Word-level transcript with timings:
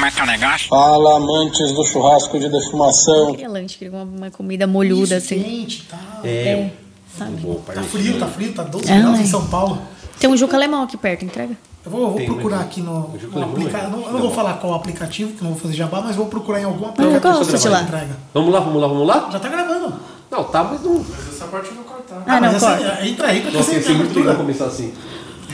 Como 0.00 0.06
é 0.06 0.10
que 0.12 0.18
é 0.18 0.22
o 0.22 0.26
negócio? 0.26 0.68
Fala, 0.70 1.16
amantes 1.16 1.72
do 1.72 1.84
churrasco 1.84 2.38
de 2.40 2.48
defumação. 2.48 3.32
Queria 3.32 3.50
lanche, 3.50 3.86
uma, 3.86 4.02
uma 4.02 4.30
comida 4.30 4.66
molhuda, 4.66 5.18
Isso, 5.18 5.26
assim. 5.34 5.42
quente 5.42 5.82
e 5.82 5.90
tal. 5.90 6.00
É, 6.24 6.70
sabe? 7.18 7.36
Tá 7.74 7.82
frio, 7.82 8.18
tá 8.18 8.26
frio, 8.26 8.52
tá 8.54 8.62
12 8.62 8.90
Ai. 8.90 9.02
graus 9.02 9.18
em 9.20 9.26
São 9.26 9.46
Paulo. 9.48 9.78
Tem 10.18 10.30
um 10.30 10.34
Juca 10.38 10.56
Alemão 10.56 10.84
aqui 10.84 10.96
perto, 10.96 11.26
entrega. 11.26 11.54
Eu 11.84 11.90
vou, 11.90 12.00
eu 12.00 12.06
vou 12.08 12.16
Tem, 12.16 12.24
procurar 12.26 12.56
mas- 12.56 12.66
aqui 12.68 12.80
no, 12.80 13.10
no 13.10 13.42
aplicativo. 13.42 13.76
é? 13.76 13.84
Eu 13.84 13.90
não, 13.90 14.06
eu 14.06 14.12
não 14.14 14.20
vou 14.20 14.30
falar 14.30 14.54
qual 14.54 14.72
aplicativo, 14.72 15.32
que 15.34 15.44
não 15.44 15.50
vou 15.50 15.60
fazer 15.60 15.74
jabá, 15.74 16.00
mas 16.00 16.16
vou 16.16 16.24
procurar 16.28 16.60
em 16.62 16.64
algum 16.64 16.84
Eu 16.84 16.88
aplicativo. 16.92 17.20
gosto 17.34 17.58
de 17.58 17.68
lá. 17.68 17.82
entrega. 17.82 18.16
Vamos 18.32 18.54
lá, 18.54 18.60
vamos 18.60 18.80
lá, 18.80 18.88
vamos 18.88 19.06
lá? 19.06 19.28
Já 19.30 19.38
tá 19.38 19.48
gravando. 19.50 19.92
Não, 20.30 20.44
tá, 20.44 20.64
mas 20.64 20.80
não. 20.82 21.04
Essa 21.30 21.44
parte 21.44 21.68
eu 21.68 21.74
vou 21.74 21.84
cortar. 21.84 22.22
Ah, 22.26 22.40
não, 22.40 22.52
mas 22.52 22.54
essa- 22.54 22.78
corta. 22.78 23.06
entra 23.06 23.26
aí 23.26 23.42
pra 23.42 23.50
Nossa, 23.50 23.70
você 23.70 23.80
ter 23.80 23.92
muito 23.92 24.36
começar 24.38 24.64
assim. 24.64 24.94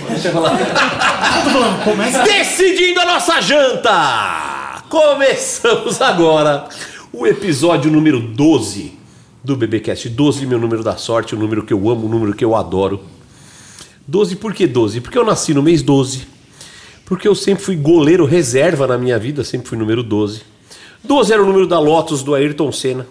Deixa 0.08 0.28
eu 0.28 0.32
falar. 0.32 0.60
Eu 0.60 1.44
tô 1.44 1.50
falando, 1.50 1.84
começa. 1.84 2.22
Decidindo 2.22 3.00
a 3.00 3.04
nossa 3.04 3.40
janta! 3.40 4.82
Começamos 4.88 6.00
agora 6.00 6.68
o 7.12 7.26
episódio 7.26 7.90
número 7.90 8.20
12 8.20 8.92
do 9.42 9.56
BBcast. 9.56 10.08
12, 10.08 10.46
meu 10.46 10.58
número 10.58 10.82
da 10.82 10.96
sorte, 10.96 11.34
o 11.34 11.38
número 11.38 11.64
que 11.64 11.72
eu 11.72 11.88
amo, 11.90 12.06
o 12.06 12.08
número 12.08 12.34
que 12.34 12.44
eu 12.44 12.54
adoro. 12.54 13.00
12 14.06 14.36
por 14.36 14.54
que 14.54 14.66
12? 14.66 15.00
Porque 15.00 15.18
eu 15.18 15.24
nasci 15.24 15.52
no 15.52 15.62
mês 15.62 15.82
12. 15.82 16.26
Porque 17.04 17.26
eu 17.26 17.34
sempre 17.34 17.64
fui 17.64 17.76
goleiro 17.76 18.24
reserva 18.24 18.86
na 18.86 18.98
minha 18.98 19.18
vida, 19.18 19.44
sempre 19.44 19.68
fui 19.68 19.78
número 19.78 20.02
12. 20.02 20.42
12 21.02 21.32
era 21.32 21.42
o 21.42 21.46
número 21.46 21.66
da 21.66 21.78
Lotus 21.78 22.22
do 22.22 22.34
Ayrton 22.34 22.70
Senna. 22.70 23.06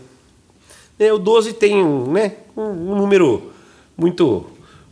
É, 0.97 1.11
o 1.11 1.17
12 1.17 1.53
tem 1.53 1.83
um, 1.83 2.11
né, 2.11 2.33
um, 2.55 2.61
um 2.61 2.95
número 2.95 3.51
muito, 3.97 4.45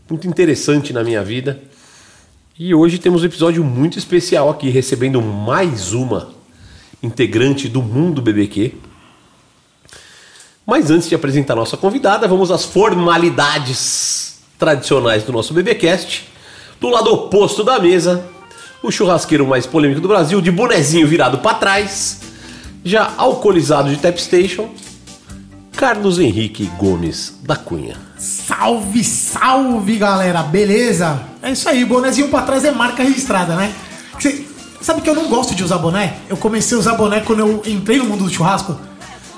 muito 0.10 0.28
interessante 0.28 0.92
na 0.92 1.04
minha 1.04 1.24
vida. 1.24 1.62
E 2.58 2.76
hoje 2.76 3.00
temos 3.00 3.24
um 3.24 3.26
episódio 3.26 3.64
muito 3.64 3.98
especial 3.98 4.48
aqui, 4.48 4.70
recebendo 4.70 5.20
mais 5.24 5.92
uma 5.92 6.30
integrante 7.02 7.68
do 7.68 7.82
Mundo 7.82 8.22
BBQ. 8.22 8.76
Mas 10.64 10.92
antes 10.92 11.10
de 11.10 11.16
apresentar 11.16 11.56
nossa 11.56 11.76
convidada, 11.76 12.28
vamos 12.28 12.52
às 12.52 12.64
formalidades 12.64 14.40
tradicionais 14.60 15.24
do 15.24 15.32
nosso 15.32 15.52
BBcast. 15.52 16.30
Do 16.80 16.90
lado 16.90 17.12
oposto 17.12 17.64
da 17.64 17.80
mesa, 17.80 18.24
o 18.84 18.92
churrasqueiro 18.92 19.48
mais 19.48 19.66
polêmico 19.66 20.00
do 20.00 20.08
Brasil, 20.08 20.40
de 20.40 20.52
bonezinho 20.52 21.08
virado 21.08 21.40
para 21.40 21.58
trás, 21.58 22.22
já 22.86 23.16
alcoolizado 23.18 23.90
de 23.90 23.98
Tap 23.98 24.20
Station, 24.20 24.70
Carlos 25.76 26.20
Henrique 26.20 26.68
Gomes 26.78 27.40
da 27.42 27.56
Cunha. 27.56 28.13
Salve, 28.24 29.04
salve, 29.04 29.98
galera. 29.98 30.44
Beleza? 30.44 31.22
É 31.42 31.52
isso 31.52 31.68
aí, 31.68 31.84
bonézinho 31.84 32.30
pra 32.30 32.42
trás 32.44 32.64
é 32.64 32.72
marca 32.72 33.04
registrada, 33.04 33.54
né? 33.56 33.74
Você- 34.18 34.46
sabe 34.82 35.02
que 35.02 35.10
eu 35.10 35.14
não 35.16 35.28
gosto 35.28 35.54
de 35.54 35.62
usar 35.62 35.78
boné? 35.78 36.14
Eu 36.30 36.38
comecei 36.38 36.78
a 36.78 36.80
usar 36.80 36.94
boné 36.94 37.20
quando 37.20 37.40
eu 37.40 37.62
entrei 37.66 37.98
no 37.98 38.06
mundo 38.06 38.24
do 38.24 38.30
churrasco. 38.30 38.80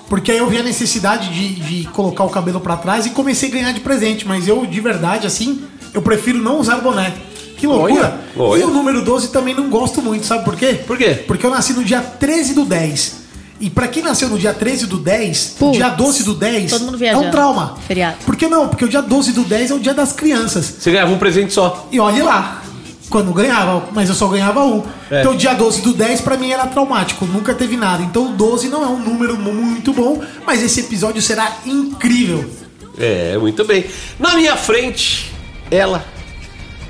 Porque 0.08 0.31
aí 0.31 0.38
eu 0.38 0.47
vi 0.47 0.59
a 0.59 0.63
necessidade 0.63 1.30
de, 1.33 1.56
de 1.56 1.88
colocar 1.89 2.23
o 2.25 2.30
cabelo 2.30 2.59
pra 2.59 2.78
trás 2.78 3.08
e 3.08 3.09
comecei 3.09 3.50
a 3.50 3.53
ganhar 3.53 3.72
de 3.72 3.80
presente. 3.80 4.28
Mas 4.28 4.47
eu, 4.47 4.63
de 4.67 4.80
verdade, 4.80 5.25
assim, 5.25 5.63
eu 5.91 6.03
prefiro 6.03 6.38
não 6.38 6.59
usar 6.59 6.75
boné. 6.78 7.11
Que 7.58 7.66
loucura! 7.66 8.19
Olha, 8.38 8.50
olha. 8.50 8.59
E 8.61 8.63
o 8.66 8.69
número 8.69 9.02
12 9.02 9.30
também 9.30 9.56
não 9.56 9.67
gosto 9.67 10.00
muito, 10.00 10.28
sabe 10.28 10.45
por 10.45 10.56
quê? 10.56 10.75
Por 10.86 10.95
quê? 10.95 11.23
Porque 11.25 11.44
eu 11.44 11.50
nasci 11.50 11.73
no 11.73 11.83
dia 11.83 12.02
13 12.02 12.53
do 12.53 12.66
10. 12.66 13.25
E 13.59 13.70
pra 13.70 13.88
quem 13.88 14.03
nasceu 14.03 14.28
no 14.30 14.38
dia 14.38 14.53
13 14.53 14.86
do 14.86 14.98
10, 14.98 15.56
Putz, 15.58 15.78
dia 15.78 15.89
12 15.89 16.23
do 16.23 16.34
10, 16.34 16.72
todo 16.72 16.86
mundo 16.86 17.03
é 17.03 17.16
um 17.17 17.31
trauma. 17.31 17.78
Feriado. 17.88 18.17
Por 18.25 18.36
que 18.36 18.47
não? 18.47 18.67
Porque 18.67 18.84
o 18.84 18.89
dia 18.89 19.02
12 19.02 19.31
do 19.31 19.44
10 19.44 19.72
é 19.72 19.73
o 19.73 19.80
dia 19.80 19.94
das 19.94 20.12
crianças. 20.12 20.66
Você 20.80 20.92
ganhava 20.92 21.14
um 21.14 21.17
presente 21.17 21.53
só. 21.53 21.88
E 21.89 21.97
olhe 22.00 22.22
lá, 22.22 22.62
quando 23.09 23.31
ganhava, 23.31 23.88
mas 23.94 24.09
eu 24.09 24.16
só 24.16 24.28
ganhava 24.28 24.62
um. 24.66 24.84
É. 25.09 25.22
Então 25.22 25.34
o 25.34 25.38
dia 25.38 25.53
12 25.53 25.81
do 25.81 25.94
10 25.94 26.20
pra 26.22 26.36
mim 26.36 26.52
era 26.52 26.67
traumático, 26.67 27.25
nunca 27.25 27.53
teve 27.56 27.78
nada. 27.78 28.03
Então 28.03 28.28
o 28.28 28.34
12 28.34 28.67
não 28.67 28.84
é 28.84 28.88
um 28.88 29.00
número 29.00 29.38
mu- 29.38 29.53
muito 29.53 29.94
bom, 29.94 30.22
mas 30.45 30.62
esse 30.62 30.81
episódio 30.81 31.22
será 31.22 31.59
incrível. 31.66 32.50
É, 32.97 33.38
muito 33.38 33.64
bem. 33.64 33.86
Na 34.19 34.35
minha 34.35 34.57
frente, 34.57 35.31
ela, 35.72 36.03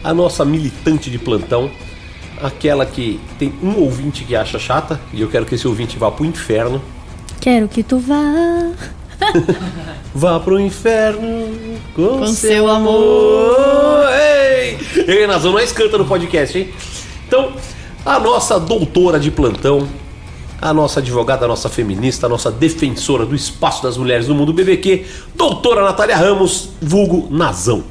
a 0.03 0.13
nossa 0.16 0.44
militante 0.44 1.09
de 1.11 1.17
plantão, 1.19 1.69
aquela 2.41 2.85
que 2.85 3.19
tem 3.38 3.53
um 3.62 3.79
ouvinte 3.79 4.23
que 4.23 4.35
acha 4.35 4.59
chata, 4.59 5.00
e 5.13 5.22
eu 5.22 5.29
quero 5.29 5.46
que 5.46 5.56
esse 5.56 5.68
ouvinte 5.68 5.97
vá 5.97 6.12
pro 6.12 6.25
inferno. 6.25 6.81
Quero 7.40 7.68
que 7.68 7.84
tu 7.84 8.00
vá. 8.00 8.72
Vá 10.13 10.40
pro 10.40 10.59
inferno 10.59 11.50
com, 11.94 12.19
Com 12.19 12.28
seu, 12.28 12.50
seu 12.50 12.69
amor. 12.69 14.07
Ei! 14.13 14.78
Vamos 15.40 15.53
nós 15.53 15.72
canta 15.72 15.97
no 15.97 16.06
podcast, 16.06 16.57
hein? 16.57 16.69
Então, 17.28 17.53
a 18.06 18.19
nossa 18.19 18.59
doutora 18.59 19.19
de 19.19 19.31
plantão, 19.31 19.88
a 20.62 20.73
nossa 20.73 21.00
advogada, 21.00 21.46
a 21.46 21.47
nossa 21.47 21.69
feminista, 21.69 22.28
a 22.28 22.29
nossa 22.29 22.52
defensora 22.52 23.25
do 23.25 23.35
espaço 23.35 23.84
das 23.84 23.97
mulheres 23.97 24.28
no 24.28 24.35
mundo 24.35 24.53
BBQ, 24.53 25.06
doutora 25.35 25.84
Natália 25.84 26.16
Ramos, 26.16 26.69
vulgo 26.81 27.28
Nazão. 27.29 27.84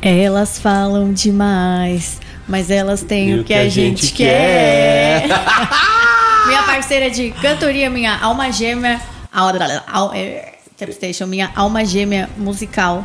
Elas 0.00 0.58
falam 0.58 1.12
demais, 1.12 2.18
mas 2.46 2.70
elas 2.70 3.02
têm 3.02 3.40
o 3.40 3.44
que, 3.44 3.54
a 3.54 3.68
gente, 3.68 4.12
quer. 4.12 5.26
minha 6.46 6.62
parceira 6.64 7.10
de 7.10 7.30
cantoria, 7.30 7.88
minha 7.88 8.18
alma 8.18 8.50
gêmea. 8.50 9.00
Al, 9.32 10.12
é, 10.14 10.52
minha 11.26 11.50
alma 11.54 11.84
gêmea 11.84 12.28
musical. 12.36 13.04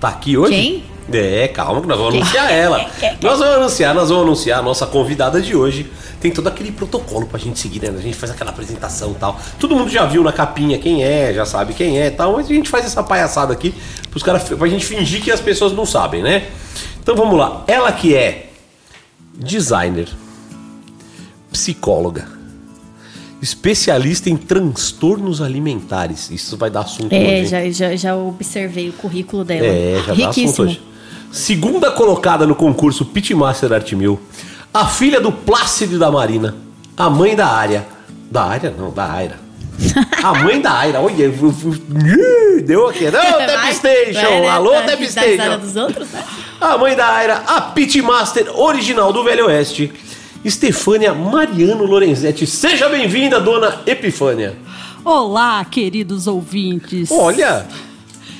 Tá 0.00 0.08
aqui 0.08 0.36
hoje? 0.36 0.52
Quem? 0.52 0.90
É, 1.12 1.48
calma 1.48 1.80
que 1.80 1.86
nós 1.86 1.98
vamos 1.98 2.14
anunciar 2.14 2.52
ela. 2.52 2.86
Nós 3.20 3.38
vamos 3.38 3.54
anunciar, 3.56 3.94
nós 3.94 4.08
vamos 4.08 4.24
anunciar 4.24 4.60
a 4.60 4.62
nossa 4.62 4.86
convidada 4.86 5.42
de 5.42 5.56
hoje. 5.56 5.90
Tem 6.20 6.30
todo 6.30 6.46
aquele 6.46 6.70
protocolo 6.70 7.26
pra 7.26 7.38
gente 7.38 7.58
seguir, 7.58 7.82
né? 7.82 7.88
A 7.88 8.00
gente 8.00 8.16
faz 8.16 8.30
aquela 8.30 8.50
apresentação 8.50 9.10
e 9.12 9.14
tal. 9.14 9.40
Todo 9.58 9.74
mundo 9.74 9.90
já 9.90 10.06
viu 10.06 10.22
na 10.22 10.32
capinha 10.32 10.78
quem 10.78 11.02
é, 11.02 11.32
já 11.34 11.44
sabe 11.44 11.74
quem 11.74 11.98
é 11.98 12.06
e 12.06 12.10
tal, 12.10 12.34
mas 12.34 12.46
a 12.46 12.54
gente 12.54 12.68
faz 12.68 12.84
essa 12.84 13.02
palhaçada 13.02 13.52
aqui 13.52 13.74
pros 14.10 14.22
caras, 14.22 14.44
pra 14.44 14.68
gente 14.68 14.84
fingir 14.84 15.22
que 15.22 15.30
as 15.30 15.40
pessoas 15.40 15.72
não 15.72 15.84
sabem, 15.84 16.22
né? 16.22 16.44
Então 17.02 17.14
vamos 17.14 17.38
lá. 17.38 17.64
Ela 17.66 17.92
que 17.92 18.14
é 18.14 18.50
designer, 19.34 20.08
psicóloga, 21.50 22.28
especialista 23.42 24.28
em 24.28 24.36
transtornos 24.36 25.40
alimentares. 25.40 26.30
Isso 26.30 26.56
vai 26.56 26.70
dar 26.70 26.80
assunto 26.80 27.14
hoje. 27.14 27.24
É, 27.24 27.38
hein? 27.40 27.46
já, 27.46 27.70
já, 27.70 27.96
já 27.96 28.16
observei 28.16 28.90
o 28.90 28.92
currículo 28.92 29.44
dela. 29.44 29.66
É, 29.66 30.02
já 30.06 30.14
dá 30.14 30.28
assunto 30.28 30.36
Riquíssimo. 30.36 30.66
hoje. 30.66 30.82
Segunda 31.32 31.90
colocada 31.92 32.46
no 32.46 32.54
concurso 32.54 33.04
Pitmaster 33.04 33.72
Art 33.72 33.92
Mil, 33.92 34.20
a 34.74 34.86
filha 34.86 35.20
do 35.20 35.30
Plácido 35.30 35.98
da 35.98 36.10
Marina, 36.10 36.56
a 36.96 37.08
mãe 37.08 37.36
da 37.36 37.46
área. 37.46 37.86
Da 38.30 38.44
área? 38.44 38.74
Não, 38.76 38.92
da 38.92 39.10
Aira. 39.10 39.49
A 40.22 40.34
mãe 40.42 40.60
da 40.60 40.72
Aira, 40.78 41.00
olha, 41.00 41.22
eu- 41.24 41.32
eu- 41.42 41.54
eu- 41.66 42.62
deu 42.62 42.88
aqui. 42.88 43.04
Não, 43.04 43.20
Tap 43.38 43.46
Vai- 43.48 43.72
Station, 43.74 44.20
vai, 44.20 44.40
né, 44.40 44.48
alô, 44.48 44.72
Tap 44.82 45.02
Station. 45.04 45.58
dos 45.58 45.76
outros, 45.76 46.08
né? 46.10 46.24
A 46.60 46.76
mãe 46.76 46.94
da 46.94 47.06
Aira, 47.08 47.36
a 47.46 47.60
Pitmaster 47.62 48.50
original 48.58 49.12
do 49.12 49.24
Velho 49.24 49.46
Oeste, 49.46 49.90
Estefânia 50.44 51.14
Mariano 51.14 51.84
Lorenzetti. 51.84 52.46
Seja 52.46 52.88
bem-vinda, 52.88 53.40
dona 53.40 53.80
Epifânia. 53.86 54.56
Olá, 55.04 55.64
queridos 55.64 56.26
ouvintes. 56.26 57.10
Olha, 57.10 57.66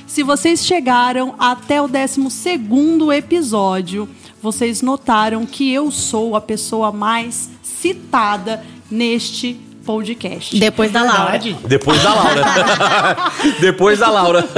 Se 0.07 0.23
vocês 0.25 0.67
chegaram 0.67 1.35
até 1.39 1.81
o 1.81 1.87
12 1.89 3.11
episódio, 3.17 4.09
vocês 4.43 4.83
notaram 4.83 5.47
que 5.47 5.73
eu 5.73 5.91
sou 5.91 6.35
a 6.37 6.41
pessoa 6.41 6.91
mais 6.91 7.49
citada 7.63 8.63
neste 8.91 9.59
podcast. 9.85 10.59
Depois 10.59 10.93
da 10.93 11.03
Laura. 11.03 11.31
Verdade. 11.33 11.57
depois 11.67 12.03
da 12.03 12.15
Laura. 12.15 12.43
depois 13.61 13.99
da 13.99 14.11
Laura. 14.11 14.49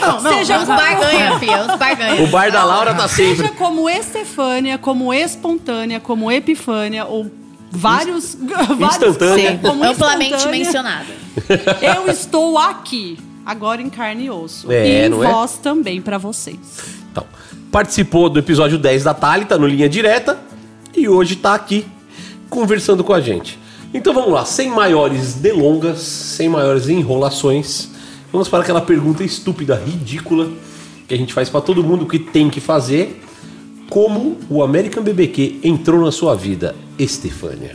Não, 0.00 0.22
não, 0.22 0.32
Seja 0.32 0.58
Os 0.58 0.68
barganha, 0.68 1.38
filha, 1.38 1.62
os 1.62 1.78
barganha. 1.78 2.22
O 2.22 2.26
bar 2.28 2.50
da 2.50 2.64
Laura 2.64 2.94
tá 2.94 3.08
sempre. 3.08 3.36
Seja 3.36 3.48
como 3.50 3.88
Estefânia, 3.88 4.78
como 4.78 5.12
Espontânea, 5.12 6.00
como 6.00 6.30
Epifânia, 6.30 7.04
ou 7.06 7.30
vários. 7.70 8.36
vários 8.40 8.80
Instantânea. 8.80 9.52
Sim, 9.52 9.58
como 9.58 9.84
amplamente 9.84 10.48
mencionada. 10.48 11.06
Eu 11.80 12.10
estou 12.10 12.58
aqui, 12.58 13.18
agora 13.44 13.80
em 13.80 13.90
carne 13.90 14.26
e 14.26 14.30
osso. 14.30 14.70
É, 14.70 14.86
e 14.86 15.06
em 15.06 15.06
é? 15.06 15.08
voz 15.08 15.58
também 15.58 16.00
pra 16.00 16.18
vocês. 16.18 16.58
Então, 17.10 17.24
participou 17.72 18.28
do 18.28 18.38
episódio 18.38 18.78
10 18.78 19.04
da 19.04 19.14
Thalita 19.14 19.58
no 19.58 19.66
Linha 19.66 19.88
Direta 19.88 20.38
e 20.94 21.08
hoje 21.08 21.36
tá 21.36 21.54
aqui 21.54 21.86
conversando 22.48 23.02
com 23.02 23.14
a 23.14 23.20
gente. 23.20 23.58
Então 23.92 24.14
vamos 24.14 24.32
lá, 24.32 24.44
sem 24.44 24.70
maiores 24.70 25.34
delongas, 25.34 25.98
sem 26.00 26.48
maiores 26.48 26.88
enrolações, 26.88 27.90
vamos 28.32 28.48
para 28.48 28.60
aquela 28.62 28.80
pergunta 28.80 29.24
estúpida, 29.24 29.74
ridícula, 29.84 30.48
que 31.08 31.14
a 31.14 31.16
gente 31.16 31.32
faz 31.34 31.48
para 31.48 31.60
todo 31.60 31.82
mundo 31.82 32.06
que 32.06 32.18
tem 32.18 32.48
que 32.48 32.60
fazer. 32.60 33.20
Como 33.88 34.38
o 34.48 34.62
American 34.62 35.02
BBQ 35.02 35.58
entrou 35.64 36.04
na 36.04 36.12
sua 36.12 36.36
vida, 36.36 36.76
Estefânia? 36.96 37.74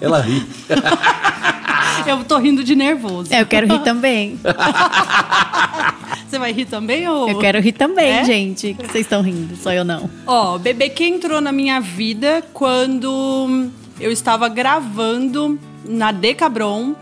Ela 0.00 0.20
ri. 0.20 0.46
Eu 2.06 2.22
tô 2.24 2.36
rindo 2.38 2.64
de 2.64 2.74
nervoso. 2.74 3.32
É, 3.32 3.40
eu 3.40 3.46
quero 3.46 3.64
rir 3.66 3.78
também. 3.80 4.36
Você 6.28 6.36
vai 6.38 6.50
rir 6.52 6.64
também 6.64 7.08
ou. 7.08 7.28
Eu 7.28 7.38
quero 7.38 7.60
rir 7.60 7.72
também, 7.72 8.10
É? 8.10 8.24
gente. 8.24 8.72
O 8.72 8.74
que 8.74 8.86
vocês 8.90 9.04
estão 9.06 9.22
rindo? 9.22 9.54
Só 9.54 9.72
eu 9.72 9.84
não. 9.84 10.10
Ó, 10.26 10.58
BBQ 10.58 11.04
entrou 11.04 11.40
na 11.40 11.52
minha 11.52 11.78
vida 11.80 12.42
quando 12.52 13.68
eu 14.00 14.10
estava 14.10 14.48
gravando 14.48 15.58
na 15.84 16.12
Decabron 16.12 16.94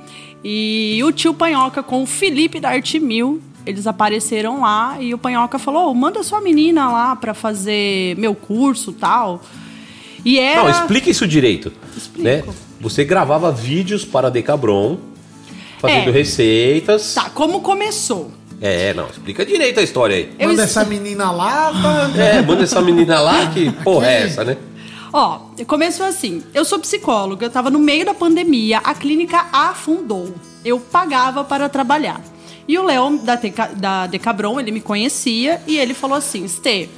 e 0.43 1.01
o 1.05 1.13
tio 1.13 1.35
Panhoca 1.35 1.83
com 1.83 2.03
o 2.03 2.07
Felipe 2.07 2.59
da 2.61 2.71
Arte 2.71 2.99
Mil, 2.99 3.41
eles 3.67 3.87
apareceram 3.87 4.63
lá 4.63 4.97
e 5.01 5.13
o 5.13 5.19
Panhoca 5.19 5.59
falou: 5.59 5.91
"Ô, 5.91 5.95
manda 5.95 6.23
sua 6.23 6.41
menina 6.41 6.91
lá 6.91 7.15
pra 7.17 7.35
fazer 7.35 8.17
meu 8.17 8.35
curso 8.35 8.93
tal. 8.93 9.43
E 10.25 10.39
era. 10.39 10.63
Não, 10.63 10.71
explica 10.71 11.09
isso 11.11 11.27
direito. 11.27 11.73
Explico. 11.97 12.23
Né? 12.23 12.43
Você 12.81 13.05
gravava 13.05 13.51
vídeos 13.53 14.05
para 14.05 14.29
a 14.29 14.31
Decabron, 14.31 14.99
fazendo 15.79 16.09
É. 16.09 16.13
receitas. 16.13 17.15
Tá, 17.15 17.31
como 17.31 17.61
começou? 17.61 18.31
É, 18.63 18.93
não, 18.93 19.07
explica 19.09 19.45
direito 19.47 19.81
a 19.81 19.83
história 19.83 20.17
aí. 20.17 20.31
Eu 20.39 20.49
Manda 20.51 20.65
es- 20.65 20.71
essa 20.71 20.85
menina 20.85 21.31
lá, 21.31 21.71
tá? 21.73 22.11
É, 22.23 22.43
manda 22.43 22.63
essa 22.65 22.81
menina 22.83 23.19
lá, 23.21 23.47
que 23.47 23.71
porra 23.85 24.07
é 24.11 24.23
essa, 24.25 24.45
né? 24.45 24.57
Ó, 25.13 25.41
começou 25.67 26.07
assim. 26.07 26.43
Eu 26.55 26.65
sou 26.65 26.79
psicóloga, 26.79 27.47
eu 27.47 27.51
tava 27.51 27.71
no 27.71 27.79
meio 27.79 28.05
da 28.05 28.15
pandemia, 28.15 28.79
a 28.79 28.95
clínica 28.95 29.47
afundou. 29.53 30.35
Eu 30.65 30.79
pagava 30.79 31.43
para 31.43 31.69
trabalhar. 31.69 32.21
E 32.69 32.79
o 32.79 32.85
Léo 32.85 33.19
da, 33.19 33.37
da 33.75 34.07
Decabron, 34.07 34.61
ele 34.61 34.71
me 34.71 34.81
conhecia 34.81 35.61
e 35.67 35.77
ele 35.77 35.95
falou 35.95 36.17
assim: 36.17 36.47
Stê, 36.47 36.89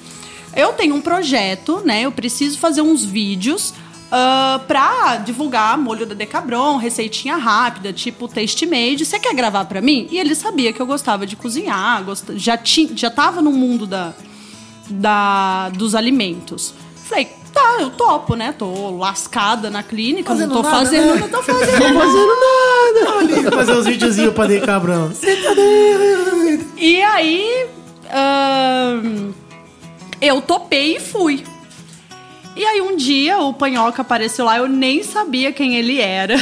eu 0.54 0.72
tenho 0.74 0.94
um 0.94 1.00
projeto, 1.00 1.80
né? 1.84 2.02
Eu 2.02 2.12
preciso 2.12 2.58
fazer 2.58 2.82
uns 2.82 3.02
vídeos 3.02 3.72
ah, 4.10 4.60
pra 4.68 5.16
divulgar 5.16 5.78
molho 5.78 6.04
da 6.04 6.14
Decabron, 6.14 6.76
receitinha 6.76 7.36
rápida, 7.36 7.90
tipo 7.94 8.28
taste 8.28 8.66
made. 8.66 9.06
Você 9.06 9.18
quer 9.18 9.34
gravar 9.34 9.64
pra 9.64 9.80
mim? 9.80 10.06
E 10.10 10.18
ele 10.18 10.34
sabia 10.34 10.72
que 10.74 10.80
eu 10.82 10.86
gostava 10.86 11.26
de 11.26 11.36
cozinhar, 11.36 12.04
gost- 12.04 12.32
já, 12.36 12.58
ti, 12.58 12.90
já 12.94 13.10
tava 13.10 13.40
no 13.40 13.52
mundo 13.52 13.86
da, 13.86 14.12
da, 14.90 15.70
dos 15.70 15.94
alimentos. 15.94 16.74
Falei, 17.06 17.28
tá, 17.52 17.76
eu 17.80 17.90
topo, 17.90 18.34
né? 18.34 18.54
Tô 18.56 18.90
lascada 18.96 19.70
na 19.70 19.82
clínica, 19.82 20.30
Fazendo 20.30 20.54
não 20.54 20.62
tô 20.62 20.68
nada, 20.68 20.84
fazendo, 20.84 21.14
né? 21.14 21.20
não 21.20 21.28
tô 21.28 21.42
fazendo, 21.42 21.70
não 21.78 21.92
tô 21.92 22.00
fazendo 22.00 22.32
nada. 23.06 23.18
Ali, 23.18 23.50
fazer 23.56 23.72
uns 23.72 23.86
videozinhos 23.86 24.34
pra 24.34 24.46
Dei 24.46 24.60
Cabrão. 24.60 25.08
Você 25.08 25.36
tá 25.36 25.54
doido? 25.54 26.64
E 26.76 27.02
aí, 27.02 27.66
eu 30.20 30.40
topei 30.40 30.96
e 30.96 31.00
fui. 31.00 31.44
E 32.54 32.64
aí 32.64 32.80
um 32.82 32.96
dia 32.96 33.38
o 33.38 33.54
Panhoca 33.54 34.02
apareceu 34.02 34.44
lá, 34.44 34.58
eu 34.58 34.68
nem 34.68 35.02
sabia 35.02 35.52
quem 35.52 35.76
ele 35.76 36.00
era. 36.00 36.34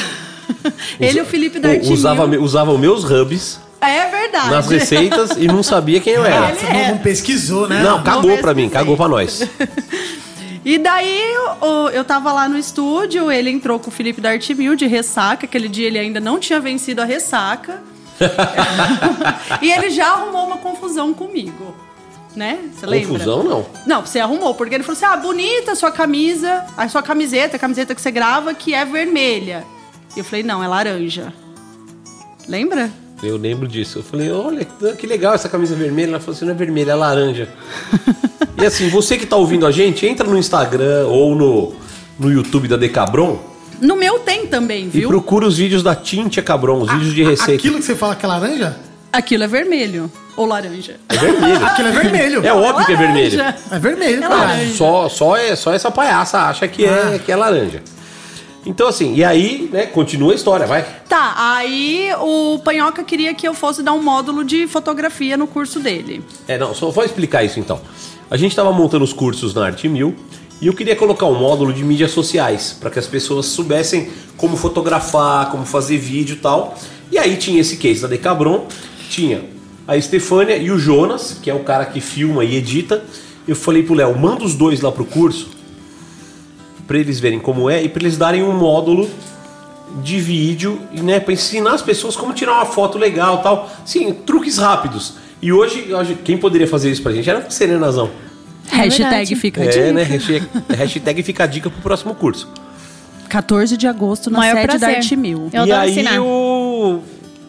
ele 0.99 1.19
e 1.19 1.23
o 1.23 1.25
Felipe 1.25 1.59
Dartinho. 1.61 1.93
Usava, 1.93 2.27
usava 2.39 2.73
os 2.73 2.81
meus 2.81 3.05
hubs 3.05 3.61
É 3.81 4.09
verdade. 4.11 4.51
nas 4.51 4.69
receitas 4.69 5.31
e 5.39 5.47
não 5.47 5.63
sabia 5.63 6.01
quem 6.01 6.15
eu 6.15 6.25
Ah, 6.25 6.29
era. 6.29 6.55
Você 6.55 6.67
é. 6.67 6.73
não, 6.73 6.89
não 6.97 6.99
pesquisou, 6.99 7.69
né? 7.69 7.81
Não, 7.83 8.03
cagou 8.03 8.25
mesmo 8.25 8.43
pra 8.43 8.55
mim, 8.55 8.69
cagou 8.69 8.97
pra 8.97 9.07
nós. 9.09 9.49
E 10.65 10.79
daí 10.79 11.23
o- 11.61 11.89
eu 11.89 12.05
tava 12.05 12.33
lá 12.33 12.49
no 12.49 12.59
estúdio, 12.59 13.31
ele 13.33 13.51
entrou 13.51 13.79
com 13.79 13.89
o 13.89 13.93
Felipe 13.93 14.21
da 14.21 14.31
Arte 14.31 14.55
Mil 14.55 14.77
de 14.77 14.87
ressaca, 14.87 15.47
aquele 15.47 15.69
dia 15.69 15.87
ele 15.87 15.99
ainda 15.99 16.21
não 16.21 16.39
tinha 16.39 16.61
vencido 16.61 17.01
a 17.01 17.05
ressaca. 17.05 17.83
e 19.63 19.71
ele 19.73 19.91
já 19.91 20.09
arrumou 20.13 20.47
uma 20.47 20.59
confusão 20.59 21.15
comigo. 21.15 21.75
Né? 22.37 22.59
Você 22.73 22.87
lembra? 22.87 23.09
Confusão 23.09 23.43
não. 23.43 23.67
Não, 23.87 24.07
você 24.07 24.21
arrumou, 24.21 24.55
porque 24.55 24.75
ele 24.75 24.85
falou 24.85 24.97
assim: 24.97 25.07
ah, 25.07 25.17
bonita 25.17 25.73
a 25.73 25.75
sua 25.75 25.91
camisa, 25.91 26.65
a 26.77 26.89
sua 26.89 27.03
camiseta, 27.03 27.57
a 27.57 27.59
camiseta 27.59 27.93
que 27.95 28.01
você 28.01 28.11
grava, 28.11 28.55
que 28.55 28.73
é 28.73 28.85
vermelha. 28.85 29.65
E 30.15 30.21
eu 30.21 30.25
falei, 30.25 30.43
não, 30.45 30.63
é 30.63 30.69
laranja. 30.69 31.33
Lembra? 32.49 32.91
Eu 33.23 33.37
lembro 33.37 33.69
disso. 33.69 33.99
Eu 33.99 34.03
falei, 34.03 34.31
olha, 34.31 34.67
que 34.97 35.07
legal 35.07 35.35
essa 35.35 35.49
camisa 35.49 35.75
vermelha. 35.75 36.11
Ela 36.11 36.21
falou 36.21 36.35
assim, 36.35 36.45
não 36.47 36.53
é 36.53 36.57
vermelha, 36.57 36.93
é 36.93 36.95
laranja. 36.95 37.49
e 38.61 38.65
assim, 38.65 38.89
você 38.89 39.17
que 39.19 39.27
tá 39.27 39.37
ouvindo 39.37 39.67
a 39.67 39.71
gente, 39.71 40.07
entra 40.07 40.27
no 40.27 40.39
Instagram 40.39 41.07
ou 41.07 41.35
no, 41.35 41.75
no 42.19 42.33
YouTube 42.33 42.67
da 42.69 42.77
Decabron 42.77 43.39
No 43.81 43.95
meu 43.97 44.19
tem 44.21 44.47
também, 44.47 44.85
e 44.85 44.89
viu? 44.89 45.09
procura 45.09 45.47
os 45.47 45.59
vídeos 45.59 45.83
da 45.83 45.95
Tintia 45.95 46.43
Cabron, 46.43 46.81
os 46.83 46.91
vídeos 46.91 47.15
de 47.15 47.23
receita. 47.23 47.55
Aquilo 47.55 47.77
que 47.79 47.85
você 47.85 47.95
fala 47.95 48.17
que 48.17 48.25
é 48.25 48.29
laranja? 48.29 48.77
Aquilo 49.13 49.45
é 49.45 49.47
vermelho. 49.49 50.11
Ou 50.37 50.47
laranja. 50.47 50.97
É 51.09 51.17
vermelho. 51.17 51.67
Aquilo 51.67 51.89
é 51.89 51.93
vermelho. 51.93 52.47
É 52.47 52.53
óbvio 52.55 52.87
que 52.87 52.93
é 52.93 52.97
vermelho. 52.97 53.37
Laranja. 53.37 53.59
É 53.71 53.79
vermelho, 53.79 54.19
É 54.25 54.29
cara. 54.29 54.35
laranja. 54.37 54.75
Só, 54.77 55.09
só, 55.11 55.37
é, 55.37 55.55
só 55.57 55.73
essa 55.75 55.91
palhaça 55.91 56.39
acha 56.39 56.67
que 56.69 56.87
é, 56.87 57.21
que 57.23 57.31
é 57.31 57.37
laranja. 57.37 57.83
Então 58.65 58.87
assim, 58.87 59.15
e 59.15 59.25
aí, 59.25 59.69
né, 59.73 59.87
continua 59.87 60.33
a 60.33 60.35
história, 60.35 60.67
vai. 60.67 60.85
Tá, 61.09 61.35
aí 61.37 62.11
o 62.21 62.59
Panhoca 62.59 63.03
queria 63.03 63.33
que 63.35 63.47
eu 63.47 63.55
fosse 63.55 63.83
dar 63.83 63.93
um 63.93 64.03
módulo 64.03 64.45
de 64.45 64.67
fotografia 64.67 65.37
no 65.37 65.47
curso 65.47 65.81
dele. 65.81 66.23
É, 66.47 66.59
não, 66.59 66.75
só 66.75 66.91
vou 66.91 67.05
explicar 67.05 67.43
isso 67.43 67.59
então. 67.59 67.81
A 68.31 68.37
gente 68.37 68.53
estava 68.53 68.71
montando 68.73 69.05
os 69.05 69.13
cursos 69.13 69.55
na 69.55 69.65
Arte 69.65 69.89
Mil 69.89 70.15
e 70.61 70.67
eu 70.67 70.75
queria 70.75 70.95
colocar 70.95 71.27
um 71.27 71.39
módulo 71.39 71.73
de 71.73 71.83
mídias 71.83 72.11
sociais 72.11 72.77
para 72.79 72.91
que 72.91 72.99
as 72.99 73.07
pessoas 73.07 73.47
soubessem 73.47 74.11
como 74.37 74.57
fotografar, 74.57 75.51
como 75.51 75.65
fazer 75.65 75.97
vídeo 75.97 76.35
e 76.35 76.39
tal. 76.39 76.77
E 77.11 77.19
aí 77.19 77.37
tinha 77.37 77.61
esse 77.61 77.79
case 77.79 78.03
da 78.03 78.09
Decabron, 78.09 78.67
tinha 79.09 79.43
a 79.89 79.97
Estefânia 79.97 80.57
e 80.57 80.71
o 80.71 80.79
Jonas, 80.79 81.37
que 81.43 81.51
é 81.51 81.55
o 81.55 81.61
cara 81.61 81.87
que 81.87 82.01
filma 82.01 82.45
e 82.45 82.57
edita. 82.57 83.03
Eu 83.49 83.57
falei 83.57 83.83
pro 83.83 83.95
Léo, 83.95 84.17
manda 84.19 84.45
os 84.45 84.55
dois 84.55 84.83
lá 84.83 84.93
pro 84.93 85.05
curso 85.05 85.60
para 86.91 86.99
eles 86.99 87.21
verem 87.21 87.39
como 87.39 87.71
é 87.71 87.81
e 87.85 87.89
para 87.89 88.03
eles 88.03 88.17
darem 88.17 88.43
um 88.43 88.51
módulo 88.53 89.09
de 90.03 90.19
vídeo, 90.19 90.77
né, 90.93 91.21
para 91.21 91.33
ensinar 91.33 91.75
as 91.75 91.83
pessoas 91.83 92.17
como 92.17 92.33
tirar 92.33 92.55
uma 92.55 92.67
foto 92.67 92.99
legal, 92.99 93.39
tal. 93.43 93.71
Sim, 93.85 94.13
truques 94.13 94.59
rápidos. 94.59 95.15
E 95.41 95.53
hoje, 95.53 95.95
hoje, 95.95 96.19
quem 96.25 96.37
poderia 96.37 96.67
fazer 96.67 96.91
isso 96.91 97.01
pra 97.01 97.13
gente 97.13 97.31
era 97.31 97.49
você, 97.49 97.65
né, 97.69 97.77
Nazão? 97.79 98.11
Hashtag 98.67 99.37
fica 99.37 99.61
a 99.61 99.65
É, 99.67 99.69
dica. 99.69 99.93
né? 99.93 100.03
Hashtag, 100.03 100.49
hashtag 100.71 101.23
fica 101.23 101.45
a 101.45 101.47
dica 101.47 101.71
pro 101.71 101.81
próximo 101.81 102.13
curso. 102.13 102.49
14 103.29 103.77
de 103.77 103.87
agosto 103.87 104.29
na 104.29 104.39
Maior 104.39 104.55
sede 104.57 104.67
da 104.67 104.79
prazer. 104.79 104.97
Arte 104.97 105.15
Mil. 105.17 105.49
Eu 105.53 105.67
e 105.67 105.71
aí 105.73 105.91
ensinar. 105.93 106.21
o, 106.21 107.03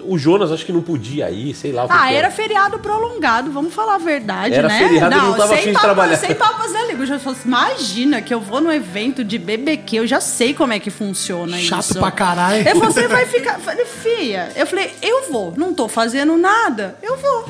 o 0.06 0.18
Jonas 0.18 0.52
acho 0.52 0.66
que 0.66 0.72
não 0.72 0.82
podia 0.82 1.30
ir, 1.32 1.54
sei 1.56 1.72
lá 1.72 1.86
o 1.86 1.88
que 1.88 1.94
Ah, 1.94 2.08
que 2.10 2.14
era 2.16 2.32
feriado 2.32 2.80
prolongado, 2.80 3.52
vamos 3.52 3.74
falar 3.74 3.96
a 3.96 3.98
verdade, 3.98 4.54
Era 4.56 4.68
né? 4.68 4.78
feriado, 4.78 5.16
ele 5.16 5.22
não 5.26 5.34
tava 5.34 5.48
sem 5.50 5.58
afim 5.58 5.68
de 5.68 5.74
papas- 5.74 5.82
trabalhar. 5.82 6.18
Sem 6.18 6.36
papas 6.36 6.72
na 6.74 6.84
língua. 6.86 7.04
Eu 7.04 7.08
já 7.08 7.20
falei, 7.20 7.40
assim, 7.40 7.48
imagina 7.48 8.22
que 8.22 8.34
eu 8.34 8.40
vou 8.40 8.62
no 8.62 8.72
evento 8.72 9.24
de 9.24 9.38
BBQ, 9.38 9.98
eu 9.98 10.08
já 10.08 10.20
sei 10.22 10.54
como 10.54 10.74
é 10.74 10.80
que 10.80 10.90
funciona 10.90 11.58
Chato 11.58 11.82
isso. 11.92 12.00
pra 12.00 12.12
caralho. 12.12 12.68
Eu 12.68 12.76
falei, 12.76 12.92
você 12.94 13.08
vai 13.08 13.26
ficar... 13.26 13.54
Eu 13.56 13.60
Falei, 13.62 13.86
filha, 13.86 14.52
eu 14.56 14.66
falei, 14.68 14.92
eu 15.02 15.32
vou, 15.32 15.54
não 15.56 15.74
tô 15.74 15.88
fazendo 15.88 16.36
nada, 16.38 16.96
eu 17.02 17.18
vou. 17.18 17.46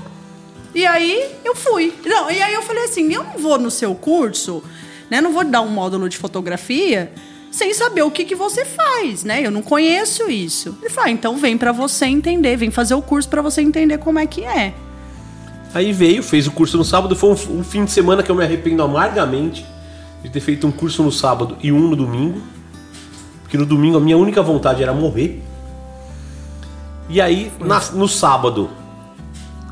E 0.73 0.85
aí, 0.85 1.29
eu 1.43 1.55
fui. 1.55 1.93
Não, 2.05 2.31
e 2.31 2.41
aí 2.41 2.53
eu 2.53 2.61
falei 2.61 2.85
assim, 2.85 3.11
eu 3.13 3.23
não 3.23 3.37
vou 3.37 3.57
no 3.59 3.69
seu 3.69 3.93
curso, 3.95 4.63
né? 5.09 5.19
Não 5.19 5.31
vou 5.33 5.43
dar 5.43 5.61
um 5.61 5.67
módulo 5.67 6.07
de 6.07 6.17
fotografia 6.17 7.11
sem 7.51 7.73
saber 7.73 8.01
o 8.03 8.09
que, 8.09 8.23
que 8.25 8.33
você 8.33 8.63
faz, 8.65 9.23
né? 9.23 9.45
Eu 9.45 9.51
não 9.51 9.61
conheço 9.61 10.29
isso. 10.31 10.75
Ele 10.81 10.89
falou, 10.89 11.09
ah, 11.09 11.11
então 11.11 11.37
vem 11.37 11.57
pra 11.57 11.71
você 11.71 12.05
entender, 12.05 12.55
vem 12.55 12.71
fazer 12.71 12.93
o 12.95 13.01
curso 13.01 13.27
pra 13.29 13.41
você 13.41 13.61
entender 13.61 13.97
como 13.99 14.17
é 14.17 14.25
que 14.25 14.43
é. 14.45 14.73
Aí 15.73 15.91
veio, 15.93 16.23
fez 16.23 16.47
o 16.47 16.51
curso 16.51 16.77
no 16.77 16.83
sábado, 16.85 17.15
foi 17.15 17.29
um, 17.29 17.59
um 17.59 17.63
fim 17.63 17.85
de 17.85 17.91
semana 17.91 18.23
que 18.23 18.31
eu 18.31 18.35
me 18.35 18.43
arrependo 18.43 18.81
amargamente 18.81 19.65
de 20.23 20.29
ter 20.29 20.39
feito 20.39 20.65
um 20.65 20.71
curso 20.71 21.03
no 21.03 21.11
sábado 21.11 21.57
e 21.61 21.71
um 21.71 21.89
no 21.89 21.95
domingo. 21.95 22.41
Porque 23.43 23.57
no 23.57 23.65
domingo 23.65 23.97
a 23.97 23.99
minha 24.01 24.17
única 24.17 24.41
vontade 24.41 24.81
era 24.81 24.93
morrer. 24.93 25.41
E 27.09 27.19
aí, 27.19 27.51
na- 27.59 27.81
no 27.93 28.07
sábado, 28.07 28.69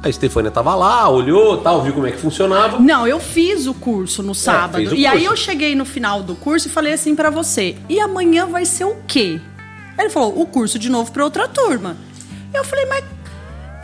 a 0.01 0.07
Estefânia 0.09 0.49
tava 0.49 0.73
lá, 0.75 1.09
olhou, 1.09 1.57
tal, 1.57 1.81
viu 1.81 1.93
como 1.93 2.07
é 2.07 2.11
que 2.11 2.17
funcionava. 2.17 2.79
Não, 2.79 3.05
eu 3.07 3.19
fiz 3.19 3.67
o 3.67 3.73
curso 3.73 4.23
no 4.23 4.33
sábado. 4.33 4.77
fez 4.77 4.91
o 4.91 4.95
e 4.95 5.05
aí 5.05 5.25
eu 5.25 5.35
cheguei 5.35 5.75
no 5.75 5.85
final 5.85 6.23
do 6.23 6.35
curso 6.35 6.67
e 6.67 6.71
falei 6.71 6.93
assim 6.93 7.15
pra 7.15 7.29
você: 7.29 7.75
"E 7.89 7.99
amanhã 7.99 8.45
vai 8.45 8.65
ser 8.65 8.85
o 8.85 8.95
quê?" 9.07 9.39
Ele 9.97 10.09
falou: 10.09 10.39
"O 10.39 10.45
curso 10.45 10.79
de 10.79 10.89
novo 10.89 11.11
pra 11.11 11.23
outra 11.23 11.47
turma". 11.47 11.97
Eu 12.53 12.63
falei: 12.63 12.85
"Mas 12.85 13.03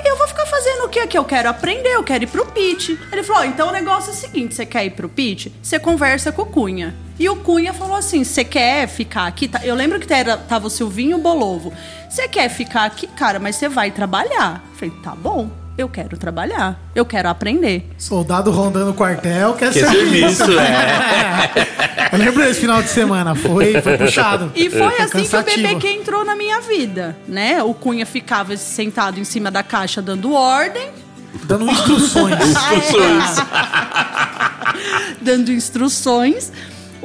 eu 0.06 0.16
vou 0.18 0.28
ficar 0.28 0.46
fazendo 0.46 0.86
o 0.86 0.90
quê 0.90 1.00
aqui? 1.00 1.18
Eu 1.18 1.26
quero 1.26 1.50
aprender, 1.50 1.90
eu 1.96 2.04
quero 2.04 2.24
ir 2.24 2.28
pro 2.28 2.46
pitch". 2.46 2.92
Ele 3.12 3.22
falou: 3.24 3.42
"Ó, 3.42 3.46
"Então 3.46 3.68
o 3.68 3.72
negócio 3.74 4.12
é 4.12 4.14
o 4.14 4.16
seguinte, 4.16 4.56
você 4.56 4.66
quer 4.66 4.86
ir 4.86 4.92
pro 4.92 5.10
pitch? 5.10 5.48
Você 5.62 5.78
conversa 5.80 6.32
com 6.32 6.44
o 6.44 6.46
Cunha". 6.46 6.96
E 7.20 7.28
o 7.28 7.36
Cunha 7.36 7.74
falou 7.74 7.96
assim: 7.98 8.24
"Você 8.24 8.46
quer 8.46 8.88
ficar 8.88 9.26
aqui?" 9.28 9.50
Tá- 9.50 9.62
Eu 9.66 9.76
lembro 9.76 10.00
que 10.00 10.14
era, 10.14 10.38
tava 10.38 10.68
o 10.68 10.70
Silvinho 10.70 11.18
Bolovo. 11.18 11.74
"Você 12.10 12.26
quer 12.30 12.48
ficar 12.50 12.86
aqui, 12.86 13.06
cara, 13.08 13.38
mas 13.38 13.58
você 13.58 13.68
vai 13.68 13.92
trabalhar". 13.92 14.64
Eu 14.72 14.78
falei: 14.78 14.94
"Tá 15.04 15.14
bom". 15.14 15.50
Eu 15.77 15.89
quero 15.89 16.17
trabalhar, 16.17 16.79
eu 16.96 17.05
quero 17.05 17.27
aprender. 17.27 17.89
Soldado 17.98 18.50
rondando 18.50 18.91
o 18.91 18.94
quartel 18.94 19.53
quer, 19.55 19.74
Quer 19.74 19.86
serviço, 19.91 20.58
é. 20.58 22.10
Eu 22.13 22.17
lembro 22.17 22.41
desse 22.44 22.62
final 22.62 22.82
de 22.82 22.88
semana, 22.88 23.36
foi, 23.36 23.82
foi 23.82 23.98
puxado. 23.98 24.51
E 24.55 24.70
foi 24.70 24.98
assim 25.00 25.10
cansativo. 25.10 25.44
que 25.44 25.60
o 25.60 25.79
BBQ 25.79 25.88
entrou 25.89 26.24
na 26.24 26.34
minha 26.34 26.62
vida, 26.62 27.17
né? 27.27 27.62
O 27.62 27.74
Cunha 27.74 28.05
ficava 28.05 28.55
sentado 28.55 29.20
em 29.20 29.25
cima 29.25 29.51
da 29.51 29.63
caixa 29.63 30.01
dando 30.01 30.34
ordem, 30.34 30.91
Dando 31.44 31.70
instruções. 31.70 32.36
Instruções. 32.39 33.36
dando 35.22 35.51
instruções. 35.51 36.51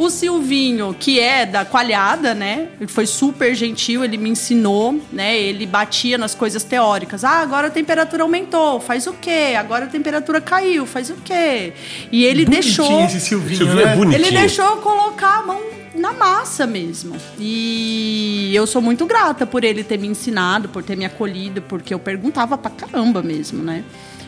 O 0.01 0.09
Silvinho, 0.09 0.97
que 0.99 1.21
é 1.21 1.45
da 1.45 1.63
Coalhada, 1.63 2.35
né? 2.35 2.69
Ele 2.81 2.91
foi 2.91 3.05
super 3.05 3.55
gentil, 3.55 4.03
ele 4.03 4.17
me 4.17 4.31
ensinou, 4.31 4.99
né? 5.13 5.39
Ele 5.39 5.67
batia 5.67 6.17
nas 6.17 6.35
coisas 6.35 6.65
teóricas. 6.65 7.23
Ah, 7.23 7.43
agora 7.43 7.67
a 7.67 7.71
temperatura 7.71 8.23
aumentou, 8.23 8.81
faz 8.81 9.07
o 9.07 9.13
quê? 9.13 9.55
Agora 9.59 9.85
a 9.85 9.89
temperatura 9.89 10.41
caiu, 10.41 10.87
faz 10.87 11.11
o 11.11 11.17
quê? 11.23 11.75
E 12.11 12.25
ele 12.25 12.47
Bonitinho 12.47 12.87
deixou. 12.87 13.05
esse 13.05 13.21
Silvinho, 13.21 13.59
Silvinho 13.59 13.81
é 13.81 13.85
né? 13.85 13.95
bonitinho. 13.95 14.27
Ele 14.27 14.39
deixou 14.39 14.65
eu 14.65 14.77
colocar 14.79 15.41
a 15.41 15.43
mão 15.43 15.61
na 15.95 16.15
massa 16.15 16.67
mesmo. 16.67 17.17
E 17.39 18.51
eu 18.55 18.67
sou 18.67 18.81
muito 18.81 19.05
grata 19.05 19.47
por 19.47 19.65
ele 19.65 19.85
ter 19.85 19.99
me 19.99 20.09
ensinado, 20.09 20.71
por 20.71 20.83
ter 20.83 20.97
me 20.97 21.05
acolhido, 21.05 21.61
porque 21.61 21.93
eu 21.93 21.99
perguntava 21.99 22.57
pra 22.57 22.71
caramba 22.71 23.23
mesmo, 23.23 23.63
né? 23.63 23.85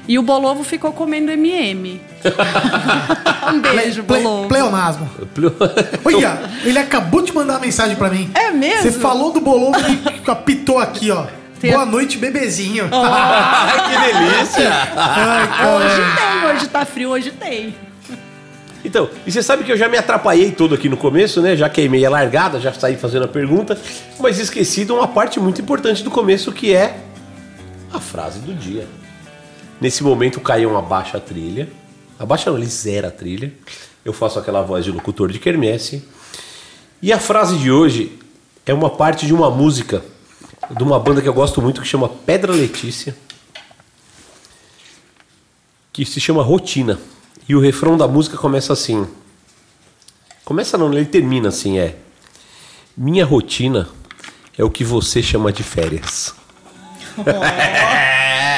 E 0.08 0.18
o 0.18 0.22
Bolovo 0.22 0.64
ficou 0.64 0.92
comendo 0.92 1.30
MM. 1.30 2.00
um 3.54 3.60
beijo, 3.60 4.02
Ple- 4.02 4.20
Bolovo. 4.20 4.48
pleonasmo. 4.48 5.08
Olha, 6.04 6.38
ele 6.64 6.78
acabou 6.78 7.22
de 7.22 7.32
mandar 7.32 7.54
uma 7.54 7.60
mensagem 7.60 7.96
pra 7.96 8.10
mim. 8.10 8.30
É 8.34 8.50
mesmo? 8.50 8.82
Você 8.82 8.92
falou 8.92 9.32
do 9.32 9.40
bolovo 9.40 9.78
e 9.78 10.02
apitou 10.30 10.78
aqui, 10.78 11.10
ó. 11.10 11.26
Tem- 11.60 11.70
Boa 11.70 11.86
noite, 11.86 12.18
bebezinho. 12.18 12.88
Ai, 12.90 13.88
que 13.88 14.12
delícia! 14.12 14.70
Ai. 14.96 15.76
Hoje 15.76 16.16
tem, 16.16 16.50
hoje 16.50 16.68
tá 16.68 16.84
frio, 16.84 17.10
hoje 17.10 17.30
tem. 17.30 17.74
Então, 18.84 19.08
e 19.24 19.30
você 19.30 19.40
sabe 19.44 19.62
que 19.62 19.70
eu 19.70 19.76
já 19.76 19.88
me 19.88 19.96
atrapalhei 19.96 20.50
todo 20.50 20.74
aqui 20.74 20.88
no 20.88 20.96
começo, 20.96 21.40
né? 21.40 21.54
Já 21.56 21.68
queimei 21.68 22.04
a 22.04 22.10
largada, 22.10 22.58
já 22.58 22.72
saí 22.72 22.96
fazendo 22.96 23.26
a 23.26 23.28
pergunta, 23.28 23.78
mas 24.18 24.40
esqueci 24.40 24.84
de 24.84 24.90
uma 24.90 25.06
parte 25.06 25.38
muito 25.38 25.60
importante 25.62 26.02
do 26.02 26.10
começo 26.10 26.50
que 26.50 26.74
é 26.74 26.96
a 27.92 28.00
frase 28.00 28.40
do 28.40 28.52
dia. 28.52 28.88
Nesse 29.82 30.04
momento 30.04 30.36
o 30.36 30.40
Caião 30.40 30.78
abaixa 30.78 31.18
a 31.18 31.20
trilha. 31.20 31.68
Abaixa 32.16 32.48
não, 32.48 32.56
ele 32.56 32.68
zera 32.68 33.08
a 33.08 33.10
trilha. 33.10 33.52
Eu 34.04 34.12
faço 34.12 34.38
aquela 34.38 34.62
voz 34.62 34.84
de 34.84 34.92
locutor 34.92 35.32
de 35.32 35.40
quermesse. 35.40 36.04
E 37.02 37.12
a 37.12 37.18
frase 37.18 37.58
de 37.58 37.68
hoje 37.68 38.16
é 38.64 38.72
uma 38.72 38.88
parte 38.88 39.26
de 39.26 39.34
uma 39.34 39.50
música 39.50 40.04
de 40.70 40.84
uma 40.84 41.00
banda 41.00 41.20
que 41.20 41.28
eu 41.28 41.34
gosto 41.34 41.60
muito 41.60 41.80
que 41.80 41.86
chama 41.88 42.08
Pedra 42.08 42.52
Letícia. 42.52 43.16
Que 45.92 46.04
se 46.04 46.20
chama 46.20 46.44
Rotina. 46.44 47.00
E 47.48 47.56
o 47.56 47.60
refrão 47.60 47.98
da 47.98 48.06
música 48.06 48.36
começa 48.36 48.72
assim. 48.72 49.04
Começa 50.44 50.78
não, 50.78 50.92
ele 50.92 51.06
termina 51.06 51.48
assim, 51.48 51.80
é. 51.80 51.96
Minha 52.96 53.24
rotina 53.24 53.88
é 54.56 54.62
o 54.62 54.70
que 54.70 54.84
você 54.84 55.20
chama 55.20 55.52
de 55.52 55.64
férias. 55.64 56.36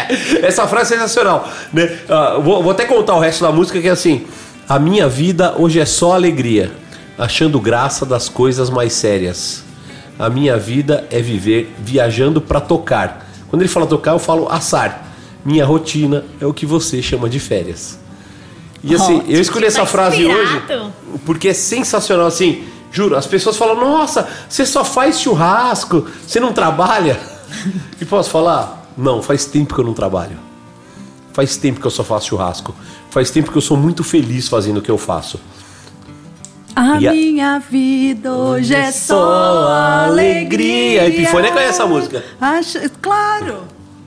Essa 0.42 0.66
frase 0.66 0.94
é 0.94 0.98
sensacional. 0.98 1.48
Né? 1.72 1.98
Ah, 2.08 2.38
vou, 2.42 2.62
vou 2.62 2.72
até 2.72 2.84
contar 2.84 3.14
o 3.14 3.20
resto 3.20 3.42
da 3.44 3.52
música 3.52 3.80
que 3.80 3.88
é 3.88 3.90
assim. 3.90 4.26
A 4.68 4.78
minha 4.78 5.08
vida 5.08 5.54
hoje 5.58 5.78
é 5.78 5.84
só 5.84 6.12
alegria, 6.12 6.72
achando 7.18 7.60
graça 7.60 8.06
das 8.06 8.28
coisas 8.28 8.70
mais 8.70 8.92
sérias. 8.94 9.62
A 10.18 10.30
minha 10.30 10.56
vida 10.56 11.06
é 11.10 11.20
viver 11.20 11.74
viajando 11.78 12.40
pra 12.40 12.60
tocar. 12.60 13.28
Quando 13.48 13.62
ele 13.62 13.68
fala 13.68 13.86
tocar, 13.86 14.12
eu 14.12 14.18
falo 14.18 14.48
assar. 14.48 15.06
Minha 15.44 15.66
rotina 15.66 16.24
é 16.40 16.46
o 16.46 16.54
que 16.54 16.64
você 16.64 17.02
chama 17.02 17.28
de 17.28 17.38
férias. 17.38 17.98
E 18.82 18.94
assim, 18.94 19.22
eu 19.28 19.40
escolhi 19.40 19.66
essa 19.66 19.80
tá 19.80 19.86
frase 19.86 20.26
hoje 20.26 20.56
inspirado. 20.56 20.92
porque 21.24 21.48
é 21.48 21.54
sensacional 21.54 22.26
assim. 22.26 22.64
Juro, 22.92 23.16
as 23.16 23.26
pessoas 23.26 23.56
falam: 23.56 23.76
"Nossa, 23.76 24.28
você 24.48 24.64
só 24.64 24.84
faz 24.84 25.20
churrasco, 25.20 26.06
você 26.26 26.38
não 26.38 26.52
trabalha?" 26.52 27.18
E 28.00 28.04
posso 28.04 28.30
falar? 28.30 28.83
Não, 28.96 29.22
faz 29.22 29.44
tempo 29.44 29.74
que 29.74 29.80
eu 29.80 29.84
não 29.84 29.94
trabalho. 29.94 30.36
Faz 31.32 31.56
tempo 31.56 31.80
que 31.80 31.86
eu 31.86 31.90
só 31.90 32.04
faço 32.04 32.28
churrasco. 32.28 32.74
Faz 33.10 33.30
tempo 33.30 33.50
que 33.50 33.58
eu 33.58 33.62
sou 33.62 33.76
muito 33.76 34.04
feliz 34.04 34.48
fazendo 34.48 34.78
o 34.78 34.82
que 34.82 34.90
eu 34.90 34.98
faço. 34.98 35.40
A 36.76 36.92
a- 36.94 37.00
minha 37.00 37.58
vida 37.58 38.32
hoje 38.32 38.74
é 38.74 38.90
só 38.92 39.68
alegria. 40.06 41.02
A 41.02 41.06
Epifânia 41.06 41.50
conhece 41.52 41.70
essa 41.70 41.86
música. 41.86 42.24
Acha- 42.40 42.88
Claro. 43.00 43.62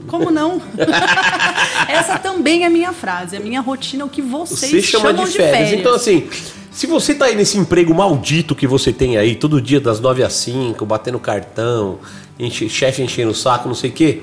Como 0.08 0.32
não? 0.32 0.62
Essa 1.88 2.17
também 2.17 2.63
é 2.63 2.67
a 2.67 2.70
minha 2.70 2.94
frase. 2.94 3.36
A 3.36 3.39
minha 3.41 3.60
rotina 3.60 4.03
é 4.03 4.06
o 4.06 4.10
que 4.10 4.22
vocês 4.22 4.72
Você 4.72 4.82
chama 4.82 5.10
chamam 5.10 5.25
de 5.25 5.32
férias. 5.34 5.74
Então, 5.74 5.94
assim, 5.94 6.29
se 6.72 6.88
você 6.88 7.13
tá 7.13 7.25
aí 7.25 7.36
nesse 7.36 7.58
emprego 7.58 7.94
maldito 7.94 8.56
que 8.56 8.65
você 8.65 8.94
tem 8.94 9.17
aí, 9.17 9.36
todo 9.36 9.62
dia 9.62 9.82
das 9.82 10.00
9 10.00 10.24
às 10.24 10.32
5, 10.34 10.86
batendo 10.86 11.20
cartão, 11.20 12.00
enche, 12.39 12.70
chefe 12.70 13.01
enchendo 13.01 13.32
o 13.32 13.36
saco, 13.36 13.67
não 13.67 13.75
sei 13.75 13.89
o 13.89 13.94
quê, 13.94 14.22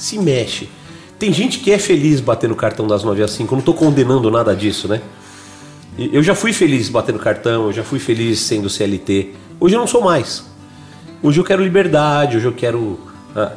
se 0.00 0.18
mexe. 0.18 0.68
Tem 1.18 1.32
gente 1.32 1.58
que 1.58 1.70
é 1.70 1.78
feliz 1.78 2.20
batendo 2.20 2.54
cartão 2.54 2.86
das 2.86 3.04
9 3.04 3.22
às 3.22 3.32
5, 3.32 3.52
eu 3.52 3.56
não 3.56 3.64
tô 3.64 3.74
condenando 3.74 4.30
nada 4.30 4.56
disso, 4.56 4.88
né? 4.88 5.00
Eu 5.98 6.22
já 6.22 6.34
fui 6.34 6.52
feliz 6.52 6.88
batendo 6.88 7.18
cartão, 7.18 7.66
eu 7.66 7.72
já 7.72 7.84
fui 7.84 7.98
feliz 7.98 8.40
sendo 8.40 8.70
CLT. 8.70 9.34
Hoje 9.58 9.74
eu 9.74 9.80
não 9.80 9.86
sou 9.86 10.02
mais. 10.02 10.44
Hoje 11.22 11.38
eu 11.38 11.44
quero 11.44 11.62
liberdade, 11.62 12.38
hoje 12.38 12.46
eu 12.46 12.52
quero 12.52 12.98
ah, 13.36 13.52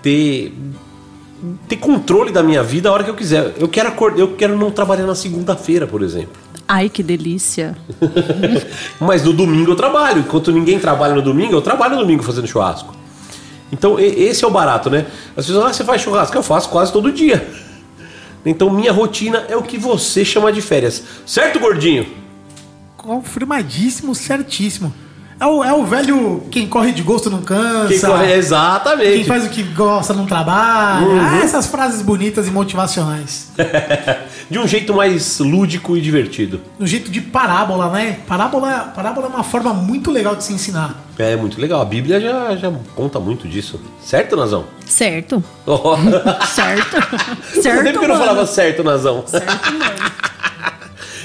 ter 0.00 0.54
ter 1.68 1.76
controle 1.76 2.30
da 2.30 2.42
minha 2.42 2.62
vida 2.62 2.88
a 2.88 2.92
hora 2.92 3.04
que 3.04 3.10
eu 3.10 3.14
quiser. 3.14 3.52
Eu 3.58 3.68
quero 3.68 3.88
acordar, 3.88 4.20
eu 4.20 4.34
quero 4.34 4.56
não 4.56 4.70
trabalhar 4.70 5.04
na 5.04 5.14
segunda-feira, 5.14 5.86
por 5.86 6.02
exemplo. 6.02 6.40
Ai, 6.66 6.88
que 6.88 7.02
delícia. 7.02 7.76
Mas 8.98 9.22
no 9.22 9.34
domingo 9.34 9.72
eu 9.72 9.76
trabalho. 9.76 10.20
Enquanto 10.20 10.50
ninguém 10.50 10.78
trabalha 10.78 11.14
no 11.14 11.20
domingo, 11.20 11.52
eu 11.52 11.60
trabalho 11.60 11.96
no 11.96 12.00
domingo 12.02 12.22
fazendo 12.22 12.46
churrasco. 12.46 13.01
Então 13.72 13.98
esse 13.98 14.44
é 14.44 14.46
o 14.46 14.50
barato, 14.50 14.90
né? 14.90 15.06
As 15.34 15.46
pessoas, 15.46 15.64
ah, 15.64 15.72
você 15.72 15.82
faz 15.82 16.02
churrasco? 16.02 16.36
Eu 16.36 16.42
faço 16.42 16.68
quase 16.68 16.92
todo 16.92 17.10
dia. 17.10 17.48
Então 18.44 18.68
minha 18.68 18.92
rotina 18.92 19.46
é 19.48 19.56
o 19.56 19.62
que 19.62 19.78
você 19.78 20.24
chama 20.24 20.52
de 20.52 20.60
férias. 20.60 21.02
Certo, 21.24 21.58
gordinho? 21.58 22.06
Confirmadíssimo, 22.96 24.14
certíssimo. 24.14 24.92
É 25.42 25.46
o, 25.46 25.64
é 25.64 25.72
o 25.72 25.84
velho 25.84 26.40
quem 26.52 26.68
corre 26.68 26.92
de 26.92 27.02
gosto 27.02 27.28
não 27.28 27.42
cansa. 27.42 27.88
Quem 27.88 27.98
corre- 28.00 28.32
Exatamente. 28.32 29.12
Quem 29.14 29.24
faz 29.24 29.44
o 29.44 29.48
que 29.48 29.64
gosta 29.64 30.14
não 30.14 30.24
trabalha. 30.24 31.04
Uhum. 31.04 31.18
Ah, 31.20 31.40
essas 31.42 31.66
frases 31.66 32.00
bonitas 32.00 32.46
e 32.46 32.50
motivacionais. 32.52 33.50
De 34.48 34.56
um 34.58 34.68
jeito 34.68 34.94
mais 34.94 35.40
lúdico 35.40 35.96
e 35.96 36.00
divertido. 36.00 36.60
No 36.78 36.86
jeito 36.86 37.10
de 37.10 37.20
parábola, 37.20 37.90
né? 37.90 38.18
Parábola, 38.24 38.92
parábola 38.94 39.26
é 39.26 39.30
uma 39.30 39.42
forma 39.42 39.74
muito 39.74 40.12
legal 40.12 40.36
de 40.36 40.44
se 40.44 40.52
ensinar. 40.52 40.94
É 41.18 41.34
muito 41.34 41.60
legal. 41.60 41.80
A 41.80 41.84
Bíblia 41.84 42.20
já, 42.20 42.54
já 42.54 42.72
conta 42.94 43.18
muito 43.18 43.48
disso. 43.48 43.80
Certo, 44.00 44.36
Nazão? 44.36 44.66
Certo. 44.86 45.42
Oh. 45.66 45.96
Certo. 46.46 46.96
Certo, 47.60 47.82
tempo 47.84 47.98
que 47.98 48.04
eu 48.04 48.08
não 48.08 48.16
falava 48.18 48.46
certo, 48.46 48.84
Nazão. 48.84 49.24
Certo, 49.26 49.72
mano. 49.72 50.22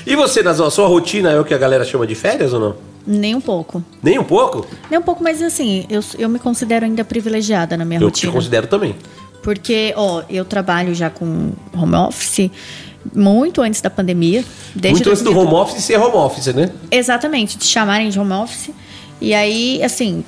E 0.09 0.15
você, 0.15 0.41
Nazão, 0.41 0.65
a 0.67 0.71
sua 0.71 0.87
rotina 0.87 1.31
é 1.31 1.39
o 1.39 1.43
que 1.43 1.53
a 1.53 1.57
galera 1.57 1.83
chama 1.83 2.07
de 2.07 2.15
férias 2.15 2.53
ou 2.53 2.59
não? 2.59 2.75
Nem 3.05 3.35
um 3.35 3.41
pouco. 3.41 3.83
Nem 4.01 4.17
um 4.19 4.23
pouco? 4.23 4.65
Nem 4.89 4.99
um 4.99 5.01
pouco, 5.01 5.23
mas 5.23 5.41
assim, 5.41 5.85
eu, 5.89 6.01
eu 6.17 6.27
me 6.29 6.39
considero 6.39 6.85
ainda 6.85 7.03
privilegiada 7.03 7.75
na 7.77 7.85
minha 7.85 7.99
Eu 7.99 8.09
te 8.11 8.25
rotina. 8.25 8.31
considero 8.33 8.67
também. 8.67 8.95
Porque, 9.43 9.93
ó, 9.95 10.23
eu 10.29 10.43
trabalho 10.45 10.93
já 10.95 11.09
com 11.09 11.51
home 11.73 11.95
office 11.95 12.49
muito 13.15 13.61
antes 13.61 13.79
da 13.81 13.89
pandemia. 13.89 14.43
Desde 14.75 14.97
Muito 14.97 15.09
antes 15.09 15.21
do 15.23 15.31
2000. 15.33 15.41
home 15.53 15.61
office 15.61 15.83
ser 15.83 15.97
home 15.97 16.15
office, 16.17 16.47
né? 16.53 16.69
Exatamente, 16.91 17.57
de 17.57 17.65
chamarem 17.65 18.09
de 18.09 18.19
home 18.19 18.33
office. 18.33 18.71
E 19.21 19.33
aí, 19.33 19.81
assim, 19.83 20.23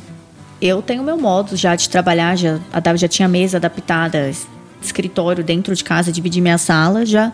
eu 0.62 0.82
tenho 0.82 1.04
meu 1.04 1.18
modo 1.18 1.58
já 1.58 1.76
de 1.76 1.90
trabalhar, 1.90 2.38
já, 2.38 2.60
já 2.96 3.08
tinha 3.10 3.28
mesa 3.28 3.58
adaptada, 3.58 4.30
es- 4.30 4.48
escritório 4.82 5.44
dentro 5.44 5.76
de 5.76 5.84
casa, 5.84 6.12
dividir 6.14 6.42
minha 6.42 6.58
sala 6.58 7.06
já 7.06 7.34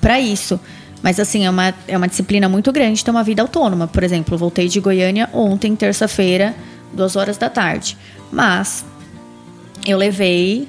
para 0.00 0.20
isso. 0.20 0.60
Mas 1.04 1.20
assim, 1.20 1.44
é 1.44 1.50
uma, 1.50 1.74
é 1.86 1.98
uma 1.98 2.08
disciplina 2.08 2.48
muito 2.48 2.72
grande 2.72 3.04
ter 3.04 3.10
uma 3.10 3.22
vida 3.22 3.42
autônoma. 3.42 3.86
Por 3.86 4.02
exemplo, 4.02 4.38
voltei 4.38 4.68
de 4.68 4.80
Goiânia 4.80 5.28
ontem, 5.34 5.76
terça-feira, 5.76 6.54
duas 6.94 7.14
horas 7.14 7.36
da 7.36 7.50
tarde. 7.50 7.94
Mas 8.32 8.86
eu 9.86 9.98
levei 9.98 10.66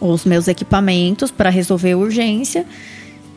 os 0.00 0.24
meus 0.24 0.46
equipamentos 0.46 1.32
para 1.32 1.50
resolver 1.50 1.96
urgência. 1.96 2.64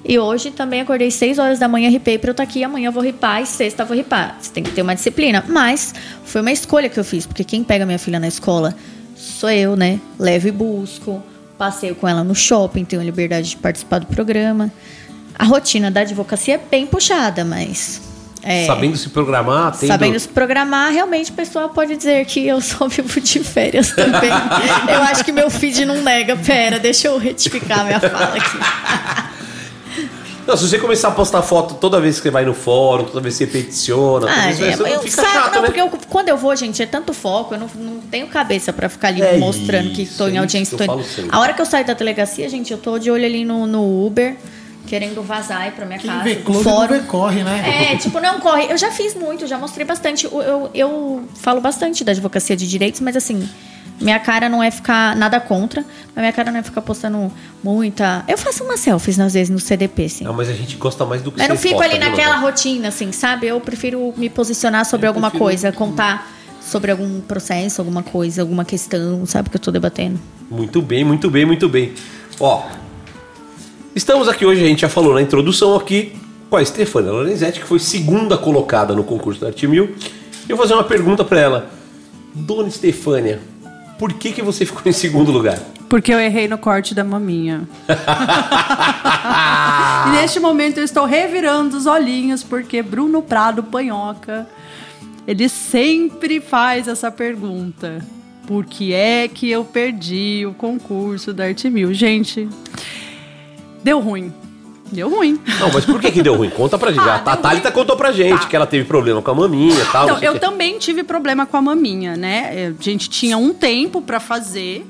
E 0.05 0.19
hoje 0.19 0.51
também 0.51 0.79
acordei 0.79 1.09
6 1.09 1.39
horas 1.39 1.57
da 1.57 1.67
manhã, 1.67 1.89
ripei 1.89 2.19
para 2.19 2.29
eu 2.29 2.33
estar 2.33 2.43
aqui. 2.43 2.63
Amanhã 2.63 2.89
eu 2.89 2.91
vou 2.91 3.01
ripar 3.01 3.41
e 3.41 3.47
sexta 3.47 3.81
eu 3.81 3.87
vou 3.87 3.97
ripar. 3.97 4.37
Você 4.39 4.51
tem 4.51 4.63
que 4.63 4.69
ter 4.69 4.83
uma 4.83 4.93
disciplina. 4.93 5.43
Mas 5.47 5.91
foi 6.23 6.41
uma 6.41 6.51
escolha 6.51 6.87
que 6.87 6.99
eu 6.99 7.03
fiz, 7.03 7.25
porque 7.25 7.43
quem 7.43 7.63
pega 7.63 7.83
minha 7.83 7.97
filha 7.97 8.19
na 8.19 8.27
escola 8.27 8.75
sou 9.15 9.49
eu, 9.49 9.75
né? 9.75 9.99
Levo 10.19 10.49
e 10.49 10.51
busco. 10.51 11.19
Passeio 11.57 11.95
com 11.95 12.07
ela 12.07 12.23
no 12.23 12.35
shopping, 12.35 12.85
tenho 12.85 13.01
a 13.01 13.05
liberdade 13.05 13.49
de 13.49 13.57
participar 13.57 13.97
do 13.97 14.05
programa. 14.05 14.71
A 15.37 15.45
rotina 15.45 15.91
da 15.91 16.01
advocacia 16.01 16.55
é 16.55 16.57
bem 16.57 16.85
puxada, 16.87 17.45
mas. 17.45 18.01
é, 18.41 18.65
Sabendo 18.65 18.97
se 18.97 19.09
programar, 19.09 19.77
tendo... 19.77 19.87
Sabendo 19.87 20.19
se 20.19 20.27
programar, 20.27 20.91
realmente 20.91 21.29
o 21.31 21.33
pessoal 21.35 21.69
pode 21.69 21.95
dizer 21.95 22.25
que 22.25 22.45
eu 22.47 22.59
só 22.59 22.87
vivo 22.89 23.21
de 23.21 23.39
férias 23.43 23.91
também. 23.91 24.29
eu 24.93 25.01
acho 25.03 25.23
que 25.23 25.31
meu 25.31 25.49
feed 25.49 25.85
não 25.85 26.01
nega. 26.01 26.35
Pera, 26.37 26.79
deixa 26.79 27.07
eu 27.07 27.17
retificar 27.17 27.85
minha 27.85 27.99
fala 27.99 28.35
aqui. 28.35 28.57
Não, 30.47 30.55
se 30.55 30.65
você 30.65 30.79
começar 30.79 31.09
a 31.09 31.11
postar 31.11 31.41
foto 31.41 31.73
toda 31.73 31.99
vez 31.99 32.15
que 32.15 32.21
você 32.23 32.31
vai 32.31 32.45
no 32.45 32.53
fórum, 32.53 33.03
toda 33.03 33.19
vez 33.19 33.37
que 33.37 33.43
você 33.45 33.51
peticiona, 33.51 34.27
Ah, 34.31 34.45
vez 34.45 34.57
que 34.57 34.63
é, 34.63 34.77
você 34.77 34.83
eu, 34.95 35.01
fica 35.01 35.21
sabe, 35.21 35.33
chato, 35.33 35.53
não, 35.55 35.61
né? 35.63 35.65
porque 35.67 35.81
eu- 35.81 35.91
quando 36.07 36.29
eu 36.29 36.37
vou, 36.37 36.55
gente, 36.55 36.81
é 36.81 36.85
tanto 36.85 37.13
foco, 37.13 37.53
eu 37.53 37.59
não, 37.59 37.67
não 37.75 37.99
tenho 37.99 38.27
cabeça 38.27 38.71
pra 38.71 38.87
ficar 38.87 39.09
ali 39.09 39.21
É 39.21 39.37
mostrando 39.39 39.89
que 39.91 40.03
isso, 40.03 40.13
estou 40.13 40.27
é 40.27 40.29
em 40.29 40.33
isso 40.35 40.39
audiência. 40.39 40.77
que 40.77 40.85
tô-. 40.85 41.01
A 41.35 41.39
hora 41.41 41.51
que 41.53 41.61
eu 41.61 41.65
saio 41.65 41.85
da 41.85 41.91
delegacia, 41.93 42.47
gente, 42.47 42.71
eu 42.71 42.77
tô 42.77 42.97
de 42.97 43.11
olho 43.11 43.25
ali 43.25 43.43
no, 43.43 43.67
no 43.67 44.05
Uber, 44.07 44.37
querendo 44.87 45.21
vazar 45.21 45.71
pra 45.73 45.85
minha 45.85 45.99
Quem 45.99 46.09
casa. 46.09 46.23
vê 46.23 46.35
clube 46.37 46.63
não 46.63 46.63
fórum. 46.63 46.87
vê 46.87 46.99
corre, 47.01 47.43
né? 47.43 47.91
É, 47.91 47.97
tipo, 47.97 48.19
não 48.19 48.39
corre. 48.39 48.71
Eu 48.71 48.77
já 48.77 48.89
fiz 48.91 49.13
muito, 49.13 49.45
já 49.45 49.59
mostrei 49.59 49.85
bastante. 49.85 50.25
Eu, 50.25 50.41
eu, 50.41 50.69
eu 50.73 51.23
falo 51.35 51.61
bastante 51.61 52.03
da 52.03 52.11
advocacia 52.13 52.55
de 52.55 52.67
direitos, 52.67 53.01
mas 53.01 53.15
assim, 53.15 53.47
Minha 53.99 54.19
cara 54.19 54.47
não 54.47 54.61
é 54.61 54.69
ficar 54.69 55.15
nada 55.15 55.39
contra, 55.39 55.81
mas 56.15 56.21
minha 56.21 56.31
cara 56.31 56.51
não 56.51 56.59
é 56.59 56.63
ficar 56.63 56.81
postando 56.81 57.31
muita. 57.63 58.23
Eu 58.27 58.37
faço 58.37 58.63
umas 58.63 58.79
selfies 58.79 59.19
às 59.19 59.33
vezes 59.33 59.49
no 59.49 59.59
CDP, 59.59 60.05
assim. 60.05 60.23
Não, 60.23 60.33
mas 60.33 60.49
a 60.49 60.53
gente 60.53 60.75
gosta 60.77 61.03
mais 61.05 61.21
do 61.23 61.31
que 61.31 61.39
Mas 61.39 61.49
não 61.49 61.57
fico 61.57 61.81
ali 61.81 61.97
viu, 61.99 62.07
naquela 62.09 62.37
rotina, 62.37 62.89
assim, 62.89 63.11
sabe? 63.11 63.47
Eu 63.47 63.59
prefiro 63.59 64.13
me 64.15 64.29
posicionar 64.29 64.85
sobre 64.85 65.07
alguma 65.07 65.31
coisa, 65.31 65.71
contar 65.71 66.31
sobre 66.61 66.91
algum 66.91 67.21
processo, 67.21 67.81
alguma 67.81 68.03
coisa, 68.03 68.41
alguma 68.43 68.63
questão, 68.63 69.25
sabe? 69.25 69.49
Que 69.49 69.55
eu 69.57 69.61
tô 69.61 69.71
debatendo. 69.71 70.19
Muito 70.49 70.79
bem, 70.81 71.03
muito 71.03 71.29
bem, 71.31 71.45
muito 71.45 71.67
bem. 71.67 71.93
Ó, 72.39 72.63
estamos 73.97 74.29
aqui 74.29 74.45
hoje, 74.45 74.63
a 74.63 74.67
gente 74.67 74.81
já 74.81 74.89
falou 74.89 75.15
na 75.15 75.21
introdução 75.23 75.75
aqui, 75.75 76.13
com 76.49 76.55
a 76.55 76.63
Stefania 76.63 77.11
Lorenzetti, 77.11 77.59
que 77.59 77.65
foi 77.65 77.79
segunda 77.79 78.37
colocada 78.37 78.93
no 78.95 79.03
concurso 79.03 79.41
da 79.41 79.47
Arte 79.47 79.67
Mil. 79.67 79.95
Eu 80.47 80.55
vou 80.55 80.65
fazer 80.65 80.75
uma 80.75 80.83
pergunta 80.83 81.25
pra 81.25 81.39
ela. 81.39 81.69
Dona 82.33 82.69
Stefânia, 82.69 83.41
por 83.97 84.13
que, 84.13 84.31
que 84.31 84.43
você 84.43 84.65
ficou 84.65 84.83
em 84.85 84.91
segundo 84.91 85.31
lugar? 85.31 85.59
Porque 85.89 86.13
eu 86.13 86.19
errei 86.19 86.47
no 86.47 86.59
corte 86.59 86.93
da 86.93 87.03
maminha. 87.03 87.67
e 90.07 90.11
neste 90.21 90.39
momento 90.39 90.77
eu 90.77 90.83
estou 90.83 91.05
revirando 91.05 91.75
os 91.75 91.87
olhinhos, 91.87 92.43
porque 92.43 92.83
Bruno 92.83 93.23
Prado 93.23 93.63
Panhoca, 93.63 94.47
ele 95.27 95.49
sempre 95.49 96.39
faz 96.39 96.87
essa 96.87 97.09
pergunta. 97.09 98.05
Por 98.45 98.63
que 98.63 98.93
é 98.93 99.27
que 99.27 99.49
eu 99.49 99.65
perdi 99.65 100.45
o 100.45 100.53
concurso 100.53 101.33
da 101.33 101.45
Arte 101.45 101.67
Mil? 101.69 101.93
Gente, 101.93 102.47
deu 103.83 103.99
ruim. 103.99 104.33
Deu 104.91 105.09
ruim. 105.09 105.37
Não, 105.59 105.69
mas 105.73 105.83
por 105.85 105.99
que, 105.99 106.09
que 106.11 106.21
deu 106.23 106.35
ruim? 106.35 106.49
Conta 106.49 106.77
pra 106.77 106.91
gente. 106.91 107.01
Ah, 107.07 107.21
a 107.25 107.35
Thalita 107.35 107.69
contou 107.71 107.97
pra 107.97 108.11
gente 108.13 108.47
que 108.47 108.55
ela 108.55 108.65
teve 108.65 108.85
problema 108.85 109.21
com 109.21 109.31
a 109.31 109.35
maminha 109.35 109.75
e 109.81 109.85
tal. 109.91 110.05
Então, 110.05 110.19
eu 110.23 110.33
quê. 110.33 110.39
também 110.39 110.77
tive 110.79 111.03
problema 111.03 111.45
com 111.45 111.57
a 111.57 111.61
maminha, 111.61 112.15
né? 112.15 112.73
A 112.79 112.83
gente 112.83 113.09
tinha 113.09 113.37
um 113.37 113.53
tempo 113.53 114.01
pra 114.01 114.19
fazer. 114.19 114.85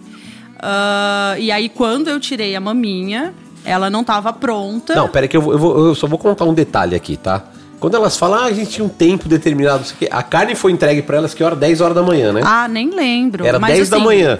ah, 0.60 1.36
e 1.40 1.52
aí, 1.52 1.68
quando 1.70 2.10
eu 2.10 2.20
tirei 2.20 2.56
a 2.56 2.60
maminha, 2.62 3.34
ela 3.66 3.90
não 3.90 4.04
tava 4.04 4.32
pronta. 4.32 4.94
Não, 4.96 5.08
pera 5.08 5.28
que 5.28 5.36
eu, 5.36 5.42
vou- 5.42 5.54
eu, 5.54 5.60
vou- 5.60 5.88
eu 5.88 5.96
só 5.96 6.06
vou 6.08 6.18
contar 6.20 6.46
um 6.46 6.54
detalhe 6.54 6.96
aqui, 6.96 7.18
tá? 7.18 7.44
Quando 7.80 7.96
elas 7.96 8.18
falam, 8.18 8.40
ah, 8.40 8.46
a 8.46 8.52
gente 8.54 8.72
tinha 8.72 8.86
um 8.86 8.90
tempo 8.90 9.28
determinado, 9.30 9.80
não 9.80 9.86
sei 9.86 9.96
o 9.96 10.00
quê, 10.00 10.10
a 10.12 10.24
carne 10.24 10.56
foi 10.56 10.72
entregue 10.72 11.02
pra 11.04 11.18
elas 11.18 11.34
que 11.34 11.44
hora? 11.44 11.56
10 11.56 11.80
horas 11.82 11.96
da 11.96 12.02
manhã, 12.02 12.32
né? 12.34 12.42
Ah, 12.44 12.68
nem 12.68 12.90
lembro. 12.90 13.46
Era 13.46 13.60
mas 13.60 13.74
10 13.76 13.90
da 13.90 13.98
assim, 13.98 14.06
manhã. 14.06 14.40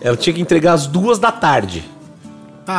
Ela 0.00 0.16
tinha 0.16 0.32
que 0.34 0.40
entregar 0.40 0.72
às 0.74 0.86
duas 0.86 1.18
da 1.18 1.30
tarde. 1.32 1.84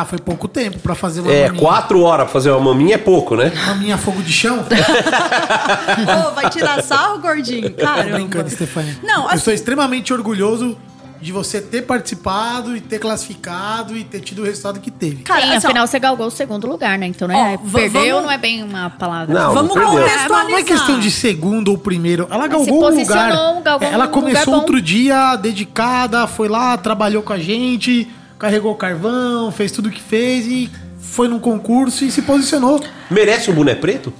Ah, 0.00 0.04
foi 0.04 0.18
pouco 0.18 0.48
tempo 0.48 0.78
pra 0.78 0.94
fazer 0.94 1.20
uma 1.20 1.32
É, 1.32 1.46
maminha. 1.46 1.60
quatro 1.62 2.00
horas 2.02 2.24
pra 2.24 2.32
fazer 2.32 2.50
uma 2.50 2.72
maminha 2.72 2.94
é 2.94 2.98
pouco, 2.98 3.36
né? 3.36 3.52
Maminha 3.66 3.98
fogo 3.98 4.22
de 4.22 4.32
chão? 4.32 4.64
Ô, 6.28 6.34
vai 6.34 6.48
tirar 6.50 6.82
sarro, 6.82 7.18
gordinho? 7.18 7.70
Tô 7.70 7.84
Caramba. 7.84 8.14
brincando, 8.16 8.50
Stefania. 8.50 8.96
Não, 9.02 9.22
Eu 9.24 9.28
assim- 9.28 9.38
sou 9.38 9.52
extremamente 9.52 10.12
orgulhoso 10.12 10.76
de 11.20 11.30
você 11.30 11.60
ter 11.60 11.82
participado 11.82 12.76
e 12.76 12.80
ter 12.80 12.98
classificado 12.98 13.96
e 13.96 14.02
ter 14.02 14.18
tido 14.20 14.42
o 14.42 14.44
resultado 14.44 14.80
que 14.80 14.90
teve. 14.90 15.22
Cara, 15.22 15.40
Sim, 15.42 15.54
assim, 15.54 15.66
afinal 15.68 15.86
você 15.86 15.98
galgou 16.00 16.26
o 16.26 16.30
segundo 16.32 16.66
lugar, 16.66 16.98
né? 16.98 17.06
Então, 17.06 17.28
né? 17.28 17.58
Ó, 17.60 17.64
va- 17.64 17.78
Perdeu 17.78 18.02
vamos- 18.16 18.22
não 18.24 18.30
é 18.32 18.38
bem 18.38 18.64
uma 18.64 18.90
palavra. 18.90 19.32
Não, 19.32 19.54
Vamos 19.54 19.76
não 19.76 19.84
contextualizar. 19.86 20.48
Não 20.48 20.58
é 20.58 20.62
questão 20.64 20.98
de 20.98 21.10
segundo 21.12 21.68
ou 21.68 21.78
primeiro. 21.78 22.26
Ela 22.28 22.48
galgou 22.48 22.74
o 22.74 22.74
lugar. 22.74 22.90
posicionou, 22.90 23.60
galgou 23.62 23.88
Ela 23.88 24.06
num 24.06 24.10
começou 24.10 24.46
lugar 24.46 24.58
outro 24.58 24.80
dia 24.82 25.36
dedicada, 25.36 26.26
foi 26.26 26.48
lá, 26.48 26.76
trabalhou 26.76 27.22
com 27.22 27.32
a 27.32 27.38
gente, 27.38 28.10
carregou 28.42 28.74
carvão, 28.74 29.52
fez 29.52 29.70
tudo 29.70 29.88
o 29.88 29.92
que 29.92 30.02
fez 30.02 30.46
e 30.48 30.68
foi 30.98 31.28
num 31.28 31.38
concurso 31.38 32.04
e 32.04 32.10
se 32.10 32.22
posicionou. 32.22 32.82
Merece 33.08 33.52
um 33.52 33.54
boné 33.54 33.76
preto? 33.76 34.12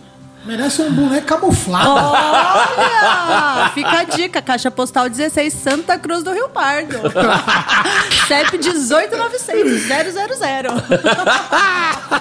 Merece 0.45 0.81
um 0.83 0.93
boneco 0.93 1.27
camuflado. 1.27 1.89
Olha! 1.91 3.71
Fica 3.75 3.99
a 3.99 4.05
dica, 4.05 4.41
caixa 4.41 4.71
postal 4.71 5.09
16, 5.09 5.53
Santa 5.53 5.99
Cruz 5.99 6.23
do 6.23 6.33
Rio 6.33 6.49
Pardo. 6.49 6.99
CEP 8.29 8.59
1896 8.59 9.87
000. 9.87 10.01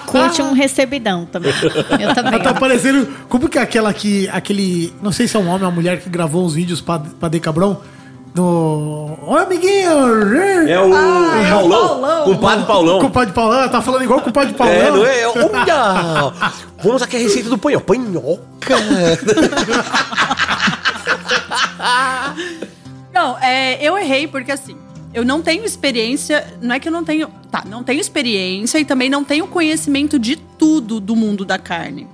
Curte 0.06 0.42
um 0.42 0.52
recebidão 0.52 1.24
também. 1.24 1.52
Eu 2.00 2.14
também. 2.14 2.34
Ela 2.34 2.42
tá 2.42 2.54
parecendo. 2.54 3.06
Como 3.28 3.48
que 3.48 3.58
é 3.58 3.62
aquela 3.62 3.92
que. 3.92 4.28
Aquele. 4.28 4.92
Não 5.02 5.12
sei 5.12 5.28
se 5.28 5.36
é 5.36 5.40
um 5.40 5.48
homem 5.48 5.62
ou 5.62 5.68
uma 5.68 5.70
mulher 5.70 6.00
que 6.00 6.08
gravou 6.08 6.44
uns 6.44 6.54
vídeos 6.54 6.80
pra, 6.80 6.98
pra 6.98 7.28
Decabron. 7.28 7.80
No. 8.34 9.18
Oi, 9.26 9.42
amiguinho! 9.42 9.90
É 10.66 10.80
o 10.80 10.94
Ah, 10.94 11.36
é 11.36 11.54
o 11.54 11.58
Paulão, 11.58 11.88
Paulão. 11.88 12.24
compadre 12.24 12.64
Paulão. 12.64 12.98
Com 13.00 13.06
o 13.06 13.10
pai 13.10 13.26
de 13.26 13.32
Paulão, 13.32 13.68
tá 13.68 13.82
falando 13.82 14.04
igual 14.04 14.20
o 14.20 14.32
pai 14.32 14.46
de 14.46 14.54
Paulão. 14.54 14.74
É, 14.74 14.90
não 14.90 15.04
é? 15.04 15.28
Olha! 15.28 16.32
Vamos 16.82 17.02
aqui 17.02 17.16
a 17.16 17.20
receita 17.20 17.50
do 17.50 17.58
panhol. 17.58 17.82
Panhoca! 17.82 18.76
Não, 23.12 23.36
é, 23.38 23.76
eu 23.84 23.96
errei 23.98 24.26
porque 24.26 24.50
assim, 24.50 24.74
eu 25.12 25.22
não 25.24 25.42
tenho 25.42 25.64
experiência, 25.64 26.46
não 26.62 26.74
é 26.74 26.80
que 26.80 26.88
eu 26.88 26.92
não 26.92 27.04
tenho, 27.04 27.28
tá, 27.50 27.62
não 27.68 27.82
tenho 27.84 28.00
experiência 28.00 28.78
e 28.78 28.84
também 28.86 29.10
não 29.10 29.22
tenho 29.22 29.46
conhecimento 29.46 30.18
de 30.18 30.36
tudo 30.36 30.98
do 30.98 31.14
mundo 31.14 31.44
da 31.44 31.58
carne. 31.58 32.06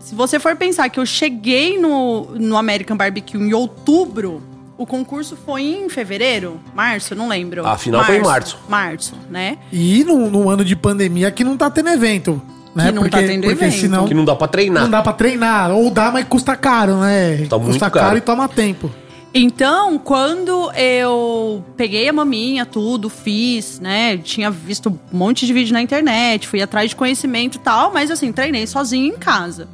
Se 0.00 0.14
você 0.16 0.40
for 0.40 0.56
pensar 0.56 0.88
que 0.88 0.98
eu 0.98 1.06
cheguei 1.06 1.78
no, 1.78 2.24
no 2.34 2.56
American 2.56 2.96
Barbecue 2.96 3.38
em 3.38 3.54
outubro, 3.54 4.42
o 4.82 4.86
concurso 4.86 5.36
foi 5.36 5.62
em 5.62 5.88
fevereiro, 5.88 6.60
março, 6.74 7.14
não 7.14 7.28
lembro. 7.28 7.64
A 7.66 7.78
final 7.78 8.04
foi 8.04 8.16
em 8.16 8.22
março. 8.22 8.58
Março, 8.68 9.14
né? 9.30 9.58
E 9.72 10.02
num, 10.04 10.28
num 10.28 10.50
ano 10.50 10.64
de 10.64 10.74
pandemia 10.74 11.30
que 11.30 11.44
não 11.44 11.56
tá 11.56 11.70
tendo 11.70 11.88
evento. 11.88 12.42
Né? 12.74 12.86
Que 12.86 12.92
não 12.92 13.08
tá 13.08 13.18
tendo 13.18 13.42
porque 13.42 13.64
evento. 13.64 13.80
senão 13.80 14.08
que 14.08 14.14
não 14.14 14.24
dá 14.24 14.34
pra 14.34 14.48
treinar. 14.48 14.82
não 14.82 14.90
dá 14.90 15.02
pra 15.02 15.12
treinar. 15.12 15.70
Ou 15.70 15.90
dá, 15.90 16.10
mas 16.10 16.24
custa 16.26 16.56
caro, 16.56 16.96
né? 16.96 17.46
Tá 17.48 17.56
muito 17.58 17.72
custa 17.72 17.90
caro. 17.90 18.06
caro 18.06 18.18
e 18.18 18.20
toma 18.20 18.48
tempo. 18.48 18.90
Então, 19.34 19.98
quando 19.98 20.70
eu 20.72 21.64
peguei 21.76 22.08
a 22.08 22.12
maminha, 22.12 22.66
tudo, 22.66 23.08
fiz, 23.08 23.78
né? 23.78 24.16
Tinha 24.18 24.50
visto 24.50 24.90
um 24.90 25.16
monte 25.16 25.46
de 25.46 25.52
vídeo 25.52 25.72
na 25.72 25.80
internet, 25.80 26.46
fui 26.48 26.60
atrás 26.60 26.90
de 26.90 26.96
conhecimento 26.96 27.56
e 27.56 27.60
tal, 27.60 27.92
mas 27.92 28.10
assim, 28.10 28.32
treinei 28.32 28.66
sozinho 28.66 29.14
em 29.14 29.18
casa. 29.18 29.68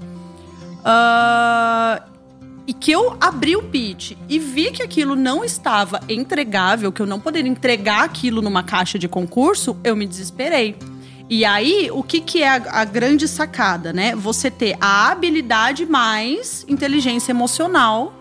Ah, 0.85 2.03
e 2.69 2.73
que 2.75 2.93
eu 2.93 3.17
abri 3.19 3.57
o 3.57 3.63
pitch 3.63 4.13
e 4.29 4.39
vi 4.39 4.71
que 4.71 4.83
aquilo 4.83 5.17
não 5.17 5.43
estava 5.43 5.99
entregável, 6.09 6.93
que 6.93 7.01
eu 7.01 7.07
não 7.07 7.19
poderia 7.19 7.51
entregar 7.51 8.05
aquilo 8.05 8.43
numa 8.43 8.63
caixa 8.63 8.99
de 8.99 9.09
concurso, 9.09 9.75
eu 9.83 9.97
me 9.97 10.07
desesperei. 10.07 10.77
E 11.31 11.45
aí, 11.45 11.91
o 11.91 12.03
que, 12.03 12.21
que 12.21 12.43
é 12.43 12.49
a, 12.51 12.81
a 12.81 12.85
grande 12.85 13.27
sacada, 13.27 13.93
né? 13.93 14.15
Você 14.15 14.51
ter 14.51 14.77
a 14.81 15.11
habilidade 15.11 15.87
mais 15.87 16.65
inteligência 16.69 17.33
emocional 17.33 18.15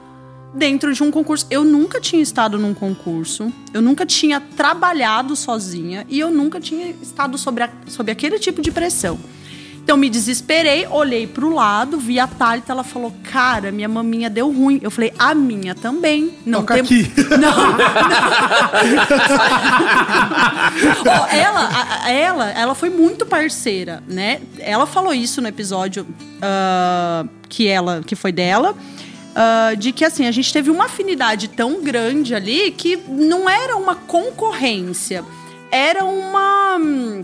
dentro 0.53 0.93
de 0.93 1.03
um 1.03 1.11
concurso. 1.11 1.45
Eu 1.49 1.63
nunca 1.63 1.99
tinha 1.99 2.21
estado 2.21 2.57
num 2.57 2.73
concurso, 2.73 3.51
eu 3.73 3.81
nunca 3.81 4.05
tinha 4.05 4.39
trabalhado 4.41 5.35
sozinha 5.35 6.05
e 6.09 6.19
eu 6.19 6.31
nunca 6.31 6.59
tinha 6.59 6.89
estado 7.01 7.37
sobre, 7.37 7.63
a- 7.63 7.69
sob 7.87 8.09
aquele 8.11 8.39
tipo 8.39 8.61
de 8.61 8.71
pressão. 8.71 9.19
Então 9.87 9.95
me 9.95 10.09
desesperei, 10.09 10.85
olhei 10.85 11.25
pro 11.25 11.49
lado, 11.55 11.97
vi 11.97 12.19
a 12.19 12.27
Thalita, 12.27 12.73
ela 12.73 12.83
falou: 12.83 13.13
Cara, 13.31 13.71
minha 13.71 13.87
maminha 13.87 14.29
deu 14.29 14.51
ruim. 14.51 14.81
Eu 14.83 14.91
falei: 14.91 15.13
A 15.17 15.33
minha 15.33 15.73
também. 15.73 16.33
Não 16.45 16.59
Toca 16.59 16.73
tem- 16.73 16.83
aqui. 16.83 17.09
Não. 17.39 17.77
Ó, 21.09 21.27
ela, 21.27 21.59
a- 21.61 22.03
a- 22.03 22.11
ela, 22.11 22.49
ela 22.51 22.75
foi 22.75 22.89
muito 22.89 23.25
parceira, 23.25 24.03
né? 24.09 24.41
Ela 24.59 24.85
falou 24.85 25.13
isso 25.13 25.41
no 25.41 25.47
episódio 25.47 26.05
ah, 26.41 27.25
que 27.47 27.65
ela, 27.69 28.01
que 28.05 28.13
foi 28.13 28.33
dela. 28.33 28.75
ah, 29.33 29.73
de 29.73 29.93
que 29.93 30.03
assim, 30.03 30.27
a 30.27 30.31
gente 30.31 30.51
teve 30.51 30.69
uma 30.69 30.83
afinidade 30.87 31.47
tão 31.47 31.81
grande 31.81 32.35
ali 32.35 32.71
que 32.71 32.97
não 33.07 33.49
era 33.49 33.77
uma 33.77 33.95
concorrência, 33.95 35.23
era 35.71 36.03
uma. 36.03 36.75
hum, 36.77 37.23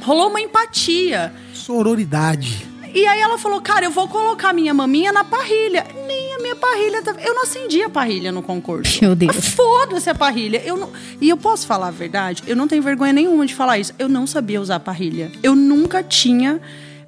rolou 0.00 0.30
uma 0.30 0.40
empatia. 0.40 1.32
Sororidade. 1.64 2.66
E 2.94 3.06
aí 3.06 3.20
ela 3.20 3.38
falou, 3.38 3.58
cara, 3.60 3.86
eu 3.86 3.90
vou 3.90 4.06
colocar 4.06 4.52
minha 4.52 4.74
maminha 4.74 5.10
na 5.12 5.24
parrilha. 5.24 5.84
Nem 6.06 6.34
a 6.34 6.38
minha 6.38 6.54
parrilha. 6.54 7.02
tá- 7.02 7.14
Eu 7.24 7.34
não 7.34 7.42
acendi 7.42 7.82
a 7.82 7.88
parrilha 7.88 8.30
no 8.30 8.42
concurso. 8.42 8.98
Meu 9.02 9.16
Deus. 9.16 9.34
Mas 9.34 9.48
Foda-se 9.48 10.08
a 10.10 10.14
parrilha. 10.14 10.62
Eu 10.64 10.76
não... 10.76 10.90
E 11.20 11.28
eu 11.28 11.36
posso 11.38 11.66
falar 11.66 11.88
a 11.88 11.90
verdade? 11.90 12.42
Eu 12.46 12.54
não 12.54 12.68
tenho 12.68 12.82
vergonha 12.82 13.12
nenhuma 13.14 13.46
de 13.46 13.54
falar 13.54 13.78
isso. 13.78 13.92
Eu 13.98 14.08
não 14.10 14.26
sabia 14.26 14.60
usar 14.60 14.78
parrilha. 14.80 15.32
Eu 15.42 15.56
nunca 15.56 16.02
tinha 16.02 16.60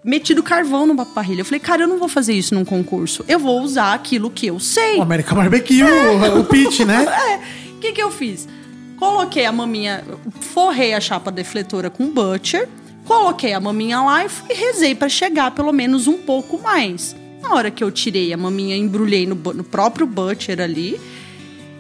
metido 0.03 0.43
carvão 0.43 0.87
numa 0.87 1.05
parrilha. 1.05 1.43
Eu 1.43 1.45
falei, 1.45 1.61
cara, 1.61 1.83
eu 1.83 1.89
não 1.89 1.99
vou 1.99 2.09
fazer 2.09 2.33
isso 2.33 2.55
num 2.55 2.65
concurso. 2.65 3.25
Eu 3.29 3.39
vou 3.39 3.61
usar 3.63 3.93
aquilo 3.93 4.31
que 4.31 4.47
eu 4.47 4.59
sei. 4.59 4.97
O 4.97 5.03
American 5.03 5.37
Barbecue, 5.37 5.83
o, 5.85 6.41
o 6.41 6.45
pitch, 6.45 6.81
né? 6.81 7.05
É. 7.31 7.37
O 7.77 7.79
que, 7.79 7.93
que 7.93 8.03
eu 8.03 8.11
fiz? 8.11 8.49
Coloquei 8.97 9.45
a 9.45 9.53
maminha, 9.53 10.03
forrei 10.41 10.95
a 10.95 11.01
chapa 11.01 11.31
defletora 11.31 11.91
com 11.91 12.09
butcher, 12.11 12.67
coloquei 13.07 13.53
a 13.55 13.61
maminha 13.61 14.01
lá 14.03 14.25
e 14.25 14.29
fui- 14.29 14.55
rezei 14.55 14.95
pra 14.95 15.09
chegar 15.09 15.51
pelo 15.53 15.73
menos 15.73 16.07
um 16.07 16.19
pouco 16.19 16.59
mais. 16.63 17.15
Na 17.41 17.55
hora 17.55 17.71
que 17.71 17.83
eu 17.85 17.91
tirei 17.91 18.33
a 18.33 18.37
maminha, 18.37 18.77
embrulhei 18.77 19.27
no, 19.27 19.35
no 19.35 19.65
próprio 19.65 20.07
butcher 20.07 20.61
ali 20.61 21.01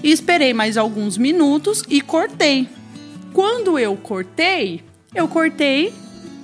e 0.03 0.11
esperei 0.11 0.55
mais 0.55 0.77
alguns 0.77 1.17
minutos 1.19 1.83
e 1.89 2.01
cortei. 2.01 2.69
Quando 3.33 3.79
eu 3.79 3.97
cortei, 3.97 4.83
eu 5.15 5.27
cortei 5.29 5.93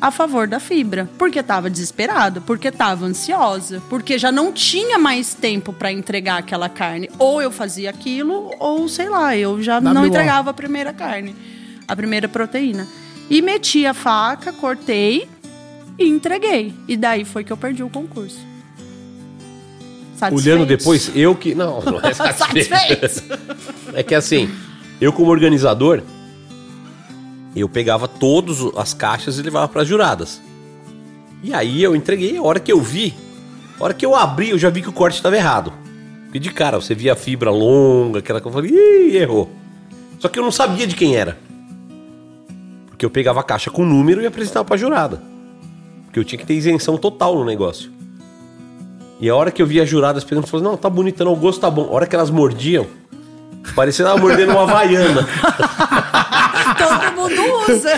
a 0.01 0.11
favor 0.11 0.49
da 0.49 0.59
fibra, 0.59 1.09
porque 1.17 1.39
estava 1.39 1.71
desesperada, 1.71 2.41
porque 2.41 2.69
estava 2.69 3.05
ansiosa, 3.07 3.81
porque 3.89 4.19
já 4.19 4.33
não 4.33 4.53
tinha 4.53 4.99
mais 4.99 5.33
tempo 5.33 5.73
para 5.73 5.93
entregar 5.93 6.39
aquela 6.39 6.69
carne. 6.69 7.09
Ou 7.21 7.41
eu 7.41 7.53
fazia 7.53 7.89
aquilo, 7.91 8.51
ou 8.59 8.89
sei 8.89 9.09
lá, 9.09 9.37
eu 9.37 9.63
já 9.63 9.81
não 9.95 10.03
entregava 10.09 10.51
a 10.51 10.55
primeira 10.55 10.93
carne, 10.93 11.37
a 11.87 11.95
primeira 11.95 12.27
proteína. 12.29 12.89
E 13.33 13.41
meti 13.41 13.87
a 13.87 13.95
faca, 13.95 14.53
cortei 14.53 15.27
e 15.99 16.07
entreguei. 16.07 16.75
E 16.87 16.99
daí 16.99 17.25
foi 17.25 17.43
que 17.43 17.51
eu 17.51 17.57
perdi 17.57 17.83
o 17.83 17.89
concurso. 17.89 18.39
Satisfeito? 20.19 20.55
Olhando 20.55 20.67
depois, 20.67 21.11
eu 21.17 21.35
que. 21.35 21.55
Não, 21.55 21.81
não 21.81 21.99
é 21.99 22.13
satisfeito. 22.13 22.69
Satisfeito. 22.69 23.39
É 23.95 24.03
que 24.03 24.15
assim, 24.15 24.51
eu 25.01 25.15
como 25.15 25.31
organizador, 25.31 26.03
eu 27.57 27.71
pegava 27.71 28.07
todas 28.07 28.59
as 28.77 28.93
caixas 28.93 29.39
e 29.39 29.43
levava 29.43 29.67
para 29.67 29.83
juradas. 29.83 30.39
E 31.43 31.55
aí 31.55 31.83
eu 31.83 31.97
entreguei, 31.97 32.37
a 32.37 32.43
hora 32.43 32.61
que 32.61 32.71
eu 32.71 32.83
vi, 32.83 33.15
a 33.81 33.83
hora 33.83 33.95
que 33.95 34.05
eu 34.05 34.15
abri, 34.15 34.51
eu 34.51 34.59
já 34.59 34.69
vi 34.69 34.83
que 34.83 34.91
o 34.91 34.93
corte 34.93 35.17
estava 35.17 35.37
errado. 35.37 35.73
Porque 36.25 36.39
de 36.39 36.51
cara, 36.51 36.79
você 36.79 36.95
via 36.95 37.15
a 37.15 37.17
fibra 37.17 37.51
longa, 37.51 38.19
aquela 38.19 38.43
que 38.43 38.47
eu 38.47 38.53
falei, 38.53 38.73
ih, 38.73 39.17
errou. 39.17 39.51
Só 40.19 40.29
que 40.29 40.39
eu 40.39 40.45
não 40.45 40.53
sabia 40.53 40.87
de 40.87 40.95
quem 40.95 41.17
era. 41.17 41.39
Porque 43.03 43.07
eu 43.07 43.11
pegava 43.11 43.41
a 43.41 43.43
caixa 43.43 43.69
com 43.69 43.83
o 43.83 43.85
número 43.85 44.23
e 44.23 44.27
apresentava 44.27 44.65
pra 44.65 44.77
jurada. 44.77 45.21
Porque 46.05 46.21
eu 46.21 46.25
tinha 46.25 46.39
que 46.39 46.47
ter 46.47 46.55
isenção 46.55 46.97
total 46.97 47.35
no 47.35 47.45
negócio. 47.45 47.91
E 49.21 49.29
a 49.29 49.35
hora 49.35 49.51
que 49.51 49.61
eu 49.61 49.67
vi 49.67 49.81
as 49.81 49.89
juradas 49.89 50.23
pegando, 50.23 50.47
falou, 50.47 50.65
não, 50.65 50.77
tá 50.77 50.89
bonitão, 50.89 51.33
o 51.33 51.35
gosto 51.35 51.61
tá 51.61 51.69
bom. 51.69 51.89
A 51.91 51.95
hora 51.95 52.07
que 52.07 52.15
elas 52.15 52.31
mordiam, 52.31 52.87
parecia 53.75 54.05
que 54.05 54.21
mordendo 54.21 54.53
uma 54.53 54.63
havaiana. 54.63 55.27
Todo 56.79 57.17
mundo 57.17 57.43
usa. 57.69 57.91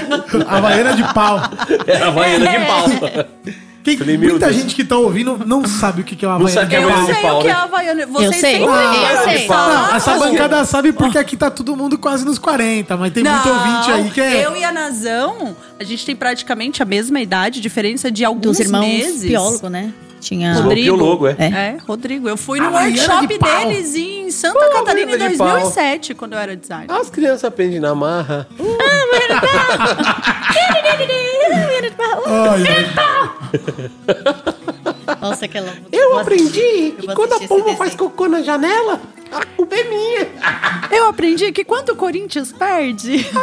Havaiana 0.49 0.95
de 0.95 1.13
pau. 1.13 1.39
Era 1.87 2.07
havaiana 2.09 2.49
de 2.49 2.67
pau. 2.67 2.87
Quem- 3.85 3.99
muita 4.19 4.47
Deus. 4.47 4.57
gente 4.57 4.75
que 4.75 4.83
tá 4.85 4.97
ouvindo 4.97 5.39
não 5.47 5.67
sabe 5.69 6.01
o 6.01 6.05
que 6.05 6.17
que 6.17 6.25
é 6.25 6.29
uma 6.29 6.39
Não 6.39 6.47
Havaiana 6.47 6.61
sabe 6.63 6.71
de 6.71 6.77
o 6.77 6.79
que 6.81 6.85
é. 6.85 6.85
Eu 6.85 6.89
Havaiana 6.91 7.07
sei 7.07 7.31
o 7.31 7.39
que 7.41 7.47
é 7.47 7.53
né? 7.53 7.59
Havaiana. 7.61 8.07
Vocês 8.07 8.25
Eu 8.35 8.41
sei. 8.41 8.53
têm 8.55 8.69
Ah, 8.69 9.13
eu 9.13 9.25
sei. 9.39 9.49
Não, 9.49 9.95
essa 9.97 10.15
bancada 10.19 10.65
sabe 10.65 10.93
porque 10.93 11.19
aqui 11.19 11.37
tá 11.37 11.51
todo 11.51 11.77
mundo 11.77 11.99
quase 11.99 12.25
nos 12.25 12.39
40, 12.39 12.97
mas 12.97 13.13
tem 13.13 13.23
muito 13.23 13.47
Não, 13.47 13.55
ouvinte 13.59 13.91
aí 13.91 14.11
que 14.11 14.21
é. 14.21 14.45
Eu 14.47 14.57
e 14.57 14.65
a 14.65 14.73
Nazão, 14.73 15.55
a 15.79 15.85
gente 15.85 16.05
tem 16.07 16.17
praticamente 16.17 16.83
a 16.83 16.87
mesma 16.87 17.21
idade, 17.21 17.61
diferença 17.61 18.11
de 18.11 18.25
alguns 18.25 18.43
Dos 18.57 18.61
irmãos 18.61 18.87
meses. 18.87 19.23
biólogo, 19.23 19.69
né? 19.69 19.93
Tinha. 20.25 20.55
Rodrigo. 20.55 20.97
Biólogo, 20.97 21.27
é. 21.29 21.37
É. 21.39 21.45
É, 21.45 21.77
Rodrigo. 21.87 22.27
Eu 22.29 22.37
fui 22.37 22.59
no 22.59 22.67
Havaiana 22.67 22.97
workshop 22.97 23.27
de 23.29 23.39
deles 23.39 23.95
em 23.95 24.31
Santa 24.31 24.59
Oh, 24.59 24.73
Catarina 24.73 25.13
em 25.13 25.15
Havaiana 25.15 25.31
de 25.33 25.37
pau. 25.37 25.49
2007, 25.51 26.15
quando 26.15 26.33
eu 26.33 26.39
era 26.39 26.57
designer. 26.57 26.91
As 26.91 27.11
crianças 27.11 27.45
aprendem 27.45 27.79
na 27.79 27.95
marra. 27.95 28.49
Ai, 32.27 32.65
ai. 32.67 32.85
Nossa, 35.21 35.45
aquela. 35.45 35.73
Eu 35.93 36.19
aprendi 36.19 36.59
Eu 36.61 36.93
que 36.97 37.15
quando 37.15 37.33
a 37.33 37.37
assistir 37.37 37.49
pomba 37.49 37.77
faz 37.77 37.95
cocô 37.95 38.27
na 38.29 38.43
janela, 38.43 39.01
a 39.33 39.45
culpa 39.57 39.75
é 39.75 39.85
minha. 39.85 40.29
Eu 40.91 41.09
aprendi 41.09 41.51
que 41.53 41.65
quando 41.65 41.91
o 41.91 41.97
Corinthians 41.97 42.53
perde... 42.53 43.27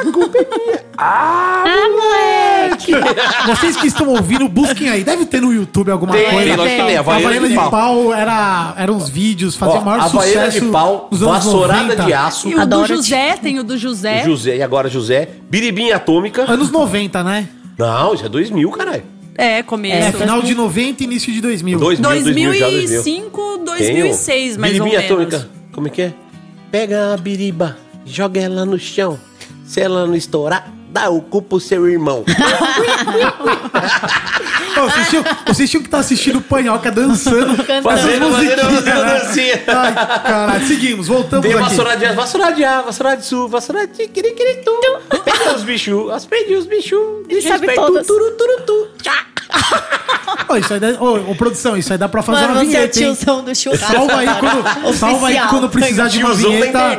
Ah, 1.04 1.64
moleque! 1.90 2.92
Vocês 3.48 3.76
que 3.76 3.88
estão 3.88 4.08
ouvindo, 4.08 4.48
busquem 4.48 4.90
aí. 4.90 5.04
Deve 5.04 5.26
ter 5.26 5.42
no 5.42 5.52
YouTube 5.52 5.90
alguma 5.92 6.14
Tem, 6.14 6.30
coisa. 6.30 6.40
tem, 6.48 6.56
lógico 6.56 6.78
que 6.80 6.86
tem. 6.86 6.98
A 6.98 7.00
Havaiana 7.00 7.26
Havaiana 7.26 7.48
de 7.48 7.54
de 7.54 7.60
pau. 7.60 7.72
pau 7.72 8.14
era, 8.14 8.74
eram 8.78 8.94
uns 8.96 9.10
vídeos, 9.10 9.56
fazia 9.56 9.80
Ó, 9.80 9.82
maior 9.84 10.02
Havaiana 10.04 10.46
sucesso. 10.52 10.66
de 10.66 10.72
pau, 10.72 11.08
vassourada 11.12 11.84
90. 11.84 12.04
de 12.04 12.14
aço. 12.14 12.50
E 12.50 12.54
o 12.54 12.58
do 12.58 12.62
Adoro 12.62 12.88
José, 12.96 13.38
tem 13.42 13.60
o 13.60 13.64
do 13.64 13.78
José. 13.78 14.24
José, 14.24 14.58
e 14.58 14.62
agora 14.62 14.90
José. 14.90 15.30
Biribinha 15.50 15.96
atômica. 15.96 16.44
Anos 16.52 16.70
90, 16.70 17.24
né? 17.24 17.50
Não, 17.78 18.16
já 18.16 18.28
é 18.28 18.30
2000, 18.30 18.70
caralho. 18.72 19.04
É, 19.38 19.64
começo. 19.64 19.96
É, 19.96 20.12
final 20.12 20.42
de 20.42 20.54
90 20.54 21.04
e 21.04 21.06
início 21.06 21.32
de 21.34 21.42
2000. 21.42 21.80
2000, 21.80 22.10
2000, 22.10 22.54
já 22.54 22.70
2000. 22.70 22.88
2005, 23.04 23.58
Tem 23.58 23.66
2006, 23.66 24.56
o 24.56 24.60
mais 24.60 24.74
ou 24.80 24.86
Biribinha 24.86 25.02
menos. 25.10 25.12
atômica. 25.34 25.50
Como 25.72 25.88
é 25.88 25.90
que 25.90 26.02
é? 26.02 26.14
Pega 26.70 27.14
a 27.14 27.18
biriba, 27.18 27.78
joga 28.06 28.40
ela 28.40 28.66
no 28.66 28.78
chão. 28.78 29.20
Se 29.66 29.80
ela 29.80 30.06
não 30.06 30.16
estourar, 30.16 30.72
dá 30.92 31.10
o 31.10 31.22
cu 31.22 31.42
pro 31.42 31.60
seu 31.60 31.88
irmão. 31.90 32.24
Ô, 34.78 34.82
vocês, 34.90 35.10
tinham, 35.10 35.24
vocês 35.48 35.70
tinham 35.70 35.82
que 35.82 35.88
estar 35.88 36.00
assistindo 36.00 36.38
o 36.40 36.42
Panhoca 36.42 36.92
dançando 36.92 37.56
Fazendo, 37.84 38.32
fazendo 38.32 38.82
né? 38.82 38.82
dancinha. 38.82 39.64
Ai, 39.68 39.94
caralho. 39.94 40.68
Seguimos, 40.68 41.08
voltamos 41.08 41.46
Tem 41.46 41.54
aqui. 41.54 41.64
vassoura 41.70 41.98
de 41.98 42.08
vassoura 42.14 42.52
de 42.52 42.64
A, 42.64 42.82
vassoura 42.82 43.18
de 43.18 43.26
sul, 43.26 43.48
vassoura 43.48 43.88
de. 43.88 44.08
Pega 44.08 45.56
os 45.56 45.64
bichos, 45.64 46.12
aprendi 46.12 46.56
os 46.56 46.66
bichos. 46.66 47.00
Ele 47.30 47.42
sabe 47.42 47.68
Desrespeito, 47.68 47.82
todas. 47.82 48.08
Turu, 48.08 48.32
turu, 48.32 48.62
tu. 48.66 48.88
Tchá. 49.02 49.31
Ô, 50.48 50.56
isso 50.58 50.74
aí 50.74 50.80
dá, 50.80 50.88
ô, 51.02 51.32
ô, 51.32 51.36
produção, 51.36 51.78
isso 51.78 51.92
aí 51.94 51.98
dá 51.98 52.10
pra 52.10 52.22
fazer 52.22 52.42
Mano, 52.42 52.54
uma 52.56 52.66
você 52.66 52.78
é 52.78 52.88
vinheta, 52.88 53.00
hein? 53.00 53.16
tiozão 53.16 53.44
do 53.44 53.56
churrasco. 53.56 53.86
Salva 53.92 54.18
aí 54.18 54.28
quando, 54.40 54.94
salva 54.96 55.28
aí 55.28 55.40
quando 55.50 55.70
precisar 55.70 56.08
de 56.10 56.20
uma 56.20 56.34
vinheta. 56.34 56.98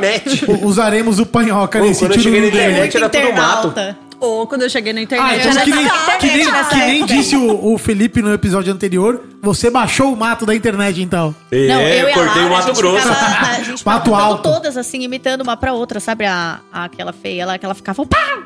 Usaremos 0.63 1.19
o 1.19 1.25
panhoca 1.25 1.79
nesse 1.79 1.99
quando 2.01 2.13
eu 2.13 2.19
cheguei 2.19 2.41
na 2.41 2.47
tiro 2.47 2.57
internet, 2.61 2.97
era 2.97 3.09
tudo 3.09 3.21
internauta. 3.27 3.97
Ou 4.19 4.47
quando 4.47 4.61
eu 4.61 4.69
cheguei 4.69 4.93
na 4.93 5.01
Ah, 5.01 5.03
internet, 5.03 5.39
então 5.41 5.51
já 5.51 5.61
que 5.61 5.69
nem, 5.71 5.85
que 6.19 6.27
nem, 6.27 6.41
internet 6.41 6.69
que 6.69 6.75
nem 6.77 7.05
disse 7.05 7.35
o, 7.35 7.73
o 7.73 7.77
Felipe 7.77 8.21
no 8.21 8.33
episódio 8.33 8.71
anterior, 8.73 9.21
você 9.41 9.69
baixou 9.69 10.13
o 10.13 10.15
mato 10.17 10.45
da 10.45 10.55
internet, 10.55 11.01
então. 11.01 11.35
É, 11.51 11.67
Não, 11.67 11.81
eu 11.81 12.07
e 12.07 12.11
a 12.11 12.13
cortei 12.13 12.41
Laura, 12.43 12.47
o 12.47 12.49
Mato 12.49 12.63
a 12.63 12.67
gente 12.73 12.77
Grosso. 12.77 13.07
Ficava, 13.07 13.47
a 13.49 13.61
gente 13.63 13.85
Mato 13.85 14.15
alto. 14.15 14.43
todas 14.43 14.77
assim, 14.77 15.01
imitando 15.03 15.41
uma 15.41 15.57
pra 15.57 15.73
outra, 15.73 15.99
sabe? 15.99 16.25
A, 16.25 16.59
a- 16.71 16.85
aquela 16.85 17.11
feia 17.11 17.45
lá, 17.45 17.57
que 17.57 17.65
ela 17.65 17.75
ficava. 17.75 18.05
Pá! 18.05 18.37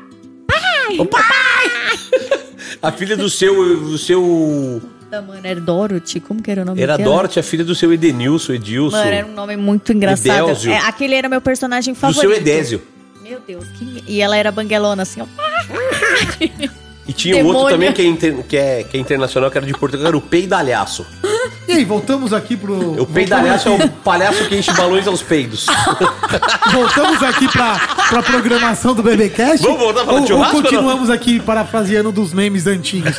Ô, 0.98 1.06
pai! 1.06 1.22
A 2.82 2.92
filha 2.92 3.16
do 3.16 3.28
seu. 3.28 3.54
Do 3.80 3.98
seu 3.98 4.80
Da 5.10 5.20
mano, 5.22 5.40
era 5.42 5.60
Dorothy, 5.60 6.20
como 6.20 6.42
que 6.42 6.50
era 6.50 6.62
o 6.62 6.64
nome 6.64 6.80
era 6.80 6.96
dela? 6.96 7.10
Dorothy, 7.12 7.40
a 7.40 7.42
filha 7.42 7.64
do 7.64 7.74
seu 7.74 7.92
Edenilson, 7.92 8.52
Edilson. 8.54 8.96
Mano, 8.96 9.10
era 9.10 9.26
um 9.26 9.32
nome 9.32 9.56
muito 9.56 9.92
engraçado. 9.92 10.50
É, 10.68 10.76
aquele 10.78 11.14
era 11.14 11.28
meu 11.28 11.40
personagem 11.40 11.94
do 11.94 11.98
favorito. 12.00 12.20
seu 12.20 12.32
Edésio. 12.32 12.82
Meu 13.22 13.40
Deus, 13.46 13.64
que... 13.78 14.04
e 14.06 14.20
ela 14.22 14.36
era 14.36 14.50
banguelona 14.52 15.02
assim, 15.02 15.20
ó. 15.20 15.26
E 17.06 17.12
tinha 17.12 17.42
um 17.42 17.46
outro 17.46 17.70
também 17.70 17.92
que 17.92 18.02
é, 18.02 18.04
inter- 18.04 18.42
que, 18.44 18.56
é, 18.56 18.82
que 18.84 18.96
é 18.96 19.00
internacional, 19.00 19.50
que 19.50 19.56
era 19.56 19.66
de 19.66 19.72
Portugal, 19.72 20.08
era 20.08 20.16
o 20.16 20.20
Peidalhaço. 20.20 21.06
E 21.66 21.72
aí, 21.72 21.84
voltamos 21.84 22.32
aqui 22.32 22.56
pro. 22.56 23.00
O 23.02 23.06
Peidalhaço 23.06 23.68
é 23.68 23.72
o 23.72 23.88
palhaço 23.90 24.46
que 24.48 24.56
enche 24.56 24.72
balões 24.72 25.06
aos 25.06 25.22
peidos. 25.22 25.66
Voltamos 26.72 27.22
aqui 27.22 27.48
pra, 27.48 27.78
pra 28.08 28.22
programação 28.22 28.94
do 28.94 29.02
BBcast. 29.02 29.62
Vamos 29.64 29.78
voltar 29.80 30.02
a 30.02 30.04
falar 30.06 30.20
ou, 30.20 30.24
de 30.26 30.32
ou 30.32 30.44
continuamos 30.46 31.10
aqui 31.10 31.40
parafraseando 31.40 32.10
dos 32.12 32.32
memes 32.32 32.66
antigos. 32.66 33.16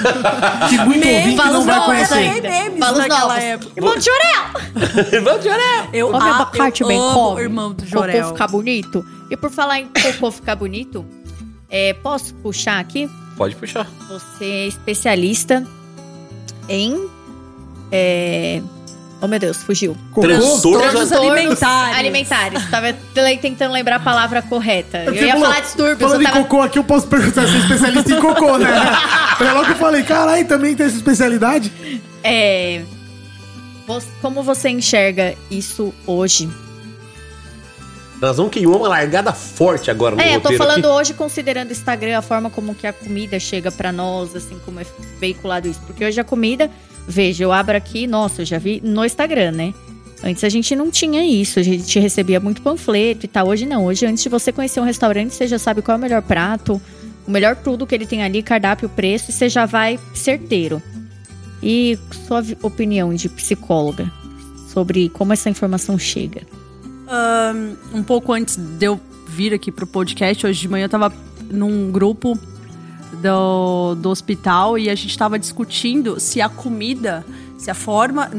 que 0.70 0.78
muito 0.80 1.06
Memes, 1.06 1.40
ouvinte 1.40 1.54
não 1.54 1.64
vai 1.66 1.86
conhecer. 1.86 2.14
ainda. 2.16 2.50
Memes 2.50 2.80
Fala 2.80 2.92
os 2.94 2.98
naquela 3.00 3.28
novos. 3.28 3.44
época. 3.44 3.72
Irmão 3.78 3.98
de 3.98 4.06
Jorel! 4.06 4.40
Vamos 5.24 5.42
de 5.44 5.50
orelha. 5.50 5.90
Eu, 5.94 6.08
Come 6.10 6.24
ah, 6.30 6.36
abacate 6.36 6.82
eu 6.82 6.88
bem, 6.88 6.98
amo 7.00 7.14
come. 7.14 7.36
o 7.36 7.40
irmão 7.44 7.70
do 7.74 7.84
Cocô 7.84 7.90
Jorel. 7.90 8.28
ficar 8.30 8.48
bonito. 8.48 9.06
E 9.30 9.38
por 9.38 9.52
falar 9.52 9.80
em 9.80 9.88
cocô 9.88 10.32
ficar 10.32 10.56
bonito, 10.56 11.06
é, 11.70 11.94
posso 11.94 12.34
puxar 12.36 12.80
aqui? 12.80 13.10
Pode 13.38 13.56
puxar. 13.56 13.88
Você 14.10 14.44
é 14.46 14.68
especialista 14.68 15.66
em. 16.68 17.08
É... 17.92 18.62
Oh 19.22 19.28
meu 19.28 19.38
Deus, 19.38 19.58
fugiu. 19.58 19.98
Transtornos 20.16 20.92
Transtornos 20.92 21.12
alimentares. 21.36 21.98
Alimentares. 21.98 22.70
Tava 22.70 22.94
tentando 23.42 23.74
lembrar 23.74 23.98
a 23.98 24.00
palavra 24.00 24.42
correta. 24.42 25.00
Eu 25.04 25.14
Você 25.14 25.26
ia 25.26 25.34
falou- 25.34 25.48
falar 25.50 25.60
distúrbios. 25.60 26.00
Falando 26.00 26.16
Eu 26.16 26.22
em 26.22 26.32
tava... 26.32 26.44
cocô 26.44 26.62
aqui, 26.62 26.80
eu 26.80 26.84
posso 26.86 27.08
perguntar 27.08 27.46
se 27.48 27.54
é 27.56 27.60
especialista 27.60 28.12
em 28.14 28.22
cocô, 28.22 28.58
né? 28.58 28.68
Aí 29.40 29.52
logo 29.54 29.70
eu 29.72 29.76
falei, 29.76 30.04
caralho, 30.04 30.48
também 30.48 30.74
tem 30.74 30.86
essa 30.86 30.96
especialidade? 30.96 31.70
É, 32.24 32.82
Como 34.22 34.42
você 34.42 34.70
enxerga 34.70 35.36
isso 35.52 35.94
hoje? 36.08 36.48
Nós 38.22 38.36
vamos 38.38 38.52
queimar 38.52 38.76
uma 38.78 38.88
largada 38.90 39.32
forte 39.34 39.90
agora 39.90 40.16
no 40.16 40.22
É, 40.22 40.36
eu 40.36 40.42
tô 40.42 40.52
falando 40.54 40.86
aqui. 40.86 40.94
hoje 40.96 41.14
considerando 41.14 41.70
o 41.70 41.72
Instagram, 41.72 42.18
a 42.18 42.22
forma 42.22 42.50
como 42.50 42.76
que 42.76 42.86
a 42.86 42.92
comida 42.92 43.40
chega 43.40 43.72
pra 43.72 43.92
nós, 43.94 44.36
assim, 44.36 44.60
como 44.66 44.80
é 44.80 44.86
veiculado 45.20 45.68
isso. 45.70 45.80
Porque 45.88 46.04
hoje 46.04 46.20
a 46.20 46.24
comida, 46.24 46.70
veja, 47.10 47.44
eu 47.44 47.52
abro 47.52 47.76
aqui, 47.76 48.06
nossa, 48.06 48.44
eu 48.44 48.46
já 48.46 48.60
vi 48.60 48.80
no 48.86 49.04
Instagram, 49.04 49.52
né? 49.52 49.74
Antes 50.24 50.44
a 50.44 50.50
gente 50.50 50.76
não 50.76 50.92
tinha 50.92 51.26
isso, 51.26 51.60
a 51.60 51.64
gente 51.64 52.00
recebia 52.00 52.40
muito 52.40 52.62
panfleto 52.62 53.26
e 53.26 53.28
tal. 53.28 53.48
Hoje 53.48 53.66
não, 53.66 53.86
hoje 53.86 54.06
antes 54.06 54.22
de 54.22 54.30
você 54.30 54.52
conhecer 54.52 54.80
um 54.80 54.84
restaurante, 54.84 55.34
você 55.34 55.48
já 55.48 55.58
sabe 55.58 55.82
qual 55.82 55.96
é 55.96 55.98
o 55.98 56.02
melhor 56.02 56.22
prato, 56.22 56.80
o 57.26 57.32
melhor 57.32 57.56
tudo 57.56 57.88
que 57.88 57.96
ele 57.96 58.06
tem 58.06 58.22
ali, 58.22 58.44
cardápio, 58.44 58.88
preço, 58.88 59.32
e 59.32 59.34
você 59.34 59.50
já 59.50 59.66
vai 59.66 60.00
certeiro. 60.14 60.82
E 61.64 61.98
sua 62.28 62.44
opinião 62.62 63.14
de 63.14 63.28
psicóloga 63.28 64.12
sobre 64.72 65.10
como 65.10 65.34
essa 65.34 65.50
informação 65.50 65.98
chega? 65.98 66.42
Ahn, 67.08 67.76
um 67.94 68.04
pouco 68.04 68.34
antes 68.34 68.56
de 68.56 68.86
eu 68.86 69.00
vir 69.28 69.54
aqui 69.54 69.72
pro 69.72 69.88
podcast, 69.88 70.46
hoje 70.46 70.62
de 70.62 70.68
manhã 70.70 70.86
eu 70.86 70.90
tava 70.90 71.12
num 71.50 71.92
grupo 71.92 72.38
do, 73.14 73.96
do 73.96 74.10
hospital 74.10 74.78
e 74.78 74.90
a 74.90 74.96
gente 74.96 75.18
tava 75.18 75.38
discutindo 75.40 76.20
se 76.20 76.42
a 76.42 76.48
comida, 76.50 77.26
se 77.58 77.70
a 77.72 77.74
forma, 77.74 78.30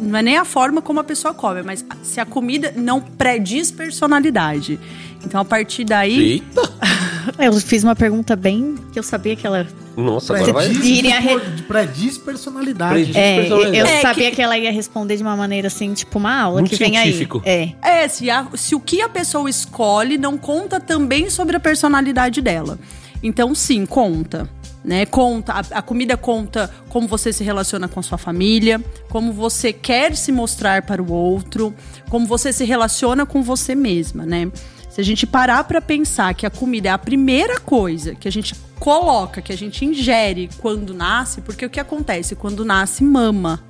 não 0.00 0.18
é 0.18 0.22
nem 0.22 0.36
a 0.36 0.44
forma 0.44 0.80
como 0.82 1.00
a 1.00 1.04
pessoa 1.04 1.32
come, 1.34 1.62
mas 1.62 1.84
se 2.02 2.18
a 2.20 2.24
comida 2.26 2.72
não 2.76 3.00
prediz 3.00 3.70
personalidade. 3.70 4.78
Então 5.24 5.40
a 5.40 5.44
partir 5.44 5.84
daí, 5.84 6.32
Eita! 6.32 6.62
Eu 7.38 7.52
fiz 7.54 7.82
uma 7.82 7.96
pergunta 7.96 8.36
bem 8.36 8.76
que 8.92 8.98
eu 8.98 9.02
sabia 9.02 9.34
que 9.34 9.44
ela 9.44 9.66
Nossa, 9.96 10.34
agora 10.34 10.52
vai. 10.52 10.70
Iria 10.70 11.18
re- 11.18 11.40
Prediz 11.66 12.16
personalidade. 12.16 12.94
Prediz. 12.94 13.16
É, 13.16 13.36
personalidade. 13.40 13.78
eu 13.78 13.84
É 13.86 14.00
sabia 14.00 14.30
que- 14.30 14.36
que... 14.36 14.42
ela 14.42 14.56
ia 14.56 14.70
responder 14.70 15.16
de 15.16 15.22
uma 15.24 15.36
maneira 15.36 15.66
assim, 15.66 15.92
tipo 15.92 16.18
uma 16.20 16.40
aula 16.40 16.60
Muito 16.60 16.70
que 16.70 16.76
vem 16.76 16.92
científico. 16.94 17.42
aí. 17.44 17.74
É. 17.82 18.04
É, 18.04 18.08
se, 18.08 18.30
a- 18.30 18.46
se 18.54 18.76
o 18.76 18.80
que 18.80 19.02
a 19.02 19.08
pessoa 19.08 19.50
escolhe 19.50 20.16
não 20.16 20.38
conta 20.38 20.78
também 20.78 21.28
sobre 21.28 21.56
a 21.56 21.60
personalidade 21.60 22.40
dela. 22.40 22.78
Então, 23.22 23.54
sim, 23.54 23.86
conta. 23.86 24.48
Né? 24.84 25.04
Conta, 25.04 25.54
a, 25.54 25.78
a 25.78 25.82
comida 25.82 26.16
conta 26.16 26.70
como 26.88 27.08
você 27.08 27.32
se 27.32 27.42
relaciona 27.42 27.88
com 27.88 27.98
a 27.98 28.02
sua 28.02 28.16
família, 28.16 28.80
como 29.08 29.32
você 29.32 29.72
quer 29.72 30.14
se 30.14 30.30
mostrar 30.30 30.82
para 30.82 31.02
o 31.02 31.10
outro, 31.12 31.74
como 32.08 32.24
você 32.24 32.52
se 32.52 32.64
relaciona 32.64 33.26
com 33.26 33.42
você 33.42 33.74
mesma, 33.74 34.24
né? 34.24 34.48
Se 34.88 35.00
a 35.00 35.04
gente 35.04 35.26
parar 35.26 35.64
para 35.64 35.80
pensar 35.80 36.32
que 36.34 36.46
a 36.46 36.50
comida 36.50 36.88
é 36.88 36.92
a 36.92 36.98
primeira 36.98 37.58
coisa 37.58 38.14
que 38.14 38.28
a 38.28 38.30
gente 38.30 38.54
coloca, 38.78 39.42
que 39.42 39.52
a 39.52 39.56
gente 39.56 39.84
ingere 39.84 40.48
quando 40.58 40.94
nasce, 40.94 41.40
porque 41.40 41.66
o 41.66 41.70
que 41.70 41.80
acontece? 41.80 42.36
Quando 42.36 42.64
nasce, 42.64 43.02
mama 43.02 43.60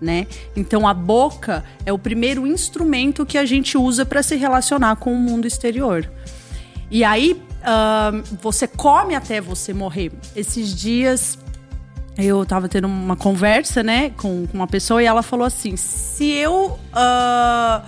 né? 0.00 0.26
Então 0.56 0.88
a 0.88 0.94
boca 0.94 1.62
é 1.84 1.92
o 1.92 1.98
primeiro 1.98 2.46
instrumento 2.46 3.26
que 3.26 3.36
a 3.36 3.44
gente 3.44 3.76
usa 3.76 4.06
para 4.06 4.22
se 4.22 4.36
relacionar 4.36 4.96
com 4.96 5.12
o 5.12 5.18
mundo 5.18 5.46
exterior. 5.46 6.10
E 6.90 7.04
aí 7.04 7.40
ahn, 7.64 8.22
você 8.40 8.66
come 8.66 9.14
até 9.14 9.40
você 9.40 9.72
morrer. 9.72 10.12
Esses 10.34 10.74
dias 10.74 11.38
eu 12.18 12.44
tava 12.44 12.68
tendo 12.68 12.86
uma 12.86 13.16
conversa, 13.16 13.82
né, 13.82 14.10
com, 14.16 14.46
com 14.46 14.54
uma 14.56 14.66
pessoa 14.66 15.02
e 15.02 15.06
ela 15.06 15.22
falou 15.22 15.46
assim: 15.46 15.76
se 15.76 16.30
eu 16.30 16.78
ah, 16.92 17.82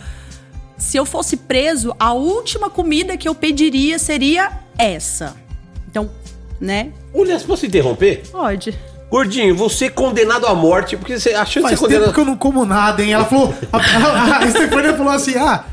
se 0.78 0.96
eu 0.96 1.04
fosse 1.04 1.36
preso, 1.36 1.94
a 1.98 2.12
última 2.12 2.68
comida 2.70 3.16
que 3.16 3.28
eu 3.28 3.34
pediria 3.34 3.98
seria 3.98 4.50
essa. 4.78 5.34
Então, 5.88 6.10
né? 6.60 6.92
Se 7.38 7.44
posso 7.44 7.66
interromper? 7.66 8.22
Pode. 8.30 8.74
Gordinho, 9.10 9.54
você 9.54 9.84
é 9.86 9.90
condenado 9.90 10.46
à 10.46 10.54
morte, 10.54 10.96
porque 10.96 11.20
você 11.20 11.34
achou 11.34 11.62
que 11.62 11.68
Faz 11.68 11.78
você 11.78 11.84
é 11.84 11.88
tempo 11.88 12.00
condenado. 12.06 12.14
que 12.14 12.20
eu 12.20 12.24
não 12.24 12.36
como 12.36 12.64
nada, 12.64 13.02
hein? 13.02 13.12
Ela 13.12 13.26
falou. 13.26 13.54
A, 13.70 13.76
a, 13.76 14.38
a 14.38 14.46
Estefânia 14.46 14.96
falou 14.96 15.12
assim: 15.12 15.34
ah, 15.36 15.64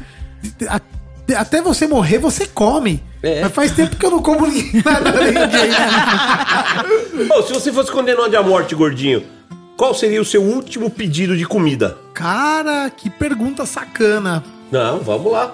a- 0.67 0.81
até 1.39 1.62
você 1.62 1.88
morrer, 1.88 2.17
você 2.17 2.45
come. 2.45 3.01
É. 3.21 3.41
Mas 3.43 3.51
faz 3.51 3.71
tempo 3.71 3.95
que 3.97 4.05
eu 4.05 4.12
não 4.12 4.21
como 4.21 4.47
ninguém- 4.47 4.82
nada 4.84 5.12
de 5.12 5.27
Ô, 7.34 7.43
se 7.43 7.53
você 7.53 7.71
fosse 7.71 7.91
condenado 7.91 8.34
à 8.36 8.41
morte, 8.43 8.73
gordinho, 8.75 9.23
qual 9.75 9.93
seria 9.93 10.21
o 10.21 10.25
seu 10.25 10.41
último 10.41 10.89
pedido 10.89 11.36
de 11.38 11.45
comida? 11.45 11.97
Cara, 12.13 12.89
que 12.89 13.10
pergunta 13.10 13.65
sacana. 13.65 14.43
Não, 14.71 14.99
vamos 14.99 15.32
lá. 15.32 15.53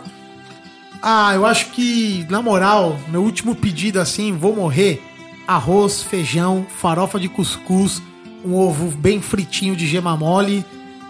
Ah, 1.02 1.34
eu 1.36 1.46
acho 1.46 1.68
que, 1.72 2.26
na 2.30 2.42
moral, 2.42 2.98
meu 3.08 3.22
último 3.22 3.56
pedido 3.56 4.00
assim, 4.00 4.32
vou 4.34 4.56
morrer. 4.56 5.02
Arroz, 5.48 6.02
feijão, 6.02 6.66
farofa 6.80 7.20
de 7.20 7.30
cuscuz, 7.30 8.02
um 8.44 8.56
ovo 8.56 8.88
bem 8.98 9.22
fritinho 9.22 9.76
de 9.76 9.86
gema 9.86 10.18
mole 10.18 10.66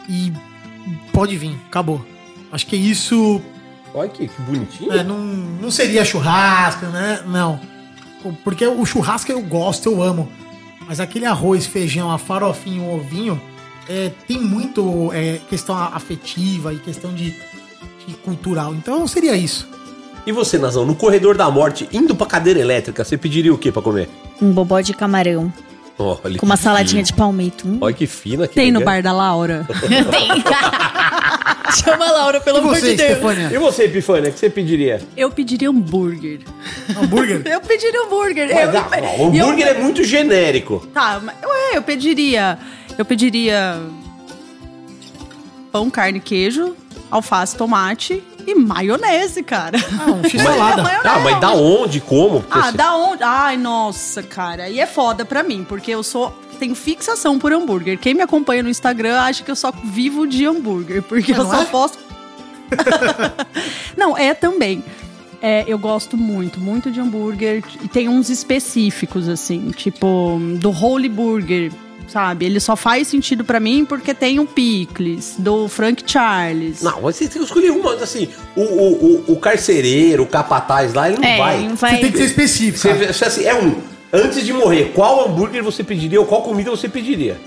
e 0.10 0.34
pode 1.14 1.38
vir, 1.38 1.56
acabou. 1.68 2.06
Acho 2.52 2.68
que 2.68 2.76
isso 2.76 3.42
Olha 3.96 4.10
que, 4.10 4.28
que 4.28 4.42
bonitinho. 4.42 4.92
é, 4.92 5.04
não, 5.04 5.18
não 5.18 5.72
seria 5.72 6.04
churrasco, 6.04 6.86
né? 6.88 7.22
Não. 7.26 7.60
Porque 8.44 8.68
o 8.68 8.86
churrasco 8.86 9.32
eu 9.32 9.42
gosto, 9.42 9.90
eu 9.90 10.04
amo. 10.04 10.28
Mas 10.88 11.00
aquele 11.00 11.26
arroz, 11.26 11.66
feijão, 11.66 12.12
a 12.12 12.18
farofinha, 12.18 12.82
o 12.82 12.96
ovinho, 12.96 13.42
é, 13.88 14.12
tem 14.28 14.40
muito 14.40 15.12
é, 15.14 15.40
questão 15.50 15.76
afetiva 15.76 16.74
e 16.74 16.78
questão 16.78 17.14
de, 17.14 17.32
de 18.06 18.14
cultural. 18.24 18.74
Então 18.74 19.08
seria 19.08 19.36
isso. 19.36 19.68
E 20.26 20.32
você, 20.32 20.58
Nazão, 20.58 20.86
no 20.86 20.96
corredor 20.96 21.38
da 21.38 21.50
morte, 21.50 21.88
indo 21.94 22.16
pra 22.16 22.26
cadeira 22.26 22.60
elétrica, 22.60 23.04
você 23.04 23.16
pediria 23.18 23.54
o 23.54 23.58
que 23.58 23.72
pra 23.72 23.82
comer? 23.82 24.10
Um 24.42 24.52
bobó 24.52 24.82
de 24.82 24.94
camarão. 24.94 25.54
Olha 25.98 26.38
Com 26.38 26.46
uma 26.46 26.58
saladinha 26.58 27.04
fino. 27.04 27.08
de 27.08 27.14
palmito. 27.14 27.68
Hum. 27.68 27.78
Olha 27.80 27.94
que 27.94 28.06
fina. 28.06 28.48
Que 28.48 28.56
Tem 28.56 28.72
no 28.72 28.80
legal. 28.80 28.96
bar 28.96 29.02
da 29.04 29.12
Laura. 29.14 29.66
Tem. 30.12 30.28
Chama 31.84 32.06
a 32.08 32.12
Laura, 32.12 32.40
pelo 32.42 32.58
E 32.58 32.62
amor 32.62 32.76
você, 32.76 32.92
de 32.92 32.96
Deus. 32.98 33.12
Stefania? 33.18 33.50
E 33.54 33.58
você, 33.58 33.84
Epifânia, 33.86 34.30
o 34.30 34.34
que 34.34 34.40
você 34.40 34.50
pediria? 34.50 35.02
Eu 35.18 35.32
pediria 35.32 35.70
hambúrguer. 35.70 36.40
Hambúrguer? 36.98 37.42
Eu 37.48 37.60
pediria 37.62 38.02
hambúrguer. 38.06 38.48
Mas, 38.54 39.20
eu, 39.20 39.26
o 39.26 39.28
hambúrguer 39.28 39.68
é 39.68 39.74
muito 39.74 40.04
genérico. 40.04 40.86
Tá, 40.94 41.20
mas 41.24 41.36
ué, 41.44 41.78
eu 41.78 41.82
pediria. 41.82 42.58
Eu 42.98 43.04
pediria. 43.06 43.80
Pão, 45.72 45.90
carne, 45.90 46.20
queijo, 46.20 46.76
alface, 47.12 47.56
tomate 47.58 48.24
e 48.48 48.56
maionese, 48.56 49.44
cara. 49.44 49.78
Ah, 50.00 50.12
um 50.12 50.24
x-salada. 50.24 50.82
Maionese. 50.84 51.08
Ah, 51.08 51.20
mas 51.20 51.40
da 51.40 51.52
onde? 51.54 52.00
Como? 52.02 52.44
Ah, 52.50 52.72
você- 52.72 52.78
da 52.78 52.96
onde? 52.96 53.24
Ai, 53.24 53.58
nossa, 53.58 54.22
cara. 54.24 54.70
E 54.70 54.80
é 54.80 54.86
foda 54.86 55.26
pra 55.26 55.44
mim, 55.44 55.66
porque 55.68 55.92
eu 55.92 56.04
sou. 56.04 56.32
Tenho 56.60 56.74
fixação 56.76 57.38
por 57.38 57.52
hambúrguer. 57.52 57.98
Quem 58.00 58.14
me 58.14 58.22
acompanha 58.22 58.64
no 58.64 58.70
Instagram 58.70 59.20
acha 59.20 59.44
que 59.44 59.52
eu 59.52 59.56
só 59.58 59.72
vivo 59.84 60.26
de 60.26 60.46
hambúrguer, 60.46 61.02
porque 61.04 61.34
eu 61.34 61.46
só 61.46 61.62
é? 61.64 61.66
posto. 61.66 61.98
Não, 63.98 64.18
é 64.18 64.34
também. 64.34 64.84
É, 65.42 65.64
eu 65.68 65.78
gosto 65.78 66.18
muito, 66.18 66.60
muito 66.60 66.90
de 66.90 67.00
hambúrguer. 67.00 67.64
E 67.84 67.88
tem 67.88 68.08
uns 68.10 68.30
específicos, 68.30 69.28
assim, 69.28 69.70
tipo 69.72 70.40
do 70.60 70.72
Holy 70.72 71.10
Burger, 71.10 71.72
sabe? 72.08 72.46
Ele 72.46 72.60
só 72.60 72.76
faz 72.76 73.08
sentido 73.08 73.44
pra 73.44 73.60
mim 73.60 73.86
porque 73.86 74.14
tem 74.14 74.40
o 74.40 74.46
Picles, 74.46 75.36
do 75.38 75.68
Frank 75.68 76.04
Charles. 76.06 76.82
Não, 76.82 77.02
mas 77.02 77.16
você 77.16 77.28
tem 77.28 77.40
que 77.40 77.46
escolher 77.48 77.72
uma, 77.72 77.94
assim, 77.96 78.28
o, 78.56 78.62
o, 78.62 79.24
o, 79.30 79.34
o 79.34 79.36
carcereiro, 79.38 80.24
o 80.24 80.28
capataz 80.28 80.94
lá, 80.94 81.10
ele 81.10 81.18
não 81.20 81.28
É, 81.28 81.38
vai. 81.38 81.62
não 81.68 81.76
Você 81.76 81.82
vai. 81.82 82.00
tem 82.00 82.12
que 82.12 82.18
ser 82.18 82.26
específico. 82.26 82.88
Você, 83.14 83.26
assim, 83.26 83.44
é 83.46 83.54
um. 83.56 83.76
Antes 84.14 84.46
de 84.46 84.54
morrer, 84.54 84.92
qual 84.96 85.28
hambúrguer 85.28 85.62
você 85.64 85.84
pediria 85.84 86.20
ou 86.22 86.26
qual 86.26 86.42
comida 86.42 86.70
você 86.72 86.88
pediria? 86.88 87.38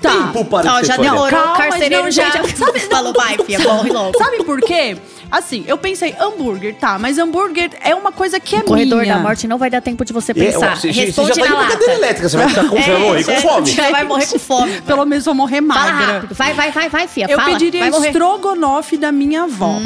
Tá. 0.00 0.10
Tempo 0.10 0.44
para 0.46 0.74
Ó, 0.76 0.82
já 0.82 0.96
demorou. 0.96 1.28
Calma, 1.28 1.52
o 1.52 1.56
carcereiro 1.58 2.04
não, 2.04 2.10
já 2.10 2.30
gente, 2.30 2.56
sabe- 2.58 2.80
falou, 2.80 3.12
vai, 3.12 3.36
filha, 3.44 3.58
morre 3.60 3.90
logo. 3.90 4.16
Sabe 4.16 4.42
por 4.44 4.58
quê? 4.62 4.96
Assim, 5.30 5.62
eu 5.68 5.76
pensei, 5.78 6.14
hambúrguer, 6.18 6.74
tá, 6.74 6.98
mas 6.98 7.16
hambúrguer 7.18 7.70
é 7.84 7.94
uma 7.94 8.10
coisa 8.10 8.40
que 8.40 8.56
é 8.56 8.60
O 8.60 8.64
corredor 8.64 9.02
minha. 9.02 9.14
da 9.14 9.20
morte 9.20 9.46
não 9.46 9.58
vai 9.58 9.68
dar 9.70 9.80
tempo 9.80 10.04
de 10.04 10.12
você 10.12 10.32
É, 10.32 10.34
pensar. 10.34 10.74
você, 10.76 10.92
você 10.92 11.04
Responde 11.04 11.28
já 11.28 11.34
tá 11.44 11.50
na 11.50 11.54
lata. 11.56 11.72
cadeira 11.72 11.92
elétrica, 11.94 12.28
você 12.28 12.36
vai 12.36 12.48
ficar 12.48 12.64
com, 12.68 12.76
você 12.82 12.90
vai 12.90 13.00
morrer 13.00 13.24
com 13.24 13.36
fome. 13.36 13.66
Já 13.70 13.90
vai 13.90 14.04
morrer 14.04 14.26
com 14.26 14.38
fome. 14.40 14.80
Pelo 14.86 15.04
menos 15.04 15.24
vou 15.24 15.34
morrer 15.34 15.62
Fala 15.62 15.92
magra. 15.92 16.12
rápido. 16.14 16.34
Vai, 16.34 16.52
vai, 16.54 16.72
vai, 16.72 16.88
vai, 16.88 17.06
filha. 17.06 17.26
Eu 17.28 17.38
fala. 17.38 17.50
pediria 17.52 17.86
estrogonofe 17.88 18.96
da 18.96 19.12
minha 19.12 19.42
avó. 19.44 19.78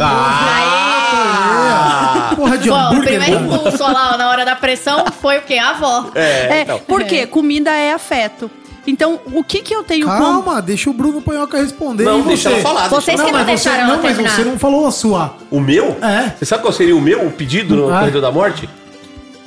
Ah! 0.95 2.33
Porra 2.37 2.57
de 2.59 2.69
Bom, 2.69 2.75
o 2.75 2.79
hambúrguer. 2.79 3.19
primeiro 3.21 3.41
mano. 3.45 3.57
impulso 3.57 3.83
lá 3.83 4.17
na 4.17 4.29
hora 4.29 4.45
da 4.45 4.57
pressão 4.57 5.05
foi 5.21 5.39
o 5.39 5.43
quê? 5.43 5.59
A 5.59 5.71
avó. 5.71 6.11
É, 6.15 6.21
É, 6.21 6.61
então. 6.63 6.81
porque 6.87 7.27
comida 7.27 7.71
é 7.71 7.93
afeto. 7.93 8.51
Então, 8.87 9.19
o 9.33 9.43
que 9.43 9.63
que 9.63 9.75
eu 9.75 9.83
tenho 9.83 10.07
com... 10.07 10.13
Calma, 10.13 10.61
deixa 10.61 10.91
o 10.91 10.93
Bruno 10.93 11.21
Panhoca 11.23 11.57
responder. 11.59 12.05
Não, 12.05 12.21
e 12.21 12.23
deixa 12.25 12.51
você? 12.51 12.55
ela 12.57 12.63
falar. 12.63 12.81
deixa 12.89 12.95
Vocês 13.01 13.21
que 13.21 13.27
Não, 13.27 13.33
não 13.33 13.45
mas 13.47 13.61
você, 13.61 13.69
deixaram 13.71 13.89
não, 13.89 14.03
mas 14.03 14.07
terminar. 14.17 14.37
você 14.37 14.45
não 14.45 14.59
falou 14.59 14.87
a 14.87 14.91
sua. 14.93 15.37
O 15.51 15.59
meu? 15.61 15.97
É. 16.03 16.35
Você 16.39 16.45
sabe 16.45 16.63
qual 16.63 16.73
seria 16.73 16.95
o 16.97 17.01
meu 17.01 17.31
pedido 17.31 17.75
no 17.77 17.93
Ah. 17.95 18.01
corredor 18.01 18.21
da 18.21 18.31
morte? 18.31 18.69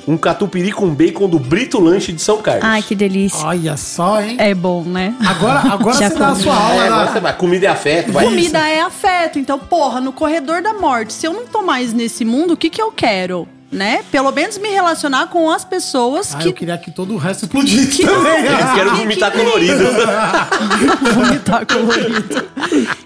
Um 0.08 0.16
catupiry 0.16 0.72
com 0.72 0.88
bacon 0.88 1.28
do 1.28 1.38
Brito 1.38 1.78
Lanche 1.78 2.12
de 2.12 2.22
São 2.22 2.38
Carlos. 2.38 2.64
Ai, 2.64 2.80
que 2.82 2.94
delícia. 2.94 3.46
Olha 3.46 3.76
só, 3.76 4.22
hein? 4.22 4.36
É 4.40 4.54
bom, 4.54 4.82
né? 4.82 5.14
Agora, 5.24 5.60
agora 5.70 5.94
você 5.96 6.08
dá 6.08 6.28
a 6.28 6.34
sua 6.34 6.52
É, 6.52 6.56
aula 6.56 6.84
agora 6.86 7.04
na- 7.04 7.12
você 7.12 7.20
vai. 7.20 7.36
Comida 7.36 7.66
é 7.66 7.68
afeto, 7.68 8.10
vai. 8.12 8.24
Comida 8.24 8.58
é 8.58 8.80
afeto. 8.80 9.38
Então, 9.38 9.58
porra, 9.58 10.00
no 10.00 10.10
corredor 10.10 10.62
da 10.62 10.72
morte, 10.72 11.12
se 11.12 11.26
eu 11.26 11.32
não 11.34 11.46
tô 11.46 11.60
mais 11.60 11.92
nesse 11.92 12.24
mundo, 12.24 12.54
o 12.54 12.56
que 12.56 12.70
que 12.70 12.80
eu 12.80 12.90
quero? 12.90 13.46
Né? 13.70 14.02
Pelo 14.10 14.32
menos 14.32 14.56
me 14.56 14.68
relacionar 14.70 15.26
com 15.26 15.50
as 15.50 15.62
pessoas 15.62 16.34
Ah, 16.34 16.38
que 16.38 16.48
eu 16.48 16.54
queria 16.54 16.78
que 16.78 16.90
todo 16.90 17.12
o 17.12 17.18
resto 17.18 17.44
explodisse 17.44 17.98
Que- 17.98 18.06
também. 18.06 18.44
Eu 18.46 18.74
quero 18.74 18.96
vomitar 18.96 19.30
colorido. 19.30 19.84
vomitar 21.14 21.66
colorido. 21.66 22.48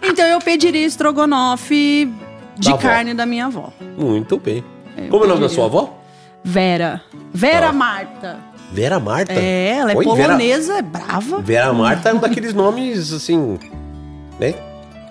Então 0.02 0.24
eu 0.24 0.38
pediria 0.38 0.86
estrogonofe 0.86 2.12
de 2.56 2.68
Da 2.68 2.74
avó. 2.76 2.82
carne 2.82 3.12
da 3.12 3.26
minha 3.26 3.46
avó. 3.46 3.72
Muito 3.98 4.38
bem. 4.38 4.64
Eu 4.96 5.08
Como 5.08 5.24
é 5.24 5.26
o 5.26 5.30
nome 5.30 5.40
da 5.40 5.48
sua 5.48 5.64
avó? 5.66 5.98
Vera. 6.44 7.02
Vera 7.34 7.68
Ah. 7.68 7.72
Marta. 7.72 8.38
Vera 8.72 9.00
Marta. 9.00 9.32
É, 9.32 9.76
ela 9.78 9.92
é 9.92 9.96
Oi, 9.96 10.04
Vera- 10.04 10.16
polonesa, 10.28 10.78
é 10.78 10.82
brava. 10.82 11.40
Vera 11.40 11.72
Marta 11.72 12.08
é 12.10 12.14
um 12.14 12.18
daqueles 12.18 12.54
nomes, 12.54 13.12
assim, 13.12 13.58
né? 14.38 14.54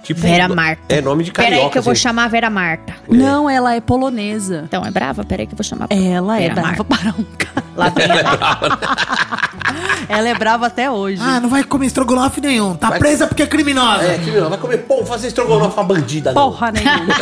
Tipo, 0.04 0.20
Vera 0.22 0.48
Marta. 0.48 0.82
É 0.90 1.00
nome 1.00 1.24
de 1.24 1.32
carioca. 1.32 1.56
Peraí 1.58 1.72
que 1.72 1.78
eu 1.78 1.82
vou 1.84 1.94
chamar 1.96 2.26
a 2.26 2.28
Vera 2.28 2.50
Marta. 2.50 2.96
Não, 3.08 3.50
ela 3.50 3.76
é 3.76 3.80
polonesa. 3.82 4.64
Então, 4.66 4.84
é 4.84 4.90
brava? 4.92 5.24
Peraí 5.24 5.46
que 5.46 5.54
eu 5.54 5.58
vou 5.58 5.64
chamar. 5.64 5.88
Ela 5.92 6.38
é 6.38 6.42
Vera 6.50 6.54
brava 6.56 6.68
Marta. 6.70 6.84
para 6.84 7.10
um 7.20 7.24
cara. 7.38 7.66
Lá 7.76 7.90
vem 7.90 8.06
ela. 8.06 8.82
Ela 10.10 10.28
é 10.28 10.36
brava 10.36 10.66
até 10.68 10.92
hoje. 10.92 11.22
Ah, 11.24 11.40
não 11.40 11.48
vai 11.48 11.64
comer 11.64 11.86
estrogonofe 11.86 12.42
nenhum. 12.42 12.76
Tá 12.76 12.90
Vai- 12.90 13.00
presa 13.00 13.26
porque 13.28 13.44
é 13.44 13.48
criminosa. 13.48 14.04
É, 14.04 14.18
que 14.18 14.30
vai 14.32 14.58
comer 14.58 14.80
pão, 14.80 15.06
fazer 15.06 15.28
estrogonofe 15.28 15.76
pra 15.76 15.84
bandida, 15.84 16.34
não. 16.34 16.52
Porra 16.52 16.72
nenhuma. 16.74 17.16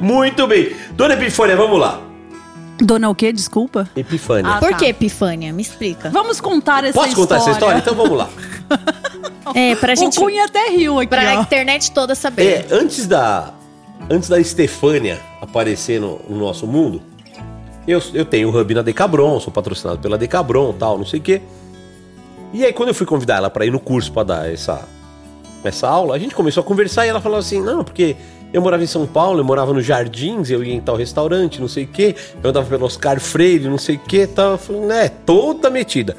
Muito 0.00 0.46
bem. 0.46 0.76
Dona 0.92 1.14
Epifânia, 1.14 1.56
vamos 1.56 1.80
lá. 1.80 2.00
Dona 2.78 3.08
o 3.08 3.14
quê? 3.14 3.32
Desculpa. 3.32 3.88
Epifânia. 3.96 4.52
Ah, 4.54 4.58
Por 4.58 4.70
tá. 4.70 4.76
que 4.76 4.86
Epifânia? 4.86 5.52
Me 5.52 5.62
explica. 5.62 6.10
Vamos 6.10 6.40
contar 6.40 6.84
essa 6.84 6.92
Posso 6.94 7.08
história. 7.08 7.26
contar 7.28 7.36
essa 7.36 7.50
história? 7.50 7.78
Então 7.78 7.94
vamos 7.94 8.16
lá. 8.18 8.28
É, 9.54 9.74
pra 9.76 9.94
gente. 9.94 10.18
O 10.18 10.22
Cunha 10.22 10.44
até 10.44 10.68
riu 10.70 10.98
aqui, 10.98 11.08
Pra 11.08 11.38
ó. 11.38 11.42
internet 11.42 11.90
toda 11.92 12.14
saber. 12.14 12.42
É, 12.42 12.66
antes 12.70 13.06
da 13.06 13.52
antes 14.10 14.28
da 14.28 14.38
Estefânia 14.40 15.20
aparecer 15.40 16.00
no, 16.00 16.20
no 16.28 16.36
nosso 16.38 16.66
mundo, 16.66 17.00
Eu, 17.86 18.00
eu 18.14 18.24
tenho 18.24 18.48
o 18.48 18.56
hub 18.60 18.74
na 18.74 18.82
Decabron, 18.82 19.40
sou 19.40 19.52
patrocinado 19.52 19.98
pela 19.98 20.16
Decabron 20.18 20.72
tal, 20.72 20.98
não 20.98 21.04
sei 21.06 21.18
o 21.18 21.22
quê. 21.22 21.40
E 22.52 22.64
aí, 22.64 22.72
quando 22.72 22.90
eu 22.90 22.94
fui 22.94 23.06
convidar 23.06 23.36
ela 23.36 23.50
para 23.50 23.64
ir 23.66 23.70
no 23.72 23.80
curso 23.80 24.12
para 24.12 24.22
dar 24.24 24.52
essa, 24.52 24.86
essa 25.64 25.88
aula, 25.88 26.14
a 26.14 26.18
gente 26.18 26.34
começou 26.34 26.60
a 26.60 26.64
conversar 26.64 27.06
e 27.06 27.08
ela 27.08 27.20
falou 27.20 27.38
assim: 27.38 27.60
não, 27.60 27.82
porque 27.82 28.14
eu 28.52 28.60
morava 28.60 28.82
em 28.84 28.86
São 28.86 29.06
Paulo, 29.06 29.40
eu 29.40 29.44
morava 29.44 29.72
nos 29.72 29.84
Jardins, 29.86 30.50
eu 30.50 30.62
ia 30.62 30.74
em 30.74 30.80
tal 30.80 30.94
restaurante, 30.96 31.60
não 31.60 31.68
sei 31.68 31.84
o 31.84 31.88
quê, 31.88 32.14
eu 32.42 32.50
andava 32.50 32.66
pelo 32.66 32.84
Oscar 32.84 33.18
Freire, 33.18 33.68
não 33.68 33.78
sei 33.78 33.96
o 33.96 33.98
quê, 34.00 34.26
tal. 34.26 34.52
Eu 34.52 34.58
falei, 34.58 34.82
né, 34.82 35.08
toda 35.08 35.70
metida. 35.70 36.16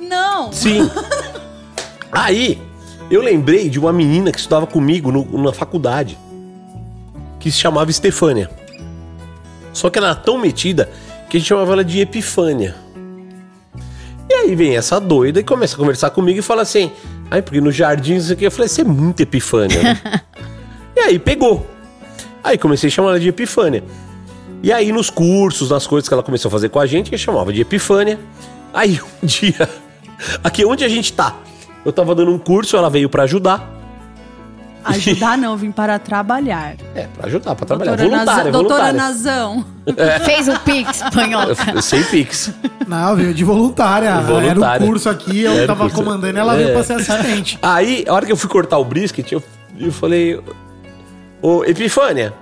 Não! 0.00 0.50
Sim. 0.52 0.90
Aí, 2.16 2.58
eu 3.10 3.20
lembrei 3.20 3.68
de 3.68 3.78
uma 3.78 3.92
menina 3.92 4.32
que 4.32 4.38
estudava 4.38 4.66
comigo 4.66 5.12
no- 5.12 5.42
na 5.42 5.52
faculdade, 5.52 6.16
que 7.38 7.50
se 7.50 7.58
chamava 7.58 7.90
Estefânia. 7.90 8.50
Só 9.72 9.90
que 9.90 9.98
ela 9.98 10.08
era 10.08 10.16
tão 10.16 10.38
metida 10.38 10.88
que 11.28 11.36
a 11.36 11.40
gente 11.40 11.48
chamava 11.48 11.74
ela 11.74 11.84
de 11.84 12.00
Epifânia. 12.00 12.74
E 14.30 14.32
aí 14.34 14.54
vem 14.54 14.76
essa 14.76 14.98
doida 14.98 15.40
e 15.40 15.44
começa 15.44 15.74
a 15.74 15.78
conversar 15.78 16.08
comigo 16.10 16.38
e 16.38 16.42
fala 16.42 16.62
assim: 16.62 16.90
Ai, 17.30 17.42
porque 17.42 17.60
nos 17.60 17.74
jardins 17.76 18.24
isso 18.24 18.32
aqui. 18.32 18.44
Eu 18.44 18.50
falei: 18.50 18.68
Você 18.68 18.80
é 18.80 18.84
muito 18.84 19.20
Epifânia, 19.20 19.82
né? 19.82 20.00
e 20.96 21.00
aí 21.00 21.18
pegou. 21.18 21.66
Aí 22.42 22.56
comecei 22.56 22.88
a 22.88 22.90
chamar 22.90 23.10
ela 23.10 23.20
de 23.20 23.28
Epifânia. 23.28 23.84
E 24.62 24.72
aí 24.72 24.90
nos 24.90 25.10
cursos, 25.10 25.68
nas 25.70 25.86
coisas 25.86 26.08
que 26.08 26.14
ela 26.14 26.22
começou 26.22 26.48
a 26.48 26.52
fazer 26.52 26.70
com 26.70 26.80
a 26.80 26.86
gente, 26.86 27.12
eu 27.12 27.18
chamava 27.18 27.52
de 27.52 27.60
Epifânia. 27.60 28.18
Aí 28.72 28.98
um 29.22 29.26
dia, 29.26 29.68
aqui 30.42 30.64
onde 30.64 30.82
a 30.82 30.88
gente 30.88 31.12
tá, 31.12 31.36
eu 31.86 31.92
tava 31.92 32.14
dando 32.14 32.32
um 32.32 32.38
curso, 32.38 32.76
ela 32.76 32.90
veio 32.90 33.08
pra 33.08 33.22
ajudar. 33.22 33.72
Ajudar 34.84 35.36
não, 35.36 35.56
vim 35.56 35.72
para 35.72 35.98
trabalhar. 35.98 36.74
É, 36.94 37.08
pra 37.16 37.26
ajudar, 37.26 37.56
pra 37.56 37.66
trabalhar. 37.66 37.96
Doutora, 37.96 38.08
voluntária, 38.24 38.44
Nazão, 38.52 38.62
doutora. 38.62 38.92
Nazão. 38.92 39.64
Fez 40.24 40.46
o 40.48 40.60
Pix, 40.60 41.02
espanhol. 41.02 41.42
Eu 41.74 41.82
sei 41.82 42.04
Pix. 42.04 42.52
Não, 42.86 43.16
veio 43.16 43.34
de 43.34 43.42
voluntária. 43.42 44.14
Voluntária. 44.20 44.76
Era 44.76 44.84
um 44.84 44.86
curso 44.86 45.08
aqui, 45.10 45.40
eu 45.42 45.52
Era 45.52 45.66
tava 45.66 45.80
curso. 45.88 45.96
comandando, 45.96 46.38
ela 46.38 46.54
veio 46.54 46.68
É. 46.68 46.72
pra 46.72 46.84
ser 46.84 46.92
assistente. 46.94 47.58
Aí, 47.60 48.04
a 48.06 48.12
hora 48.14 48.24
que 48.26 48.30
eu 48.30 48.36
fui 48.36 48.48
cortar 48.48 48.78
o 48.78 48.84
brisket, 48.84 49.32
eu, 49.32 49.42
eu 49.76 49.90
falei: 49.90 50.40
Ô, 51.42 51.64
Epifânia, 51.64 52.32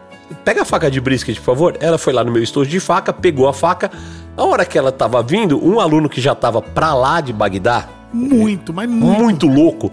pega 0.44 0.62
a 0.62 0.64
faca 0.66 0.90
de 0.90 1.00
brisket, 1.00 1.36
por 1.38 1.44
favor. 1.44 1.76
Ela 1.80 1.96
foi 1.96 2.12
lá 2.12 2.22
no 2.22 2.30
meu 2.30 2.42
estojo 2.42 2.68
de 2.68 2.78
faca, 2.78 3.10
pegou 3.10 3.48
a 3.48 3.54
faca. 3.54 3.90
A 4.36 4.44
hora 4.44 4.66
que 4.66 4.76
ela 4.76 4.92
tava 4.92 5.22
vindo, 5.22 5.64
um 5.66 5.80
aluno 5.80 6.10
que 6.10 6.20
já 6.20 6.34
tava 6.34 6.60
pra 6.60 6.92
lá 6.92 7.22
de 7.22 7.32
Bagdá, 7.32 7.86
Muito, 8.14 8.72
mas 8.72 8.88
muito. 8.88 9.22
muito 9.22 9.46
louco. 9.46 9.90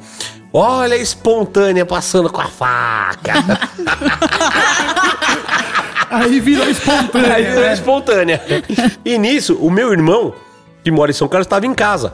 Olha 0.54 0.96
a 0.96 0.98
espontânea 0.98 1.86
passando 1.86 2.30
com 2.30 2.42
a 2.42 2.48
faca. 2.48 3.34
Aí 6.12 6.40
virou 6.40 6.70
espontânea. 6.70 7.34
Aí 7.34 7.46
virou 7.46 7.64
né? 7.64 7.74
espontânea. 7.74 8.42
E 9.04 9.18
nisso, 9.18 9.56
o 9.56 9.72
meu 9.72 9.92
irmão, 9.94 10.34
que 10.84 10.92
mora 10.92 11.10
em 11.10 11.14
São 11.14 11.28
Carlos, 11.28 11.46
estava 11.46 11.66
em 11.66 11.74
casa. 11.74 12.14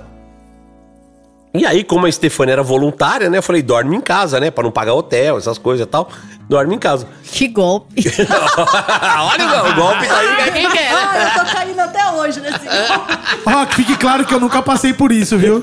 E 1.53 1.65
aí, 1.65 1.83
como 1.83 2.05
a 2.05 2.09
Estefânia 2.09 2.53
era 2.53 2.61
voluntária, 2.63 3.29
né? 3.29 3.37
Eu 3.39 3.43
falei, 3.43 3.61
dorme 3.63 3.95
em 3.95 4.01
casa, 4.01 4.39
né? 4.39 4.51
Pra 4.51 4.63
não 4.63 4.71
pagar 4.71 4.93
hotel, 4.93 5.37
essas 5.37 5.57
coisas 5.57 5.85
e 5.85 5.89
tal. 5.89 6.09
Dorme 6.47 6.75
em 6.75 6.79
casa. 6.79 7.07
Que 7.31 7.47
golpe. 7.47 8.03
Olha 8.07 9.63
o 9.71 9.75
golpe 9.75 10.07
tá 10.07 10.17
aí, 10.19 10.51
quem 10.51 10.69
quer? 10.69 10.91
Ah, 10.93 11.33
eu 11.35 11.45
tô 11.45 11.51
caindo 11.51 11.79
até 11.79 12.09
hoje 12.11 12.39
nesse 12.39 12.59
Ó, 13.45 13.65
que 13.65 13.75
fique 13.75 13.97
claro 13.97 14.25
que 14.25 14.33
eu 14.33 14.39
nunca 14.39 14.61
passei 14.61 14.93
por 14.93 15.11
isso, 15.11 15.37
viu? 15.37 15.59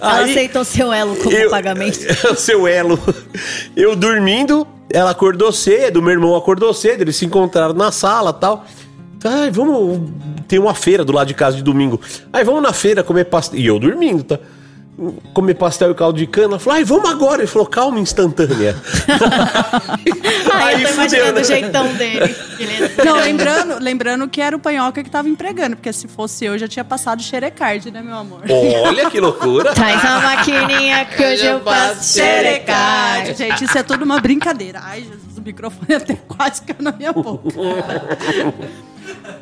Ela 0.00 0.14
Aí- 0.18 0.30
aceitou 0.32 0.64
seu 0.64 0.92
elo 0.92 1.16
como 1.16 1.32
Eu- 1.34 1.50
pagamento. 1.50 1.98
o 2.30 2.36
seu 2.36 2.66
elo. 2.66 2.98
Eu 3.76 3.94
dormindo, 3.96 4.66
ela 4.92 5.10
acordou 5.10 5.52
cedo, 5.52 6.02
meu 6.02 6.12
irmão 6.12 6.34
acordou 6.36 6.72
cedo, 6.74 7.02
eles 7.02 7.16
se 7.16 7.24
encontraram 7.26 7.74
na 7.74 7.90
sala 7.92 8.32
tal. 8.32 8.64
Ai, 9.24 9.50
vamos. 9.50 10.10
Tem 10.46 10.58
uma 10.58 10.74
feira 10.74 11.04
do 11.04 11.12
lado 11.12 11.26
de 11.28 11.34
casa 11.34 11.56
de 11.56 11.62
domingo. 11.62 12.00
Aí 12.32 12.44
vamos 12.44 12.62
na 12.62 12.72
feira 12.72 13.02
comer 13.02 13.24
pastel. 13.24 13.58
E 13.58 13.66
eu 13.66 13.78
dormindo, 13.78 14.22
tá? 14.22 14.38
Comer 15.32 15.54
pastel 15.54 15.92
e 15.92 15.94
caldo 15.94 16.18
de 16.18 16.26
cana. 16.26 16.54
Ela 16.54 16.58
falou, 16.58 16.76
ai, 16.76 16.84
vamos 16.84 17.08
agora. 17.08 17.42
Ele 17.42 17.46
falou, 17.46 17.66
calma 17.68 18.00
instantânea. 18.00 18.74
Ai, 20.52 20.74
eu 20.82 20.88
tô 20.88 20.94
imaginando 20.94 21.32
né? 21.34 21.40
o 21.40 21.44
jeitão 21.44 21.92
dele. 21.94 22.34
Ele 22.58 22.72
é- 22.98 23.04
Não, 23.04 23.16
lembrando, 23.16 23.78
lembrando 23.80 24.28
que 24.28 24.40
era 24.40 24.56
o 24.56 24.58
panhoca 24.58 25.04
que 25.04 25.08
tava 25.10 25.28
empregando, 25.28 25.76
porque 25.76 25.92
se 25.92 26.08
fosse 26.08 26.46
eu, 26.46 26.58
já 26.58 26.66
tinha 26.66 26.84
passado 26.84 27.22
xerecard, 27.22 27.92
né, 27.92 28.02
meu 28.02 28.16
amor? 28.16 28.40
Olha 28.48 29.08
que 29.08 29.20
loucura. 29.20 29.70
Traz 29.74 30.04
a 30.04 30.20
maquininha 30.20 31.04
que 31.04 31.24
hoje 31.24 31.46
eu 31.46 31.60
passo 31.60 32.14
xerecard. 32.14 33.34
Gente, 33.34 33.64
isso 33.64 33.78
é 33.78 33.84
tudo 33.84 34.04
uma 34.04 34.18
brincadeira. 34.20 34.80
Ai, 34.82 35.02
Jesus, 35.02 35.38
o 35.38 35.42
microfone 35.42 35.94
até 35.94 36.14
quase 36.26 36.62
caiu 36.62 36.82
na 36.82 36.90
minha 36.90 37.12
boca. 37.12 37.48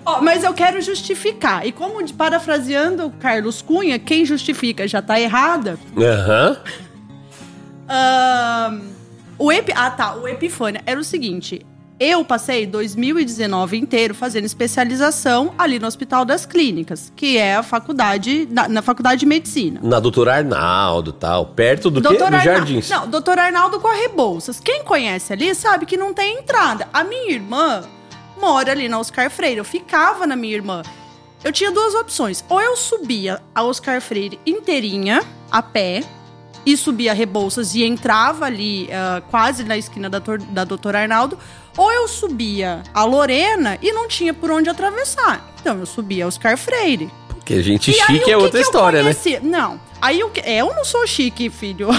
Ó, 0.05 0.21
mas 0.23 0.45
eu 0.45 0.53
quero 0.55 0.81
justificar. 0.81 1.67
E 1.67 1.73
como 1.73 1.97
parafraseando 2.15 3.07
o 3.07 3.11
Carlos 3.11 3.61
Cunha, 3.63 3.99
quem 3.99 4.25
justifica 4.25 4.87
já 4.87 5.01
tá 5.03 5.21
errada. 5.21 5.79
Aham. 5.97 6.57
Ahn, 7.89 8.81
o 9.39 9.53
Epi, 9.53 9.73
ah, 9.75 9.91
tá. 9.91 10.15
O 10.17 10.27
Epifânia 10.27 10.83
era 10.87 10.99
o 10.99 11.05
seguinte. 11.05 11.65
Eu 11.99 12.23
passei 12.27 12.67
2019 12.67 13.79
inteiro 13.79 14.15
fazendo 14.15 14.45
especialização 14.45 15.55
ali 15.57 15.79
no 15.79 15.87
Hospital 15.87 16.27
das 16.27 16.45
Clínicas, 16.45 17.11
que 17.17 17.39
é 17.39 17.57
a 17.57 17.63
faculdade, 17.63 18.47
na, 18.51 18.69
na 18.69 18.83
faculdade 18.83 19.21
de 19.21 19.27
medicina. 19.27 19.81
Na 19.83 19.99
doutora 19.99 20.35
Arnaldo 20.35 21.11
tal. 21.11 21.47
Perto 21.47 21.89
do 21.91 22.03
quê? 22.03 22.09
Doutor 22.09 22.25
Arna- 22.27 22.41
jardins. 22.41 22.91
Não, 22.91 23.09
doutor 23.09 23.39
Arnaldo 23.39 23.81
com 23.81 23.89
a 23.89 23.95
Rebouças. 23.95 24.61
Quem 24.61 24.85
conhece 24.85 25.33
ali 25.33 25.55
sabe 25.55 25.87
que 25.87 25.97
não 25.97 26.13
tem 26.13 26.39
entrada. 26.41 26.87
A 26.93 27.03
minha 27.03 27.33
irmã 27.33 27.83
mora 28.41 28.73
ali 28.73 28.89
na 28.89 28.99
Oscar 28.99 29.31
Freire. 29.31 29.59
Eu 29.59 29.65
ficava 29.65 30.27
na 30.27 30.37
minha 30.37 30.55
irmã. 30.55 30.83
Eu 31.45 31.53
tinha 31.53 31.71
duas 31.71 31.95
opções. 31.95 32.45
Ou 32.49 32.61
eu 32.61 32.77
subia 32.77 33.41
a 33.55 33.63
Oscar 33.63 34.01
Freire 34.01 34.39
inteirinha, 34.47 35.23
a 35.51 35.63
pé, 35.63 36.03
e 36.65 36.77
subia 36.77 37.15
Rebouças 37.15 37.77
e 37.77 37.85
entrava 37.85 38.47
ali 38.47 38.89
ah, 38.93 39.23
quase 39.31 39.63
na 39.63 39.77
esquina 39.77 40.11
da, 40.11 40.19
da 40.19 40.65
doutora 40.65 41.01
Arnaldo. 41.01 41.39
Ou 41.77 41.93
eu 41.93 42.09
subia 42.09 42.83
a 42.93 43.05
Lorena 43.05 43.79
e 43.81 43.93
não 43.93 44.09
tinha 44.09 44.35
por 44.35 44.51
onde 44.51 44.69
atravessar. 44.69 45.49
Então 45.61 45.79
eu 45.79 45.87
subia 45.87 46.25
a 46.25 46.29
Oscar 46.29 46.59
Freire. 46.59 47.11
Porque 47.29 47.63
gente 47.63 47.93
E 47.93 48.01
aí, 48.01 48.07
chique 48.07 48.31
o 48.31 48.33
é 48.33 48.37
outra 48.37 48.61
história, 48.61 49.03
né? 49.03 49.15
Não. 49.43 49.81
Aí 50.01 50.21
que. 50.31 50.41
é, 50.41 50.59
Eu 50.59 50.75
não 50.75 50.85
sou 50.85 51.07
chique, 51.07 51.51
filho. 51.51 51.89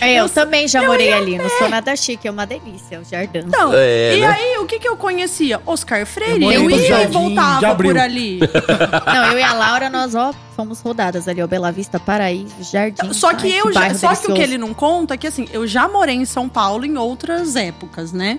É, 0.00 0.14
eu 0.16 0.28
também 0.28 0.68
já 0.68 0.82
eu 0.82 0.86
morei 0.88 1.12
ali. 1.12 1.38
Não 1.38 1.48
sou 1.48 1.68
nada 1.68 1.96
chique, 1.96 2.28
é 2.28 2.30
uma 2.30 2.46
delícia. 2.46 3.00
O 3.00 3.04
jardim. 3.04 3.38
Então, 3.46 3.72
É, 3.74 4.16
e 4.16 4.20
né? 4.20 4.26
aí 4.26 4.58
o 4.58 4.66
que, 4.66 4.78
que 4.78 4.86
eu 4.86 4.96
conhecia? 4.96 5.60
Oscar 5.64 6.04
Freire. 6.06 6.44
Eu 6.44 6.52
Eu, 6.52 6.70
ia 6.70 7.02
e 7.02 7.06
voltava 7.06 7.74
por 7.74 7.96
ali. 7.96 8.38
Não, 9.06 9.32
eu 9.32 9.38
e 9.38 9.42
a 9.42 9.54
Laura, 9.54 9.88
nós, 9.88 10.14
ó, 10.14 10.32
fomos 10.54 10.80
rodadas 10.80 11.26
ali, 11.26 11.42
ó. 11.42 11.46
Bela 11.46 11.72
Vista, 11.72 11.98
Paraíso, 11.98 12.54
Jardim. 12.70 13.12
Só 13.12 13.32
que 13.32 13.46
Ai, 13.52 13.60
eu 13.60 13.72
já. 13.72 13.94
Só 13.94 14.14
que 14.14 14.30
o 14.30 14.34
que 14.34 14.42
ele 14.42 14.58
não 14.58 14.74
conta 14.74 15.14
é 15.14 15.16
que 15.16 15.26
assim, 15.26 15.48
eu 15.52 15.66
já 15.66 15.88
morei 15.88 16.16
em 16.16 16.24
São 16.24 16.48
Paulo 16.48 16.84
em 16.84 16.96
outras 16.98 17.56
épocas, 17.56 18.12
né? 18.12 18.38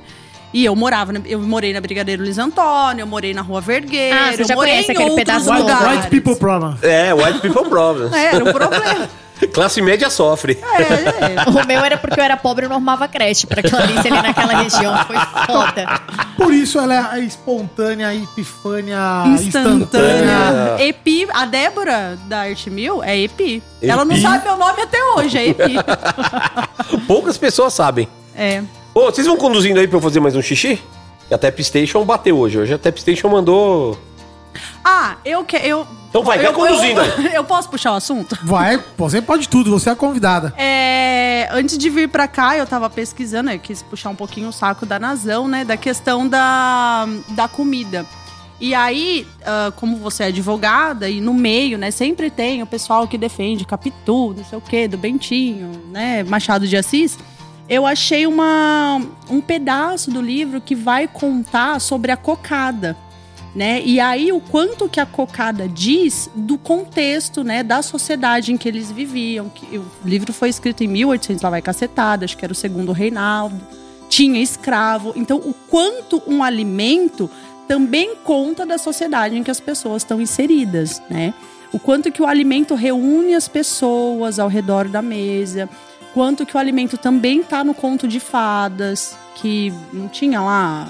E 0.53 0.65
eu 0.65 0.75
morava, 0.75 1.13
na- 1.13 1.21
eu 1.25 1.39
morei 1.39 1.71
na 1.73 1.79
Brigadeiro 1.81 2.23
Luiz 2.23 2.37
Antônio, 2.39 3.03
eu 3.03 3.07
morei 3.07 3.33
na 3.33 3.41
Rua 3.41 3.61
Vergueiro, 3.61 4.17
Ah, 4.17 4.31
você 4.31 4.43
já 4.43 4.53
eu 4.53 4.57
morei 4.57 4.73
conhece 4.73 4.91
em 4.91 4.95
aquele 4.95 5.15
pedaço 5.15 5.49
White, 5.51 5.61
todo. 5.61 5.73
lugares. 5.73 5.97
white 5.99 6.09
people 6.09 6.35
problem. 6.35 6.75
É, 6.81 7.13
white 7.13 7.39
people 7.39 7.69
problems. 7.69 8.13
É, 8.13 8.35
era 8.35 8.43
um 8.43 8.51
problema. 8.51 9.09
Classe 9.53 9.81
média 9.81 10.09
sofre. 10.09 10.59
É, 10.61 10.81
é. 10.81 11.35
O 11.49 11.65
meu 11.65 11.79
era 11.85 11.97
porque 11.97 12.19
eu 12.19 12.23
era 12.23 12.35
pobre 12.35 12.65
e 12.65 12.67
não 12.67 12.75
arrumava 12.75 13.07
creche 13.07 13.47
pra 13.47 13.61
Clarice 13.63 13.99
ali 14.07 14.21
naquela 14.21 14.61
região. 14.63 14.93
Foi 15.05 15.15
foda. 15.45 16.01
Por 16.35 16.53
isso 16.53 16.77
ela 16.77 16.93
é 16.93 16.97
a 17.11 17.19
espontânea, 17.19 18.07
a 18.09 18.15
epifânia 18.15 18.97
instantânea. 19.27 19.77
Instantânea. 19.77 20.75
Epi, 20.85 21.25
a 21.33 21.45
Débora 21.45 22.17
da 22.27 22.39
Arte 22.41 22.69
Mil 22.69 23.01
é 23.01 23.17
Epi. 23.17 23.63
Ela 23.81 24.03
não 24.03 24.11
Epi? 24.11 24.21
sabe 24.23 24.43
meu 24.43 24.57
nome 24.57 24.81
até 24.81 25.01
hoje, 25.15 25.37
é 25.37 25.47
Epi. 25.49 25.75
Poucas 27.07 27.37
pessoas 27.37 27.73
sabem. 27.73 28.09
É. 28.35 28.61
Ô, 28.99 29.05
vocês 29.05 29.25
vão 29.25 29.37
conduzindo 29.37 29.79
aí 29.79 29.87
pra 29.87 29.95
eu 29.95 30.01
fazer 30.01 30.19
mais 30.19 30.35
um 30.35 30.41
xixi? 30.41 30.77
A 31.31 31.37
Tap 31.37 31.57
Station 31.61 32.03
bateu 32.03 32.37
hoje. 32.37 32.57
Hoje 32.59 32.73
a 32.73 32.77
Tap 32.77 32.97
Station 32.97 33.29
mandou. 33.29 33.97
Ah, 34.83 35.15
eu 35.23 35.45
quero. 35.45 35.65
Eu, 35.65 35.87
Então 36.09 36.21
vai, 36.21 36.37
vai 36.37 36.47
eu, 36.47 36.53
conduzindo 36.53 36.99
eu, 36.99 37.31
eu 37.31 37.43
posso 37.45 37.69
puxar 37.69 37.93
o 37.93 37.95
assunto? 37.95 38.37
Vai, 38.43 38.83
você 38.97 39.21
pode 39.21 39.47
tudo, 39.47 39.71
você 39.71 39.87
é 39.87 39.93
a 39.93 39.95
convidada. 39.95 40.53
É, 40.57 41.47
antes 41.53 41.77
de 41.77 41.89
vir 41.89 42.09
pra 42.09 42.27
cá, 42.27 42.57
eu 42.57 42.67
tava 42.67 42.89
pesquisando, 42.89 43.49
eu 43.49 43.57
quis 43.57 43.81
puxar 43.81 44.09
um 44.09 44.15
pouquinho 44.15 44.49
o 44.49 44.51
saco 44.51 44.85
da 44.85 44.99
Nazão, 44.99 45.47
né? 45.47 45.63
Da 45.63 45.77
questão 45.77 46.27
da, 46.27 47.07
da 47.29 47.47
comida. 47.47 48.05
E 48.59 48.75
aí, 48.75 49.25
ah, 49.45 49.71
como 49.77 49.95
você 49.95 50.23
é 50.23 50.27
advogada 50.27 51.09
e 51.09 51.21
no 51.21 51.33
meio, 51.33 51.77
né, 51.77 51.89
sempre 51.89 52.29
tem 52.29 52.61
o 52.61 52.65
pessoal 52.65 53.07
que 53.07 53.17
defende 53.17 53.63
Capitu, 53.63 54.33
não 54.35 54.43
sei 54.43 54.57
o 54.57 54.61
quê, 54.61 54.89
do 54.89 54.97
Bentinho, 54.97 55.71
né, 55.89 56.21
Machado 56.23 56.67
de 56.67 56.75
Assis. 56.75 57.17
Eu 57.69 57.85
achei 57.85 58.25
uma, 58.25 58.99
um 59.29 59.39
pedaço 59.39 60.09
do 60.09 60.19
livro 60.19 60.59
que 60.59 60.73
vai 60.73 61.07
contar 61.07 61.79
sobre 61.79 62.11
a 62.11 62.17
cocada, 62.17 62.97
né? 63.53 63.79
E 63.85 63.99
aí 63.99 64.31
o 64.31 64.39
quanto 64.39 64.89
que 64.89 64.99
a 64.99 65.05
cocada 65.05 65.67
diz 65.67 66.31
do 66.33 66.57
contexto, 66.57 67.43
né, 67.43 67.61
da 67.61 67.83
sociedade 67.83 68.51
em 68.51 68.57
que 68.57 68.67
eles 68.67 68.91
viviam. 68.91 69.49
Que 69.49 69.77
o 69.77 69.85
livro 70.03 70.33
foi 70.33 70.49
escrito 70.49 70.83
em 70.83 70.87
1800, 70.87 71.43
lá 71.43 71.49
vai 71.51 71.61
cacetada, 71.61 72.25
acho 72.25 72.35
que 72.35 72.43
era 72.43 72.51
o 72.51 72.55
segundo 72.55 72.91
Reinaldo. 72.91 73.61
Tinha 74.09 74.41
escravo. 74.41 75.13
Então, 75.15 75.37
o 75.37 75.53
quanto 75.69 76.23
um 76.25 76.41
alimento 76.41 77.29
também 77.67 78.15
conta 78.23 78.65
da 78.65 78.79
sociedade 78.79 79.37
em 79.37 79.43
que 79.43 79.51
as 79.51 79.59
pessoas 79.59 80.01
estão 80.01 80.19
inseridas, 80.19 80.99
né? 81.07 81.35
O 81.71 81.77
quanto 81.77 82.11
que 82.11 82.19
o 82.19 82.25
alimento 82.25 82.73
reúne 82.73 83.35
as 83.35 83.47
pessoas 83.47 84.39
ao 84.39 84.47
redor 84.47 84.87
da 84.87 85.03
mesa, 85.03 85.69
quanto 86.19 86.45
que 86.45 86.53
o 86.53 86.59
alimento 86.59 86.97
também 86.97 87.41
tá 87.41 87.63
no 87.63 87.73
conto 87.73 88.05
de 88.05 88.19
fadas, 88.19 89.17
que 89.35 89.71
não 89.93 90.09
tinha 90.09 90.41
lá, 90.41 90.85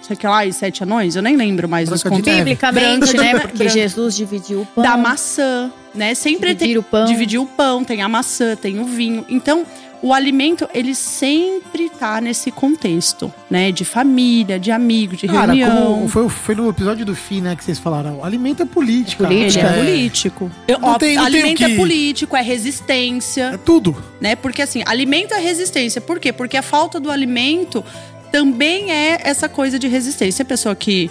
sei 0.00 0.14
que 0.14 0.24
lá, 0.24 0.46
e 0.46 0.52
sete 0.52 0.84
anões, 0.84 1.16
eu 1.16 1.22
nem 1.22 1.34
lembro 1.34 1.68
mais 1.68 1.88
dos 1.88 2.04
Branca 2.04 2.16
de 2.18 2.22
contos. 2.22 2.38
Biblicamente, 2.38 3.16
né? 3.16 3.40
Porque 3.40 3.56
branca. 3.56 3.68
Jesus 3.68 4.14
dividiu 4.14 4.60
o 4.60 4.66
pão. 4.66 4.84
Da 4.84 4.96
maçã, 4.96 5.72
né? 5.92 6.14
Sempre 6.14 6.54
Dividir 6.54 6.68
tem 6.68 6.78
o 6.78 6.82
pão. 6.84 7.04
dividir 7.04 7.40
o 7.40 7.46
pão, 7.46 7.82
tem 7.82 8.00
a 8.00 8.08
maçã, 8.08 8.54
tem 8.54 8.78
o 8.78 8.84
vinho. 8.84 9.26
Então, 9.28 9.66
o 10.02 10.14
alimento, 10.14 10.68
ele 10.72 10.94
sempre 10.94 11.88
tá 11.90 12.20
nesse 12.20 12.50
contexto, 12.50 13.32
né? 13.50 13.70
De 13.70 13.84
família, 13.84 14.58
de 14.58 14.70
amigo, 14.70 15.14
de 15.16 15.26
Cara, 15.26 15.52
reunião. 15.52 15.92
como 15.94 16.08
foi, 16.08 16.28
foi 16.28 16.54
no 16.54 16.68
episódio 16.70 17.04
do 17.04 17.14
FI, 17.14 17.40
né, 17.40 17.54
que 17.56 17.62
vocês 17.64 17.78
falaram, 17.78 18.18
o 18.20 18.24
alimento 18.24 18.62
é 18.62 18.66
política. 18.66 19.24
É 19.24 19.26
política. 19.26 19.66
É 19.66 19.70
É, 19.70 19.76
político. 19.84 20.50
Eu- 20.66 20.78
Não 20.78 20.88
ó, 20.90 20.98
tem- 20.98 21.16
não 21.16 21.24
alimento 21.24 21.58
que- 21.58 21.64
é 21.64 21.76
político, 21.76 22.36
é 22.36 22.42
resistência, 22.42 23.50
é 23.54 23.56
tudo. 23.58 23.96
né? 24.20 24.34
Porque 24.36 24.62
assim, 24.62 24.82
alimento 24.86 25.34
é 25.34 25.38
resistência. 25.38 26.00
Por 26.00 26.18
quê? 26.18 26.32
Porque 26.32 26.56
a 26.56 26.62
falta 26.62 26.98
do 26.98 27.10
alimento 27.10 27.84
também 28.32 28.90
é 28.92 29.20
essa 29.24 29.48
coisa 29.48 29.78
de 29.78 29.88
resistência. 29.88 30.42
A 30.42 30.46
pessoa 30.46 30.74
que, 30.74 31.10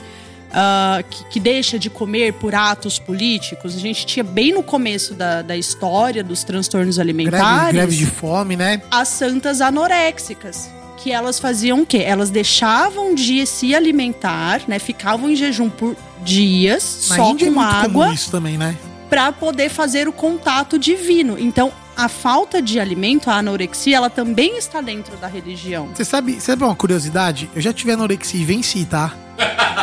ah, 0.52 1.04
que, 1.10 1.24
que 1.26 1.40
deixa 1.40 1.78
de 1.78 1.90
comer 1.90 2.34
por 2.34 2.56
atos 2.56 2.98
políticos, 3.00 3.76
a 3.76 3.80
gente 3.80 4.06
tinha 4.06 4.24
bem 4.24 4.54
no 4.54 4.64
começo 4.64 5.14
da, 5.14 5.42
da 5.42 5.56
história 5.56 6.24
dos 6.24 6.44
transtornos 6.44 6.98
Greve, 6.98 7.12
alimentares 7.12 7.74
greve 7.74 7.96
de 7.96 8.06
fome, 8.06 8.56
né? 8.56 8.82
as 8.90 9.08
santas 9.08 9.62
anoréxicas. 9.62 10.70
Que 10.98 11.14
elas 11.14 11.40
faziam 11.40 11.84
o 11.84 11.86
quê? 11.86 12.00
Elas 12.00 12.30
deixavam 12.30 13.16
de 13.16 13.46
se 13.46 13.74
alimentar, 13.74 14.64
né? 14.68 14.80
Ficavam 14.80 15.30
em 15.30 15.36
jejum 15.36 15.70
por 15.70 15.96
dias, 16.26 17.08
Na 17.10 17.16
só 17.16 17.32
Índia 17.32 17.46
é 17.46 17.48
com 17.48 17.62
muito 17.62 17.74
água 17.74 18.14
isso 18.14 18.30
também, 18.30 18.58
né? 18.58 18.76
para 19.10 19.32
poder 19.32 19.70
fazer 19.70 20.08
o 20.08 20.12
contato 20.12 20.78
divino. 20.78 21.38
Então, 21.40 21.74
a 22.00 22.08
falta 22.08 22.62
de 22.62 22.80
alimento, 22.80 23.30
a 23.30 23.36
anorexia, 23.36 23.98
ela 23.98 24.10
também 24.10 24.58
está 24.58 24.80
dentro 24.80 25.18
da 25.18 25.28
religião. 25.28 25.90
Você 25.94 26.06
sabe, 26.06 26.40
sabe 26.40 26.64
uma 26.64 26.74
curiosidade? 26.76 27.50
Eu 27.54 27.62
já 27.62 27.74
tive 27.74 27.92
anorexia 27.92 28.40
e 28.40 28.46
venci, 28.46 28.86
tá? 28.86 29.14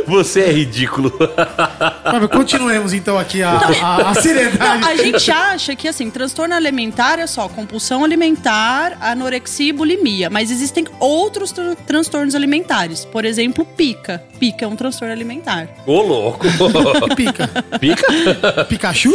Você 0.06 0.40
é 0.40 0.52
ridículo. 0.52 1.12
Mas 2.04 2.26
continuemos 2.30 2.92
então 2.92 3.18
aqui 3.18 3.42
a, 3.42 3.50
a, 3.52 4.10
a 4.10 4.14
seriedade. 4.14 4.84
A 4.84 4.96
gente 4.96 5.30
acha 5.30 5.74
que, 5.74 5.88
assim, 5.88 6.10
transtorno 6.10 6.54
alimentar 6.54 7.18
é 7.18 7.26
só 7.26 7.48
compulsão 7.48 8.04
alimentar, 8.04 8.96
anorexia 9.00 9.70
e 9.70 9.72
bulimia. 9.72 10.28
Mas 10.30 10.50
existem 10.50 10.84
outros 11.00 11.52
tran- 11.52 11.74
transtornos 11.86 12.34
alimentares. 12.34 13.04
Por 13.04 13.24
exemplo, 13.24 13.64
pica. 13.64 14.22
Pica 14.38 14.64
é 14.64 14.68
um 14.68 14.76
transtorno 14.76 15.12
alimentar. 15.12 15.68
Ô, 15.86 16.00
louco. 16.02 16.44
Pica. 17.16 17.48
Pica? 17.80 18.64
Pikachu? 18.68 19.12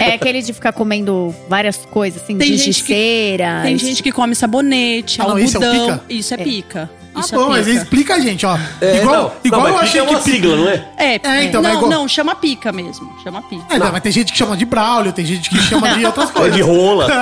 É 0.00 0.14
aquele 0.14 0.40
de 0.42 0.52
ficar 0.52 0.72
comendo 0.72 1.34
várias 1.48 1.76
coisas, 1.76 2.22
assim, 2.22 2.36
Tem 2.38 2.50
de 2.52 2.56
gente 2.56 2.82
que-. 2.84 3.36
Tem 3.62 3.78
gente 3.78 4.02
que 4.02 4.12
come 4.12 4.34
sabonete, 4.34 5.20
Ah, 5.20 5.24
não, 5.24 5.30
algodão. 5.32 5.44
isso 5.44 5.56
é 5.64 5.70
pica? 5.70 6.04
Isso 6.08 6.34
é, 6.34 6.36
pica. 6.36 6.90
Ah, 7.18 7.24
Isso 7.24 7.34
bom, 7.34 7.46
é 7.46 7.56
mas 7.58 7.66
pica. 7.66 7.78
explica 7.78 8.14
a 8.14 8.18
gente, 8.20 8.46
ó. 8.46 8.58
É, 8.80 8.96
igual 8.98 9.14
não, 9.22 9.32
igual 9.44 9.62
não, 9.62 9.68
eu 9.70 9.78
achei 9.78 10.00
pica 10.00 10.06
é 10.06 10.10
uma 10.14 10.18
que. 10.22 10.30
sigla, 10.30 10.56
não 10.56 10.68
é? 10.68 10.84
É, 10.96 11.20
É, 11.22 11.44
então, 11.44 11.60
não, 11.62 11.74
igual- 11.74 11.90
não, 11.90 12.08
chama 12.08 12.34
pica 12.34 12.72
mesmo. 12.72 13.10
Chama 13.22 13.42
pica. 13.42 13.64
É, 13.74 13.78
não, 13.78 13.90
mas 13.92 14.00
tem 14.02 14.12
gente 14.12 14.32
que 14.32 14.38
chama 14.38 14.56
de 14.56 14.64
Braulio, 14.64 15.12
tem 15.12 15.24
gente 15.24 15.50
que 15.50 15.58
chama 15.60 15.88
de 15.96 16.04
outras 16.06 16.30
É 16.30 16.32
coisas. 16.32 16.54
de 16.56 16.62
rola. 16.62 17.06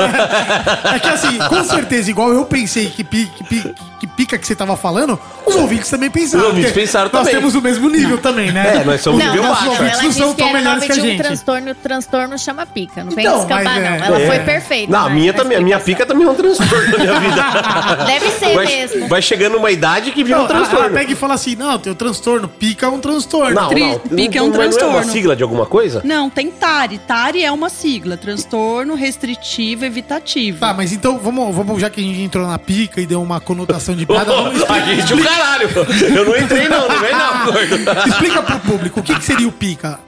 É 0.95 0.99
que 0.99 1.09
assim, 1.09 1.39
com 1.39 1.65
certeza, 1.65 2.11
igual 2.11 2.33
eu 2.33 2.45
pensei 2.45 2.87
que, 2.91 3.03
pi- 3.05 3.31
que, 3.37 3.45
pi- 3.45 3.75
que 4.01 4.07
pica 4.07 4.39
que 4.39 4.47
você 4.47 4.55
tava 4.55 4.77
falando, 4.77 5.19
os 5.45 5.55
ouvintes 5.57 5.89
também 5.91 6.11
pensaram. 6.11 6.45
Os 6.45 6.49
ouvintes 6.51 6.73
pensaram 6.73 7.11
nós 7.13 7.23
também. 7.25 7.35
temos 7.35 7.55
o 7.55 7.63
mesmo 7.63 7.89
nível 7.89 8.19
também, 8.19 8.53
né? 8.53 8.77
É, 8.81 8.85
nós 8.85 9.01
somos 9.01 9.19
Não, 9.19 9.27
nível 9.31 9.43
não, 9.45 9.51
baixo. 9.51 9.65
não, 9.67 9.73
ela 9.75 9.83
ouvintes 9.83 10.03
não 10.03 10.09
disse 10.09 10.21
são 10.21 10.31
que 10.35 10.37
tão 10.39 10.49
era 10.49 10.59
melhores 10.59 10.85
que 10.85 10.93
a 10.93 10.95
de 10.95 11.01
um 11.01 11.05
gente. 11.05 11.23
transtorno, 11.23 11.71
o 11.71 11.75
transtorno 11.75 12.39
chama 12.39 12.67
pica. 12.67 13.05
Não 13.05 13.11
vem 13.13 13.27
Então, 13.27 13.41
escapar, 13.43 13.81
é- 13.81 13.99
não. 13.99 14.07
Ela 14.07 14.21
é. 14.21 14.27
foi 14.27 14.39
perfeita. 14.41 14.93
Não, 14.93 15.01
a 15.01 15.09
na- 15.09 15.15
minha 15.15 15.33
também. 15.33 15.59
A 15.59 15.61
minha 15.61 15.81
pica 15.81 16.07
também 16.07 16.27
é 16.27 16.31
um 16.31 16.35
transtorno 16.35 16.91
na 16.91 16.99
minha 16.99 17.21
vida. 17.21 17.43
Deve 18.07 18.31
ser 18.31 18.57
mesmo. 18.57 19.09
vai 19.09 19.23
chegando 19.23 19.57
uma 19.57 19.71
idade 19.71 19.86
que 20.13 20.25
vira 20.25 20.39
Não, 20.39 20.45
um 20.45 20.49
ela- 20.49 20.57
ela 20.59 20.67
transtorno. 20.69 20.95
pega 20.97 21.13
e 21.13 21.15
fala 21.15 21.35
assim: 21.35 21.57
não, 21.57 21.79
teu 21.79 21.95
transtorno, 21.95 22.49
pica 22.49 22.87
é 22.87 22.89
um 22.89 22.99
transtorno. 23.01 23.55
Não, 23.55 23.69
Tri- 23.69 23.81
não. 23.81 23.99
pica 23.99 24.39
é 24.39 24.43
um 24.43 24.47
Não 24.49 24.55
é 24.55 24.57
uma 24.67 24.71
transtorno. 24.73 25.13
sigla 25.13 25.37
de 25.37 25.43
alguma 25.43 25.67
coisa? 25.67 26.01
Não, 26.05 26.29
tem 26.31 26.51
TARI. 26.51 26.99
TARI 26.99 27.45
é 27.45 27.53
uma 27.53 27.69
sigla. 27.69 28.17
Transtorno 28.17 28.95
restritivo 28.95 29.85
evitativo. 29.85 30.59
Tá, 30.61 30.73
mas 30.75 30.93
então 30.93 31.19
vamos, 31.19 31.55
vamos, 31.55 31.81
já 31.81 31.89
que 31.91 32.01
a 32.01 32.05
gente 32.05 32.21
entrou 32.21 32.47
na 32.47 32.59
pica 32.59 33.01
e 33.01 33.07
deu 33.07 33.23
uma 33.23 33.41
conotação 33.41 33.95
de 33.95 34.05
piada, 34.07 34.31
vamos 34.35 34.63
a 34.63 34.79
explicar, 34.79 34.85
gente, 34.87 35.15
o 35.15 35.23
caralho. 35.25 35.69
Eu 36.17 36.25
não 36.25 36.37
entrei, 36.37 36.69
não. 36.69 36.89
Não 36.89 37.01
vem, 37.01 37.13
não, 37.13 37.45
gordo. 37.47 38.09
explica 38.09 38.43
pro 38.43 38.59
público 38.61 39.01
o 39.01 39.03
que, 39.03 39.15
que 39.15 39.25
seria 39.25 39.49
o 39.49 39.53
pica. 39.53 39.99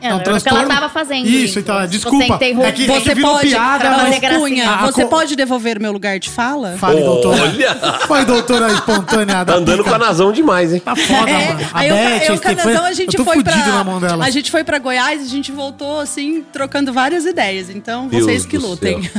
É, 0.00 0.08
É 0.08 0.14
um 0.14 0.18
era 0.18 0.20
o 0.20 0.22
que 0.22 0.28
ela 0.28 0.40
transtorno? 0.40 0.68
tava 0.68 0.88
fazendo. 0.88 1.26
Isso, 1.26 1.58
então, 1.58 1.86
desculpa. 1.86 2.26
Você 2.26 2.32
interrompe- 2.34 2.68
É 2.68 2.72
que- 2.72 2.82
é 2.84 2.86
que 3.00 3.00
Você 3.04 3.16
pode, 3.16 3.48
piada, 3.48 3.90
mas- 3.90 4.18
Cunha, 4.36 4.68
A- 4.70 4.74
a 4.82 4.86
você 4.92 5.02
co- 5.04 5.08
pode 5.08 5.34
devolver 5.36 5.80
meu 5.80 5.90
lugar 5.92 6.18
de 6.18 6.28
fala? 6.30 6.76
Fale, 6.78 7.00
doutora. 7.02 7.42
Olha. 7.42 7.74
Foi 8.06 8.24
doutora 8.24 8.72
espontânea 8.72 9.44
Tá 9.44 9.54
andando 9.54 9.78
com 9.78 9.84
pica. 9.84 9.96
a 9.96 9.98
nazão 9.98 10.32
demais, 10.32 10.72
hein? 10.74 10.80
Tá 10.84 10.94
foda, 10.94 11.30
É, 11.30 11.48
mano. 11.54 11.68
A 11.72 11.78
aí 11.80 11.88
eu, 11.88 11.94
Beth, 11.94 12.02
eu, 12.04 12.34
a 12.34 12.38
com 12.78 12.84
a 12.84 12.92
gente 12.92 13.14
eu 13.18 13.24
tô 13.24 13.32
foi 13.32 13.42
pra, 13.42 13.56
na 13.56 13.84
mão 13.84 14.00
dela. 14.00 14.24
A 14.24 14.30
gente 14.30 14.50
foi 14.50 14.62
pra 14.62 14.78
Goiás, 14.78 15.22
a 15.22 15.28
gente 15.28 15.50
voltou 15.50 15.98
assim, 16.00 16.44
trocando 16.52 16.92
várias 16.92 17.24
ideias. 17.24 17.70
Então, 17.70 18.06
Deus 18.08 18.24
vocês 18.24 18.44
que 18.46 18.58
lutem. 18.58 19.00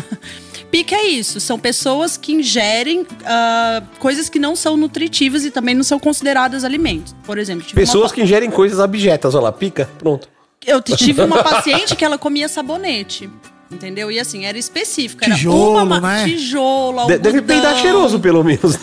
Pica 0.69 0.95
é 0.95 1.05
isso, 1.07 1.39
são 1.39 1.57
pessoas 1.57 2.17
que 2.17 2.34
ingerem 2.34 3.07
ah, 3.25 3.82
coisas 3.99 4.28
que 4.28 4.38
não 4.38 4.53
são 4.55 4.75
nutritivas 4.75 5.45
e 5.45 5.49
também 5.51 5.73
não 5.73 5.84
são 5.84 5.97
consideradas 5.97 6.63
alimentos. 6.65 7.15
Por 7.23 7.38
exemplo, 7.38 7.63
tive 7.65 7.80
uma 7.80 7.86
Pessoas 7.86 8.11
que 8.11 8.21
ingerem 8.21 8.51
coisas 8.51 8.78
abjetas. 8.80 9.34
Olha 9.34 9.45
lá, 9.45 9.51
pica. 9.51 9.89
Pronto. 9.97 10.28
Eu 10.68 10.82
tive 10.82 11.22
uma 11.22 11.41
paciente 11.41 11.95
que 11.95 12.03
ela 12.05 12.18
comia 12.18 12.47
sabonete. 12.49 13.30
Entendeu? 13.72 14.09
E 14.09 14.18
assim, 14.20 14.45
era 14.45 14.57
específico. 14.57 15.24
Era 15.26 15.36
Tijolo, 15.36 15.72
uma 15.74 15.86
ma- 15.86 15.99
né? 15.99 16.24
Tijolo, 16.26 17.05
De- 17.07 17.18
Deve 17.18 17.38
algodão. 17.39 17.47
peidar 17.55 17.76
cheiroso, 17.82 18.18
pelo 18.20 18.41
menos. 18.43 18.78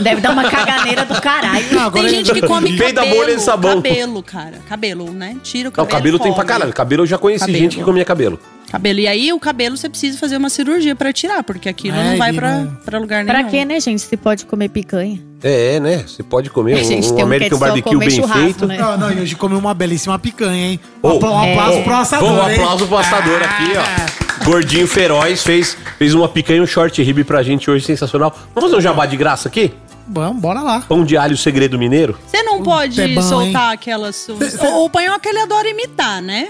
Deve 0.00 0.20
dar 0.22 0.30
uma 0.32 0.48
caganeira 0.50 1.04
do 1.04 1.20
caralho. 1.20 1.66
Não, 1.72 1.82
agora 1.82 2.04
Tem 2.08 2.14
gente 2.16 2.32
que 2.32 2.40
come 2.46 2.76
Peida 2.76 3.02
cabelo, 3.02 3.16
bolha 3.16 3.36
de 3.36 3.42
sabão. 3.42 3.76
cabelo, 3.76 4.22
cara. 4.22 4.58
Cabelo, 4.68 5.10
né? 5.12 5.36
Tira 5.42 5.68
o 5.68 5.72
Não, 5.72 5.76
cabelo. 5.84 5.88
cabelo 5.90 6.18
tem 6.18 6.32
pra 6.32 6.42
come. 6.42 6.48
caralho. 6.48 6.72
Cabelo 6.72 7.02
eu 7.02 7.06
já 7.06 7.18
conheci 7.18 7.40
Cabelo. 7.44 7.58
gente 7.58 7.76
que 7.76 7.84
comia 7.84 8.04
cabelo. 8.04 8.40
Cabelo. 8.72 8.98
E 9.00 9.06
aí, 9.06 9.32
o 9.32 9.38
cabelo 9.38 9.76
você 9.76 9.88
precisa 9.88 10.18
fazer 10.18 10.36
uma 10.38 10.48
cirurgia 10.48 10.96
pra 10.96 11.12
tirar, 11.12 11.42
porque 11.44 11.68
aquilo 11.68 11.96
É, 11.96 12.10
não 12.12 12.16
vai 12.18 12.32
pra, 12.32 12.58
não- 12.60 12.74
pra 12.76 12.98
lugar 12.98 13.22
nenhum. 13.24 13.38
Pra 13.40 13.48
quê, 13.50 13.64
né, 13.64 13.78
gente? 13.78 14.00
Se 14.02 14.16
pode 14.16 14.46
comer 14.46 14.70
picanha. 14.70 15.20
É, 15.42 15.78
né? 15.78 16.04
Você 16.06 16.22
pode 16.22 16.48
comer 16.50 16.74
A 16.80 16.82
gente 16.82 17.06
um, 17.06 17.10
um 17.10 17.12
um 17.12 17.14
que 17.16 17.20
é 17.20 17.24
American 17.24 17.58
só 17.58 17.64
Barbecue 17.66 17.96
bem 17.98 18.10
feito. 18.10 18.66
né? 18.66 18.78
Não, 18.78 18.96
não, 18.96 19.12
e 19.12 19.20
hoje 19.20 19.36
comeu 19.36 19.58
uma 19.58 19.74
belíssima 19.74 20.18
picanha, 20.18 20.70
hein? 20.72 20.80
Um 21.04 21.08
Oh, 21.08 21.14
um 21.26 21.38
aplauso 21.52 21.78
é. 21.78 21.82
pro 21.82 21.94
assador, 21.94 22.28
Bom, 22.30 22.42
um 22.42 22.48
hein? 22.48 22.54
aplauso 22.56 22.86
pro 22.86 22.96
assador 22.96 23.42
aqui, 23.42 23.72
ó. 23.76 24.44
Gordinho 24.44 24.88
feroz 24.88 25.42
fez, 25.42 25.76
fez 25.98 26.14
uma 26.14 26.28
picanha 26.28 26.58
e 26.58 26.62
um 26.62 26.66
short 26.66 27.00
rib 27.02 27.24
pra 27.24 27.42
gente 27.42 27.70
hoje, 27.70 27.84
sensacional. 27.84 28.34
Vamos 28.54 28.70
fazer 28.70 28.78
um 28.78 28.80
jabá 28.82 29.04
de 29.06 29.16
graça 29.16 29.48
aqui? 29.48 29.72
Vamos, 30.08 30.40
bora 30.40 30.60
lá. 30.62 30.80
Pão 30.80 31.04
de 31.04 31.16
alho 31.16 31.36
segredo 31.36 31.78
mineiro? 31.78 32.18
Você 32.26 32.42
não 32.42 32.62
pode 32.62 33.00
é 33.00 33.08
bom, 33.08 33.22
soltar 33.22 33.72
aquelas. 33.72 34.16
Cê- 34.16 34.50
cê- 34.50 34.66
O, 34.66 34.84
o 34.86 34.90
panhoca 34.90 35.28
ele 35.28 35.38
adora 35.40 35.68
imitar, 35.68 36.20
né? 36.22 36.48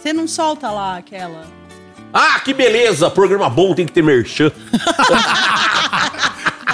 Você 0.00 0.12
não 0.12 0.26
solta 0.28 0.70
lá 0.70 0.96
aquela. 0.98 1.42
Ah, 2.16 2.38
que 2.38 2.54
beleza! 2.54 3.10
Programa 3.10 3.50
bom 3.50 3.74
tem 3.74 3.84
que 3.84 3.92
ter 3.92 4.02
merchan. 4.02 4.52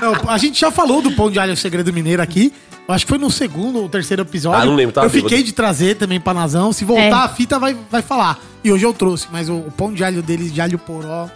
Não, 0.00 0.30
a 0.30 0.38
gente 0.38 0.58
já 0.60 0.70
falou 0.70 1.02
do 1.02 1.12
pão 1.12 1.30
de 1.30 1.38
alho 1.38 1.56
segredo 1.56 1.92
mineiro 1.92 2.22
aqui. 2.22 2.52
Eu 2.88 2.94
acho 2.94 3.04
que 3.04 3.10
foi 3.10 3.18
no 3.18 3.30
segundo 3.30 3.80
ou 3.80 3.88
terceiro 3.88 4.22
episódio. 4.22 4.60
Ah, 4.60 4.64
não 4.64 4.74
lembro, 4.74 4.92
tava 4.94 5.06
Eu 5.06 5.10
fiquei 5.10 5.28
bêbado. 5.28 5.44
de 5.44 5.52
trazer 5.52 5.94
também 5.96 6.18
pra 6.18 6.32
Nazão. 6.34 6.72
Se 6.72 6.84
voltar 6.84 7.02
É. 7.04 7.12
a 7.12 7.28
fita, 7.28 7.58
vai, 7.58 7.76
vai 7.90 8.02
falar. 8.02 8.38
E 8.64 8.72
hoje 8.72 8.84
eu 8.84 8.92
trouxe, 8.92 9.28
mas 9.30 9.48
o, 9.48 9.54
o 9.56 9.70
pão 9.70 9.92
de 9.92 10.02
alho 10.02 10.22
deles, 10.22 10.52
de 10.52 10.60
alho 10.60 10.78
poró, 10.78 11.28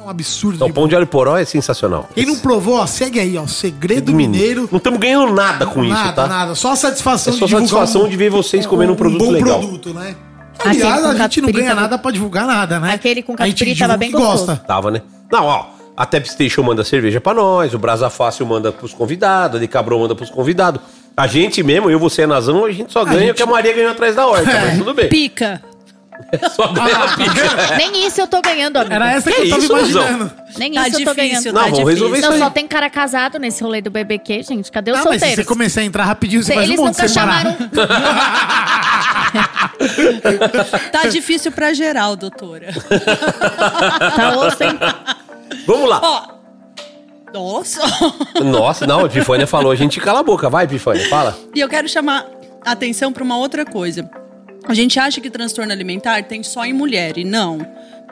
é 0.00 0.02
um 0.02 0.08
absurdo. 0.08 0.54
Então, 0.56 0.68
o 0.68 0.72
pão 0.72 0.86
de 0.88 0.94
alho 0.96 1.06
poró 1.06 1.36
é 1.36 1.44
sensacional. 1.44 2.08
Quem 2.14 2.24
não 2.24 2.36
provou, 2.38 2.76
ó, 2.76 2.86
segue 2.86 3.18
aí, 3.20 3.36
ó. 3.36 3.46
Segredo 3.46 4.12
Mineiro. 4.14 4.68
Não 4.70 4.78
estamos 4.78 4.98
ganhando 5.00 5.32
nada 5.34 5.66
com 5.66 5.84
isso, 5.84 5.92
nada, 5.92 6.12
tá? 6.12 6.26
nada. 6.28 6.54
Só 6.54 6.72
a 6.72 6.76
satisfação 6.76 7.34
É 7.34 7.36
só 7.36 7.44
de 7.44 7.48
divulgar 7.50 7.68
satisfação 7.68 8.08
de 8.08 8.16
ver 8.16 8.30
vocês 8.30 8.64
comendo 8.66 8.92
um 8.92 8.96
produto 8.96 9.24
bom 9.24 9.30
legal. 9.32 9.58
produto, 9.58 9.92
né? 9.92 10.14
Aliás, 10.64 11.04
a 11.04 11.14
gente 11.14 11.40
não 11.40 11.50
ganha 11.52 11.68
tava- 11.70 11.80
nada 11.82 11.98
pra 11.98 12.10
divulgar 12.10 12.46
nada, 12.46 12.78
né? 12.80 12.92
Aquele 12.94 13.22
com 13.22 13.32
A 13.34 13.36
catupiry 13.38 13.76
tava 13.76 13.96
bem 13.96 14.08
o 14.10 14.12
gostoso. 14.12 14.46
gosta. 14.46 14.56
Tava, 14.66 14.90
né? 14.90 15.02
Não, 15.30 15.44
ó. 15.44 15.66
A 15.96 16.06
Tap 16.06 16.24
Station 16.26 16.62
manda 16.62 16.82
cerveja 16.84 17.20
pra 17.20 17.34
nós, 17.34 17.74
o 17.74 17.78
Brasa 17.78 18.08
Fácil 18.08 18.46
manda 18.46 18.72
pros 18.72 18.94
convidados, 18.94 19.58
a 19.58 19.60
De 19.60 19.68
Cabrão 19.68 19.98
manda 20.00 20.14
pros 20.14 20.30
convidados. 20.30 20.80
A 21.14 21.26
gente 21.26 21.62
mesmo, 21.62 21.90
eu, 21.90 21.98
você 21.98 22.22
e 22.22 22.24
a 22.24 22.26
Nazão, 22.26 22.64
a 22.64 22.72
gente 22.72 22.90
só 22.90 23.04
ganha 23.04 23.16
o 23.18 23.20
gente- 23.26 23.36
que 23.36 23.42
a 23.42 23.46
Maria 23.46 23.74
ganhou 23.74 23.90
atrás 23.90 24.14
da 24.16 24.26
horta, 24.26 24.50
mas 24.50 24.78
tudo 24.78 24.94
bem. 24.94 25.08
Pica. 25.10 25.62
Só 26.54 26.68
ganha 26.68 26.96
a 26.96 27.16
pica. 27.16 27.76
Nem 27.76 28.06
isso 28.06 28.20
eu 28.20 28.26
tô 28.28 28.40
ganhando, 28.40 28.76
amigo. 28.76 28.94
Era 28.94 29.12
essa 29.12 29.28
que, 29.30 29.42
Que 29.42 29.46
eu 29.48 29.50
tava 29.50 29.62
isso, 29.62 29.72
Nazão? 29.74 30.02
imaginando. 30.02 30.32
Nem 30.56 30.72
Tá 30.72 30.88
isso 30.88 31.00
eu 31.00 31.04
tô 31.04 31.14
difícil, 31.14 31.14
ganhando. 31.14 31.44
Não, 31.46 31.52
tá 31.52 31.60
vamos 31.62 31.78
difícil. 31.78 31.88
resolver 31.94 32.18
isso 32.20 32.30
Não, 32.30 32.38
só 32.38 32.50
tem 32.50 32.68
cara 32.68 32.88
casado 32.90 33.38
nesse 33.40 33.62
rolê 33.62 33.80
do 33.82 33.90
BBQ, 33.90 34.42
gente. 34.44 34.70
Cadê 34.70 34.92
os 34.92 34.98
Ah, 34.98 35.04
mas 35.06 35.20
se 35.20 35.34
você 35.34 35.44
começar 35.44 35.80
a 35.80 35.84
entrar 35.84 36.04
rapidinho, 36.04 36.40
você 36.42 36.48
Cê- 36.48 36.54
faz 36.54 36.68
um 36.68 36.72
Eles 36.72 36.80
monte 36.80 36.96
nunca 36.96 37.08
sem 37.08 37.22
parar. 37.22 37.42
chamaram. 37.42 37.56
Tá 40.90 41.08
difícil 41.08 41.52
pra 41.52 41.72
geral, 41.72 42.16
doutora. 42.16 42.68
Tá? 44.78 45.16
Vamos 45.66 45.88
lá. 45.88 46.00
Ó. 46.02 46.42
Nossa. 47.32 47.80
Nossa, 48.42 48.86
não, 48.86 49.00
a 49.00 49.06
Epifânia 49.06 49.46
falou. 49.46 49.72
A 49.72 49.76
gente 49.76 50.00
cala 50.00 50.20
a 50.20 50.22
boca. 50.22 50.50
Vai, 50.50 50.64
Epifânia, 50.64 51.08
fala. 51.08 51.38
E 51.54 51.60
eu 51.60 51.68
quero 51.68 51.88
chamar 51.88 52.26
a 52.64 52.72
atenção 52.72 53.12
para 53.12 53.22
uma 53.22 53.36
outra 53.36 53.64
coisa. 53.64 54.08
A 54.66 54.74
gente 54.74 54.98
acha 54.98 55.20
que 55.20 55.30
transtorno 55.30 55.72
alimentar 55.72 56.22
tem 56.24 56.42
só 56.42 56.64
em 56.64 56.72
mulher, 56.72 57.18
e 57.18 57.24
não. 57.24 57.58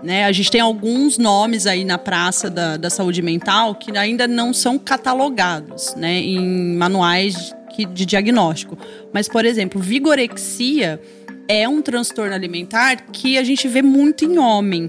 Né? 0.02 0.24
A 0.24 0.32
gente 0.32 0.50
tem 0.50 0.60
alguns 0.60 1.18
nomes 1.18 1.66
aí 1.66 1.84
na 1.84 1.98
praça 1.98 2.48
da, 2.48 2.76
da 2.76 2.88
saúde 2.88 3.20
mental 3.20 3.74
que 3.74 3.96
ainda 3.96 4.26
não 4.26 4.52
são 4.52 4.78
catalogados 4.78 5.94
né, 5.94 6.18
em 6.18 6.74
manuais 6.76 7.54
que, 7.70 7.84
de 7.84 8.06
diagnóstico. 8.06 8.76
Mas, 9.12 9.28
por 9.28 9.44
exemplo, 9.44 9.80
vigorexia 9.80 11.00
é 11.50 11.68
um 11.68 11.82
transtorno 11.82 12.32
alimentar 12.34 12.96
que 13.12 13.36
a 13.36 13.42
gente 13.42 13.66
vê 13.66 13.82
muito 13.82 14.24
em 14.24 14.38
homem. 14.38 14.88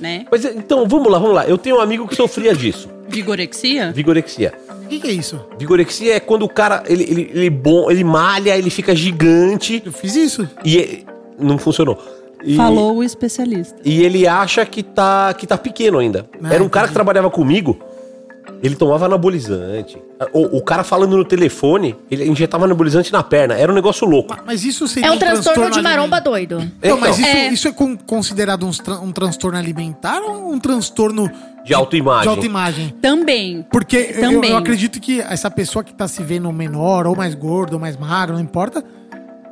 Né? 0.00 0.26
Mas 0.30 0.44
então, 0.44 0.86
vamos 0.86 1.10
lá, 1.10 1.18
vamos 1.18 1.34
lá. 1.34 1.46
Eu 1.46 1.56
tenho 1.58 1.76
um 1.76 1.80
amigo 1.80 2.06
que 2.06 2.14
sofria 2.14 2.54
disso. 2.54 2.88
Vigorexia? 3.08 3.92
Vigorexia. 3.92 4.52
O 4.84 4.88
que, 4.88 5.00
que 5.00 5.08
é 5.08 5.12
isso? 5.12 5.40
Vigorexia 5.58 6.14
é 6.16 6.20
quando 6.20 6.42
o 6.44 6.48
cara, 6.48 6.82
ele, 6.86 7.02
ele, 7.04 7.30
ele, 7.34 7.50
bom, 7.50 7.90
ele 7.90 8.04
malha, 8.04 8.56
ele 8.56 8.70
fica 8.70 8.94
gigante 8.94 9.82
Eu 9.84 9.92
fiz 9.92 10.14
isso. 10.14 10.48
e 10.64 10.78
é- 10.78 10.98
não 11.38 11.58
funcionou. 11.58 11.98
E, 12.44 12.54
Falou 12.56 12.96
o 12.98 13.02
especialista. 13.04 13.76
E 13.84 14.02
ele 14.04 14.26
acha 14.28 14.64
que 14.64 14.82
tá, 14.82 15.34
que 15.34 15.46
tá 15.46 15.56
pequeno 15.58 15.98
ainda. 15.98 16.28
Ah, 16.42 16.54
Era 16.54 16.62
um 16.62 16.68
cara 16.68 16.86
que 16.86 16.94
trabalhava 16.94 17.30
comigo, 17.30 17.78
ele 18.62 18.74
tomava 18.74 19.06
anabolizante. 19.06 19.98
O, 20.32 20.56
o 20.58 20.62
cara 20.62 20.82
falando 20.82 21.16
no 21.16 21.24
telefone, 21.24 21.94
ele 22.10 22.24
injetava 22.26 22.64
anabolizante 22.64 23.12
na 23.12 23.22
perna. 23.22 23.54
Era 23.54 23.70
um 23.70 23.74
negócio 23.74 24.06
louco. 24.06 24.34
Ma- 24.34 24.42
Mas 24.46 24.64
isso 24.64 24.88
seria 24.88 25.08
É 25.08 25.12
um 25.12 25.18
transtorno 25.18 25.70
de 25.70 25.82
maromba 25.82 26.16
alimentar? 26.16 26.20
doido. 26.20 26.58
Não, 26.82 26.98
mas 26.98 27.18
Então, 27.18 27.28
isso 27.30 27.36
É. 27.38 27.48
isso 27.52 27.68
é 27.68 27.72
con- 27.72 27.96
considerado 27.96 28.66
um, 28.66 28.70
tran- 28.70 29.00
um 29.00 29.12
transtorno 29.12 29.58
alimentar 29.58 30.20
ou 30.22 30.52
um 30.52 30.58
transtorno 30.58 31.30
De 31.64 31.74
autoimagem. 31.74 32.22
de 32.22 32.28
autoimagem? 32.28 32.94
Também. 33.02 33.66
Porque 33.70 33.96
eu- 33.96 34.02
eu, 34.24 34.30
Também. 34.32 34.50
eu 34.50 34.56
acredito 34.56 35.00
que 35.00 35.20
essa 35.20 35.50
pessoa 35.50 35.82
que 35.84 35.92
tá 35.94 36.08
se 36.08 36.22
vendo 36.22 36.50
menor, 36.52 37.06
ou 37.06 37.14
mais 37.14 37.34
gordo, 37.34 37.74
ou 37.74 37.78
mais 37.80 37.96
magro, 37.96 38.34
não 38.36 38.42
importa. 38.42 38.82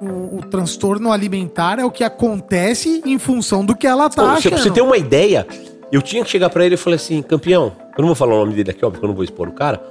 O, 0.00 0.38
o 0.38 0.40
transtorno 0.50 1.12
alimentar 1.12 1.78
é 1.78 1.84
o 1.84 1.90
que 1.90 2.02
acontece 2.04 3.02
em 3.06 3.18
função 3.18 3.64
do 3.64 3.74
que 3.76 3.86
ela 3.86 4.08
tá 4.10 4.22
Pô, 4.22 4.28
se- 4.32 4.38
achando. 4.48 4.52
pra 4.54 4.62
você 4.62 4.70
ter 4.70 4.80
uma 4.82 4.96
ideia, 4.98 5.46
eu 5.92 6.02
tinha 6.02 6.24
que 6.24 6.30
chegar 6.30 6.50
pra 6.50 6.64
ele 6.66 6.74
e 6.74 6.78
falar 6.78 6.96
assim, 6.96 7.22
campeão, 7.22 7.72
eu 7.96 8.02
não 8.02 8.06
vou 8.08 8.14
falar 8.14 8.34
o 8.34 8.38
nome 8.40 8.54
dele 8.54 8.70
aqui, 8.70 8.84
óbvio, 8.84 9.00
que 9.00 9.04
eu 9.04 9.08
não 9.08 9.14
vou 9.14 9.24
expor 9.24 9.48
o 9.48 9.52
cara. 9.52 9.82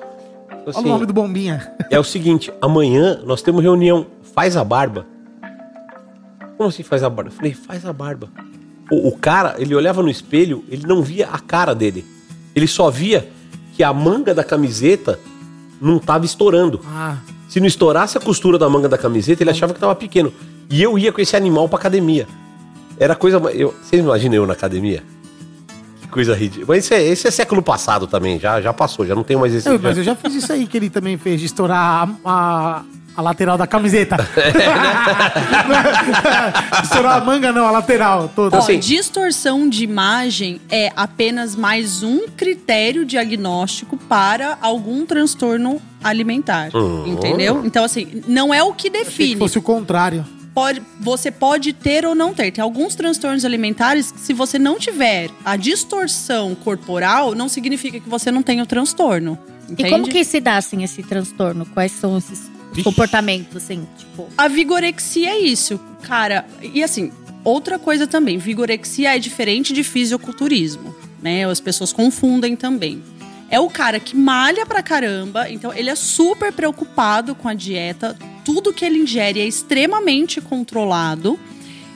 Olha 0.51 0.63
Assim, 0.69 0.79
o 0.85 0.87
nome 0.87 1.05
do 1.05 1.13
Bombinha. 1.13 1.73
É 1.89 1.99
o 1.99 2.03
seguinte, 2.03 2.51
amanhã 2.61 3.19
nós 3.25 3.41
temos 3.41 3.61
reunião, 3.61 4.05
faz 4.33 4.55
a 4.55 4.63
barba. 4.63 5.05
Como 6.57 6.69
assim 6.69 6.83
faz 6.83 7.03
a 7.03 7.09
barba? 7.09 7.29
Eu 7.31 7.35
falei, 7.35 7.53
faz 7.53 7.85
a 7.85 7.91
barba. 7.93 8.29
O, 8.91 9.09
o 9.09 9.17
cara, 9.17 9.55
ele 9.57 9.73
olhava 9.75 10.01
no 10.03 10.09
espelho, 10.09 10.63
ele 10.69 10.85
não 10.85 11.01
via 11.01 11.27
a 11.27 11.39
cara 11.39 11.73
dele. 11.73 12.05
Ele 12.55 12.67
só 12.67 12.89
via 12.89 13.27
que 13.73 13.83
a 13.83 13.91
manga 13.91 14.33
da 14.33 14.43
camiseta 14.43 15.19
não 15.81 15.97
tava 15.99 16.25
estourando. 16.25 16.79
Ah, 16.85 17.17
Se 17.49 17.59
não 17.59 17.67
estourasse 17.67 18.17
a 18.17 18.21
costura 18.21 18.57
da 18.57 18.69
manga 18.69 18.87
da 18.87 18.97
camiseta, 18.97 19.43
ele 19.43 19.49
achava 19.49 19.73
que 19.73 19.79
tava 19.79 19.95
pequeno. 19.95 20.31
E 20.69 20.81
eu 20.81 20.97
ia 20.97 21.11
com 21.11 21.19
esse 21.19 21.35
animal 21.35 21.67
pra 21.67 21.79
academia. 21.79 22.27
Era 22.99 23.15
coisa. 23.15 23.37
Eu, 23.51 23.73
vocês 23.81 24.01
imaginam 24.01 24.35
eu 24.35 24.47
na 24.47 24.53
academia? 24.53 25.03
Que 26.13 26.15
coisa 26.15 26.35
ridícula. 26.35 26.67
Mas 26.75 26.85
esse 26.85 26.93
é, 26.93 27.03
esse 27.03 27.27
é 27.27 27.31
século 27.31 27.61
passado 27.63 28.05
também, 28.07 28.39
já, 28.39 28.61
já 28.61 28.71
passou, 28.71 29.05
já 29.05 29.15
não 29.15 29.23
tem 29.23 29.35
mais 29.35 29.53
esse. 29.53 29.67
eu- 29.67 29.79
mas 29.81 29.97
eu 29.97 30.03
já 30.03 30.15
fiz 30.15 30.35
isso 30.35 30.53
aí 30.53 30.67
que 30.67 30.77
ele 30.77 30.89
também 30.89 31.17
fez, 31.17 31.39
de 31.39 31.47
estourar 31.47 32.07
a, 32.23 32.31
a- 32.31 32.81
a 33.15 33.21
lateral 33.21 33.57
da 33.57 33.67
camiseta. 33.67 34.17
estourar 36.83 37.21
a 37.21 37.25
manga 37.25 37.51
não, 37.51 37.65
a 37.67 37.71
lateral 37.71 38.29
toda. 38.35 38.57
Ó, 38.57 38.59
Assim- 38.59 38.79
distorção 38.79 39.67
de 39.69 39.83
imagem 39.83 40.59
é 40.69 40.91
apenas 40.95 41.55
mais 41.55 42.03
um 42.03 42.27
critério 42.27 43.05
diagnóstico 43.05 43.97
para 43.97 44.57
algum 44.61 45.05
transtorno 45.05 45.81
alimentar. 46.03 46.69
Entendeu? 47.05 47.61
Então, 47.65 47.83
assim, 47.83 48.23
não 48.27 48.53
é 48.53 48.61
o 48.63 48.73
que 48.73 48.89
define. 48.89 49.37
fosse 49.37 49.57
o 49.57 49.61
contrário. 49.61 50.25
Pode, 50.53 50.81
você 50.99 51.31
pode 51.31 51.73
ter 51.73 52.05
ou 52.05 52.13
não 52.13 52.33
ter. 52.33 52.51
Tem 52.51 52.61
alguns 52.61 52.93
transtornos 52.93 53.43
alimentares 53.43 54.11
que, 54.11 54.19
se 54.19 54.33
você 54.33 54.59
não 54.59 54.77
tiver 54.77 55.31
a 55.43 55.55
distorção 55.55 56.53
corporal, 56.53 57.33
não 57.33 57.49
significa 57.49 57.99
que 57.99 58.07
você 58.07 58.31
não 58.31 58.43
tem 58.43 58.61
o 58.61 58.65
transtorno. 58.65 59.37
E 59.67 59.73
Entende? 59.73 59.89
como 59.89 60.07
que 60.07 60.23
se 60.23 60.39
dá, 60.39 60.57
assim, 60.57 60.83
esse 60.83 61.01
transtorno? 61.01 61.65
Quais 61.65 61.91
são 61.93 62.17
esses 62.17 62.51
Vixe. 62.71 62.83
comportamentos, 62.83 63.55
assim, 63.57 63.87
tipo... 63.97 64.27
A 64.37 64.47
vigorexia 64.47 65.29
é 65.31 65.39
isso, 65.39 65.79
cara. 66.03 66.45
E 66.61 66.83
assim, 66.83 67.11
outra 67.43 67.79
coisa 67.79 68.05
também, 68.05 68.37
vigorexia 68.37 69.15
é 69.15 69.19
diferente 69.19 69.73
de 69.73 69.83
fisiculturismo, 69.83 70.95
né? 71.21 71.49
As 71.49 71.59
pessoas 71.59 71.91
confundem 71.91 72.55
também. 72.55 73.01
É 73.49 73.59
o 73.59 73.69
cara 73.69 73.99
que 73.99 74.15
malha 74.15 74.65
pra 74.65 74.81
caramba, 74.81 75.49
então 75.49 75.73
ele 75.73 75.89
é 75.89 75.95
super 75.95 76.51
preocupado 76.51 77.35
com 77.35 77.47
a 77.47 77.53
dieta, 77.53 78.17
tudo 78.43 78.73
que 78.73 78.83
ele 78.83 78.99
ingere 78.99 79.39
é 79.39 79.45
extremamente 79.45 80.41
controlado. 80.41 81.39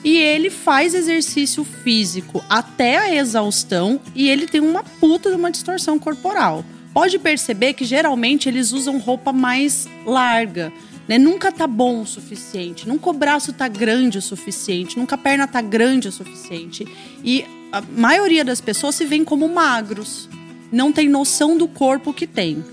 E 0.04 0.18
ele 0.18 0.50
faz 0.50 0.94
exercício 0.94 1.66
físico 1.66 2.42
até 2.48 2.98
a 2.98 3.16
exaustão 3.16 4.00
e 4.16 4.30
ele 4.30 4.48
tem 4.48 4.62
uma 4.62 4.84
puta 4.84 5.30
de 5.30 5.36
uma 5.36 5.52
distorção 5.52 5.98
corporal. 6.00 6.64
Pode 6.94 7.20
perceber 7.20 7.74
que 7.74 7.84
geralmente 7.84 8.48
eles 8.48 8.72
usam 8.72 9.00
roupa 9.00 9.34
mais 9.34 9.88
larga, 10.06 10.72
né? 11.08 11.18
Nunca 11.18 11.52
tá 11.52 11.68
bom 11.68 12.02
o 12.02 12.08
suficiente, 12.08 12.88
nunca 12.88 13.10
o 13.10 13.14
braço 13.14 13.52
tá 13.52 13.68
grande 13.68 14.18
o 14.18 14.22
suficiente, 14.22 14.98
nunca 14.98 15.16
a 15.16 15.18
perna 15.18 15.48
tá 15.48 15.62
grande 15.62 16.08
o 16.08 16.12
suficiente. 16.12 16.88
E 17.24 17.44
a 17.72 17.82
maioria 17.82 18.46
das 18.46 18.62
pessoas 18.62 18.96
se 18.96 19.06
veem 19.06 19.24
como 19.24 19.48
magros, 19.50 20.30
não 20.72 20.92
tem 20.92 21.08
noção 21.08 21.58
do 21.58 21.68
corpo 21.68 22.14
que 22.14 22.28
tem. 22.28 22.64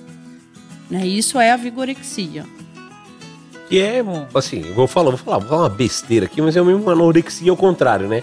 Né? 0.91 1.07
Isso 1.07 1.39
é 1.39 1.51
a 1.51 1.57
vigorexia. 1.57 2.45
Que 3.69 3.81
é, 3.81 4.05
assim, 4.35 4.63
eu 4.67 4.75
vou 4.75 4.87
falar, 4.87 5.11
vou 5.11 5.19
falar, 5.19 5.39
vou 5.39 5.49
falar 5.49 5.63
uma 5.63 5.69
besteira 5.69 6.27
aqui, 6.27 6.43
mas 6.43 6.57
é 6.57 6.63
mesmo 6.63 6.83
uma 6.83 6.93
anorexia 6.93 7.51
ao 7.51 7.57
contrário, 7.57 8.09
né? 8.09 8.23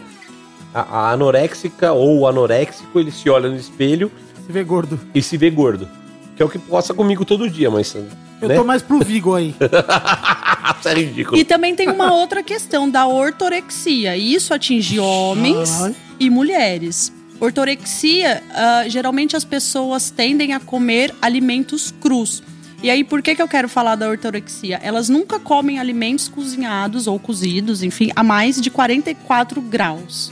A, 0.73 0.81
a 0.81 1.11
anoréxica 1.11 1.91
ou 1.91 2.19
o 2.19 2.27
anoréxico, 2.27 2.99
ele 2.99 3.11
se 3.11 3.29
olha 3.29 3.49
no 3.49 3.55
espelho 3.55 4.11
Se 4.45 4.51
vê 4.51 4.63
gordo. 4.63 4.99
e 5.13 5.21
se 5.21 5.35
vê 5.35 5.49
gordo. 5.49 5.89
Que 6.35 6.43
é 6.43 6.45
o 6.45 6.49
que 6.49 6.59
passa 6.59 6.93
comigo 6.93 7.25
todo 7.25 7.49
dia, 7.49 7.69
mas. 7.69 7.95
Eu 8.41 8.47
né? 8.47 8.55
tô 8.55 8.63
mais 8.63 8.81
pro 8.81 8.99
Vigo 8.99 9.35
aí. 9.35 9.53
Isso 10.79 10.89
é 10.89 10.93
ridículo. 10.93 11.37
E 11.37 11.43
também 11.43 11.75
tem 11.75 11.89
uma 11.89 12.13
outra 12.13 12.41
questão 12.41 12.89
da 12.89 13.05
ortorexia. 13.05 14.15
E 14.15 14.33
isso 14.33 14.53
atinge 14.53 14.99
homens 14.99 15.81
Ai. 15.81 15.95
e 16.19 16.29
mulheres. 16.29 17.13
Ortorexia, 17.41 18.43
ah, 18.51 18.83
geralmente 18.87 19.35
as 19.35 19.43
pessoas 19.43 20.11
tendem 20.11 20.53
a 20.53 20.59
comer 20.59 21.11
alimentos 21.19 21.91
crus. 21.99 22.43
E 22.83 22.89
aí, 22.89 23.03
por 23.03 23.21
que, 23.21 23.35
que 23.35 23.41
eu 23.41 23.47
quero 23.47 23.67
falar 23.67 23.95
da 23.95 24.07
ortorexia? 24.07 24.79
Elas 24.83 25.09
nunca 25.09 25.39
comem 25.39 25.79
alimentos 25.79 26.27
cozinhados 26.27 27.07
ou 27.07 27.19
cozidos, 27.19 27.81
enfim, 27.81 28.11
a 28.15 28.21
mais 28.23 28.61
de 28.61 28.69
44 28.69 29.59
graus. 29.59 30.31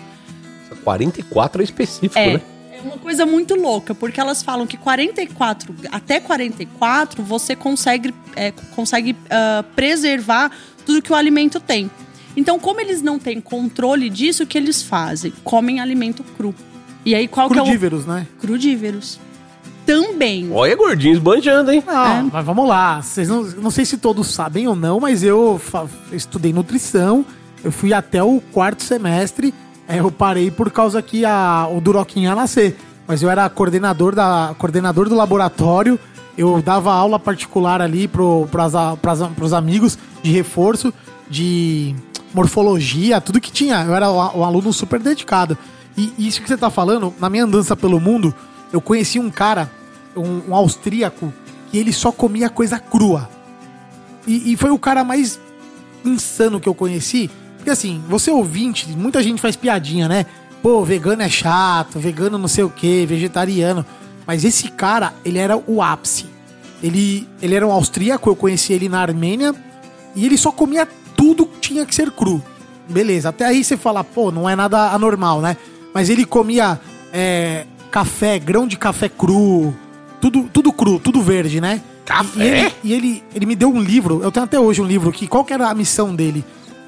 44 0.83 1.61
é 1.61 1.65
específico, 1.65 2.17
É. 2.17 2.33
né? 2.33 2.41
É 2.71 2.81
uma 2.81 2.97
coisa 2.97 3.25
muito 3.25 3.55
louca, 3.55 3.93
porque 3.93 4.21
elas 4.21 4.41
falam 4.41 4.65
que 4.65 4.77
44, 4.77 5.75
até 5.91 6.19
44, 6.19 7.21
você 7.21 7.55
consegue, 7.55 8.13
é, 8.35 8.51
consegue 8.73 9.15
ah, 9.29 9.65
preservar 9.75 10.51
tudo 10.85 11.01
que 11.01 11.11
o 11.11 11.15
alimento 11.15 11.59
tem. 11.59 11.89
Então, 12.37 12.57
como 12.59 12.79
eles 12.79 13.01
não 13.01 13.17
têm 13.19 13.41
controle 13.41 14.09
disso, 14.09 14.43
o 14.43 14.47
que 14.47 14.57
eles 14.57 14.81
fazem? 14.83 15.33
Comem 15.43 15.79
alimento 15.79 16.23
cru. 16.23 16.53
E 17.05 17.15
aí, 17.15 17.27
qual 17.27 17.49
que 17.49 17.57
é 17.57 17.61
Crudíveros, 17.61 18.05
né? 18.05 18.27
o... 18.37 18.41
Crudíveros. 18.41 19.19
Também. 19.85 20.51
Olha, 20.53 20.75
gordinho 20.75 21.13
esbanjando, 21.13 21.71
hein? 21.71 21.83
Não, 21.85 22.05
É. 22.05 22.23
mas 22.31 22.45
vamos 22.45 22.67
lá. 22.67 23.01
Vocês 23.01 23.27
não, 23.27 23.41
não 23.43 23.71
sei 23.71 23.85
se 23.85 23.97
todos 23.97 24.27
sabem 24.27 24.67
ou 24.67 24.75
não, 24.75 24.99
mas 24.99 25.23
eu 25.23 25.59
estudei 26.11 26.53
nutrição. 26.53 27.25
Eu 27.63 27.71
fui 27.71 27.91
até 27.93 28.21
o 28.23 28.39
quarto 28.53 28.83
semestre. 28.83 29.53
é, 29.87 29.99
Eu 29.99 30.11
parei 30.11 30.51
por 30.51 30.69
causa 30.69 31.01
que 31.01 31.25
a, 31.25 31.67
o 31.71 31.81
Duroquinha 31.81 32.29
ia 32.29 32.35
nascer. 32.35 32.77
Mas 33.07 33.23
eu 33.23 33.29
era 33.31 33.49
coordenador, 33.49 34.13
da, 34.13 34.53
coordenador 34.59 35.09
do 35.09 35.15
laboratório. 35.15 35.99
Eu 36.37 36.61
dava 36.61 36.93
aula 36.93 37.17
particular 37.19 37.81
ali 37.81 38.07
pro, 38.07 38.47
pras, 38.51 38.75
a- 38.75 38.95
pras, 38.95 39.19
pros 39.35 39.51
amigos 39.53 39.97
de 40.21 40.31
reforço, 40.31 40.93
de 41.29 41.95
morfologia, 42.33 43.19
tudo 43.19 43.41
que 43.41 43.51
tinha. 43.51 43.83
Eu 43.83 43.95
era 43.95 44.11
um 44.11 44.43
aluno 44.43 44.71
super 44.71 44.99
dedicado. 44.99 45.57
E 45.99 46.27
isso 46.27 46.41
que 46.41 46.47
você 46.47 46.55
tá 46.55 46.69
falando, 46.69 47.13
na 47.19 47.29
minha 47.29 47.43
andança 47.43 47.75
pelo 47.75 47.99
mundo, 47.99 48.33
eu 48.71 48.79
conheci 48.79 49.19
um 49.19 49.29
cara, 49.29 49.69
um, 50.15 50.51
um 50.51 50.55
austríaco, 50.55 51.33
que 51.69 51.77
ele 51.77 51.91
só 51.91 52.09
comia 52.09 52.49
coisa 52.49 52.79
crua. 52.79 53.29
E, 54.25 54.53
e 54.53 54.55
foi 54.55 54.71
o 54.71 54.79
cara 54.79 55.03
mais 55.03 55.39
insano 56.05 56.59
que 56.59 56.69
eu 56.69 56.73
conheci. 56.73 57.29
Porque 57.57 57.69
assim, 57.69 58.01
você 58.07 58.31
ouvinte, 58.31 58.87
muita 58.89 59.21
gente 59.21 59.41
faz 59.41 59.57
piadinha, 59.57 60.07
né? 60.07 60.25
Pô, 60.63 60.85
vegano 60.85 61.21
é 61.21 61.27
chato, 61.27 61.99
vegano 61.99 62.37
não 62.37 62.47
sei 62.47 62.63
o 62.63 62.69
que, 62.69 63.05
vegetariano. 63.05 63.85
Mas 64.25 64.45
esse 64.45 64.69
cara, 64.69 65.13
ele 65.25 65.37
era 65.37 65.57
o 65.57 65.81
ápice. 65.81 66.27
Ele, 66.81 67.27
ele 67.41 67.55
era 67.55 67.67
um 67.67 67.71
austríaco, 67.71 68.29
eu 68.29 68.35
conheci 68.37 68.71
ele 68.71 68.87
na 68.87 69.01
Armênia. 69.01 69.53
E 70.15 70.25
ele 70.25 70.37
só 70.37 70.49
comia 70.49 70.87
tudo 71.17 71.45
que 71.45 71.59
tinha 71.59 71.85
que 71.85 71.93
ser 71.93 72.09
cru. 72.11 72.41
beleza. 72.87 73.29
Até 73.29 73.45
aí 73.45 73.63
você 73.63 73.75
fala, 73.75 74.01
pô, 74.01 74.31
não 74.31 74.49
é 74.49 74.55
nada 74.55 74.91
anormal, 74.93 75.41
né? 75.41 75.57
Mas 75.93 76.09
ele 76.09 76.25
comia 76.25 76.79
é, 77.11 77.65
café, 77.91 78.39
grão 78.39 78.67
de 78.67 78.77
café 78.77 79.09
cru, 79.09 79.73
tudo, 80.21 80.49
tudo 80.51 80.71
cru, 80.71 80.99
tudo 80.99 81.21
verde, 81.21 81.59
né? 81.59 81.81
Café? 82.05 82.39
E, 82.39 82.47
ele, 82.47 82.73
e 82.83 82.93
ele, 82.93 83.23
ele 83.35 83.45
me 83.45 83.55
deu 83.55 83.69
um 83.69 83.81
livro, 83.81 84.21
eu 84.23 84.31
tenho 84.31 84.43
até 84.43 84.59
hoje 84.59 84.81
um 84.81 84.85
livro 84.85 85.09
aqui. 85.09 85.27
Qual 85.27 85.45
que 85.45 85.53
era 85.53 85.69
a 85.69 85.75
missão 85.75 86.15
dele? 86.15 86.43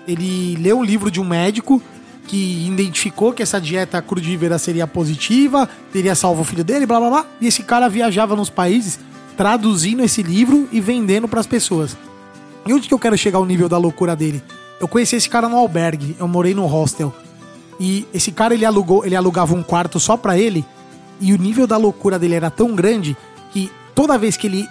Ele 0.07 0.55
leu 0.57 0.79
um 0.79 0.83
livro 0.83 1.11
de 1.11 1.19
um 1.19 1.23
médico 1.23 1.81
que 2.27 2.65
identificou 2.67 3.33
que 3.33 3.43
essa 3.43 3.59
dieta 3.59 4.01
crudívera 4.01 4.57
seria 4.57 4.87
positiva, 4.87 5.67
teria 5.91 6.15
salvo 6.15 6.41
o 6.41 6.45
filho 6.45 6.63
dele, 6.63 6.85
blá 6.85 6.99
blá 6.99 7.09
blá. 7.09 7.25
E 7.39 7.47
esse 7.47 7.63
cara 7.63 7.89
viajava 7.89 8.35
nos 8.35 8.49
países 8.49 8.99
traduzindo 9.35 10.03
esse 10.03 10.21
livro 10.21 10.67
e 10.71 10.79
vendendo 10.79 11.27
pras 11.27 11.47
pessoas. 11.47 11.97
E 12.65 12.73
onde 12.73 12.87
que 12.87 12.93
eu 12.93 12.99
quero 12.99 13.17
chegar 13.17 13.37
ao 13.39 13.45
nível 13.45 13.67
da 13.67 13.77
loucura 13.77 14.15
dele? 14.15 14.41
Eu 14.79 14.87
conheci 14.87 15.15
esse 15.15 15.29
cara 15.29 15.49
no 15.49 15.57
albergue, 15.57 16.15
eu 16.19 16.27
morei 16.27 16.53
no 16.53 16.65
hostel. 16.65 17.13
E 17.79 18.05
esse 18.13 18.31
cara 18.31 18.53
ele 18.53 18.65
alugou, 18.65 19.05
ele 19.05 19.15
alugava 19.15 19.53
um 19.55 19.63
quarto 19.63 19.99
só 19.99 20.15
pra 20.15 20.37
ele, 20.37 20.63
e 21.19 21.33
o 21.33 21.37
nível 21.37 21.65
da 21.67 21.77
loucura 21.77 22.17
dele 22.19 22.35
era 22.35 22.49
tão 22.51 22.75
grande 22.75 23.15
que 23.51 23.71
toda 23.95 24.17
vez 24.17 24.37
que 24.37 24.47
ele 24.47 24.67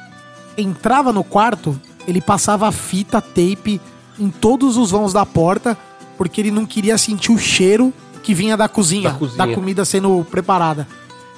entrava 0.56 1.12
no 1.12 1.24
quarto, 1.24 1.78
ele 2.06 2.20
passava 2.20 2.70
fita, 2.72 3.20
tape 3.20 3.80
em 4.18 4.28
todos 4.30 4.76
os 4.76 4.90
vãos 4.90 5.12
da 5.12 5.24
porta, 5.24 5.76
porque 6.16 6.40
ele 6.40 6.50
não 6.50 6.66
queria 6.66 6.98
sentir 6.98 7.32
o 7.32 7.38
cheiro 7.38 7.92
que 8.22 8.34
vinha 8.34 8.56
da 8.56 8.68
cozinha, 8.68 9.10
Da 9.10 9.16
cozinha. 9.18 9.46
da 9.46 9.54
comida 9.54 9.84
sendo 9.84 10.24
preparada. 10.30 10.86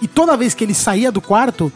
E 0.01 0.09
toda 0.09 0.37
vez 0.37 0.53
que 0.55 0.65
ele 0.65 0.75
saía 0.75 1.13
do 1.13 1.21
quarto, 1.21 1.73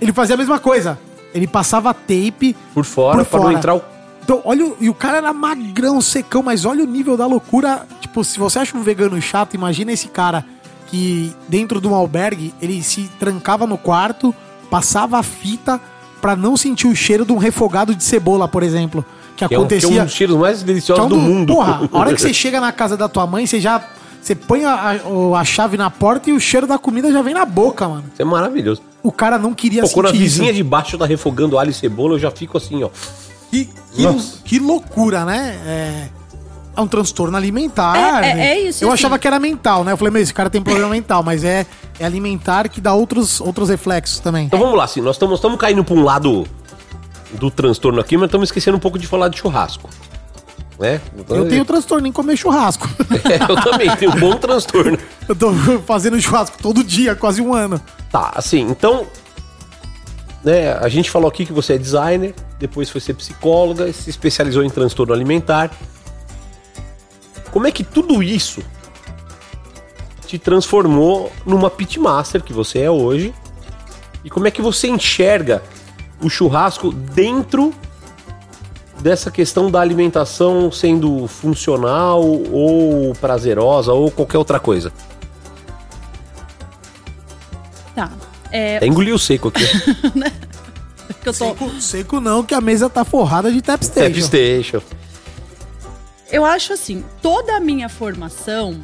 ele 0.00 0.12
fazia 0.12 0.34
a 0.34 0.38
mesma 0.38 0.58
coisa. 0.58 0.98
Ele 1.34 1.46
passava 1.46 1.92
tape 1.92 2.56
Por 2.72 2.84
fora, 2.84 3.18
Por 3.18 3.26
pra 3.26 3.38
não 3.38 3.44
fora. 3.46 3.58
entrar 3.58 3.74
o. 3.74 3.82
então, 4.24 4.40
olha, 4.44 4.64
o- 4.64 4.76
e 4.80 4.88
o 4.88 4.94
cara 4.94 5.18
era 5.18 5.32
magrão, 5.34 6.00
secão, 6.00 6.42
mas 6.42 6.64
olha 6.64 6.82
o 6.82 6.86
nível 6.86 7.16
da 7.16 7.26
loucura. 7.26 7.86
Tipo, 8.08 8.24
se 8.24 8.38
você 8.38 8.58
acha 8.58 8.76
um 8.76 8.82
vegano 8.82 9.20
chato, 9.20 9.54
imagina 9.54 9.92
esse 9.92 10.08
cara 10.08 10.44
que 10.86 11.32
dentro 11.48 11.80
de 11.80 11.86
um 11.86 11.94
albergue, 11.94 12.54
ele 12.60 12.82
se 12.82 13.02
trancava 13.18 13.66
no 13.66 13.76
quarto, 13.76 14.34
passava 14.70 15.18
a 15.18 15.22
fita 15.22 15.78
pra 16.20 16.34
não 16.34 16.56
sentir 16.56 16.86
o 16.86 16.96
cheiro 16.96 17.24
de 17.26 17.32
um 17.32 17.36
refogado 17.36 17.94
de 17.94 18.02
cebola, 18.02 18.48
por 18.48 18.62
exemplo, 18.62 19.04
que, 19.36 19.46
Que 19.46 19.54
é, 19.54 19.58
um, 19.58 19.66
que 19.66 19.74
é 19.74 19.78
acontecia. 19.78 20.02
um 20.02 20.04
dos 20.06 20.14
cheiros 20.14 20.36
mais 20.36 20.58
que 20.58 20.64
é 20.64 20.66
deliciosos 20.66 21.04
um 21.04 21.08
do 21.08 21.14
do- 21.16 21.20
mundo. 21.20 21.54
Porra, 21.54 21.88
a 21.92 21.98
hora 21.98 22.14
que 22.14 22.20
você 22.22 22.32
chega 22.32 22.58
na 22.60 22.72
casa 22.72 22.96
da 22.96 23.08
tua 23.08 23.26
mãe, 23.26 23.46
você 23.46 23.60
já 23.60 23.80
você 24.20 24.34
põe 24.34 24.64
a, 24.64 24.72
a- 24.74 25.38
a 25.40 25.44
chave 25.44 25.76
na 25.76 25.90
porta 25.90 26.28
e 26.30 26.32
o 26.32 26.40
cheiro 26.40 26.66
da 26.66 26.76
comida 26.78 27.12
já 27.12 27.22
vem 27.22 27.34
na 27.34 27.44
boca, 27.44 27.86
mano. 27.86 28.04
Isso 28.12 28.20
é 28.22 28.24
maravilhoso. 28.24 28.82
O 29.02 29.12
cara 29.12 29.38
não 29.38 29.54
queria 29.54 29.82
Pô, 29.82 29.90
quando 29.90 30.06
a 30.06 30.08
sentir 30.10 30.24
isso. 30.24 30.34
vizinha 30.38 30.52
de 30.52 30.62
baixo 30.64 30.96
tá 30.98 31.06
refogando 31.06 31.56
alho 31.58 31.70
e 31.70 31.74
cebola, 31.74 32.14
eu 32.14 32.18
já 32.18 32.30
fico 32.30 32.56
assim, 32.56 32.82
ó. 32.82 32.88
Que, 33.50 33.66
que, 33.94 34.04
que 34.44 34.58
loucura, 34.58 35.24
né? 35.24 35.56
É, 35.64 36.08
é 36.78 36.80
um 36.80 36.86
transtorno 36.86 37.36
alimentar. 37.36 37.96
É, 37.96 38.30
é- 38.30 38.34
né? 38.34 38.46
é 38.50 38.60
isso, 38.60 38.84
Eu 38.84 38.88
assim. 38.88 38.94
achava 38.94 39.18
que 39.18 39.26
era 39.26 39.38
mental, 39.40 39.82
né? 39.82 39.92
Eu 39.92 39.96
falei, 39.96 40.12
meu, 40.12 40.22
esse 40.22 40.32
cara 40.32 40.48
tem 40.48 40.62
problema 40.62 40.88
mental, 40.88 41.22
mas 41.24 41.42
é, 41.42 41.66
é 41.98 42.06
alimentar 42.06 42.68
que 42.68 42.80
dá 42.80 42.94
outros, 42.94 43.40
outros 43.40 43.68
reflexos 43.68 44.20
também. 44.20 44.46
Então 44.46 44.58
vamos 44.58 44.76
lá, 44.76 44.84
assim, 44.84 45.00
nós 45.00 45.16
estamos 45.16 45.58
caindo 45.58 45.82
pra 45.82 45.94
um 45.94 46.04
lado 46.04 46.46
do 47.32 47.50
transtorno 47.50 48.00
aqui, 48.00 48.16
mas 48.16 48.26
estamos 48.26 48.48
esquecendo 48.48 48.76
um 48.76 48.80
pouco 48.80 48.98
de 48.98 49.06
falar 49.06 49.28
de 49.28 49.38
churrasco. 49.38 49.90
Né? 50.78 51.00
Eu 51.28 51.48
tenho 51.48 51.64
transtorno 51.64 52.06
em 52.06 52.12
comer 52.12 52.36
churrasco. 52.36 52.88
É, 53.28 53.50
eu 53.50 53.56
também 53.60 53.94
tenho 53.96 54.12
um 54.12 54.20
bom 54.20 54.36
transtorno. 54.36 54.96
eu 55.28 55.34
tô 55.34 55.52
fazendo 55.84 56.20
churrasco 56.20 56.56
todo 56.62 56.84
dia, 56.84 57.16
quase 57.16 57.42
um 57.42 57.52
ano. 57.52 57.80
Tá, 58.10 58.32
assim, 58.36 58.60
então. 58.70 59.06
Né, 60.44 60.72
a 60.72 60.88
gente 60.88 61.10
falou 61.10 61.28
aqui 61.28 61.44
que 61.44 61.52
você 61.52 61.72
é 61.74 61.78
designer, 61.78 62.32
depois 62.60 62.88
foi 62.88 63.00
ser 63.00 63.14
psicóloga, 63.14 63.92
se 63.92 64.08
especializou 64.08 64.62
em 64.62 64.70
transtorno 64.70 65.12
alimentar. 65.12 65.72
Como 67.50 67.66
é 67.66 67.72
que 67.72 67.84
tudo 67.84 68.22
isso 68.22 68.62
te 70.26 70.38
transformou 70.38 71.32
numa 71.46 71.70
pitmaster 71.70 72.42
que 72.42 72.52
você 72.52 72.80
é 72.80 72.90
hoje? 72.90 73.34
E 74.24 74.30
como 74.30 74.46
é 74.46 74.50
que 74.50 74.60
você 74.60 74.88
enxerga 74.88 75.62
o 76.20 76.28
churrasco 76.28 76.92
dentro 76.92 77.72
dessa 79.00 79.30
questão 79.30 79.70
da 79.70 79.80
alimentação 79.80 80.70
sendo 80.70 81.26
funcional 81.26 82.22
ou 82.22 83.14
prazerosa 83.14 83.92
ou 83.92 84.10
qualquer 84.10 84.38
outra 84.38 84.60
coisa? 84.60 84.92
Tá. 87.94 88.10
É, 88.50 88.76
Até 88.76 88.86
engoliu 88.86 89.14
o 89.14 89.18
seco 89.18 89.48
aqui. 89.48 89.64
que 91.22 91.28
eu 91.28 91.32
tô, 91.32 91.46
Seco, 91.46 91.80
seco 91.80 92.20
não, 92.20 92.42
que 92.42 92.54
a 92.54 92.60
mesa 92.60 92.88
tá 92.88 93.04
forrada 93.04 93.50
de 93.50 93.60
tap 93.60 93.82
station. 93.82 94.80
Eu 96.30 96.44
acho 96.44 96.74
assim, 96.74 97.04
toda 97.22 97.56
a 97.56 97.60
minha 97.60 97.88
formação, 97.88 98.80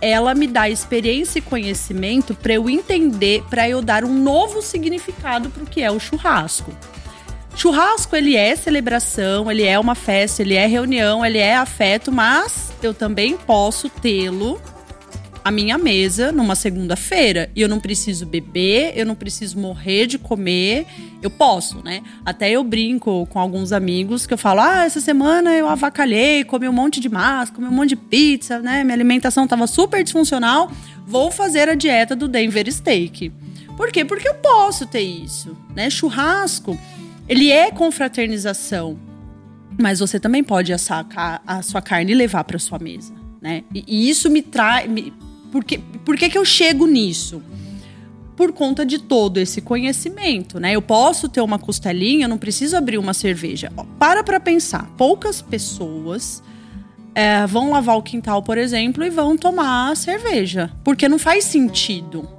ela 0.00 0.34
me 0.34 0.46
dá 0.46 0.70
experiência 0.70 1.38
e 1.38 1.42
conhecimento 1.42 2.34
para 2.34 2.54
eu 2.54 2.68
entender, 2.70 3.42
para 3.50 3.68
eu 3.68 3.82
dar 3.82 4.04
um 4.04 4.14
novo 4.14 4.62
significado 4.62 5.50
para 5.50 5.62
o 5.62 5.66
que 5.66 5.82
é 5.82 5.90
o 5.90 6.00
churrasco. 6.00 6.72
Churrasco, 7.54 8.14
ele 8.14 8.36
é 8.36 8.54
celebração, 8.54 9.50
ele 9.50 9.64
é 9.64 9.78
uma 9.78 9.94
festa, 9.94 10.42
ele 10.42 10.54
é 10.54 10.64
reunião, 10.66 11.26
ele 11.26 11.38
é 11.38 11.56
afeto, 11.56 12.12
mas 12.12 12.70
eu 12.82 12.94
também 12.94 13.36
posso 13.36 13.90
tê-lo 13.90 14.60
à 15.48 15.50
minha 15.50 15.78
mesa 15.78 16.30
numa 16.30 16.54
segunda-feira. 16.54 17.50
E 17.56 17.62
eu 17.62 17.68
não 17.68 17.80
preciso 17.80 18.26
beber, 18.26 18.92
eu 18.94 19.06
não 19.06 19.14
preciso 19.14 19.58
morrer 19.58 20.06
de 20.06 20.18
comer. 20.18 20.86
Eu 21.22 21.30
posso, 21.30 21.82
né? 21.82 22.02
Até 22.24 22.50
eu 22.50 22.62
brinco 22.62 23.26
com 23.28 23.40
alguns 23.40 23.72
amigos 23.72 24.26
que 24.26 24.34
eu 24.34 24.38
falo: 24.38 24.60
ah, 24.60 24.84
essa 24.84 25.00
semana 25.00 25.54
eu 25.54 25.66
avacalhei, 25.66 26.44
comi 26.44 26.68
um 26.68 26.72
monte 26.72 27.00
de 27.00 27.08
massa, 27.08 27.52
comi 27.52 27.66
um 27.66 27.72
monte 27.72 27.90
de 27.90 27.96
pizza, 27.96 28.58
né? 28.58 28.84
Minha 28.84 28.94
alimentação 28.94 29.48
tava 29.48 29.66
super 29.66 30.04
disfuncional. 30.04 30.70
Vou 31.06 31.30
fazer 31.30 31.68
a 31.68 31.74
dieta 31.74 32.14
do 32.14 32.28
Denver 32.28 32.70
Steak. 32.70 33.32
Por 33.74 33.90
quê? 33.90 34.04
Porque 34.04 34.28
eu 34.28 34.34
posso 34.34 34.86
ter 34.86 35.00
isso, 35.00 35.56
né? 35.74 35.88
Churrasco, 35.88 36.78
ele 37.26 37.50
é 37.50 37.70
confraternização. 37.70 38.98
Mas 39.80 40.00
você 40.00 40.20
também 40.20 40.44
pode 40.44 40.72
assar 40.72 41.06
a 41.16 41.40
a 41.46 41.62
sua 41.62 41.80
carne 41.80 42.12
e 42.12 42.14
levar 42.14 42.44
para 42.44 42.58
sua 42.58 42.78
mesa, 42.78 43.14
né? 43.40 43.62
E 43.72 44.10
isso 44.10 44.28
me 44.28 44.42
traz. 44.42 44.86
Por, 45.50 45.64
que, 45.64 45.78
por 45.78 46.16
que, 46.16 46.28
que 46.28 46.38
eu 46.38 46.44
chego 46.44 46.86
nisso? 46.86 47.42
Por 48.36 48.52
conta 48.52 48.86
de 48.86 48.98
todo 48.98 49.38
esse 49.38 49.60
conhecimento, 49.60 50.60
né? 50.60 50.72
Eu 50.72 50.82
posso 50.82 51.28
ter 51.28 51.40
uma 51.40 51.58
costelinha, 51.58 52.24
eu 52.24 52.28
não 52.28 52.38
preciso 52.38 52.76
abrir 52.76 52.98
uma 52.98 53.12
cerveja. 53.12 53.72
Para 53.98 54.22
pra 54.22 54.38
pensar. 54.38 54.88
Poucas 54.96 55.42
pessoas 55.42 56.42
é, 57.14 57.46
vão 57.46 57.70
lavar 57.70 57.96
o 57.96 58.02
quintal, 58.02 58.42
por 58.42 58.56
exemplo, 58.56 59.04
e 59.04 59.10
vão 59.10 59.36
tomar 59.36 59.96
cerveja. 59.96 60.70
Porque 60.84 61.08
não 61.08 61.18
faz 61.18 61.44
sentido 61.44 62.38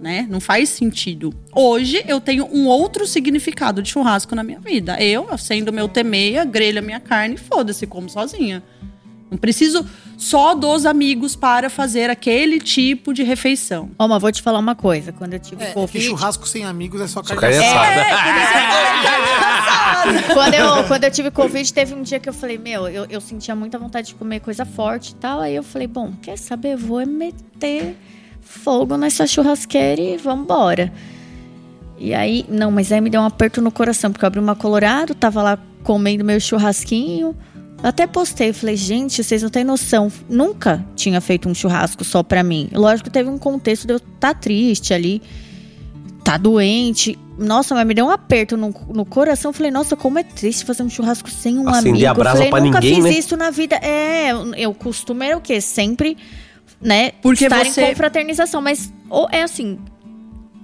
né? 0.00 0.26
Não 0.28 0.40
faz 0.40 0.68
sentido. 0.68 1.34
Hoje 1.54 2.02
eu 2.06 2.20
tenho 2.20 2.48
um 2.52 2.66
outro 2.66 3.06
significado 3.06 3.82
de 3.82 3.90
churrasco 3.90 4.34
na 4.34 4.42
minha 4.42 4.60
vida. 4.60 5.00
Eu, 5.02 5.36
sendo 5.36 5.72
meu 5.72 5.88
temeia, 5.88 6.44
grelho 6.44 6.78
a 6.78 6.82
minha 6.82 7.00
carne 7.00 7.34
e 7.34 7.38
foda-se, 7.38 7.86
como 7.86 8.08
sozinha. 8.08 8.62
Não 9.30 9.36
preciso 9.36 9.84
só 10.16 10.54
dos 10.54 10.86
amigos 10.86 11.36
para 11.36 11.68
fazer 11.68 12.08
aquele 12.10 12.58
tipo 12.60 13.12
de 13.12 13.22
refeição. 13.22 13.90
Ó, 13.98 14.08
mas 14.08 14.20
vou 14.20 14.32
te 14.32 14.40
falar 14.40 14.58
uma 14.58 14.74
coisa. 14.74 15.12
Quando 15.12 15.34
eu 15.34 15.38
tive 15.38 15.62
É, 15.62 15.66
que 15.68 15.74
Covid. 15.74 16.04
churrasco 16.04 16.48
sem 16.48 16.64
amigos 16.64 17.00
é 17.00 17.06
só 17.06 17.22
carne 17.22 17.58
assada. 17.58 18.00
assada. 18.00 18.88
quando, 20.32 20.54
eu, 20.54 20.84
quando 20.84 21.04
eu 21.04 21.10
tive 21.10 21.30
Covid, 21.30 21.72
teve 21.72 21.94
um 21.94 22.02
dia 22.02 22.18
que 22.18 22.28
eu 22.28 22.32
falei, 22.32 22.58
meu, 22.58 22.88
eu, 22.88 23.06
eu 23.10 23.20
sentia 23.20 23.54
muita 23.54 23.78
vontade 23.78 24.08
de 24.08 24.14
comer 24.14 24.40
coisa 24.40 24.64
forte 24.64 25.10
e 25.10 25.14
tal. 25.16 25.40
Aí 25.40 25.54
eu 25.54 25.62
falei, 25.62 25.86
bom, 25.86 26.12
quer 26.22 26.38
saber? 26.38 26.76
Vou 26.76 27.00
é 27.00 27.06
meter 27.06 27.96
fogo 28.40 28.96
nessa 28.96 29.26
churrasqueira 29.26 30.00
e 30.00 30.16
vambora. 30.16 30.92
E 31.98 32.14
aí, 32.14 32.46
não, 32.48 32.70
mas 32.70 32.90
aí 32.92 33.00
me 33.00 33.10
deu 33.10 33.20
um 33.20 33.24
aperto 33.24 33.60
no 33.60 33.72
coração, 33.72 34.10
porque 34.10 34.24
eu 34.24 34.28
abri 34.28 34.40
uma 34.40 34.54
Colorado, 34.54 35.14
tava 35.14 35.42
lá 35.42 35.58
comendo 35.82 36.24
meu 36.24 36.38
churrasquinho. 36.40 37.36
Eu 37.82 37.88
até 37.90 38.06
postei, 38.06 38.52
falei, 38.52 38.76
gente, 38.76 39.22
vocês 39.22 39.42
não 39.42 39.50
têm 39.50 39.62
noção. 39.62 40.10
Nunca 40.28 40.84
tinha 40.96 41.20
feito 41.20 41.48
um 41.48 41.54
churrasco 41.54 42.04
só 42.04 42.22
pra 42.22 42.42
mim. 42.42 42.68
Lógico 42.72 43.08
que 43.08 43.12
teve 43.12 43.30
um 43.30 43.38
contexto 43.38 43.86
de 43.86 43.92
eu 43.92 43.98
estar 43.98 44.34
triste 44.34 44.92
ali, 44.92 45.22
tá 46.24 46.36
doente. 46.36 47.16
Nossa, 47.38 47.76
mas 47.76 47.86
me 47.86 47.94
deu 47.94 48.06
um 48.06 48.10
aperto 48.10 48.56
no, 48.56 48.74
no 48.92 49.04
coração. 49.04 49.52
Falei, 49.52 49.70
nossa, 49.70 49.94
como 49.94 50.18
é 50.18 50.24
triste 50.24 50.64
fazer 50.64 50.82
um 50.82 50.90
churrasco 50.90 51.30
sem 51.30 51.56
um 51.56 51.68
Acender 51.68 51.92
amigo. 51.92 52.06
a 52.08 52.14
brasa 52.14 52.36
Falei, 52.38 52.50
pra 52.50 52.60
nunca 52.60 52.80
ninguém, 52.80 52.96
fiz 52.96 53.04
né? 53.04 53.10
isso 53.12 53.36
na 53.36 53.50
vida. 53.50 53.76
É, 53.76 54.32
eu, 54.32 54.54
eu 54.54 54.74
costumo 54.74 55.22
era 55.22 55.36
o 55.36 55.40
quê? 55.40 55.60
Sempre, 55.60 56.16
né, 56.82 57.12
Porque 57.22 57.44
estar 57.44 57.64
você- 57.64 57.80
em 57.82 57.86
confraternização. 57.90 58.60
Mas 58.60 58.92
ou 59.08 59.28
é 59.30 59.44
assim, 59.44 59.78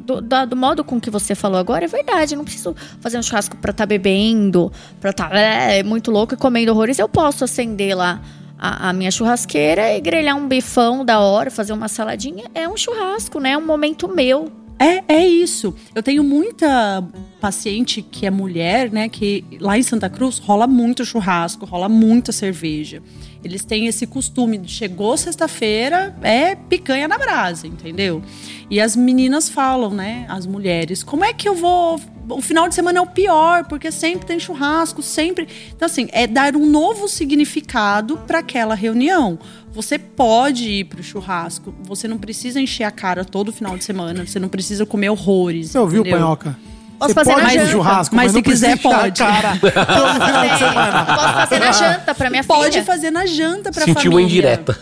do, 0.05 0.21
da- 0.21 0.45
do 0.45 0.55
modo 0.57 0.85
com 0.85 1.01
que 1.01 1.11
você 1.11 1.35
falou 1.35 1.59
agora, 1.59 1.85
é 1.85 1.89
verdade. 1.89 2.37
Não 2.37 2.45
preciso 2.45 2.75
fazer 3.01 3.19
um 3.19 3.23
churrasco 3.23 3.57
pra 3.57 3.71
estar 3.71 3.87
bebendo, 3.87 4.71
pra 5.01 5.11
estar 5.11 5.35
é, 5.35 5.83
muito 5.83 6.11
louco 6.11 6.35
e 6.35 6.37
comendo 6.37 6.73
horrores. 6.73 6.99
Eu 6.99 7.09
posso 7.09 7.45
acender 7.45 7.97
lá 7.97 8.21
a, 8.59 8.91
a 8.91 8.93
minha 8.93 9.11
churrasqueira 9.11 9.95
e 9.97 10.01
grelhar 10.01 10.37
um 10.37 10.47
bifão 10.49 11.05
da 11.05 11.19
hora, 11.21 11.51
fazer 11.51 11.73
uma 11.73 11.89
saladinha. 11.89 12.45
É 12.55 12.69
um 12.69 12.77
churrasco, 12.77 13.41
né? 13.41 13.53
É 13.53 13.59
um 13.59 13.65
momento 13.67 14.09
meu. 14.09 14.51
É, 14.79 15.05
é 15.15 15.27
isso. 15.27 15.73
Eu 15.95 16.03
tenho 16.03 16.25
muita 16.25 17.03
paciente 17.41 18.03
que 18.03 18.27
é 18.27 18.31
mulher, 18.31 18.91
né? 18.91 19.09
Que 19.09 19.45
lá 19.61 19.79
em 19.79 19.83
Santa 19.83 20.11
Cruz 20.11 20.39
rola 20.39 20.67
muito 20.67 21.05
churrasco, 21.05 21.65
rola 21.65 21.89
muita 21.89 22.33
cerveja. 22.33 23.01
Eles 23.45 23.65
têm 23.65 23.87
esse 23.87 24.07
costume 24.07 24.57
de 24.57 24.71
chegou 24.71 25.17
sexta-feira, 25.17 26.17
é 26.23 26.55
picanha 26.55 27.07
na 27.07 27.19
brasa, 27.19 27.67
entendeu? 27.67 28.23
E 28.71 28.81
as 28.81 28.97
meninas 28.97 29.49
falam, 29.49 29.91
né? 29.91 30.25
As 30.29 30.47
mulheres, 30.47 31.03
como 31.03 31.25
é 31.25 31.33
que 31.33 31.49
eu 31.49 31.55
vou. 31.55 32.01
O 32.29 32.41
final 32.41 32.69
de 32.69 32.75
semana 32.75 32.99
é 32.99 33.03
o 33.03 33.07
pior, 33.07 33.67
porque 33.67 33.93
sempre 33.93 34.27
tem 34.27 34.41
churrasco, 34.41 35.03
sempre. 35.03 35.47
Então, 35.77 35.85
assim, 35.85 36.09
é 36.11 36.27
dar 36.27 36.57
um 36.57 36.65
novo 36.65 37.07
significado 37.07 38.17
para 38.27 38.39
aquela 38.39 38.75
reunião. 38.75 39.39
Você 39.73 39.99
pode 39.99 40.71
ir 40.71 40.85
pro 40.85 41.03
churrasco, 41.03 41.75
você 41.83 42.09
não 42.09 42.17
precisa 42.17 42.61
encher 42.61 42.85
a 42.85 42.91
cara 42.91 43.25
todo 43.25 43.53
final 43.53 43.77
de 43.77 43.85
semana, 43.85 44.25
você 44.27 44.39
não 44.39 44.49
precisa 44.49 44.87
comer 44.87 45.11
horrores. 45.11 45.71
Você 45.71 45.79
ouviu, 45.79 46.01
entendeu? 46.01 46.21
Panhoca? 46.21 46.57
Posso 46.99 47.15
fazer 47.15 47.33
pode 47.33 47.43
na 47.45 47.51
janta. 47.53 47.71
churrasco, 47.71 48.15
Mas 48.15 48.25
mas, 48.27 48.33
se 48.33 48.43
quiser, 48.43 48.79
pode. 48.79 49.19
cara. 49.19 49.59
Posso 49.61 51.35
fazer 51.35 51.59
na 51.59 51.73
janta 51.73 52.15
pra 52.15 52.31
minha 52.31 52.45
Pode 52.45 52.71
filha. 52.73 52.85
fazer 52.85 53.11
na 53.11 53.27
janta 53.27 53.71
pra 53.73 53.85
Sentiu 53.85 53.95
família. 53.95 54.11
uma 54.17 54.23
indireta. 54.23 54.79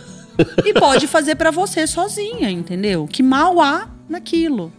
E 0.65 0.73
pode 0.73 1.07
fazer 1.07 1.35
pra 1.35 1.51
você 1.51 1.87
sozinha, 1.87 2.51
entendeu? 2.51 3.07
Que 3.11 3.23
mal 3.23 3.61
há 3.61 3.87
naquilo. 4.09 4.73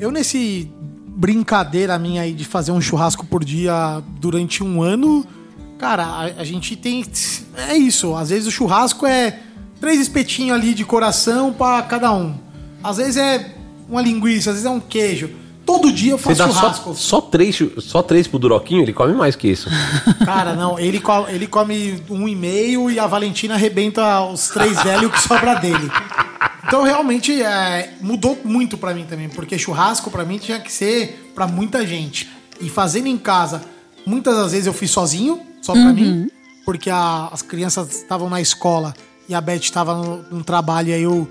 Eu, 0.00 0.10
nesse 0.10 0.70
brincadeira 1.16 1.98
minha 1.98 2.22
aí 2.22 2.32
de 2.32 2.44
fazer 2.44 2.72
um 2.72 2.80
churrasco 2.80 3.24
por 3.26 3.44
dia 3.44 4.02
durante 4.18 4.64
um 4.64 4.82
ano, 4.82 5.24
cara, 5.78 6.04
a, 6.04 6.22
a 6.40 6.44
gente 6.44 6.74
tem. 6.74 7.04
É 7.68 7.76
isso. 7.76 8.14
Às 8.16 8.30
vezes 8.30 8.46
o 8.46 8.50
churrasco 8.50 9.06
é 9.06 9.38
três 9.80 10.00
espetinhos 10.00 10.56
ali 10.56 10.72
de 10.74 10.84
coração 10.84 11.52
pra 11.52 11.82
cada 11.82 12.12
um. 12.12 12.34
Às 12.82 12.96
vezes 12.96 13.16
é 13.18 13.54
uma 13.88 14.00
linguiça, 14.02 14.50
às 14.50 14.56
vezes 14.56 14.66
é 14.66 14.70
um 14.70 14.80
queijo. 14.80 15.30
Todo 15.66 15.90
dia 15.92 16.12
eu 16.12 16.18
faço 16.18 16.36
dá 16.38 16.46
só, 16.48 16.52
churrasco. 16.52 16.94
só, 16.94 17.20
três, 17.20 17.58
só 17.78 18.02
três 18.02 18.26
pro 18.26 18.38
Duroquinho, 18.38 18.82
ele 18.82 18.92
come 18.92 19.14
mais 19.14 19.34
que 19.34 19.48
isso. 19.48 19.68
Cara, 20.24 20.54
não, 20.54 20.78
ele, 20.78 21.00
co- 21.00 21.26
ele 21.28 21.46
come 21.46 22.02
um 22.10 22.28
e 22.28 22.34
meio 22.36 22.90
e 22.90 22.98
a 22.98 23.06
Valentina 23.06 23.54
arrebenta 23.54 24.20
os 24.22 24.48
três 24.48 24.82
velhos 24.82 25.10
que 25.12 25.20
sobra 25.20 25.54
dele. 25.54 25.90
Então 26.66 26.82
realmente 26.82 27.42
é, 27.42 27.94
mudou 28.00 28.38
muito 28.44 28.76
pra 28.76 28.92
mim 28.94 29.04
também, 29.04 29.28
porque 29.28 29.58
churrasco 29.58 30.10
pra 30.10 30.24
mim 30.24 30.38
tinha 30.38 30.58
que 30.60 30.72
ser 30.72 31.30
pra 31.34 31.46
muita 31.46 31.86
gente. 31.86 32.28
E 32.60 32.68
fazendo 32.68 33.06
em 33.06 33.18
casa, 33.18 33.62
muitas 34.06 34.36
das 34.36 34.52
vezes 34.52 34.66
eu 34.66 34.72
fiz 34.72 34.90
sozinho, 34.90 35.40
só 35.62 35.72
pra 35.72 35.92
mim, 35.92 36.28
porque 36.64 36.90
a- 36.90 37.28
as 37.32 37.42
crianças 37.42 37.90
estavam 37.96 38.28
na 38.30 38.40
escola 38.40 38.94
e 39.28 39.34
a 39.34 39.40
Beth 39.40 39.60
estava 39.62 39.94
no, 39.94 40.22
no 40.30 40.44
trabalho 40.44 40.88
e 40.90 40.92
aí 40.94 41.02
eu 41.02 41.28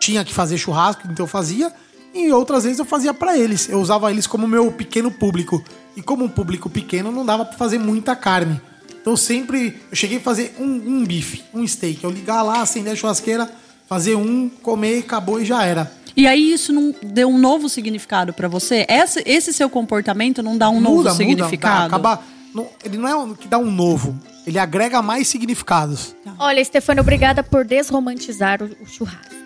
tinha 0.00 0.24
que 0.24 0.32
fazer 0.34 0.56
churrasco, 0.58 1.02
então 1.10 1.24
eu 1.26 1.28
fazia. 1.28 1.72
E 2.18 2.32
outras 2.32 2.64
vezes 2.64 2.78
eu 2.78 2.84
fazia 2.84 3.14
pra 3.14 3.36
eles. 3.38 3.68
Eu 3.68 3.80
usava 3.80 4.10
eles 4.10 4.26
como 4.26 4.46
meu 4.48 4.70
pequeno 4.72 5.10
público. 5.10 5.62
E 5.96 6.02
como 6.02 6.24
um 6.24 6.28
público 6.28 6.68
pequeno, 6.68 7.10
não 7.12 7.24
dava 7.24 7.44
pra 7.44 7.56
fazer 7.56 7.78
muita 7.78 8.14
carne. 8.16 8.60
Então 9.00 9.12
eu 9.12 9.16
sempre. 9.16 9.80
Eu 9.90 9.96
cheguei 9.96 10.18
a 10.18 10.20
fazer 10.20 10.54
um, 10.58 10.64
um 10.64 11.04
bife, 11.04 11.42
um 11.54 11.66
steak. 11.66 12.02
Eu 12.04 12.10
ligar 12.10 12.42
lá, 12.42 12.60
acender 12.62 12.92
a 12.92 12.96
churrasqueira, 12.96 13.50
fazer 13.88 14.14
um, 14.16 14.48
comer, 14.62 14.98
acabou 15.00 15.40
e 15.40 15.44
já 15.44 15.64
era. 15.64 15.90
E 16.16 16.26
aí 16.26 16.52
isso 16.52 16.72
não 16.72 16.92
deu 17.02 17.28
um 17.28 17.38
novo 17.38 17.68
significado 17.68 18.32
pra 18.32 18.48
você? 18.48 18.84
Essa- 18.88 19.22
esse 19.24 19.52
seu 19.52 19.70
comportamento 19.70 20.42
não 20.42 20.58
dá 20.58 20.68
um 20.68 20.80
novo 20.80 21.08
significado? 21.14 21.78
dá, 21.80 21.86
acaba, 21.86 22.20
não- 22.52 22.66
ele 22.84 22.96
não 22.98 23.08
é 23.08 23.14
um 23.14 23.34
que 23.34 23.46
dá 23.46 23.56
um 23.58 23.70
novo. 23.70 24.18
Ele 24.44 24.58
agrega 24.58 25.00
mais 25.02 25.28
significados. 25.28 26.16
Olha, 26.38 26.64
Stefano, 26.64 27.02
obrigada 27.02 27.42
por 27.44 27.64
desromantizar 27.64 28.60
o, 28.62 28.66
o 28.82 28.86
churrasco. 28.86 29.37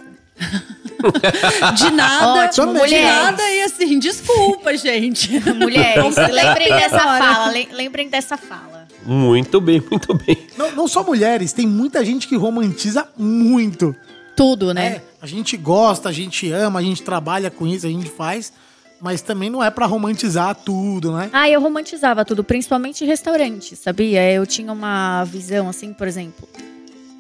De 1.75 1.91
nada, 1.91 2.45
Ótimo, 2.45 2.73
de 2.75 2.79
mulheres. 2.79 3.07
nada 3.07 3.43
e 3.51 3.63
assim, 3.63 3.99
desculpa, 3.99 4.77
gente. 4.77 5.31
Mulheres, 5.55 6.15
lembrem 6.17 6.69
dessa 6.69 6.99
fala, 7.01 7.51
lem- 7.51 7.69
lembrem 7.73 8.09
dessa 8.09 8.37
fala. 8.37 8.87
Muito 9.05 9.61
bem, 9.61 9.83
muito 9.91 10.15
bem. 10.15 10.47
Não, 10.57 10.71
não 10.73 10.87
só 10.89 11.03
mulheres, 11.03 11.53
tem 11.53 11.67
muita 11.67 12.05
gente 12.05 12.29
que 12.29 12.37
romantiza 12.37 13.07
muito. 13.19 13.95
Tudo, 14.37 14.73
né? 14.73 14.87
É, 14.87 15.03
a 15.21 15.27
gente 15.27 15.57
gosta, 15.57 16.09
a 16.09 16.13
gente 16.13 16.51
ama, 16.53 16.79
a 16.79 16.83
gente 16.83 17.03
trabalha 17.03 17.51
com 17.51 17.67
isso, 17.67 17.85
a 17.87 17.91
gente 17.91 18.09
faz, 18.09 18.53
mas 19.01 19.21
também 19.21 19.51
não 19.51 19.63
é 19.63 19.71
pra 19.71 19.87
romantizar 19.87 20.55
tudo, 20.55 21.13
né? 21.13 21.29
Ah, 21.33 21.49
eu 21.51 21.61
romantizava 21.61 22.25
tudo, 22.25 22.45
principalmente 22.45 23.03
em 23.03 23.07
restaurante, 23.09 23.75
sabia? 23.75 24.31
Eu 24.33 24.47
tinha 24.47 24.73
uma 24.73 25.25
visão 25.25 25.69
assim, 25.69 25.93
por 25.93 26.07
exemplo. 26.07 26.49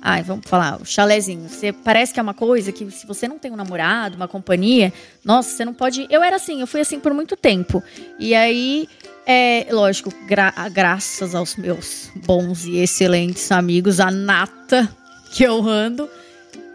Ai, 0.04 0.22
vamos 0.24 0.46
falar, 0.48 0.80
o 0.82 0.84
chalezinho. 0.84 1.48
Você 1.48 1.72
parece 1.72 2.12
que 2.12 2.18
é 2.18 2.22
uma 2.22 2.34
coisa 2.34 2.72
que 2.72 2.90
se 2.90 3.06
você 3.06 3.28
não 3.28 3.38
tem 3.38 3.52
um 3.52 3.56
namorado, 3.56 4.16
uma 4.16 4.26
companhia, 4.26 4.92
nossa, 5.24 5.50
você 5.50 5.64
não 5.64 5.72
pode. 5.72 6.08
Eu 6.10 6.22
era 6.22 6.34
assim, 6.36 6.60
eu 6.60 6.66
fui 6.66 6.80
assim 6.80 6.98
por 6.98 7.14
muito 7.14 7.36
tempo. 7.36 7.80
E 8.18 8.34
aí, 8.34 8.88
é, 9.24 9.66
lógico, 9.70 10.12
gra- 10.26 10.52
graças 10.72 11.36
aos 11.36 11.54
meus 11.54 12.10
bons 12.16 12.64
e 12.64 12.78
excelentes 12.78 13.52
amigos, 13.52 14.00
a 14.00 14.10
nata 14.10 14.92
que 15.32 15.44
eu 15.44 15.66
ando, 15.68 16.10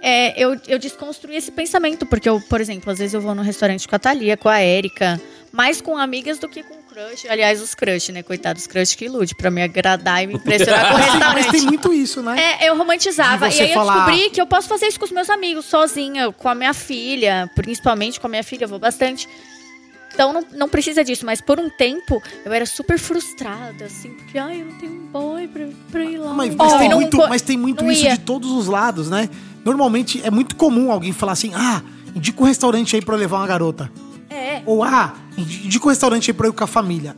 é, 0.01 0.41
eu, 0.41 0.57
eu 0.65 0.79
desconstruí 0.79 1.35
esse 1.35 1.51
pensamento, 1.51 2.05
porque 2.05 2.29
eu, 2.29 2.39
por 2.39 2.61
exemplo, 2.61 2.89
às 2.89 2.97
vezes 2.99 3.13
eu 3.13 3.19
vou 3.19 3.35
no 3.35 3.41
restaurante 3.41 3.85
com 3.87 3.95
a 3.95 3.99
Thalia, 3.99 4.37
com 4.37 4.47
a 4.47 4.59
Érica, 4.59 5.19
mais 5.51 5.81
com 5.81 5.97
amigas 5.97 6.39
do 6.39 6.47
que 6.47 6.63
com 6.63 6.76
crush. 6.97 7.27
Aliás, 7.29 7.61
os 7.61 7.75
crush, 7.75 8.11
né? 8.11 8.23
Coitados, 8.23 8.65
crush 8.65 8.95
que 8.95 9.05
ilude, 9.05 9.35
pra 9.35 9.51
me 9.51 9.61
agradar 9.61 10.23
e 10.23 10.27
me 10.27 10.33
impressionar 10.35 10.87
com 10.89 10.95
o 10.95 10.97
tem, 10.97 11.05
mas 11.05 11.13
restaurante. 11.13 11.51
tem 11.51 11.61
muito 11.61 11.93
isso, 11.93 12.21
né? 12.23 12.35
É, 12.59 12.69
eu 12.69 12.75
romantizava. 12.75 13.47
E 13.49 13.61
aí 13.61 13.73
falar- 13.73 13.93
eu 13.93 14.05
descobri 14.05 14.29
que 14.31 14.41
eu 14.41 14.47
posso 14.47 14.67
fazer 14.67 14.87
isso 14.87 14.99
com 14.99 15.05
os 15.05 15.11
meus 15.11 15.29
amigos, 15.29 15.65
sozinha, 15.65 16.31
com 16.31 16.49
a 16.49 16.55
minha 16.55 16.73
filha, 16.73 17.49
principalmente 17.55 18.19
com 18.19 18.27
a 18.27 18.29
minha 18.29 18.43
filha, 18.43 18.65
eu 18.65 18.69
vou 18.69 18.79
bastante. 18.79 19.27
Então 20.13 20.33
não, 20.33 20.43
não 20.53 20.69
precisa 20.69 21.03
disso, 21.03 21.25
mas 21.25 21.41
por 21.41 21.59
um 21.59 21.69
tempo 21.69 22.21
eu 22.43 22.51
era 22.51 22.65
super 22.65 22.97
frustrada, 22.97 23.85
assim, 23.85 24.09
porque 24.13 24.37
ai, 24.39 24.61
eu 24.61 24.65
não 24.65 24.73
tenho 24.79 24.91
um 24.93 25.05
boy 25.07 25.47
pra, 25.47 25.67
pra 25.91 26.03
ir 26.03 26.17
lá. 26.17 26.33
Mas, 26.33 26.55
mas 26.55 26.73
e 26.73 26.77
tem 26.79 26.89
não 26.89 26.99
muito, 26.99 27.17
mas 27.17 27.41
tem 27.43 27.57
muito 27.57 27.91
isso 27.91 28.03
ia. 28.05 28.11
de 28.13 28.19
todos 28.21 28.49
os 28.49 28.65
lados, 28.65 29.09
né? 29.11 29.29
Normalmente 29.63 30.19
é 30.25 30.31
muito 30.31 30.55
comum 30.55 30.91
alguém 30.91 31.13
falar 31.13 31.33
assim: 31.33 31.51
ah, 31.53 31.83
indica 32.15 32.41
um 32.41 32.45
restaurante 32.45 32.95
aí 32.95 33.01
pra 33.01 33.15
levar 33.15 33.37
uma 33.37 33.45
garota. 33.45 33.91
É. 34.37 34.63
Ou 34.65 34.83
ah, 34.83 35.15
indica 35.37 35.85
um 35.85 35.89
restaurante 35.89 36.31
aí 36.31 36.33
pra 36.33 36.47
eu 36.47 36.51
ir 36.51 36.55
com 36.55 36.63
a 36.63 36.67
família. 36.67 37.15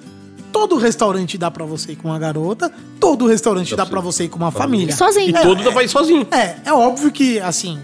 Todo 0.51 0.77
restaurante 0.77 1.37
dá 1.37 1.51
pra 1.51 1.65
você 1.65 1.91
ir 1.91 1.95
com 1.95 2.07
uma 2.07 2.17
garota, 2.17 2.71
todo 2.99 3.27
restaurante 3.27 3.75
dá 3.75 3.85
pra 3.85 3.99
você 3.99 4.23
ir 4.23 4.29
com 4.29 4.37
uma 4.37 4.51
família. 4.51 4.91
E 4.91 4.95
Sozinho. 4.95 5.41
todo 5.41 5.63
dá 5.63 5.71
pra 5.71 5.83
ir 5.83 5.89
sozinho. 5.89 6.27
É, 6.31 6.55
é 6.65 6.73
óbvio 6.73 7.11
que, 7.11 7.39
assim, 7.39 7.79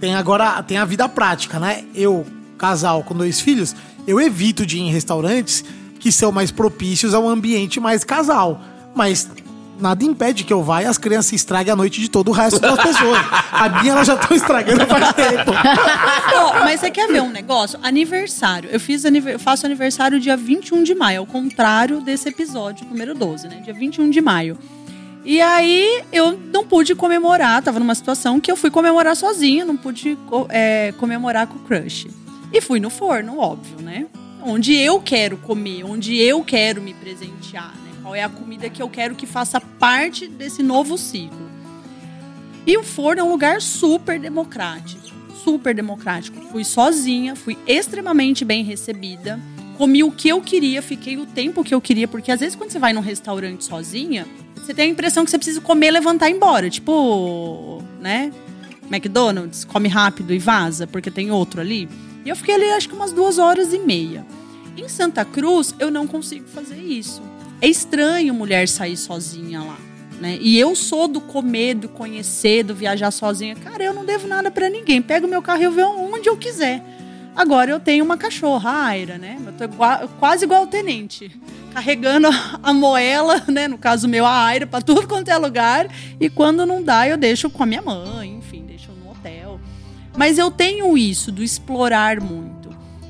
tem 0.00 0.14
agora, 0.14 0.62
tem 0.62 0.78
a 0.78 0.84
vida 0.84 1.08
prática, 1.08 1.58
né? 1.60 1.84
Eu, 1.94 2.24
casal 2.56 3.02
com 3.02 3.14
dois 3.14 3.40
filhos, 3.40 3.76
eu 4.06 4.20
evito 4.20 4.64
de 4.64 4.78
ir 4.78 4.82
em 4.82 4.90
restaurantes 4.90 5.64
que 6.00 6.10
são 6.10 6.32
mais 6.32 6.50
propícios 6.50 7.12
a 7.12 7.18
um 7.18 7.28
ambiente 7.28 7.78
mais 7.78 8.04
casal. 8.04 8.60
Mas 8.94 9.28
nada 9.80 10.04
impede 10.04 10.44
que 10.44 10.52
eu 10.52 10.62
vá 10.62 10.82
e 10.82 10.86
as 10.86 10.98
crianças 10.98 11.32
estraguem 11.32 11.72
a 11.72 11.76
noite 11.76 12.00
de 12.00 12.08
todo 12.10 12.28
o 12.28 12.32
resto 12.32 12.58
das 12.60 12.82
pessoas. 12.82 13.18
A 13.52 13.68
minha, 13.80 13.92
elas 13.92 14.06
já 14.06 14.14
estão 14.14 14.36
estragando 14.36 14.86
faz 14.86 15.12
tempo. 15.14 15.50
Ó, 16.34 16.52
mas 16.64 16.80
você 16.80 16.90
quer 16.90 17.08
ver 17.08 17.22
um 17.22 17.30
negócio? 17.30 17.78
Aniversário. 17.82 18.68
Eu, 18.72 18.80
fiz 18.80 19.04
anive- 19.04 19.32
eu 19.32 19.38
faço 19.38 19.66
aniversário 19.66 20.18
dia 20.20 20.36
21 20.36 20.82
de 20.82 20.94
maio, 20.94 21.20
ao 21.20 21.26
contrário 21.26 22.00
desse 22.00 22.28
episódio 22.28 22.86
número 22.86 23.14
12, 23.14 23.48
né? 23.48 23.60
Dia 23.64 23.74
21 23.74 24.10
de 24.10 24.20
maio. 24.20 24.58
E 25.24 25.40
aí 25.40 26.02
eu 26.12 26.38
não 26.52 26.64
pude 26.64 26.94
comemorar, 26.94 27.60
tava 27.62 27.78
numa 27.78 27.94
situação 27.94 28.40
que 28.40 28.50
eu 28.50 28.56
fui 28.56 28.70
comemorar 28.70 29.14
sozinha, 29.16 29.64
não 29.64 29.76
pude 29.76 30.16
é, 30.48 30.92
comemorar 30.98 31.46
com 31.46 31.56
o 31.56 31.58
crush. 31.60 32.06
E 32.52 32.60
fui 32.60 32.80
no 32.80 32.88
forno, 32.88 33.38
óbvio, 33.38 33.76
né? 33.82 34.06
Onde 34.42 34.74
eu 34.74 35.00
quero 35.00 35.36
comer, 35.36 35.84
onde 35.84 36.16
eu 36.16 36.42
quero 36.42 36.80
me 36.80 36.94
presentear, 36.94 37.74
né? 37.84 37.87
Qual 38.08 38.16
é 38.16 38.22
a 38.22 38.28
comida 38.30 38.70
que 38.70 38.80
eu 38.80 38.88
quero 38.88 39.14
que 39.14 39.26
faça 39.26 39.60
parte 39.60 40.26
desse 40.26 40.62
novo 40.62 40.96
ciclo. 40.96 41.46
E 42.66 42.74
o 42.74 42.82
forno 42.82 43.20
é 43.20 43.22
um 43.22 43.28
lugar 43.28 43.60
super 43.60 44.18
democrático. 44.18 45.14
Super 45.44 45.74
democrático. 45.74 46.40
Fui 46.50 46.64
sozinha, 46.64 47.36
fui 47.36 47.58
extremamente 47.66 48.46
bem 48.46 48.64
recebida. 48.64 49.38
Comi 49.76 50.02
o 50.02 50.10
que 50.10 50.26
eu 50.26 50.40
queria, 50.40 50.80
fiquei 50.80 51.18
o 51.18 51.26
tempo 51.26 51.62
que 51.62 51.74
eu 51.74 51.82
queria, 51.82 52.08
porque 52.08 52.32
às 52.32 52.40
vezes 52.40 52.56
quando 52.56 52.70
você 52.70 52.78
vai 52.78 52.94
num 52.94 53.02
restaurante 53.02 53.62
sozinha, 53.62 54.26
você 54.54 54.72
tem 54.72 54.86
a 54.86 54.92
impressão 54.92 55.22
que 55.22 55.30
você 55.30 55.36
precisa 55.36 55.60
comer, 55.60 55.90
levantar 55.90 56.30
e 56.30 56.32
ir 56.32 56.36
embora. 56.36 56.70
Tipo, 56.70 57.82
né? 58.00 58.32
McDonald's, 58.90 59.66
come 59.66 59.86
rápido 59.86 60.32
e 60.32 60.38
vaza, 60.38 60.86
porque 60.86 61.10
tem 61.10 61.30
outro 61.30 61.60
ali. 61.60 61.86
E 62.24 62.30
eu 62.30 62.36
fiquei 62.36 62.54
ali 62.54 62.70
acho 62.70 62.88
que 62.88 62.94
umas 62.94 63.12
duas 63.12 63.36
horas 63.36 63.74
e 63.74 63.78
meia. 63.78 64.24
Em 64.78 64.88
Santa 64.88 65.26
Cruz, 65.26 65.74
eu 65.78 65.90
não 65.90 66.06
consigo 66.06 66.48
fazer 66.48 66.78
isso. 66.78 67.27
É 67.60 67.66
estranho 67.68 68.32
mulher 68.34 68.68
sair 68.68 68.96
sozinha 68.96 69.60
lá. 69.60 69.76
Né? 70.20 70.36
E 70.40 70.58
eu 70.58 70.74
sou 70.74 71.06
do 71.06 71.20
comer, 71.20 71.74
do 71.74 71.88
conhecer, 71.88 72.64
do 72.64 72.74
viajar 72.74 73.10
sozinha. 73.12 73.54
Cara, 73.54 73.84
eu 73.84 73.94
não 73.94 74.04
devo 74.04 74.26
nada 74.26 74.50
pra 74.50 74.68
ninguém. 74.68 75.00
Pego 75.00 75.28
meu 75.28 75.40
carro 75.40 75.60
e 75.60 75.64
eu 75.64 75.70
vou 75.72 76.12
onde 76.12 76.28
eu 76.28 76.36
quiser. 76.36 76.82
Agora 77.36 77.70
eu 77.70 77.78
tenho 77.78 78.04
uma 78.04 78.16
cachorra, 78.16 78.68
a 78.70 78.84
Aira, 78.86 79.16
né? 79.16 79.38
Eu 79.46 79.52
tô 79.52 79.64
igua- 79.64 80.08
quase 80.18 80.44
igual 80.44 80.64
o 80.64 80.66
tenente. 80.66 81.30
Carregando 81.72 82.26
a, 82.60 82.72
moela, 82.74 83.44
né? 83.46 83.68
No 83.68 83.78
caso 83.78 84.08
meu, 84.08 84.26
a 84.26 84.42
Aira, 84.44 84.66
pra 84.66 84.80
tudo 84.80 85.06
quanto 85.06 85.28
é 85.28 85.36
lugar. 85.38 85.86
E 86.18 86.28
quando 86.28 86.66
não 86.66 86.82
dá, 86.82 87.06
eu 87.08 87.16
deixo 87.16 87.48
com 87.48 87.62
a 87.62 87.66
minha 87.66 87.82
mãe, 87.82 88.38
enfim, 88.38 88.64
deixo 88.66 88.90
no 88.90 89.12
hotel. 89.12 89.60
Mas 90.16 90.36
eu 90.36 90.50
tenho 90.50 90.98
isso 90.98 91.30
do 91.30 91.44
explorar 91.44 92.20
muito. 92.20 92.57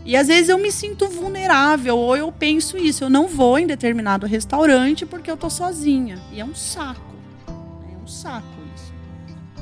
E 0.08 0.16
às 0.16 0.26
vezes 0.26 0.48
eu 0.48 0.56
me 0.56 0.72
sinto 0.72 1.06
vulnerável, 1.06 1.94
ou 1.98 2.16
eu 2.16 2.32
penso 2.32 2.78
isso, 2.78 3.04
eu 3.04 3.10
não 3.10 3.28
vou 3.28 3.58
em 3.58 3.66
determinado 3.66 4.26
restaurante 4.26 5.04
porque 5.04 5.30
eu 5.30 5.36
tô 5.36 5.50
sozinha. 5.50 6.18
E 6.32 6.40
é 6.40 6.44
um 6.46 6.54
saco. 6.54 7.14
É 7.46 8.02
um 8.02 8.06
saco 8.06 8.46
isso. 8.74 8.90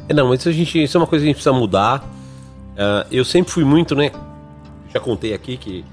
É, 0.08 0.14
não, 0.14 0.32
isso, 0.32 0.48
a 0.48 0.52
gente, 0.52 0.80
isso 0.80 0.96
é 0.96 1.00
uma 1.00 1.06
coisa 1.08 1.24
que 1.24 1.30
a 1.30 1.32
gente 1.32 1.42
precisa 1.42 1.52
mudar. 1.52 2.08
Ah, 2.78 3.04
eu 3.10 3.24
sempre 3.24 3.50
fui 3.50 3.64
muito, 3.64 3.96
né? 3.96 4.12
Já 4.94 5.00
contei 5.00 5.34
aqui 5.34 5.56
que 5.56 5.84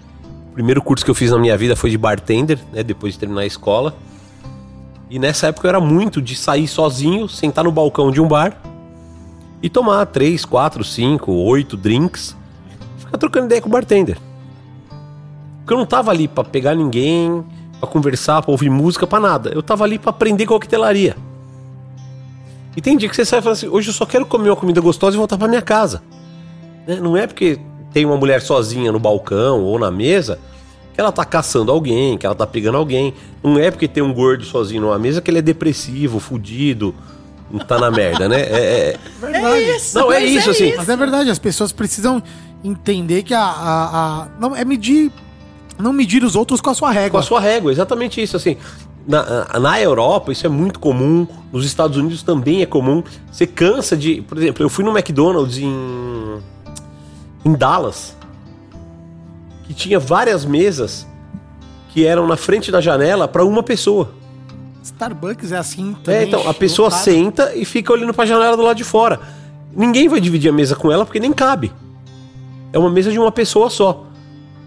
o 0.51 0.54
primeiro 0.54 0.84
curso 0.84 1.04
que 1.04 1.10
eu 1.10 1.16
fiz 1.16 1.32
na 1.32 1.39
minha 1.39 1.58
vida 1.58 1.76
foi 1.76 1.89
de 1.89 1.97
bartender, 1.97 2.60
né? 2.72 2.84
Depois 2.84 3.14
de 3.14 3.20
terminar 3.20 3.41
a 3.41 3.47
escola. 3.47 3.95
E 5.10 5.18
nessa 5.18 5.47
época 5.47 5.66
eu 5.66 5.70
era 5.70 5.80
muito 5.80 6.22
de 6.22 6.36
sair 6.36 6.68
sozinho, 6.68 7.28
sentar 7.28 7.64
no 7.64 7.72
balcão 7.72 8.12
de 8.12 8.22
um 8.22 8.28
bar 8.28 8.56
e 9.64 9.68
tomar 9.68 10.06
três, 10.06 10.45
quatro, 10.45 10.84
cinco, 10.84 11.32
oito 11.32 11.76
drinks, 11.76 12.38
ficar 12.99 13.18
trocando 13.18 13.47
ideia 13.47 13.60
com 13.60 13.68
o 13.68 13.72
bartender. 13.72 14.16
Porque 15.64 15.74
eu 15.74 15.78
não 15.78 15.86
tava 15.86 16.11
ali 16.11 16.28
pra 16.28 16.43
pegar 16.43 16.76
ninguém, 16.76 17.43
pra 17.80 17.88
conversar, 17.88 18.41
pra 18.41 18.51
ouvir 18.51 18.70
música, 18.70 19.07
pra 19.07 19.20
nada. 19.20 19.49
Eu 19.53 19.64
tava 19.64 19.84
ali 19.84 19.97
pra 19.97 20.09
aprender 20.09 20.45
coquetelaria. 20.45 21.16
E 22.76 22.82
tem 22.82 22.97
dia 22.97 23.07
que 23.07 23.16
você 23.16 23.24
sai 23.26 23.39
e 23.39 23.41
fala 23.41 23.53
assim: 23.53 23.68
hoje 23.68 23.89
eu 23.89 23.93
só 23.93 24.05
quero 24.05 24.26
comer 24.26 24.49
uma 24.49 24.55
comida 24.55 24.82
gostosa 24.82 25.16
e 25.16 25.18
voltar 25.18 25.38
pra 25.38 25.47
minha 25.47 25.61
casa. 25.61 26.01
Né? 26.88 26.99
Não 26.99 27.16
é 27.16 27.28
porque 27.28 27.59
tem 27.93 28.05
uma 28.05 28.18
mulher 28.18 28.41
sozinha 28.41 28.91
no 28.91 28.99
balcão 28.99 29.61
ou 29.64 29.78
na 29.78 29.91
mesa 29.91 30.39
que 30.93 30.99
ela 31.01 31.11
tá 31.11 31.26
caçando 31.26 31.72
alguém, 31.72 32.18
que 32.18 32.26
ela 32.26 32.36
tá 32.36 32.45
pegando 32.45 32.78
alguém. 32.78 33.14
Não 33.43 33.57
é 33.57 33.72
porque 33.72 33.88
tem 33.88 34.03
um 34.03 34.14
gordo 34.14 34.43
sozinho 34.43 34.82
numa 34.82 34.97
mesa 34.99 35.22
que 35.22 35.32
ele 35.32 35.39
é 35.39 35.41
depressivo, 35.41 36.20
fudido, 36.20 36.93
não 37.49 37.59
tá 37.59 37.80
na 37.80 37.89
merda, 37.89 38.28
né? 38.30 38.41
É, 38.41 38.45
é- 38.91 38.99
Verdade. 39.20 39.64
isso, 39.72 39.97
Não, 39.97 40.11
é 40.11 40.20
mas 40.20 40.30
isso, 40.32 40.49
assim. 40.51 40.74
Mas 40.76 40.89
é 40.89 40.95
verdade, 40.97 41.30
as 41.30 41.39
pessoas 41.39 41.72
precisam 41.72 42.22
entender 42.64 43.24
que 43.24 43.34
a. 43.34 43.39
a- 43.43 43.89
a- 44.24 44.28
não, 44.39 44.55
é 44.55 44.66
medir. 44.66 45.11
Não 45.78 45.92
medir 45.94 46.24
os 46.24 46.36
outros 46.36 46.62
com 46.62 46.70
a 46.70 46.74
sua 46.74 46.90
com 46.90 46.94
régua. 46.94 47.20
a 47.20 47.24
sua 47.24 47.40
régua, 47.40 47.72
exatamente 47.72 48.22
isso, 48.22 48.38
assim. 48.38 48.58
Na, 49.06 49.60
na 49.60 49.82
Europa 49.82 50.32
isso 50.32 50.46
é 50.46 50.50
muito 50.50 50.80
comum, 50.80 51.28
nos 51.52 51.66
Estados 51.66 51.98
Unidos 51.98 52.24
também 52.24 52.62
é 52.62 52.66
comum. 52.66 53.04
Você 53.32 53.46
cansa 53.46 53.98
de, 53.98 54.22
por 54.22 54.38
exemplo, 54.38 54.64
eu 54.64 54.70
fui 54.70 54.84
no 54.86 54.92
McDonald's 54.98 55.58
em 55.58 56.40
em 57.46 57.54
Dallas, 57.54 58.16
que 59.66 59.74
tinha 59.74 60.00
várias 60.00 60.46
mesas 60.46 61.06
que 61.90 62.06
eram 62.06 62.26
na 62.26 62.38
frente 62.38 62.72
da 62.72 62.80
janela 62.80 63.28
para 63.28 63.44
uma 63.44 63.62
pessoa. 63.62 64.12
Starbucks 64.82 65.52
é 65.52 65.58
assim 65.58 65.92
É, 65.92 66.04
também. 66.04 66.28
então 66.28 66.50
a 66.50 66.54
pessoa 66.54 66.88
lotado. 66.88 67.04
senta 67.04 67.54
e 67.56 67.66
fica 67.66 67.92
olhando 67.92 68.14
pra 68.14 68.26
janela 68.26 68.56
do 68.56 68.64
lado 68.64 68.78
de 68.78 68.84
fora. 68.86 69.20
Ninguém 69.76 70.08
vai 70.08 70.22
dividir 70.22 70.50
a 70.50 70.54
mesa 70.54 70.76
com 70.76 70.90
ela 70.92 71.04
porque 71.06 71.20
nem 71.20 71.34
cabe. 71.34 71.72
É 72.72 72.80
uma 72.80 72.90
mesa 72.90 73.12
de 73.12 73.20
uma 73.20 73.32
pessoa 73.32 73.70
só. 73.70 74.06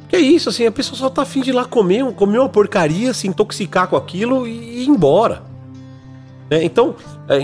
Que 0.09 0.17
é 0.17 0.21
isso, 0.21 0.49
assim, 0.49 0.67
a 0.67 0.73
pessoa 0.73 0.97
só 0.97 1.11
tá 1.11 1.23
afim 1.23 1.41
de 1.41 1.51
ir 1.51 1.53
lá 1.53 1.65
comer, 1.65 2.05
comer 2.13 2.39
uma 2.39 2.49
porcaria, 2.49 3.13
se 3.13 3.27
intoxicar 3.27 3.89
com 3.89 3.97
aquilo 3.97 4.47
e 4.47 4.85
ir 4.85 4.89
embora. 4.89 5.43
Né? 6.49 6.65
Então, 6.65 6.95
é, 7.29 7.39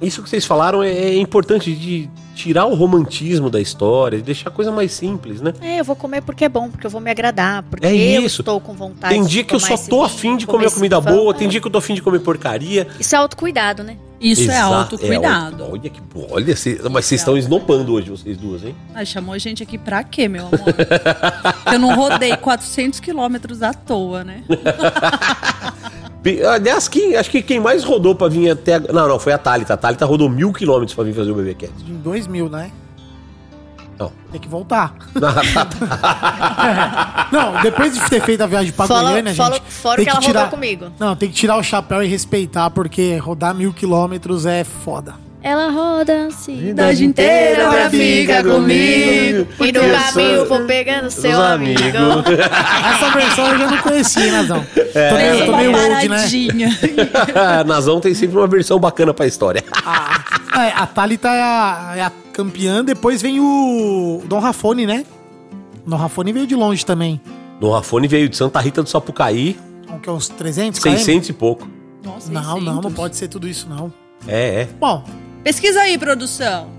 isso 0.00 0.22
que 0.22 0.28
vocês 0.28 0.44
falaram 0.44 0.82
é, 0.82 0.90
é 0.90 1.16
importante 1.18 1.74
de 1.74 2.08
tirar 2.34 2.66
o 2.66 2.74
romantismo 2.74 3.48
da 3.48 3.60
história, 3.60 4.18
de 4.18 4.24
deixar 4.24 4.48
a 4.48 4.52
coisa 4.52 4.72
mais 4.72 4.92
simples, 4.92 5.40
né? 5.40 5.52
É, 5.60 5.80
eu 5.80 5.84
vou 5.84 5.94
comer 5.94 6.20
porque 6.20 6.44
é 6.44 6.48
bom, 6.48 6.68
porque 6.68 6.86
eu 6.86 6.90
vou 6.90 7.00
me 7.00 7.10
agradar, 7.10 7.62
porque 7.62 7.86
É 7.86 8.18
eu 8.18 8.26
estou 8.26 8.60
com 8.60 8.74
vontade 8.74 9.14
Tem 9.14 9.24
dia 9.24 9.44
que 9.44 9.54
eu 9.54 9.60
só 9.60 9.76
tô 9.76 10.02
afim 10.02 10.36
de 10.36 10.46
comer 10.46 10.66
esse 10.66 10.74
comida 10.74 11.00
boa, 11.00 11.32
tem 11.32 11.48
dia 11.48 11.60
que 11.60 11.66
eu 11.66 11.70
tô 11.70 11.78
afim 11.78 11.94
de 11.94 12.02
comer 12.02 12.20
porcaria. 12.20 12.88
Isso 12.98 13.14
é 13.14 13.18
autocuidado, 13.18 13.82
né? 13.82 13.96
Isso 14.26 14.42
é 14.50 14.54
Exato, 14.54 14.74
autocuidado. 14.74 15.62
auto- 15.64 15.72
olha 15.74 15.90
que 15.90 16.00
olha, 16.30 16.56
cê- 16.56 16.80
mas 16.90 17.04
vocês 17.04 17.20
estão 17.20 17.36
esnopando 17.36 17.92
hoje, 17.92 18.08
vocês 18.10 18.36
duas, 18.38 18.64
hein? 18.64 18.74
Ai, 18.94 19.04
chamou 19.04 19.34
a 19.34 19.38
gente 19.38 19.62
aqui 19.62 19.76
pra 19.76 20.02
quê, 20.02 20.26
meu 20.28 20.46
amor? 20.46 20.60
eu 21.72 21.78
não 21.78 21.94
rodei 21.94 22.34
400 22.36 23.00
quilômetros 23.00 23.62
à 23.62 23.74
toa, 23.74 24.24
né? 24.24 24.42
Aliás, 26.54 26.88
quem, 26.88 27.16
acho 27.16 27.30
que 27.30 27.42
quem 27.42 27.60
mais 27.60 27.84
rodou 27.84 28.14
pra 28.14 28.28
vir 28.28 28.50
até. 28.50 28.76
a- 28.76 28.80
Não, 28.80 29.06
não, 29.06 29.18
foi 29.18 29.32
a 29.34 29.38
Thalita. 29.38 29.74
A 29.74 29.76
Thalita 29.76 30.06
rodou 30.06 30.28
mil 30.30 30.52
quilômetros 30.54 30.94
pra 30.94 31.04
vir 31.04 31.12
fazer 31.14 31.30
o 31.30 31.34
BBcast. 31.34 31.74
Em 31.86 31.96
2000, 31.98 32.48
né? 32.48 32.70
Não. 33.98 34.10
Tem 34.32 34.40
que 34.40 34.48
voltar. 34.48 34.94
Não, 37.30 37.60
depois 37.62 37.94
de 37.94 38.00
ter 38.08 38.20
feito 38.22 38.40
a 38.42 38.46
viagem 38.46 38.72
pra 38.72 38.86
Fala- 38.86 39.10
Goiânia, 39.10 39.34
fala- 39.34 39.56
gente. 39.56 39.72
fora 39.72 39.96
tem 39.96 40.04
que 40.04 40.10
ela 40.10 40.20
rodou 40.20 40.48
comigo. 40.48 40.92
Não, 40.98 41.16
tem 41.16 41.28
que 41.28 41.34
tirar 41.34 41.56
o 41.56 41.62
chapéu 41.62 42.02
e 42.02 42.06
respeitar, 42.06 42.70
porque 42.70 43.16
rodar 43.18 43.54
mil 43.54 43.72
quilômetros 43.72 44.46
é 44.46 44.64
foda. 44.64 45.14
Ela 45.44 45.70
roda 45.70 46.28
a 46.28 46.30
cidade 46.30 47.04
inteira 47.04 47.68
pra 47.68 47.90
ficar 47.90 48.42
comigo. 48.42 49.46
E 49.60 49.72
no 49.72 49.80
caminho 49.80 50.46
vou 50.46 50.64
pegando 50.64 51.10
seu 51.10 51.38
amigo. 51.38 51.80
Essa 52.94 53.10
versão 53.10 53.48
eu 53.48 53.58
já 53.58 53.66
não 53.70 53.76
conhecia, 53.76 54.32
Nazão. 54.32 54.64
tô 54.74 55.16
meio, 55.16 55.44
tô 55.44 55.50
uma 55.52 55.58
meio 55.58 55.70
old, 55.72 56.08
né? 56.08 56.16
paradinha. 56.16 56.68
a 57.60 57.62
Nazão 57.68 58.00
tem 58.00 58.14
sempre 58.14 58.38
uma 58.38 58.46
versão 58.46 58.78
bacana 58.78 59.12
pra 59.12 59.26
história. 59.26 59.62
É, 60.56 60.72
a 60.74 60.86
Thalita 60.86 61.28
é 61.28 61.42
a, 61.42 61.92
é 61.96 62.00
a 62.00 62.12
campeã, 62.32 62.82
depois 62.82 63.20
vem 63.20 63.38
o 63.38 64.22
Dom 64.24 64.38
Rafone, 64.38 64.86
né? 64.86 65.04
Dom 65.86 65.96
Rafone 65.96 66.32
veio 66.32 66.46
de 66.46 66.54
longe 66.54 66.86
também. 66.86 67.20
No 67.60 67.70
Rafone 67.70 68.08
veio 68.08 68.30
de 68.30 68.36
Santa 68.36 68.60
Rita 68.60 68.82
do 68.82 68.88
Sapucaí, 68.88 69.58
que 70.02 70.08
é 70.08 70.12
uns 70.12 70.26
300 70.30 70.80
km? 70.80 70.90
600 70.90 71.28
e 71.28 71.32
pouco. 71.34 71.68
Nossa, 72.02 72.32
Não, 72.32 72.42
não, 72.60 72.60
não 72.60 72.74
600. 72.76 72.94
pode 72.94 73.16
ser 73.16 73.28
tudo 73.28 73.46
isso, 73.46 73.68
não. 73.68 73.92
É, 74.26 74.62
é. 74.62 74.68
Bom, 74.80 75.04
Pesquisa 75.44 75.80
aí, 75.82 75.96
produção. 75.98 76.70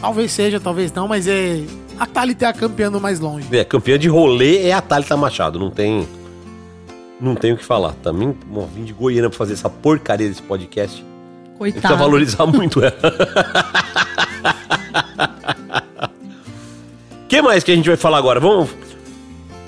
talvez 0.00 0.30
seja, 0.30 0.60
talvez 0.60 0.92
não, 0.92 1.08
mas 1.08 1.26
é... 1.26 1.62
A 1.98 2.06
Thalita 2.06 2.44
é 2.46 2.48
a 2.48 2.52
campeã 2.52 2.90
do 2.90 3.00
mais 3.00 3.18
longe. 3.20 3.46
É, 3.52 3.64
campeã 3.64 3.98
de 3.98 4.08
rolê 4.08 4.62
é 4.66 4.72
a 4.72 4.80
Thalita 4.80 5.16
Machado. 5.16 5.58
Não 5.58 5.70
tem. 5.70 6.06
Não 7.20 7.34
tem 7.34 7.52
o 7.52 7.56
que 7.56 7.64
falar. 7.64 7.92
Também, 8.02 8.36
bom, 8.46 8.68
vim 8.74 8.84
de 8.84 8.92
Goiânia 8.92 9.28
pra 9.28 9.38
fazer 9.38 9.52
essa 9.52 9.68
porcaria 9.70 10.28
desse 10.28 10.42
podcast. 10.42 10.96
Gente 10.96 11.04
precisa 11.54 11.58
Coitado. 11.58 11.96
valorizar 11.96 12.44
muito 12.46 12.80
ela. 12.82 12.96
O 17.24 17.26
que 17.28 17.40
mais 17.40 17.62
que 17.62 17.70
a 17.70 17.76
gente 17.76 17.86
vai 17.88 17.96
falar 17.96 18.18
agora? 18.18 18.40
Vamos. 18.40 18.70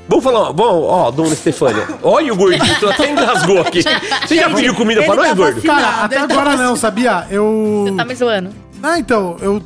Vamos 0.07 0.23
falar, 0.23 0.53
vamos, 0.53 0.85
ó, 0.87 1.11
dona 1.11 1.33
Estefânia. 1.33 1.87
Olha 2.03 2.33
o 2.33 2.37
gordinho, 2.37 2.79
tu 2.79 2.89
até 2.89 3.11
engasgou 3.11 3.61
aqui. 3.61 3.83
Você 4.27 4.37
já 4.37 4.51
pediu 4.51 4.75
comida 4.75 5.03
pra 5.03 5.15
ele 5.15 5.17
nós, 5.23 5.29
tá 5.29 5.35
gordo? 5.35 5.63
Cara, 5.63 6.05
até 6.05 6.17
ele 6.19 6.27
tá 6.29 6.35
agora 6.35 6.57
não, 6.57 6.77
sabia? 6.77 7.27
Eu... 7.31 7.85
Você 7.89 7.97
tá 7.97 8.05
me 8.05 8.15
zoando. 8.15 8.51
Ah, 8.83 8.99
então, 8.99 9.37
eu 9.41 9.63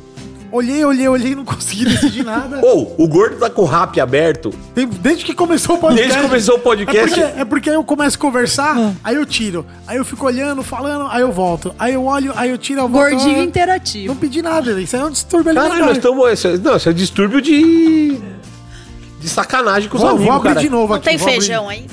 olhei, 0.49 0.83
olhei, 0.85 1.07
olhei 1.09 1.31
e 1.33 1.35
não 1.35 1.43
consegui 1.43 1.83
decidir 1.85 2.23
nada. 2.23 2.61
Ou, 2.63 2.95
o 2.97 3.05
gordo 3.05 3.35
tá 3.35 3.49
com 3.49 3.63
o 3.63 3.65
rap 3.65 3.99
aberto. 3.99 4.49
Tem- 4.73 4.87
Desde 4.87 5.25
que 5.25 5.33
começou 5.33 5.75
o 5.75 5.79
podcast. 5.79 6.07
Desde 6.07 6.21
que 6.23 6.29
começou 6.29 6.55
o 6.55 6.59
podcast. 6.59 7.19
É 7.19 7.25
porque, 7.25 7.41
é 7.41 7.45
porque 7.45 7.69
aí 7.71 7.75
eu 7.75 7.83
começo 7.83 8.15
a 8.17 8.19
conversar, 8.21 8.77
aí 9.03 9.15
eu 9.15 9.25
tiro. 9.25 9.65
Aí 9.85 9.97
eu 9.97 10.05
fico 10.05 10.25
olhando, 10.25 10.63
falando, 10.63 11.07
aí 11.11 11.21
eu 11.21 11.33
volto. 11.33 11.75
Aí 11.77 11.93
eu 11.95 12.05
olho, 12.05 12.31
aí 12.37 12.49
eu 12.49 12.57
tiro, 12.57 12.79
eu 12.79 12.87
volto. 12.87 13.09
Gordinho 13.09 13.41
Ah, 13.41 13.43
interativo. 13.43 14.07
Não 14.07 14.15
pedi 14.15 14.41
nada, 14.41 14.79
isso 14.79 14.95
aí 14.95 15.01
é 15.01 15.05
um 15.05 15.11
distúrbio 15.11 15.53
Caralho, 15.53 15.69
nós 15.69 15.81
alimentar. 15.81 15.97
estamos. 16.09 16.45
É- 16.45 16.57
não, 16.57 16.77
isso 16.77 16.89
é 16.89 16.93
distúrbio 16.93 17.41
de. 17.41 18.17
De 19.19 19.27
sacanagem 19.29 19.89
com 19.89 19.97
os 19.97 20.01
Vou, 20.01 20.11
amigos, 20.11 20.25
vou 20.27 20.35
abrir 20.37 20.49
cara. 20.49 20.61
de 20.61 20.69
novo 20.69 20.87
Não 20.89 20.95
aqui. 20.95 21.05
tem 21.09 21.17
vou 21.17 21.27
abrir. 21.27 21.39
feijão 21.39 21.69
aí? 21.69 21.85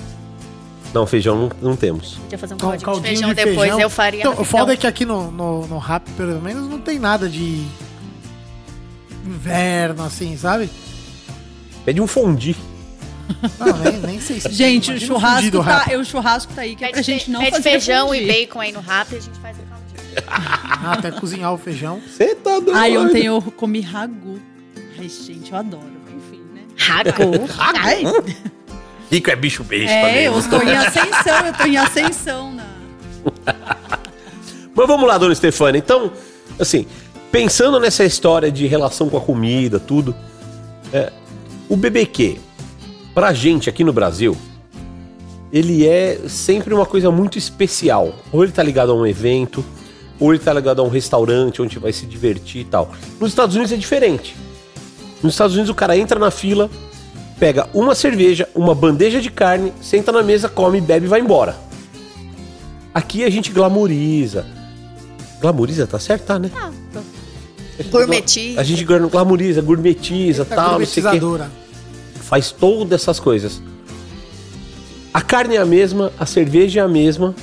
Não, 0.95 1.07
feijão 1.07 1.37
não, 1.37 1.51
não 1.71 1.77
temos. 1.77 2.15
Podia 2.15 2.39
fazer 2.39 2.55
um 2.55 2.57
Cal- 2.59 2.79
caldinho, 2.79 3.03
de 3.03 3.09
feijão 3.09 3.35
depois, 3.35 3.79
eu 3.79 3.91
faria 3.91 4.21
Então, 4.21 4.35
o 4.41 4.45
foda 4.45 4.73
é 4.73 4.77
que 4.77 4.87
aqui 4.87 5.05
no, 5.05 5.31
no, 5.31 5.67
no 5.67 5.79
rap, 5.79 6.09
pelo 6.13 6.41
menos, 6.41 6.69
não 6.71 6.79
tem 6.79 6.99
nada 6.99 7.29
de 7.29 7.67
inverno, 9.25 10.05
assim, 10.05 10.37
sabe? 10.37 10.71
Pede 11.85 12.01
um 12.01 12.07
fondue. 12.07 12.57
Não, 13.59 13.77
nem, 13.79 13.93
nem 14.01 14.21
sei 14.21 14.39
se 14.41 14.51
Gente, 14.55 14.93
o 14.93 15.01
churrasco, 15.01 15.63
tá, 15.65 15.87
o 15.99 16.05
churrasco 16.05 16.53
tá 16.55 16.63
aí, 16.63 16.77
que 16.77 16.85
é 16.85 16.91
pra 16.91 17.03
gente 17.03 17.31
não 17.31 17.41
pede 17.41 17.51
fazer 17.57 17.71
feijão 17.71 18.09
fundir. 18.09 18.23
e 18.23 18.27
bacon 18.47 18.61
aí 18.61 18.73
no 18.73 18.81
rap 18.81 19.13
e 19.13 19.17
a 19.17 19.21
gente 19.21 19.39
faz 19.41 19.57
o 19.59 19.63
caldinho. 19.63 20.25
Ah, 20.29 20.93
até 20.93 21.11
cozinhar 21.11 21.53
o 21.53 21.59
feijão. 21.59 22.01
Você 22.07 22.35
tá 22.37 22.61
doido. 22.61 22.75
Ai, 22.77 22.97
ontem 22.97 23.25
eu 23.27 23.43
comi 23.43 23.81
ragu. 23.81 24.41
Ai, 24.99 25.09
gente, 25.09 25.51
eu 25.53 25.59
adoro. 25.59 25.96
Né? 26.77 27.47
Ragu. 27.49 27.49
Ai, 27.59 28.03
Rico 29.11 29.31
é 29.31 29.37
bicho 29.37 29.63
besta 29.63 29.93
é, 29.93 30.27
eu 30.27 30.35
mesmo. 30.35 30.51
tô 30.51 30.63
em 30.63 30.77
ascensão, 30.77 31.47
eu 31.47 31.55
tô 31.55 31.65
em 31.65 31.77
ascensão 31.77 32.53
na... 32.53 32.67
Mas 34.75 34.87
vamos 34.87 35.09
lá, 35.09 35.17
dona 35.17 35.35
Stefania. 35.35 35.79
Então, 35.79 36.13
assim, 36.59 36.87
pensando 37.33 37.81
nessa 37.81 38.05
história 38.05 38.51
de 38.51 38.67
relação 38.67 39.09
com 39.09 39.17
a 39.17 39.21
comida, 39.21 39.79
tudo, 39.81 40.15
é, 40.93 41.11
o 41.69 41.77
BBQ, 41.77 42.39
pra 43.15 43.33
gente 43.33 43.71
aqui 43.71 43.83
no 43.83 43.93
Brasil, 43.93 44.37
ele 45.53 45.87
é 45.87 46.21
sempre 46.29 46.75
uma 46.75 46.85
coisa 46.85 47.11
muito 47.11 47.39
especial. 47.39 48.15
Ou 48.31 48.43
ele 48.43 48.53
tá 48.53 48.63
ligado 48.63 48.93
a 48.93 48.95
um 48.95 49.07
evento, 49.07 49.65
ou 50.21 50.35
ele 50.35 50.43
tá 50.43 50.53
ligado 50.53 50.83
a 50.83 50.85
um 50.85 50.89
restaurante 50.89 51.63
onde 51.63 51.79
vai 51.79 51.93
se 51.93 52.05
divertir 52.05 52.63
e 52.63 52.65
tal. 52.65 52.93
Nos 53.19 53.31
Estados 53.31 53.55
Unidos 53.55 53.73
é 53.73 53.77
diferente. 53.77 54.37
Nos 55.23 55.35
Estados 55.35 55.55
Unidos 55.55 55.71
o 55.71 55.75
cara 55.75 55.97
entra 55.97 56.19
na 56.19 56.31
fila, 56.31 56.71
pega 57.39 57.69
uma 57.75 57.95
cerveja, 57.95 58.49
uma 58.55 58.75
bandeja 58.75 59.21
de 59.21 59.31
carne, 59.31 59.73
senta 59.81 60.13
na 60.13 60.23
mesa, 60.23 60.49
come, 60.49 60.81
bebe 60.81 61.07
e 61.07 61.09
vai 61.09 61.21
embora. 61.21 61.57
Aqui 62.95 63.25
a 63.25 63.31
gente 63.31 63.51
glamoriza. 63.51 64.47
Glamoriza, 65.41 65.87
tá 65.87 65.99
certo? 65.99 66.25
Tá, 66.25 66.39
né? 66.39 66.51
Gourmetiza. 67.91 68.61
A 68.61 68.65
gente 68.65 68.85
glamoriza, 68.85 69.61
gourmetiza, 69.61 70.45
Tá 70.45 70.57
tal, 70.57 70.79
não 70.79 70.87
sei 70.87 71.03
o 71.05 71.11
quê. 71.11 71.21
faz 72.23 72.51
todas 72.51 73.03
essas 73.03 73.21
coisas. 73.21 73.61
A 75.13 75.21
carne 75.21 75.57
é 75.57 75.59
a 75.59 75.67
mesma, 75.67 76.13
a 76.19 76.25
cerveja 76.27 76.81
é 76.81 76.83
a 76.83 76.89
mesma. 76.89 77.35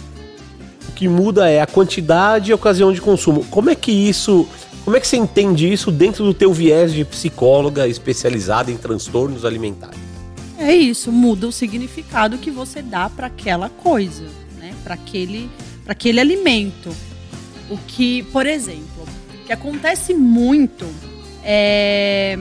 O 0.90 0.92
que 0.94 1.08
muda 1.08 1.50
é 1.50 1.62
a 1.62 1.68
quantidade 1.68 2.50
e 2.50 2.52
a 2.52 2.56
ocasião 2.56 2.92
de 2.92 3.02
consumo. 3.02 3.46
Como 3.50 3.70
é 3.70 3.76
que 3.76 3.92
isso, 3.92 4.48
como 4.84 4.98
é 4.98 5.00
que 5.00 5.08
você 5.08 5.18
entende 5.18 5.72
isso 5.72 5.92
dentro 5.92 6.24
do 6.24 6.34
teu 6.34 6.54
viés 6.54 6.94
de 6.94 7.06
psicóloga 7.06 7.88
especializada 7.88 8.72
em 8.72 8.78
transtornos 8.78 9.46
alimentares? 9.46 10.00
É 10.58 10.74
isso, 10.74 11.12
muda 11.12 11.48
o 11.48 11.52
significado 11.52 12.38
que 12.38 12.52
você 12.52 12.82
dá 12.82 13.10
para 13.10 13.28
aquela 13.28 13.70
coisa, 13.70 14.26
né? 14.58 14.74
Para 14.84 14.94
aquele, 14.94 15.50
para 15.84 15.94
aquele 15.94 16.20
alimento. 16.20 16.96
O 17.70 17.78
que, 17.78 18.24
por 18.24 18.46
exemplo, 18.46 19.08
o 19.34 19.46
que 19.46 19.54
acontece 19.54 20.14
muito 20.14 20.86
é 21.44 22.38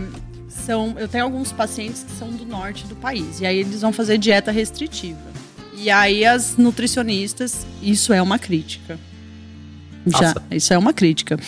são, 0.49 0.95
eu 0.97 1.09
tenho 1.09 1.25
alguns 1.25 1.53
pacientes 1.53 2.05
que 2.05 2.13
são 2.13 2.31
do 2.31 2.45
norte 2.45 2.87
do 2.87 2.95
país 2.95 3.41
e 3.41 3.47
aí 3.47 3.59
eles 3.59 3.81
vão 3.81 3.93
fazer 3.93 4.19
dieta 4.19 4.51
restritiva. 4.51 5.33
E 5.77 5.91
aí 5.91 6.25
as 6.25 6.57
nutricionistas, 6.57 7.67
isso 7.83 8.13
é 8.13 8.23
uma 8.23 8.39
crítica. 8.39 8.99
Já, 10.07 10.21
Nossa. 10.21 10.43
isso 10.51 10.73
é 10.73 10.79
uma 10.79 10.93
crítica. 10.93 11.39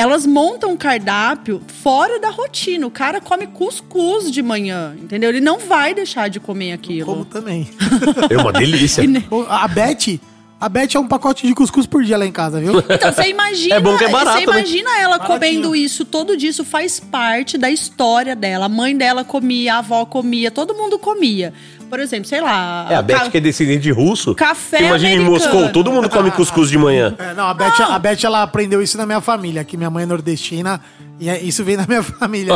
Elas 0.00 0.24
montam 0.24 0.70
um 0.72 0.76
cardápio 0.76 1.60
fora 1.82 2.18
da 2.18 2.30
rotina. 2.30 2.86
O 2.86 2.90
cara 2.90 3.20
come 3.20 3.46
cuscuz 3.46 4.30
de 4.30 4.42
manhã, 4.42 4.96
entendeu? 5.00 5.28
Ele 5.30 5.40
não 5.40 5.58
vai 5.58 5.92
deixar 5.94 6.28
de 6.28 6.40
comer 6.40 6.72
aquilo. 6.72 7.06
Como 7.06 7.24
também. 7.24 7.68
É 8.30 8.36
uma 8.36 8.52
delícia. 8.52 9.06
Ne- 9.06 9.24
A 9.48 9.68
Beth, 9.68 10.18
a 10.60 10.68
Beth 10.68 10.94
é 10.94 10.98
um 10.98 11.06
pacote 11.08 11.46
de 11.46 11.54
cuscuz 11.54 11.86
por 11.86 12.02
dia 12.02 12.16
lá 12.16 12.24
em 12.26 12.32
casa, 12.32 12.60
viu? 12.60 12.78
Então, 12.78 13.12
você 13.12 13.28
imagina, 13.28 13.74
É 13.76 13.80
bom 13.80 13.96
que 13.98 14.04
é 14.04 14.08
barato, 14.08 14.38
você 14.40 14.46
né? 14.46 14.52
imagina 14.58 14.90
ela 14.98 15.18
Baratinho. 15.18 15.38
comendo 15.38 15.76
isso 15.76 16.04
todo 16.04 16.36
dia, 16.36 16.50
isso 16.50 16.64
faz 16.64 16.98
parte 17.00 17.58
da 17.58 17.70
história 17.70 18.34
dela. 18.36 18.66
A 18.66 18.68
mãe 18.68 18.96
dela 18.96 19.24
comia, 19.24 19.74
a 19.74 19.78
avó 19.78 20.04
comia, 20.04 20.50
todo 20.50 20.74
mundo 20.74 20.98
comia. 20.98 21.52
Por 21.90 22.00
exemplo, 22.00 22.26
sei 22.26 22.40
lá. 22.40 22.86
É, 22.88 22.94
a 22.94 23.02
Beth 23.02 23.18
ca- 23.18 23.30
que 23.30 23.36
é 23.36 23.40
descendente 23.40 23.80
de 23.80 23.90
russo. 23.90 24.34
Café 24.34 24.86
Imagina 24.86 25.12
em. 25.22 25.24
Moscou, 25.24 25.68
todo 25.70 25.90
mundo 25.92 26.08
come 26.08 26.30
cuscuz 26.30 26.70
de 26.70 26.78
manhã. 26.78 27.14
É, 27.18 27.34
não, 27.34 27.44
a 27.48 27.52
Beth, 27.52 27.80
a 27.80 27.98
Beth, 27.98 28.18
ela 28.24 28.42
aprendeu 28.42 28.80
isso 28.80 28.96
na 28.96 29.04
minha 29.04 29.20
família, 29.20 29.64
que 29.64 29.76
minha 29.76 29.90
mãe 29.90 30.04
é 30.04 30.06
nordestina, 30.06 30.80
e 31.18 31.28
é- 31.28 31.42
isso 31.42 31.64
vem 31.64 31.76
da 31.76 31.84
minha 31.86 32.02
família. 32.02 32.54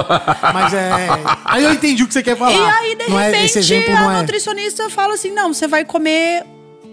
Mas 0.55 0.73
é. 0.73 0.95
Aí 1.45 1.65
eu 1.65 1.73
entendi 1.73 2.03
o 2.05 2.07
que 2.07 2.15
você 2.15 2.23
quer 2.23 2.37
falar. 2.37 2.53
E 2.53 2.61
aí, 2.91 2.97
de 2.97 3.11
não 3.11 3.19
é, 3.21 3.27
repente, 3.27 3.45
esse 3.47 3.59
exemplo 3.59 3.93
a 3.97 4.01
não 4.01 4.11
é. 4.13 4.21
nutricionista 4.21 4.89
fala 4.89 5.15
assim: 5.15 5.33
não, 5.33 5.53
você 5.53 5.67
vai 5.67 5.85
comer 5.85 6.45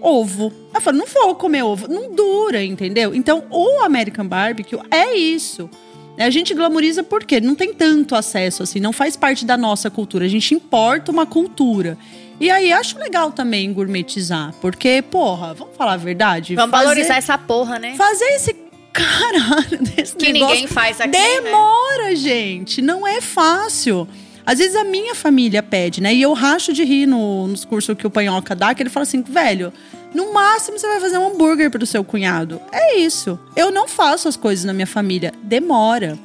ovo. 0.02 0.52
Eu 0.74 0.82
falo, 0.82 0.98
não 0.98 1.06
vou 1.06 1.36
comer 1.36 1.64
ovo. 1.64 1.88
Não 1.88 2.14
dura, 2.16 2.64
entendeu? 2.64 3.14
Então, 3.14 3.44
o 3.52 3.82
American 3.84 4.26
Barbecue 4.28 4.80
é 4.90 5.16
isso. 5.16 5.70
A 6.18 6.30
gente 6.30 6.54
glamoriza 6.54 7.04
porque 7.04 7.40
não 7.40 7.56
tem 7.56 7.74
tanto 7.74 8.16
acesso, 8.16 8.62
assim, 8.64 8.80
não 8.80 8.92
faz 8.92 9.16
parte 9.16 9.46
da 9.46 9.58
nossa 9.58 9.90
cultura. 9.90 10.26
A 10.26 10.28
gente 10.28 10.54
importa 10.54 11.12
uma 11.12 11.26
cultura. 11.26 11.98
E 12.42 12.50
aí, 12.50 12.74
acho 12.74 12.98
legal 12.98 13.32
também 13.32 13.72
gourmetizar. 13.72 14.54
Porque, 14.60 15.02
porra, 15.04 15.54
vamos 15.54 15.76
falar 15.78 15.94
a 15.94 15.98
verdade? 15.98 16.56
Vamos 16.56 16.72
Fazer- 16.72 16.84
valorizar 16.86 17.16
essa 17.16 17.38
porra, 17.38 17.78
né? 17.78 17.94
Fazer 17.96 18.26
esse 18.34 18.56
caralho 18.92 19.78
desse 19.80 20.16
Que 20.16 20.34
negócio 20.34 20.56
ninguém 20.56 20.68
faz 20.68 21.00
aqui, 21.00 21.12
né? 21.12 21.42
Demora, 21.42 22.16
gente. 22.16 22.82
Não 22.82 23.08
é 23.08 23.22
fácil. 23.22 24.08
Às 24.46 24.58
vezes 24.58 24.76
a 24.76 24.84
minha 24.84 25.14
família 25.14 25.62
pede, 25.62 26.02
né? 26.02 26.14
E 26.14 26.22
eu 26.22 26.34
racho 26.34 26.74
de 26.74 26.84
rir 26.84 27.06
no, 27.06 27.48
nos 27.48 27.64
cursos 27.64 27.96
que 27.96 28.08
o 28.08 28.10
Panhoca 28.10 28.56
dá, 28.56 28.74
que 28.74 28.82
ele 28.82 28.90
fala 28.90 29.04
assim, 29.04 29.22
velho, 29.22 29.72
no 30.14 30.34
máximo 30.34 30.80
você 30.80 30.88
vai 30.88 31.00
fazer 31.00 31.20
um 31.20 31.28
hambúrguer 31.28 31.70
pro 31.70 31.86
seu 31.86 32.04
cunhado. 32.04 32.60
É 32.72 32.98
isso. 32.98 33.40
Eu 33.56 33.70
não 33.72 33.88
faço 33.88 34.28
as 34.28 34.36
coisas 34.36 34.66
na 34.66 34.74
minha 34.74 34.88
família. 34.88 35.32
Demora. 35.44 36.18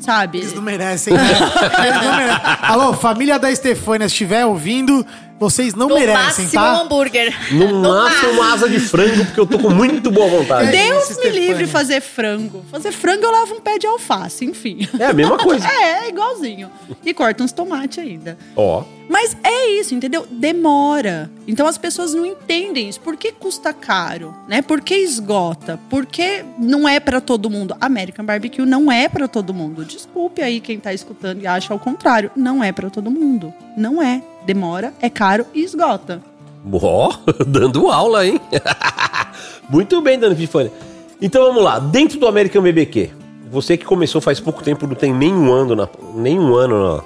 Sabe? 0.00 0.38
Eles 0.38 0.52
não 0.54 0.62
merecem, 0.62 1.12
né? 1.14 1.22
Eles 1.22 2.02
não 2.02 2.16
merecem. 2.16 2.40
Alô, 2.62 2.92
família 2.94 3.38
da 3.38 3.50
Estefânia, 3.52 4.08
se 4.08 4.14
estiver 4.14 4.44
ouvindo, 4.46 5.06
vocês 5.40 5.74
não 5.74 5.88
No 5.88 5.94
merecem, 5.96 6.14
máximo 6.44 6.50
tá? 6.52 6.72
um 6.78 6.82
hambúrguer. 6.84 7.34
No 7.52 7.80
máximo 7.80 8.32
uma 8.32 8.52
asa 8.52 8.68
de 8.68 8.78
frango, 8.78 9.24
porque 9.24 9.40
eu 9.40 9.46
tô 9.46 9.58
com 9.58 9.70
muito 9.70 10.10
boa 10.10 10.28
vontade. 10.28 10.70
Deus 10.70 11.04
Isso, 11.04 11.18
me 11.20 11.26
Stefania. 11.26 11.40
livre 11.48 11.66
fazer 11.66 12.00
frango. 12.00 12.62
Fazer 12.70 12.92
frango 12.92 13.24
eu 13.24 13.30
lavo 13.32 13.54
um 13.54 13.60
pé 13.60 13.78
de 13.78 13.86
alface, 13.86 14.44
enfim. 14.44 14.86
É 14.98 15.06
a 15.06 15.12
mesma 15.12 15.38
coisa. 15.38 15.66
É, 15.66 16.04
é 16.06 16.08
igualzinho. 16.10 16.70
E 17.04 17.14
corta 17.14 17.42
uns 17.42 17.52
tomates 17.52 17.98
ainda. 17.98 18.36
Ó. 18.54 18.84
Mas 19.08 19.36
é 19.42 19.70
isso, 19.80 19.92
entendeu? 19.92 20.24
Demora. 20.30 21.28
Então 21.48 21.66
as 21.66 21.76
pessoas 21.76 22.14
não 22.14 22.24
entendem 22.24 22.88
isso. 22.88 23.00
Por 23.00 23.16
que 23.16 23.32
custa 23.32 23.72
caro, 23.72 24.32
né? 24.46 24.62
Por 24.62 24.80
que 24.80 24.94
esgota? 24.94 25.80
Por 25.90 26.06
que 26.06 26.44
não 26.58 26.88
é 26.88 27.00
pra 27.00 27.20
todo 27.20 27.50
mundo? 27.50 27.74
American 27.80 28.24
Barbecue 28.24 28.64
não 28.64 28.92
é 28.92 29.08
pra 29.08 29.26
todo 29.26 29.52
mundo. 29.54 29.84
Desculpe 29.84 30.42
aí 30.42 30.60
quem 30.60 30.78
tá 30.78 30.92
escutando 30.94 31.42
e 31.42 31.46
acha 31.46 31.72
ao 31.72 31.78
contrário. 31.80 32.30
Não 32.36 32.62
é 32.62 32.70
pra 32.70 32.88
todo 32.88 33.10
mundo. 33.10 33.52
Não 33.76 34.00
é. 34.00 34.22
Demora, 34.44 34.92
é 35.00 35.08
caro 35.10 35.46
e 35.54 35.62
esgota. 35.62 36.22
Ó, 36.72 37.12
dando 37.46 37.90
aula, 37.90 38.26
hein? 38.26 38.40
Muito 39.68 40.00
bem, 40.00 40.18
Dona 40.18 40.34
Pifânia. 40.34 40.72
Então 41.20 41.44
vamos 41.46 41.62
lá, 41.62 41.78
dentro 41.78 42.18
do 42.18 42.26
American 42.26 42.62
BBQ, 42.62 43.10
você 43.50 43.76
que 43.76 43.84
começou 43.84 44.20
faz 44.20 44.40
pouco 44.40 44.62
tempo, 44.62 44.86
não 44.86 44.94
tem 44.94 45.12
nenhum 45.12 45.52
ano, 45.52 45.76
na, 45.76 45.88
nenhum 46.14 46.54
ano 46.54 46.96
na- 46.96 47.04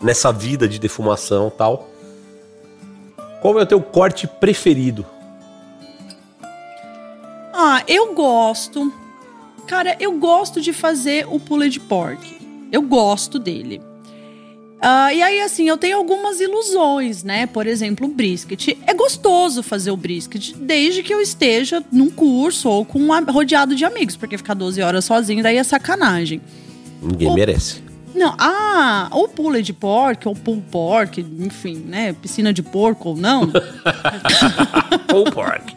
nessa 0.00 0.32
vida 0.32 0.66
de 0.66 0.78
defumação 0.78 1.48
e 1.48 1.50
tal. 1.50 1.88
Qual 3.42 3.58
é 3.58 3.62
o 3.62 3.66
teu 3.66 3.80
corte 3.80 4.26
preferido? 4.26 5.04
Ah, 7.52 7.82
eu 7.86 8.14
gosto. 8.14 8.92
Cara, 9.66 9.96
eu 10.00 10.12
gosto 10.18 10.60
de 10.60 10.72
fazer 10.72 11.26
o 11.28 11.38
pulled 11.38 11.78
pork. 11.80 12.38
Eu 12.72 12.82
gosto 12.82 13.38
dele. 13.38 13.80
Ah, 14.82 15.12
e 15.12 15.22
aí, 15.22 15.40
assim, 15.40 15.68
eu 15.68 15.76
tenho 15.76 15.98
algumas 15.98 16.40
ilusões, 16.40 17.22
né? 17.22 17.46
Por 17.46 17.66
exemplo, 17.66 18.06
o 18.06 18.10
brisket. 18.10 18.78
É 18.86 18.94
gostoso 18.94 19.62
fazer 19.62 19.90
o 19.90 19.96
brisket, 19.96 20.54
desde 20.56 21.02
que 21.02 21.12
eu 21.12 21.20
esteja 21.20 21.84
num 21.92 22.10
curso 22.10 22.68
ou 22.68 22.84
com 22.84 22.98
um 22.98 23.24
rodeado 23.30 23.74
de 23.76 23.84
amigos, 23.84 24.16
porque 24.16 24.38
ficar 24.38 24.54
12 24.54 24.80
horas 24.80 25.04
sozinho 25.04 25.42
daí 25.42 25.58
é 25.58 25.64
sacanagem. 25.64 26.40
Ninguém 27.02 27.28
O- 27.28 27.34
merece. 27.34 27.82
Não, 28.14 28.34
ah, 28.38 29.08
ou 29.12 29.28
pulled 29.28 29.72
pork, 29.74 30.26
ou 30.26 30.34
pull 30.34 30.62
pork, 30.70 31.20
enfim, 31.38 31.76
né? 31.86 32.12
Piscina 32.14 32.52
de 32.52 32.62
porco 32.62 33.10
ou 33.10 33.16
não. 33.16 33.50
Ou 35.14 35.24
pork. 35.24 35.74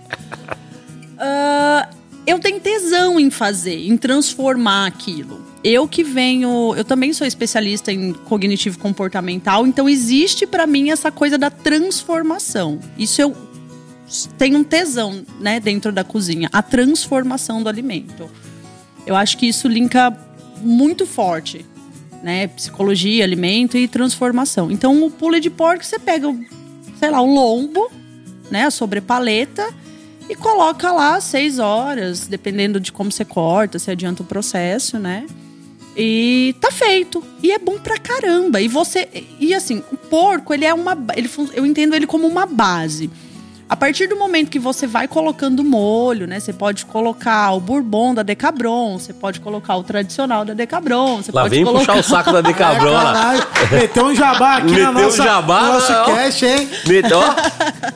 Ah, 1.18 1.90
eu 2.26 2.40
tenho 2.40 2.60
tesão 2.60 3.20
em 3.20 3.30
fazer, 3.30 3.88
em 3.88 3.96
transformar 3.98 4.88
aquilo. 4.88 5.42
Eu 5.64 5.88
que 5.88 6.04
venho, 6.04 6.76
eu 6.76 6.84
também 6.84 7.14
sou 7.14 7.26
especialista 7.26 7.92
em 7.92 8.12
cognitivo 8.12 8.78
comportamental, 8.78 9.66
então 9.66 9.88
existe 9.88 10.46
pra 10.46 10.68
mim 10.68 10.92
essa 10.92 11.10
coisa 11.10 11.38
da 11.38 11.50
transformação. 11.50 12.80
Isso 12.98 13.22
eu 13.22 13.34
tenho 14.38 14.60
um 14.60 14.64
tesão, 14.64 15.26
né, 15.40 15.62
dentro 15.62 15.92
da 15.92 16.04
cozinha, 16.04 16.50
a 16.52 16.62
transformação 16.62 17.64
do 17.64 17.70
alimento. 17.70 18.30
Eu 19.06 19.16
acho 19.16 19.38
que 19.38 19.48
isso 19.48 19.70
linka 19.70 20.16
muito 20.62 21.06
forte, 21.06 21.66
né, 22.22 22.48
psicologia, 22.48 23.24
alimento 23.24 23.78
e 23.78 23.88
transformação. 23.88 24.70
Então 24.70 25.02
o 25.02 25.10
pulled 25.10 25.50
pork 25.52 25.86
você 25.86 25.98
pega, 25.98 26.28
sei 27.00 27.10
lá, 27.10 27.22
o 27.22 27.34
lombo, 27.34 27.90
né, 28.52 28.66
a 28.66 28.72
sobrepaleta 28.72 29.74
e 30.30 30.36
coloca 30.36 30.92
lá 30.92 31.22
seis 31.22 31.58
horas, 31.58 32.28
dependendo 32.28 32.82
de 32.82 32.92
como 32.92 33.10
você 33.12 33.24
corta, 33.24 33.80
se 33.80 33.90
adianta 33.90 34.24
o 34.24 34.26
processo, 34.26 35.00
né? 35.00 35.26
E 35.96 36.56
tá 36.60 36.72
feito. 36.72 37.24
E 37.42 37.52
é 37.52 37.60
bom 37.60 37.78
pra 37.78 37.98
caramba. 37.98 38.60
E 38.60 38.68
você. 38.68 39.08
E 39.40 39.54
assim, 39.54 39.84
o 39.92 39.98
porco, 39.98 40.54
ele 40.54 40.66
é 40.66 40.74
uma. 40.74 40.98
Ele, 41.16 41.30
eu 41.54 41.66
entendo 41.66 41.96
ele 41.96 42.08
como 42.08 42.28
uma 42.28 42.46
base. 42.46 43.10
A 43.70 43.76
partir 43.76 44.08
do 44.08 44.16
momento 44.16 44.50
que 44.52 44.60
você 44.60 44.86
vai 44.86 45.08
colocando 45.08 45.64
molho, 45.64 46.28
né? 46.28 46.40
Você 46.40 46.54
pode 46.54 46.86
colocar 46.86 47.52
o 47.54 47.60
bourbon 47.60 48.14
da 48.14 48.22
Decabron, 48.22 49.00
você 49.00 49.12
pode 49.14 49.40
colocar 49.40 49.76
o 49.78 49.84
tradicional 49.84 50.46
da 50.46 50.54
Decabron, 50.54 51.18
você 51.24 51.32
Lá 51.32 51.44
pode 51.44 51.56
vem 51.56 51.64
colocar... 51.66 51.86
puxar 51.94 52.00
o 52.00 52.04
saco 52.04 52.32
da 52.32 52.42
Decabrona. 52.42 53.02
Caralho, 53.14 53.48
meteu 53.72 54.06
um 54.06 54.16
jabá 54.16 54.58
aqui 54.58 54.72
Meteu 54.72 54.92
na 54.94 55.00
um 55.00 55.04
nossa, 55.04 55.24
jabá, 55.24 55.62
no 55.64 55.74
nosso 55.74 55.92
ó. 55.94 56.06
cast, 56.06 56.46
hein? 56.46 56.70
Meteu, 56.86 57.18
ó, 57.18 57.36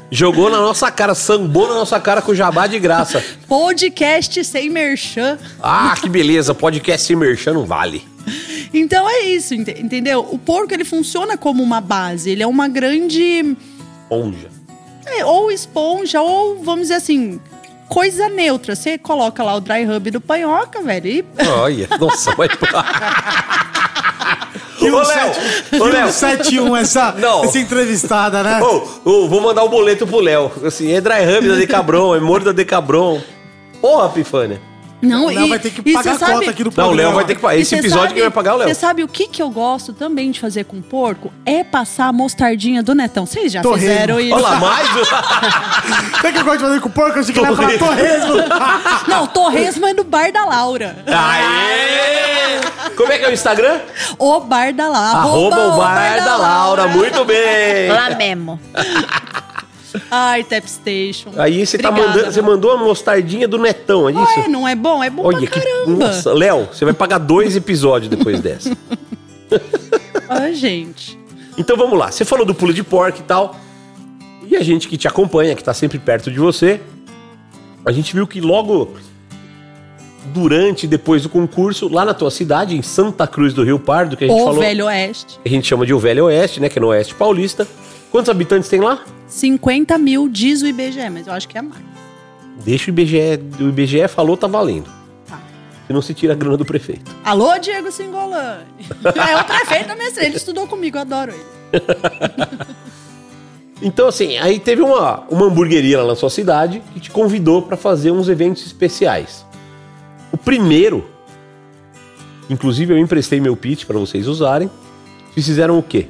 jogou 0.09 0.49
na 0.49 0.57
nossa 0.59 0.89
cara, 0.89 1.13
sambou 1.13 1.68
na 1.68 1.76
nossa 1.76 1.99
cara 1.99 2.22
com 2.24 2.34
jabá 2.34 2.65
de 2.65 2.80
graça. 2.80 3.24
Podcast 3.47 4.43
sem 4.45 4.70
merchan. 4.72 5.38
Ah, 5.61 5.93
que 6.01 6.09
beleza, 6.09 6.55
podcast 6.55 7.05
sem 7.05 7.15
merchan 7.15 7.53
não 7.53 7.65
vale. 7.65 8.03
Então 8.74 9.07
é 9.07 9.22
isso, 9.26 9.53
ente- 9.53 9.80
entendeu? 9.80 10.28
O 10.32 10.39
porco 10.39 10.74
ele 10.74 10.84
funciona 10.84 11.38
como 11.38 11.61
uma 11.61 11.80
base, 11.80 12.32
ele 12.32 12.41
é 12.41 12.47
uma 12.47 12.68
grande 12.68 13.55
Onja. 14.09 14.57
É, 15.20 15.26
ou 15.26 15.51
esponja 15.51 16.22
ou 16.22 16.64
vamos 16.64 16.84
dizer 16.84 16.95
assim, 16.95 17.39
coisa 17.88 18.28
neutra. 18.30 18.76
Você 18.76 18.97
coloca 18.97 19.43
lá 19.43 19.55
o 19.55 19.60
dry 19.62 19.84
rub 19.86 20.12
do 20.12 20.22
panhoca, 20.22 20.82
velho, 20.82 21.08
e 21.08 21.26
Olha, 21.62 21.88
nossa, 21.99 22.36
vai 22.36 22.47
Que 22.49 22.58
Ô, 24.91 24.95
um 24.95 25.03
Léo, 25.03 25.34
sete- 25.34 25.82
ô, 25.82 25.86
Léo. 25.86 26.08
um 26.08 26.10
7-1 26.10 26.78
essa, 26.82 27.12
Não. 27.20 27.43
essa 27.43 27.58
entrevistada, 27.60 28.43
né? 28.43 28.62
Ô, 28.62 28.88
ô, 29.03 29.28
vou 29.28 29.41
mandar 29.41 29.64
o 29.64 29.70
boleto 29.70 30.05
pro 30.05 30.20
Léo. 30.20 30.51
Assim, 30.64 30.91
é 30.93 31.01
dry 31.01 31.24
rub 31.26 31.47
da 31.47 31.55
Decabron, 31.55 32.16
é 32.16 32.20
molho 32.20 32.45
da 32.45 32.51
Decabron. 32.51 33.20
Porra, 33.82 34.10
Pifânia. 34.10 34.62
Não, 35.02 35.26
O 35.26 35.30
Léo 35.30 35.45
e- 35.45 35.50
vai 35.50 35.60
ter 35.60 35.70
que 35.70 35.93
pagar 35.93 36.16
a 36.16 36.18
sabe- 36.18 36.32
conta 36.34 36.50
aqui 36.50 36.64
do 36.64 36.74
Não, 36.76 36.89
o. 36.89 36.93
Léo 36.93 37.14
vai 37.14 37.24
ter 37.26 37.36
que 37.36 37.41
pagar. 37.41 37.58
Esse 37.58 37.76
episódio 37.76 38.02
sabe- 38.02 38.14
quem 38.16 38.22
vai 38.24 38.32
pagar 38.32 38.52
é 38.52 38.54
o 38.54 38.58
Léo. 38.58 38.68
Você 38.70 38.74
sabe 38.74 39.04
o 39.04 39.08
que, 39.08 39.28
que 39.28 39.41
eu 39.41 39.50
gosto 39.52 39.93
também 39.93 40.32
de 40.32 40.39
fazer 40.39 40.64
com 40.64 40.82
porco? 40.82 41.32
É 41.45 41.64
passar 41.64 42.08
a 42.08 42.14
mostardinha 42.14 42.82
do 42.82 42.95
Netão. 42.95 43.26
Vocês 43.26 43.52
já 43.52 43.62
Torresmo. 43.62 43.89
fizeram 43.89 44.20
isso? 44.20 44.34
Olha 44.34 44.43
lá, 44.43 44.56
mais. 44.60 44.88
Sabe 46.18 46.30
o 46.30 46.34
que 46.34 46.39
eu 46.39 46.43
gosto 46.45 46.58
de 46.58 46.64
fazer 46.64 46.80
com 46.82 46.89
o 46.89 46.91
porco? 46.91 47.18
Eu 47.18 47.22
achei 47.22 47.34
que 47.34 47.39
ele 47.39 47.50
ia 47.50 47.56
falar 47.56 47.78
torresmo. 47.78 48.34
Não, 49.08 49.28
torresmo 49.28 49.86
é 49.86 49.93
no 49.93 50.04
Bar 50.04 50.32
da 50.32 50.45
Laura. 50.45 50.95
Aê! 51.06 52.60
Como 52.95 53.12
é 53.12 53.18
que 53.20 53.26
é 53.26 53.30
o 53.30 53.34
Instagram? 53.34 53.80
O 54.18 54.39
Bar 54.39 54.74
da 54.74 54.88
Laura. 54.88 55.20
Arroba 55.20 55.68
o 55.68 55.78
bar 55.78 56.24
da 56.24 56.36
Laura. 56.38 56.88
Muito 56.88 57.24
bem. 57.24 57.89
Lá 57.91 58.10
mesmo. 58.16 58.60
Ai, 60.12 60.43
Tapstation. 60.43 61.32
Aí 61.38 61.66
você 61.66 61.78
tá 61.78 61.89
Obrigada, 61.89 62.14
mandando, 62.16 62.34
você 62.34 62.41
mandou 62.41 62.72
a 62.72 62.78
mostardinha 62.78 63.48
do 63.48 63.58
Netão, 63.58 64.08
é 64.10 64.12
isso? 64.14 64.39
Ué, 64.39 64.48
não 64.48 64.68
é 64.68 64.76
bom? 64.76 65.04
É 65.04 65.10
bom 65.10 65.24
Olha 65.26 65.48
pra 65.50 65.60
que. 65.60 65.60
caramba. 65.60 66.06
Nossa, 66.08 66.34
Léo, 66.34 66.68
você 66.72 66.86
vai 66.86 66.93
pagar 66.93 67.18
dois 67.18 67.56
episódios 67.56 68.10
depois 68.10 68.39
dessa. 68.41 68.76
Ai, 70.30 70.54
gente. 70.54 71.18
Então 71.58 71.76
vamos 71.78 71.98
lá. 71.98 72.12
Você 72.12 72.24
falou 72.26 72.45
do 72.45 72.54
pulo 72.54 72.74
de 72.74 72.84
porco 72.84 73.20
e 73.20 73.24
tal. 73.24 73.56
E 74.48 74.56
a 74.56 74.62
gente 74.64 74.88
que 74.88 74.98
te 74.98 75.08
acompanha, 75.08 75.56
que 75.56 75.64
tá 75.64 75.74
sempre 75.74 76.00
perto 76.00 76.32
de 76.32 76.39
você, 76.39 76.80
a 77.86 77.91
gente 77.91 78.14
viu 78.14 78.26
que 78.28 78.39
logo 78.39 78.95
durante 80.34 80.84
e 80.84 80.88
depois 80.88 81.24
do 81.24 81.30
concurso, 81.30 81.88
lá 81.91 82.04
na 82.06 82.14
tua 82.14 82.30
cidade, 82.30 82.76
em 82.76 82.82
Santa 82.82 83.26
Cruz 83.26 83.54
do 83.54 83.64
Rio 83.64 83.80
Pardo, 83.80 84.16
que 84.18 84.26
a 84.26 84.28
gente 84.28 84.39
O 84.41 84.45
falou. 84.45 84.60
Velho 84.60 84.86
Oeste. 84.86 85.39
que 85.41 85.50
A 85.50 85.52
gente 85.52 85.68
chama 85.68 85.86
de 85.86 85.93
o 85.93 86.00
Velho 86.00 86.26
Oeste, 86.26 86.60
né? 86.60 86.70
Que 86.70 86.80
é 86.80 86.82
no 86.82 86.88
Oeste 86.88 87.16
Paulista. 87.16 87.68
Quantos 88.18 88.32
habitantes 88.32 88.68
tem 88.68 88.80
lá? 88.80 89.05
50 89.28 89.95
mil 89.99 90.28
diz 90.28 90.63
o 90.63 90.68
IBGE, 90.68 91.07
mas 91.07 91.28
eu 91.28 91.34
acho 91.34 91.47
que 91.47 91.55
é 91.55 91.61
mais. 91.61 91.84
Deixa 92.65 92.89
o 92.89 92.89
IBGE. 92.89 93.39
O 93.59 93.70
IBGE 93.70 94.07
falou, 94.07 94.36
tá 94.36 94.47
valendo. 94.47 94.89
Tá. 95.28 95.39
Se 95.86 95.93
não 95.93 96.01
se 96.01 96.15
tira 96.15 96.34
a 96.34 96.36
grana 96.36 96.57
do 96.57 96.65
prefeito. 96.65 97.15
Alô, 97.24 97.55
Diego 97.59 97.91
Singolani. 97.91 98.63
é 99.05 99.38
o 99.39 99.43
prefeito 99.43 99.89
da 99.89 99.95
mestre. 99.95 100.26
Ele 100.26 100.36
estudou 100.36 100.65
comigo, 100.65 100.97
eu 100.97 101.01
adoro 101.01 101.32
ele. 101.32 101.45
Então, 103.80 104.07
assim, 104.07 104.38
aí 104.38 104.59
teve 104.59 104.82
uma, 104.82 105.20
uma 105.30 105.45
hamburgueria 105.45 106.01
lá 106.01 106.07
na 106.07 106.15
sua 106.15 106.32
cidade 106.32 106.82
que 106.95 106.99
te 106.99 107.11
convidou 107.11 107.61
para 107.61 107.78
fazer 107.78 108.09
uns 108.09 108.28
eventos 108.28 108.65
especiais. 108.65 109.45
O 110.32 110.38
primeiro, 110.38 111.07
inclusive 112.49 112.91
eu 112.91 112.97
emprestei 112.97 113.39
meu 113.39 113.55
pitch 113.55 113.86
para 113.86 113.99
vocês 113.99 114.28
usarem. 114.28 114.68
Vocês 115.32 115.45
fizeram 115.45 115.78
o 115.78 115.84
quê? 115.84 116.07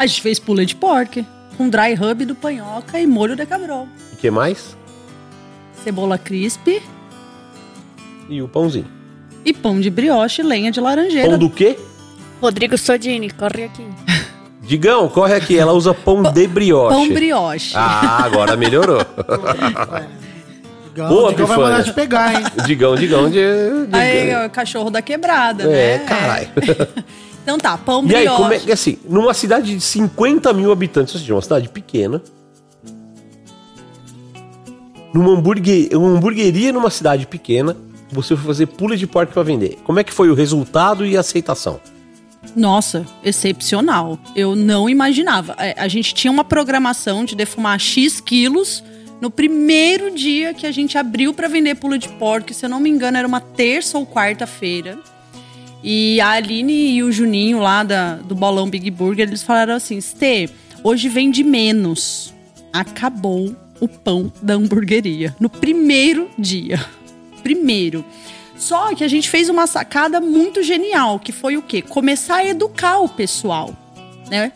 A 0.00 0.06
gente 0.06 0.22
fez 0.22 0.38
pula 0.38 0.64
de 0.64 0.74
porco, 0.74 1.22
com 1.58 1.68
dry 1.68 1.92
rub 1.94 2.24
do 2.24 2.34
panhoca 2.34 2.98
e 2.98 3.06
molho 3.06 3.36
de 3.36 3.44
cabrol. 3.44 3.86
O 4.14 4.16
que 4.16 4.30
mais? 4.30 4.74
Cebola 5.84 6.16
crisp 6.16 6.80
E 8.28 8.40
o 8.40 8.48
pãozinho. 8.48 8.86
e 9.44 9.52
pão 9.52 9.78
de 9.78 9.90
brioche 9.90 10.40
e 10.40 10.44
lenha 10.44 10.70
de 10.72 10.80
laranjeira. 10.80 11.28
Pão 11.28 11.38
do 11.38 11.50
quê? 11.50 11.78
Rodrigo 12.40 12.78
Sodini, 12.78 13.28
corre 13.30 13.64
aqui. 13.64 13.84
Digão, 14.66 15.06
corre 15.08 15.34
aqui, 15.34 15.58
ela 15.58 15.74
usa 15.74 15.92
pão 15.92 16.22
de 16.22 16.46
brioche. 16.46 16.94
Pão 16.94 17.08
brioche. 17.12 17.72
Ah, 17.76 18.24
agora 18.24 18.56
melhorou. 18.56 19.04
Digão, 20.88 21.08
Boa, 21.08 21.30
Digão 21.30 21.46
vai 21.46 21.56
Pifânia. 21.56 21.56
mandar 21.78 21.84
te 21.84 21.92
pegar, 21.92 22.34
hein? 22.34 22.46
Digão, 22.66 22.96
digão 22.96 23.28
de. 23.28 23.34
de- 23.86 23.96
Aí, 23.96 24.34
ó, 24.34 24.48
cachorro 24.48 24.88
da 24.90 25.02
quebrada, 25.02 25.64
É, 25.64 25.98
né? 25.98 26.04
caralho. 26.06 26.48
Então 27.42 27.58
tá, 27.58 27.76
pão 27.78 28.04
E 28.06 28.14
aí, 28.14 28.22
brioche. 28.24 28.36
como 28.42 28.52
é 28.52 28.58
que 28.58 28.72
assim, 28.72 28.98
numa 29.08 29.32
cidade 29.34 29.74
de 29.74 29.80
50 29.80 30.52
mil 30.52 30.70
habitantes, 30.70 31.14
ou 31.14 31.20
seja, 31.20 31.34
uma 31.34 31.42
cidade 31.42 31.68
pequena, 31.68 32.22
numa 35.12 35.32
hambúrguer, 35.32 35.88
uma 35.96 36.08
hamburgueria 36.16 36.72
numa 36.72 36.90
cidade 36.90 37.26
pequena, 37.26 37.76
você 38.12 38.36
foi 38.36 38.44
fazer 38.46 38.66
pula 38.66 38.96
de 38.96 39.06
porco 39.06 39.32
pra 39.32 39.42
vender. 39.42 39.78
Como 39.84 39.98
é 39.98 40.04
que 40.04 40.12
foi 40.12 40.28
o 40.30 40.34
resultado 40.34 41.04
e 41.04 41.16
a 41.16 41.20
aceitação? 41.20 41.80
Nossa, 42.56 43.04
excepcional. 43.22 44.18
Eu 44.34 44.56
não 44.56 44.88
imaginava. 44.88 45.54
É, 45.58 45.74
A 45.78 45.88
gente 45.88 46.14
tinha 46.14 46.30
uma 46.32 46.44
programação 46.44 47.24
de 47.24 47.36
defumar 47.36 47.78
X 47.78 48.20
quilos 48.20 48.82
no 49.20 49.30
primeiro 49.30 50.10
dia 50.14 50.54
que 50.54 50.66
a 50.66 50.72
gente 50.72 50.96
abriu 50.96 51.34
para 51.34 51.48
vender 51.48 51.74
pula 51.76 51.98
de 51.98 52.08
porco. 52.08 52.52
Se 52.54 52.64
eu 52.64 52.70
não 52.70 52.80
me 52.80 52.88
engano, 52.88 53.18
era 53.18 53.28
uma 53.28 53.40
terça 53.40 53.98
ou 53.98 54.06
quarta-feira. 54.06 54.98
E 55.82 56.20
a 56.20 56.30
Aline 56.30 56.92
e 56.92 57.02
o 57.02 57.10
Juninho 57.10 57.58
lá 57.58 57.82
da, 57.82 58.16
do 58.16 58.34
Bolão 58.34 58.68
Big 58.68 58.90
Burger, 58.90 59.26
eles 59.26 59.42
falaram 59.42 59.74
assim: 59.74 60.00
Stê, 60.00 60.48
hoje 60.84 61.08
vende 61.08 61.42
menos. 61.42 62.34
Acabou 62.72 63.54
o 63.80 63.88
pão 63.88 64.32
da 64.42 64.54
hamburgueria. 64.54 65.34
No 65.40 65.48
primeiro 65.48 66.30
dia. 66.38 66.84
Primeiro. 67.42 68.04
Só 68.60 68.94
que 68.94 69.02
a 69.02 69.08
gente 69.08 69.30
fez 69.30 69.48
uma 69.48 69.66
sacada 69.66 70.20
muito 70.20 70.62
genial, 70.62 71.18
que 71.18 71.32
foi 71.32 71.56
o 71.56 71.62
quê? 71.62 71.80
Começar 71.80 72.36
a 72.36 72.46
educar 72.46 72.98
o 72.98 73.08
pessoal, 73.08 73.74
né? 74.30 74.52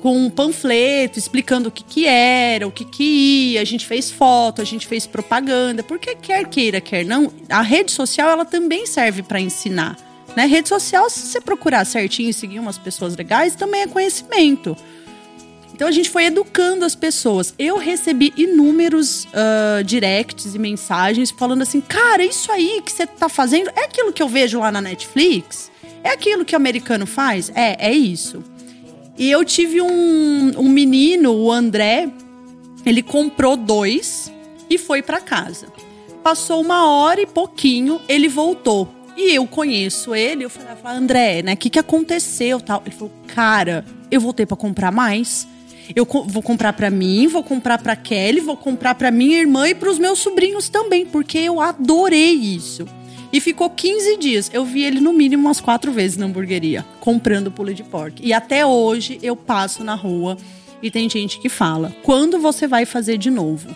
Com 0.00 0.16
um 0.16 0.30
panfleto 0.30 1.18
explicando 1.18 1.68
o 1.68 1.70
que 1.70 1.84
que 1.84 2.06
era, 2.06 2.66
o 2.66 2.72
que 2.72 2.86
que 2.86 3.52
ia, 3.52 3.60
a 3.60 3.64
gente 3.64 3.86
fez 3.86 4.10
foto, 4.10 4.62
a 4.62 4.64
gente 4.64 4.86
fez 4.86 5.06
propaganda, 5.06 5.82
porque 5.82 6.16
quer 6.16 6.48
queira, 6.48 6.80
quer 6.80 7.04
não, 7.04 7.30
a 7.48 7.60
rede 7.60 7.92
social 7.92 8.30
ela 8.30 8.46
também 8.46 8.86
serve 8.86 9.22
para 9.22 9.38
ensinar, 9.38 9.96
né? 10.36 10.46
Rede 10.46 10.68
social, 10.68 11.08
se 11.10 11.26
você 11.26 11.40
procurar 11.40 11.84
certinho 11.84 12.30
e 12.30 12.32
seguir 12.32 12.58
umas 12.58 12.78
pessoas 12.78 13.16
legais, 13.16 13.54
também 13.54 13.82
é 13.82 13.86
conhecimento. 13.86 14.76
Então 15.74 15.88
a 15.88 15.90
gente 15.90 16.10
foi 16.10 16.26
educando 16.26 16.84
as 16.84 16.94
pessoas. 16.94 17.54
Eu 17.58 17.76
recebi 17.78 18.32
inúmeros 18.36 19.26
ah, 19.32 19.82
directs 19.82 20.54
e 20.54 20.58
mensagens 20.58 21.30
falando 21.30 21.62
assim: 21.62 21.80
cara, 21.80 22.24
isso 22.24 22.52
aí 22.52 22.80
que 22.84 22.92
você 22.92 23.06
tá 23.06 23.28
fazendo 23.28 23.70
é 23.74 23.84
aquilo 23.84 24.12
que 24.12 24.22
eu 24.22 24.28
vejo 24.28 24.60
lá 24.60 24.70
na 24.70 24.80
Netflix? 24.80 25.70
É 26.04 26.10
aquilo 26.10 26.44
que 26.44 26.54
o 26.54 26.56
americano 26.56 27.06
faz? 27.06 27.50
É, 27.54 27.88
é 27.88 27.92
isso. 27.92 28.44
E 29.16 29.30
eu 29.30 29.44
tive 29.44 29.80
um, 29.80 30.52
um 30.56 30.68
menino, 30.68 31.32
o 31.32 31.52
André, 31.52 32.08
ele 32.84 33.02
comprou 33.02 33.56
dois 33.56 34.32
e 34.68 34.78
foi 34.78 35.02
pra 35.02 35.20
casa. 35.20 35.68
Passou 36.22 36.60
uma 36.60 36.88
hora 36.88 37.20
e 37.20 37.26
pouquinho, 37.26 38.00
ele 38.08 38.28
voltou. 38.28 38.88
E 39.16 39.34
eu 39.34 39.46
conheço 39.46 40.14
ele, 40.14 40.44
eu 40.44 40.50
falei, 40.50 40.72
André, 40.84 41.42
né, 41.42 41.52
o 41.52 41.56
que, 41.56 41.68
que 41.70 41.78
aconteceu 41.78 42.60
tal? 42.60 42.82
Ele 42.86 42.94
falou, 42.94 43.12
cara, 43.28 43.84
eu 44.10 44.20
voltei 44.20 44.46
pra 44.46 44.56
comprar 44.56 44.90
mais. 44.90 45.46
Eu 45.94 46.06
co- 46.06 46.24
vou 46.24 46.42
comprar 46.42 46.72
pra 46.72 46.90
mim, 46.90 47.26
vou 47.26 47.42
comprar 47.42 47.76
pra 47.78 47.94
Kelly, 47.96 48.40
vou 48.40 48.56
comprar 48.56 48.94
pra 48.94 49.10
minha 49.10 49.38
irmã 49.38 49.68
e 49.68 49.74
pros 49.74 49.98
meus 49.98 50.18
sobrinhos 50.20 50.68
também, 50.68 51.04
porque 51.04 51.36
eu 51.38 51.60
adorei 51.60 52.32
isso. 52.32 52.86
E 53.32 53.40
ficou 53.40 53.68
15 53.68 54.16
dias. 54.18 54.50
Eu 54.52 54.64
vi 54.64 54.82
ele 54.84 55.00
no 55.00 55.12
mínimo 55.12 55.46
umas 55.46 55.60
quatro 55.60 55.90
vezes 55.92 56.16
na 56.16 56.26
hamburgueria, 56.26 56.84
comprando 57.00 57.50
pule 57.50 57.74
de 57.74 57.82
porco. 57.82 58.18
E 58.20 58.32
até 58.32 58.64
hoje 58.64 59.18
eu 59.22 59.34
passo 59.34 59.82
na 59.84 59.94
rua 59.94 60.36
e 60.82 60.90
tem 60.90 61.08
gente 61.10 61.38
que 61.38 61.48
fala: 61.48 61.94
quando 62.02 62.38
você 62.38 62.66
vai 62.66 62.86
fazer 62.86 63.18
de 63.18 63.30
novo? 63.30 63.74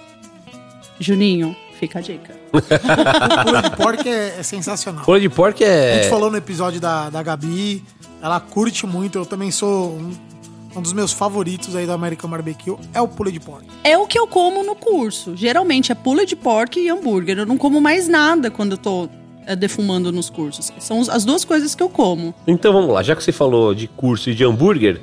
Juninho, 1.00 1.54
fica 1.78 1.98
a 1.98 2.02
dica. 2.02 2.34
O 2.56 3.44
pula 3.44 3.62
de 3.62 3.76
porco 3.76 4.08
é, 4.08 4.38
é 4.38 4.42
sensacional. 4.42 5.04
Pula 5.04 5.20
de 5.20 5.28
porco 5.28 5.62
A 5.62 5.66
é. 5.66 5.94
gente 5.96 6.10
falou 6.10 6.30
no 6.30 6.36
episódio 6.36 6.80
da, 6.80 7.10
da 7.10 7.22
Gabi, 7.22 7.84
ela 8.22 8.40
curte 8.40 8.86
muito, 8.86 9.18
eu 9.18 9.26
também 9.26 9.50
sou 9.50 9.92
um, 9.92 10.12
um 10.76 10.82
dos 10.82 10.92
meus 10.92 11.12
favoritos 11.12 11.76
aí 11.76 11.86
do 11.86 11.92
American 11.92 12.28
Barbecue, 12.28 12.76
é 12.92 13.00
o 13.00 13.08
pula 13.08 13.30
de 13.30 13.40
porco. 13.40 13.66
É 13.84 13.96
o 13.96 14.06
que 14.06 14.18
eu 14.18 14.26
como 14.26 14.62
no 14.62 14.74
curso. 14.74 15.36
Geralmente 15.36 15.92
é 15.92 15.94
pula 15.94 16.26
de 16.26 16.36
porco 16.36 16.78
e 16.78 16.88
hambúrguer. 16.88 17.38
Eu 17.38 17.46
não 17.46 17.56
como 17.56 17.80
mais 17.80 18.08
nada 18.08 18.50
quando 18.50 18.72
eu 18.72 18.78
tô 18.78 19.08
é, 19.46 19.54
defumando 19.54 20.10
nos 20.10 20.28
cursos. 20.28 20.72
São 20.80 21.00
as 21.00 21.24
duas 21.24 21.44
coisas 21.44 21.74
que 21.74 21.82
eu 21.82 21.88
como. 21.88 22.34
Então 22.46 22.72
vamos 22.72 22.92
lá, 22.92 23.02
já 23.02 23.14
que 23.14 23.22
você 23.22 23.32
falou 23.32 23.74
de 23.74 23.86
curso 23.86 24.30
e 24.30 24.34
de 24.34 24.44
hambúrguer, 24.44 25.00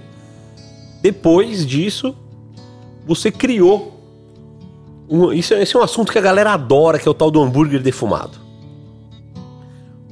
depois 1.01 1.65
disso, 1.65 2.15
você 3.05 3.31
criou. 3.31 3.91
Um- 5.09 5.31
isso, 5.31 5.53
esse 5.53 5.75
é 5.75 5.79
um 5.79 5.83
assunto 5.83 6.11
que 6.11 6.17
a 6.17 6.21
galera 6.21 6.53
adora, 6.53 6.99
que 6.99 7.07
é 7.07 7.11
o 7.11 7.13
tal 7.13 7.29
do 7.29 7.41
hambúrguer 7.41 7.81
defumado. 7.81 8.37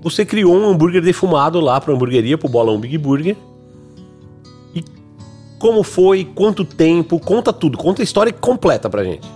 Você 0.02 0.26
criou 0.26 0.56
um 0.56 0.70
hambúrguer 0.70 1.02
defumado 1.02 1.60
lá 1.60 1.80
pra 1.80 1.94
hamburgueria, 1.94 2.38
pro 2.38 2.50
Bolão 2.50 2.80
Big 2.80 2.98
Burger. 2.98 3.38
E 4.74 4.84
como 5.60 5.84
foi, 5.84 6.26
quanto 6.26 6.66
tempo, 6.66 7.20
conta 7.20 7.54
tudo, 7.54 7.78
conta 7.78 8.02
a 8.02 8.04
história 8.04 8.34
completa 8.34 8.90
pra 8.90 9.04
gente. 9.04 9.28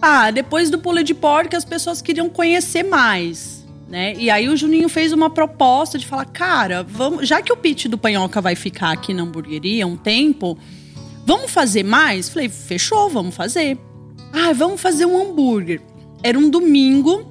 Ah, 0.00 0.30
depois 0.30 0.68
do 0.68 0.78
pula 0.78 1.02
de 1.02 1.14
porco, 1.14 1.56
as 1.56 1.64
pessoas 1.64 2.02
queriam 2.02 2.28
conhecer 2.28 2.82
mais, 2.82 3.64
né? 3.88 4.14
E 4.16 4.28
aí 4.28 4.48
o 4.48 4.56
Juninho 4.56 4.88
fez 4.88 5.12
uma 5.12 5.30
proposta 5.30 5.96
de 5.98 6.06
falar, 6.06 6.26
cara, 6.26 6.82
vamos, 6.82 7.26
já 7.26 7.40
que 7.40 7.52
o 7.52 7.56
pitch 7.56 7.86
do 7.86 7.96
Panhoca 7.96 8.40
vai 8.40 8.54
ficar 8.54 8.90
aqui 8.90 9.14
na 9.14 9.22
hamburgueria 9.22 9.86
um 9.86 9.96
tempo, 9.96 10.58
vamos 11.24 11.50
fazer 11.50 11.82
mais? 11.84 12.28
Falei, 12.28 12.48
fechou, 12.48 13.08
vamos 13.08 13.34
fazer. 13.34 13.78
Ah, 14.32 14.52
vamos 14.52 14.80
fazer 14.80 15.06
um 15.06 15.20
hambúrguer. 15.20 15.80
Era 16.22 16.38
um 16.38 16.48
domingo. 16.48 17.26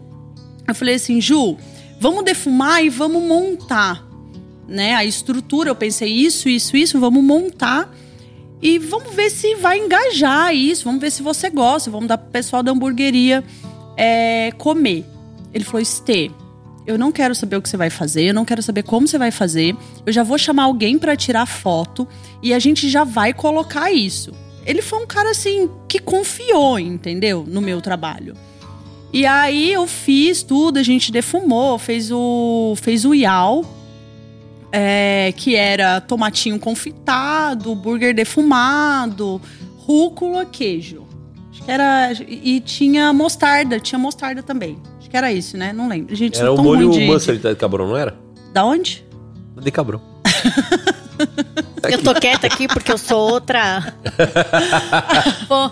Eu 0.68 0.76
falei 0.76 0.95
assim, 0.95 1.19
Ju, 1.19 1.57
vamos 1.99 2.23
defumar 2.23 2.84
e 2.84 2.90
vamos 2.90 3.23
montar, 3.23 4.07
né? 4.68 4.94
A 4.94 5.03
estrutura, 5.03 5.69
eu 5.69 5.76
pensei 5.76 6.10
isso, 6.10 6.48
isso, 6.48 6.78
isso, 6.78 6.99
vamos 6.99 7.23
montar. 7.23 7.94
E 8.61 8.78
vamos 8.78 9.15
ver 9.15 9.32
se 9.32 9.56
vai 9.56 9.80
engajar 9.80 10.53
isso, 10.53 10.84
vamos 10.84 11.02
ver 11.02 11.11
se 11.11 11.23
você 11.23 11.49
gosta, 11.49 11.90
vamos 11.90 12.07
dar 12.07 12.18
pro 12.18 12.30
pessoal 12.30 12.61
da 12.61 12.72
hamburgueria 12.72 13.44
é, 13.98 14.52
comer. 14.57 15.03
Ele 15.52 15.64
falou: 15.64 15.82
Estê, 15.82 16.30
eu 16.86 16.98
não 16.98 17.11
quero 17.11 17.34
saber 17.34 17.57
o 17.57 17.61
que 17.61 17.69
você 17.69 17.78
vai 17.78 17.90
fazer, 17.90 18.26
eu 18.26 18.34
não 18.34 18.45
quero 18.45 18.61
saber 18.61 18.84
como 18.84 19.07
você 19.07 19.18
vai 19.18 19.32
fazer. 19.32 19.76
Eu 20.06 20.14
já 20.14 20.23
vou 20.23 20.38
chamar 20.38 20.64
alguém 20.64 20.99
para 20.99 21.15
tirar 21.15 21.45
foto 21.48 22.07
e 22.41 22.53
a 22.53 22.60
gente 22.60 22.88
já 22.88 23.03
vai 23.03 23.34
colocar 23.34 23.91
isso. 23.91 24.32
Ele 24.66 24.82
foi 24.82 25.00
um 25.04 25.08
cara 25.08 25.32
assim 25.32 25.70
que 25.88 26.00
confiou, 26.00 26.78
entendeu? 26.80 27.44
No 27.48 27.62
meu 27.62 27.82
trabalho. 27.82 28.36
E 29.14 29.26
aí 29.26 29.74
eu 29.74 29.86
fiz 29.88 30.42
tudo, 30.44 30.78
a 30.80 30.84
gente 30.84 31.12
defumou, 31.12 31.78
fez 31.78 32.10
o 32.12 32.74
fez 32.78 33.04
o 33.04 33.14
iau, 33.14 33.66
é, 34.72 35.34
que 35.36 35.56
era 35.56 36.00
tomatinho 36.00 36.58
confitado, 36.60 37.76
burger 37.76 38.14
defumado, 38.16 39.42
rúcula, 39.78 40.46
queijo. 40.46 41.06
Acho 41.52 41.64
que 41.64 41.72
era 41.72 42.12
e 42.28 42.60
tinha 42.62 43.12
mostarda, 43.12 43.80
tinha 43.80 44.00
mostarda 44.00 44.42
também. 44.42 44.78
Acho 45.00 45.10
que 45.10 45.18
era 45.18 45.32
isso, 45.34 45.58
né? 45.58 45.74
Não 45.74 45.90
lembro. 45.90 46.16
Gente, 46.16 46.40
Era 46.40 46.54
o 46.54 46.64
molho 46.64 46.90
de- 46.92 47.02
mustard 47.02 47.42
de 47.42 47.56
cabrão, 47.56 47.88
não 47.88 47.98
era? 47.98 48.16
Da 48.54 48.64
onde? 48.64 49.04
De 49.62 49.72
cabrão. 49.72 50.02
Eu 51.90 52.02
tô 52.03 52.14
quieta 52.14 52.48
aqui 52.48 52.68
porque 52.68 52.91
eu 52.91 52.98
sou 52.98 53.32
outra. 53.32 53.95
Pô, 55.48 55.72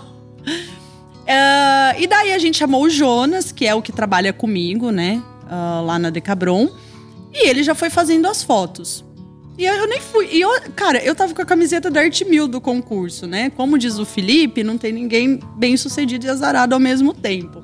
Ah, 1.28 1.94
e 1.98 2.06
daí 2.06 2.32
a 2.32 2.38
gente 2.38 2.58
chamou 2.58 2.82
o 2.84 2.90
Jonas, 2.90 3.52
que 3.52 3.66
é 3.66 3.74
o 3.74 3.82
que 3.82 3.92
trabalha 3.92 4.32
comigo, 4.32 4.90
né? 4.90 5.22
ah, 5.50 5.80
lá 5.84 5.98
na 5.98 6.10
Decabron. 6.10 6.68
E 7.32 7.48
ele 7.48 7.62
já 7.62 7.74
foi 7.74 7.90
fazendo 7.90 8.26
as 8.26 8.42
fotos. 8.42 9.04
E 9.58 9.64
eu, 9.64 9.74
eu 9.74 9.88
nem 9.88 10.00
fui. 10.00 10.28
E 10.32 10.40
eu, 10.40 10.50
cara, 10.74 11.02
eu 11.04 11.14
tava 11.14 11.34
com 11.34 11.42
a 11.42 11.44
camiseta 11.44 11.90
da 11.90 12.00
Arte 12.00 12.24
Mil 12.24 12.48
do 12.48 12.60
concurso, 12.60 13.26
né? 13.26 13.50
Como 13.50 13.76
diz 13.78 13.98
o 13.98 14.06
Felipe, 14.06 14.64
não 14.64 14.78
tem 14.78 14.92
ninguém 14.92 15.40
bem 15.56 15.76
sucedido 15.76 16.26
e 16.26 16.30
azarado 16.30 16.74
ao 16.74 16.80
mesmo 16.80 17.12
tempo. 17.12 17.62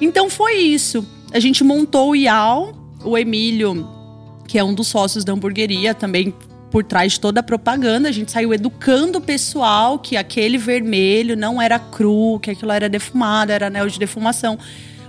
Então 0.00 0.30
foi 0.30 0.54
isso. 0.54 1.06
A 1.32 1.38
gente 1.38 1.62
montou 1.62 2.10
o 2.10 2.16
IAL, 2.16 2.72
o 3.04 3.18
Emílio, 3.18 3.86
que 4.48 4.58
é 4.58 4.64
um 4.64 4.72
dos 4.72 4.88
sócios 4.88 5.24
da 5.24 5.32
hamburgueria, 5.32 5.92
também 5.94 6.32
por 6.74 6.82
trás 6.82 7.12
de 7.12 7.20
toda 7.20 7.38
a 7.38 7.42
propaganda. 7.44 8.08
A 8.08 8.12
gente 8.12 8.32
saiu 8.32 8.52
educando 8.52 9.18
o 9.18 9.20
pessoal 9.20 9.96
que 9.96 10.16
aquele 10.16 10.58
vermelho 10.58 11.36
não 11.36 11.62
era 11.62 11.78
cru, 11.78 12.40
que 12.40 12.50
aquilo 12.50 12.72
era 12.72 12.88
defumado, 12.88 13.52
era 13.52 13.68
anel 13.68 13.86
de 13.86 13.96
defumação. 13.96 14.58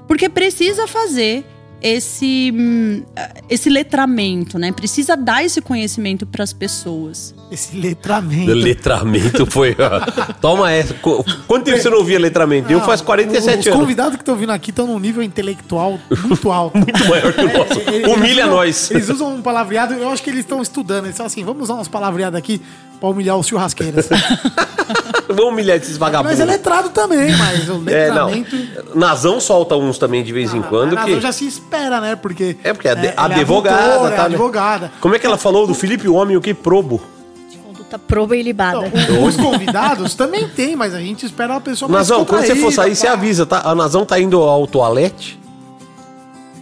Porque 0.07 0.29
precisa 0.29 0.85
fazer 0.85 1.43
esse, 1.81 2.51
hum, 2.55 3.03
esse 3.49 3.69
letramento, 3.69 4.57
né? 4.57 4.71
Precisa 4.71 5.15
dar 5.15 5.43
esse 5.43 5.61
conhecimento 5.61 6.25
para 6.25 6.43
as 6.43 6.51
pessoas. 6.53 7.35
Esse 7.51 7.77
letramento. 7.77 8.51
Letramento 8.53 9.45
foi. 9.45 9.75
ó. 9.79 10.33
Toma 10.41 10.71
essa. 10.71 10.93
Qu- 10.95 11.23
Quanto 11.47 11.65
tempo 11.65 11.77
você 11.77 11.89
não 11.89 12.03
via 12.03 12.17
letramento? 12.19 12.71
Eu 12.71 12.81
faz 12.81 13.01
47 13.01 13.59
Os 13.59 13.67
anos. 13.67 13.79
convidados 13.79 14.15
que 14.15 14.21
estão 14.23 14.35
vindo 14.35 14.51
aqui 14.51 14.71
estão 14.71 14.87
num 14.87 14.97
nível 14.99 15.21
intelectual 15.21 15.99
muito 16.23 16.51
alto. 16.51 16.77
Muito 16.85 17.07
maior 17.07 17.33
que 17.33 17.41
o 17.41 17.53
nosso. 17.57 17.79
Eles 17.79 18.07
Humilha 18.07 18.45
usam- 18.45 18.55
nós. 18.55 18.91
Eles 18.91 19.09
usam 19.09 19.35
um 19.35 19.41
palavreado, 19.41 19.93
eu 19.93 20.09
acho 20.09 20.23
que 20.23 20.29
eles 20.29 20.41
estão 20.41 20.61
estudando. 20.61 21.05
Eles 21.05 21.17
falam 21.17 21.27
assim: 21.27 21.43
vamos 21.43 21.63
usar 21.63 21.75
uns 21.75 21.87
palavreados 21.87 22.37
aqui 22.37 22.61
pra 22.99 23.09
humilhar 23.09 23.37
os 23.37 23.47
churrasqueiros. 23.47 24.07
Vamos 25.27 25.53
humilhar 25.53 25.77
esses 25.77 25.97
Mas 25.97 25.97
vagabundos. 25.97 26.39
é 26.39 26.45
letrado 26.45 26.89
também, 26.89 27.35
mas 27.35 27.67
o 27.67 27.81
É, 27.89 28.09
não. 28.11 28.27
letramento. 28.27 28.55
Nazão 28.95 29.39
solta 29.41 29.75
uns 29.75 29.97
também 29.97 30.23
de 30.23 30.31
vez 30.31 30.53
em 30.53 30.61
quando. 30.61 30.93
a 30.97 31.03
que... 31.03 31.11
Nazão 31.11 31.21
já 31.21 31.31
se 31.31 31.47
espera, 31.47 31.99
né? 31.99 32.15
Porque. 32.15 32.55
É, 32.63 32.71
porque 32.73 32.87
a 32.87 32.93
de- 32.93 33.07
ela 33.07 33.13
a 33.17 33.25
advogada, 33.25 33.89
doutora, 33.89 34.13
é 34.13 34.15
tá, 34.15 34.21
né? 34.23 34.25
advogada. 34.35 34.91
Como 35.01 35.15
é 35.15 35.19
que 35.19 35.25
ela 35.25 35.37
falou 35.37 35.65
do 35.65 35.73
Felipe 35.73 36.07
o 36.07 36.13
Homem 36.13 36.37
o 36.37 36.41
que 36.41 36.53
probo? 36.53 37.01
de 37.49 37.57
conduta 37.57 37.97
proba 37.97 38.35
e 38.37 38.43
libada. 38.43 38.87
Então, 38.87 39.23
os 39.23 39.35
convidados 39.35 40.13
também 40.13 40.47
tem, 40.47 40.75
mas 40.75 40.93
a 40.93 40.99
gente 40.99 41.25
espera 41.25 41.53
uma 41.53 41.61
pessoa 41.61 41.89
mais 41.89 42.07
Nazão, 42.07 42.23
quando 42.23 42.45
você 42.45 42.55
for 42.55 42.71
sair, 42.71 42.95
você 42.95 43.07
avisa, 43.07 43.45
tá? 43.47 43.61
A 43.65 43.73
Nazão 43.73 44.05
tá 44.05 44.19
indo 44.19 44.39
ao 44.41 44.67
toalete. 44.67 45.39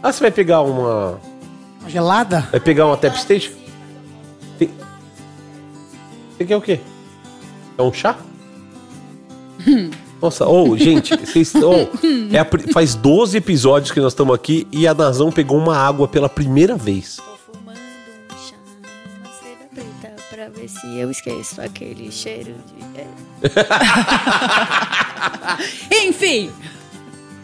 Ah, 0.01 0.11
você 0.11 0.21
vai 0.21 0.31
pegar 0.31 0.61
uma. 0.61 1.19
Uma 1.81 1.89
Gelada? 1.89 2.47
Vai 2.49 2.61
pegar 2.61 2.87
uma 2.87 2.95
tap 2.97 3.15
station? 3.17 3.51
Você 6.37 6.45
quer 6.45 6.55
o 6.57 6.61
quê? 6.61 6.79
É 7.77 7.81
um 7.81 7.91
chá? 7.93 8.17
Nossa, 10.21 10.47
ô, 10.47 10.77
gente, 10.77 11.15
vocês. 11.17 11.53
ô, 11.55 11.89
é 12.31 12.39
a 12.39 12.47
faz 12.71 12.95
12 12.95 13.35
episódios 13.37 13.91
que 13.91 13.99
nós 13.99 14.13
estamos 14.13 14.33
aqui 14.33 14.65
e 14.71 14.87
a 14.87 14.93
Nazão 14.93 15.29
pegou 15.31 15.57
uma 15.57 15.75
água 15.75 16.07
pela 16.07 16.29
primeira 16.29 16.77
vez. 16.77 17.17
Tô 17.17 17.23
fumando 17.51 17.77
um 17.77 18.37
chá, 18.47 18.55
uma 19.19 19.29
cera 19.33 19.67
preta, 19.73 20.15
pra 20.29 20.47
ver 20.47 20.69
se 20.69 20.97
eu 20.97 21.11
esqueço 21.11 21.59
aquele 21.61 22.09
cheiro 22.09 22.55
de. 22.67 22.83
Enfim, 26.07 26.49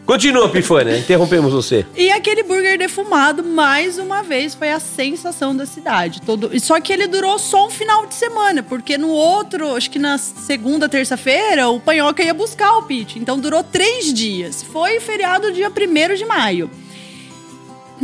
Continua, 0.09 0.49
Pifânia, 0.49 0.97
interrompemos 0.97 1.53
você. 1.53 1.85
E 1.95 2.09
aquele 2.09 2.41
burger 2.41 2.79
defumado, 2.79 3.43
mais 3.43 3.99
uma 3.99 4.23
vez, 4.23 4.55
foi 4.55 4.71
a 4.71 4.79
sensação 4.79 5.55
da 5.55 5.67
cidade. 5.67 6.19
Todo... 6.19 6.49
Só 6.59 6.81
que 6.81 6.91
ele 6.91 7.05
durou 7.05 7.37
só 7.37 7.67
um 7.67 7.69
final 7.69 8.07
de 8.07 8.15
semana, 8.15 8.63
porque 8.63 8.97
no 8.97 9.09
outro, 9.09 9.75
acho 9.75 9.91
que 9.91 9.99
na 9.99 10.17
segunda, 10.17 10.89
terça-feira, 10.89 11.69
o 11.69 11.79
Panhoca 11.79 12.23
ia 12.23 12.33
buscar 12.33 12.75
o 12.77 12.81
pit. 12.81 13.19
Então 13.19 13.37
durou 13.37 13.63
três 13.63 14.11
dias. 14.11 14.63
Foi 14.63 14.99
feriado 14.99 15.51
dia 15.51 15.69
1 15.69 16.15
de 16.15 16.25
maio. 16.25 16.71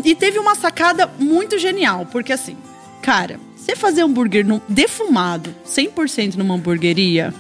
E 0.03 0.13
teve 0.13 0.37
uma 0.37 0.53
sacada 0.53 1.11
muito 1.17 1.57
genial, 1.57 2.07
porque 2.11 2.31
assim, 2.33 2.55
cara, 3.01 3.39
você 3.55 3.75
fazer 3.75 4.03
hambúrguer 4.03 4.45
no- 4.45 4.61
defumado 4.69 5.55
100% 5.67 6.35
numa 6.35 6.53
hamburgueria 6.53 7.33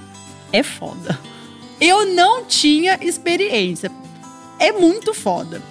é 0.51 0.63
foda. 0.63 1.19
Eu 1.79 2.07
não 2.07 2.45
tinha 2.45 2.97
experiência. 2.99 3.91
É 4.59 4.71
muito 4.71 5.13
foda. 5.13 5.61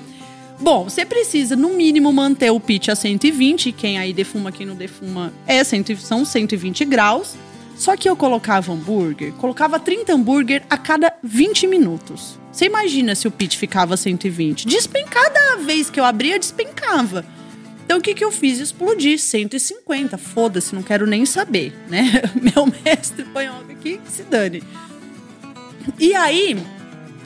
Bom, 0.60 0.84
você 0.84 1.04
precisa, 1.04 1.56
no 1.56 1.70
mínimo, 1.70 2.12
manter 2.12 2.50
o 2.50 2.60
pitch 2.60 2.88
a 2.88 2.94
120. 2.94 3.72
Quem 3.72 3.98
aí 3.98 4.12
defuma, 4.12 4.52
quem 4.52 4.66
não 4.66 4.76
defuma, 4.76 5.32
é 5.46 5.62
100, 5.62 5.96
são 5.96 6.24
120 6.24 6.84
graus. 6.84 7.34
Só 7.76 7.96
que 7.96 8.08
eu 8.08 8.14
colocava 8.14 8.72
hambúrguer, 8.72 9.32
colocava 9.32 9.80
30 9.80 10.14
hambúrguer 10.14 10.62
a 10.70 10.78
cada 10.78 11.12
20 11.22 11.66
minutos. 11.66 12.38
Você 12.52 12.66
imagina 12.66 13.16
se 13.16 13.26
o 13.26 13.32
pitch 13.32 13.56
ficava 13.56 13.96
120? 13.96 14.68
Despen, 14.68 15.04
cada 15.06 15.56
vez 15.56 15.90
que 15.90 15.98
eu 15.98 16.04
abria, 16.04 16.38
despencava. 16.38 17.24
Então 17.84 17.98
o 17.98 18.00
que, 18.00 18.14
que 18.14 18.24
eu 18.24 18.30
fiz? 18.30 18.60
Explodi 18.60 19.18
150. 19.18 20.16
Foda-se, 20.16 20.72
não 20.74 20.82
quero 20.82 21.04
nem 21.06 21.26
saber, 21.26 21.74
né? 21.88 22.22
Meu 22.40 22.72
mestre 22.84 23.24
panhoca 23.24 23.72
aqui, 23.72 23.98
que 23.98 24.10
se 24.10 24.22
dane. 24.22 24.62
E 25.98 26.14
aí, 26.14 26.56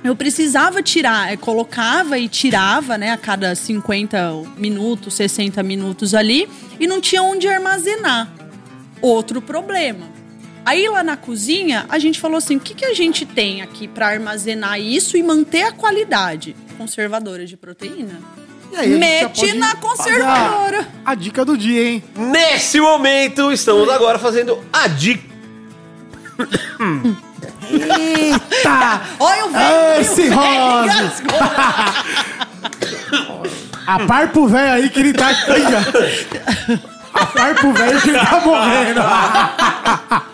eu 0.02 0.14
precisava 0.14 0.82
tirar, 0.82 1.32
eu 1.32 1.38
colocava 1.38 2.18
e 2.18 2.28
tirava, 2.28 2.96
né, 2.96 3.10
a 3.10 3.16
cada 3.16 3.54
50 3.54 4.42
minutos, 4.56 5.14
60 5.14 5.62
minutos 5.62 6.14
ali, 6.14 6.48
e 6.78 6.86
não 6.86 7.00
tinha 7.00 7.22
onde 7.22 7.48
armazenar. 7.48 8.32
Outro 9.00 9.42
problema. 9.42 10.06
Aí 10.64 10.88
lá 10.88 11.02
na 11.02 11.16
cozinha, 11.16 11.86
a 11.88 11.98
gente 11.98 12.20
falou 12.20 12.36
assim: 12.36 12.56
o 12.56 12.60
que, 12.60 12.74
que 12.74 12.84
a 12.84 12.92
gente 12.92 13.24
tem 13.24 13.62
aqui 13.62 13.88
para 13.88 14.08
armazenar 14.08 14.78
isso 14.78 15.16
e 15.16 15.22
manter 15.22 15.62
a 15.62 15.72
qualidade? 15.72 16.54
Conservadora 16.76 17.46
de 17.46 17.56
proteína. 17.56 18.20
E 18.70 18.76
aí, 18.76 18.98
Mete 18.98 19.54
na 19.54 19.74
conservadora. 19.76 20.86
A, 21.04 21.12
a 21.12 21.14
dica 21.14 21.44
do 21.44 21.56
dia, 21.56 21.88
hein? 21.88 22.04
Nesse 22.14 22.78
momento, 22.80 23.50
estamos 23.50 23.88
agora 23.88 24.18
fazendo 24.18 24.62
a 24.70 24.86
dica. 24.88 25.26
Eita! 27.70 29.02
Olha 29.18 29.46
o 29.46 29.50
velho! 29.50 29.77
Rose! 30.38 30.90
engasgou. 30.90 31.38
A 33.86 34.00
par 34.00 34.28
pro 34.28 34.46
velho 34.46 34.72
aí 34.72 34.90
que 34.90 35.00
ele 35.00 35.14
tá. 35.14 35.30
A 37.14 37.26
par 37.26 37.54
pro 37.54 37.72
velho 37.72 38.00
que 38.02 38.10
ele 38.10 38.18
tá 38.18 38.40
morrendo. 38.44 39.00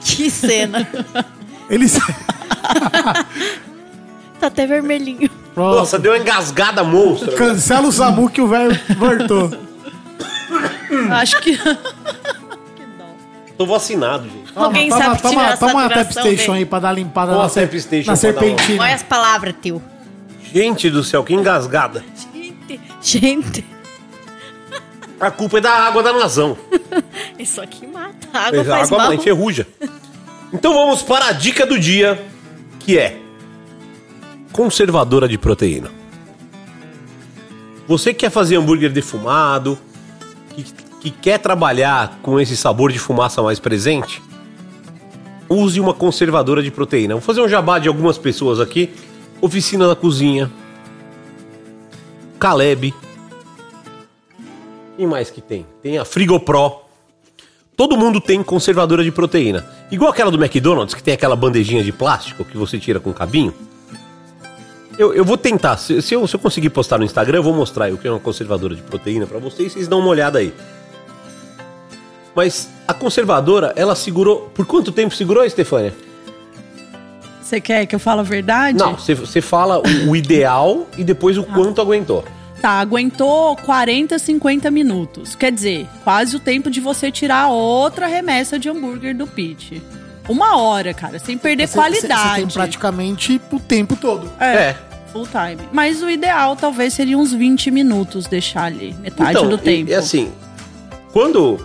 Que 0.00 0.30
cena. 0.30 0.86
Ele. 1.70 1.86
Tá 4.38 4.46
até 4.46 4.66
vermelhinho. 4.66 5.28
Pronto. 5.54 5.76
Nossa, 5.76 5.98
deu 5.98 6.12
uma 6.12 6.18
engasgada 6.18 6.84
monstra. 6.84 7.34
Cancela 7.34 7.88
o 7.88 7.92
Samu 7.92 8.30
que 8.30 8.40
o 8.40 8.46
velho 8.46 8.78
voltou. 8.96 9.50
Acho 11.10 11.40
que. 11.40 11.58
Tô 13.58 13.66
vacinado, 13.66 14.28
gente. 14.28 14.47
Alguém 14.64 14.88
toma, 14.88 15.02
sabe 15.04 15.22
toma, 15.22 15.34
tirar 15.34 15.52
a 15.52 15.56
toma 15.56 15.72
uma 15.74 15.88
tap 15.88 16.10
station 16.12 16.52
dele? 16.52 16.52
aí 16.58 16.64
pra 16.66 16.78
dar 16.78 16.92
limpada 16.92 17.32
Toma 17.32 17.42
na, 17.42 17.46
a 17.46 17.50
ser- 17.50 17.70
na 18.06 18.12
uma- 18.12 18.16
serpentina. 18.16 18.82
Olha 18.82 18.94
as 18.94 19.02
palavras, 19.02 19.54
tio. 19.60 19.82
Gente 20.52 20.88
do 20.90 21.02
céu, 21.04 21.22
que 21.24 21.34
engasgada. 21.34 22.04
Gente, 22.32 22.80
gente, 23.02 23.64
A 25.20 25.30
culpa 25.30 25.58
é 25.58 25.60
da 25.60 25.72
água 25.72 26.02
da 26.02 26.12
nazão. 26.12 26.56
isso 27.38 27.60
aqui 27.60 27.86
mata. 27.86 28.28
A 28.32 28.46
água 28.46 28.60
A 28.60 28.64
faz 28.64 28.92
água 28.92 29.04
mal. 29.04 29.14
enferruja. 29.14 29.66
Então 30.52 30.72
vamos 30.74 31.02
para 31.02 31.26
a 31.28 31.32
dica 31.32 31.66
do 31.66 31.78
dia, 31.78 32.24
que 32.80 32.96
é 32.98 33.18
conservadora 34.52 35.28
de 35.28 35.36
proteína. 35.36 35.90
Você 37.86 38.12
que 38.12 38.20
quer 38.20 38.30
fazer 38.30 38.56
hambúrguer 38.56 38.90
defumado, 38.92 39.78
que, 40.54 40.62
que 41.00 41.10
quer 41.10 41.38
trabalhar 41.38 42.18
com 42.22 42.38
esse 42.38 42.56
sabor 42.56 42.92
de 42.92 42.98
fumaça 42.98 43.42
mais 43.42 43.58
presente, 43.58 44.22
use 45.48 45.80
uma 45.80 45.94
conservadora 45.94 46.62
de 46.62 46.70
proteína. 46.70 47.14
Vou 47.14 47.22
fazer 47.22 47.40
um 47.40 47.48
jabá 47.48 47.78
de 47.78 47.88
algumas 47.88 48.18
pessoas 48.18 48.60
aqui. 48.60 48.90
Oficina 49.40 49.86
da 49.86 49.96
Cozinha. 49.96 50.50
Caleb. 52.38 52.94
Quem 54.96 55.06
mais 55.06 55.30
que 55.30 55.40
tem? 55.40 55.66
Tem 55.82 55.98
a 55.98 56.04
Frigopro. 56.04 56.82
Todo 57.76 57.96
mundo 57.96 58.20
tem 58.20 58.42
conservadora 58.42 59.04
de 59.04 59.12
proteína. 59.12 59.64
Igual 59.90 60.10
aquela 60.10 60.30
do 60.30 60.42
McDonald's, 60.42 60.94
que 60.94 61.02
tem 61.02 61.14
aquela 61.14 61.36
bandejinha 61.36 61.84
de 61.84 61.92
plástico 61.92 62.44
que 62.44 62.56
você 62.56 62.78
tira 62.78 62.98
com 62.98 63.12
cabinho. 63.12 63.54
Eu, 64.98 65.14
eu 65.14 65.24
vou 65.24 65.36
tentar. 65.36 65.76
Se, 65.76 66.02
se 66.02 66.14
eu, 66.14 66.26
se 66.26 66.34
eu 66.34 66.40
conseguir 66.40 66.70
postar 66.70 66.98
no 66.98 67.04
Instagram, 67.04 67.38
eu 67.38 67.42
vou 67.42 67.54
mostrar 67.54 67.92
o 67.92 67.96
que 67.96 68.08
é 68.08 68.10
uma 68.10 68.18
conservadora 68.18 68.74
de 68.74 68.82
proteína 68.82 69.26
pra 69.28 69.38
vocês. 69.38 69.72
Vocês 69.72 69.86
dão 69.86 70.00
uma 70.00 70.08
olhada 70.08 70.40
aí. 70.40 70.52
Mas 72.38 72.68
a 72.86 72.94
conservadora, 72.94 73.72
ela 73.74 73.96
segurou. 73.96 74.48
Por 74.54 74.64
quanto 74.64 74.92
tempo 74.92 75.12
segurou, 75.12 75.44
Estefânia? 75.44 75.92
Você 77.42 77.60
quer 77.60 77.84
que 77.84 77.96
eu 77.96 77.98
fale 77.98 78.20
a 78.20 78.22
verdade? 78.22 78.78
Não, 78.78 78.94
você, 78.94 79.40
fala 79.40 79.80
o, 79.80 80.10
o 80.10 80.14
ideal 80.14 80.86
e 80.96 81.02
depois 81.02 81.36
o 81.36 81.42
quanto 81.42 81.80
aguentou. 81.80 82.24
Tá, 82.62 82.78
aguentou 82.78 83.56
40, 83.56 84.20
50 84.20 84.70
minutos. 84.70 85.34
Quer 85.34 85.50
dizer, 85.50 85.88
quase 86.04 86.36
o 86.36 86.38
tempo 86.38 86.70
de 86.70 86.78
você 86.80 87.10
tirar 87.10 87.48
outra 87.48 88.06
remessa 88.06 88.56
de 88.56 88.68
hambúrguer 88.68 89.16
do 89.16 89.26
pit. 89.26 89.82
Uma 90.28 90.58
hora, 90.58 90.94
cara, 90.94 91.18
sem 91.18 91.36
perder 91.36 91.66
Você- 91.66 91.76
você- 91.76 91.90
Você 91.90 92.06
qualidade. 92.06 92.34
tem 92.36 92.46
praticamente 92.46 93.40
o 93.50 93.58
tempo 93.58 93.96
todo. 93.96 94.30
É, 94.38 94.76
full 95.12 95.26
time. 95.26 95.68
Mas 95.72 96.04
o 96.04 96.08
ideal 96.08 96.54
talvez 96.54 96.94
seria 96.94 97.18
uns 97.18 97.32
20 97.32 97.68
minutos 97.72 98.28
deixar 98.28 98.62
ali, 98.66 98.94
metade 99.00 99.44
do 99.44 99.56
e- 99.56 99.58
tempo. 99.58 99.90
E, 99.90 99.94
assim, 99.94 100.30
quando 101.12 101.58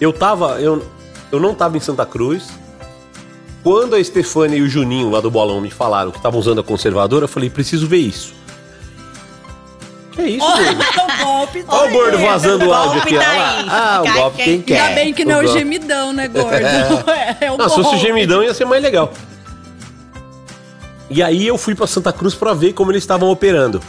eu 0.00 0.12
tava. 0.12 0.60
Eu, 0.60 0.84
eu 1.30 1.40
não 1.40 1.54
tava 1.54 1.76
em 1.76 1.80
Santa 1.80 2.06
Cruz. 2.06 2.48
Quando 3.62 3.94
a 3.94 4.00
Estefânia 4.00 4.56
e 4.56 4.62
o 4.62 4.68
Juninho 4.68 5.10
lá 5.10 5.20
do 5.20 5.30
Bolão 5.30 5.60
me 5.60 5.70
falaram 5.70 6.10
que 6.10 6.16
estavam 6.16 6.38
usando 6.38 6.60
a 6.60 6.64
conservadora, 6.64 7.24
eu 7.24 7.28
falei, 7.28 7.50
preciso 7.50 7.86
ver 7.86 7.98
isso. 7.98 8.32
Que 10.12 10.22
é 10.22 10.28
isso, 10.30 10.46
gordo? 10.46 10.80
o 11.22 11.24
golpe 11.24 11.62
tá 11.64 11.76
Olha 11.76 11.90
o 11.90 11.92
gordo 11.92 12.18
vazando 12.18 12.66
o 12.66 12.72
áudio 12.72 13.02
aqui. 13.02 13.14
tá 13.14 13.30
olha. 13.30 13.64
Ah, 13.68 14.02
o 14.02 14.12
golpe 14.12 14.42
quem 14.44 14.62
quer. 14.62 14.80
Ainda 14.80 14.94
bem 14.94 15.12
que 15.12 15.24
não 15.24 15.34
é 15.34 15.38
o 15.40 15.42
golpe. 15.44 15.58
gemidão, 15.58 16.12
né, 16.12 16.28
gordo? 16.28 16.54
É, 16.54 17.36
é 17.46 17.52
o 17.52 17.56
Não, 17.58 17.68
se 17.68 17.74
fosse 17.74 17.88
o 17.88 17.90
golpe. 17.90 18.06
gemidão 18.06 18.42
ia 18.42 18.54
ser 18.54 18.64
mais 18.64 18.82
legal. 18.82 19.12
E 21.10 21.22
aí 21.22 21.46
eu 21.46 21.58
fui 21.58 21.74
pra 21.74 21.86
Santa 21.86 22.12
Cruz 22.12 22.34
pra 22.34 22.54
ver 22.54 22.72
como 22.74 22.92
eles 22.92 23.02
estavam 23.02 23.30
operando. 23.30 23.80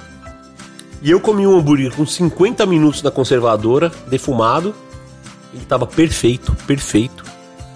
E 1.01 1.11
eu 1.11 1.19
comi 1.19 1.45
um 1.45 1.57
hambúrguer 1.57 1.93
com 1.93 2.05
50 2.05 2.65
minutos 2.65 3.01
na 3.01 3.11
conservadora, 3.11 3.91
defumado. 4.07 4.73
Ele 5.53 5.65
tava 5.65 5.87
perfeito, 5.87 6.55
perfeito. 6.67 7.23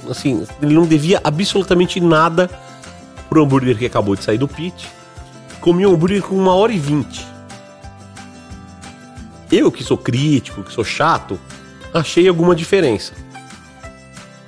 Assim, 0.10 0.46
ele 0.62 0.74
não 0.74 0.86
devia 0.86 1.22
absolutamente 1.24 2.00
nada 2.00 2.50
pro 3.30 3.44
hambúrguer 3.44 3.78
que 3.78 3.86
acabou 3.86 4.16
de 4.16 4.24
sair 4.24 4.38
do 4.38 4.48
pit. 4.48 4.88
Comi 5.60 5.86
um 5.86 5.94
hambúrguer 5.94 6.22
com 6.22 6.36
uma 6.36 6.54
hora 6.54 6.72
e 6.72 6.80
vinte. 6.80 7.26
Eu 9.52 9.72
que 9.72 9.84
sou 9.84 9.98
crítico, 9.98 10.64
que 10.64 10.74
sou 10.74 10.84
chato, 10.84 11.40
achei 11.94 12.28
alguma 12.28 12.56
diferença. 12.56 13.14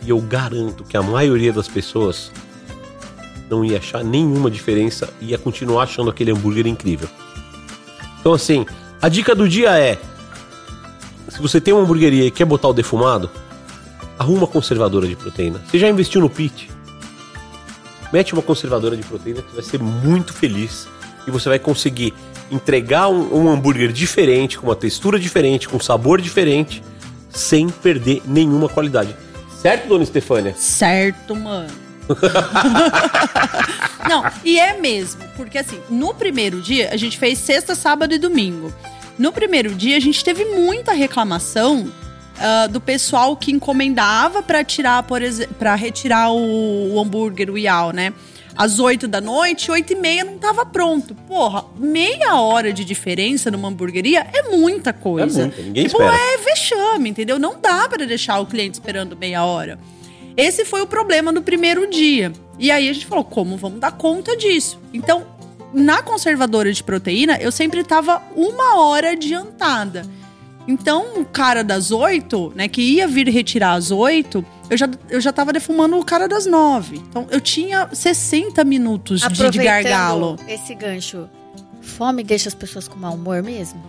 E 0.02 0.10
eu 0.10 0.19
garanto 0.19 0.84
que 0.84 0.97
a 0.97 1.02
maioria 1.02 1.53
das 1.53 1.68
pessoas 1.68 2.31
não 3.49 3.64
ia 3.64 3.77
achar 3.77 4.03
nenhuma 4.03 4.52
diferença 4.52 5.10
e 5.22 5.27
ia 5.27 5.38
continuar 5.38 5.84
achando 5.84 6.10
aquele 6.10 6.31
hambúrguer 6.31 6.68
incrível. 6.68 7.07
Então, 8.19 8.34
assim, 8.34 8.65
a 9.02 9.07
dica 9.07 9.35
do 9.35 9.47
dia 9.47 9.77
é: 9.77 9.99
se 11.35 11.41
você 11.41 11.59
tem 11.59 11.73
uma 11.73 11.83
hamburgueria 11.83 12.25
e 12.25 12.31
quer 12.31 12.45
botar 12.45 12.69
o 12.69 12.73
defumado, 12.73 13.29
arruma 14.17 14.39
uma 14.39 14.47
conservadora 14.47 15.05
de 15.05 15.17
proteína. 15.17 15.61
Você 15.67 15.77
já 15.77 15.89
investiu 15.89 16.21
no 16.21 16.29
pit? 16.29 16.71
Mete 18.13 18.31
uma 18.31 18.41
conservadora 18.41 18.95
de 18.95 19.03
proteína 19.03 19.41
que 19.41 19.49
você 19.49 19.55
vai 19.55 19.65
ser 19.65 19.79
muito 19.79 20.33
feliz 20.33 20.87
e 21.27 21.31
você 21.31 21.49
vai 21.49 21.59
conseguir 21.59 22.13
entregar 22.49 23.09
um, 23.09 23.35
um 23.35 23.49
hambúrguer 23.49 23.91
diferente, 23.91 24.57
com 24.57 24.67
uma 24.67 24.77
textura 24.77 25.19
diferente, 25.19 25.67
com 25.67 25.77
sabor 25.77 26.21
diferente, 26.21 26.81
sem 27.29 27.67
perder 27.67 28.21
nenhuma 28.25 28.69
qualidade. 28.69 29.13
Certo, 29.61 29.89
dona 29.89 30.05
Estefânia? 30.05 30.55
Certo, 30.55 31.35
mano. 31.35 31.73
Não, 34.07 34.23
e 34.45 34.57
é 34.57 34.79
mesmo, 34.79 35.21
porque 35.35 35.57
assim, 35.57 35.81
no 35.89 36.13
primeiro 36.13 36.61
dia, 36.61 36.91
a 36.93 36.97
gente 36.97 37.17
fez 37.17 37.39
sexta, 37.39 37.75
sábado 37.75 38.13
e 38.13 38.17
domingo. 38.17 38.71
No 39.17 39.31
primeiro 39.31 39.73
dia, 39.73 39.97
a 39.97 39.99
gente 39.99 40.23
teve 40.23 40.45
muita 40.45 40.91
reclamação 40.91 41.91
ah, 42.37 42.67
do 42.67 42.81
pessoal 42.81 43.35
que 43.35 43.51
encomendava 43.51 44.43
pra 44.43 44.63
tirar, 44.63 45.03
por 45.03 45.21
para 45.57 45.75
retirar 45.75 46.31
o, 46.31 46.93
o 46.93 46.99
hambúrguer, 46.99 47.49
o 47.49 47.57
iau, 47.57 47.91
né? 47.91 48.13
Às 48.57 48.79
8 48.79 49.07
da 49.07 49.19
noite, 49.19 49.69
8 49.69 49.91
e 49.91 49.95
meia 49.95 50.23
não 50.23 50.37
tava 50.37 50.65
pronto. 50.65 51.13
Porra, 51.27 51.65
meia 51.77 52.39
hora 52.39 52.71
de 52.71 52.85
diferença 52.85 53.51
numa 53.51 53.67
hamburgueria 53.67 54.25
é 54.33 54.43
muita 54.43 54.93
coisa. 54.93 55.41
É 55.41 55.45
muita, 55.45 55.61
ninguém 55.61 55.87
tipo, 55.87 56.01
espera. 56.01 56.17
é 56.17 56.37
vexame, 56.37 57.09
entendeu? 57.09 57.37
Não 57.37 57.59
dá 57.59 57.87
pra 57.89 58.05
deixar 58.05 58.39
o 58.39 58.45
cliente 58.45 58.75
esperando 58.75 59.17
meia 59.17 59.43
hora. 59.43 59.77
Esse 60.37 60.63
foi 60.63 60.81
o 60.81 60.87
problema 60.87 61.33
do 61.33 61.41
primeiro 61.41 61.89
dia. 61.89 62.31
E 62.57 62.71
aí 62.71 62.89
a 62.89 62.93
gente 62.93 63.05
falou, 63.05 63.25
como 63.25 63.57
vamos 63.57 63.79
dar 63.79 63.91
conta 63.91 64.37
disso? 64.37 64.79
Então, 64.93 65.25
na 65.76 66.02
conservadora 66.02 66.72
de 66.72 66.84
proteína, 66.84 67.38
eu 67.38 67.52
sempre 67.52 67.84
tava 67.84 68.22
uma 68.35 68.80
hora 68.80 69.11
adiantada. 69.11 70.06
Então, 70.68 71.19
o 71.19 71.26
cara 71.26 71.64
das 71.64 71.91
oito, 71.91 72.52
né, 72.56 72.68
que 72.68 72.81
ia 72.81 73.07
vir 73.07 73.27
retirar 73.30 73.73
às 73.73 73.91
oito, 73.91 74.43
eu 74.69 74.77
já, 74.77 74.89
eu 75.10 75.22
já 75.22 75.31
tava 75.31 75.53
defumando 75.53 75.97
o 75.97 76.03
cara 76.03 76.27
das 76.27 76.45
nove. 76.45 76.97
Então, 76.97 77.27
eu 77.30 77.39
tinha 77.39 77.88
60 77.91 78.64
minutos 78.64 79.22
de, 79.22 79.49
de 79.49 79.60
gargalo. 79.60 80.38
esse 80.47 80.73
gancho, 80.73 81.30
fome 81.81 82.23
deixa 82.23 82.49
as 82.49 82.56
pessoas 82.56 82.88
com 82.88 82.97
mau 82.97 83.14
humor 83.14 83.43
mesmo? 83.43 83.84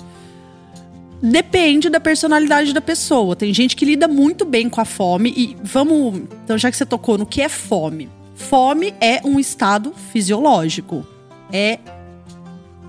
Depende 1.23 1.89
da 1.89 1.99
personalidade 1.99 2.75
da 2.75 2.81
pessoa. 2.81 3.35
Tem 3.35 3.55
gente 3.55 3.75
que 3.75 3.87
lida 3.87 4.07
muito 4.07 4.45
bem 4.45 4.69
com 4.69 4.83
a 4.83 4.85
fome. 4.85 5.33
E 5.35 5.57
vamos. 5.63 6.25
Então, 6.45 6.59
já 6.59 6.71
que 6.71 6.77
você 6.77 6.85
tocou 6.85 7.17
no 7.17 7.25
que 7.25 7.41
é 7.41 7.49
fome. 7.49 8.11
Fome 8.35 8.93
é 9.01 9.23
um 9.25 9.41
estado 9.41 9.95
fisiológico. 10.13 11.07
É 11.53 11.79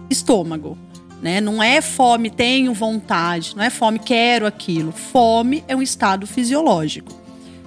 estômago. 0.10 0.78
Né? 1.22 1.42
Não 1.42 1.62
é 1.62 1.82
fome, 1.82 2.30
tenho 2.30 2.74
vontade. 2.74 3.56
Não 3.56 3.64
é 3.64 3.70
fome, 3.70 4.00
quero 4.00 4.46
aquilo. 4.46 4.92
Fome 4.92 5.64
é 5.68 5.76
um 5.76 5.82
estado 5.82 6.28
fisiológico. 6.28 7.14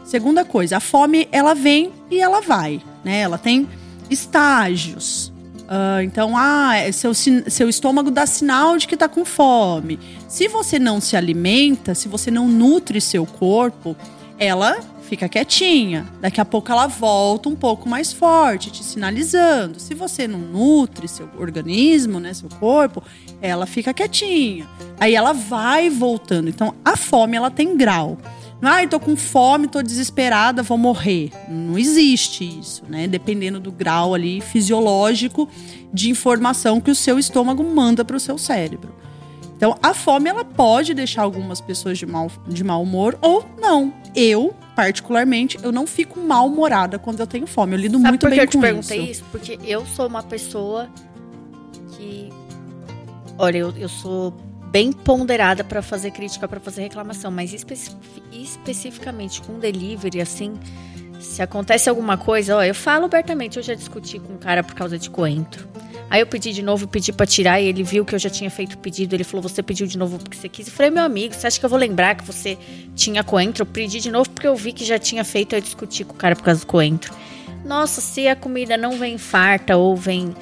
Segunda 0.04 0.44
coisa, 0.44 0.78
a 0.78 0.80
fome 0.80 1.28
ela 1.30 1.54
vem 1.54 1.92
e 2.10 2.20
ela 2.20 2.40
vai. 2.40 2.80
Né? 3.04 3.20
Ela 3.20 3.38
tem 3.38 3.68
estágios. 4.08 5.32
Ah, 5.72 6.02
então, 6.02 6.36
ah, 6.36 6.76
é 6.76 6.90
seu, 6.90 7.14
seu 7.14 7.68
estômago 7.68 8.10
dá 8.10 8.26
sinal 8.26 8.76
de 8.76 8.88
que 8.88 8.96
tá 8.96 9.08
com 9.08 9.24
fome. 9.24 10.00
Se 10.26 10.48
você 10.48 10.80
não 10.80 11.00
se 11.00 11.16
alimenta, 11.16 11.94
se 11.94 12.08
você 12.08 12.28
não 12.28 12.48
nutre 12.48 13.00
seu 13.00 13.24
corpo, 13.24 13.96
ela 14.36 14.76
fica 15.10 15.28
quietinha. 15.28 16.06
Daqui 16.20 16.40
a 16.40 16.44
pouco 16.44 16.70
ela 16.70 16.86
volta 16.86 17.48
um 17.48 17.56
pouco 17.56 17.88
mais 17.88 18.12
forte, 18.12 18.70
te 18.70 18.84
sinalizando. 18.84 19.80
Se 19.80 19.92
você 19.92 20.28
não 20.28 20.38
nutre 20.38 21.08
seu 21.08 21.28
organismo, 21.36 22.20
né, 22.20 22.32
seu 22.32 22.48
corpo, 22.48 23.02
ela 23.42 23.66
fica 23.66 23.92
quietinha. 23.92 24.68
Aí 25.00 25.16
ela 25.16 25.32
vai 25.32 25.90
voltando. 25.90 26.48
Então, 26.48 26.76
a 26.84 26.96
fome 26.96 27.36
ela 27.36 27.50
tem 27.50 27.76
grau. 27.76 28.18
Ai, 28.62 28.86
tô 28.86 29.00
com 29.00 29.16
fome, 29.16 29.66
tô 29.66 29.82
desesperada, 29.82 30.62
vou 30.62 30.78
morrer. 30.78 31.32
Não 31.48 31.76
existe 31.76 32.44
isso, 32.44 32.84
né? 32.88 33.08
Dependendo 33.08 33.58
do 33.58 33.72
grau 33.72 34.14
ali 34.14 34.40
fisiológico 34.40 35.48
de 35.92 36.08
informação 36.08 36.80
que 36.80 36.90
o 36.90 36.94
seu 36.94 37.18
estômago 37.18 37.64
manda 37.64 38.04
para 38.04 38.16
o 38.16 38.20
seu 38.20 38.38
cérebro. 38.38 38.94
Então, 39.60 39.76
a 39.82 39.92
fome 39.92 40.30
ela 40.30 40.42
pode 40.42 40.94
deixar 40.94 41.20
algumas 41.20 41.60
pessoas 41.60 41.98
de 41.98 42.06
mau, 42.06 42.32
de 42.48 42.64
mau 42.64 42.82
humor 42.82 43.18
ou 43.20 43.44
não. 43.60 43.92
Eu, 44.16 44.54
particularmente, 44.74 45.58
eu 45.62 45.70
não 45.70 45.86
fico 45.86 46.18
mal-humorada 46.18 46.98
quando 46.98 47.20
eu 47.20 47.26
tenho 47.26 47.46
fome. 47.46 47.74
Eu 47.74 47.78
lido 47.78 47.98
Sabe 47.98 48.08
muito 48.08 48.20
por 48.22 48.30
que 48.30 48.36
bem 48.36 48.44
eu 48.44 48.48
te 48.48 48.56
com 48.56 48.60
perguntei 48.62 49.00
isso. 49.02 49.10
isso? 49.10 49.24
Porque 49.30 49.58
eu 49.62 49.84
sou 49.84 50.06
uma 50.06 50.22
pessoa 50.22 50.88
que. 51.92 52.30
Olha, 53.36 53.58
eu, 53.58 53.74
eu 53.76 53.88
sou 53.90 54.30
bem 54.70 54.92
ponderada 54.92 55.62
pra 55.62 55.82
fazer 55.82 56.10
crítica, 56.10 56.48
pra 56.48 56.58
fazer 56.58 56.80
reclamação, 56.80 57.30
mas 57.30 57.52
especi- 57.52 57.94
especificamente 58.32 59.42
com 59.42 59.58
delivery, 59.58 60.22
assim, 60.22 60.54
se 61.20 61.42
acontece 61.42 61.90
alguma 61.90 62.16
coisa, 62.16 62.56
ó, 62.56 62.62
eu 62.62 62.74
falo 62.74 63.04
abertamente, 63.04 63.58
eu 63.58 63.62
já 63.62 63.74
discuti 63.74 64.18
com 64.18 64.32
um 64.32 64.38
cara 64.38 64.62
por 64.62 64.74
causa 64.74 64.98
de 64.98 65.10
coentro. 65.10 65.68
Aí 66.10 66.20
eu 66.20 66.26
pedi 66.26 66.52
de 66.52 66.60
novo, 66.60 66.88
pedi 66.88 67.12
pra 67.12 67.24
tirar 67.24 67.60
e 67.60 67.66
ele 67.66 67.84
viu 67.84 68.04
que 68.04 68.12
eu 68.12 68.18
já 68.18 68.28
tinha 68.28 68.50
feito 68.50 68.74
o 68.74 68.78
pedido. 68.78 69.14
Ele 69.14 69.22
falou: 69.22 69.42
Você 69.42 69.62
pediu 69.62 69.86
de 69.86 69.96
novo 69.96 70.18
porque 70.18 70.36
você 70.36 70.48
quis. 70.48 70.66
Eu 70.66 70.72
falei: 70.72 70.90
Meu 70.90 71.04
amigo, 71.04 71.32
você 71.32 71.46
acha 71.46 71.58
que 71.58 71.64
eu 71.64 71.70
vou 71.70 71.78
lembrar 71.78 72.16
que 72.16 72.24
você 72.24 72.58
tinha 72.96 73.22
coentro? 73.22 73.62
Eu 73.62 73.66
pedi 73.66 74.00
de 74.00 74.10
novo 74.10 74.28
porque 74.28 74.48
eu 74.48 74.56
vi 74.56 74.72
que 74.72 74.84
já 74.84 74.98
tinha 74.98 75.24
feito. 75.24 75.54
Eu 75.54 75.60
discuti 75.60 76.02
com 76.04 76.12
o 76.12 76.16
cara 76.16 76.34
por 76.34 76.42
causa 76.42 76.60
do 76.60 76.66
coentro. 76.66 77.14
Nossa, 77.64 78.00
se 78.00 78.26
a 78.26 78.34
comida 78.34 78.76
não 78.76 78.98
vem 78.98 79.18
farta 79.18 79.76
ou 79.76 79.94
vem, 79.94 80.34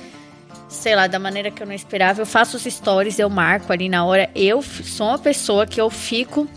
sei 0.71 0.97
lá, 0.97 1.07
da 1.07 1.19
maneira 1.19 1.51
que 1.51 1.63
eu 1.63 1.67
não 1.67 1.75
esperava, 1.75 2.23
eu 2.23 2.27
faço 2.27 2.57
os 2.57 2.63
stories, 2.63 3.19
eu 3.19 3.29
marco 3.29 3.71
ali 3.71 3.91
na 3.91 4.07
hora. 4.07 4.31
Eu 4.35 4.63
sou 4.63 5.09
uma 5.09 5.19
pessoa 5.19 5.67
que 5.67 5.79
eu 5.79 5.91
fico 5.91 6.49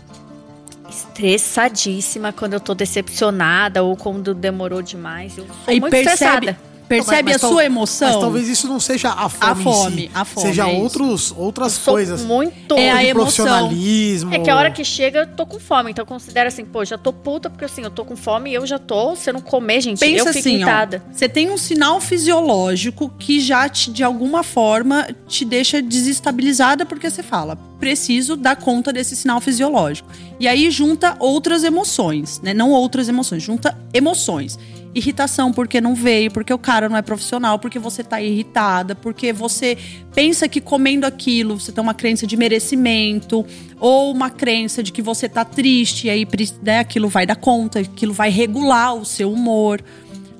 estressadíssima 0.88 2.32
quando 2.32 2.54
eu 2.54 2.60
tô 2.60 2.74
decepcionada 2.74 3.82
ou 3.82 3.94
quando 3.94 4.32
demorou 4.34 4.80
demais. 4.80 5.36
Eu 5.36 5.46
sou 5.46 5.54
Aí 5.66 5.80
muito 5.80 5.90
percebe, 5.90 6.12
estressada. 6.14 6.71
Percebe 6.96 7.22
Mas- 7.32 7.42
mas 7.42 7.44
a 7.44 7.48
sua 7.48 7.64
emoção? 7.64 8.08
Mas 8.12 8.20
talvez 8.20 8.48
isso 8.48 8.68
não 8.68 8.78
seja 8.80 9.10
a 9.10 9.28
fome. 9.28 9.44
A 9.50 9.52
em 9.52 9.62
fome, 9.62 10.02
si. 10.02 10.10
a 10.14 10.24
fome, 10.24 10.46
Seja 10.46 10.68
é 10.68 10.72
isso. 10.72 10.82
outros, 10.82 11.34
outras 11.36 11.78
coisas. 11.78 12.22
muito. 12.22 12.74
É 12.74 12.90
a 12.90 13.02
emoção. 13.04 13.44
profissionalismo. 13.46 14.34
É 14.34 14.38
que 14.38 14.50
a 14.50 14.56
hora 14.56 14.70
que 14.70 14.84
chega, 14.84 15.20
eu 15.20 15.26
tô 15.28 15.46
com 15.46 15.58
fome. 15.58 15.90
Então 15.90 16.04
considera 16.04 16.48
assim, 16.48 16.64
pô, 16.64 16.84
já 16.84 16.98
tô 16.98 17.12
puta, 17.12 17.48
porque 17.50 17.64
assim, 17.64 17.82
eu 17.82 17.90
tô 17.90 18.04
com 18.04 18.16
fome 18.16 18.50
e 18.50 18.54
eu 18.54 18.66
já 18.66 18.78
tô. 18.78 19.16
Se 19.16 19.30
eu 19.30 19.34
não 19.34 19.40
comer, 19.40 19.80
gente, 19.80 19.98
Pensa 19.98 20.12
eu 20.20 20.26
fico 20.26 20.38
assim, 20.38 20.50
ó, 20.50 20.56
irritada. 20.56 21.02
você 21.12 21.28
tem 21.28 21.50
um 21.50 21.56
sinal 21.58 22.00
fisiológico 22.00 23.08
que 23.18 23.40
já 23.40 23.68
te, 23.68 23.90
de 23.90 24.02
alguma 24.02 24.42
forma 24.42 25.06
te 25.26 25.44
deixa 25.44 25.80
desestabilizada 25.82 26.84
porque 26.86 27.08
você 27.10 27.22
fala, 27.22 27.56
preciso 27.78 28.36
dar 28.36 28.56
conta 28.56 28.92
desse 28.92 29.16
sinal 29.16 29.40
fisiológico. 29.40 30.08
E 30.38 30.46
aí 30.48 30.70
junta 30.70 31.16
outras 31.18 31.64
emoções, 31.64 32.40
né? 32.42 32.52
Não 32.54 32.70
outras 32.70 33.08
emoções, 33.08 33.42
junta 33.42 33.76
emoções. 33.94 34.58
Irritação 34.94 35.52
porque 35.52 35.80
não 35.80 35.94
veio, 35.94 36.30
porque 36.30 36.52
o 36.52 36.58
cara 36.58 36.88
não 36.88 36.96
é 36.96 37.02
profissional, 37.02 37.58
porque 37.58 37.78
você 37.78 38.04
tá 38.04 38.20
irritada, 38.20 38.94
porque 38.94 39.32
você 39.32 39.78
pensa 40.14 40.46
que 40.46 40.60
comendo 40.60 41.06
aquilo 41.06 41.58
você 41.58 41.72
tem 41.72 41.82
uma 41.82 41.94
crença 41.94 42.26
de 42.26 42.36
merecimento, 42.36 43.44
ou 43.80 44.12
uma 44.12 44.28
crença 44.28 44.82
de 44.82 44.92
que 44.92 45.00
você 45.00 45.28
tá 45.28 45.44
triste, 45.44 46.08
e 46.08 46.10
aí 46.10 46.28
né, 46.62 46.78
aquilo 46.80 47.08
vai 47.08 47.24
dar 47.24 47.36
conta, 47.36 47.80
aquilo 47.80 48.12
vai 48.12 48.28
regular 48.28 48.94
o 48.94 49.04
seu 49.04 49.32
humor 49.32 49.82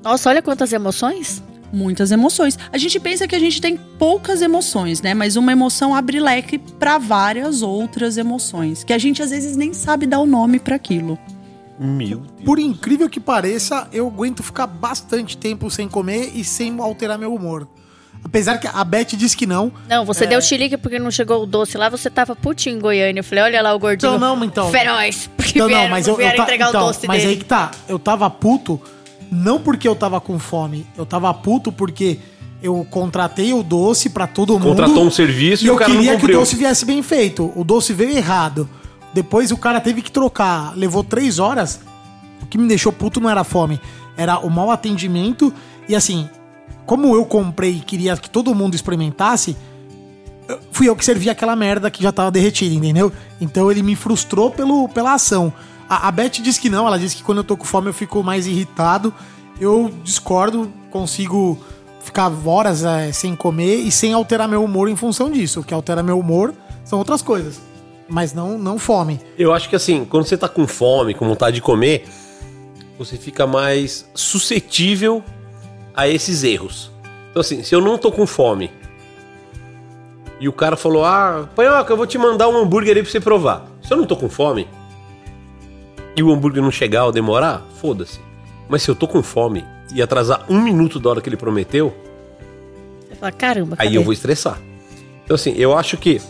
Nossa, 0.03 0.29
olha 0.29 0.41
quantas 0.41 0.71
emoções. 0.71 1.41
muitas 1.71 2.11
emoções. 2.11 2.59
A 2.71 2.77
gente 2.77 2.99
pensa 2.99 3.27
que 3.27 3.35
a 3.35 3.39
gente 3.39 3.59
tem 3.59 3.75
poucas 3.97 4.43
emoções, 4.43 5.01
né? 5.01 5.15
Mas 5.15 5.35
uma 5.35 5.51
emoção 5.51 5.95
abre 5.95 6.19
leque 6.19 6.59
para 6.59 6.99
várias 6.99 7.63
outras 7.63 8.15
emoções, 8.17 8.83
que 8.83 8.93
a 8.93 8.97
gente 8.99 9.23
às 9.23 9.31
vezes 9.31 9.57
nem 9.57 9.73
sabe 9.73 10.05
dar 10.05 10.19
o 10.19 10.27
nome 10.27 10.59
para 10.59 10.75
aquilo. 10.75 11.17
Meu 11.79 12.19
Deus. 12.19 12.43
Por 12.45 12.59
incrível 12.59 13.09
que 13.09 13.19
pareça, 13.19 13.87
eu 13.91 14.07
aguento 14.07 14.43
ficar 14.43 14.67
bastante 14.67 15.35
tempo 15.37 15.69
sem 15.71 15.87
comer 15.89 16.31
e 16.35 16.43
sem 16.43 16.79
alterar 16.79 17.17
meu 17.17 17.33
humor. 17.33 17.67
Apesar 18.23 18.57
que 18.57 18.67
a 18.67 18.83
Beth 18.85 19.15
disse 19.17 19.35
que 19.35 19.45
não. 19.45 19.71
Não, 19.89 20.05
você 20.05 20.25
deu 20.25 20.41
chilique 20.41 20.77
porque 20.77 20.97
não 20.97 21.11
chegou 21.11 21.43
o 21.43 21.45
doce 21.45 21.77
lá, 21.77 21.89
você 21.89 22.09
tava 22.09 22.33
putinho 22.35 22.77
em 22.77 22.79
Goiânia. 22.79 23.19
Eu 23.19 23.23
falei, 23.23 23.43
olha 23.43 23.61
lá 23.61 23.73
o 23.73 23.79
gordinho. 23.79 24.15
Então, 24.15 24.35
não, 24.35 24.45
então. 24.45 24.71
Feroz. 24.71 25.29
Porque 25.35 25.59
Não, 25.59 25.67
vieram, 25.67 25.83
não, 25.83 25.89
mas 25.89 26.07
eu, 26.07 26.13
eu 26.13 26.17
vieram 26.17 26.37
ta- 26.37 26.43
entregar 26.43 26.69
então, 26.69 26.83
o 26.83 26.87
doce 26.87 27.05
Mas 27.07 27.17
dele. 27.23 27.33
aí 27.33 27.37
que 27.39 27.43
tá. 27.45 27.71
Eu 27.87 27.99
tava 27.99 28.29
puto, 28.29 28.79
não 29.29 29.59
porque 29.59 29.85
eu 29.87 29.95
tava 29.95 30.21
com 30.21 30.39
fome. 30.39 30.87
Eu 30.97 31.05
tava 31.05 31.33
puto 31.33 31.69
porque 31.69 32.17
eu 32.61 32.87
contratei 32.89 33.53
o 33.53 33.61
doce 33.61 34.09
pra 34.09 34.25
todo 34.25 34.53
mundo. 34.57 34.69
Contratou 34.69 35.03
um 35.05 35.11
serviço 35.11 35.63
e 35.63 35.65
e 35.65 35.67
eu 35.67 35.75
o 35.75 35.77
cara 35.77 35.89
não 35.89 35.97
queria 35.97 36.11
que 36.11 36.17
o 36.17 36.21
cumpriu. 36.21 36.39
doce 36.39 36.55
viesse 36.55 36.85
bem 36.85 37.03
feito. 37.03 37.51
O 37.57 37.63
doce 37.65 37.91
veio 37.91 38.11
errado. 38.15 38.69
Depois 39.13 39.51
o 39.51 39.57
cara 39.57 39.79
teve 39.79 40.01
que 40.01 40.11
trocar. 40.11 40.75
Levou 40.75 41.03
três 41.03 41.39
horas. 41.39 41.79
O 42.41 42.45
que 42.45 42.57
me 42.57 42.67
deixou 42.67 42.91
puto 42.91 43.19
não 43.19 43.29
era 43.29 43.43
fome. 43.43 43.79
Era 44.17 44.39
o 44.39 44.49
mau 44.49 44.71
atendimento. 44.71 45.53
E 45.87 45.95
assim, 45.95 46.29
como 46.85 47.15
eu 47.15 47.25
comprei 47.25 47.77
e 47.77 47.79
queria 47.79 48.17
que 48.17 48.29
todo 48.29 48.53
mundo 48.55 48.75
experimentasse, 48.75 49.55
fui 50.71 50.89
eu 50.89 50.95
que 50.95 51.05
servi 51.05 51.29
aquela 51.29 51.55
merda 51.55 51.89
que 51.89 52.01
já 52.01 52.11
tava 52.11 52.31
derretida, 52.31 52.73
entendeu? 52.73 53.11
Então 53.39 53.71
ele 53.71 53.83
me 53.83 53.95
frustrou 53.95 54.51
pelo, 54.51 54.89
pela 54.89 55.13
ação. 55.13 55.53
A, 55.87 56.07
a 56.07 56.11
Beth 56.11 56.41
disse 56.41 56.59
que 56.59 56.69
não, 56.69 56.87
ela 56.87 56.97
disse 56.97 57.15
que 57.15 57.23
quando 57.23 57.39
eu 57.39 57.43
tô 57.43 57.55
com 57.55 57.65
fome 57.65 57.87
eu 57.87 57.93
fico 57.93 58.23
mais 58.23 58.47
irritado. 58.47 59.13
Eu 59.59 59.93
discordo, 60.03 60.71
consigo 60.89 61.57
ficar 62.01 62.31
horas 62.45 62.83
é, 62.83 63.11
sem 63.11 63.35
comer 63.35 63.75
e 63.75 63.91
sem 63.91 64.11
alterar 64.13 64.47
meu 64.47 64.63
humor 64.63 64.89
em 64.89 64.95
função 64.95 65.31
disso. 65.31 65.61
O 65.61 65.63
que 65.63 65.73
altera 65.73 66.03
meu 66.03 66.19
humor 66.19 66.53
são 66.83 66.99
outras 66.99 67.21
coisas. 67.21 67.72
Mas 68.07 68.33
não, 68.33 68.57
não 68.57 68.77
fome. 68.77 69.19
Eu 69.37 69.53
acho 69.53 69.69
que 69.69 69.75
assim, 69.75 70.05
quando 70.05 70.25
você 70.25 70.37
tá 70.37 70.47
com 70.49 70.67
fome, 70.67 71.13
com 71.13 71.27
vontade 71.27 71.55
de 71.55 71.61
comer, 71.61 72.05
você 72.97 73.17
fica 73.17 73.47
mais 73.47 74.09
suscetível 74.13 75.23
a 75.95 76.07
esses 76.07 76.43
erros. 76.43 76.91
Então 77.31 77.39
assim, 77.41 77.63
se 77.63 77.73
eu 77.73 77.81
não 77.81 77.97
tô 77.97 78.11
com 78.11 78.27
fome 78.27 78.69
e 80.39 80.47
o 80.47 80.53
cara 80.53 80.75
falou, 80.75 81.05
ah, 81.05 81.47
Panhoca, 81.55 81.93
eu 81.93 81.97
vou 81.97 82.05
te 82.07 82.17
mandar 82.17 82.49
um 82.49 82.57
hambúrguer 82.57 82.95
aí 82.97 83.01
pra 83.03 83.11
você 83.11 83.19
provar. 83.19 83.65
Se 83.81 83.93
eu 83.93 83.97
não 83.97 84.05
tô 84.05 84.15
com 84.17 84.29
fome 84.29 84.67
e 86.15 86.21
o 86.21 86.31
hambúrguer 86.31 86.61
não 86.61 86.71
chegar 86.71 87.05
ou 87.05 87.11
demorar, 87.11 87.65
foda-se. 87.79 88.19
Mas 88.67 88.83
se 88.83 88.89
eu 88.91 88.95
tô 88.95 89.07
com 89.07 89.23
fome 89.23 89.63
e 89.93 90.01
atrasar 90.01 90.45
um 90.49 90.61
minuto 90.61 90.99
da 90.99 91.09
hora 91.09 91.21
que 91.21 91.29
ele 91.29 91.37
prometeu, 91.37 91.93
Você 93.07 93.15
fala, 93.15 93.31
caramba, 93.31 93.75
aí 93.79 93.87
cadê? 93.87 93.97
eu 93.97 94.03
vou 94.03 94.13
estressar. 94.13 94.59
Então, 95.23 95.35
assim, 95.35 95.53
eu 95.55 95.77
acho 95.77 95.95
que 95.97 96.21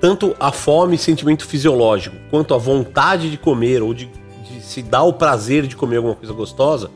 tanto 0.00 0.34
a 0.38 0.52
fome, 0.52 0.96
sentimento 0.96 1.46
fisiológico, 1.46 2.16
quanto 2.30 2.54
a 2.54 2.58
vontade 2.58 3.30
de 3.30 3.36
comer 3.36 3.82
ou 3.82 3.92
de, 3.92 4.06
de 4.44 4.60
se 4.60 4.82
dar 4.82 5.02
o 5.02 5.12
prazer 5.12 5.66
de 5.66 5.76
comer 5.76 5.96
alguma 5.96 6.14
coisa 6.14 6.32
gostosa, 6.32 6.90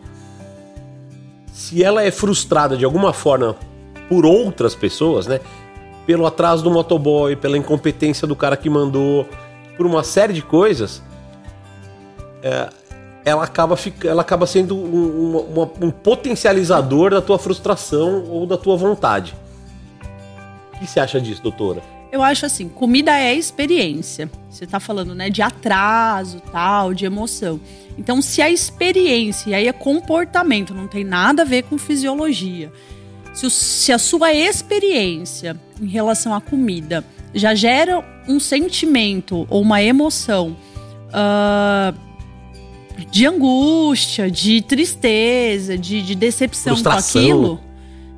se 1.53 1.83
ela 1.83 2.03
é 2.03 2.11
frustrada 2.11 2.77
de 2.77 2.85
alguma 2.85 3.13
forma 3.13 3.57
por 4.09 4.25
outras 4.25 4.75
pessoas, 4.75 5.27
né? 5.27 5.41
Pelo 6.07 6.27
atraso 6.27 6.63
do 6.63 6.71
motoboy, 6.71 7.37
pela 7.37 7.57
incompetência 7.57 8.27
do 8.27 8.35
cara 8.35 8.57
que 8.57 8.69
mandou, 8.69 9.27
por 9.77 9.87
uma 9.87 10.03
série 10.03 10.33
de 10.33 10.43
coisas, 10.43 11.03
é, 12.43 12.69
ela, 13.25 13.45
acaba 13.45 13.77
ela 14.05 14.23
acaba 14.23 14.47
sendo 14.47 14.77
um, 14.77 15.69
um 15.81 15.91
potencializador 15.91 17.11
da 17.13 17.23
tua 17.23 17.39
frustração 17.39 18.25
ou 18.29 18.47
da 18.47 18.59
tua 18.59 18.77
vontade. 18.77 19.35
O 20.75 20.79
que 20.79 20.87
você 20.87 20.99
acha 20.99 21.21
disso, 21.21 21.43
doutora? 21.43 21.83
Eu 22.13 22.23
acho 22.23 22.45
assim, 22.45 22.69
comida 22.69 23.19
é 23.19 23.35
experiência. 23.35 24.31
Você 24.51 24.67
tá 24.67 24.79
falando, 24.79 25.15
né, 25.15 25.31
de 25.31 25.41
atraso, 25.41 26.41
tal, 26.53 26.93
de 26.93 27.07
emoção. 27.07 27.59
Então, 27.97 28.21
se 28.21 28.43
a 28.43 28.51
experiência, 28.51 29.49
e 29.51 29.55
aí 29.55 29.67
é 29.67 29.73
comportamento, 29.73 30.75
não 30.75 30.87
tem 30.87 31.05
nada 31.05 31.41
a 31.41 31.45
ver 31.45 31.63
com 31.63 31.79
fisiologia. 31.79 32.71
Se, 33.33 33.47
o- 33.47 33.51
se 33.51 33.91
a 33.93 33.99
sua 33.99 34.33
experiência 34.35 35.59
em 35.81 35.87
relação 35.89 36.35
à 36.35 36.41
comida 36.41 37.03
já 37.35 37.55
gera 37.55 38.05
um 38.29 38.39
sentimento 38.39 39.47
ou 39.49 39.63
uma 39.63 39.83
emoção 39.83 40.55
ah, 41.15 41.95
de 43.11 43.27
angústia, 43.27 44.31
de 44.31 44.61
tristeza, 44.61 45.79
de, 45.79 46.03
de 46.03 46.15
decepção 46.15 46.75
Frustração. 46.75 47.23
com 47.23 47.27
aquilo, 47.29 47.61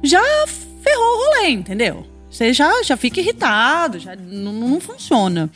já 0.02 0.20
ferrou 0.82 1.04
o 1.04 1.24
rolê, 1.26 1.50
entendeu? 1.50 2.04
Você 2.34 2.52
já, 2.52 2.82
já 2.82 2.96
fica 2.96 3.20
irritado, 3.20 4.00
já 4.00 4.16
não, 4.16 4.52
não 4.52 4.80
funciona. 4.80 5.48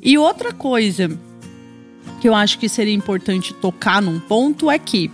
E 0.00 0.16
outra 0.16 0.54
coisa 0.54 1.10
que 2.18 2.26
eu 2.26 2.34
acho 2.34 2.58
que 2.58 2.66
seria 2.66 2.94
importante 2.94 3.52
tocar 3.52 4.00
num 4.00 4.18
ponto 4.18 4.70
é 4.70 4.78
que 4.78 5.10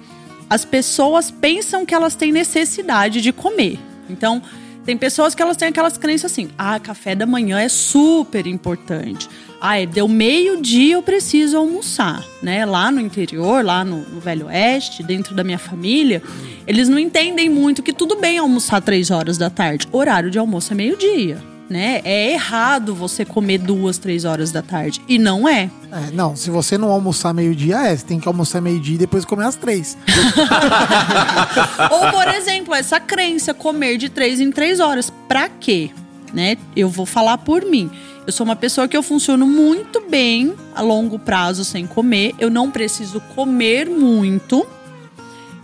as 0.49 0.65
pessoas 0.65 1.29
pensam 1.29 1.85
que 1.85 1.93
elas 1.93 2.15
têm 2.15 2.31
necessidade 2.31 3.21
de 3.21 3.33
comer. 3.33 3.77
Então, 4.09 4.41
tem 4.85 4.97
pessoas 4.97 5.35
que 5.35 5.43
elas 5.43 5.57
têm 5.57 5.71
aquelas 5.71 5.99
crenças 5.99 6.31
assim: 6.31 6.49
ah, 6.57 6.79
café 6.79 7.17
da 7.17 7.27
manhã 7.27 7.59
é 7.59 7.69
super 7.69 8.47
importante. 8.47 9.29
Ah, 9.61 9.79
é, 9.79 9.85
deu 9.85 10.09
meio-dia, 10.09 10.95
eu 10.95 11.03
preciso 11.03 11.59
almoçar, 11.59 12.25
né? 12.43 12.65
Lá 12.65 12.91
no 12.91 12.99
interior, 12.99 13.63
lá 13.63 13.85
no, 13.85 13.99
no 13.99 14.19
Velho 14.19 14.47
Oeste, 14.47 15.03
dentro 15.03 15.35
da 15.35 15.45
minha 15.45 15.59
família, 15.59 16.23
eles 16.67 16.89
não 16.89 16.99
entendem 16.99 17.51
muito 17.51 17.83
que 17.83 17.93
tudo 17.93 18.17
bem 18.17 18.39
almoçar 18.39 18.81
três 18.81 19.11
horas 19.11 19.37
da 19.37 19.51
tarde. 19.51 19.87
Horário 19.93 20.31
de 20.31 20.39
almoço 20.39 20.73
é 20.73 20.77
meio-dia, 20.77 21.43
né? 21.69 22.01
É 22.05 22.33
errado 22.33 22.95
você 22.95 23.23
comer 23.23 23.59
duas, 23.59 23.99
três 23.99 24.25
horas 24.25 24.51
da 24.51 24.63
tarde. 24.63 25.03
E 25.07 25.19
não 25.19 25.47
é. 25.47 25.69
É, 25.93 26.11
não, 26.13 26.35
se 26.35 26.49
você 26.49 26.79
não 26.79 26.89
almoçar 26.89 27.35
meio-dia, 27.35 27.77
é. 27.87 27.95
Você 27.95 28.07
tem 28.07 28.19
que 28.19 28.27
almoçar 28.27 28.63
meio-dia 28.63 28.95
e 28.95 28.99
depois 28.99 29.27
comer 29.27 29.45
às 29.45 29.57
três. 29.57 29.97
Ou, 31.91 32.11
por 32.11 32.29
exemplo, 32.35 32.75
essa 32.75 32.99
crença, 32.99 33.53
comer 33.53 33.99
de 33.99 34.09
três 34.09 34.41
em 34.41 34.51
três 34.51 34.81
horas. 34.81 35.13
Pra 35.29 35.51
quê? 35.51 35.91
Né? 36.33 36.57
Eu 36.75 36.89
vou 36.89 37.05
falar 37.05 37.37
por 37.39 37.65
mim. 37.65 37.91
Eu 38.31 38.33
sou 38.33 38.45
uma 38.45 38.55
pessoa 38.55 38.87
que 38.87 38.97
eu 38.97 39.03
funciono 39.03 39.45
muito 39.45 40.01
bem 40.03 40.55
a 40.73 40.81
longo 40.81 41.19
prazo 41.19 41.65
sem 41.65 41.85
comer. 41.85 42.33
Eu 42.39 42.49
não 42.49 42.71
preciso 42.71 43.21
comer 43.35 43.91
muito. 43.91 44.65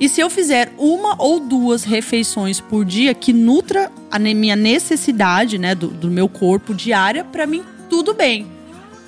E 0.01 0.09
se 0.09 0.21
eu 0.21 0.29
fizer 0.29 0.75
uma 0.77 1.15
ou 1.17 1.39
duas 1.39 1.85
refeições 1.85 2.59
por 2.59 2.85
dia 2.85 3.15
que 3.15 3.33
nutra 3.33 3.89
a 4.11 4.19
minha 4.19 4.57
necessidade, 4.57 5.59
né, 5.59 5.77
do, 5.77 5.87
do 5.87 6.11
meu 6.11 6.29
corpo 6.29 6.75
diária, 6.75 7.23
pra 7.23 7.47
mim 7.47 7.63
tudo 7.89 8.13
bem. 8.13 8.49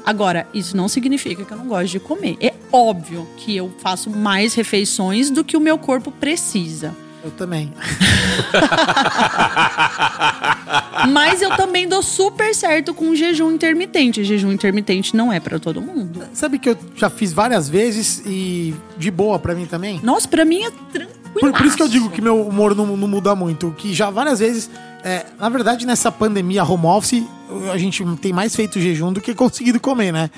Agora, 0.07 0.47
isso 0.55 0.77
não 0.77 0.87
significa 0.87 1.45
que 1.45 1.53
eu 1.53 1.59
não 1.59 1.67
gosto 1.67 1.91
de 1.91 1.99
comer. 1.99 2.37
É 2.41 2.55
óbvio 2.71 3.29
que 3.39 3.57
eu 3.57 3.75
faço 3.81 4.09
mais 4.09 4.55
refeições 4.55 5.31
do 5.31 5.43
que 5.43 5.57
o 5.57 5.61
meu 5.61 5.79
corpo 5.79 6.13
precisa. 6.13 6.95
Eu 7.23 7.31
também. 7.33 7.73
Mas 11.11 11.43
eu 11.43 11.55
também 11.57 11.89
dou 11.89 12.03
super 12.03 12.55
certo 12.55 12.95
com 12.95 13.15
jejum 13.15 13.51
intermitente. 13.51 14.25
Jejum 14.25 14.53
intermitente 14.53 15.17
não 15.17 15.33
é 15.33 15.41
pra 15.41 15.59
todo 15.59 15.81
mundo. 15.81 16.23
Sabe 16.33 16.59
que 16.59 16.69
eu 16.69 16.77
já 16.95 17.11
fiz 17.11 17.33
várias 17.33 17.69
vezes 17.69 18.23
e 18.25 18.75
de 18.97 19.11
boa 19.11 19.39
pra 19.39 19.55
mim 19.55 19.67
também? 19.67 20.01
Nossa, 20.03 20.29
pra 20.29 20.45
mim 20.45 20.63
é 20.63 20.71
tranquilo. 20.93 21.19
Por, 21.41 21.53
por 21.53 21.67
isso 21.67 21.77
que 21.77 21.83
eu 21.83 21.89
digo 21.89 22.11
que 22.11 22.21
meu 22.21 22.47
humor 22.47 22.75
não, 22.75 22.97
não 22.97 23.09
muda 23.09 23.35
muito. 23.35 23.75
Que 23.77 23.93
já 23.93 24.11
várias 24.11 24.39
vezes, 24.39 24.71
é, 25.05 25.27
na 25.39 25.49
verdade, 25.49 25.87
nessa 25.87 26.11
pandemia 26.11 26.65
home 26.65 26.87
office, 26.87 27.23
a 27.73 27.79
gente 27.79 28.05
tem 28.17 28.33
mais 28.33 28.55
feito 28.55 28.81
jejum 28.81 29.13
do 29.13 29.21
que 29.21 29.35
conseguido 29.35 29.81
comer, 29.81 30.13
né? 30.13 30.31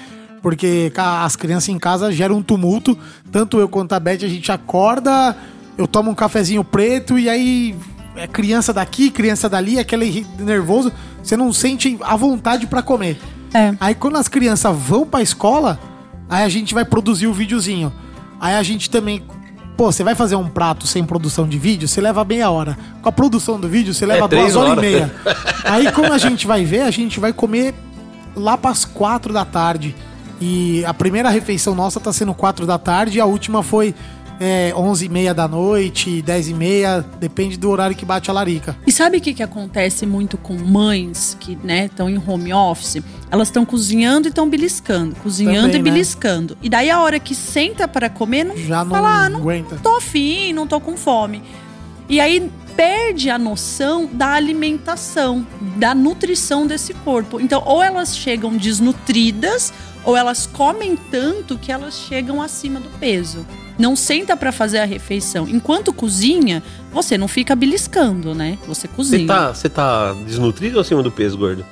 Porque 0.43 0.91
as 0.97 1.37
crianças 1.37 1.69
em 1.69 1.79
casa 1.79 2.11
geram 2.11 2.37
um 2.37 2.43
tumulto. 2.43 2.97
Tanto 3.31 3.59
eu 3.59 3.69
quanto 3.69 3.93
a 3.93 4.01
Beth, 4.01 4.25
a 4.25 4.29
gente 4.29 4.51
acorda. 4.51 5.37
Eu 5.81 5.87
tomo 5.89 6.11
um 6.11 6.15
cafezinho 6.15 6.63
preto 6.63 7.19
e 7.19 7.29
aí 7.29 7.75
é 8.15 8.27
criança 8.27 8.73
daqui, 8.73 9.11
criança 9.11 9.49
dali, 9.49 9.79
aquele 9.79 10.27
nervoso, 10.39 10.93
você 11.23 11.37
não 11.37 11.53
sente 11.53 11.97
a 12.03 12.17
vontade 12.17 12.67
pra 12.67 12.83
comer. 12.83 13.19
É. 13.55 13.75
Aí 13.81 13.95
quando 13.95 14.17
as 14.19 14.29
crianças 14.29 14.77
vão 14.77 15.07
pra 15.07 15.23
escola, 15.23 15.79
aí 16.29 16.45
a 16.45 16.49
gente 16.49 16.75
vai 16.75 16.85
produzir 16.85 17.27
o 17.27 17.33
videozinho. 17.33 17.93
Aí 18.39 18.55
a 18.55 18.63
gente 18.63 18.91
também. 18.91 19.23
Pô, 19.77 19.91
você 19.91 20.05
vai 20.05 20.15
fazer 20.15 20.37
um 20.37 20.47
prato 20.49 20.87
sem 20.87 21.03
produção 21.03 21.49
de 21.49 21.59
vídeo, 21.59 21.89
você 21.89 22.01
leva 22.03 22.23
meia 22.25 22.51
hora. 22.51 22.77
Com 23.01 23.09
a 23.09 23.13
produção 23.13 23.59
do 23.59 23.67
vídeo, 23.67 23.95
você 23.95 24.05
leva 24.05 24.27
É, 24.27 24.29
duas 24.29 24.55
horas, 24.55 24.73
horas. 24.73 24.85
e 24.85 24.87
meia. 24.87 25.15
Aí 25.65 25.91
como 25.93 26.13
a 26.13 26.19
gente 26.19 26.47
vai 26.47 26.63
ver, 26.65 26.83
a 26.83 26.91
gente 26.91 27.19
vai 27.19 27.33
comer 27.33 27.75
lá 28.37 28.59
pras 28.59 28.85
quatro 28.85 29.33
da 29.33 29.45
tarde. 29.47 29.97
E 30.39 30.85
a 30.85 30.93
primeira 30.93 31.31
refeição 31.31 31.75
nossa 31.75 31.99
tá 32.01 32.13
sendo 32.13 32.35
quatro 32.35 32.67
da 32.67 32.77
tarde 32.79 33.17
e 33.19 33.21
a 33.21 33.25
última 33.27 33.63
foi 33.63 33.95
é, 34.41 34.73
onze 34.75 35.05
e 35.05 35.09
meia 35.11 35.35
da 35.35 35.47
noite, 35.47 36.23
dez 36.23 36.49
e 36.49 36.55
meia, 36.55 37.05
depende 37.21 37.59
do 37.59 37.69
horário 37.69 37.95
que 37.95 38.07
bate 38.07 38.31
a 38.31 38.33
larica. 38.33 38.75
E 38.87 38.91
sabe 38.91 39.19
o 39.19 39.21
que, 39.21 39.35
que 39.35 39.43
acontece 39.43 40.07
muito 40.07 40.39
com 40.39 40.55
mães 40.55 41.37
que 41.39 41.59
estão 41.63 42.09
em 42.09 42.17
home 42.19 42.51
office? 42.55 43.03
Elas 43.31 43.49
estão 43.49 43.67
cozinhando 43.67 44.29
e 44.29 44.31
estão 44.31 44.49
beliscando, 44.49 45.15
cozinhando 45.17 45.69
Também, 45.69 45.81
e 45.81 45.85
né? 45.85 45.91
beliscando. 45.91 46.57
E 46.63 46.71
daí 46.71 46.91
a 46.91 47.01
hora 47.01 47.21
que 47.21 47.35
senta 47.35 47.87
para 47.87 48.09
comer, 48.09 48.45
não 48.45 48.57
Já 48.57 48.83
não 48.83 48.91
fala, 48.91 49.25
ah, 49.25 49.29
não 49.29 49.41
aguenta. 49.41 49.77
tô 49.83 49.97
afim, 49.97 50.55
não 50.55 50.67
tô 50.67 50.81
com 50.81 50.97
fome. 50.97 51.43
E 52.09 52.19
aí 52.19 52.51
perde 52.75 53.29
a 53.29 53.39
noção 53.39 54.09
da 54.11 54.29
alimentação, 54.29 55.47
da 55.77 55.95
nutrição 55.95 56.67
desse 56.67 56.95
corpo. 56.95 57.39
Então, 57.39 57.63
ou 57.67 57.83
elas 57.83 58.17
chegam 58.17 58.57
desnutridas, 58.57 59.71
ou 60.03 60.17
elas 60.17 60.47
comem 60.47 60.97
tanto 60.97 61.59
que 61.59 61.71
elas 61.71 61.95
chegam 61.95 62.41
acima 62.41 62.81
do 62.81 62.89
peso. 62.99 63.45
Não 63.79 63.97
senta 63.97 64.37
para 64.37 64.53
fazer 64.53 64.79
a 64.79 64.85
refeição. 64.85 65.49
Enquanto 65.49 65.93
cozinha, 65.93 66.63
você 66.93 67.17
não 67.17 67.29
fica 67.29 67.55
beliscando, 67.57 68.35
né? 68.35 68.59
Você 68.67 68.83
Você 68.83 68.89
cozinha. 68.89 69.27
tá, 69.27 69.49
você 69.55 69.69
tá 69.69 70.13
desnutrido 70.27 70.77
ou 70.77 70.81
acima 70.83 71.03
do 71.03 71.11
peso, 71.11 71.37
gordo? 71.39 71.65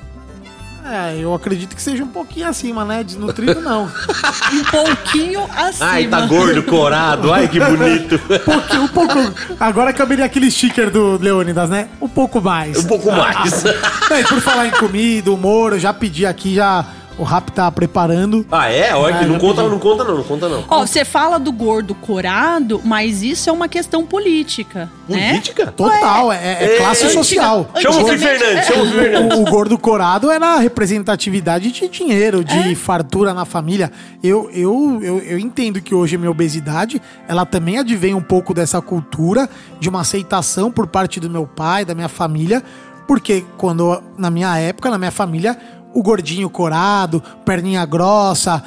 É, 0.90 1.18
eu 1.20 1.34
acredito 1.34 1.76
que 1.76 1.82
seja 1.82 2.02
um 2.02 2.08
pouquinho 2.08 2.48
acima, 2.48 2.82
né? 2.82 3.04
Desnutrido 3.04 3.60
não. 3.60 3.90
Um 4.50 4.64
pouquinho 4.64 5.44
acima. 5.54 5.90
Ai, 5.90 6.06
tá 6.08 6.22
gordo, 6.22 6.62
corado. 6.62 7.30
Ai, 7.30 7.46
que 7.46 7.60
bonito. 7.60 8.18
pouquinho, 8.42 8.82
um 8.84 8.88
pouco. 8.88 9.14
Agora 9.60 9.92
caberia 9.92 10.24
aquele 10.24 10.50
sticker 10.50 10.90
do 10.90 11.18
Leônidas, 11.18 11.68
né? 11.68 11.88
Um 12.00 12.08
pouco 12.08 12.40
mais. 12.40 12.78
Um 12.78 12.84
pouco 12.88 13.12
mais. 13.12 13.64
É, 14.10 14.20
e 14.22 14.24
por 14.24 14.40
falar 14.40 14.66
em 14.66 14.70
comida, 14.70 15.30
humor, 15.30 15.74
eu 15.74 15.78
já 15.78 15.92
pedi 15.92 16.24
aqui, 16.24 16.54
já 16.54 16.82
o 17.18 17.24
Rap 17.24 17.50
tá 17.50 17.70
preparando. 17.70 18.46
Ah, 18.50 18.70
é? 18.70 18.94
Olha 18.94 19.18
que 19.18 19.24
não 19.26 19.34
já 19.34 19.40
conta, 19.40 19.62
não 19.68 19.78
conta 19.78 20.04
não, 20.04 20.16
não 20.16 20.24
conta 20.24 20.48
não. 20.48 20.64
Ó, 20.68 20.86
você 20.86 21.04
fala 21.04 21.38
do 21.38 21.50
gordo 21.50 21.94
corado, 21.94 22.80
mas 22.84 23.22
isso 23.22 23.50
é 23.50 23.52
uma 23.52 23.68
questão 23.68 24.06
política, 24.06 24.88
né? 25.08 25.30
Política? 25.30 25.66
Total, 25.72 26.32
é, 26.32 26.64
é 26.64 26.76
classe 26.78 27.04
Antiga- 27.04 27.22
social. 27.22 27.70
Chama 27.76 28.02
o 28.02 28.06
Fih 28.08 28.18
Fernandes, 28.18 28.66
chama 28.66 28.82
o 28.82 28.86
Fih 28.86 28.92
Fernandes. 28.92 29.38
O, 29.38 29.42
o 29.42 29.44
gordo 29.44 29.76
corado 29.76 30.30
era 30.30 30.54
a 30.54 30.58
representatividade 30.58 31.72
de 31.72 31.88
dinheiro, 31.88 32.44
de 32.44 32.74
fartura 32.74 33.34
na 33.34 33.44
família. 33.44 33.90
Eu, 34.22 34.48
eu, 34.52 35.00
eu, 35.02 35.18
eu 35.18 35.38
entendo 35.38 35.80
que 35.80 35.94
hoje 35.94 36.16
a 36.16 36.18
minha 36.18 36.30
obesidade, 36.30 37.02
ela 37.26 37.44
também 37.44 37.78
advém 37.78 38.14
um 38.14 38.22
pouco 38.22 38.54
dessa 38.54 38.80
cultura, 38.80 39.48
de 39.80 39.88
uma 39.88 40.02
aceitação 40.02 40.70
por 40.70 40.86
parte 40.86 41.18
do 41.18 41.28
meu 41.28 41.46
pai, 41.46 41.84
da 41.84 41.94
minha 41.94 42.08
família, 42.08 42.62
porque 43.06 43.42
quando, 43.56 44.02
na 44.18 44.30
minha 44.30 44.56
época, 44.58 44.90
na 44.90 44.98
minha 44.98 45.10
família, 45.10 45.58
o 45.94 46.02
gordinho 46.02 46.48
corado, 46.50 47.22
perninha 47.44 47.84
grossa, 47.86 48.62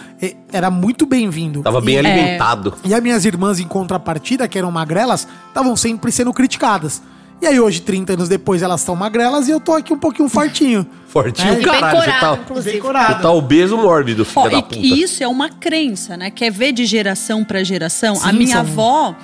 era 0.51 0.69
muito 0.71 1.05
bem-vindo. 1.05 1.61
Tava 1.61 1.79
bem 1.81 1.95
E- 1.95 1.99
alimentado. 1.99 2.73
e 2.83 2.93
as 2.93 3.01
minhas 3.01 3.25
irmãs, 3.25 3.59
em 3.59 3.67
contrapartida, 3.67 4.47
que 4.47 4.57
eram 4.57 4.71
magrelas, 4.71 5.27
estavam 5.47 5.75
sempre 5.75 6.11
sendo 6.11 6.33
criticadas. 6.33 7.01
E 7.41 7.47
aí, 7.47 7.59
hoje, 7.59 7.81
30 7.81 8.13
anos 8.13 8.29
depois, 8.29 8.61
elas 8.61 8.81
estão 8.81 8.95
magrelas 8.95 9.47
e 9.47 9.51
eu 9.51 9.59
tô 9.59 9.73
aqui 9.73 9.91
um 9.91 9.97
pouquinho 9.97 10.29
fartinho. 10.29 10.85
Fortinho, 11.07 11.49
É, 11.49 11.53
E 11.53 11.55
bem 11.55 11.65
caralho. 11.65 11.97
Você 11.99 12.05
corado, 12.05 12.19
tá, 12.37 12.41
inclusive. 12.43 12.71
Bem 12.73 12.81
corado. 12.81 13.15
você 13.15 13.21
tá 13.21 13.31
obeso 13.31 13.77
mórbido, 13.77 14.23
filho 14.25 14.45
Ó, 14.45 14.49
da 14.49 14.61
puta. 14.61 14.75
e 14.77 15.01
isso 15.01 15.23
é 15.23 15.27
uma 15.27 15.49
crença, 15.49 16.15
né? 16.15 16.29
Quer 16.29 16.51
ver 16.51 16.71
de 16.71 16.85
geração 16.85 17.43
para 17.43 17.63
geração? 17.63 18.13
a 18.21 18.29
Sim, 18.31 18.37
minha 18.37 18.57
são- 18.57 18.59
avó 18.61 19.15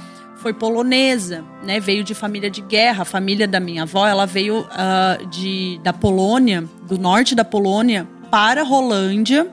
foi 0.41 0.53
polonesa, 0.53 1.43
né? 1.63 1.79
Veio 1.79 2.03
de 2.03 2.13
família 2.13 2.49
de 2.49 2.61
guerra. 2.61 3.01
A 3.01 3.05
família 3.05 3.47
da 3.47 3.59
minha 3.59 3.83
avó, 3.83 4.07
ela 4.07 4.25
veio 4.25 4.65
ah, 4.71 5.17
de, 5.29 5.79
da 5.83 5.93
Polônia, 5.93 6.63
do 6.87 6.97
norte 6.97 7.35
da 7.35 7.43
Polônia, 7.43 8.07
para 8.29 8.61
a 8.61 8.63
Rolândia, 8.63 9.47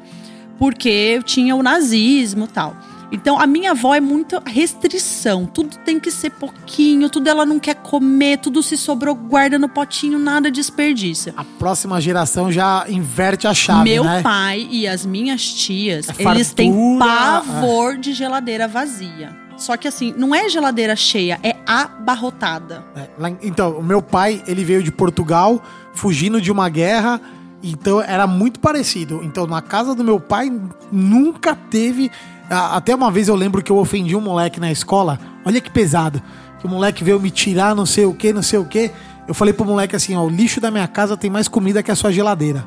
porque 0.59 1.20
tinha 1.24 1.55
o 1.55 1.62
nazismo 1.62 2.44
e 2.44 2.48
tal. 2.48 2.77
Então, 3.12 3.39
a 3.39 3.47
minha 3.47 3.70
avó 3.70 3.94
é 3.94 4.01
muita 4.01 4.43
restrição. 4.44 5.47
Tudo 5.47 5.77
tem 5.85 6.01
que 6.01 6.11
ser 6.11 6.31
pouquinho, 6.31 7.09
tudo 7.09 7.28
ela 7.28 7.47
não 7.47 7.61
quer 7.61 7.77
comer, 7.77 8.39
tudo 8.39 8.61
se 8.61 8.77
sobrou, 8.77 9.15
guarda 9.15 9.56
no 9.56 9.69
potinho, 9.69 10.19
nada 10.19 10.51
desperdiça. 10.51 11.32
A 11.36 11.44
próxima 11.44 12.01
geração 12.01 12.51
já 12.51 12.85
inverte 12.89 13.47
a 13.47 13.55
chave, 13.55 13.85
Meu 13.89 14.02
né? 14.02 14.20
pai 14.20 14.66
e 14.69 14.89
as 14.89 15.06
minhas 15.06 15.44
tias, 15.44 16.09
É 16.09 16.23
eles 16.24 16.52
têm 16.52 16.98
pavor 16.98 17.97
de 17.97 18.12
geladeira 18.12 18.66
vazia. 18.66 19.44
Só 19.57 19.77
que 19.77 19.87
assim, 19.87 20.13
não 20.17 20.35
é 20.35 20.49
geladeira 20.49 20.97
cheia, 20.97 21.39
é 21.43 21.57
abarrotada. 21.67 22.85
É, 22.97 23.09
lá 23.19 23.31
então, 23.43 23.79
o 23.79 23.83
meu 23.83 24.03
pai, 24.03 24.43
ele 24.47 24.65
veio 24.65 24.83
de 24.83 24.91
Portugal, 24.91 25.63
fugindo 25.93 26.41
de 26.41 26.51
uma 26.51 26.69
guerra, 26.69 27.21
então 27.63 28.01
era 28.03 28.27
muito 28.27 28.61
parecido. 28.61 29.21
Então, 29.23 29.47
na 29.47 29.63
casa 29.63 29.95
do 29.95 30.05
meu 30.05 30.19
pai, 30.19 30.53
nunca 30.91 31.55
teve... 31.55 32.11
Até 32.51 32.95
uma 32.95 33.11
vez 33.11 33.29
eu 33.29 33.35
lembro 33.35 33.63
que 33.63 33.73
eu 33.73 33.79
ofendi 33.79 34.15
um 34.15 34.21
moleque 34.21 34.61
na 34.61 34.71
escola, 34.71 35.19
olha 35.47 35.63
que 35.63 35.71
pesado, 35.71 36.23
que 36.61 36.67
o 36.67 36.69
moleque 36.69 37.03
veio 37.03 37.19
me 37.19 37.31
tirar 37.31 37.75
não 37.75 37.87
sei 37.87 38.05
o 38.05 38.13
que, 38.13 38.35
não 38.35 38.43
sei 38.43 38.59
o 38.59 38.67
que. 38.67 38.91
Eu 39.27 39.33
falei 39.33 39.55
pro 39.55 39.65
moleque 39.65 39.97
assim, 39.97 40.15
ó, 40.15 40.23
o 40.23 40.29
lixo 40.29 40.61
da 40.61 40.71
minha 40.71 40.87
casa 40.87 41.17
tem 41.17 41.31
mais 41.31 41.49
comida 41.49 41.83
que 41.83 41.91
a 41.91 41.97
sua 41.97 42.13
geladeira. 42.13 42.67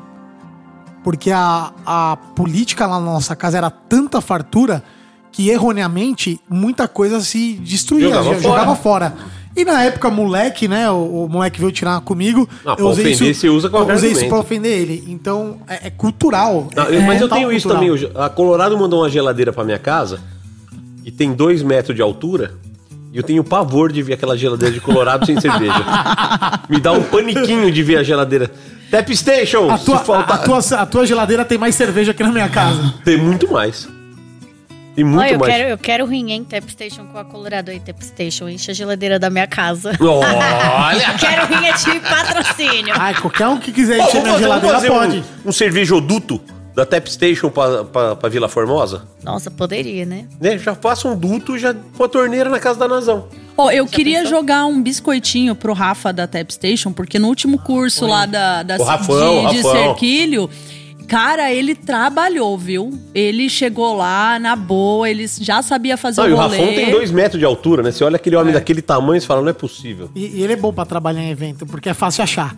Porque 1.04 1.30
a, 1.30 1.72
a 1.86 2.16
política 2.34 2.86
lá 2.86 2.98
na 2.98 3.06
nossa 3.06 3.36
casa 3.36 3.56
era 3.56 3.70
tanta 3.70 4.20
fartura 4.20 4.82
que 5.38 5.48
erroneamente 5.50 6.40
muita 6.50 6.88
coisa 6.88 7.20
se 7.20 7.52
destruía, 7.62 8.06
Jogava 8.08 8.24
jogava, 8.24 8.42
fora. 8.42 8.58
jogava 8.60 8.76
fora. 8.76 9.14
E 9.56 9.64
na 9.64 9.84
época, 9.84 10.10
moleque, 10.10 10.66
né? 10.66 10.90
O, 10.90 11.26
o 11.26 11.28
moleque 11.28 11.60
veio 11.60 11.70
tirar 11.70 12.00
comigo. 12.00 12.48
Ah, 12.66 12.74
pra 12.74 12.84
ofender, 12.86 13.34
você 13.34 13.48
usa 13.48 13.70
qualquer 13.70 13.92
Eu 13.92 13.96
usei 13.96 14.10
isso 14.10 14.26
pra 14.26 14.38
ofender 14.40 14.72
ele. 14.76 15.04
Então, 15.06 15.58
é, 15.68 15.86
é 15.86 15.90
cultural. 15.90 16.68
Não, 16.74 16.86
é- 16.86 16.96
eu- 16.96 17.02
mas 17.02 17.20
é 17.20 17.24
eu 17.24 17.28
tenho 17.28 17.52
isso 17.52 17.68
cultural. 17.68 17.96
também. 17.96 18.10
A 18.24 18.28
Colorado 18.28 18.76
mandou 18.76 19.00
uma 19.02 19.08
geladeira 19.08 19.52
pra 19.52 19.62
minha 19.62 19.78
casa 19.78 20.18
e 21.04 21.12
tem 21.12 21.32
dois 21.32 21.62
metros 21.62 21.94
de 21.94 22.02
altura. 22.02 22.54
E 23.12 23.16
eu 23.16 23.22
tenho 23.22 23.44
pavor 23.44 23.92
de 23.92 24.02
ver 24.02 24.14
aquela 24.14 24.36
geladeira 24.36 24.74
de 24.74 24.80
Colorado 24.80 25.24
sem 25.24 25.40
cerveja. 25.40 25.84
Me 26.68 26.80
dá 26.80 26.90
um 26.90 27.02
paniquinho 27.04 27.70
de 27.70 27.82
ver 27.84 27.98
a 27.98 28.02
geladeira. 28.02 28.50
Tap 28.90 29.08
Station! 29.14 29.70
A 29.70 29.78
tua, 29.78 29.98
faltar- 29.98 30.34
a 30.36 30.38
tua, 30.42 30.58
a 30.58 30.86
tua 30.86 31.06
geladeira 31.06 31.44
tem 31.44 31.58
mais 31.58 31.76
cerveja 31.76 32.12
que 32.12 32.24
na 32.24 32.32
minha 32.32 32.48
casa. 32.48 32.92
Tem 33.04 33.16
muito 33.16 33.48
mais. 33.52 33.88
Tem 34.98 35.04
muito 35.04 35.20
Olha, 35.20 35.34
eu 35.34 35.38
mais. 35.38 35.54
quero, 35.54 35.68
eu 35.68 35.78
quero 35.78 36.06
rim 36.06 36.32
em 36.32 36.42
Tap 36.42 36.68
Station 36.68 37.04
com 37.06 37.18
a 37.18 37.24
Colorado 37.24 37.70
aí, 37.70 37.78
Tap 37.78 38.02
Station. 38.02 38.48
Enche 38.48 38.72
a 38.72 38.74
geladeira 38.74 39.16
da 39.16 39.30
minha 39.30 39.46
casa. 39.46 39.92
Olha! 40.02 41.14
quero 41.20 41.46
rim 41.46 41.66
é 41.68 41.72
de 41.72 42.00
patrocínio. 42.00 42.94
Ai, 42.98 43.14
qualquer 43.14 43.46
um 43.46 43.58
que 43.60 43.70
quiser 43.70 44.00
encher 44.00 44.20
minha 44.22 44.36
geladeira 44.36 44.74
fazer 44.74 44.88
pode. 44.88 45.18
um, 45.44 45.50
um 45.50 45.52
cervejoduto 45.52 46.40
da 46.74 46.84
Tap 46.84 47.06
Station 47.06 47.48
pra, 47.48 47.84
pra, 47.84 48.16
pra 48.16 48.28
Vila 48.28 48.48
Formosa? 48.48 49.04
Nossa, 49.22 49.52
poderia, 49.52 50.04
né? 50.04 50.26
Né? 50.40 50.58
Já 50.58 50.74
faça 50.74 51.06
um 51.06 51.16
duto 51.16 51.56
já 51.56 51.72
com 51.96 52.02
a 52.02 52.08
torneira 52.08 52.50
na 52.50 52.58
casa 52.58 52.80
da 52.80 52.88
Nazão. 52.88 53.28
Ó, 53.56 53.70
eu 53.70 53.86
queria 53.86 54.26
jogar 54.26 54.66
um 54.66 54.82
biscoitinho 54.82 55.54
pro 55.54 55.74
Rafa 55.74 56.12
da 56.12 56.26
Tap 56.26 56.50
Station, 56.50 56.92
porque 56.92 57.20
no 57.20 57.28
último 57.28 57.60
curso 57.60 58.04
lá 58.04 58.26
da, 58.26 58.64
da 58.64 58.76
O 58.78 58.82
Rafão, 58.82 59.46
de, 59.46 59.50
de 59.50 59.62
Rafão. 59.62 59.72
Cerquilho, 59.72 60.50
cara, 61.08 61.50
ele 61.50 61.74
trabalhou, 61.74 62.56
viu? 62.56 62.96
Ele 63.14 63.48
chegou 63.48 63.96
lá 63.96 64.38
na 64.38 64.54
boa, 64.54 65.08
ele 65.08 65.26
já 65.40 65.62
sabia 65.62 65.96
fazer 65.96 66.20
Não, 66.20 66.28
e 66.28 66.32
o 66.32 66.36
o 66.36 66.38
rolê. 66.38 66.58
Rafão 66.58 66.74
tem 66.74 66.90
dois 66.90 67.10
metros 67.10 67.38
de 67.38 67.44
altura, 67.44 67.82
né? 67.82 67.90
Você 67.90 68.04
olha 68.04 68.16
aquele 68.16 68.36
homem 68.36 68.52
daquele 68.52 68.82
tamanho 68.82 69.16
e 69.16 69.20
você 69.20 69.26
fala, 69.26 69.40
não 69.40 69.48
é 69.48 69.52
possível. 69.54 70.10
E, 70.14 70.26
e 70.38 70.42
ele 70.42 70.52
é 70.52 70.56
bom 70.56 70.72
pra 70.72 70.84
trabalhar 70.84 71.22
em 71.22 71.30
evento, 71.30 71.66
porque 71.66 71.88
é 71.88 71.94
fácil 71.94 72.22
achar. 72.22 72.54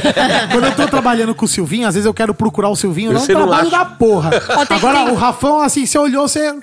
Quando 0.52 0.64
eu 0.66 0.76
tô 0.76 0.86
trabalhando 0.86 1.34
com 1.34 1.44
o 1.46 1.48
Silvinho, 1.48 1.88
às 1.88 1.94
vezes 1.94 2.06
eu 2.06 2.14
quero 2.14 2.34
procurar 2.34 2.68
o 2.68 2.76
Silvinho, 2.76 3.12
não 3.12 3.20
é 3.20 3.24
Você 3.24 3.32
não 3.32 3.48
trabalho 3.48 3.68
acha. 3.68 3.78
da 3.78 3.84
porra. 3.84 4.30
Agora, 4.70 5.10
o 5.12 5.14
Rafão, 5.14 5.60
assim, 5.60 5.86
você 5.86 5.98
olhou, 5.98 6.28
você. 6.28 6.54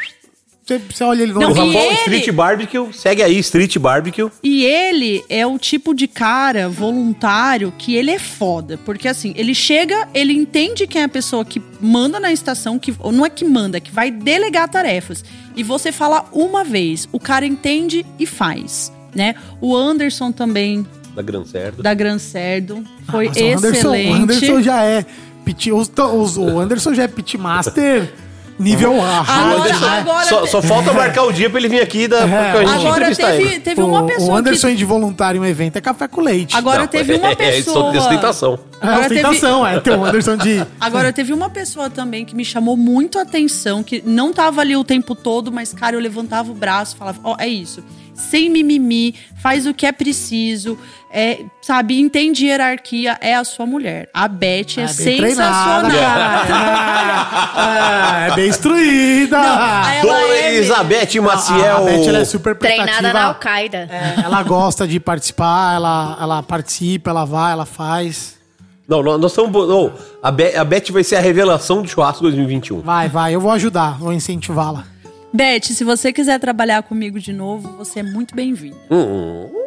Você, 0.79 1.03
olha 1.03 1.23
ele 1.23 1.33
no 1.33 1.39
Não, 1.39 1.49
O 1.51 1.53
Rafão, 1.53 1.81
ele- 1.81 1.93
Street 1.95 2.29
Barbecue, 2.31 2.93
segue 2.93 3.21
aí, 3.23 3.37
Street 3.39 3.77
Barbecue. 3.77 4.29
E 4.43 4.63
ele 4.65 5.23
é 5.29 5.45
o 5.45 5.57
tipo 5.57 5.93
de 5.93 6.07
cara 6.07 6.69
voluntário 6.69 7.73
que 7.77 7.95
ele 7.95 8.11
é 8.11 8.19
foda. 8.19 8.77
Porque 8.85 9.07
assim, 9.07 9.33
ele 9.35 9.53
chega, 9.53 10.07
ele 10.13 10.33
entende 10.33 10.85
quem 10.87 11.01
é 11.01 11.05
a 11.05 11.09
pessoa 11.09 11.43
que 11.43 11.61
manda 11.79 12.19
na 12.19 12.31
estação, 12.31 12.77
que 12.77 12.93
ou 12.99 13.11
não 13.11 13.25
é 13.25 13.29
que 13.29 13.43
manda, 13.45 13.79
que 13.79 13.91
vai 13.91 14.11
delegar 14.11 14.69
tarefas. 14.69 15.23
E 15.55 15.63
você 15.63 15.91
fala 15.91 16.25
uma 16.31 16.63
vez, 16.63 17.07
o 17.11 17.19
cara 17.19 17.45
entende 17.45 18.05
e 18.19 18.25
faz, 18.25 18.91
né? 19.13 19.35
O 19.59 19.75
Anderson 19.75 20.31
também, 20.31 20.85
Da 21.15 21.21
Gran 21.21 21.43
Cerdo. 21.45 21.83
da 21.83 21.93
Gran 21.93 22.17
Cerdo, 22.19 22.83
foi 23.09 23.27
Nossa, 23.27 23.39
o 23.43 23.47
Anderson, 23.57 23.67
excelente. 23.95 24.09
o 24.11 24.13
Anderson 24.15 24.61
já 24.61 24.83
é. 24.83 25.05
Pit, 25.43 25.71
os- 25.71 25.91
os- 25.97 26.37
o 26.37 26.59
Anderson 26.59 26.93
já 26.93 27.03
é 27.03 27.07
pitmaster 27.07 28.13
Nível 28.61 29.01
A. 29.01 29.19
Agora- 29.21 29.69
né? 29.79 29.99
agora- 29.99 30.25
Só, 30.25 30.45
só 30.45 30.61
falta 30.61 30.93
marcar 30.93 31.23
o 31.23 31.31
dia 31.31 31.49
pra 31.49 31.59
ele 31.59 31.67
vir 31.69 31.81
aqui 31.81 32.07
da, 32.07 32.27
pra 32.27 32.59
gente 32.65 32.69
Agora 32.73 32.89
entrevistar 32.97 33.31
teve, 33.31 33.43
ele. 33.43 33.59
teve 33.59 33.81
uma 33.81 34.05
pessoa 34.05 34.31
o 34.31 34.35
Anderson 34.35 34.67
que... 34.69 34.75
de 34.75 34.85
voluntário 34.85 35.37
em 35.39 35.41
um 35.41 35.45
evento 35.45 35.77
é 35.77 35.81
café 35.81 36.07
com 36.07 36.21
leite. 36.21 36.55
Agora 36.55 36.79
Não, 36.79 36.87
teve 36.87 37.13
uma 37.15 37.29
é, 37.31 37.35
pessoa... 37.35 37.93
É 37.95 37.97
ostentação. 37.99 38.59
é 38.81 38.87
Agora 38.87 39.09
teve- 39.09 39.21
ostentação, 39.25 39.67
é. 39.67 39.79
Tem 39.79 39.93
o 39.93 40.05
Anderson 40.05 40.37
de... 40.37 40.65
Agora, 40.79 41.11
teve 41.11 41.33
uma 41.33 41.49
pessoa 41.49 41.89
também 41.89 42.23
que 42.25 42.35
me 42.35 42.45
chamou 42.45 42.77
muito 42.77 43.17
a 43.19 43.23
atenção, 43.23 43.83
que 43.83 44.01
não 44.05 44.31
tava 44.33 44.61
ali 44.61 44.75
o 44.75 44.83
tempo 44.83 45.15
todo, 45.15 45.51
mas, 45.51 45.73
cara, 45.73 45.95
eu 45.95 45.99
levantava 45.99 46.51
o 46.51 46.55
braço 46.55 46.95
e 46.95 46.97
falava: 46.97 47.19
Ó, 47.23 47.35
é 47.39 47.47
isso. 47.47 47.83
Sem 48.13 48.49
mimimi, 48.49 49.15
faz 49.41 49.65
o 49.65 49.73
que 49.73 49.85
é 49.85 49.91
preciso, 49.91 50.77
é, 51.13 51.45
sabe, 51.61 51.99
entende 51.99 52.45
hierarquia, 52.45 53.17
é 53.21 53.35
a 53.35 53.43
sua 53.43 53.65
mulher. 53.65 54.09
A 54.13 54.27
Beth 54.27 54.77
é, 54.77 54.81
É 54.81 54.85
bem 54.85 54.87
sensacional. 54.87 55.89
treinada, 55.89 56.53
Ah, 57.53 58.27
é 58.31 58.35
bem 58.35 58.47
instruída. 58.49 59.37
Não, 59.37 60.01
Dona 60.01 60.19
é 60.33 60.55
Elizabeth 60.55 61.19
Maciel. 61.21 61.77
A 61.77 61.81
Beth 61.81 62.07
ela 62.07 62.17
é 62.19 62.25
super. 62.25 62.55
Treinada 62.55 63.13
na 63.13 63.25
Al-Qaeda. 63.25 63.87
É, 63.91 64.21
ela 64.23 64.41
gosta 64.43 64.87
de 64.87 64.99
participar, 64.99 65.75
ela, 65.75 66.17
ela 66.19 66.43
participa, 66.43 67.09
ela 67.09 67.25
vai, 67.25 67.51
ela 67.53 67.65
faz. 67.65 68.39
Não, 68.87 69.01
nós 69.03 69.31
estamos. 69.31 69.51
Não, 69.69 69.93
a, 70.21 70.31
Be 70.31 70.55
a 70.55 70.63
Beth 70.63 70.91
vai 70.91 71.03
ser 71.03 71.15
a 71.17 71.21
revelação 71.21 71.81
do 71.81 71.87
churrasco 71.87 72.21
2021. 72.23 72.81
Vai, 72.81 73.07
vai, 73.09 73.35
eu 73.35 73.39
vou 73.41 73.51
ajudar, 73.51 73.97
vou 73.97 74.11
incentivá-la. 74.13 74.85
Beth, 75.33 75.63
se 75.63 75.83
você 75.85 76.11
quiser 76.11 76.39
trabalhar 76.39 76.83
comigo 76.83 77.17
de 77.19 77.31
novo, 77.31 77.77
você 77.77 77.99
é 78.01 78.03
muito 78.03 78.35
bem-vinda. 78.35 78.75
Hum, 78.89 79.47
D- 79.47 79.60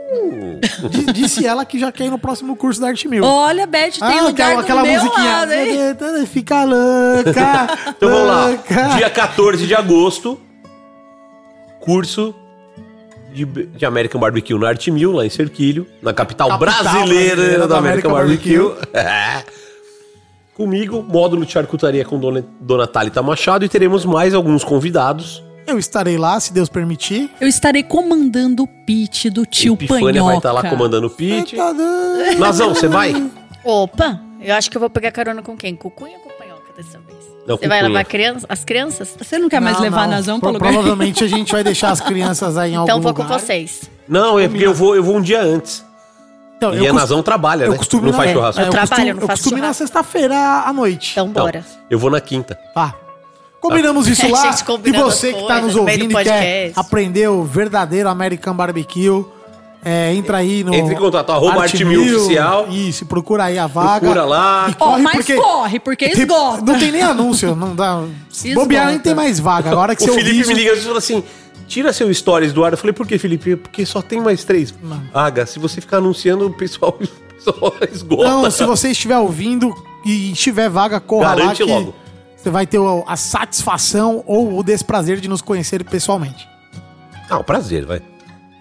Disse 1.13 1.47
ela 1.47 1.65
que 1.65 1.79
já 1.79 1.91
quer 1.93 2.07
ir 2.07 2.11
no 2.11 2.19
próximo 2.19 2.57
curso 2.57 2.81
da 2.81 2.89
Arte 2.89 3.09
Mil. 3.09 3.25
Olha, 3.25 3.67
Beth, 3.67 3.93
tem 3.99 4.23
lugar 4.23 4.59
aquela, 4.59 4.83
do 4.83 4.87
meu 4.89 5.03
musiquinha. 5.03 5.25
lado, 5.25 5.53
hein? 5.53 6.27
Fica 6.27 6.65
louca. 6.65 7.69
Então 7.97 8.11
vamos 8.11 8.27
lá. 8.27 8.97
Dia 8.97 9.11
14 9.11 9.67
de 9.67 9.75
agosto, 9.75 10.41
curso 11.81 12.35
de, 13.33 13.45
de 13.45 13.85
American 13.85 14.21
Barbecue 14.21 14.59
na 14.59 14.69
Arte 14.69 14.91
Mil, 14.91 15.13
lá 15.13 15.27
em 15.27 15.31
Cerquilho, 15.31 15.87
na 16.01 16.13
capital, 16.15 16.49
Capital 16.49 16.83
brasileira, 16.83 17.37
brasileira 17.37 17.69
da 17.69 17.79
American, 17.79 18.11
American 18.11 18.13
Barbecue. 18.13 18.75
É. 18.95 19.45
Comigo, 20.55 21.03
módulo 21.03 21.45
de 21.45 21.51
charcutaria 21.51 22.05
com 22.05 22.17
Dona, 22.17 22.45
Dona 22.61 22.87
Thalita 22.87 23.21
Machado 23.21 23.65
e 23.65 23.69
teremos 23.69 24.05
mais 24.05 24.33
alguns 24.33 24.63
convidados. 24.63 25.43
Eu 25.67 25.79
estarei 25.79 26.19
lá, 26.19 26.39
se 26.41 26.53
Deus 26.53 26.69
permitir. 26.69 27.31
Eu 27.41 27.49
estarei 27.49 27.83
comandando 27.83 28.65
o 28.65 28.67
pitch 28.67 29.27
do 29.27 29.47
tio 29.47 29.75
Epifânia 29.75 30.07
Panhoca. 30.13 30.25
vai 30.27 30.37
estar 30.37 30.53
lá 30.53 30.63
comandando 30.69 31.07
o 31.07 31.11
pitch. 31.11 31.55
Tá 31.55 31.73
dando- 31.73 32.39
Nazão, 32.39 32.75
você 32.75 32.87
vai? 32.87 33.31
Opa, 33.65 34.21
eu 34.43 34.55
acho 34.55 34.71
que 34.71 34.77
eu 34.77 34.81
vou 34.81 34.91
pegar 34.91 35.11
carona 35.11 35.41
com 35.43 35.57
quem? 35.57 35.75
Com 35.75 35.89
o 35.89 35.91
Cunha 35.91 36.17
ou 36.19 36.23
com 36.23 36.29
o 36.29 36.33
Panhoca 36.33 36.73
dessa 36.77 36.99
vez? 36.99 37.15
Não, 37.47 37.57
Você 37.57 37.69
vai 37.69 37.83
levar 37.83 38.05
criança, 38.05 38.47
as 38.49 38.65
crianças? 38.65 39.15
Você 39.19 39.39
não 39.39 39.49
quer 39.49 39.61
mais 39.61 39.77
Não, 39.77 39.83
levar 39.85 40.03
não. 40.03 40.11
Nazão 40.15 40.41
Pro- 40.41 40.51
lugar? 40.51 40.73
Provavelmente 40.73 41.23
a 41.25 41.27
gente 41.27 41.53
vai 41.53 41.63
deixar 41.65 41.91
as 41.91 42.01
crianças 42.01 42.57
aí 42.57 42.73
em 42.73 42.77
algum 42.77 42.91
Então 42.91 43.01
vou 43.03 43.13
lugar. 43.13 43.27
com 43.27 43.33
vocês. 43.39 43.83
Não, 44.09 44.39
é 44.39 44.49
porque 44.49 44.67
eu 44.67 44.73
vou, 44.75 44.95
eu 44.97 45.03
vou 45.03 45.17
um 45.17 45.21
dia 45.21 45.43
antes. 45.43 45.85
Então, 46.57 46.73
E 46.75 46.87
a 46.87 46.91
cos- 46.91 47.01
Nazão 47.01 47.23
trabalha, 47.23 47.65
eu 47.65 47.73
né? 47.73 47.77
costumo 47.77 48.03
não 48.03 48.11
ir 48.11 48.13
faz 48.15 48.29
na- 48.31 48.35
churrasco. 48.37 48.61
é, 48.61 48.65
Eu 48.67 48.71
trabalho, 48.71 48.89
costumo, 48.91 49.09
eu 49.11 49.15
não 49.17 49.27
faço 49.27 49.43
costumo 49.43 49.59
ir 49.59 49.63
na 49.67 49.73
sexta-feira 49.75 50.37
à 50.67 50.73
noite. 50.73 51.13
Então 51.13 51.27
Não, 51.27 51.33
bora. 51.33 51.65
eu 51.91 51.99
vou 51.99 52.11
na 52.11 52.21
quinta. 52.21 52.59
Tá. 52.75 52.95
Combinamos 53.69 54.07
isso 54.07 54.27
A 54.27 54.31
lá. 54.31 54.55
E 54.85 54.93
você 54.93 55.33
que 55.33 55.47
tá 55.47 55.61
nos 55.61 55.75
ouvindo 55.75 56.21
e 56.21 56.25
quer 56.25 56.73
aprender 56.77 57.29
o 57.29 57.43
verdadeiro 57.45 58.09
American 58.09 58.55
Barbecue, 58.55 59.25
é, 59.85 60.15
entra 60.15 60.39
aí 60.39 60.63
no. 60.65 60.75
Entre 60.75 60.95
em 60.95 60.99
contato, 60.99 61.31
arroba 61.31 61.63
Arte 61.63 61.75
Arte 61.77 61.85
Mil 61.85 62.03
Mil, 62.05 62.19
Oficial. 62.25 62.69
Isso, 62.69 63.07
procura 63.07 63.45
aí 63.45 63.59
a 63.59 63.67
vaga. 63.67 64.01
Procura 64.01 64.25
lá. 64.25 64.67
E 64.71 64.75
Ó, 64.79 64.99
mas 64.99 65.27
corre, 65.27 65.79
porque 65.81 66.09
tem- 66.09 66.23
esgota. 66.23 66.63
Não 66.63 66.79
tem 66.79 66.91
nem 66.91 67.03
anúncio, 67.03 67.55
não 67.55 67.75
dá. 67.75 68.03
Esgota. 68.33 68.55
bobear, 68.61 68.87
nem 68.89 68.99
tem 68.99 69.15
mais 69.15 69.39
vaga. 69.39 69.71
Agora 69.71 69.95
que 69.95 70.03
O 70.03 70.07
você 70.07 70.13
Felipe 70.13 70.29
ouvir 70.31 70.41
isso- 70.41 70.49
me 70.51 70.55
liga 70.57 70.73
e 70.75 70.81
falou 70.81 70.99
assim: 70.99 71.23
tira 71.67 71.93
seu 71.93 72.13
stories 72.13 72.53
do 72.53 72.65
ar. 72.65 72.73
Eu 72.73 72.79
falei, 72.79 72.93
por 72.93 73.07
que, 73.07 73.17
Felipe? 73.19 73.57
Porque 73.57 73.85
só 73.87 74.01
tem 74.03 74.21
mais 74.21 74.43
três. 74.45 74.75
Aga, 75.13 75.45
se 75.47 75.59
você 75.59 75.81
ficar 75.81 75.99
anunciando, 75.99 76.47
o 76.47 76.53
pessoal, 76.53 76.97
o 77.01 77.35
pessoal 77.35 77.75
esgota. 77.93 78.29
Não, 78.29 78.51
se 78.51 78.65
você 78.65 78.89
estiver 78.91 79.19
ouvindo 79.19 79.75
e 80.05 80.33
tiver 80.33 80.69
vaga, 80.71 80.99
corra 81.01 81.29
lá 81.31 81.35
Garante 81.37 81.63
que 81.63 81.71
logo. 81.71 81.95
Você 82.45 82.51
vai 82.51 82.67
ter 82.67 82.79
o- 82.79 83.03
a 83.07 83.17
satisfação 83.17 84.23
ou 84.27 84.59
o 84.59 84.63
desprazer 84.63 85.19
de 85.19 85.29
nos 85.29 85.41
conhecer 85.41 85.83
pessoalmente. 85.83 86.47
Ah, 87.29 87.39
um 87.39 87.43
prazer, 87.43 87.87
vai. 87.87 88.03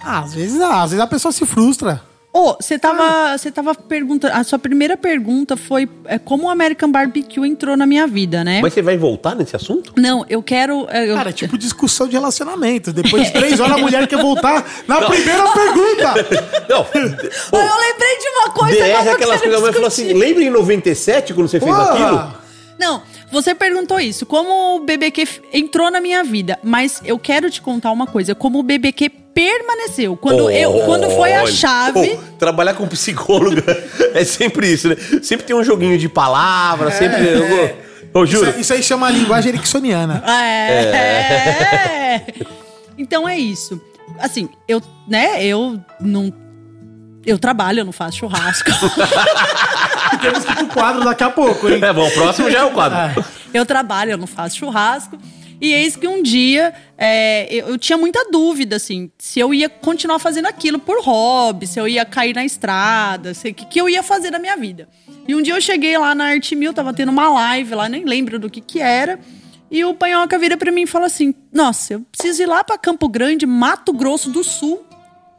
Ah, 0.01 0.19
às 0.19 0.33
vezes, 0.33 0.59
ah, 0.61 0.81
às 0.83 0.91
vezes 0.91 1.03
a 1.03 1.07
pessoa 1.07 1.31
se 1.31 1.45
frustra. 1.45 2.01
Ô, 2.35 2.55
você 2.59 2.79
tava, 2.79 3.37
você 3.37 3.51
tava 3.51 3.75
perguntando. 3.75 4.33
A 4.33 4.43
sua 4.43 4.57
primeira 4.57 4.97
pergunta 4.97 5.55
foi 5.55 5.87
é, 6.05 6.17
como 6.17 6.45
o 6.45 6.49
American 6.49 6.91
Barbecue 6.91 7.45
entrou 7.45 7.77
na 7.77 7.85
minha 7.85 8.07
vida, 8.07 8.43
né? 8.43 8.59
Mas 8.61 8.73
você 8.73 8.81
vai 8.81 8.97
voltar 8.97 9.35
nesse 9.35 9.55
assunto? 9.55 9.93
Não, 9.95 10.25
eu 10.27 10.41
quero. 10.41 10.87
é, 10.89 11.07
eu- 11.11 11.15
Cara, 11.15 11.29
é 11.29 11.33
tipo 11.33 11.57
discussão 11.59 12.07
de 12.07 12.13
relacionamento. 12.13 12.91
Depois 12.91 13.25
de 13.27 13.33
três 13.37 13.59
horas 13.59 13.75
a 13.75 13.77
mulher 13.77 14.07
quer 14.07 14.19
voltar 14.19 14.65
na 14.87 15.01
primeira 15.01 15.43
pergunta. 15.51 16.13
Não. 16.69 16.81
Ah, 16.81 17.65
eu 17.65 17.81
lembrei 17.81 18.17
de 18.17 18.27
uma 18.29 18.49
coisa. 18.53 18.75
DR 18.77 18.81
agora 18.91 19.05
é 19.05 19.09
eu 19.09 19.13
aquelas 19.15 19.39
coisas. 19.41 19.59
A 19.59 19.61
mãe 19.61 19.73
falou 19.73 19.87
assim: 19.87 20.13
lembra 20.13 20.43
em 20.43 20.49
97 20.49 21.33
quando 21.35 21.47
você 21.49 21.59
fez 21.59 21.69
Porra! 21.71 21.91
aquilo? 21.91 22.42
Não, 22.83 23.01
você 23.31 23.55
perguntou 23.55 23.99
isso. 23.99 24.25
Como 24.25 24.75
o 24.75 24.79
BBQ 24.81 25.27
entrou 25.53 25.89
na 25.89 25.99
minha 26.01 26.23
vida. 26.23 26.59
Mas 26.63 27.01
eu 27.05 27.17
quero 27.17 27.49
te 27.49 27.61
contar 27.61 27.91
uma 27.91 28.05
coisa. 28.05 28.35
Como 28.35 28.59
o 28.59 28.63
BBQ 28.63 29.09
permaneceu. 29.33 30.15
Quando, 30.15 30.49
eu, 30.51 30.71
quando 30.85 31.09
foi 31.11 31.33
a 31.33 31.45
chave. 31.47 32.15
pô, 32.15 32.21
trabalhar 32.37 32.73
com 32.75 32.87
psicóloga 32.87 33.63
é 34.13 34.23
sempre 34.23 34.71
isso, 34.71 34.89
né? 34.89 34.95
Sempre 35.23 35.45
tem 35.45 35.55
um 35.55 35.63
joguinho 35.63 35.97
de 35.97 36.07
palavras, 36.09 36.93
sempre. 36.95 37.21
Eu, 37.27 37.43
eu 38.13 38.23
Isso, 38.25 38.33
juro. 38.33 38.51
aí- 38.53 38.61
isso 38.61 38.73
aí 38.73 38.83
chama 38.83 39.09
linguagem 39.09 39.49
ericksoniana. 39.49 40.23
É. 40.29 42.21
Então 42.95 43.27
é 43.27 43.35
isso. 43.39 43.81
Assim, 44.19 44.47
eu, 44.67 44.79
né, 45.07 45.43
eu 45.43 45.79
não. 45.99 46.31
Eu 47.25 47.39
trabalho, 47.39 47.79
eu 47.79 47.85
não 47.85 47.91
faço 47.91 48.17
churrasco. 48.19 48.69
Temos 50.21 50.43
que 50.45 50.51
ir 50.51 50.55
pro 50.55 50.67
quadro 50.67 51.03
daqui 51.03 51.23
a 51.23 51.29
pouco, 51.29 51.69
hein? 51.69 51.79
É 51.83 51.93
bom, 51.93 52.07
o 52.07 52.11
próximo 52.11 52.49
já 52.49 52.59
é 52.59 52.63
o 52.63 52.71
quadro. 52.71 53.25
eu 53.53 53.65
trabalho, 53.65 54.11
eu 54.11 54.17
não 54.17 54.27
faço 54.27 54.57
churrasco. 54.57 55.17
E 55.61 55.71
eis 55.73 55.95
que 55.95 56.07
um 56.07 56.21
dia 56.21 56.73
é, 56.97 57.47
eu, 57.53 57.69
eu 57.69 57.77
tinha 57.77 57.97
muita 57.97 58.29
dúvida, 58.29 58.75
assim, 58.75 59.09
se 59.17 59.39
eu 59.39 59.53
ia 59.53 59.69
continuar 59.69 60.19
fazendo 60.19 60.47
aquilo 60.47 60.77
por 60.77 61.01
hobby, 61.01 61.65
se 61.67 61.79
eu 61.79 61.87
ia 61.87 62.03
cair 62.03 62.35
na 62.35 62.43
estrada, 62.43 63.33
se- 63.33 63.49
o 63.49 63.53
que, 63.53 63.65
que 63.65 63.79
eu 63.79 63.87
ia 63.87 64.03
fazer 64.03 64.29
na 64.31 64.39
minha 64.39 64.57
vida. 64.57 64.89
E 65.25 65.33
um 65.33 65.41
dia 65.41 65.53
eu 65.55 65.61
cheguei 65.61 65.97
lá 65.97 66.13
na 66.13 66.25
Arte 66.25 66.53
Mil, 66.55 66.73
tava 66.73 66.93
tendo 66.93 67.09
uma 67.09 67.29
live 67.29 67.75
lá, 67.75 67.87
nem 67.87 68.03
lembro 68.03 68.37
do 68.37 68.49
que 68.49 68.59
que 68.59 68.81
era. 68.81 69.17
E 69.71 69.85
o 69.85 69.93
Panhoca 69.93 70.37
vira 70.37 70.57
pra 70.57 70.69
mim 70.71 70.81
e 70.81 70.87
fala 70.87 71.05
assim: 71.05 71.33
Nossa, 71.51 71.93
eu 71.93 72.01
preciso 72.11 72.43
ir 72.43 72.45
lá 72.45 72.61
pra 72.63 72.77
Campo 72.77 73.07
Grande, 73.07 73.45
Mato 73.45 73.93
Grosso 73.93 74.29
do 74.29 74.43
Sul. 74.43 74.85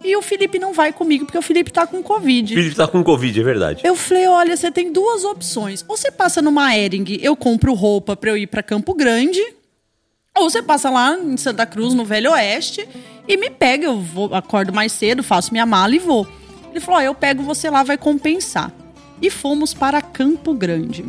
E 0.05 0.15
o 0.15 0.21
Felipe 0.21 0.59
não 0.59 0.75
vai 0.75 0.93
comigo, 0.93 1.25
porque 1.25 1.39
o 1.39 1.43
Felipe 1.43 1.73
tá 1.73 1.87
com 1.87 2.01
O 2.01 2.03
Covid. 2.03 2.55
Felipe 2.55 2.77
tá 2.77 2.87
com 2.87 3.03
Covid, 3.03 3.41
é 3.41 3.43
verdade. 3.43 3.81
Eu 3.83 3.97
falei, 3.97 4.29
olha, 4.29 4.55
você 4.55 4.71
tem 4.71 4.93
duas 4.93 5.25
opções. 5.25 5.83
Ou 5.89 5.97
você 5.97 6.11
passa 6.11 6.43
numa 6.43 6.77
Ering, 6.77 7.19
eu 7.23 7.35
compro 7.35 7.73
roupa 7.73 8.15
pra 8.15 8.31
eu 8.31 8.37
ir 8.37 8.47
pra 8.47 8.63
Campo 8.63 8.93
Grande. 8.93 9.41
Ou 10.37 10.51
você 10.51 10.61
passa 10.61 10.91
lá 10.91 11.17
em 11.17 11.39
Santa 11.39 11.65
Cruz, 11.65 11.95
no 11.95 12.05
Velho 12.05 12.33
Oeste, 12.33 12.87
e 13.27 13.37
me 13.39 13.49
pega. 13.49 13.87
Eu 13.87 13.99
vou, 13.99 14.35
acordo 14.35 14.75
mais 14.75 14.93
cedo, 14.93 15.23
faço 15.23 15.53
minha 15.53 15.65
mala 15.65 15.95
e 15.95 15.99
vou. 15.99 16.29
Ele 16.71 16.81
falou, 16.81 17.01
ó, 17.01 17.03
eu 17.03 17.15
pego 17.15 17.43
você 17.43 17.71
lá, 17.71 17.83
vai 17.83 17.97
compensar. 17.97 18.71
E 19.23 19.31
fomos 19.31 19.73
para 19.73 20.03
Campo 20.03 20.53
Grande. 20.53 21.07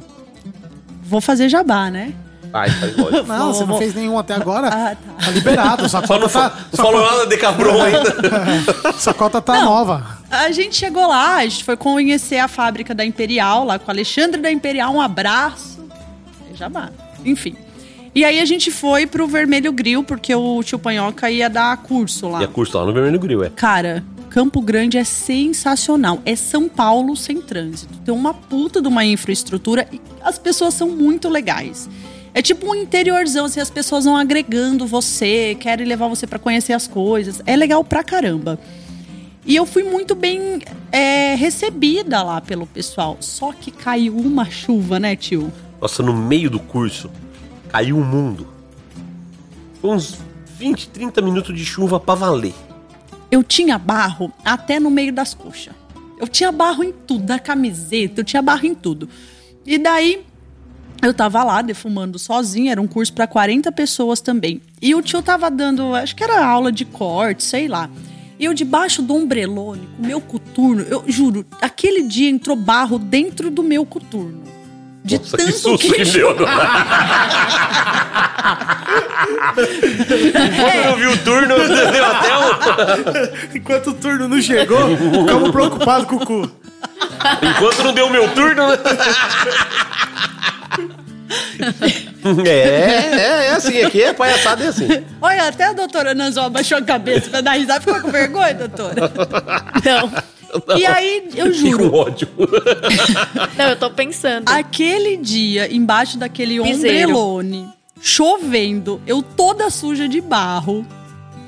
Vou 1.04 1.20
fazer 1.20 1.50
jabá, 1.50 1.92
né? 1.92 2.14
Ai, 2.56 2.70
faz 2.70 2.96
lógico. 2.98 3.28
Não, 3.28 3.54
você 3.54 3.66
não 3.66 3.78
fez 3.78 3.94
nenhum 3.94 4.18
até 4.18 4.34
agora. 4.34 4.68
Ah, 4.68 4.96
tá. 4.96 5.26
Tá 5.26 5.32
liberado. 5.32 5.90
Sua 5.90 6.00
Só 6.02 6.08
cota 6.08 6.20
não, 6.22 6.30
fa- 6.30 6.50
tá, 6.50 6.58
não 6.72 6.86
falou 6.86 7.02
nada 7.02 7.28
de 7.28 7.38
Cabron 7.38 7.82
ainda. 7.82 8.94
sua 8.98 9.14
cota 9.14 9.42
tá 9.42 9.62
nova. 9.62 10.20
A 10.32 10.52
gente 10.52 10.76
chegou 10.76 11.06
lá, 11.08 11.36
a 11.38 11.44
gente 11.44 11.64
foi 11.66 11.76
conhecer 11.76 12.38
a 12.38 12.48
fábrica 12.48 12.96
da 12.96 13.04
Imperial, 13.06 13.66
lá 13.66 13.78
com 13.78 13.88
o 13.88 13.92
Alexandre 13.92 14.40
da 14.42 14.50
Imperial, 14.50 14.94
um 14.94 15.02
abraço. 15.02 15.86
Jabá. 16.54 16.90
Enfim. 17.26 17.56
E 18.14 18.24
aí 18.24 18.40
a 18.40 18.46
gente 18.46 18.72
foi 18.72 19.06
pro 19.06 19.28
Vermelho 19.28 19.74
Grill, 19.74 20.02
porque 20.02 20.34
o 20.34 20.64
tio 20.64 20.80
Panhoca 20.80 21.30
ia 21.30 21.50
dar 21.50 21.76
curso 21.78 22.30
lá. 22.30 22.40
E 22.42 22.46
a 22.46 22.48
curso 22.48 22.78
lá 22.78 22.86
no 22.86 22.94
Vermelho 22.94 23.20
Grill, 23.20 23.44
é. 23.44 23.50
Cara, 23.50 24.02
Campo 24.30 24.62
Grande 24.62 24.98
é 24.98 25.04
sensacional. 25.04 26.22
É 26.26 26.34
São 26.36 26.70
Paulo 26.70 27.16
sem 27.18 27.42
trânsito. 27.42 27.94
Tem 28.06 28.14
uma 28.14 28.34
puta 28.34 28.82
de 28.82 28.88
uma 28.88 29.04
infraestrutura 29.04 29.86
e 29.92 30.00
as 30.24 30.38
pessoas 30.40 30.74
são 30.74 30.90
muito 30.90 31.28
legais. 31.28 31.90
É 32.36 32.42
tipo 32.42 32.70
um 32.70 32.76
interiorzão, 32.76 33.46
assim, 33.46 33.62
as 33.62 33.70
pessoas 33.70 34.04
vão 34.04 34.18
agregando 34.18 34.86
você, 34.86 35.56
querem 35.58 35.88
levar 35.88 36.10
você 36.10 36.28
pra 36.28 36.38
conhecer 36.38 36.74
as 36.74 36.86
coisas. 36.86 37.42
É 37.46 37.56
legal 37.56 37.82
pra 37.82 38.04
caramba. 38.04 38.60
E 39.46 39.56
eu 39.56 39.66
fui 39.66 39.84
muito 39.84 40.14
bem 40.14 40.62
é, 40.92 41.34
recebida 41.36 42.22
lá 42.22 42.42
pelo 42.42 42.68
pessoal. 42.68 43.16
Só 43.22 43.54
que 43.54 43.72
caiu 43.72 44.18
uma 44.18 44.44
chuva, 44.50 45.00
né, 45.00 45.16
tio? 45.16 45.50
Nossa, 45.80 46.04
no 46.04 46.14
meio 46.14 46.50
do 46.50 46.60
curso, 46.60 47.10
caiu 47.70 47.98
o 47.98 48.04
mundo. 48.04 48.50
Foi 49.80 49.92
uns 49.92 50.18
20, 50.58 50.90
30 50.90 51.22
minutos 51.22 51.56
de 51.56 51.64
chuva 51.64 52.02
pra 52.02 52.16
valer. 52.16 52.54
eu 53.32 53.44
tinha 53.44 53.78
barro 53.78 54.30
até 54.44 54.78
no 54.78 54.90
meio 54.90 55.14
das 55.14 55.34
coxas. 55.34 55.74
Eu 56.20 56.28
tinha 56.28 56.52
barro 56.52 56.84
em 56.84 56.92
tudo, 56.92 57.24
da 57.24 57.40
camiseta, 57.40 58.20
eu 58.20 58.26
tinha 58.26 58.42
barro 58.42 58.66
em 58.66 58.76
tudo. 58.76 59.08
E 59.66 59.78
daí 59.78 60.26
Eu 61.06 61.14
tava 61.14 61.44
lá 61.44 61.62
defumando 61.62 62.18
sozinha, 62.18 62.72
era 62.72 62.82
um 62.82 62.88
curso 62.88 63.14
para 63.14 63.28
40 63.28 63.72
pessoas 63.72 64.20
também. 64.20 64.60
E 64.82 64.96
o 64.96 65.04
tio 65.04 65.22
tava 65.22 65.52
dando, 65.52 65.94
acho 65.94 66.16
que 66.16 66.24
era 66.24 66.44
aula 66.44 66.72
de 66.72 66.84
corte, 66.84 67.44
sei 67.44 67.68
lá. 67.68 67.88
E 68.40 68.46
eu 68.46 68.56
debaixo 68.56 69.04
do 69.04 69.14
ombrelone, 69.16 69.88
com 69.96 70.02
o 70.02 70.06
meu 70.08 70.20
coturno, 70.20 70.82
eu 70.82 71.04
juro, 71.06 71.46
aquele 71.62 72.02
dia 72.02 72.28
entrou 72.28 72.56
barro 72.56 72.98
dentro 72.98 73.52
do 73.52 73.62
meu 73.62 73.86
coturno. 73.86 74.42
De 75.04 75.20
Nossa, 75.20 75.38
que 75.38 75.44
tanto 75.44 75.58
susto 75.60 75.94
que 75.94 76.04
deu. 76.10 76.36
Quando 76.36 76.48
eu 80.86 80.98
vi 80.98 81.06
o 81.06 81.18
turno, 81.24 81.56
deu 81.70 82.06
até 82.06 82.38
um... 82.40 83.58
Enquanto 83.58 83.92
o 83.92 83.94
turno 83.94 84.28
não 84.28 84.42
chegou, 84.42 84.98
ficamos 84.98 85.52
preocupados 85.52 86.08
com 86.08 86.16
o 86.16 86.26
cu. 86.26 86.65
Enquanto 87.42 87.84
não 87.84 87.94
deu 87.94 88.08
o 88.08 88.10
meu 88.10 88.30
turno, 88.34 88.70
né? 88.70 88.78
É, 92.46 92.50
é, 92.50 93.46
é 93.48 93.52
assim, 93.52 93.82
aqui 93.82 94.02
é 94.02 94.14
palhaçada, 94.14 94.64
é 94.64 94.68
assim. 94.68 94.88
Olha, 95.22 95.48
até 95.48 95.66
a 95.66 95.74
doutora 95.74 96.14
Nanzol 96.14 96.46
abaixou 96.46 96.78
a 96.78 96.82
cabeça 96.82 97.30
pra 97.30 97.42
dar 97.42 97.54
risada. 97.54 97.82
Ficou 97.82 98.02
com 98.02 98.12
vergonha, 98.12 98.54
doutora? 98.54 99.12
Não. 99.86 100.12
E 100.78 100.86
aí, 100.86 101.30
eu 101.36 101.52
juro, 101.54 101.94
ódio. 101.94 102.28
Não, 103.58 103.66
eu 103.70 103.76
tô 103.76 103.90
pensando. 103.90 104.50
aquele 104.50 105.18
dia, 105.18 105.72
embaixo 105.74 106.18
daquele 106.18 106.62
Piseiro. 106.62 107.10
ombrelone, 107.10 107.70
chovendo, 108.02 109.02
eu 109.06 109.22
toda 109.22 109.70
suja 109.70 110.08
de 110.08 110.22
barro, 110.22 110.86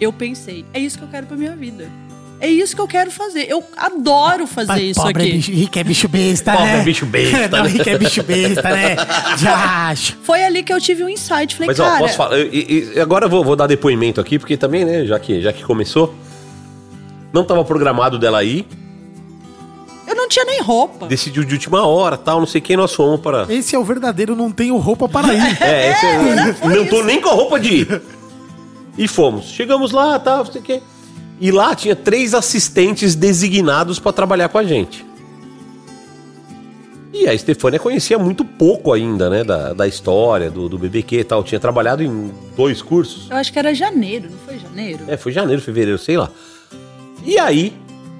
eu 0.01 0.11
pensei, 0.11 0.65
é 0.73 0.79
isso 0.79 0.97
que 0.97 1.05
eu 1.05 1.07
quero 1.07 1.25
pra 1.25 1.37
minha 1.37 1.55
vida. 1.55 1.89
É 2.39 2.47
isso 2.47 2.75
que 2.75 2.81
eu 2.81 2.87
quero 2.87 3.09
fazer. 3.09 3.47
Eu 3.49 3.63
adoro 3.75 4.45
fazer 4.45 4.67
Mas 4.67 4.81
isso 4.83 5.01
pobre 5.01 5.23
aqui. 5.23 5.31
É 5.31 5.35
bicho, 5.35 5.51
rico 5.51 5.79
é 5.79 5.83
bicho 5.83 6.07
besta, 6.07 6.51
Pobre 6.51 6.67
né? 6.67 6.79
é 6.79 6.83
bicho 6.83 7.05
besta, 7.07 7.47
Não, 7.57 7.63
né? 7.63 7.69
rico 7.69 7.89
é 7.89 7.97
bicho 7.97 8.23
besta, 8.23 8.61
né? 8.69 8.95
Já 9.37 9.87
acho. 9.89 10.17
Foi 10.21 10.43
ali 10.43 10.61
que 10.61 10.71
eu 10.71 10.79
tive 10.79 11.03
um 11.03 11.09
insight. 11.09 11.55
Falei, 11.55 11.67
Mas 11.67 11.79
ó, 11.79 11.85
cara, 11.85 11.97
posso 11.99 12.15
falar? 12.15 12.37
E, 12.39 12.93
e- 12.95 12.99
agora 12.99 13.25
eu 13.25 13.29
vou, 13.29 13.43
vou 13.43 13.55
dar 13.55 13.65
depoimento 13.65 14.21
aqui, 14.21 14.37
porque 14.37 14.55
também, 14.55 14.85
né, 14.85 15.05
já 15.05 15.19
que, 15.19 15.41
já 15.41 15.51
que 15.51 15.63
começou, 15.63 16.13
não 17.33 17.43
tava 17.43 17.65
programado 17.65 18.19
dela 18.19 18.43
ir, 18.43 18.67
eu 20.07 20.15
não 20.15 20.29
tinha 20.29 20.45
nem 20.45 20.61
roupa. 20.61 21.07
decidiu 21.07 21.43
de 21.43 21.53
última 21.55 21.85
hora, 21.87 22.17
tal, 22.17 22.39
não 22.39 22.47
sei 22.47 22.61
quem 22.61 22.77
nós 22.77 22.93
fomos 22.93 23.19
para. 23.19 23.47
Esse 23.49 23.75
é 23.75 23.79
o 23.79 23.83
verdadeiro, 23.83 24.35
não 24.35 24.51
tenho 24.51 24.77
roupa 24.77 25.09
para 25.09 25.33
ir. 25.33 25.41
É, 25.59 25.91
esse 25.91 26.05
é, 26.05 26.75
não 26.75 26.85
tô 26.85 27.03
nem 27.03 27.19
com 27.19 27.29
a 27.29 27.33
roupa 27.33 27.59
de 27.59 27.73
ir. 27.81 28.01
E 28.95 29.07
fomos. 29.07 29.45
Chegamos 29.45 29.91
lá, 29.91 30.17
tal, 30.19 30.43
não 30.45 30.51
sei 30.51 30.61
o 30.61 30.63
quê. 30.63 30.81
E 31.39 31.51
lá 31.51 31.75
tinha 31.75 31.95
três 31.95 32.33
assistentes 32.33 33.13
designados 33.15 33.99
para 33.99 34.11
trabalhar 34.11 34.49
com 34.49 34.57
a 34.57 34.63
gente. 34.63 35.05
E 37.13 37.27
a 37.27 37.33
Estefânia 37.33 37.79
conhecia 37.79 38.17
muito 38.19 38.43
pouco 38.45 38.91
ainda, 38.93 39.29
né, 39.29 39.43
da, 39.43 39.73
da 39.73 39.87
história, 39.87 40.51
do, 40.51 40.67
do 40.69 40.77
BBQ 40.77 41.19
e 41.19 41.23
tal. 41.23 41.43
Tinha 41.43 41.59
trabalhado 41.59 42.03
em 42.03 42.31
dois 42.55 42.81
cursos. 42.81 43.27
Eu 43.29 43.37
acho 43.37 43.51
que 43.51 43.57
era 43.57 43.73
janeiro, 43.73 44.29
não 44.29 44.37
foi 44.39 44.59
janeiro? 44.59 45.03
É, 45.07 45.17
foi 45.17 45.31
janeiro, 45.31 45.61
fevereiro, 45.61 45.97
sei 45.97 46.17
lá. 46.17 46.29
E 47.25 47.39
aí, 47.39 47.73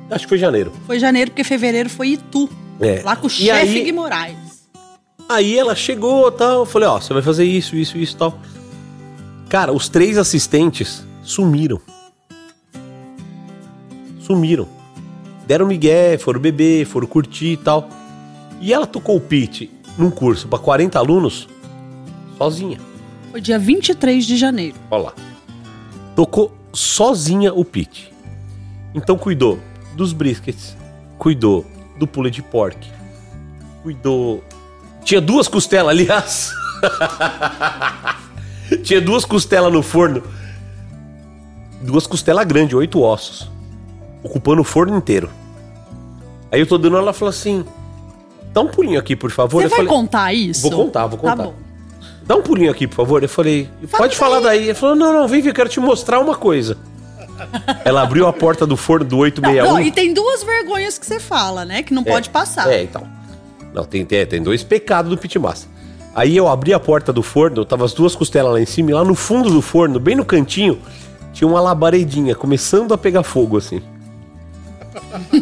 acho 0.10 0.26
que 0.26 0.30
foi 0.30 0.38
janeiro. 0.38 0.72
Foi 0.86 1.00
janeiro, 1.00 1.32
porque 1.32 1.44
fevereiro 1.44 1.90
foi 1.90 2.10
Itu. 2.10 2.50
É. 2.80 3.02
Lá 3.04 3.16
com 3.16 3.26
o 3.28 3.30
E 3.30 3.34
chefe 3.34 3.78
aí- 3.80 3.84
Guimorais. 3.84 4.38
Aí 5.30 5.58
ela 5.58 5.76
chegou 5.76 6.32
tal, 6.32 6.60
eu 6.60 6.66
falei, 6.66 6.88
ó, 6.88 7.00
você 7.02 7.14
vai 7.14 7.22
fazer 7.22 7.44
isso, 7.44 7.76
isso, 7.76 7.98
isso 7.98 8.16
tal. 8.16 8.40
Cara, 9.50 9.74
os 9.74 9.90
três 9.90 10.18
assistentes 10.18 11.04
sumiram. 11.22 11.80
Sumiram. 14.28 14.68
Deram 15.48 15.66
migué, 15.66 16.18
foram 16.18 16.42
beber, 16.42 16.86
foram 16.86 17.08
curtir 17.08 17.54
e 17.54 17.58
tal. 17.58 17.88
E 18.60 18.74
ela 18.74 18.86
tocou 18.86 19.16
o 19.16 19.22
pitch 19.22 19.70
num 19.98 20.12
curso 20.12 20.50
pra 20.50 20.60
40 20.60 21.00
alunos 21.00 21.48
sozinha. 22.38 22.78
Foi 23.32 23.40
dia 23.40 23.58
23 23.58 24.26
de 24.26 24.36
janeiro. 24.36 24.76
Olha 24.92 25.04
lá. 25.04 25.14
Tocou 26.14 26.54
sozinha 26.74 27.54
o 27.54 27.64
pitch. 27.64 28.10
Então 28.94 29.18
cuidou 29.18 29.60
dos 29.96 30.12
briskets, 30.12 30.76
cuidou 31.18 31.66
do 31.98 32.06
pule 32.06 32.30
de 32.30 32.42
pork, 32.42 32.78
cuidou. 33.84 34.44
Tinha 35.06 35.22
duas 35.22 35.48
costelas, 35.48 35.92
aliás. 35.98 36.52
Tinha 38.84 39.00
duas 39.00 39.24
costelas 39.24 39.72
no 39.72 39.82
forno. 39.82 40.22
Duas 41.82 42.06
costelas 42.06 42.46
grandes, 42.46 42.74
oito 42.74 43.02
ossos. 43.02 43.57
Ocupando 44.24 44.62
o 44.62 44.64
forno 44.66 44.98
inteiro. 44.98 45.30
Aí 46.52 46.60
eu 46.60 46.68
tô 46.68 46.78
dando, 46.78 46.98
ela 46.98 47.14
falou 47.14 47.30
assim: 47.30 47.64
dá 48.54 48.62
um 48.62 48.68
pulinho 48.68 49.00
aqui, 49.00 49.16
por 49.16 49.32
favor. 49.32 49.62
Você 49.62 49.66
Eu 49.66 49.70
vai 49.70 49.78
falei, 49.80 49.92
contar 49.94 50.34
isso? 50.34 50.62
Vou 50.62 50.72
contar, 50.86 51.08
vou 51.08 51.20
Tá 51.20 51.32
contar. 51.32 51.44
bom. 51.44 51.54
Dá 52.26 52.36
um 52.36 52.42
pulinho 52.42 52.70
aqui, 52.72 52.88
por 52.88 52.96
favor. 52.96 53.24
Eu 53.24 53.30
falei, 53.30 53.70
pode 53.98 54.16
falar 54.16 54.42
daí. 54.42 54.66
Ele 54.66 54.74
falou, 54.74 54.96
não, 54.96 55.14
não, 55.14 55.28
vem, 55.28 55.46
eu 55.46 55.54
quero 55.54 55.70
te 55.70 55.80
mostrar 55.80 56.20
uma 56.20 56.36
coisa. 56.36 56.78
Ela 57.86 58.02
abriu 58.02 58.28
a 58.28 58.34
porta 58.34 58.66
do 58.66 58.76
forno 58.76 59.06
do 59.06 59.16
Não, 59.16 59.22
861. 59.22 59.74
não, 59.74 59.80
e 59.82 59.92
tem 59.92 60.14
duas 60.14 60.44
vergonhas 60.44 60.98
que 60.98 61.06
você 61.06 61.20
fala, 61.20 61.64
né? 61.64 61.84
Que 61.84 61.94
não 61.94 62.04
pode 62.04 62.30
passar. 62.30 62.70
É, 62.70 62.84
então. 62.84 63.08
Não, 63.74 63.86
tem, 63.86 64.04
tem, 64.06 64.26
tem 64.26 64.42
dois 64.42 64.64
pecados 64.64 65.10
do 65.10 65.18
pitmaster. 65.18 65.70
Aí 66.16 66.36
eu 66.36 66.48
abri 66.48 66.74
a 66.74 66.80
porta 66.80 67.14
do 67.14 67.22
forno, 67.22 67.64
tava 67.64 67.86
as 67.86 67.94
duas 67.94 68.16
costelas 68.16 68.52
lá 68.52 68.60
em 68.60 68.66
cima, 68.66 68.90
e 68.90 68.94
lá 68.94 69.06
no 69.06 69.14
fundo 69.14 69.50
do 69.52 69.62
forno, 69.62 70.00
bem 70.00 70.16
no 70.16 70.26
cantinho, 70.26 70.80
tinha 71.32 71.48
uma 71.48 71.62
labaredinha 71.62 72.34
começando 72.36 72.92
a 72.94 72.98
pegar 72.98 73.22
fogo, 73.22 73.56
assim. 73.58 73.82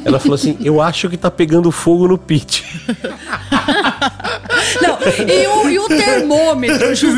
Ela 0.03 0.19
falou 0.19 0.36
assim: 0.36 0.57
Eu 0.61 0.82
acho 0.82 1.10
que 1.10 1.18
tá 1.18 1.30
pegando 1.32 1.72
fogo 1.72 2.07
no 2.07 2.18
pit. 2.18 2.64
Não, 4.82 4.98
e 5.27 5.48
o, 5.48 5.69
e 5.69 5.80
o 5.80 5.88
termômetro, 5.88 6.86
eu 6.86 6.95
fiz, 6.95 7.15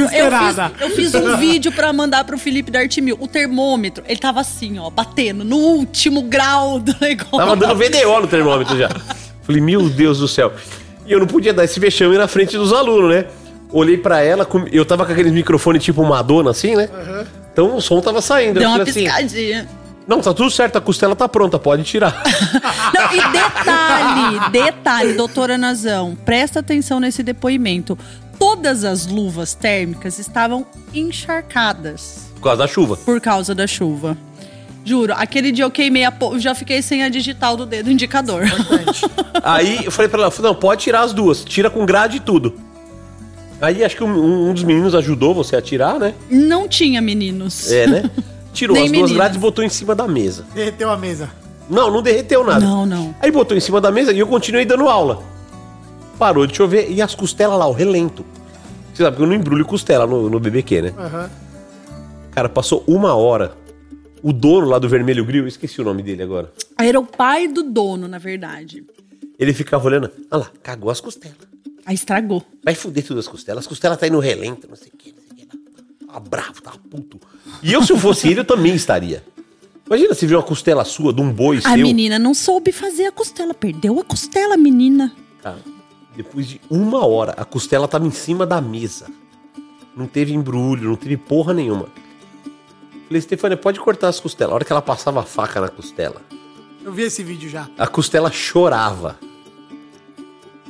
eu 0.80 0.90
fiz 0.92 1.16
um 1.16 1.38
vídeo 1.38 1.72
pra 1.72 1.92
mandar 1.92 2.24
pro 2.24 2.38
Felipe 2.38 2.70
da 2.72 2.80
Artimil. 2.80 3.18
O 3.20 3.28
termômetro, 3.28 4.04
ele 4.08 4.20
tava 4.20 4.42
assim, 4.42 4.78
ó, 4.80 4.90
batendo 4.90 5.44
no 5.44 5.58
último 5.58 6.24
grau 6.24 6.80
do 6.80 6.96
negócio. 7.00 7.38
Tava 7.38 7.56
dando 7.56 7.76
VDO 7.76 8.22
no 8.22 8.28
termômetro 8.28 8.78
já. 8.78 8.90
Falei, 9.44 9.62
meu 9.62 9.90
Deus 9.90 10.20
do 10.20 10.28
céu. 10.28 10.54
E 11.06 11.12
eu 11.12 11.20
não 11.20 11.28
podia 11.28 11.54
dar 11.54 11.64
esse 11.64 11.80
vexame 11.80 12.18
na 12.18 12.28
frente 12.28 12.58
dos 12.58 12.74
alunos, 12.74 13.10
né? 13.10 13.26
Olhei 13.72 13.98
pra 13.98 14.22
ela, 14.22 14.48
eu 14.72 14.86
tava 14.86 15.06
com 15.06 15.12
aqueles 15.12 15.32
microfones 15.32 15.84
tipo 15.84 16.04
Madonna, 16.04 16.52
assim, 16.52 16.76
né? 16.76 16.90
Então 17.52 17.76
o 17.76 17.82
som 17.82 18.00
tava 18.02 18.22
saindo. 18.22 18.60
Deu 18.60 18.64
eu 18.64 18.76
uma 18.76 18.84
assim, 18.84 19.04
piscadinha. 19.06 19.68
Não, 20.08 20.22
tá 20.22 20.34
tudo 20.34 20.50
certo, 20.50 20.78
a 20.78 20.82
costela 20.82 21.16
tá 21.16 21.28
pronta, 21.28 21.60
pode 21.60 21.84
tirar. 21.84 22.24
Não, 22.96 23.14
e 23.14 23.32
detalhe, 23.32 24.52
detalhe, 24.52 25.14
doutora 25.14 25.58
Nazão, 25.58 26.18
presta 26.24 26.62
atenção 26.62 27.00
nesse 27.00 27.22
depoimento. 27.22 27.98
Todas 28.40 28.84
as 28.84 29.06
luvas 29.06 29.54
térmicas 29.54 30.18
estavam 30.20 30.66
encharcadas 30.94 32.32
Por 32.36 32.42
causa 32.42 32.58
da 32.58 32.68
chuva. 32.68 32.98
por 32.98 33.20
causa 33.20 33.54
da 33.54 33.68
chuva. 33.68 34.18
Juro, 34.86 35.14
aquele 35.18 35.52
dia 35.52 35.66
eu 35.66 35.72
queimei 35.72 36.06
a 36.06 36.12
po... 36.12 36.40
já 36.40 36.56
fiquei 36.56 36.82
sem 36.82 37.04
a 37.04 37.10
digital 37.10 37.58
do 37.58 37.66
dedo 37.66 37.92
indicador. 37.92 38.44
Aí 39.44 39.84
eu 39.84 39.92
falei 39.92 40.08
pra 40.08 40.22
ela, 40.22 40.32
falei, 40.32 40.52
não, 40.52 40.58
pode 40.58 40.84
tirar 40.84 41.02
as 41.02 41.12
duas, 41.12 41.44
tira 41.44 41.70
com 41.70 41.86
grade 41.86 42.18
e 42.18 42.20
tudo. 42.22 42.54
Aí 43.60 43.84
acho 43.84 43.98
que 43.98 44.04
um, 44.04 44.50
um 44.50 44.54
dos 44.54 44.64
meninos 44.64 44.96
ajudou 44.96 45.34
você 45.34 45.56
a 45.58 45.62
tirar, 45.62 46.00
né? 46.00 46.14
Não 46.30 46.68
tinha 46.68 47.02
meninos. 47.02 47.70
É, 47.72 47.88
né? 47.88 48.12
Tirou 48.58 48.76
Nem 48.76 48.86
as 48.86 48.92
duas 48.92 49.12
grades 49.12 49.38
e 49.38 49.40
botou 49.40 49.64
em 49.64 49.70
cima 49.70 49.94
da 49.94 50.08
mesa. 50.08 50.44
Derreteu 50.56 50.90
a 50.90 50.98
mesa. 50.98 51.30
Não, 51.70 51.92
não 51.92 52.02
derreteu 52.02 52.44
nada. 52.44 52.60
Não, 52.60 52.88
não. 52.88 53.14
Aí 53.22 53.30
botou 53.30 53.56
em 53.56 53.60
cima 53.60 53.80
da 53.80 53.92
mesa 53.92 54.12
e 54.12 54.18
eu 54.18 54.26
continuei 54.26 54.66
dando 54.66 54.88
aula. 54.90 55.22
Parou 56.18 56.48
de 56.48 56.58
chover 56.58 56.90
e 56.90 57.00
as 57.00 57.14
costelas 57.14 57.60
lá, 57.60 57.68
o 57.68 57.72
relento. 57.72 58.26
Você 58.92 59.04
sabe 59.04 59.16
que 59.16 59.22
eu 59.22 59.28
não 59.28 59.36
embrulho 59.36 59.64
costela 59.64 60.08
no, 60.08 60.28
no 60.28 60.40
BBQ, 60.40 60.82
né? 60.82 60.94
Aham. 60.98 61.30
Cara, 62.32 62.50
passou 62.50 62.84
uma 62.88 63.14
hora. 63.14 63.56
O 64.24 64.34
dono 64.34 64.66
lá 64.68 64.80
do 64.80 64.90
Vermelho 64.90 65.24
Grill, 65.24 65.44
eu 65.44 65.48
esqueci 65.48 65.80
o 65.80 65.84
nome 65.84 66.02
dele 66.02 66.24
agora. 66.24 66.52
Era 66.80 67.00
o 67.00 67.06
pai 67.06 67.48
do 67.48 67.62
dono, 67.62 68.08
na 68.08 68.18
verdade. 68.18 68.84
Ele 69.38 69.54
ficava 69.54 69.86
olhando. 69.86 70.10
Olha 70.32 70.42
lá, 70.42 70.52
cagou 70.64 70.90
as 70.90 71.00
costelas. 71.00 71.38
Aí 71.86 71.94
estragou. 71.94 72.44
Vai 72.64 72.74
fuder 72.74 73.06
todas 73.06 73.26
as 73.26 73.32
costelas. 73.32 73.66
As 73.66 73.68
costelas 73.68 74.00
tá 74.00 74.08
aí 74.08 74.12
no 74.12 74.20
relento, 74.20 74.68
não 74.68 74.76
sei 74.76 74.92
o 74.92 74.98
que, 74.98 75.14
Tava 76.18 76.30
bravo, 76.30 76.62
tava 76.64 76.78
puto. 76.90 77.20
E 77.62 77.72
eu, 77.72 77.84
se 77.84 77.92
eu 77.94 77.98
fosse 77.98 78.28
ele, 78.28 78.40
eu 78.40 78.46
também 78.46 78.74
estaria. 78.74 79.24
Imagina 79.86 80.14
se 80.16 80.26
vir 80.26 80.36
uma 80.36 80.42
costela 80.44 80.84
sua 80.84 81.14
de 81.14 81.22
um 81.22 81.32
boi 81.32 81.58
A 81.60 81.62
seu. 81.62 81.78
menina 81.78 82.18
não 82.18 82.34
soube 82.34 82.72
fazer 82.72 83.06
a 83.06 83.12
costela. 83.12 83.54
Perdeu 83.54 84.00
a 84.00 84.04
costela, 84.04 84.58
menina. 84.58 85.14
Cara, 85.44 85.60
depois 86.16 86.48
de 86.48 86.60
uma 86.70 87.06
hora, 87.06 87.34
a 87.38 87.46
costela 87.46 87.88
tava 87.88 88.08
em 88.08 88.12
cima 88.12 88.46
da 88.48 88.60
mesa. 88.60 89.06
Não 89.96 90.08
teve 90.08 90.34
embrulho, 90.34 90.90
não 90.90 90.96
teve 90.96 91.18
porra 91.18 91.54
nenhuma. 91.54 91.88
Falei, 93.08 93.22
Stefania, 93.22 93.56
pode 93.58 93.80
cortar 93.80 94.08
as 94.10 94.20
costelas. 94.20 94.52
A 94.52 94.56
hora 94.56 94.66
que 94.66 94.72
ela 94.72 94.82
passava 94.82 95.20
a 95.20 95.24
faca 95.24 95.62
na 95.62 95.70
costela, 95.70 96.22
Eu 96.84 96.92
vi 96.92 97.04
esse 97.04 97.24
vídeo 97.24 97.48
já. 97.50 97.70
a 97.78 97.86
costela 97.88 98.32
chorava. 98.32 99.18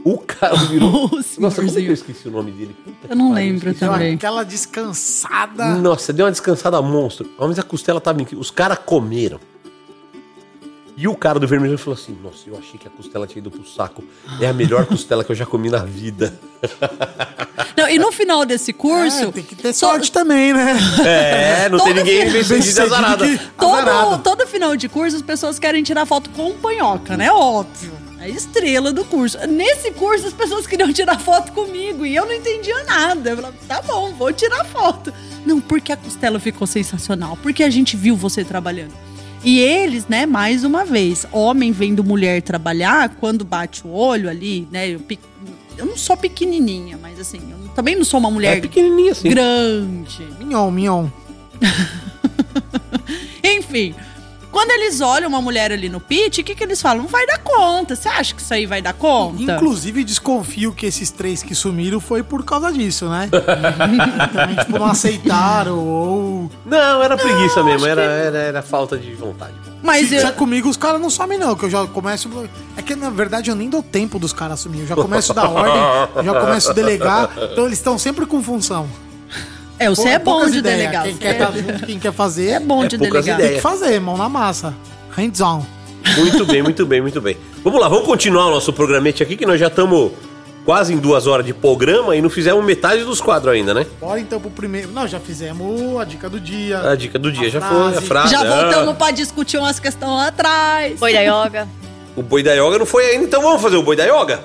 O 0.09 0.17
cara 0.19 0.55
virou. 0.55 1.05
O 1.37 1.41
Nossa, 1.41 1.61
como 1.61 1.69
é 1.77 1.81
que 1.81 1.87
eu 1.87 1.93
esqueci 1.93 2.27
o 2.27 2.31
nome 2.31 2.51
dele? 2.51 2.75
Puta 2.83 3.07
Eu 3.09 3.15
não 3.15 3.27
que 3.29 3.33
pariu, 3.33 3.51
lembro 3.51 3.69
esqueci. 3.69 3.79
Deu 3.85 3.91
também. 3.93 4.13
aquela 4.15 4.43
descansada. 4.43 5.65
Nossa, 5.75 6.11
deu 6.13 6.25
uma 6.25 6.31
descansada 6.31 6.81
monstro. 6.81 7.29
Mas 7.39 7.59
a 7.59 7.63
costela 7.63 7.99
tava 8.01 8.21
incrível. 8.21 8.39
Os 8.41 8.49
caras 8.51 8.79
comeram. 8.85 9.39
E 10.99 11.07
o 11.07 11.15
cara 11.15 11.39
do 11.39 11.47
vermelho 11.47 11.77
falou 11.77 11.93
assim: 11.99 12.17
Nossa, 12.23 12.39
eu 12.47 12.57
achei 12.57 12.79
que 12.79 12.87
a 12.87 12.89
costela 12.91 13.27
tinha 13.27 13.39
ido 13.39 13.51
pro 13.51 13.63
saco. 13.67 14.03
É 14.41 14.47
a 14.47 14.53
melhor 14.53 14.85
costela 14.87 15.23
que 15.23 15.31
eu 15.31 15.35
já 15.35 15.45
comi 15.45 15.69
na 15.69 15.79
vida. 15.85 16.33
Não, 17.77 17.87
e 17.87 17.99
no 17.99 18.11
final 18.11 18.43
desse 18.45 18.73
curso. 18.73 19.25
É, 19.25 19.31
tem 19.31 19.43
que 19.43 19.55
ter 19.55 19.73
sorte 19.73 20.11
também, 20.11 20.53
né? 20.53 20.75
É, 21.05 21.69
não 21.69 21.77
tem 21.77 21.87
Todo 21.89 21.97
ninguém 21.97 22.21
filho- 22.21 22.33
bem 22.33 22.43
sucedido 22.61 22.81
azarada. 22.81 23.27
que- 23.27 23.39
Todo, 23.57 24.17
todo 24.23 24.47
final 24.47 24.75
de 24.75 24.89
curso 24.89 25.15
as 25.17 25.21
pessoas 25.21 25.59
querem 25.59 25.83
tirar 25.83 26.07
foto 26.07 26.31
com 26.31 26.49
o 26.49 26.53
panhoca, 26.55 27.15
né? 27.15 27.31
Óbvio. 27.31 28.06
A 28.19 28.27
estrela 28.27 28.91
do 28.91 29.05
curso. 29.05 29.37
Nesse 29.47 29.91
curso 29.91 30.27
as 30.27 30.33
pessoas 30.33 30.65
queriam 30.65 30.91
tirar 30.91 31.19
foto 31.19 31.51
comigo 31.51 32.05
e 32.05 32.15
eu 32.15 32.25
não 32.25 32.33
entendia 32.33 32.83
nada. 32.83 33.29
Eu 33.29 33.35
falava, 33.37 33.55
tá 33.67 33.81
bom, 33.81 34.13
vou 34.13 34.33
tirar 34.33 34.65
foto. 34.65 35.13
Não, 35.45 35.61
porque 35.61 35.91
a 35.91 35.97
costela 35.97 36.39
ficou 36.39 36.65
sensacional, 36.67 37.37
porque 37.43 37.63
a 37.63 37.69
gente 37.69 37.95
viu 37.95 38.15
você 38.15 38.43
trabalhando. 38.43 38.93
E 39.43 39.59
eles, 39.59 40.07
né, 40.07 40.25
mais 40.25 40.63
uma 40.63 40.83
vez, 40.83 41.25
homem 41.31 41.71
vendo 41.71 42.03
mulher 42.03 42.41
trabalhar, 42.41 43.15
quando 43.19 43.45
bate 43.45 43.85
o 43.85 43.91
olho 43.91 44.27
ali, 44.29 44.67
né? 44.71 44.89
Eu, 44.89 44.99
eu 45.77 45.85
não 45.85 45.95
sou 45.95 46.17
pequenininha, 46.17 46.97
mas 46.99 47.19
assim, 47.19 47.39
eu 47.51 47.69
também 47.69 47.95
não 47.95 48.03
sou 48.03 48.19
uma 48.19 48.31
mulher 48.31 48.57
É 48.57 48.61
pequenininha 48.61 49.11
assim. 49.11 49.29
grande. 49.29 50.27
Mignon, 50.39 50.71
mignon. 50.71 51.07
Enfim, 53.43 53.95
quando 54.57 54.71
eles 54.71 55.01
olham 55.01 55.29
uma 55.29 55.39
mulher 55.39 55.71
ali 55.71 55.87
no 55.87 55.99
pit, 55.99 56.41
o 56.41 56.43
que, 56.43 56.55
que 56.55 56.63
eles 56.63 56.81
falam? 56.81 57.03
Não 57.03 57.07
vai 57.07 57.27
dar 57.27 57.37
conta. 57.37 57.95
Você 57.95 58.09
acha 58.09 58.33
que 58.33 58.41
isso 58.41 58.51
aí 58.51 58.65
vai 58.65 58.81
dar 58.81 58.91
conta? 58.91 59.39
Inclusive, 59.39 60.03
desconfio 60.03 60.73
que 60.73 60.87
esses 60.87 61.11
três 61.11 61.43
que 61.43 61.53
sumiram 61.53 61.99
foi 61.99 62.23
por 62.23 62.43
causa 62.43 62.73
disso, 62.73 63.07
né? 63.07 63.29
Também, 64.33 64.55
tipo, 64.55 64.79
não 64.79 64.87
aceitaram 64.87 65.77
ou... 65.77 66.51
Não, 66.65 67.03
era 67.03 67.15
preguiça 67.15 67.61
mesmo, 67.61 67.85
era, 67.85 68.01
era, 68.01 68.37
era 68.39 68.61
falta 68.63 68.97
de 68.97 69.13
vontade. 69.13 69.53
Mas 69.83 70.09
Se 70.09 70.15
eu, 70.15 70.33
comigo, 70.33 70.67
os 70.67 70.75
caras 70.75 70.99
não 70.99 71.11
somem, 71.11 71.37
não, 71.37 71.55
que 71.55 71.65
eu 71.65 71.69
já 71.69 71.85
começo. 71.85 72.27
É 72.75 72.81
que 72.81 72.95
na 72.95 73.11
verdade 73.11 73.51
eu 73.51 73.55
nem 73.55 73.69
dou 73.69 73.83
tempo 73.83 74.17
dos 74.17 74.33
caras 74.33 74.59
assumir. 74.59 74.79
Eu 74.79 74.87
já 74.87 74.95
começo 74.95 75.35
da 75.35 75.47
ordem, 75.47 75.83
eu 76.15 76.23
já 76.23 76.41
começo 76.41 76.71
a 76.71 76.73
delegar. 76.73 77.29
Então 77.51 77.67
eles 77.67 77.77
estão 77.77 77.95
sempre 77.99 78.25
com 78.25 78.41
função. 78.41 78.89
É, 79.79 79.89
você 79.89 80.09
é 80.09 80.19
bom 80.19 80.45
de 80.49 80.57
ideias. 80.59 80.77
delegar. 80.79 81.03
Quem 81.03 81.17
quer 81.17 81.27
é- 81.27 81.31
estar 81.31 81.51
junto, 81.51 81.85
quem 81.85 81.99
quer 81.99 82.11
fazer, 82.13 82.49
É 82.49 82.59
bom 82.59 82.83
É 82.83 82.87
de 82.87 82.97
poucas 82.97 83.25
delegar. 83.25 83.37
tem 83.37 83.45
ideias. 83.45 83.63
que 83.63 83.69
fazer, 83.69 83.99
mão 83.99 84.17
na 84.17 84.29
massa. 84.29 84.73
Hands 85.11 85.41
on. 85.41 85.63
Muito 86.17 86.45
bem, 86.45 86.61
muito 86.63 86.85
bem, 86.85 87.01
muito 87.01 87.19
bem. 87.21 87.37
Vamos 87.63 87.79
lá, 87.81 87.87
vamos 87.89 88.05
continuar 88.05 88.47
o 88.47 88.51
nosso 88.51 88.71
programete 88.71 89.21
aqui, 89.23 89.35
que 89.35 89.45
nós 89.45 89.59
já 89.59 89.67
estamos 89.67 90.11
quase 90.63 90.93
em 90.93 90.97
duas 90.97 91.27
horas 91.27 91.45
de 91.45 91.53
programa 91.53 92.15
e 92.15 92.21
não 92.21 92.29
fizemos 92.29 92.63
metade 92.63 93.03
dos 93.03 93.19
quadros 93.21 93.53
ainda, 93.53 93.73
né? 93.73 93.85
Bora 93.99 94.19
então 94.19 94.39
pro 94.39 94.49
primeiro. 94.49 94.89
Não, 94.91 95.07
já 95.07 95.19
fizemos 95.19 95.97
a 95.99 96.03
dica 96.03 96.29
do 96.29 96.39
dia. 96.39 96.79
A 96.91 96.95
dica 96.95 97.17
do 97.19 97.31
dia 97.31 97.49
já 97.49 97.59
frase. 97.59 97.75
foi, 97.89 97.97
a 97.97 98.01
frase. 98.01 98.31
Já 98.31 98.41
ah, 98.41 98.61
voltamos 98.63 98.95
pra 98.97 99.11
discutir 99.11 99.57
umas 99.57 99.79
questões 99.79 100.11
lá 100.11 100.27
atrás. 100.27 100.99
Boi 100.99 101.13
da 101.13 101.21
yoga. 101.21 101.67
O 102.15 102.21
boi 102.23 102.41
da 102.43 102.53
yoga 102.53 102.79
não 102.79 102.85
foi 102.85 103.05
ainda, 103.11 103.25
então 103.25 103.41
vamos 103.41 103.61
fazer 103.61 103.75
o 103.77 103.83
boi 103.83 103.95
da 103.95 104.03
yoga? 104.05 104.41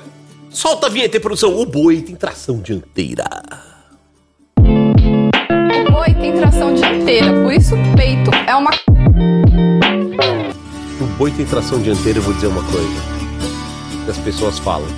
Solta 0.51 0.87
a 0.87 0.91
vinheta, 0.91 1.19
produção. 1.19 1.59
O 1.59 1.65
boi 1.67 2.03
tem 2.03 2.15
tração 2.15 2.61
dianteira. 2.61 3.25
O 5.71 5.93
boi 5.93 6.15
tem 6.15 6.33
tração 6.37 6.75
dianteira, 6.75 7.33
por 7.33 7.53
isso 7.53 7.75
o 7.75 7.97
peito 7.97 8.31
é 8.47 8.55
uma 8.57 8.71
O 11.01 11.05
boi 11.17 11.31
tem 11.31 11.47
tração 11.47 11.81
dianteira, 11.81 12.19
eu 12.19 12.23
vou 12.23 12.35
dizer 12.35 12.49
uma 12.49 12.63
coisa. 12.65 13.13
As 14.09 14.19
pessoas 14.19 14.59
falam. 14.59 14.89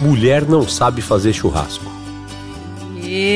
Mulher 0.00 0.46
não 0.46 0.68
sabe 0.68 1.02
fazer 1.02 1.32
churrasco. 1.32 1.84
Epa! 3.04 3.34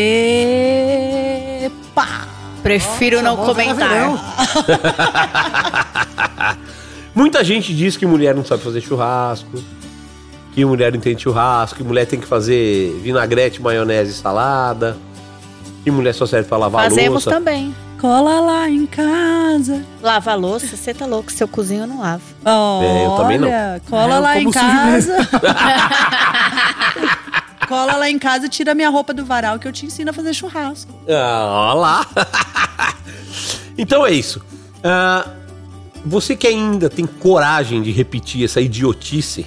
Prefiro 2.62 3.20
não 3.22 3.36
Famosa 3.36 3.54
comentar. 3.54 4.08
Muita 7.14 7.42
gente 7.42 7.74
diz 7.74 7.96
que 7.96 8.06
mulher 8.06 8.34
não 8.34 8.44
sabe 8.44 8.62
fazer 8.62 8.80
churrasco, 8.80 9.62
que 10.54 10.64
mulher 10.64 10.92
não 10.92 10.98
entende 10.98 11.22
churrasco, 11.22 11.78
que 11.78 11.84
mulher 11.84 12.06
tem 12.06 12.20
que 12.20 12.26
fazer 12.26 12.92
vinagrete, 13.02 13.60
maionese 13.60 14.12
e 14.12 14.14
salada, 14.14 14.96
que 15.88 15.90
mulher 15.90 16.12
só 16.14 16.26
serve 16.26 16.46
pra 16.48 16.58
lavar 16.58 16.84
Fazemos 16.84 17.24
louça. 17.24 17.30
também. 17.30 17.74
Cola 17.98 18.40
lá 18.40 18.68
em 18.68 18.84
casa. 18.86 19.82
Lava 20.02 20.32
a 20.32 20.34
louça, 20.34 20.76
você 20.76 20.92
tá 20.92 21.06
louco. 21.06 21.32
Se 21.32 21.42
eu 21.42 21.48
cozinho, 21.48 21.84
eu 21.84 21.86
não 21.86 22.00
lavo. 22.00 22.22
É, 22.82 23.06
eu 23.06 23.10
também 23.12 23.38
não. 23.38 23.48
Olha, 23.48 23.80
cola 23.88 24.16
É, 24.16 24.18
lá 24.18 24.38
em 24.38 24.50
casa. 24.50 25.16
cola 27.66 27.96
lá 27.96 28.10
em 28.10 28.18
casa 28.18 28.46
e 28.46 28.48
tira 28.48 28.74
minha 28.74 28.90
roupa 28.90 29.14
do 29.14 29.24
varal 29.24 29.58
que 29.58 29.66
eu 29.66 29.72
te 29.72 29.86
ensino 29.86 30.10
a 30.10 30.12
fazer 30.12 30.34
churrasco. 30.34 30.92
Ah, 31.08 31.70
olha 31.72 31.80
lá. 31.80 32.06
então 33.78 34.04
é 34.06 34.12
isso. 34.12 34.42
Ah, 34.84 35.26
você 36.04 36.36
que 36.36 36.46
ainda 36.46 36.88
tem 36.90 37.06
coragem 37.06 37.80
de 37.82 37.90
repetir 37.90 38.44
essa 38.44 38.60
idiotice, 38.60 39.46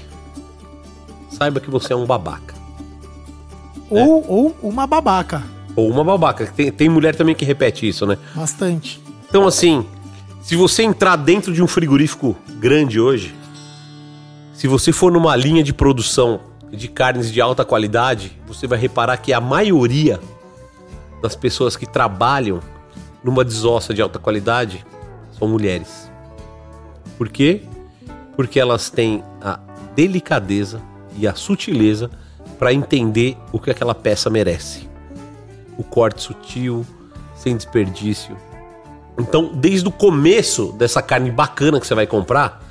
saiba 1.30 1.60
que 1.60 1.70
você 1.70 1.94
é 1.94 1.96
um 1.96 2.06
babaca. 2.06 2.56
Ou, 3.90 4.26
ou 4.28 4.56
uma 4.64 4.88
babaca. 4.88 5.44
Ou 5.76 5.90
uma 5.90 6.04
babaca. 6.04 6.46
Tem, 6.48 6.72
tem 6.72 6.90
mulher 6.90 7.16
também 7.16 7.36
que 7.36 7.46
repete 7.46 7.88
isso, 7.88 8.06
né? 8.06 8.18
Bastante. 8.36 9.02
Então, 9.30 9.48
assim, 9.48 9.86
se 10.42 10.56
você 10.56 10.84
entrar 10.84 11.16
dentro 11.16 11.54
de 11.54 11.64
um 11.64 11.68
frigorífico 11.68 12.36
grande 12.60 13.00
hoje, 13.00 13.34
se 14.54 14.68
você 14.68 14.92
for 14.92 15.12
numa 15.12 15.36
linha 15.36 15.64
de 15.64 15.74
produção 15.74 16.42
de 16.72 16.88
carnes 16.88 17.32
de 17.32 17.42
alta 17.42 17.66
qualidade, 17.66 18.38
você 18.48 18.68
vai 18.68 18.78
reparar 18.78 19.18
que 19.18 19.34
a 19.34 19.42
maioria 19.42 20.20
das 21.22 21.36
pessoas 21.36 21.76
que 21.76 21.86
trabalham 21.86 22.60
numa 23.24 23.44
desossa 23.44 23.94
de 23.94 24.02
alta 24.02 24.20
qualidade 24.20 24.86
são 25.38 25.48
mulheres. 25.48 26.12
Por 27.18 27.30
quê? 27.30 27.64
Porque 28.36 28.60
elas 28.60 28.90
têm 28.90 29.24
a 29.42 29.60
delicadeza 29.96 30.82
e 31.18 31.28
a 31.28 31.36
sutileza 31.36 32.10
para 32.58 32.74
entender 32.74 33.38
o 33.52 33.60
que 33.60 33.72
aquela 33.72 33.94
peça 33.94 34.30
merece. 34.30 34.91
O 35.82 35.84
corte 35.84 36.22
sutil, 36.22 36.86
sem 37.36 37.58
desperdício, 37.58 38.38
então, 39.22 39.52
desde 39.54 39.88
o 39.88 39.92
começo 39.92 40.72
dessa 40.74 41.02
carne 41.02 41.30
bacana 41.30 41.80
que 41.80 41.86
você 41.86 41.94
vai 41.94 42.08
comprar, 42.08 42.64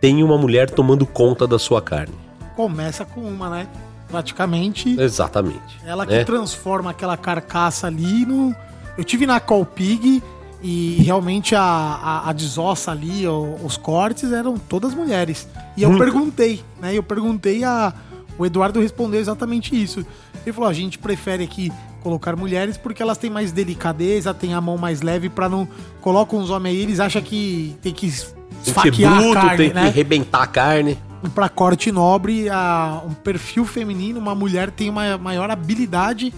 tem 0.00 0.22
uma 0.22 0.36
mulher 0.36 0.70
tomando 0.70 1.06
conta 1.06 1.46
da 1.46 1.58
sua 1.58 1.80
carne. 1.80 2.14
Começa 2.54 3.04
com 3.04 3.20
uma, 3.20 3.48
né? 3.48 3.68
Praticamente. 4.08 4.98
Exatamente. 5.00 5.80
Ela 5.84 6.06
que 6.06 6.12
né? 6.12 6.24
transforma 6.24 6.90
aquela 6.90 7.16
carcaça 7.16 7.86
ali 7.86 8.24
no. 8.26 8.54
Eu 8.96 9.04
tive 9.04 9.26
na 9.26 9.40
Colpig 9.40 10.22
e 10.62 11.02
realmente 11.02 11.54
a, 11.54 11.62
a, 11.62 12.30
a 12.30 12.32
desossa 12.32 12.90
ali, 12.90 13.26
os 13.26 13.76
cortes 13.76 14.32
eram 14.32 14.56
todas 14.56 14.94
mulheres. 14.94 15.48
E 15.76 15.82
eu 15.82 15.90
Muito. 15.90 16.02
perguntei, 16.02 16.62
né? 16.80 16.94
Eu 16.94 17.02
perguntei 17.02 17.64
a. 17.64 17.92
O 18.38 18.44
Eduardo 18.44 18.80
respondeu 18.80 19.18
exatamente 19.18 19.80
isso. 19.80 20.04
Ele 20.44 20.52
falou: 20.52 20.68
a 20.68 20.74
gente 20.74 20.98
prefere 20.98 21.42
aqui 21.42 21.72
colocar 22.06 22.36
mulheres 22.36 22.76
porque 22.76 23.02
elas 23.02 23.18
têm 23.18 23.28
mais 23.28 23.50
delicadeza, 23.50 24.32
têm 24.32 24.54
a 24.54 24.60
mão 24.60 24.78
mais 24.78 25.02
leve 25.02 25.28
para 25.28 25.48
não. 25.48 25.66
Colocam 26.00 26.38
os 26.38 26.50
homens 26.50 26.76
aí, 26.76 26.82
eles 26.82 27.00
acham 27.00 27.20
que 27.20 27.76
tem 27.82 27.92
que 27.92 28.08
que 28.08 28.70
esfaquear 28.70 29.16
bruto, 29.16 29.38
a 29.38 29.40
carne, 29.42 29.56
tem 29.56 29.68
que 29.70 29.74
né? 29.74 29.86
arrebentar 29.88 30.42
a 30.42 30.46
carne. 30.46 30.96
E 31.24 31.28
para 31.28 31.48
corte 31.48 31.90
nobre, 31.90 32.48
a, 32.48 33.02
um 33.04 33.12
perfil 33.12 33.64
feminino, 33.64 34.20
uma 34.20 34.36
mulher 34.36 34.70
tem 34.70 34.88
uma 34.88 35.18
maior 35.18 35.50
habilidade 35.50 36.32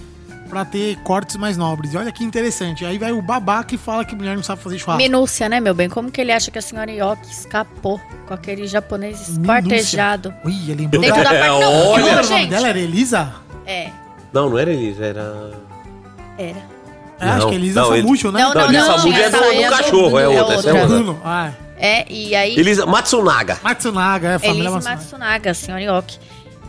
para 0.49 0.65
ter 0.65 0.97
cortes 1.03 1.37
mais 1.37 1.59
nobres. 1.59 1.93
E 1.93 1.99
olha 1.99 2.11
que 2.11 2.25
interessante. 2.25 2.87
Aí 2.87 2.97
vai 2.97 3.13
o 3.13 3.21
babaca 3.21 3.75
e 3.75 3.79
fala 3.79 4.07
que 4.07 4.17
mulher 4.17 4.35
não 4.35 4.43
sabe 4.43 4.63
fazer 4.63 4.79
churrasco. 4.79 5.03
Minúcia, 5.03 5.51
né, 5.51 5.61
meu 5.61 5.75
bem? 5.75 5.91
Como 5.91 6.11
que 6.11 6.19
ele 6.19 6.33
acha 6.33 6.51
que 6.51 6.59
a 6.59 6.63
senhora 6.63 6.91
Yoki 6.91 7.31
escapou 7.31 8.01
com 8.27 8.33
aquele 8.33 8.67
japonês 8.67 9.29
esquartejado? 9.29 10.33
Ui, 10.47 10.75
lembrou 10.75 11.03
Dentro 11.03 11.23
da 11.23 11.31
da... 11.31 11.39
parte. 11.39 11.61
Não, 11.61 11.89
olha. 11.91 12.03
Não, 12.03 12.09
era 12.09 12.27
o 12.27 12.31
nome 12.31 12.47
dela? 12.47 12.69
Era 12.69 12.79
Elisa? 12.79 13.35
É, 13.67 13.91
Não, 14.33 14.51
não 14.51 14.59
era 14.59 14.71
Elisa, 14.73 15.05
era. 15.05 15.51
era. 16.39 16.79
É, 17.21 17.25
acho 17.31 17.39
Não, 17.41 17.49
que 17.49 17.55
é 17.55 17.59
Elisa 17.59 17.81
não, 17.81 17.97
Samucho, 17.97 18.31
né? 18.33 18.41
Não, 18.41 18.55
Não, 18.55 18.61
não, 18.61 18.69
Elisa 18.69 18.87
não. 18.87 19.13
É 19.13 19.31
do- 19.31 19.45
aí 19.45 19.65
do 19.65 19.71
cachorro, 19.71 20.19
é 20.19 20.29
outra, 20.29 20.55
essa 20.55 20.71
é 20.71 20.73
outra. 20.73 20.87
Bruno. 20.87 21.21
Ah, 21.25 21.51
É, 21.77 22.05
e 22.13 22.35
aí. 22.35 22.57
Elisa 22.59 22.87
Matsunaga. 22.87 23.59
Matsunaga, 23.63 24.29
é 24.29 24.35
a 24.35 24.39
família 24.39 24.63
Elise 24.63 24.75
Matsunaga. 24.75 24.97
Matsunaga, 25.01 25.55
senhora 25.55 25.83
Yoki. 25.83 26.19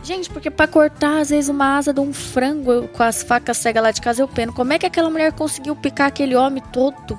Gente, 0.02 0.30
porque 0.30 0.50
pra 0.50 0.66
cortar, 0.66 1.20
às 1.20 1.28
vezes, 1.30 1.50
uma 1.50 1.76
asa 1.76 1.92
de 1.92 2.00
um 2.00 2.12
frango 2.12 2.72
eu- 2.72 2.88
com 2.88 3.02
as 3.02 3.22
facas 3.22 3.56
cegas 3.58 3.82
lá 3.82 3.90
de 3.90 4.00
casa 4.00 4.22
eu 4.22 4.26
peno. 4.28 4.52
Como 4.52 4.72
é 4.72 4.78
que 4.78 4.86
aquela 4.86 5.10
mulher 5.10 5.30
conseguiu 5.32 5.76
picar 5.76 6.06
aquele 6.08 6.34
homem 6.34 6.62
todo? 6.72 7.18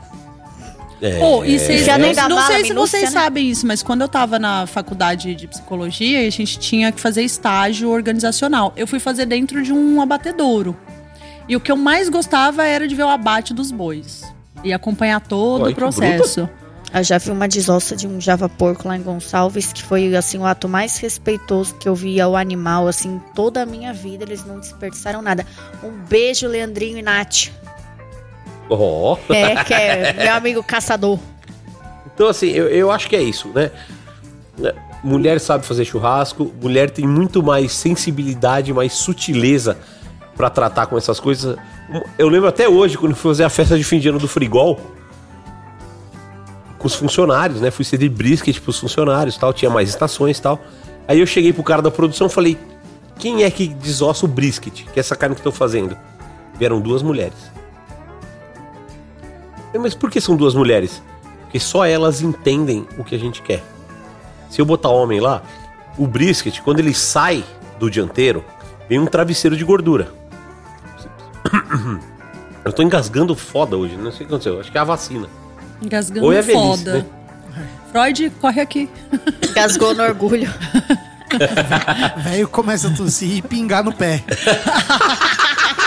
É, 1.02 1.20
Oh, 1.24 1.44
e 1.44 1.58
vocês, 1.58 1.84
Já 1.84 1.98
não, 1.98 2.06
nem 2.06 2.16
dá 2.16 2.30
não 2.30 2.36
bala, 2.36 2.48
sei 2.48 2.66
se 2.66 2.74
vocês 2.74 3.04
né? 3.06 3.10
sabem 3.10 3.50
isso, 3.50 3.66
mas 3.66 3.82
quando 3.82 4.02
eu 4.02 4.08
tava 4.08 4.38
na 4.38 4.68
faculdade 4.68 5.34
de 5.34 5.48
psicologia, 5.48 6.26
a 6.26 6.30
gente 6.30 6.60
tinha 6.60 6.92
que 6.92 7.02
fazer 7.02 7.24
estágio 7.24 7.90
organizacional. 7.90 8.72
Eu 8.78 8.86
fui 8.86 9.00
fazer 9.00 9.26
dentro 9.26 9.64
de 9.64 9.74
um 9.74 10.00
abatedouro. 10.02 10.78
E 11.48 11.56
o 11.56 11.60
que 11.60 11.72
eu 11.72 11.76
mais 11.76 12.08
gostava 12.08 12.64
era 12.66 12.88
de 12.88 12.94
ver 12.96 13.04
o 13.04 13.10
abate 13.10 13.54
dos 13.54 13.72
bois. 13.72 14.24
E 14.64 14.72
acompanhar 14.72 15.20
todo 15.22 15.66
Ai, 15.66 15.72
o 15.72 15.76
processo. 15.76 16.48
Eu 16.94 17.04
já 17.04 17.18
vi 17.18 17.32
uma 17.32 17.48
desossa 17.48 17.96
de 17.96 18.06
um 18.06 18.20
java 18.20 18.50
porco 18.50 18.88
lá 18.88 18.98
em 18.98 19.02
Gonçalves, 19.02 19.72
que 19.72 19.82
foi, 19.82 20.14
assim, 20.14 20.38
o 20.38 20.46
ato 20.46 20.68
mais 20.68 20.98
respeitoso 20.98 21.74
que 21.76 21.88
eu 21.88 21.96
vi 21.96 22.20
ao 22.20 22.36
animal, 22.36 22.86
assim, 22.86 23.20
toda 23.34 23.64
a 23.64 23.66
minha 23.66 23.94
vida. 23.94 24.26
Eles 24.26 24.46
não 24.46 24.60
desperdiçaram 24.60 25.22
nada. 25.22 25.46
Um 25.82 25.92
beijo, 26.10 26.48
Leandrinho 26.48 26.98
e 26.98 27.02
Nath. 27.02 27.48
Ó. 28.70 29.18
É, 29.30 29.64
que 29.64 29.74
é 29.74 30.14
meu 30.14 30.34
amigo 30.34 30.64
caçador. 30.64 31.20
Então, 32.14 32.28
assim, 32.28 32.50
eu, 32.50 32.68
eu 32.68 32.92
acho 32.92 33.10
que 33.10 33.16
é 33.16 33.22
isso, 33.22 33.50
né? 33.50 33.72
Mulher 35.04 35.40
sabe 35.40 35.66
fazer 35.66 35.86
churrasco, 35.86 36.52
mulher 36.62 36.90
tem 36.90 37.08
muito 37.08 37.42
mais 37.42 37.72
sensibilidade, 37.72 38.72
mais 38.72 38.94
sutileza 38.94 39.78
pra 40.36 40.50
tratar 40.50 40.86
com 40.86 40.98
essas 40.98 41.20
coisas. 41.20 41.58
Eu 42.18 42.30
lembro 42.30 42.48
até 42.48 42.70
hoje, 42.70 42.98
quando 42.98 43.16
fui 43.16 43.32
fazer 43.32 43.44
a 43.44 43.50
festa 43.50 43.78
de 43.78 43.84
fim 43.84 44.00
de 44.00 44.10
ano 44.10 44.20
do 44.20 44.28
Frigol, 44.28 44.80
com 46.78 46.88
os 46.88 46.96
funcionários, 46.96 47.62
né? 47.62 47.72
Fui 47.72 47.86
ceder 47.86 48.10
brisket 48.10 48.60
pros 48.60 48.80
funcionários 48.80 49.38
tal, 49.38 49.54
tinha 49.54 49.70
mais 49.70 49.90
estações 49.90 50.38
e 50.38 50.42
tal. 50.42 50.60
Aí 51.08 51.20
eu 51.20 51.26
cheguei 51.26 51.54
pro 51.54 51.64
cara 51.64 51.82
da 51.82 51.92
produção 51.92 52.28
e 52.28 52.30
falei: 52.30 52.58
quem 53.20 53.44
é 53.44 53.52
que 53.52 53.68
desossa 53.68 54.26
o 54.26 54.28
brisket, 54.28 54.86
que 54.86 54.98
é 54.98 55.00
essa 55.00 55.16
carne 55.16 55.36
que 55.36 55.42
eu 55.42 55.46
tô 55.46 55.52
fazendo? 55.52 55.98
Vieram 56.58 56.80
duas 56.80 57.02
mulheres. 57.04 57.52
Eu, 59.74 59.82
Mas 59.82 59.94
por 59.94 60.10
que 60.10 60.20
são 60.20 60.36
duas 60.36 60.54
mulheres? 60.54 61.02
Porque 61.44 61.60
só 61.60 61.86
elas 61.86 62.22
entendem 62.22 62.88
o 62.98 63.04
que 63.04 63.16
a 63.16 63.20
gente 63.20 63.42
quer. 63.42 63.64
Se 64.50 64.62
eu 64.62 64.66
botar 64.66 64.90
homem 64.90 65.20
lá, 65.20 65.42
o 65.98 66.08
brisket, 66.08 66.62
quando 66.62 66.80
ele 66.80 66.94
sai 66.94 67.44
do 67.80 67.90
dianteiro, 67.90 68.44
vem 68.88 69.00
um 69.00 69.06
travesseiro 69.06 69.56
de 69.56 69.64
gordura. 69.64 70.12
Eu 72.64 72.72
tô 72.72 72.84
engasgando 72.84 73.36
foda 73.36 73.76
hoje, 73.76 73.96
não 73.96 74.12
sei 74.12 74.26
o 74.26 74.28
que 74.28 74.36
aconteceu. 74.36 74.60
Acho 74.60 74.72
que 74.72 74.78
é 74.78 74.82
a 74.82 74.84
vacina. 74.84 75.28
Engasgando 75.82 76.28
Ou 76.28 76.32
é 76.32 76.44
velhice, 76.44 76.78
foda. 76.78 76.94
né? 76.94 77.06
Freud, 77.92 78.30
corre 78.40 78.62
aqui. 78.62 78.90
Gasgou 79.56 79.96
no 79.96 80.04
orgulho. 80.04 80.48
Velho 82.24 82.48
começa 82.48 82.88
a 82.88 82.92
tossir 82.92 83.38
e 83.38 83.42
pingar 83.42 83.84
no 83.84 83.92
pé. 83.92 84.24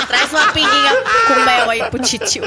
Traz 0.08 0.30
uma 0.32 0.52
pinguinha 0.52 0.92
com 1.28 1.44
mel 1.44 1.70
aí 1.70 1.84
pro 1.90 2.02
titio. 2.02 2.42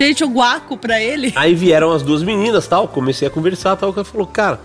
Gente, 0.00 0.24
o 0.24 0.28
guaco 0.28 0.78
pra 0.78 0.98
ele. 0.98 1.30
Aí 1.36 1.54
vieram 1.54 1.92
as 1.92 2.02
duas 2.02 2.22
meninas 2.22 2.66
tal, 2.66 2.88
comecei 2.88 3.28
a 3.28 3.30
conversar 3.30 3.76
tal, 3.76 3.90
o 3.90 3.92
cara 3.92 4.04
falou, 4.04 4.26
cara, 4.26 4.58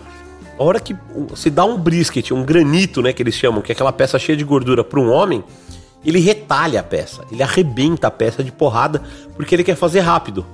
a 0.57 0.63
hora 0.63 0.79
que 0.79 0.95
você 1.29 1.49
dá 1.49 1.65
um 1.65 1.77
brisket, 1.77 2.31
um 2.31 2.41
granito, 2.41 3.01
né, 3.01 3.11
que 3.11 3.21
eles 3.21 3.35
chamam, 3.35 3.61
que 3.61 3.69
é 3.71 3.73
aquela 3.73 3.91
peça 3.91 4.17
cheia 4.17 4.37
de 4.37 4.45
gordura 4.45 4.81
para 4.81 4.97
um 4.97 5.11
homem, 5.11 5.43
ele 6.05 6.19
retalha 6.19 6.79
a 6.79 6.83
peça, 6.83 7.25
ele 7.29 7.43
arrebenta 7.43 8.07
a 8.07 8.11
peça 8.11 8.41
de 8.41 8.51
porrada, 8.51 9.03
porque 9.35 9.53
ele 9.53 9.63
quer 9.63 9.75
fazer 9.75 9.99
rápido. 9.99 10.45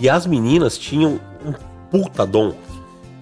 E 0.00 0.08
as 0.08 0.26
meninas 0.26 0.76
tinham 0.76 1.20
um 1.46 1.52
puta 1.88 2.26
dom. 2.26 2.54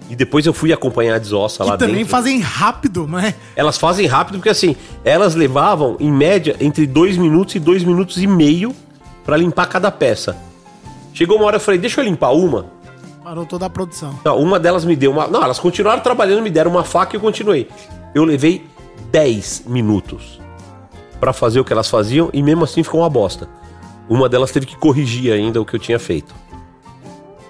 E 0.09 0.15
depois 0.15 0.45
eu 0.47 0.53
fui 0.53 0.73
acompanhar 0.73 1.15
a 1.15 1.19
desossa 1.19 1.63
lá 1.63 1.73
Que 1.73 1.79
também 1.79 1.97
dentro. 1.97 2.09
fazem 2.09 2.39
rápido, 2.39 3.05
né? 3.05 3.35
Elas 3.55 3.77
fazem 3.77 4.07
rápido 4.07 4.37
porque 4.37 4.49
assim, 4.49 4.75
elas 5.05 5.35
levavam 5.35 5.97
em 5.99 6.11
média 6.11 6.55
entre 6.59 6.87
dois 6.87 7.15
minutos 7.15 7.53
e 7.55 7.59
dois 7.59 7.83
minutos 7.83 8.17
e 8.17 8.25
meio 8.25 8.73
pra 9.31 9.37
limpar 9.37 9.65
cada 9.67 9.89
peça. 9.89 10.35
Chegou 11.13 11.37
uma 11.37 11.45
hora 11.45 11.55
eu 11.55 11.59
falei, 11.61 11.79
deixa 11.79 12.01
eu 12.01 12.03
limpar 12.03 12.31
uma. 12.31 12.65
Parou 13.23 13.45
toda 13.45 13.65
a 13.65 13.69
produção. 13.69 14.19
Não, 14.25 14.37
uma 14.37 14.59
delas 14.59 14.83
me 14.83 14.93
deu 14.93 15.09
uma. 15.09 15.25
Não, 15.25 15.41
elas 15.41 15.57
continuaram 15.57 16.01
trabalhando, 16.01 16.41
me 16.41 16.49
deram 16.49 16.69
uma 16.69 16.83
faca 16.83 17.15
e 17.15 17.17
eu 17.17 17.21
continuei. 17.21 17.69
Eu 18.13 18.25
levei 18.25 18.67
10 19.09 19.63
minutos 19.67 20.37
pra 21.17 21.31
fazer 21.31 21.61
o 21.61 21.63
que 21.63 21.71
elas 21.71 21.89
faziam 21.89 22.29
e 22.33 22.43
mesmo 22.43 22.65
assim 22.65 22.83
ficou 22.83 22.99
uma 22.99 23.09
bosta. 23.09 23.47
Uma 24.09 24.27
delas 24.27 24.51
teve 24.51 24.65
que 24.65 24.75
corrigir 24.75 25.31
ainda 25.31 25.61
o 25.61 25.65
que 25.65 25.77
eu 25.77 25.79
tinha 25.79 25.97
feito. 25.97 26.35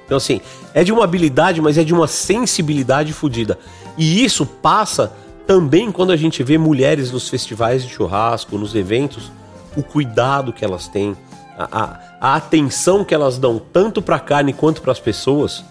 Então, 0.06 0.18
assim, 0.18 0.40
é 0.76 0.84
de 0.84 0.94
uma 0.94 1.04
habilidade, 1.04 1.62
mas 1.62 1.80
é 1.80 1.84
de 1.84 1.96
uma 1.96 2.06
sensibilidade 2.06 3.12
fodida. 3.12 3.58
E 3.98 4.24
isso 4.24 4.46
passa 4.46 5.14
também 5.48 5.92
quando 5.92 6.12
a 6.12 6.16
gente 6.16 6.44
vê 6.44 6.60
mulheres 6.60 7.12
nos 7.12 7.28
festivais 7.28 7.82
de 7.82 7.90
churrasco, 7.90 8.56
nos 8.56 8.76
eventos, 8.76 9.32
o 9.76 9.82
cuidado 9.82 10.54
que 10.54 10.64
elas 10.64 10.88
têm, 10.88 11.18
a, 11.58 11.82
a- 11.82 12.00
a 12.22 12.36
atenção 12.36 13.04
que 13.04 13.14
elas 13.16 13.38
dão 13.38 13.60
tanto 13.60 14.02
pra 14.02 14.20
carne 14.20 14.54
quanto 14.54 14.82
pras 14.82 15.00
pessoas. 15.00 15.64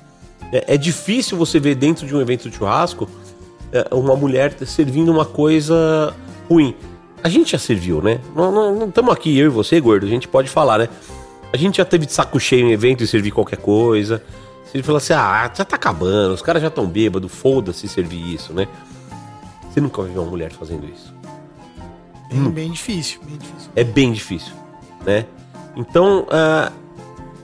É, 0.52 0.74
é 0.74 0.77
difícil 0.77 1.39
você 1.39 1.61
ver 1.61 1.77
dentro 1.77 2.07
de 2.07 2.15
um 2.15 2.20
evento 2.20 2.51
de 2.51 2.57
churrasco 2.57 3.09
é, 3.73 3.86
uma 3.94 4.16
mulher 4.16 4.52
servindo 4.66 5.11
uma 5.12 5.24
coisa 5.24 6.15
ruim. 6.48 6.74
A 7.23 7.28
gente 7.28 7.52
já 7.52 7.59
serviu, 7.59 8.02
né? 8.02 8.19
Não 8.35 8.89
estamos 8.89 9.12
aqui, 9.12 9.39
eu 9.39 9.47
e 9.47 9.48
você, 9.48 9.78
gordo, 9.81 10.07
a 10.07 10.09
gente 10.09 10.27
pode 10.27 10.48
falar, 10.48 10.78
né? 10.78 10.89
A 11.52 11.57
gente 11.57 11.77
já 11.77 11.85
teve 11.85 12.07
de 12.07 12.12
saco 12.12 12.40
cheio 12.40 12.66
em 12.66 12.73
evento 12.73 13.05
e 13.05 13.07
servir 13.07 13.31
qualquer 13.31 13.59
coisa. 13.59 14.23
Você 14.65 14.82
fala 14.82 14.98
assim, 14.98 15.12
ah, 15.12 15.51
já 15.55 15.65
tá 15.65 15.77
acabando, 15.77 16.32
os 16.32 16.43
caras 16.43 16.62
já 16.62 16.69
estão 16.69 16.86
bêbados, 16.86 17.31
foda-se 17.31 17.86
servir 17.89 18.35
isso, 18.35 18.52
né? 18.52 18.66
Você 19.69 19.81
nunca 19.81 20.01
vai 20.02 20.11
ver 20.11 20.19
uma 20.19 20.31
mulher 20.31 20.51
fazendo 20.52 20.86
isso. 20.86 21.12
Bem, 22.32 22.51
bem 22.51 22.70
difícil, 22.70 23.20
bem 23.24 23.36
difícil. 23.36 23.70
É 23.77 23.85
bem 23.85 24.12
difícil, 24.12 24.52
né? 25.05 25.27
Então, 25.76 26.26
ah, 26.30 26.70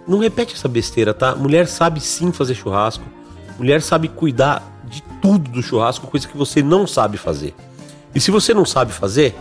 não 0.07 0.19
repete 0.19 0.55
essa 0.55 0.69
besteira, 0.69 1.15
tá? 1.15 1.35
Mulher 1.35 1.67
sabe 1.69 2.01
sim 2.01 2.33
fazer 2.33 2.55
churrasco. 2.55 3.05
Mulher 3.59 3.81
sabe 3.83 4.09
cuidar 4.09 4.63
de 4.85 5.03
tudo 5.23 5.51
do 5.51 5.63
churrasco, 5.63 6.07
coisa 6.07 6.29
que 6.29 6.37
você 6.37 6.63
não 6.63 6.87
sabe 6.87 7.17
fazer. 7.17 7.55
E 8.15 8.21
se 8.21 8.31
você 8.31 8.53
não 8.55 8.65
sabe 8.65 8.93
fazer, 8.93 9.35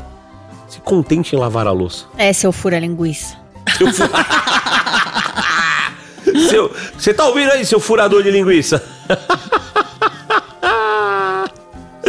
se 0.68 0.80
contente 0.80 1.36
em 1.36 1.40
lavar 1.40 1.68
a 1.68 1.72
louça. 1.72 2.06
É, 2.18 2.32
seu 2.34 2.52
fura 2.52 2.80
linguiça. 2.80 3.38
Seu 3.78 3.94
fu- 3.94 4.04
Seu- 6.50 6.74
Você 6.98 7.14
tá 7.14 7.26
ouvindo 7.26 7.52
aí, 7.52 7.66
seu 7.66 7.80
furador 7.80 8.24
de 8.24 8.32
linguiça? 8.32 8.84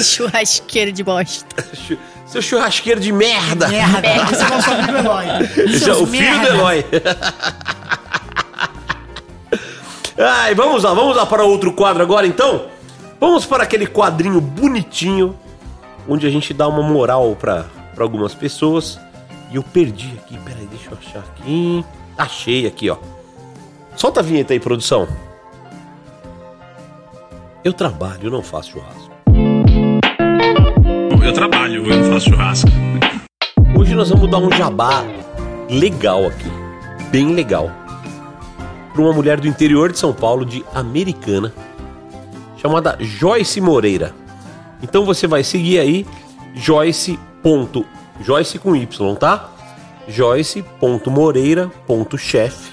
Churrasqueiro 0.01 0.93
de 0.93 1.03
bosta. 1.03 1.47
Seu 2.27 2.43
churrasqueiro 2.43 3.01
de 3.01 3.13
merda! 3.13 3.69
Merda, 3.69 4.07
esse 4.09 4.43
é 4.43 4.47
o 4.47 4.51
nosso 4.51 4.71
amigo 4.71 4.99
Eloy. 4.99 5.27
Esse 5.75 5.91
é 5.91 5.95
o 5.95 6.07
filho 6.07 6.23
merda. 6.23 6.51
do 6.51 6.57
Eloy. 6.59 6.85
Ai, 10.19 10.55
vamos 10.55 10.83
lá, 10.83 10.93
vamos 10.95 11.17
lá 11.17 11.25
para 11.27 11.45
outro 11.45 11.73
quadro 11.73 12.03
agora 12.03 12.27
então? 12.27 12.67
Vamos 13.21 13.47
para 13.47 13.63
aquele 13.63 13.87
quadrinho 13.87 14.41
bonitinho, 14.41 15.39
onde 16.09 16.27
a 16.27 16.31
gente 16.31 16.53
dá 16.53 16.67
uma 16.67 16.83
moral 16.83 17.37
para 17.37 17.67
algumas 17.99 18.35
pessoas. 18.35 18.99
E 19.53 19.57
eu 19.57 19.63
perdi 19.63 20.13
aqui, 20.19 20.37
peraí, 20.39 20.67
deixa 20.67 20.91
eu 20.91 20.99
achar 20.99 21.21
aqui. 21.21 21.85
Achei 22.19 22.67
aqui, 22.67 22.91
ó. 22.91 22.97
Solta 23.95 24.21
a 24.21 24.23
vinheta 24.23 24.53
aí, 24.53 24.59
produção. 24.61 25.07
Eu 27.63 27.73
trabalho, 27.73 28.25
eu 28.25 28.31
não 28.31 28.43
faço 28.43 28.73
churrasco. 28.73 29.11
Eu 31.25 31.33
trabalho, 31.33 31.66
eu 31.87 31.97
não 31.97 32.13
faço 32.13 32.31
churrasco. 32.31 32.69
Hoje 33.79 33.95
nós 33.95 34.09
vamos 34.11 34.31
dar 34.31 34.39
um 34.39 34.51
jabá 34.53 35.05
legal 35.69 36.27
aqui, 36.27 36.49
bem 37.11 37.35
legal, 37.35 37.71
para 38.93 39.03
uma 39.03 39.13
mulher 39.13 39.39
do 39.41 39.47
interior 39.49 39.91
de 39.93 39.99
São 39.99 40.13
Paulo, 40.13 40.45
de 40.45 40.65
Americana, 40.75 41.53
chamada 42.57 42.97
Joyce 43.01 43.61
Moreira. 43.61 44.15
Então 44.83 45.05
você 45.05 45.27
vai 45.27 45.43
seguir 45.45 45.79
aí 45.79 46.07
Joyce. 46.55 47.19
ponto- 47.43 47.85
Joyce 48.21 48.59
com 48.59 48.75
Y, 48.75 49.15
tá? 49.17 49.51
Joyce.moreira.chef. 50.09 52.73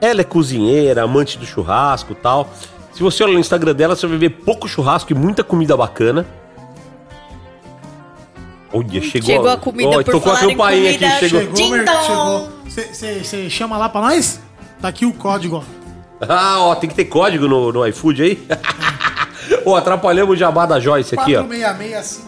Ela 0.00 0.20
é 0.20 0.24
cozinheira, 0.24 1.02
amante 1.02 1.36
do 1.38 1.46
churrasco 1.46 2.14
tal. 2.14 2.48
Se 2.98 3.02
você 3.04 3.22
olhar 3.22 3.34
no 3.34 3.38
Instagram 3.38 3.76
dela, 3.76 3.94
você 3.94 4.08
vai 4.08 4.18
ver 4.18 4.30
pouco 4.30 4.66
churrasco 4.66 5.12
e 5.12 5.14
muita 5.14 5.44
comida 5.44 5.76
bacana. 5.76 6.26
Olha, 8.72 9.00
chegou, 9.00 9.30
Chegou 9.30 9.48
a 9.48 9.56
comida 9.56 9.88
Ó, 9.90 10.02
por 10.02 10.04
tocou 10.14 10.32
a 10.32 10.36
falar 10.36 10.50
em 10.50 10.56
campainha 10.56 10.90
aqui, 10.90 10.98
comida. 11.52 11.92
chegou. 12.02 12.48
Você 12.66 13.48
chama 13.48 13.78
lá 13.78 13.88
pra 13.88 14.00
nós? 14.00 14.40
Tá 14.82 14.88
aqui 14.88 15.06
o 15.06 15.12
código, 15.12 15.58
ó. 15.58 16.24
Ah, 16.28 16.58
ó, 16.58 16.74
tem 16.74 16.90
que 16.90 16.96
ter 16.96 17.04
código 17.04 17.46
no, 17.46 17.72
no 17.72 17.86
iFood 17.86 18.20
aí. 18.20 18.46
Ó, 19.64 19.76
atrapalhamos 19.76 20.34
o 20.34 20.36
jabá 20.36 20.66
da 20.66 20.80
Joyce 20.80 21.14
aqui, 21.14 21.36
ó. 21.36 21.44
466586. 21.44 22.26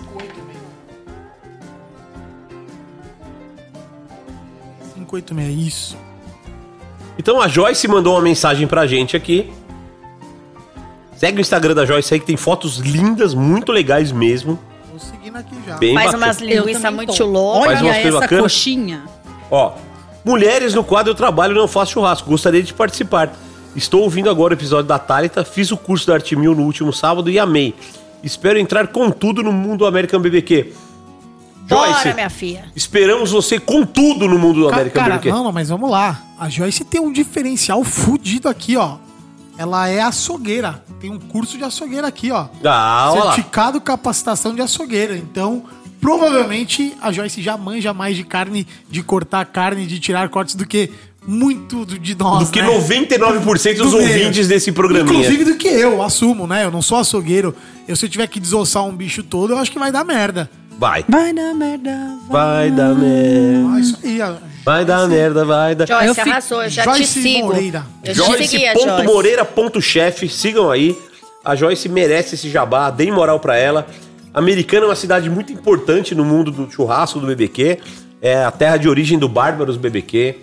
586, 4.94 5.66
isso. 5.66 5.96
Então 7.18 7.40
a 7.40 7.48
Joyce 7.48 7.88
mandou 7.88 8.14
uma 8.14 8.22
mensagem 8.22 8.68
pra 8.68 8.86
gente 8.86 9.16
aqui. 9.16 9.52
Segue 11.20 11.38
o 11.38 11.40
Instagram 11.42 11.74
da 11.74 11.84
Joyce 11.84 12.14
aí 12.14 12.20
que 12.20 12.24
tem 12.26 12.36
fotos 12.36 12.78
lindas, 12.78 13.34
muito 13.34 13.70
legais 13.72 14.10
mesmo. 14.10 14.58
Tô 14.90 14.98
seguindo 14.98 15.36
aqui 15.36 15.54
já. 15.66 15.76
Bem 15.76 15.92
Faz 15.94 16.06
bacana. 16.12 16.26
umas 16.26 16.40
Eu 16.40 16.64
linguiças 16.64 16.94
muito 16.94 17.24
loucas. 17.24 17.64
Faz 17.66 17.82
umas 17.82 17.92
Olha 17.92 18.02
coisas 18.02 18.06
essa 18.14 18.20
bacanas. 18.20 18.42
coxinha. 18.44 19.02
Ó, 19.50 19.72
mulheres 20.24 20.72
no 20.74 20.82
quadro 20.82 21.10
Eu 21.10 21.14
Trabalho 21.14 21.54
Não 21.54 21.68
Faço 21.68 21.92
Churrasco. 21.92 22.30
Gostaria 22.30 22.62
de 22.62 22.72
participar. 22.72 23.34
Estou 23.76 24.00
ouvindo 24.02 24.30
agora 24.30 24.54
o 24.54 24.56
episódio 24.56 24.86
da 24.86 24.98
Thalita. 24.98 25.44
Fiz 25.44 25.70
o 25.70 25.76
curso 25.76 26.06
da 26.06 26.14
Arte 26.14 26.34
Mil 26.34 26.54
no 26.54 26.62
último 26.62 26.90
sábado 26.92 27.28
e 27.28 27.38
amei. 27.38 27.74
Espero 28.24 28.58
entrar 28.58 28.86
com 28.88 29.10
tudo 29.10 29.42
no 29.42 29.52
mundo 29.52 29.80
do 29.80 29.86
American 29.86 30.20
BBQ. 30.20 30.72
Bora, 31.68 31.92
Joyce, 31.92 32.14
minha 32.14 32.30
filha. 32.30 32.64
esperamos 32.74 33.30
você 33.30 33.60
com 33.60 33.84
tudo 33.86 34.26
no 34.26 34.38
mundo 34.38 34.62
do 34.62 34.68
Ca- 34.68 34.74
American 34.76 35.02
Cara, 35.02 35.14
BBQ. 35.18 35.30
não, 35.30 35.52
mas 35.52 35.68
vamos 35.68 35.88
lá. 35.90 36.20
A 36.38 36.48
Joyce 36.48 36.82
tem 36.84 37.00
um 37.00 37.12
diferencial 37.12 37.84
fudido 37.84 38.48
aqui, 38.48 38.76
ó. 38.76 38.96
Ela 39.60 39.88
é 39.90 40.00
açougueira. 40.00 40.82
Tem 40.98 41.10
um 41.10 41.18
curso 41.18 41.58
de 41.58 41.64
açougueira 41.64 42.06
aqui, 42.06 42.30
ó. 42.30 42.46
Ah, 42.64 43.12
lá. 43.14 43.22
Certificado 43.24 43.78
capacitação 43.78 44.54
de 44.54 44.62
açougueira. 44.62 45.14
Então, 45.14 45.64
provavelmente 46.00 46.94
a 47.02 47.12
Joyce 47.12 47.42
já 47.42 47.58
manja 47.58 47.92
mais 47.92 48.16
de 48.16 48.24
carne, 48.24 48.66
de 48.88 49.02
cortar 49.02 49.44
carne, 49.44 49.84
de 49.84 50.00
tirar 50.00 50.30
cortes 50.30 50.54
do 50.54 50.64
que 50.64 50.90
muito 51.26 51.84
de 51.84 52.14
nós, 52.14 52.46
Do 52.48 52.52
que 52.52 52.62
né? 52.62 52.68
99% 52.68 53.76
dos 53.76 53.90
Do 53.90 53.98
ouvintes 53.98 54.48
desse 54.48 54.72
programinha. 54.72 55.18
Inclusive 55.18 55.44
do 55.44 55.56
que 55.58 55.68
eu, 55.68 56.02
assumo, 56.02 56.46
né? 56.46 56.64
Eu 56.64 56.70
não 56.70 56.80
sou 56.80 56.96
açougueiro. 56.96 57.54
Eu, 57.86 57.94
se 57.96 58.06
eu 58.06 58.08
tiver 58.08 58.26
que 58.28 58.40
desossar 58.40 58.82
um 58.86 58.96
bicho 58.96 59.22
todo, 59.22 59.52
eu 59.52 59.58
acho 59.58 59.70
que 59.70 59.78
vai 59.78 59.92
dar 59.92 60.04
merda. 60.04 60.50
Vai. 60.78 61.04
Vai 61.06 61.34
dar 61.34 61.52
merda. 61.52 62.16
Vai 62.30 62.70
dar 62.70 62.94
merda. 62.94 63.74
Ah, 63.74 63.80
isso 63.80 63.98
aí, 64.02 64.22
ó. 64.22 64.36
Vai 64.64 64.84
dar 64.84 65.08
merda, 65.08 65.44
vai 65.44 65.74
dar. 65.74 65.86
Joyce, 65.86 66.06
Eu 66.06 66.14
fico- 66.14 66.28
arrasou, 66.28 66.62
eu 66.62 66.68
já 66.68 66.84
Joyce 66.84 67.02
te 67.02 67.08
sigo. 67.08 67.46
Moreira. 67.48 67.86
Eu 68.04 68.14
te 68.14 68.46
seguia, 68.48 68.72
Joyce. 68.74 68.86
Joyce.moreira.chef. 68.86 70.28
Sigam 70.28 70.70
aí. 70.70 70.96
A 71.44 71.54
Joyce 71.56 71.88
merece 71.88 72.34
esse 72.34 72.50
jabá. 72.50 72.90
Deem 72.90 73.10
moral 73.10 73.40
pra 73.40 73.56
ela. 73.56 73.86
Americana 74.34 74.84
é 74.84 74.88
uma 74.90 74.94
cidade 74.96 75.28
muito 75.30 75.52
importante 75.52 76.14
no 76.14 76.24
mundo 76.24 76.50
do 76.50 76.70
churrasco 76.70 77.18
do 77.18 77.26
BBQ. 77.26 77.78
É 78.20 78.44
a 78.44 78.50
terra 78.50 78.76
de 78.76 78.88
origem 78.88 79.18
do 79.18 79.28
Bárbaros 79.28 79.76
BBQ. 79.76 80.36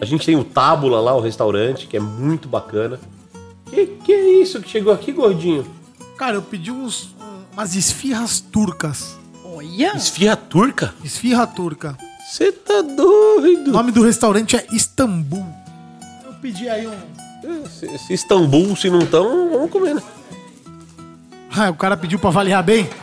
A 0.00 0.04
gente 0.04 0.26
tem 0.26 0.36
o 0.36 0.44
Tábula 0.44 1.00
lá, 1.00 1.14
o 1.16 1.20
restaurante, 1.20 1.86
que 1.86 1.96
é 1.96 2.00
muito 2.00 2.48
bacana. 2.48 3.00
Que, 3.70 3.86
que 3.86 4.12
é 4.12 4.42
isso 4.42 4.60
que 4.60 4.68
chegou 4.68 4.92
aqui, 4.92 5.12
gordinho? 5.12 5.64
Cara, 6.18 6.34
eu 6.34 6.42
pedi 6.42 6.70
uns, 6.70 7.14
umas 7.52 7.74
esfirras 7.74 8.38
turcas. 8.40 9.16
Olha. 9.44 9.96
Esfirra 9.96 10.36
turca? 10.36 10.94
Esfirra 11.02 11.46
turca. 11.46 11.96
Você 12.30 12.52
tá 12.52 12.78
O 12.78 12.82
doido. 12.82 13.70
nome 13.72 13.90
do 13.92 14.02
restaurante 14.02 14.56
é 14.56 14.66
Istambul. 14.72 15.46
Eu 16.24 16.32
pedi 16.34 16.68
aí 16.68 16.86
um. 16.86 17.66
Se, 17.68 17.98
se 17.98 18.12
Istambul, 18.14 18.74
se 18.76 18.88
não 18.88 19.00
estão, 19.00 19.50
vamos 19.50 19.70
comer, 19.70 19.94
né? 19.96 20.02
Ah, 21.54 21.70
o 21.70 21.74
cara 21.74 21.96
pediu 21.96 22.18
pra 22.18 22.30
avaliar 22.30 22.62
bem? 22.62 22.88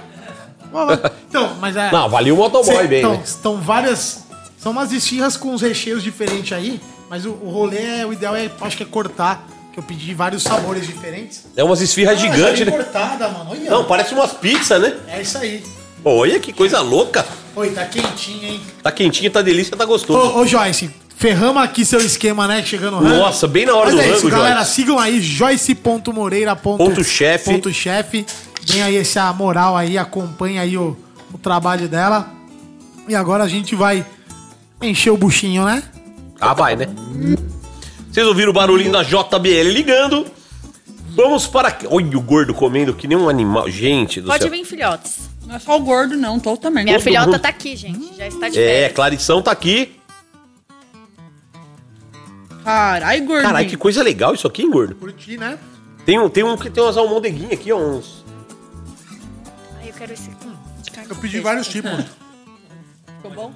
Então, 1.27 1.55
mas 1.59 1.75
é. 1.75 1.91
Não, 1.91 2.07
valeu 2.07 2.35
o 2.35 2.37
motoboy 2.37 2.75
Cê- 2.75 2.87
bem, 2.87 2.99
então, 2.99 3.13
né? 3.13 3.21
Estão 3.25 3.57
várias. 3.59 4.23
São 4.59 4.71
umas 4.71 4.91
esfirras 4.91 5.35
com 5.35 5.49
uns 5.51 5.61
recheios 5.63 6.03
diferentes 6.03 6.51
aí. 6.55 6.79
Mas 7.09 7.25
o, 7.25 7.31
o 7.31 7.49
rolê, 7.49 8.01
é, 8.01 8.05
o 8.05 8.13
ideal 8.13 8.35
é, 8.35 8.51
acho 8.61 8.77
que 8.77 8.83
é 8.83 8.85
cortar. 8.85 9.47
Que 9.73 9.79
eu 9.79 9.83
pedi 9.83 10.13
vários 10.13 10.43
sabores 10.43 10.85
diferentes. 10.85 11.45
É 11.55 11.63
umas 11.63 11.81
esfirras 11.81 12.19
gigantes, 12.19 12.43
Ah, 12.53 12.55
já 12.55 12.65
né? 12.65 12.71
vem 12.71 12.83
cortada, 12.83 13.29
mano. 13.29 13.49
Olha. 13.51 13.69
Não, 13.69 13.83
parece 13.85 14.13
umas 14.13 14.31
pizzas, 14.33 14.79
né? 14.79 14.95
É 15.07 15.21
isso 15.23 15.37
aí. 15.39 15.63
Olha 16.05 16.39
que 16.39 16.53
coisa 16.53 16.81
louca. 16.81 17.25
Oi, 17.59 17.71
tá 17.71 17.83
quentinho, 17.83 18.45
hein? 18.45 18.61
Tá 18.81 18.89
quentinho, 18.89 19.29
tá 19.29 19.41
delícia, 19.41 19.75
tá 19.75 19.83
gostoso. 19.83 20.17
Ô, 20.17 20.39
ô 20.39 20.47
Joyce, 20.47 20.89
ferramos 21.17 21.61
aqui 21.61 21.83
seu 21.83 21.99
esquema, 21.99 22.47
né? 22.47 22.63
Chegando 22.63 23.01
no 23.01 23.03
rango. 23.03 23.17
Nossa, 23.17 23.49
bem 23.49 23.65
na 23.65 23.75
hora 23.75 23.87
Mas 23.87 23.95
do 23.95 24.01
é 24.01 24.11
isso, 24.11 24.29
rango, 24.29 24.29
galera. 24.29 24.55
Joyce. 24.59 24.71
Sigam 24.71 24.97
aí, 24.97 25.19
joyce.moreira.chef. 25.19 27.43
Ponto 27.43 27.73
chefe. 27.73 28.25
Tem 28.65 28.81
aí 28.81 28.95
essa 28.95 29.33
moral 29.33 29.75
aí, 29.75 29.97
acompanha 29.97 30.61
aí 30.61 30.77
o, 30.77 30.95
o 31.33 31.37
trabalho 31.37 31.89
dela. 31.89 32.31
E 33.09 33.15
agora 33.15 33.43
a 33.43 33.47
gente 33.49 33.75
vai 33.75 34.05
encher 34.81 35.09
o 35.09 35.17
buchinho, 35.17 35.65
né? 35.65 35.83
Ah, 36.39 36.53
vai, 36.53 36.77
né? 36.77 36.87
Vocês 38.09 38.25
ouviram 38.25 38.51
o 38.51 38.53
barulhinho 38.53 38.93
da 38.93 39.03
JBL 39.03 39.69
ligando? 39.73 40.25
Vamos 41.09 41.45
para. 41.45 41.77
Olha 41.89 42.17
o 42.17 42.21
gordo 42.21 42.53
comendo 42.53 42.93
que 42.93 43.05
nem 43.05 43.17
um 43.17 43.27
animal. 43.27 43.69
Gente 43.69 44.21
do 44.21 44.27
Pode 44.27 44.43
céu. 44.43 44.49
vir, 44.49 44.63
filhotes. 44.63 45.29
Não 45.49 45.55
é 45.55 45.59
só 45.59 45.77
o 45.77 45.79
gordo, 45.79 46.15
não, 46.15 46.39
tô 46.39 46.55
também. 46.55 46.83
Minha 46.83 46.97
Todo 46.97 47.03
filhota 47.05 47.31
mundo. 47.31 47.39
tá 47.39 47.49
aqui, 47.49 47.75
gente. 47.75 48.15
Já 48.15 48.27
está 48.27 48.49
de 48.49 48.59
É, 48.59 48.67
férias. 48.67 48.93
Clarição 48.93 49.41
tá 49.41 49.49
aqui. 49.49 49.99
Carai, 52.63 53.19
gordinho. 53.21 53.47
Caralho, 53.47 53.67
que 53.67 53.75
coisa 53.75 54.03
legal 54.03 54.35
isso 54.35 54.45
aqui, 54.45 54.61
hein, 54.61 54.69
gordo? 54.69 54.93
Curti, 54.93 55.37
né? 55.37 55.57
Tem 56.05 56.19
um, 56.19 56.29
tem 56.29 56.43
um 56.43 56.55
que 56.55 56.69
tem 56.69 56.83
umas 56.83 56.97
almodeguinhas 56.97 57.53
aqui, 57.53 57.71
ó, 57.71 57.79
uns. 57.79 58.23
Ai, 59.79 59.89
eu 59.89 59.93
quero 59.93 60.13
esse 60.13 60.29
hum, 60.29 60.53
de 60.83 60.91
carne 60.91 61.09
Eu 61.09 61.15
pedi 61.15 61.39
vários 61.39 61.67
tipos. 61.67 61.91
Ficou 63.17 63.31
bom? 63.31 63.53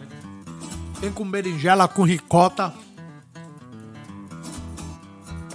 Tem 0.99 1.11
com 1.11 1.30
berinjela, 1.30 1.88
com 1.88 2.02
ricota. 2.02 2.74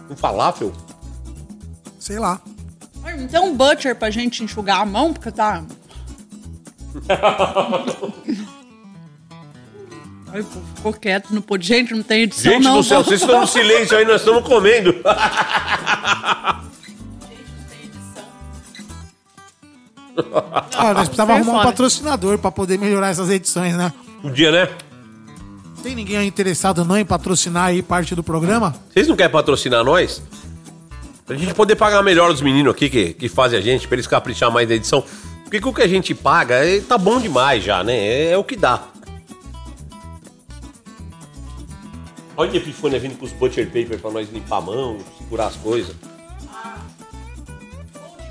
Um 0.08 0.14
falafel. 0.14 0.72
Sei 1.98 2.20
lá. 2.20 2.40
Tem 3.28 3.40
um 3.40 3.56
butcher 3.56 3.96
pra 3.96 4.08
gente 4.08 4.44
enxugar 4.44 4.80
a 4.82 4.86
mão, 4.86 5.12
porque 5.12 5.32
tá... 5.32 5.64
Ai, 10.30 10.42
pô, 10.42 10.60
ficou 10.76 10.92
quieto, 10.92 11.30
não 11.32 11.40
pôde. 11.40 11.66
Gente, 11.66 11.94
não 11.94 12.02
tem 12.02 12.22
edição, 12.22 12.52
Gente 12.52 12.64
não. 12.64 12.76
do 12.76 12.82
céu, 12.82 13.02
vocês 13.02 13.20
estão 13.20 13.40
no 13.40 13.46
silêncio 13.46 13.96
aí, 13.96 14.04
nós 14.04 14.20
estamos 14.20 14.46
comendo. 14.46 14.94
Ah, 20.76 20.94
nós 20.94 21.08
precisávamos 21.08 21.46
arrumar 21.46 21.60
um 21.60 21.64
patrocinador 21.64 22.38
pra 22.38 22.50
poder 22.50 22.76
melhorar 22.78 23.08
essas 23.08 23.30
edições, 23.30 23.76
né? 23.76 23.92
Um 24.22 24.32
dia, 24.32 24.50
né? 24.50 24.68
Tem 25.82 25.94
ninguém 25.94 26.16
aí 26.16 26.26
interessado 26.26 26.84
não 26.84 26.98
em 26.98 27.04
patrocinar 27.04 27.66
aí 27.66 27.82
parte 27.82 28.14
do 28.14 28.22
programa? 28.22 28.74
Vocês 28.92 29.06
não 29.06 29.14
querem 29.16 29.30
patrocinar 29.30 29.84
nós? 29.84 30.20
Pra 31.24 31.36
gente 31.36 31.54
poder 31.54 31.76
pagar 31.76 32.02
melhor 32.02 32.30
os 32.30 32.40
meninos 32.40 32.72
aqui 32.72 32.88
que, 32.90 33.12
que 33.14 33.28
fazem 33.28 33.58
a 33.58 33.62
gente, 33.62 33.86
pra 33.86 33.94
eles 33.94 34.06
caprichar 34.06 34.50
mais 34.50 34.68
na 34.68 34.74
edição. 34.74 35.04
Porque 35.48 35.60
com 35.62 35.70
o 35.70 35.74
que 35.74 35.80
a 35.80 35.88
gente 35.88 36.14
paga, 36.14 36.56
é, 36.56 36.78
tá 36.78 36.98
bom 36.98 37.18
demais 37.18 37.64
já, 37.64 37.82
né? 37.82 37.96
É, 37.96 38.30
é 38.32 38.36
o 38.36 38.44
que 38.44 38.54
dá. 38.54 38.82
Olha 42.36 42.52
a 42.52 42.56
Epifânia 42.56 43.00
vindo 43.00 43.16
com 43.18 43.24
os 43.24 43.32
butcher 43.32 43.64
paper 43.66 43.98
pra 43.98 44.10
nós 44.10 44.30
limpar 44.30 44.58
a 44.58 44.60
mão, 44.60 44.98
segurar 45.16 45.46
as 45.46 45.56
coisas. 45.56 45.96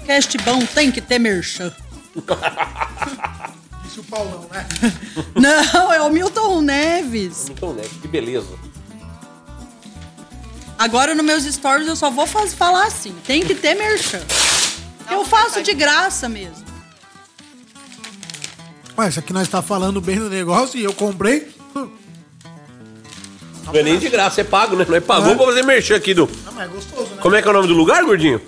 Cast 0.05 0.37
bom 0.37 0.59
tem 0.59 0.91
que 0.91 1.01
ter 1.01 1.17
merchan. 1.17 1.73
Disse 3.83 3.99
o 3.99 4.03
Paulão, 4.03 4.47
né? 4.51 4.67
Não, 5.35 5.91
é 5.91 5.99
o 6.03 6.11
Milton 6.11 6.61
Neves. 6.61 7.49
Então, 7.49 7.73
né? 7.73 7.81
Que 7.99 8.07
beleza. 8.07 8.55
Agora 10.77 11.15
nos 11.15 11.25
meus 11.25 11.43
stories 11.45 11.87
eu 11.87 11.95
só 11.95 12.11
vou 12.11 12.27
faz- 12.27 12.53
falar 12.53 12.85
assim, 12.85 13.15
tem 13.25 13.43
que 13.43 13.55
ter 13.55 13.73
merchan. 13.73 14.21
Eu 15.09 15.25
faço 15.25 15.63
de 15.63 15.73
graça 15.73 16.29
mesmo. 16.29 16.66
Ué, 18.97 19.09
isso 19.09 19.19
aqui 19.19 19.31
nós 19.33 19.47
tá 19.47 19.61
falando 19.61 20.01
bem 20.01 20.17
do 20.19 20.29
negócio 20.29 20.79
e 20.79 20.83
eu 20.83 20.93
comprei. 20.93 21.47
Não 21.75 23.73
é 23.73 23.83
nem 23.83 23.99
de 23.99 24.09
graça, 24.09 24.41
é 24.41 24.43
pago, 24.43 24.75
né? 24.75 24.85
Nós 24.87 25.03
pagou 25.03 25.33
É. 25.33 25.35
pra 25.35 25.45
fazer 25.45 25.63
merchan 25.63 25.95
aqui 25.97 26.13
do. 26.13 26.27
Não, 26.45 26.53
mas 26.53 26.69
é 26.69 26.73
gostoso, 26.73 27.15
né? 27.15 27.21
Como 27.21 27.35
é 27.35 27.41
que 27.41 27.47
é 27.47 27.51
o 27.51 27.53
nome 27.53 27.67
do 27.67 27.73
lugar, 27.73 28.03
gordinho? 28.03 28.41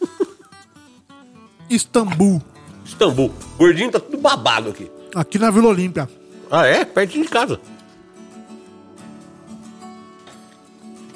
Istambul, 1.68 2.40
Istambul. 2.84 3.32
Gordinho 3.58 3.90
tá 3.90 3.98
tudo 4.00 4.16
babado 4.18 4.70
aqui. 4.70 4.90
aqui 5.14 5.38
na 5.38 5.50
Vila 5.50 5.68
Olímpia. 5.68 6.08
Ah, 6.50 6.64
é? 6.66 6.84
Pertinho 6.84 7.24
de 7.24 7.30
casa. 7.30 7.60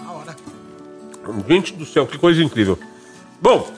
Da 0.03 0.11
hora. 0.11 0.37
Gente 1.49 1.73
do 1.75 1.87
céu, 1.87 2.07
que 2.07 2.19
coisa 2.19 2.43
incrível. 2.43 2.77
Bom, 3.41 3.71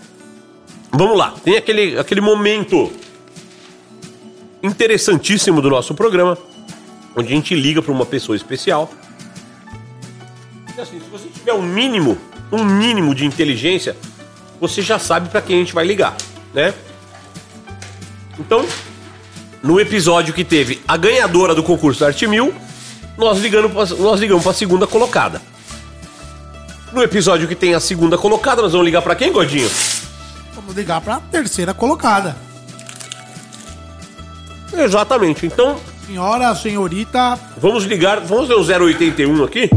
vamos 0.92 1.16
lá. 1.16 1.34
Tem 1.44 1.56
aquele, 1.56 1.98
aquele 1.98 2.20
momento 2.20 2.92
interessantíssimo 4.62 5.60
do 5.60 5.68
nosso 5.70 5.94
programa, 5.94 6.36
onde 7.16 7.32
a 7.32 7.36
gente 7.36 7.54
liga 7.54 7.82
para 7.82 7.92
uma 7.92 8.06
pessoa 8.06 8.36
especial. 8.36 8.90
Assim, 10.78 10.98
se 11.00 11.06
você 11.10 11.28
tiver 11.28 11.52
um 11.52 11.62
mínimo, 11.62 12.16
um 12.50 12.64
mínimo 12.64 13.14
de 13.14 13.24
inteligência, 13.26 13.96
você 14.60 14.80
já 14.80 14.98
sabe 14.98 15.28
para 15.28 15.42
quem 15.42 15.56
a 15.56 15.58
gente 15.58 15.74
vai 15.74 15.84
ligar, 15.84 16.16
né? 16.54 16.72
Então, 18.38 18.64
no 19.62 19.78
episódio 19.78 20.32
que 20.32 20.44
teve 20.44 20.80
a 20.88 20.96
ganhadora 20.96 21.54
do 21.54 21.62
concurso 21.62 22.04
Arte 22.04 22.26
Mil, 22.26 22.54
nós 23.18 23.38
ligamos 23.38 23.70
pra- 23.72 23.96
nós 23.96 24.18
ligamos 24.18 24.42
para 24.42 24.52
a 24.52 24.54
segunda 24.54 24.86
colocada. 24.86 25.42
No 26.92 27.02
episódio 27.02 27.46
que 27.46 27.54
tem 27.54 27.74
a 27.74 27.80
segunda 27.80 28.16
colocada, 28.18 28.62
nós 28.62 28.72
vamos 28.72 28.84
ligar 28.84 29.02
pra 29.02 29.14
quem, 29.14 29.30
Godinho? 29.32 29.70
Ligar 30.74 31.00
pra 31.00 31.20
terceira 31.20 31.74
colocada. 31.74 32.34
Exatamente. 34.72 35.46
Então, 35.46 35.78
Senhora, 36.06 36.54
senhorita, 36.54 37.38
vamos 37.58 37.84
ligar. 37.84 38.20
Vamos 38.20 38.48
ver 38.48 38.54
o 38.54 38.84
081 38.84 39.44
aqui? 39.44 39.70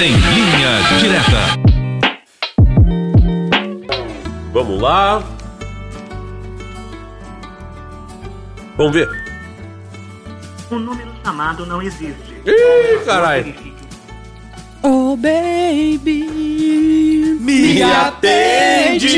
Em 0.00 0.12
linha 0.12 0.80
direta. 1.00 1.58
Vamos 4.52 4.80
lá. 4.82 5.22
Vamos 8.76 8.92
ver. 8.92 9.08
O 10.70 10.78
número 10.78 11.10
chamado 11.24 11.64
não 11.64 11.80
existe. 11.80 12.42
Ih, 12.44 13.04
caralho. 13.04 13.54
Oh, 14.82 15.16
baby. 15.16 16.26
me 17.40 17.82
atende. 17.82 19.08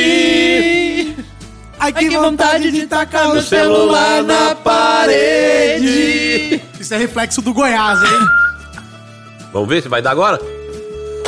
Ai, 1.78 1.92
Ai, 1.94 2.04
que 2.04 2.10
vontade 2.10 2.70
de 2.70 2.86
tacar 2.86 3.30
O 3.30 3.34
meu 3.34 3.42
celular 3.42 4.22
na 4.22 4.54
parede. 4.54 5.80
Isso 6.78 6.94
é 6.94 6.98
reflexo 6.98 7.42
do 7.42 7.52
Goiás, 7.54 8.02
hein? 8.02 8.26
Vamos 9.52 9.68
ver 9.68 9.82
se 9.82 9.88
vai 9.88 10.00
dar 10.00 10.12
agora? 10.12 10.38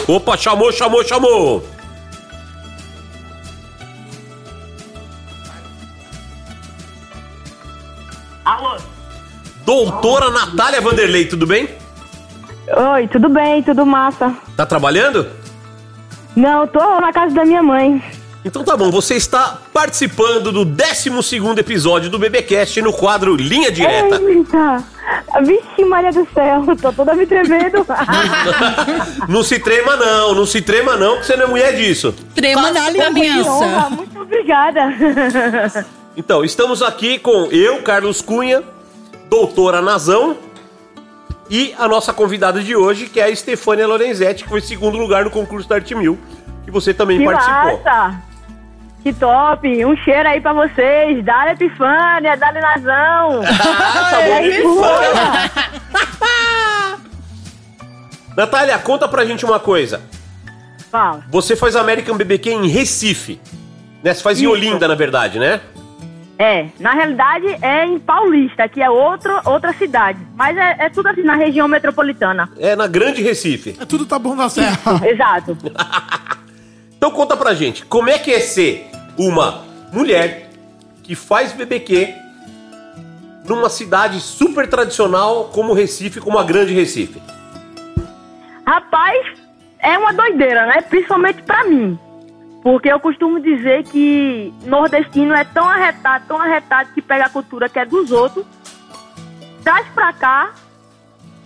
Opa, 0.06 0.36
chamou, 0.36 0.72
chamou, 0.72 1.04
chamou. 1.04 1.66
Alô? 8.44 8.76
Doutora 9.64 10.30
Natália 10.30 10.80
Vanderlei, 10.80 11.26
tudo 11.26 11.46
bem? 11.46 11.68
Oi, 12.68 13.08
tudo 13.08 13.28
bem, 13.28 13.62
tudo 13.62 13.84
massa. 13.84 14.34
Tá 14.56 14.64
trabalhando? 14.64 15.26
Não, 16.36 16.66
tô 16.66 16.78
na 17.00 17.12
casa 17.12 17.34
da 17.34 17.44
minha 17.44 17.62
mãe. 17.62 18.02
Então 18.44 18.64
tá 18.64 18.76
bom, 18.76 18.90
você 18.90 19.14
está 19.14 19.58
participando 19.72 20.50
do 20.50 20.64
12 20.64 21.10
episódio 21.58 22.10
do 22.10 22.18
BBcast 22.18 22.80
no 22.82 22.92
quadro 22.92 23.36
Linha 23.36 23.70
Direta. 23.70 24.20
Eita! 24.20 24.84
Vixe, 25.44 25.84
Maria 25.84 26.12
do 26.12 26.26
céu, 26.32 26.64
tô 26.80 26.92
toda 26.92 27.14
me 27.14 27.26
tremendo. 27.26 27.86
não 29.28 29.42
se 29.42 29.58
trema 29.58 29.96
não, 29.96 30.34
não 30.34 30.46
se 30.46 30.60
trema 30.60 30.96
não, 30.96 31.18
que 31.18 31.26
você 31.26 31.36
não 31.36 31.44
é 31.44 31.48
mulher 31.48 31.76
disso. 31.76 32.14
Trema 32.34 32.72
na 32.72 32.86
aliança. 32.86 33.90
muito 33.90 34.20
obrigada. 34.20 34.80
Então, 36.16 36.44
estamos 36.44 36.82
aqui 36.82 37.18
com 37.18 37.48
eu, 37.50 37.82
Carlos 37.82 38.20
Cunha, 38.20 38.62
doutora 39.30 39.80
Nazão 39.80 40.36
e 41.54 41.74
a 41.78 41.86
nossa 41.86 42.14
convidada 42.14 42.62
de 42.62 42.74
hoje, 42.74 43.10
que 43.10 43.20
é 43.20 43.24
a 43.24 43.28
Estefânia 43.28 43.86
Lorenzetti, 43.86 44.44
que 44.44 44.48
foi 44.48 44.62
segundo 44.62 44.96
lugar 44.96 45.22
no 45.22 45.30
concurso 45.30 45.68
da 45.68 45.74
Arte 45.74 45.94
Mil, 45.94 46.18
que 46.64 46.70
você 46.70 46.94
também 46.94 47.18
Que 47.18 47.26
participou. 47.26 47.82
massa! 47.84 48.22
Que 49.02 49.12
top! 49.12 49.84
Um 49.84 49.94
cheiro 49.98 50.26
aí 50.30 50.40
pra 50.40 50.54
vocês. 50.54 51.22
Dale 51.22 51.50
Epifânia, 51.50 52.38
Dale 52.38 52.58
Nazão. 52.58 53.42
Epifânia. 54.42 55.50
Natália, 58.34 58.78
conta 58.78 59.06
pra 59.06 59.26
gente 59.26 59.44
uma 59.44 59.60
coisa. 59.60 60.00
Fala. 60.90 61.22
Você 61.28 61.54
faz 61.54 61.76
American 61.76 62.16
BBQ 62.16 62.48
em 62.50 62.68
Recife. 62.68 63.38
Né? 64.02 64.14
Você 64.14 64.22
faz 64.22 64.40
em 64.40 64.44
Isso. 64.44 64.52
Olinda, 64.52 64.88
na 64.88 64.94
verdade, 64.94 65.38
né? 65.38 65.60
É, 66.42 66.66
na 66.80 66.90
realidade 66.92 67.46
é 67.62 67.86
em 67.86 68.00
Paulista, 68.00 68.68
que 68.68 68.82
é 68.82 68.90
outro, 68.90 69.32
outra 69.44 69.72
cidade. 69.74 70.18
Mas 70.34 70.56
é, 70.56 70.86
é 70.86 70.90
tudo 70.90 71.06
assim 71.06 71.22
na 71.22 71.36
região 71.36 71.68
metropolitana. 71.68 72.50
É 72.58 72.74
na 72.74 72.88
Grande 72.88 73.22
Recife. 73.22 73.76
É 73.80 73.86
tudo 73.86 74.04
tá 74.04 74.18
bom 74.18 74.34
na 74.34 74.48
serra. 74.48 74.76
Exato. 75.06 75.56
Então 76.96 77.10
conta 77.10 77.36
pra 77.36 77.52
gente, 77.52 77.84
como 77.86 78.08
é 78.08 78.16
que 78.16 78.32
é 78.32 78.38
ser 78.38 78.88
uma 79.18 79.64
mulher 79.92 80.50
que 81.02 81.16
faz 81.16 81.52
BBQ 81.52 82.14
numa 83.44 83.68
cidade 83.68 84.20
super 84.20 84.68
tradicional 84.68 85.46
como 85.46 85.72
Recife, 85.72 86.20
como 86.20 86.38
a 86.38 86.44
Grande 86.44 86.72
Recife? 86.72 87.20
Rapaz, 88.64 89.36
é 89.80 89.98
uma 89.98 90.12
doideira, 90.12 90.64
né? 90.66 90.80
Principalmente 90.82 91.42
pra 91.42 91.64
mim. 91.64 91.98
Porque 92.62 92.88
eu 92.88 93.00
costumo 93.00 93.40
dizer 93.40 93.82
que 93.84 94.52
nordestino 94.64 95.34
é 95.34 95.44
tão 95.44 95.68
arretado, 95.68 96.24
tão 96.28 96.40
arretado 96.40 96.90
que 96.94 97.02
pega 97.02 97.26
a 97.26 97.28
cultura 97.28 97.68
que 97.68 97.78
é 97.78 97.84
dos 97.84 98.12
outros, 98.12 98.46
traz 99.64 99.86
pra 99.88 100.12
cá, 100.12 100.52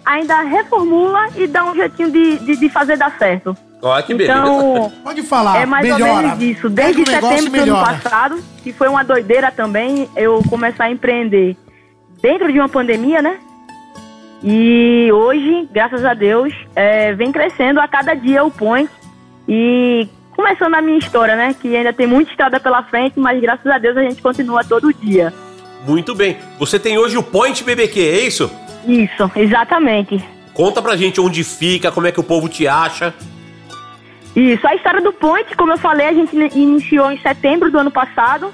ainda 0.05 0.43
reformula 0.43 1.29
e 1.37 1.47
dá 1.47 1.65
um 1.65 1.75
jeitinho 1.75 2.11
de, 2.11 2.39
de, 2.39 2.57
de 2.57 2.69
fazer 2.69 2.97
dar 2.99 3.17
certo. 3.19 3.57
Olha 3.81 4.03
que 4.03 4.15
beleza. 4.15 4.39
Então, 4.39 4.93
Pode 5.03 5.23
falar, 5.23 5.61
é 5.61 5.67
mais 5.67 5.85
melhora. 5.85 6.13
ou 6.13 6.23
menos 6.23 6.43
isso. 6.43 6.69
Desde 6.69 7.05
Pega 7.05 7.21
setembro 7.21 7.65
do 7.65 7.75
ano 7.75 7.85
passado, 7.85 8.43
que 8.63 8.73
foi 8.73 8.89
uma 8.89 9.05
doideira 9.05 9.51
também, 9.51 10.09
eu 10.17 10.43
começar 10.49 10.85
a 10.85 10.91
empreender 10.91 11.57
dentro 12.21 12.53
de 12.53 12.59
uma 12.59 12.69
pandemia, 12.69 13.23
né? 13.23 13.39
E 14.43 15.11
hoje, 15.13 15.69
graças 15.73 16.05
a 16.05 16.15
Deus, 16.15 16.53
é, 16.75 17.15
vem 17.15 17.33
crescendo 17.33 17.81
a 17.81 17.89
cada 17.89 18.15
dia 18.15 18.45
o 18.45 18.51
Point. 18.51 18.91
E 19.49 20.09
começando 20.37 20.75
a 20.75 20.83
minha 20.83 20.99
história, 20.99 21.35
né? 21.35 21.55
Que 21.61 21.75
ainda 21.75 21.93
tem 21.93 22.07
muita 22.07 22.31
estrada 22.31 22.61
pela 22.61 22.83
frente, 22.85 23.19
mas 23.19 23.41
graças 23.41 23.67
a 23.67 23.79
Deus 23.79 23.97
a 23.97 24.03
gente 24.03 24.21
continua 24.23 24.63
todo 24.63 24.93
dia. 24.93 25.33
Muito 25.87 26.15
bem. 26.15 26.37
Você 26.59 26.79
tem 26.79 26.99
hoje 26.99 27.17
o 27.17 27.23
Point 27.23 27.65
BBQ, 27.65 28.01
é 28.01 28.21
isso? 28.27 28.51
Isso, 28.87 29.31
exatamente. 29.35 30.23
Conta 30.53 30.81
pra 30.83 30.97
gente 30.97 31.21
onde 31.21 31.43
fica, 31.43 31.91
como 31.91 32.07
é 32.07 32.13
que 32.13 32.21
o 32.21 32.25
povo 32.25 32.49
te 32.49 32.69
acha. 32.69 33.15
Isso, 34.35 34.67
a 34.67 34.75
história 34.75 35.01
do 35.01 35.13
Point, 35.13 35.55
como 35.57 35.73
eu 35.73 35.79
falei, 35.79 36.07
a 36.09 36.13
gente 36.13 36.35
ini- 36.37 36.51
iniciou 36.55 37.11
em 37.11 37.19
setembro 37.21 37.71
do 37.71 37.79
ano 37.79 37.91
passado. 37.91 38.53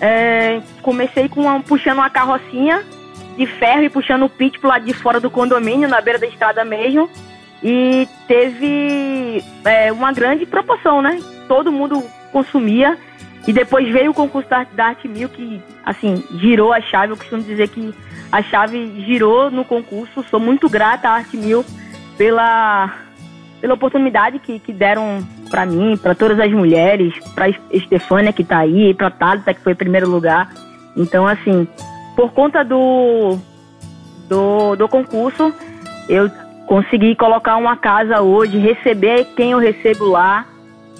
É, 0.00 0.60
comecei 0.82 1.28
com 1.28 1.40
uma- 1.42 1.60
puxando 1.60 1.98
uma 1.98 2.10
carrocinha 2.10 2.84
de 3.36 3.46
ferro 3.46 3.82
e 3.82 3.88
puxando 3.88 4.24
o 4.24 4.28
pit 4.28 4.58
pro 4.58 4.68
lado 4.68 4.84
de 4.84 4.92
fora 4.92 5.18
do 5.18 5.30
condomínio, 5.30 5.88
na 5.88 6.00
beira 6.00 6.18
da 6.18 6.26
estrada 6.26 6.64
mesmo. 6.64 7.08
E 7.62 8.06
teve 8.28 9.42
é, 9.64 9.90
uma 9.92 10.12
grande 10.12 10.46
proporção, 10.46 11.00
né? 11.02 11.20
Todo 11.48 11.72
mundo 11.72 12.02
consumia. 12.32 12.96
E 13.46 13.52
depois 13.52 13.88
veio 13.92 14.10
o 14.10 14.14
concurso 14.14 14.48
da, 14.50 14.66
Arte 14.86 15.06
Mil, 15.06 15.28
que, 15.28 15.62
assim, 15.84 16.22
girou 16.40 16.72
a 16.72 16.80
chave. 16.80 17.12
Eu 17.12 17.16
costumo 17.16 17.42
dizer 17.42 17.68
que 17.68 17.94
a 18.30 18.42
chave 18.42 19.04
girou 19.06 19.50
no 19.50 19.64
concurso. 19.64 20.24
Sou 20.28 20.40
muito 20.40 20.68
grata 20.68 21.08
à 21.08 21.12
Arte 21.12 21.36
Mil 21.36 21.64
pela, 22.18 22.92
pela 23.60 23.74
oportunidade 23.74 24.38
que, 24.40 24.58
que 24.58 24.72
deram 24.72 25.26
pra 25.48 25.64
mim, 25.64 25.96
pra 25.96 26.14
todas 26.14 26.40
as 26.40 26.50
mulheres, 26.50 27.14
Es- 27.38 27.82
Estefânia 27.82 28.32
que 28.32 28.42
tá 28.42 28.58
aí, 28.58 28.92
pra 28.92 29.10
Thalita 29.10 29.54
que 29.54 29.60
foi 29.60 29.72
em 29.72 29.76
primeiro 29.76 30.08
lugar. 30.10 30.50
Então, 30.96 31.24
assim, 31.26 31.68
por 32.16 32.32
conta 32.32 32.64
do, 32.64 33.38
do, 34.28 34.74
do 34.74 34.88
concurso, 34.88 35.54
eu 36.08 36.28
consegui 36.66 37.14
colocar 37.14 37.56
uma 37.56 37.76
casa 37.76 38.20
hoje, 38.20 38.58
receber 38.58 39.26
quem 39.36 39.52
eu 39.52 39.58
recebo 39.58 40.04
lá 40.06 40.46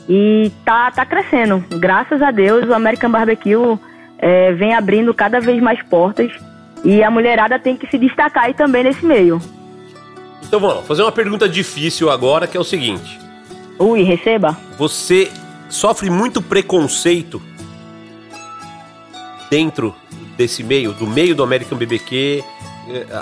e 0.09 0.51
tá, 0.65 0.91
tá 0.91 1.05
crescendo. 1.05 1.63
Graças 1.79 2.23
a 2.23 2.31
Deus, 2.31 2.69
o 2.69 2.75
American 2.75 3.11
Barbecue 3.11 3.79
é, 4.19 4.53
vem 4.53 4.75
abrindo 4.75 5.13
cada 5.13 5.41
vez 5.41 5.61
mais 5.61 5.83
portas 5.83 6.31
e 6.85 7.03
a 7.03 7.11
mulherada 7.11 7.59
tem 7.59 7.77
que 7.77 7.87
se 7.89 7.99
destacar 7.99 8.45
aí 8.45 8.55
também 8.55 8.85
nesse 8.85 9.05
meio. 9.05 9.41
Então 10.47 10.61
vamos 10.61 10.77
lá, 10.77 10.83
fazer 10.83 11.03
uma 11.03 11.13
pergunta 11.13 11.49
difícil 11.49 12.09
agora, 12.09 12.47
que 12.47 12.57
é 12.57 12.61
o 12.61 12.65
seguinte. 12.65 13.19
Ui, 13.79 14.03
receba. 14.03 14.57
Você 14.79 15.31
sofre 15.69 16.09
muito 16.09 16.41
preconceito 16.41 17.43
dentro 19.51 19.95
desse 20.37 20.63
meio, 20.63 20.93
do 20.93 21.07
meio 21.07 21.35
do 21.35 21.43
American 21.43 21.77
BBQ, 21.77 22.45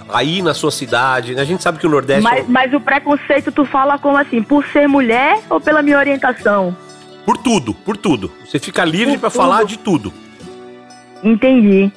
aí 0.09 0.43
na 0.43 0.55
sua 0.55 0.71
cidade. 0.71 1.39
A 1.39 1.45
gente 1.45 1.63
sabe 1.63 1.79
que 1.79 1.87
o 1.87 1.91
Nordeste. 1.91 2.23
Mas, 2.23 2.49
mas 2.49 2.73
o 2.73 2.81
preconceito 2.81 3.53
tu 3.53 3.65
fala 3.65 3.99
como 3.99 4.17
assim? 4.17 4.43
Por 4.43 4.65
ser 4.67 4.87
mulher 4.89 5.41
ou 5.49 5.61
pela 5.61 5.83
minha 5.83 5.99
orientação? 5.99 6.77
Por 7.25 7.37
tudo, 7.39 7.73
por 7.73 7.97
tudo. 7.97 8.31
Você 8.45 8.59
fica 8.59 8.85
livre 8.85 9.17
tudo. 9.17 9.31
falar 9.31 9.65
de 9.65 9.79
tudo. 9.79 10.13
Entendi. 11.23 11.91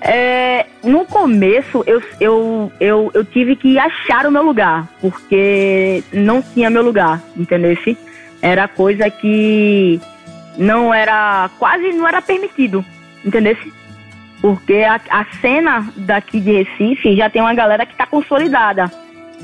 É, 0.00 0.66
no 0.82 1.04
começo, 1.04 1.82
eu, 1.86 2.02
eu, 2.20 2.72
eu, 2.78 3.10
eu 3.14 3.24
tive 3.24 3.56
que 3.56 3.78
achar 3.78 4.26
o 4.26 4.30
meu 4.30 4.42
lugar, 4.42 4.88
porque 5.00 6.04
não 6.12 6.42
tinha 6.42 6.70
meu 6.70 6.82
lugar, 6.82 7.20
entendeu? 7.36 7.76
Era 8.40 8.68
coisa 8.68 9.10
que 9.10 10.00
não 10.56 10.92
era, 10.92 11.50
quase 11.58 11.92
não 11.92 12.06
era 12.06 12.20
permitido, 12.20 12.84
entendeu? 13.24 13.56
Porque 14.42 14.82
a, 14.82 15.00
a 15.08 15.24
cena 15.40 15.88
daqui 15.96 16.40
de 16.40 16.50
Recife 16.50 17.16
já 17.16 17.30
tem 17.30 17.40
uma 17.40 17.54
galera 17.54 17.86
que 17.86 17.92
está 17.92 18.04
consolidada. 18.04 18.90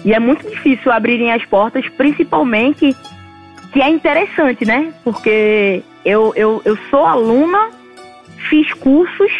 E 0.05 0.13
é 0.13 0.19
muito 0.19 0.47
difícil 0.51 0.93
abrirem 0.93 1.33
as 1.33 1.45
portas, 1.47 1.89
principalmente 1.91 2.95
que 3.73 3.81
é 3.81 3.89
interessante, 3.89 4.65
né? 4.65 4.93
Porque 5.05 5.83
eu, 6.05 6.33
eu, 6.35 6.61
eu 6.65 6.77
sou 6.91 7.07
aluna, 7.07 7.71
fiz 8.51 8.73
cursos, 8.75 9.31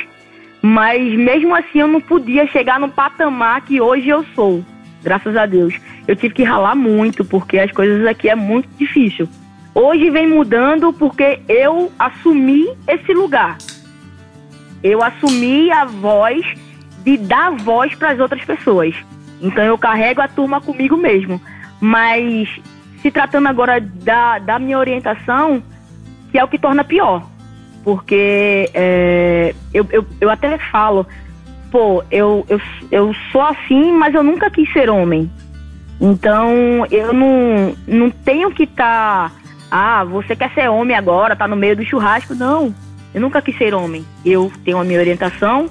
mas 0.63 1.03
mesmo 1.15 1.55
assim 1.55 1.81
eu 1.81 1.89
não 1.89 2.01
podia 2.01 2.47
chegar 2.47 2.79
no 2.79 2.89
patamar 2.89 3.61
que 3.63 3.81
hoje 3.81 4.09
eu 4.09 4.25
sou. 4.35 4.65
Graças 5.03 5.37
a 5.37 5.47
Deus. 5.47 5.75
Eu 6.07 6.17
tive 6.17 6.35
que 6.35 6.43
ralar 6.43 6.75
muito, 6.75 7.25
porque 7.25 7.59
as 7.59 7.71
coisas 7.71 8.07
aqui 8.07 8.29
é 8.29 8.35
muito 8.35 8.69
difícil. 8.79 9.29
Hoje 9.75 10.11
vem 10.11 10.27
mudando 10.27 10.93
porque 10.93 11.41
eu 11.49 11.93
assumi 11.99 12.67
esse 12.87 13.13
lugar. 13.13 13.59
Eu 14.83 15.03
assumi 15.03 15.71
a 15.71 15.85
voz 15.85 16.45
de 17.05 17.17
dar 17.17 17.51
voz 17.51 17.95
para 17.95 18.11
as 18.11 18.21
outras 18.21 18.45
pessoas. 18.45 18.95
Então 19.41 19.65
eu 19.65 19.79
carrego 19.79 20.21
a 20.21 20.29
turma 20.29 20.61
comigo 20.61 20.97
mesmo. 20.97 21.41
Mas 21.81 22.49
se 23.01 23.11
tratando 23.11 23.47
agora 23.49 23.81
da, 23.81 24.39
da 24.39 24.59
minha 24.59 24.79
orientação, 24.79 25.63
que 26.31 26.39
é 26.39 26.45
o 26.45 26.49
que 26.49 26.59
torna 26.59 26.85
pior. 26.85 27.27
Porque 27.85 28.69
é, 28.75 29.55
eu, 29.73 29.87
eu, 29.91 30.07
eu 30.21 30.31
até 30.31 30.59
falo, 30.59 31.07
pô, 31.71 32.03
eu, 32.11 32.45
eu, 32.49 32.61
eu 32.91 33.15
sou 33.33 33.43
assim, 33.43 33.93
mas 33.93 34.15
eu 34.15 34.23
nunca 34.23 34.51
quis 34.51 34.71
ser 34.73 34.91
homem. 34.91 35.31
Então 36.01 36.87
eu 36.91 37.13
não, 37.13 37.75
não 37.87 38.11
tenho 38.11 38.51
que 38.51 38.65
estar. 38.65 39.33
ah, 39.71 40.05
você 40.05 40.37
quer 40.37 40.53
ser 40.53 40.69
homem 40.69 40.97
agora, 40.97 41.37
tá 41.37 41.49
no 41.49 41.57
meio 41.57 41.77
do 41.77 41.85
churrasco. 41.85 42.35
Não, 42.35 42.75
eu 43.19 43.21
nunca 43.21 43.43
quis 43.43 43.59
ser 43.59 43.75
homem. 43.75 44.07
Eu 44.25 44.51
tenho 44.65 44.79
a 44.79 44.85
minha 44.85 45.01
orientação, 45.01 45.69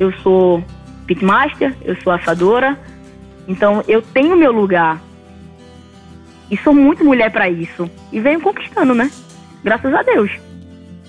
eu 0.00 0.12
sou 0.18 0.64
pitmaster, 1.06 1.72
eu 1.82 1.96
sou 2.02 2.12
assadora. 2.12 2.76
Então 3.46 3.84
eu 3.86 4.02
tenho 4.02 4.36
meu 4.36 4.50
lugar. 4.50 5.00
E 6.50 6.56
sou 6.58 6.74
muito 6.74 7.04
mulher 7.04 7.30
pra 7.30 7.48
isso. 7.48 7.88
E 8.12 8.18
venho 8.18 8.40
conquistando, 8.40 8.94
né? 8.94 9.10
Graças 9.62 9.94
a 9.94 10.02
Deus. 10.02 10.28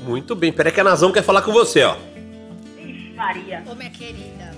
Muito 0.05 0.35
bem. 0.35 0.53
Peraí 0.53 0.71
que 0.71 0.79
a 0.79 0.83
Nazão 0.83 1.11
quer 1.11 1.23
falar 1.23 1.41
com 1.41 1.51
você, 1.51 1.83
ó. 1.83 1.95
Maria. 3.15 3.63
Ô, 3.65 3.73
minha 3.73 3.89
querida. 3.89 4.53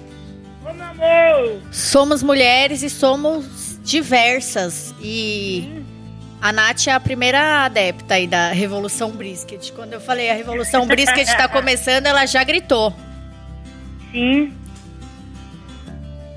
Somos 1.71 2.21
mulheres 2.21 2.83
e 2.83 2.89
somos 2.89 3.79
diversas. 3.83 4.93
E 5.01 5.80
a 6.41 6.51
Nath 6.51 6.87
é 6.87 6.91
a 6.91 6.99
primeira 6.99 7.65
adepta 7.65 8.15
aí 8.15 8.25
da 8.27 8.51
Revolução 8.51 9.11
Brisket. 9.11 9.71
Quando 9.73 9.93
eu 9.93 10.01
falei 10.01 10.29
a 10.31 10.33
Revolução 10.33 10.87
Brisket 10.87 11.27
tá 11.37 11.47
começando, 11.49 12.07
ela 12.07 12.25
já 12.25 12.43
gritou. 12.43 12.93
Sim. 14.11 14.53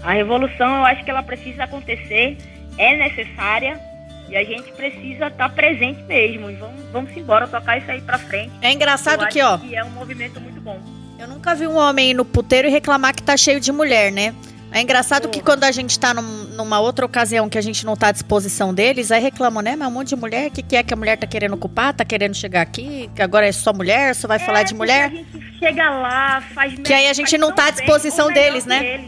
A 0.02 0.12
revolução, 0.12 0.68
eu 0.76 0.84
acho 0.84 1.02
que 1.02 1.10
ela 1.10 1.22
precisa 1.22 1.64
acontecer, 1.64 2.36
é 2.76 2.96
necessária 2.96 3.80
e 4.28 4.36
a 4.36 4.44
gente 4.44 4.70
precisa 4.72 5.28
estar 5.28 5.48
presente 5.48 6.02
mesmo. 6.02 6.50
E 6.50 6.54
vamos, 6.56 6.84
vamos 6.92 7.16
embora 7.16 7.48
tocar 7.48 7.78
isso 7.78 7.90
aí 7.90 8.02
pra 8.02 8.18
frente. 8.18 8.52
É 8.60 8.70
engraçado 8.70 9.22
Eu 9.24 9.28
que, 9.28 9.40
ó, 9.42 9.56
Que 9.56 9.74
é 9.74 9.82
um 9.82 9.90
movimento 9.90 10.38
muito 10.40 10.60
bom. 10.60 10.78
eu 11.18 11.26
nunca 11.26 11.54
vi 11.54 11.66
um 11.66 11.76
homem 11.78 12.12
no 12.12 12.24
puteiro 12.24 12.68
e 12.68 12.70
reclamar 12.70 13.14
que 13.14 13.22
tá 13.22 13.34
cheio 13.36 13.58
de 13.58 13.72
mulher, 13.72 14.12
né? 14.12 14.34
É 14.74 14.80
engraçado 14.80 15.28
que 15.28 15.40
quando 15.40 15.62
a 15.62 15.70
gente 15.70 15.96
tá 16.00 16.12
num- 16.12 16.46
numa 16.56 16.80
outra 16.80 17.06
ocasião 17.06 17.48
que 17.48 17.56
a 17.56 17.60
gente 17.60 17.86
não 17.86 17.94
tá 17.94 18.08
à 18.08 18.12
disposição 18.12 18.74
deles, 18.74 19.12
aí 19.12 19.22
reclamam, 19.22 19.62
né? 19.62 19.76
Mas 19.76 19.86
um 19.86 19.90
monte 19.92 20.08
de 20.08 20.16
mulher, 20.16 20.48
o 20.48 20.50
que, 20.50 20.62
que 20.64 20.74
é 20.74 20.82
que 20.82 20.92
a 20.92 20.96
mulher 20.96 21.16
tá 21.16 21.28
querendo 21.28 21.54
ocupar? 21.54 21.94
Tá 21.94 22.04
querendo 22.04 22.34
chegar 22.34 22.62
aqui? 22.62 23.08
Que 23.14 23.22
agora 23.22 23.46
é 23.46 23.52
só 23.52 23.72
mulher? 23.72 24.16
Só 24.16 24.26
vai 24.26 24.40
falar 24.40 24.64
de 24.64 24.74
mulher? 24.74 25.02
É, 25.02 25.04
A 25.04 25.08
gente 25.10 25.58
chega 25.60 25.90
lá, 25.90 26.40
faz 26.52 26.74
Que 26.80 26.92
aí 26.92 27.08
a 27.08 27.12
gente 27.12 27.38
não 27.38 27.52
tá 27.52 27.66
à 27.66 27.70
disposição 27.70 28.32
deles, 28.32 28.66
né? 28.66 29.04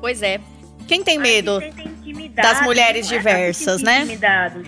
Pois 0.00 0.22
é. 0.22 0.38
Quem 0.86 1.02
tem 1.02 1.18
medo 1.18 1.60
das 2.34 2.60
mulheres 2.62 3.10
é? 3.10 3.16
diversas, 3.16 3.82
né? 3.82 4.02
intimidados. 4.02 4.64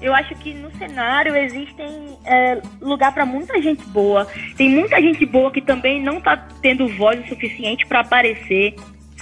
Eu 0.00 0.14
acho 0.14 0.34
que 0.36 0.54
no 0.54 0.70
cenário 0.78 1.36
existem 1.36 2.18
é, 2.24 2.60
lugar 2.80 3.12
pra 3.12 3.26
muita 3.26 3.60
gente 3.60 3.82
boa. 3.88 4.26
Tem 4.56 4.70
muita 4.70 4.98
gente 5.00 5.26
boa 5.26 5.50
que 5.50 5.60
também 5.60 6.02
não 6.02 6.22
tá 6.22 6.36
tendo 6.62 6.88
voz 6.96 7.22
o 7.24 7.28
suficiente 7.28 7.84
pra 7.86 8.00
aparecer, 8.00 8.74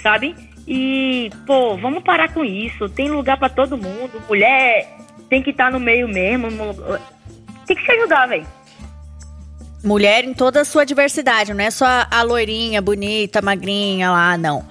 sabe? 0.05 0.35
E, 0.67 1.31
pô, 1.47 1.75
vamos 1.77 2.03
parar 2.03 2.31
com 2.31 2.45
isso. 2.45 2.87
Tem 2.89 3.09
lugar 3.09 3.37
pra 3.37 3.49
todo 3.49 3.75
mundo. 3.75 4.21
Mulher 4.29 4.87
tem 5.27 5.41
que 5.41 5.49
estar 5.49 5.71
no 5.71 5.79
meio 5.79 6.07
mesmo. 6.07 6.47
Tem 7.65 7.75
que 7.75 7.83
se 7.83 7.91
ajudar, 7.91 8.27
velho. 8.27 8.45
Mulher 9.83 10.23
em 10.23 10.33
toda 10.33 10.61
a 10.61 10.65
sua 10.65 10.85
diversidade, 10.85 11.53
não 11.55 11.63
é 11.63 11.71
só 11.71 11.85
a- 12.09 12.21
loirinha, 12.21 12.81
bonita, 12.83 13.41
magrinha 13.41 14.11
lá, 14.11 14.37
não. 14.37 14.63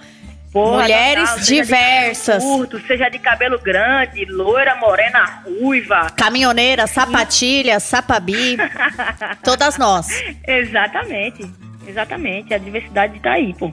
Porra, 0.52 0.82
Mulheres 0.82 1.28
seja 1.30 1.44
de 1.44 1.54
diversas. 1.62 2.36
cabelo 2.44 2.56
curto, 2.58 2.86
seja 2.86 3.08
de 3.08 3.18
cabelo 3.18 3.58
grande, 3.60 4.24
loira, 4.26 4.76
morena, 4.76 5.42
ruiva. 5.44 6.10
Caminhoneira, 6.16 6.86
sapatilha, 6.86 7.80
sapabi, 7.80 8.56
todas 9.42 9.76
nós. 9.78 10.06
Exatamente. 10.46 11.44
Exatamente. 11.88 12.54
A 12.54 12.58
diversidade 12.58 13.18
tá 13.18 13.32
aí, 13.32 13.52
pô. 13.54 13.72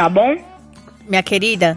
Tá 0.00 0.08
bom? 0.08 0.34
Minha 1.06 1.22
querida, 1.22 1.76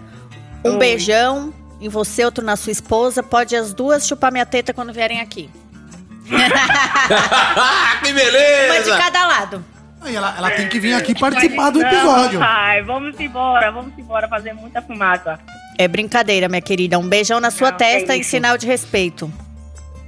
um 0.63 0.71
Oi. 0.71 0.77
beijão 0.77 1.53
em 1.81 1.89
você, 1.89 2.23
outro 2.23 2.41
na 2.41 2.55
sua 2.55 2.71
esposa. 2.71 3.21
Pode 3.21 3.53
as 3.53 3.73
duas 3.73 4.07
chupar 4.07 4.31
minha 4.31 4.45
teta 4.45 4.73
quando 4.73 4.93
vierem 4.93 5.19
aqui. 5.19 5.49
que 6.23 6.33
Uma 6.33 8.01
de 8.01 8.13
beleza! 8.13 8.97
cada 8.97 9.27
lado. 9.27 9.65
Aí 9.99 10.15
ela, 10.15 10.33
ela 10.37 10.51
tem 10.51 10.69
que 10.69 10.79
vir 10.79 10.93
aqui 10.93 11.13
participar 11.19 11.71
do 11.71 11.81
episódio. 11.81 12.39
Pai, 12.39 12.81
vamos 12.83 13.19
embora, 13.19 13.69
vamos 13.73 13.91
embora 13.97 14.25
fazer 14.29 14.53
muita 14.53 14.81
fumaça. 14.81 15.37
É 15.77 15.85
brincadeira, 15.85 16.47
minha 16.47 16.61
querida. 16.61 16.97
Um 16.97 17.09
beijão 17.09 17.41
na 17.41 17.51
sua 17.51 17.71
Não, 17.71 17.77
testa 17.77 18.13
é 18.13 18.17
em 18.19 18.23
sinal 18.23 18.57
de 18.57 18.65
respeito. 18.65 19.29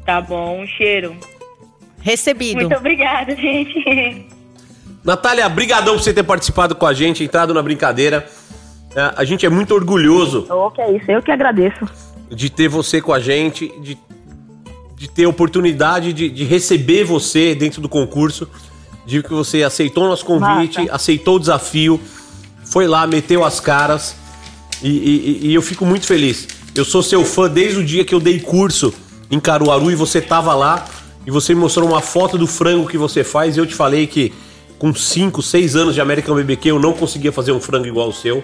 Tá 0.05 0.21
bom, 0.21 0.61
um 0.61 0.65
cheiro. 0.65 1.17
Recebido. 1.99 2.61
Muito 2.61 2.77
obrigada, 2.77 3.35
gente. 3.35 4.25
Natália, 5.05 5.47
brigadão 5.47 5.93
por 5.95 6.01
você 6.03 6.11
ter 6.13 6.23
participado 6.23 6.73
com 6.75 6.85
a 6.85 6.93
gente, 6.93 7.23
entrado 7.23 7.53
na 7.53 7.61
brincadeira. 7.61 8.27
É, 8.95 9.13
A 9.15 9.23
gente 9.23 9.45
é 9.45 9.49
muito 9.49 9.73
orgulhoso 9.75 10.47
Ô, 10.49 10.71
que 10.71 10.81
é 10.81 10.91
isso, 10.97 11.09
eu 11.11 11.21
que 11.21 11.31
agradeço. 11.31 11.87
de 12.31 12.49
ter 12.49 12.67
você 12.67 12.99
com 13.01 13.13
a 13.13 13.19
gente, 13.19 13.71
de, 13.79 13.97
de 14.97 15.07
ter 15.07 15.25
a 15.25 15.29
oportunidade 15.29 16.11
de, 16.11 16.27
de 16.29 16.43
receber 16.43 17.03
você 17.03 17.53
dentro 17.53 17.81
do 17.81 17.87
concurso, 17.87 18.49
de 19.05 19.21
que 19.21 19.31
você 19.31 19.61
aceitou 19.63 20.05
o 20.05 20.07
nosso 20.07 20.25
convite, 20.25 20.89
aceitou 20.89 21.35
o 21.35 21.39
desafio, 21.39 22.01
foi 22.63 22.87
lá, 22.87 23.05
meteu 23.05 23.43
as 23.45 23.59
caras 23.59 24.15
e, 24.81 24.89
e- 24.89 25.47
e 25.49 25.53
eu 25.53 25.61
fico 25.61 25.85
muito 25.85 26.07
feliz. 26.07 26.47
Eu 26.75 26.83
sou 26.83 27.03
seu 27.03 27.23
fã 27.23 27.47
desde 27.47 27.79
o 27.79 27.83
dia 27.85 28.03
que 28.03 28.15
eu 28.15 28.19
dei 28.19 28.39
curso 28.39 28.91
em 29.29 29.39
Caruaru 29.39 29.91
e 29.91 29.95
você 29.95 30.19
tava 30.19 30.55
lá 30.55 30.83
e 31.27 31.29
você 31.29 31.53
me 31.53 31.59
mostrou 31.61 31.87
uma 31.87 32.01
foto 32.01 32.37
do 32.37 32.47
frango 32.47 32.87
que 32.87 32.97
você 32.97 33.23
faz 33.23 33.55
e 33.55 33.59
eu 33.59 33.65
te 33.67 33.75
falei 33.75 34.07
que 34.07 34.33
com 34.85 34.93
5, 34.93 35.41
6 35.41 35.75
anos 35.75 35.95
de 35.95 36.01
American 36.01 36.35
BBQ 36.35 36.69
eu 36.69 36.79
não 36.79 36.93
conseguia 36.93 37.31
fazer 37.31 37.51
um 37.51 37.59
frango 37.59 37.87
igual 37.87 38.09
o 38.09 38.13
seu. 38.13 38.43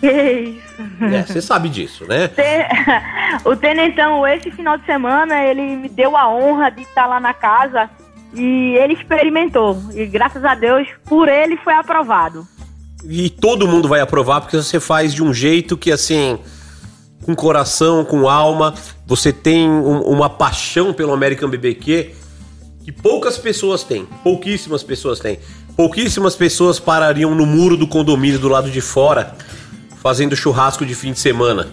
Que 0.00 0.10
isso. 0.10 1.04
É, 1.14 1.22
você 1.26 1.42
sabe 1.42 1.68
disso, 1.68 2.06
né? 2.08 2.30
O 3.44 3.54
Tenentão, 3.54 4.26
esse 4.26 4.50
final 4.50 4.78
de 4.78 4.86
semana, 4.86 5.44
ele 5.44 5.76
me 5.76 5.88
deu 5.90 6.16
a 6.16 6.26
honra 6.34 6.70
de 6.70 6.80
estar 6.80 7.04
lá 7.06 7.20
na 7.20 7.34
casa 7.34 7.90
e 8.34 8.74
ele 8.76 8.94
experimentou. 8.94 9.78
E 9.92 10.06
graças 10.06 10.42
a 10.42 10.54
Deus, 10.54 10.88
por 11.04 11.28
ele 11.28 11.58
foi 11.58 11.74
aprovado. 11.74 12.46
E 13.06 13.28
todo 13.28 13.68
mundo 13.68 13.86
vai 13.86 14.00
aprovar 14.00 14.40
porque 14.40 14.56
você 14.56 14.80
faz 14.80 15.12
de 15.12 15.22
um 15.22 15.34
jeito 15.34 15.76
que, 15.76 15.92
assim, 15.92 16.38
com 17.26 17.34
coração, 17.34 18.06
com 18.06 18.26
alma, 18.26 18.72
você 19.06 19.34
tem 19.34 19.68
um- 19.68 20.00
uma 20.00 20.30
paixão 20.30 20.94
pelo 20.94 21.12
American 21.12 21.50
BBQ 21.50 22.14
que 22.84 22.92
poucas 22.92 23.36
pessoas 23.38 23.82
têm. 23.82 24.06
Pouquíssimas 24.22 24.82
pessoas 24.82 25.18
têm. 25.18 25.38
Pouquíssimas 25.76 26.36
pessoas 26.36 26.78
parariam 26.78 27.34
no 27.34 27.44
muro 27.44 27.76
do 27.76 27.86
condomínio 27.86 28.38
do 28.38 28.48
lado 28.48 28.70
de 28.70 28.80
fora 28.80 29.34
fazendo 30.02 30.36
churrasco 30.36 30.84
de 30.84 30.94
fim 30.94 31.12
de 31.12 31.18
semana. 31.18 31.68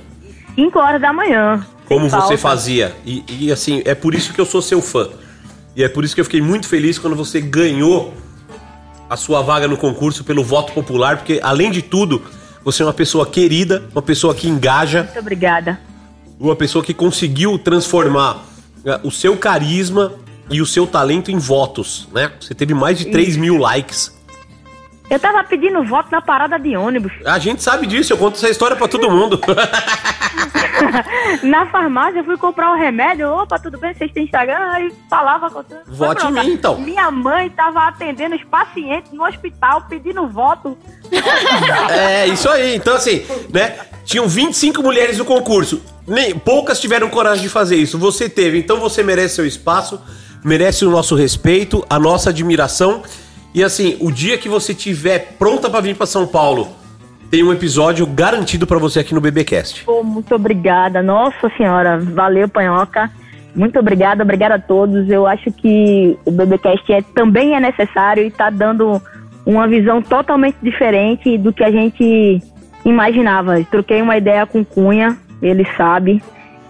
5 0.55 0.79
horas 0.79 1.01
da 1.01 1.13
manhã. 1.13 1.65
Como 1.85 2.09
você 2.09 2.17
falta. 2.17 2.37
fazia. 2.37 2.95
E, 3.05 3.23
e, 3.27 3.51
assim, 3.51 3.81
é 3.85 3.93
por 3.93 4.15
isso 4.15 4.33
que 4.33 4.39
eu 4.39 4.45
sou 4.45 4.61
seu 4.61 4.81
fã. 4.81 5.09
E 5.75 5.83
é 5.83 5.89
por 5.89 6.03
isso 6.03 6.15
que 6.15 6.21
eu 6.21 6.25
fiquei 6.25 6.41
muito 6.41 6.67
feliz 6.67 6.97
quando 6.97 7.15
você 7.15 7.41
ganhou 7.41 8.13
a 9.09 9.17
sua 9.17 9.41
vaga 9.41 9.67
no 9.67 9.75
concurso 9.75 10.23
pelo 10.23 10.43
voto 10.43 10.71
popular, 10.71 11.17
porque 11.17 11.39
além 11.43 11.69
de 11.69 11.81
tudo, 11.81 12.21
você 12.63 12.81
é 12.81 12.85
uma 12.85 12.93
pessoa 12.93 13.25
querida, 13.25 13.83
uma 13.91 14.01
pessoa 14.01 14.33
que 14.33 14.47
engaja, 14.47 15.03
Muito 15.03 15.19
obrigada. 15.19 15.79
uma 16.39 16.55
pessoa 16.55 16.83
que 16.83 16.93
conseguiu 16.93 17.59
transformar 17.59 18.45
eh, 18.85 18.99
o 19.03 19.11
seu 19.11 19.35
carisma 19.35 20.13
e 20.51 20.61
o 20.61 20.65
seu 20.65 20.85
talento 20.85 21.31
em 21.31 21.37
votos, 21.37 22.07
né? 22.11 22.31
Você 22.39 22.53
teve 22.53 22.73
mais 22.73 22.97
de 22.97 23.05
3 23.05 23.37
mil 23.37 23.57
likes. 23.57 24.19
Eu 25.09 25.19
tava 25.19 25.43
pedindo 25.43 25.83
voto 25.83 26.09
na 26.09 26.21
parada 26.21 26.57
de 26.57 26.77
ônibus. 26.77 27.11
A 27.25 27.37
gente 27.37 27.61
sabe 27.61 27.85
disso, 27.85 28.13
eu 28.13 28.17
conto 28.17 28.37
essa 28.37 28.49
história 28.49 28.77
pra 28.77 28.87
todo 28.87 29.11
mundo. 29.11 29.41
na 31.43 31.65
farmácia, 31.65 32.19
eu 32.19 32.23
fui 32.23 32.37
comprar 32.37 32.71
o 32.71 32.77
remédio. 32.77 33.29
Opa, 33.29 33.59
tudo 33.59 33.77
bem? 33.77 33.93
Vocês 33.93 34.09
têm 34.13 34.23
Instagram? 34.23 34.71
Aí 34.71 34.93
falava 35.09 35.49
com 35.49 35.65
Vote 35.85 36.25
em 36.25 36.31
mim, 36.31 36.53
então. 36.53 36.79
Minha 36.79 37.11
mãe 37.11 37.49
tava 37.49 37.89
atendendo 37.89 38.35
os 38.35 38.43
pacientes 38.45 39.11
no 39.11 39.25
hospital 39.25 39.85
pedindo 39.89 40.27
voto. 40.27 40.77
É, 41.89 42.27
isso 42.27 42.49
aí. 42.49 42.75
Então, 42.75 42.95
assim, 42.95 43.25
né? 43.51 43.75
Tinham 44.05 44.27
25 44.27 44.81
mulheres 44.81 45.17
no 45.17 45.25
concurso. 45.25 45.81
Nem, 46.07 46.37
poucas 46.37 46.79
tiveram 46.79 47.09
coragem 47.09 47.43
de 47.43 47.49
fazer 47.49 47.75
isso. 47.75 47.99
Você 47.99 48.29
teve, 48.29 48.57
então 48.57 48.79
você 48.79 49.03
merece 49.03 49.35
seu 49.35 49.45
espaço, 49.45 50.01
merece 50.43 50.85
o 50.85 50.91
nosso 50.91 51.15
respeito, 51.15 51.85
a 51.89 51.99
nossa 51.99 52.29
admiração. 52.29 53.03
E 53.53 53.63
assim, 53.63 53.97
o 53.99 54.11
dia 54.11 54.37
que 54.37 54.47
você 54.47 54.73
tiver 54.73 55.35
pronta 55.37 55.69
pra 55.69 55.81
vir 55.81 55.95
pra 55.95 56.05
São 56.05 56.25
Paulo, 56.25 56.69
tem 57.29 57.43
um 57.43 57.51
episódio 57.51 58.05
garantido 58.05 58.67
pra 58.67 58.77
você 58.77 58.99
aqui 58.99 59.13
no 59.13 59.21
BBcast. 59.21 59.85
Muito 60.03 60.35
obrigada. 60.35 61.01
Nossa 61.01 61.49
senhora, 61.57 61.97
valeu, 61.97 62.47
Panhoca. 62.49 63.09
Muito 63.55 63.77
obrigada, 63.79 64.23
obrigada 64.23 64.55
a 64.55 64.59
todos. 64.59 65.09
Eu 65.09 65.27
acho 65.27 65.51
que 65.51 66.17
o 66.25 66.31
BBcast 66.31 66.91
é, 66.91 67.01
também 67.01 67.55
é 67.55 67.59
necessário 67.59 68.25
e 68.25 68.31
tá 68.31 68.49
dando 68.49 69.01
uma 69.45 69.67
visão 69.67 70.01
totalmente 70.01 70.57
diferente 70.61 71.37
do 71.37 71.51
que 71.51 71.63
a 71.63 71.71
gente 71.71 72.41
imaginava. 72.85 73.63
Troquei 73.69 74.01
uma 74.01 74.17
ideia 74.17 74.45
com 74.45 74.63
Cunha, 74.63 75.17
ele 75.41 75.65
sabe. 75.75 76.21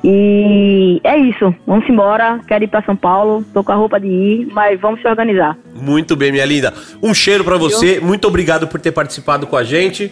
E 0.04 1.00
é 1.04 1.18
isso. 1.18 1.54
Vamos 1.66 1.88
embora. 1.88 2.40
Quero 2.48 2.64
ir 2.64 2.68
pra 2.68 2.84
São 2.84 2.96
Paulo. 2.96 3.46
Tô 3.54 3.64
com 3.64 3.72
a 3.72 3.76
roupa 3.76 4.00
de 4.00 4.08
ir, 4.08 4.48
mas 4.52 4.80
vamos 4.80 5.02
se 5.02 5.08
organizar. 5.08 5.58
Muito 5.76 6.16
bem, 6.16 6.32
minha 6.32 6.46
linda. 6.46 6.74
Um 7.02 7.14
cheiro 7.14 7.44
pra 7.44 7.58
você. 7.58 8.00
Muito 8.00 8.28
obrigado 8.28 8.68
por 8.68 8.80
ter 8.80 8.92
participado 8.92 9.46
com 9.46 9.56
a 9.56 9.64
gente. 9.64 10.12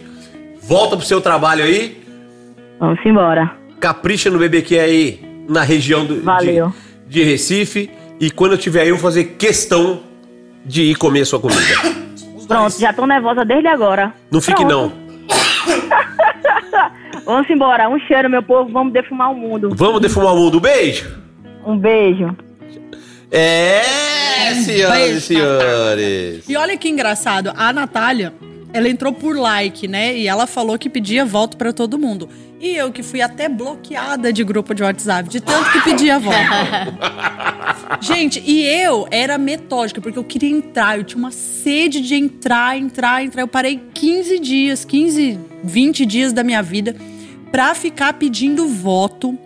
Volta 0.62 0.96
pro 0.96 1.04
seu 1.04 1.20
trabalho 1.20 1.64
aí. 1.64 2.00
Vamos 2.78 3.04
embora. 3.04 3.52
Capricha 3.80 4.30
no 4.30 4.38
BBQ 4.38 4.78
aí 4.78 5.20
na 5.48 5.62
região 5.62 6.04
do, 6.04 6.22
Valeu. 6.22 6.72
De, 7.06 7.20
de 7.20 7.24
Recife. 7.24 7.90
E 8.20 8.30
quando 8.30 8.52
eu 8.52 8.58
tiver 8.58 8.82
aí, 8.82 8.88
eu 8.88 8.96
vou 8.96 9.02
fazer 9.02 9.24
questão 9.38 10.00
de 10.64 10.82
ir 10.82 10.94
comer 10.96 11.24
sua 11.24 11.40
comida. 11.40 11.60
Pronto, 12.46 12.78
já 12.78 12.92
tô 12.92 13.06
nervosa 13.06 13.44
desde 13.44 13.68
agora. 13.68 14.12
Não 14.30 14.40
fique 14.40 14.64
não. 14.64 14.92
Vamos 17.30 17.48
embora. 17.48 17.88
Um 17.88 17.96
cheiro, 18.00 18.28
meu 18.28 18.42
povo. 18.42 18.72
Vamos 18.72 18.92
defumar 18.92 19.30
o 19.30 19.36
mundo. 19.36 19.70
Vamos 19.72 20.00
defumar 20.00 20.34
o 20.34 20.36
mundo. 20.36 20.58
Beijo. 20.58 21.16
Um 21.64 21.78
beijo. 21.78 22.36
É, 23.30 23.82
senhoras 24.64 25.10
e 25.10 25.20
senhores. 25.20 26.48
E 26.48 26.56
olha 26.56 26.76
que 26.76 26.88
engraçado, 26.88 27.52
a 27.56 27.72
Natália, 27.72 28.34
ela 28.72 28.88
entrou 28.88 29.12
por 29.12 29.36
like, 29.36 29.86
né? 29.86 30.16
E 30.16 30.26
ela 30.26 30.44
falou 30.48 30.76
que 30.76 30.90
pedia 30.90 31.24
voto 31.24 31.56
pra 31.56 31.72
todo 31.72 31.96
mundo. 31.96 32.28
E 32.60 32.74
eu 32.74 32.90
que 32.90 33.00
fui 33.00 33.22
até 33.22 33.48
bloqueada 33.48 34.32
de 34.32 34.42
grupo 34.42 34.74
de 34.74 34.82
WhatsApp, 34.82 35.28
de 35.28 35.40
tanto 35.40 35.70
que 35.70 35.82
pedia 35.82 36.18
voto. 36.18 36.34
Gente, 38.02 38.42
e 38.44 38.66
eu 38.66 39.06
era 39.08 39.38
metódica, 39.38 40.00
porque 40.00 40.18
eu 40.18 40.24
queria 40.24 40.50
entrar, 40.50 40.98
eu 40.98 41.04
tinha 41.04 41.18
uma 41.18 41.30
sede 41.30 42.00
de 42.00 42.16
entrar, 42.16 42.76
entrar, 42.76 43.22
entrar. 43.22 43.42
Eu 43.42 43.48
parei 43.48 43.80
15 43.94 44.40
dias, 44.40 44.84
15, 44.84 45.38
20 45.62 46.04
dias 46.04 46.32
da 46.32 46.42
minha 46.42 46.60
vida 46.60 46.96
pra 47.50 47.74
ficar 47.74 48.12
pedindo 48.14 48.66
voto. 48.68 49.38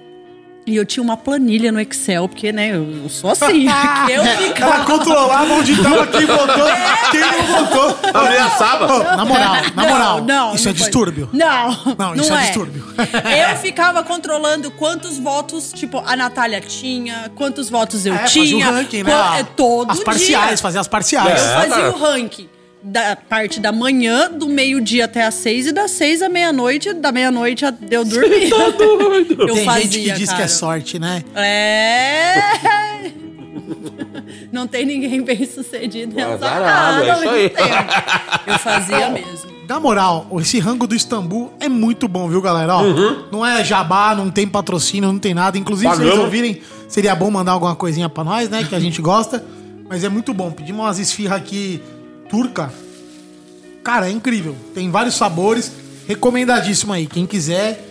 E 0.67 0.77
eu 0.77 0.87
tinha 0.87 1.03
uma 1.05 1.15
planilha 1.15 1.71
no 1.71 1.79
Excel, 1.79 2.27
porque, 2.27 2.51
né, 2.51 2.75
eu 2.75 3.07
sou 3.11 3.29
assim. 3.33 3.67
que 4.07 4.13
eu 4.13 4.25
ficava... 4.25 4.77
Ela 4.77 4.85
controlava 4.87 5.53
onde 5.53 5.77
tava 5.83 6.07
quem 6.07 6.25
votou, 6.25 6.67
quem 7.11 7.21
não 7.21 7.67
votou. 7.67 7.99
Ameaçava. 8.19 8.87
Ô, 8.95 8.99
na 9.15 9.25
moral, 9.27 9.55
na 9.77 9.83
Não, 9.83 9.89
moral. 9.91 10.21
não, 10.25 10.55
isso 10.55 10.65
não 10.65 10.71
é 10.71 10.75
foi. 10.75 10.85
distúrbio. 10.85 11.29
Não, 11.35 11.77
Não, 11.99 12.15
isso 12.15 12.33
é 12.33 12.41
distúrbio. 12.47 12.83
Eu 13.51 13.57
ficava 13.59 14.03
controlando 14.03 14.71
quantos 14.71 15.19
votos, 15.19 15.71
tipo, 15.71 15.99
a 15.99 16.17
Natália 16.17 16.63
tinha, 16.63 17.31
quantos 17.35 17.69
votos 17.69 18.07
eu 18.07 18.15
É, 18.15 18.19
fazia 18.21 18.43
o 18.43 18.47
tinha. 18.47 18.71
ranking, 18.71 19.03
né? 19.03 19.13
é, 19.41 19.43
todo 19.43 19.91
As 19.91 20.01
parciais, 20.03 20.49
dia. 20.49 20.57
fazia 20.59 20.81
as 20.81 20.89
parciais. 20.89 21.43
Eu 21.43 21.47
É, 21.47 21.55
fazia 21.57 21.75
cara. 21.77 21.91
o 21.91 21.99
ranking 21.99 22.49
da 22.85 23.17
parte 23.17 23.59
da 23.61 23.73
manhã, 23.73 24.31
do 24.31 24.47
meio-dia 24.47 25.07
até 25.07 25.25
às 25.25 25.35
seis, 25.35 25.67
e 25.67 25.73
das 25.73 25.91
seis 25.91 26.21
à 26.21 26.29
meia-noite, 26.29 26.93
da 26.93 27.11
meia-noite 27.11 27.65
a 27.65 27.73
eu 27.91 28.05
dormir. 28.05 28.51
Eu 29.39 29.55
Tem 29.55 29.65
fazia, 29.65 29.83
gente 29.91 30.11
que 30.11 30.13
diz 30.13 30.29
que 30.29 30.35
é 30.35 30.39
cara. 30.39 30.49
sorte, 30.49 30.99
né? 30.99 31.25
É. 31.35 32.43
Não 34.53 34.67
tem 34.67 34.85
ninguém 34.85 35.23
bem 35.23 35.47
sucedido 35.47 36.15
nessa 36.15 36.35
Azarado, 36.35 37.03
é 37.03 37.07
nada 37.07 37.21
isso 37.21 37.29
aí. 37.31 37.53
Eu 38.47 38.59
fazia 38.59 39.11
mesmo. 39.11 39.55
Na 39.67 39.81
moral, 39.81 40.27
esse 40.41 40.59
rango 40.61 40.87
do 40.87 40.95
Istambul 40.95 41.55
é 41.59 41.69
muito 41.71 42.07
bom, 42.07 42.29
viu, 42.29 42.43
galera? 42.43 42.77
Ó, 42.77 42.83
Não 43.33 43.45
é 43.45 43.65
jabá, 43.65 44.15
não 44.15 44.31
tem 44.31 44.47
patrocínio, 44.47 45.11
não 45.11 45.19
tem 45.19 45.33
nada. 45.33 45.57
Inclusive, 45.57 45.89
se 45.91 45.97
vocês 45.97 46.09
Pagamos. 46.11 46.27
ouvirem, 46.27 46.61
seria 46.87 47.15
bom 47.15 47.31
mandar 47.31 47.53
alguma 47.53 47.75
coisinha 47.75 48.09
pra 48.11 48.23
nós, 48.23 48.51
né? 48.51 48.63
Que 48.69 48.75
a 48.75 48.81
gente 48.81 49.01
gosta. 49.01 49.43
Mas 49.89 50.05
é 50.05 50.09
muito 50.11 50.35
bom. 50.35 50.51
Pedimos 50.51 50.83
umas 50.85 50.99
esfirras 50.99 51.39
aqui 51.39 51.81
turca. 52.29 52.73
Cara, 53.83 54.09
é 54.09 54.11
incrível. 54.13 54.57
Tem 54.75 54.91
vários 54.91 55.15
sabores. 55.15 55.71
Recomendadíssimo 56.07 56.93
aí. 56.93 57.07
Quem 57.07 57.27
quiser, 57.27 57.83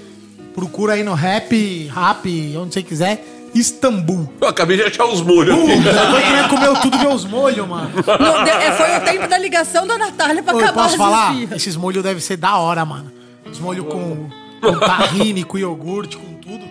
procura 0.54 0.94
aí 0.94 1.04
no 1.04 1.14
Rap, 1.14 1.88
Rap, 1.94 2.58
onde 2.58 2.74
você 2.74 2.84
quiser. 2.84 3.26
Istambul. 3.56 4.28
Eu 4.42 4.48
acabei 4.48 4.78
de 4.78 4.84
achar 4.84 5.06
os 5.06 5.22
molhos. 5.22 5.56
Puta, 5.56 5.90
eu 5.90 6.22
queria 6.24 6.48
comer 6.50 6.82
tudo 6.82 6.98
ver 6.98 7.08
os 7.10 7.24
molhos, 7.24 7.68
mano. 7.68 7.92
Não, 8.20 8.44
de- 8.44 8.50
é, 8.50 8.72
foi 8.72 8.98
o 8.98 9.02
tempo 9.02 9.28
da 9.28 9.38
ligação 9.38 9.86
da 9.86 9.96
Natália 9.96 10.42
pra 10.42 10.56
Ô, 10.56 10.60
eu 10.60 10.64
acabar 10.66 10.82
posso 10.82 10.96
as 10.96 10.98
falar? 10.98 11.36
Esses 11.56 11.76
molhos 11.76 12.02
devem 12.02 12.20
ser 12.20 12.38
da 12.38 12.58
hora, 12.58 12.84
mano. 12.84 13.12
Os 13.52 13.60
molhos 13.60 13.86
com, 13.86 14.28
com 14.60 14.80
tahine, 14.80 15.44
com 15.44 15.60
iogurte, 15.60 16.18
com 16.18 16.34
tudo. 16.34 16.64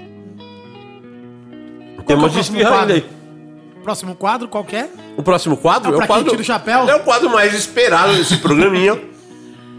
Tem 2.05 2.17
umas 2.17 2.33
que 2.33 2.39
é 2.39 2.41
esfirras 2.41 2.73
ainda 2.73 2.95
aí. 2.95 3.07
Próximo 3.83 4.15
quadro, 4.15 4.49
qual 4.49 4.65
que 4.65 4.77
é? 4.77 4.89
O 5.17 5.23
próximo 5.23 5.57
quadro 5.57 5.91
Ah, 5.91 5.95
é 5.95 5.97
pra 5.97 6.05
o 6.05 6.07
quem 6.07 6.17
quadro. 6.17 6.31
tira 6.31 6.43
o 6.43 6.45
chapéu? 6.45 6.89
É 6.89 6.95
o 6.95 7.01
quadro 7.01 7.29
mais 7.31 7.53
esperado 7.55 8.15
desse 8.15 8.37
programinha. 8.39 8.97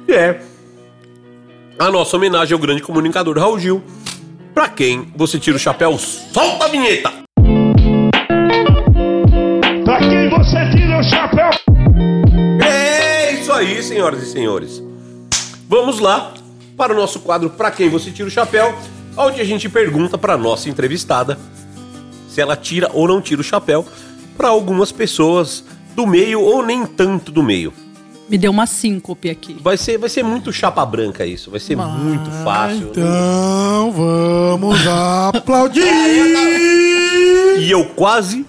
Que 0.06 0.12
é 0.14 0.42
a 1.80 1.90
nossa 1.90 2.18
homenagem 2.18 2.54
ao 2.54 2.60
grande 2.60 2.82
comunicador 2.82 3.38
Raul 3.40 3.58
Gil. 3.60 3.82
Pra 4.54 4.68
quem 4.70 5.12
você 5.16 5.40
tira 5.40 5.56
o 5.58 5.60
chapéu, 5.60 5.98
solta 5.98 6.66
a 6.66 6.68
vinheta! 6.68 7.12
Pra 9.84 10.00
quem 10.00 10.30
você 10.30 10.70
tira 10.72 11.00
o 11.00 11.04
chapéu? 11.04 11.50
É 12.64 13.34
isso 13.34 13.52
aí, 13.52 13.82
senhoras 13.82 14.22
e 14.22 14.32
senhores. 14.32 14.84
Vamos 15.68 16.00
lá 16.00 16.34
para 16.78 16.94
o 16.94 16.96
nosso 16.96 17.20
quadro 17.22 17.50
Pra 17.50 17.72
quem 17.72 17.90
você 17.90 18.12
tira 18.12 18.28
o 18.28 18.32
chapéu, 18.32 18.76
onde 19.18 19.42
a 19.42 19.44
gente 19.44 19.68
pergunta 19.70 20.18
para 20.18 20.38
nossa 20.38 20.70
entrevistada 20.70 21.40
se 22.34 22.42
ela 22.42 22.56
tira 22.56 22.90
ou 22.94 23.08
não 23.08 23.22
tira 23.22 23.42
o 23.42 23.44
chapéu 23.44 23.86
para 24.36 24.48
algumas 24.50 24.92
pessoas 24.92 25.64
do 25.96 26.08
meio 26.08 26.42
ou 26.42 26.66
nem 26.66 26.86
tanto 26.86 27.32
do 27.32 27.44
meio. 27.44 27.72
Me 28.30 28.38
deu 28.38 28.50
uma 28.52 28.66
síncope 28.66 29.30
aqui. 29.30 29.56
Vai 29.62 29.78
ser, 29.78 29.98
vai 30.00 30.10
ser 30.10 30.24
muito 30.24 30.52
chapa 30.52 30.84
branca 30.86 31.26
isso, 31.26 31.52
vai 31.52 31.60
ser 31.60 31.76
muito 31.76 32.32
fácil. 32.44 32.88
Então 32.90 33.92
vamos 33.92 34.80
aplaudir! 34.88 35.84
E 37.60 37.70
eu 37.70 37.86
quase 37.86 38.46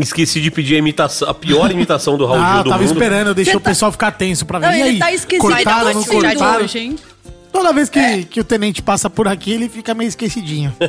esqueci 0.00 0.40
de 0.40 0.50
pedir 0.50 0.76
a 0.76 0.78
imitação, 0.78 1.28
a 1.28 1.34
pior 1.34 1.70
imitação 1.70 2.16
do 2.16 2.24
Raul 2.24 2.40
Ah, 2.40 2.46
Gil 2.48 2.56
eu 2.58 2.64
do 2.64 2.70
tava 2.70 2.82
mundo. 2.82 2.92
esperando, 2.92 3.26
eu 3.28 3.34
deixei 3.34 3.52
Você 3.52 3.58
o 3.58 3.60
pessoal 3.60 3.92
ficar 3.92 4.10
tenso 4.12 4.46
pra 4.46 4.58
ver. 4.58 4.66
Não, 4.68 4.74
e 4.74 4.80
ele 4.80 5.02
aí? 5.02 5.18
tá 5.18 5.38
cortaram, 5.38 5.92
não 5.92 6.02
dar 6.02 6.10
uma 6.10 6.34
cortaram? 6.34 6.64
hoje, 6.64 6.78
hein? 6.78 6.96
Toda 7.52 7.72
vez 7.72 7.88
que, 7.88 8.24
que 8.24 8.40
o 8.40 8.44
tenente 8.44 8.80
passa 8.82 9.10
por 9.10 9.28
aqui, 9.28 9.52
ele 9.52 9.68
fica 9.68 9.94
meio 9.94 10.08
esquecidinho. 10.08 10.74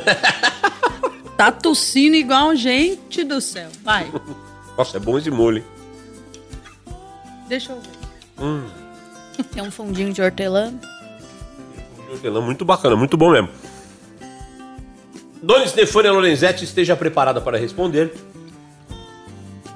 Tá 1.40 1.50
tossindo 1.50 2.16
igual 2.16 2.54
gente 2.54 3.24
do 3.24 3.40
céu. 3.40 3.70
Vai, 3.82 4.12
Nossa, 4.76 4.98
é 4.98 5.00
bom 5.00 5.16
esse 5.16 5.30
molho. 5.30 5.64
deixa 7.48 7.72
eu 7.72 7.80
ver. 7.80 8.44
Hum, 8.44 8.68
Tem 9.50 9.62
um 9.62 9.70
fundinho 9.70 10.12
de 10.12 10.20
hortelã. 10.20 10.74
hortelã 12.12 12.42
muito 12.42 12.62
bacana, 12.62 12.94
muito 12.94 13.16
bom 13.16 13.30
mesmo. 13.30 13.48
Dona 15.42 15.66
Stefania 15.66 16.12
Lorenzetti, 16.12 16.64
esteja 16.64 16.94
preparada 16.94 17.40
para 17.40 17.56
responder. 17.56 18.12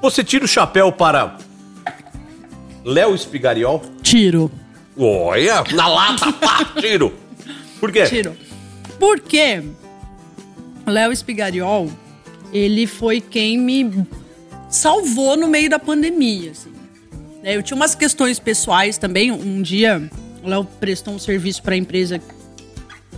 Você 0.02 0.22
tira 0.22 0.44
o 0.44 0.48
chapéu 0.48 0.92
para 0.92 1.38
Léo 2.84 3.14
Espigariol? 3.14 3.80
Tiro. 4.02 4.50
Olha, 4.98 5.64
na 5.72 5.88
lata, 5.88 6.30
pá, 6.30 6.62
tiro. 6.78 7.14
Por 7.80 7.90
quê? 7.90 8.04
Tiro. 8.04 8.36
Porque 9.00 9.62
Léo 10.90 11.12
Espigariol, 11.12 11.90
ele 12.52 12.86
foi 12.86 13.20
quem 13.20 13.58
me 13.58 14.06
salvou 14.68 15.36
no 15.36 15.48
meio 15.48 15.70
da 15.70 15.78
pandemia, 15.78 16.50
assim. 16.50 16.72
É, 17.42 17.56
Eu 17.56 17.62
tinha 17.62 17.76
umas 17.76 17.94
questões 17.94 18.38
pessoais 18.38 18.96
também. 18.98 19.30
Um 19.30 19.60
dia, 19.62 20.10
o 20.42 20.48
Léo 20.48 20.64
prestou 20.80 21.14
um 21.14 21.18
serviço 21.18 21.62
para 21.62 21.74
a 21.74 21.78
empresa 21.78 22.18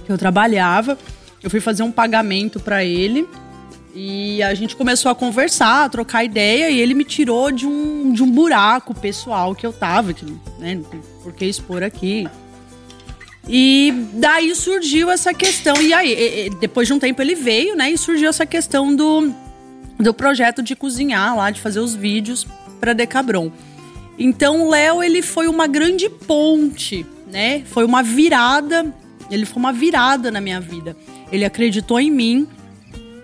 que 0.05 0.13
eu 0.13 0.19
trabalhava. 0.19 0.99
Eu 1.43 1.51
fui 1.51 1.61
fazer 1.61 1.83
um 1.83 1.93
pagamento 1.93 2.59
para 2.59 2.85
ele. 2.85 3.27
E 3.95 4.43
a 4.43 4.53
gente 4.53 4.77
começou 4.77 5.11
a 5.11 5.15
conversar, 5.15 5.85
a 5.85 5.89
trocar 5.89 6.23
ideia, 6.23 6.69
e 6.69 6.79
ele 6.79 6.93
me 6.93 7.03
tirou 7.03 7.51
de 7.51 7.67
um, 7.67 8.13
de 8.13 8.23
um 8.23 8.31
buraco 8.31 8.95
pessoal 8.95 9.55
que 9.55 9.67
eu 9.67 9.73
tava, 9.73 10.13
que 10.13 10.23
né, 10.59 10.75
não 10.75 10.83
tem 10.83 11.01
por 11.23 11.33
que 11.33 11.47
expor 11.47 11.83
aqui. 11.83 12.29
E 13.49 13.93
daí 14.15 14.55
surgiu 14.55 15.11
essa 15.11 15.33
questão. 15.33 15.81
E 15.81 15.93
aí, 15.93 16.51
depois 16.61 16.89
de 16.89 16.95
um 16.95 16.99
tempo 16.99 17.23
ele 17.23 17.35
veio, 17.35 17.77
né? 17.77 17.91
E 17.91 17.99
surgiu 17.99 18.29
essa 18.29 18.45
questão 18.45 18.95
do, 18.95 19.33
do 19.99 20.13
projeto 20.13 20.63
de 20.63 20.75
cozinhar 20.75 21.37
lá, 21.37 21.51
de 21.51 21.61
fazer 21.61 21.81
os 21.81 21.95
vídeos 21.95 22.47
para 22.81 22.93
Decabron. 22.93 23.53
Então 24.19 24.69
Léo, 24.69 25.03
ele 25.03 25.23
foi 25.23 25.47
uma 25.47 25.67
grande 25.67 26.09
ponte, 26.09 27.07
né? 27.31 27.63
Foi 27.67 27.85
uma 27.85 28.03
virada, 28.03 28.93
ele 29.31 29.45
foi 29.45 29.59
uma 29.59 29.73
virada 29.73 30.31
na 30.31 30.41
minha 30.41 30.61
vida. 30.61 30.97
Ele 31.31 31.45
acreditou 31.45 32.01
em 32.01 32.11
mim. 32.11 32.47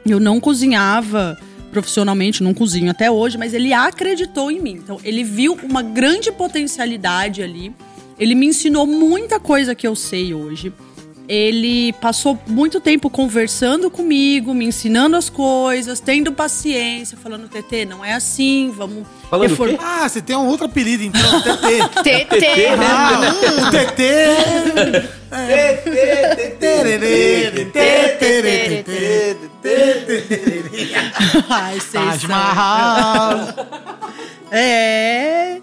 Eu 0.05 0.19
não 0.21 0.41
cozinhava 0.41 1.39
profissionalmente, 1.71 2.43
não 2.43 2.53
cozinho 2.53 2.91
até 2.91 3.11
hoje, 3.11 3.39
mas 3.39 3.55
ele 3.55 3.73
acreditou 3.73 4.51
em 4.51 4.61
mim. 4.61 4.73
Então, 4.73 5.01
ele 5.03 5.25
viu 5.25 5.59
uma 5.63 5.81
grande 5.81 6.31
potencialidade 6.31 7.43
ali. 7.43 7.73
Ele 8.23 8.35
me 8.37 8.47
ensinou 8.47 8.87
muita 8.87 9.41
coisa 9.41 9.75
que 9.75 9.87
eu 9.87 9.97
sei 9.97 10.33
hoje. 10.33 10.73
Ele 11.29 11.93
passou 11.95 12.39
muito 12.47 12.81
tempo 12.81 13.09
conversando 13.09 13.91
comigo, 13.91 14.53
me 14.53 14.67
ensinando 14.67 15.17
as 15.17 15.31
coisas, 15.31 15.99
tendo 16.01 16.33
paciência, 16.33 17.17
falando, 17.17 17.49
TT, 17.49 17.85
não 17.87 18.05
é 18.05 18.13
assim, 18.13 18.73
vamos 18.77 19.07
Falando 19.31 19.47
o 19.47 19.49
refor- 19.51 19.69
quê? 19.71 19.79
Ah, 19.81 20.09
você 20.09 20.21
tem 20.21 20.37
um 20.37 20.47
outro 20.49 20.67
apelido 20.67 21.03
então, 21.05 21.21
TT. 21.41 22.27
TT. 22.27 22.67
Ah, 22.79 23.21
o 23.67 23.71
TT. 23.71 24.03
Ai, 31.49 31.79
Taj 31.93 32.27
Mahal. 32.29 33.39
É, 34.51 35.61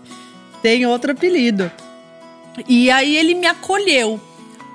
tem 0.62 0.86
outro 0.86 1.12
apelido. 1.12 1.70
E 2.68 2.90
aí 2.92 3.16
ele 3.16 3.34
me 3.34 3.48
acolheu. 3.48 4.20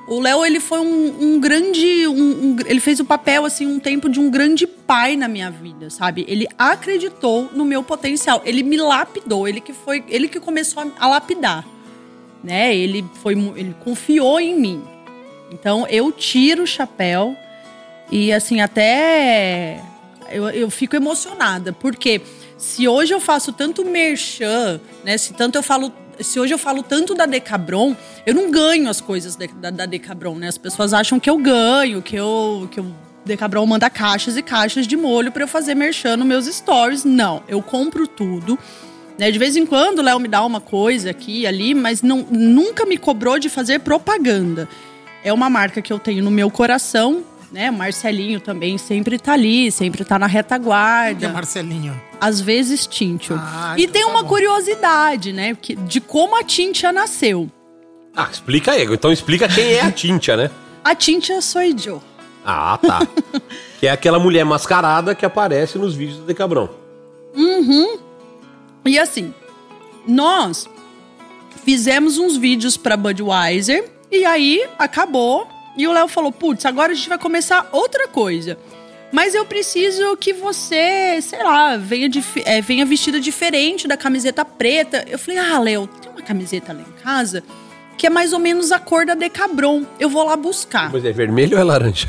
O 0.07 0.21
Léo, 0.21 0.45
ele 0.45 0.61
foi 0.61 0.81
um, 0.81 1.17
um 1.21 1.41
grande. 1.41 2.07
um- 2.07 2.13
um- 2.15 2.57
ele 2.67 2.81
fez 2.81 3.01
o 3.01 3.05
papel, 3.05 3.45
assim, 3.45 3.67
um 3.67 3.79
tempo 3.79 4.09
de 4.09 4.21
um 4.21 4.31
grande 4.31 4.67
pai 4.67 5.17
na 5.17 5.27
minha 5.27 5.51
vida, 5.51 5.89
sabe? 5.89 6.27
Ele 6.29 6.47
acreditou 6.59 7.49
no 7.55 7.65
meu 7.65 7.83
potencial. 7.83 8.43
Ele 8.45 8.63
me 8.63 8.77
lapidou. 8.77 9.49
Ele 9.49 9.61
que 9.61 9.73
foi. 9.73 10.05
Ele 10.09 10.29
que 10.29 10.39
começou 10.39 10.93
a, 10.99 11.09
lapidar. 11.09 11.65
Né? 12.43 12.77
Ele 12.77 13.05
foi. 13.23 13.33
Ele 13.57 13.75
confiou 13.83 14.39
em 14.39 14.55
mim. 14.59 14.83
Então 15.51 15.87
eu 15.89 16.13
tiro 16.13 16.65
o 16.65 16.67
chapéu. 16.67 17.35
E 18.13 18.31
assim, 18.31 18.61
até 18.61 19.81
eu, 20.31 20.51
eu 20.51 20.71
fico 20.71 20.95
emocionada, 20.95 21.73
porque 21.73 22.21
se 22.59 22.87
hoje 22.87 23.15
eu 23.15 23.21
faço 23.21 23.53
tanto 23.53 23.85
merchan, 23.85 24.79
né? 25.03 25.17
Se 25.17 25.33
tanto 25.33 25.57
eu 25.57 25.63
falo 25.63 25.91
se 26.21 26.39
hoje 26.39 26.53
eu 26.55 26.59
falo 26.59 26.83
tanto 26.83 27.15
da 27.15 27.27
Decabron, 27.27 27.97
eu 28.27 28.35
não 28.35 28.51
ganho 28.51 28.89
as 28.89 29.01
coisas 29.01 29.37
de- 29.37 29.49
da, 29.49 29.71
da 29.71 29.87
Decabron, 29.87 30.35
né? 30.37 30.49
As 30.49 30.59
pessoas 30.59 30.93
acham 30.93 31.19
que 31.21 31.29
eu 31.29 31.39
ganho, 31.39 32.01
que 32.03 32.17
eu 32.17 32.69
que 32.71 32.81
eu 32.81 32.87
Decabron 33.25 33.65
manda 33.67 33.89
caixas 33.89 34.37
e 34.37 34.43
caixas 34.43 34.87
de 34.87 34.97
molho 34.97 35.33
pra 35.33 35.43
eu 35.45 35.49
fazer 35.49 35.75
merchan 35.75 36.17
nos 36.17 36.27
meus 36.27 36.47
stories. 36.47 37.05
Não, 37.05 37.43
eu 37.49 37.63
compro 37.63 38.07
tudo. 38.07 38.59
Né, 39.17 39.31
de 39.31 39.39
vez 39.39 39.57
em 39.57 39.65
quando 39.65 40.01
o 40.01 40.03
Léo 40.03 40.19
me 40.19 40.27
dá 40.27 40.45
uma 40.45 40.61
coisa 40.61 41.11
aqui 41.11 41.43
e 41.43 41.47
ali, 41.47 41.73
mas 41.73 42.03
não, 42.03 42.27
nunca 42.31 42.85
me 42.85 42.99
cobrou 42.99 43.39
de 43.39 43.49
fazer 43.49 43.79
propaganda. 43.79 44.69
É 45.23 45.33
uma 45.33 45.49
marca 45.49 45.81
que 45.81 45.93
eu 45.93 45.99
tenho 46.01 46.23
no 46.23 46.31
meu 46.33 46.51
coração, 46.51 47.23
né? 47.53 47.71
Marcelinho 47.71 48.41
também 48.41 48.77
sempre 48.79 49.19
tá 49.19 49.33
ali, 49.33 49.71
sempre 49.71 50.05
tá 50.05 50.19
na 50.19 50.27
Que 50.29 50.33
é 50.33 50.37
retaguarda. 50.37 51.29
Marcelinho. 51.31 52.01
Às 52.21 52.41
vezes 52.41 52.87
Tintil. 52.87 53.37
Ah, 53.39 53.75
e 53.77 53.83
então 53.83 53.93
tem 53.93 54.03
tá 54.03 54.09
uma 54.09 54.23
bom. 54.23 54.29
curiosidade, 54.29 55.33
né? 55.33 55.57
De 55.87 56.01
como 56.01 56.37
a 56.37 56.45
Tintia 56.45 56.93
nasceu. 56.93 57.51
Ah, 58.17 58.29
explica 58.31 58.73
aí. 58.73 58.85
Então 58.85 59.13
explica 59.13 59.49
quem 59.49 59.73
é 59.75 59.83
a 59.83 59.91
Tintia, 59.91 60.37
né? 60.37 60.51
A 60.85 60.95
Tintia 60.95 61.41
sou 61.41 61.63
eu. 61.63 62.03
Ah, 62.45 62.79
tá. 62.81 63.01
que 63.81 63.87
é 63.87 63.91
aquela 63.91 64.19
mulher 64.19 64.45
mascarada 64.45 65.15
que 65.15 65.25
aparece 65.25 65.79
nos 65.79 65.95
vídeos 65.95 66.19
do 66.19 66.25
Decabron. 66.27 66.69
Uhum. 67.35 67.99
E 68.85 68.99
assim, 68.99 69.33
nós 70.07 70.69
fizemos 71.65 72.19
uns 72.19 72.37
vídeos 72.37 72.77
pra 72.77 72.97
Budweiser 72.97 73.91
e 74.11 74.25
aí 74.25 74.67
acabou. 74.79 75.49
E 75.77 75.87
o 75.87 75.93
Léo 75.93 76.09
falou: 76.09 76.33
putz, 76.33 76.65
agora 76.65 76.93
a 76.93 76.95
gente 76.95 77.09
vai 77.09 77.19
começar 77.19 77.69
outra 77.73 78.09
coisa. 78.09 78.59
Mas 79.13 79.35
eu 79.35 79.45
preciso 79.45 80.17
que 80.17 80.33
você, 80.33 81.21
sei 81.23 81.43
lá, 81.43 81.77
venha, 81.77 82.11
é, 82.45 82.61
venha 82.61 82.85
vestida 82.85 83.21
diferente 83.21 83.87
da 83.87 83.97
camiseta 83.97 84.45
preta. 84.45 85.05
Eu 85.09 85.19
falei: 85.19 85.39
ah, 85.39 85.59
Léo, 85.59 85.87
tem 85.87 86.11
uma 86.11 86.23
camiseta 86.23 86.73
lá 86.73 86.81
em 86.81 87.03
casa 87.03 87.43
que 87.97 88.07
é 88.07 88.11
mais 88.11 88.33
ou 88.33 88.39
menos 88.39 88.73
a 88.73 88.79
cor 88.79 89.07
da 89.07 89.15
Decabron. 89.15 89.85
Eu 89.99 90.09
vou 90.09 90.25
lá 90.25 90.37
buscar. 90.37 90.93
Mas 90.93 91.05
é 91.05 91.13
vermelho 91.13 91.57
ou 91.57 91.61
é 91.61 91.65
laranja? 91.65 92.09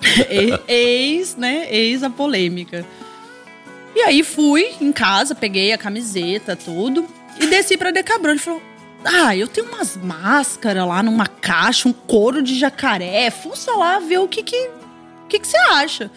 Eis, 0.66 1.36
né? 1.36 1.66
Eis 1.70 2.02
a 2.02 2.10
polêmica. 2.10 2.84
E 3.94 4.00
aí 4.00 4.22
fui 4.22 4.74
em 4.80 4.92
casa, 4.92 5.34
peguei 5.34 5.72
a 5.72 5.78
camiseta, 5.78 6.56
tudo, 6.56 7.06
e 7.40 7.46
desci 7.46 7.76
pra 7.76 7.90
Decabron. 7.90 8.30
Ele 8.30 8.38
falou: 8.38 8.62
Ah, 9.04 9.34
eu 9.34 9.48
tenho 9.48 9.68
umas 9.68 9.96
máscaras 9.96 10.86
lá 10.86 11.02
numa 11.02 11.26
caixa, 11.26 11.88
um 11.88 11.92
couro 11.92 12.42
de 12.42 12.58
jacaré. 12.58 13.30
Fuça 13.30 13.72
lá, 13.72 13.98
ver 13.98 14.18
o 14.18 14.28
que 14.28 14.42
que, 14.42 14.70
que, 15.28 15.38
que 15.38 15.46
você 15.46 15.56
acha. 15.56 16.10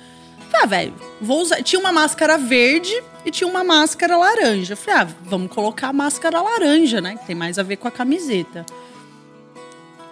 Falei, 0.51 0.63
ah, 0.63 0.65
velho, 0.65 0.93
vou 1.21 1.41
usar. 1.41 1.63
Tinha 1.63 1.79
uma 1.79 1.91
máscara 1.91 2.37
verde 2.37 2.93
e 3.25 3.31
tinha 3.31 3.47
uma 3.49 3.63
máscara 3.63 4.17
laranja. 4.17 4.75
Falei, 4.75 5.01
ah, 5.01 5.07
vamos 5.21 5.51
colocar 5.51 5.89
a 5.89 5.93
máscara 5.93 6.41
laranja, 6.41 6.99
né? 6.99 7.15
Que 7.15 7.25
tem 7.25 7.35
mais 7.35 7.57
a 7.57 7.63
ver 7.63 7.77
com 7.77 7.87
a 7.87 7.91
camiseta. 7.91 8.65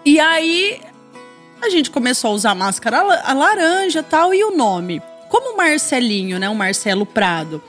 E 0.05 0.19
aí 0.19 0.81
a 1.61 1.69
gente 1.69 1.91
começou 1.91 2.31
a 2.31 2.33
usar 2.33 2.55
máscara 2.55 2.99
a 3.23 3.33
laranja 3.33 3.99
e 3.99 4.03
tal, 4.03 4.33
e 4.33 4.43
o 4.43 4.55
nome. 4.55 5.01
Como 5.29 5.53
o 5.53 5.57
Marcelinho, 5.57 6.39
né? 6.39 6.49
O 6.49 6.55
Marcelo 6.55 7.05
Prado. 7.05 7.61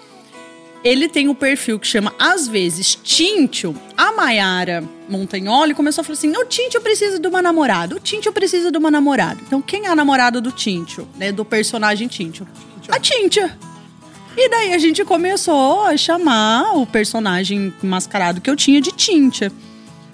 Ele 0.85 1.09
tem 1.09 1.29
um 1.29 1.35
perfil 1.35 1.79
que 1.79 1.87
chama, 1.87 2.13
às 2.19 2.49
vezes, 2.49 2.95
Tintio. 2.95 3.75
A 3.97 4.13
Maiara 4.13 4.83
Montagnoli 5.09 5.75
começou 5.75 6.03
a 6.03 6.05
falar 6.05 6.15
assim: 6.15 6.37
o 6.37 6.45
Tintio 6.45 6.81
precisa 6.81 7.21
de 7.21 7.29
uma 7.29 7.41
namorada. 7.41 7.95
O 7.95 8.01
Tintio 8.01 8.33
precisa 8.33 8.71
de 8.71 8.79
uma 8.79 8.91
namorada. 8.91 9.41
Então, 9.47 9.63
quem 9.63 9.87
é 9.87 9.89
a 9.89 9.95
namorada 9.95 10.41
do 10.41 10.51
Tintio, 10.51 11.09
né? 11.17 11.31
Do 11.31 11.45
personagem 11.45 12.09
Tintio? 12.09 12.47
A 12.89 12.99
Tintia. 12.99 13.57
E 14.37 14.49
daí 14.49 14.73
a 14.73 14.79
gente 14.79 15.05
começou 15.05 15.85
a 15.85 15.97
chamar 15.97 16.77
o 16.77 16.87
personagem 16.87 17.73
mascarado 17.83 18.41
que 18.41 18.51
eu 18.51 18.57
tinha 18.57 18.81
de 18.81 18.91
Tintia. 18.91 19.53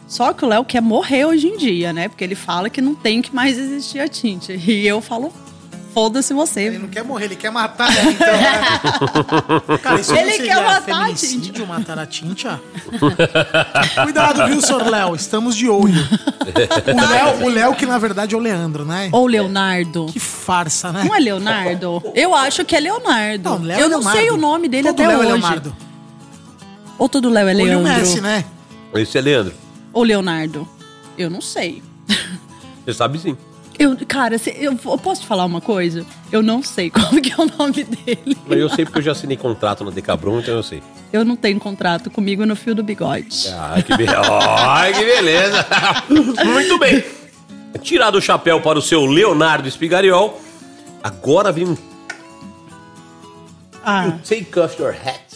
Só 0.06 0.32
que 0.32 0.44
o 0.44 0.48
Léo 0.48 0.64
quer 0.64 0.82
morrer 0.82 1.24
hoje 1.24 1.46
em 1.46 1.56
dia, 1.56 1.92
né? 1.92 2.08
Porque 2.08 2.24
ele 2.24 2.34
fala 2.34 2.68
que 2.68 2.80
não 2.80 2.94
tem 2.94 3.22
que 3.22 3.34
mais 3.34 3.56
existir 3.56 4.00
a 4.00 4.08
Tintia. 4.08 4.56
E 4.56 4.86
eu 4.86 5.00
falo, 5.00 5.32
foda-se 5.92 6.32
você. 6.34 6.62
Ele 6.62 6.78
não 6.78 6.88
quer 6.88 7.02
morrer, 7.04 7.26
ele 7.26 7.36
quer 7.36 7.50
matar 7.50 7.90
ela, 7.96 8.10
então. 8.10 8.26
né? 8.26 9.78
Cara, 9.82 10.00
isso 10.00 10.14
Ele 10.14 10.38
não 10.38 10.44
quer 10.46 10.56
matar 10.56 10.78
a 10.78 10.80
feminicídio, 10.82 11.66
matar 11.66 11.98
a 11.98 12.06
Tintia? 12.06 12.60
Cuidado, 14.04 14.46
viu, 14.46 14.60
senhor 14.60 14.86
Léo? 14.86 15.14
Estamos 15.14 15.56
de 15.56 15.68
olho. 15.68 16.00
O 16.86 17.08
Léo, 17.10 17.44
o 17.46 17.48
Léo, 17.48 17.74
que 17.74 17.86
na 17.86 17.98
verdade 17.98 18.34
é 18.34 18.38
o 18.38 18.40
Leandro, 18.40 18.84
né? 18.84 19.08
Ou 19.12 19.26
Leonardo. 19.26 20.06
Que 20.06 20.20
farsa, 20.20 20.92
né? 20.92 21.04
Não 21.04 21.14
é 21.14 21.18
Leonardo? 21.18 22.02
Eu 22.14 22.34
acho 22.34 22.64
que 22.64 22.76
é 22.76 22.80
Leonardo. 22.80 23.50
Não, 23.50 23.62
Léo 23.62 23.78
eu 23.80 23.86
é 23.86 23.88
não 23.88 23.98
Leonardo. 23.98 24.18
sei 24.20 24.30
o 24.30 24.36
nome 24.36 24.68
dele 24.68 24.88
Todo 24.88 25.00
até 25.00 25.08
Léo 25.08 25.16
é 25.16 25.18
hoje. 25.26 25.32
Leonardo. 25.32 25.76
Ou 26.98 27.08
todo 27.08 27.28
Léo 27.30 27.48
é 27.48 27.54
Olha 27.54 27.62
o 27.78 27.82
Leandro? 27.82 28.00
Messi, 28.00 28.20
né? 28.20 28.44
Esse 28.94 29.18
é 29.18 29.20
Leandro. 29.20 29.54
Ou 29.92 30.02
Leonardo? 30.02 30.68
Eu 31.16 31.28
não 31.30 31.40
sei. 31.40 31.82
Você 32.84 32.94
sabe 32.94 33.18
sim. 33.18 33.36
Eu, 33.78 33.96
cara, 34.08 34.36
eu, 34.56 34.74
posso 34.76 35.20
te 35.20 35.26
falar 35.26 35.44
uma 35.44 35.60
coisa? 35.60 36.04
Eu 36.32 36.42
não 36.42 36.62
sei 36.62 36.90
qual 36.90 37.08
que 37.22 37.32
é 37.32 37.36
o 37.36 37.46
nome 37.46 37.84
dele. 37.84 38.36
Mas 38.46 38.58
eu 38.58 38.68
sei 38.68 38.84
porque 38.84 38.98
eu 38.98 39.02
já 39.02 39.12
assinei 39.12 39.36
contrato 39.36 39.84
na 39.84 39.90
Decabron, 39.90 40.40
então 40.40 40.54
eu 40.54 40.62
sei. 40.62 40.82
Eu 41.12 41.24
não 41.24 41.36
tenho 41.36 41.60
contrato 41.60 42.10
comigo 42.10 42.44
no 42.44 42.56
fio 42.56 42.74
do 42.74 42.82
bigode. 42.82 43.48
Ai, 43.56 43.82
que, 43.82 43.96
be... 43.96 44.06
Ai, 44.08 44.92
que 44.92 45.04
beleza. 45.04 45.64
Muito 46.44 46.78
bem. 46.78 47.04
Tirado 47.80 48.18
o 48.18 48.20
chapéu 48.20 48.60
para 48.60 48.78
o 48.78 48.82
seu 48.82 49.06
Leonardo 49.06 49.70
Spigariol, 49.70 50.40
agora 51.02 51.52
vem 51.52 51.68
um 51.68 51.76
Ah, 53.84 54.18
Take 54.28 54.58
Off 54.58 54.80
Your 54.82 54.94
Hat. 54.94 55.28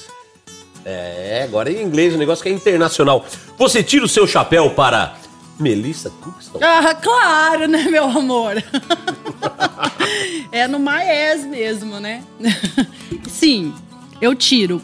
É, 0.84 1.42
agora 1.44 1.70
em 1.70 1.80
inglês, 1.80 2.14
o 2.14 2.18
negócio 2.18 2.42
que 2.42 2.48
é 2.48 2.52
internacional. 2.52 3.24
Você 3.56 3.82
tira 3.82 4.04
o 4.04 4.08
seu 4.08 4.26
chapéu 4.26 4.70
para 4.70 5.14
Melissa 5.62 6.10
Cookston. 6.10 6.58
ah, 6.60 6.94
claro, 6.94 7.68
né, 7.68 7.84
meu 7.84 8.04
amor? 8.04 8.62
é 10.50 10.66
no 10.66 10.78
Maes 10.78 11.46
mesmo, 11.46 12.00
né? 12.00 12.22
Sim, 13.28 13.72
eu 14.20 14.34
tiro. 14.34 14.82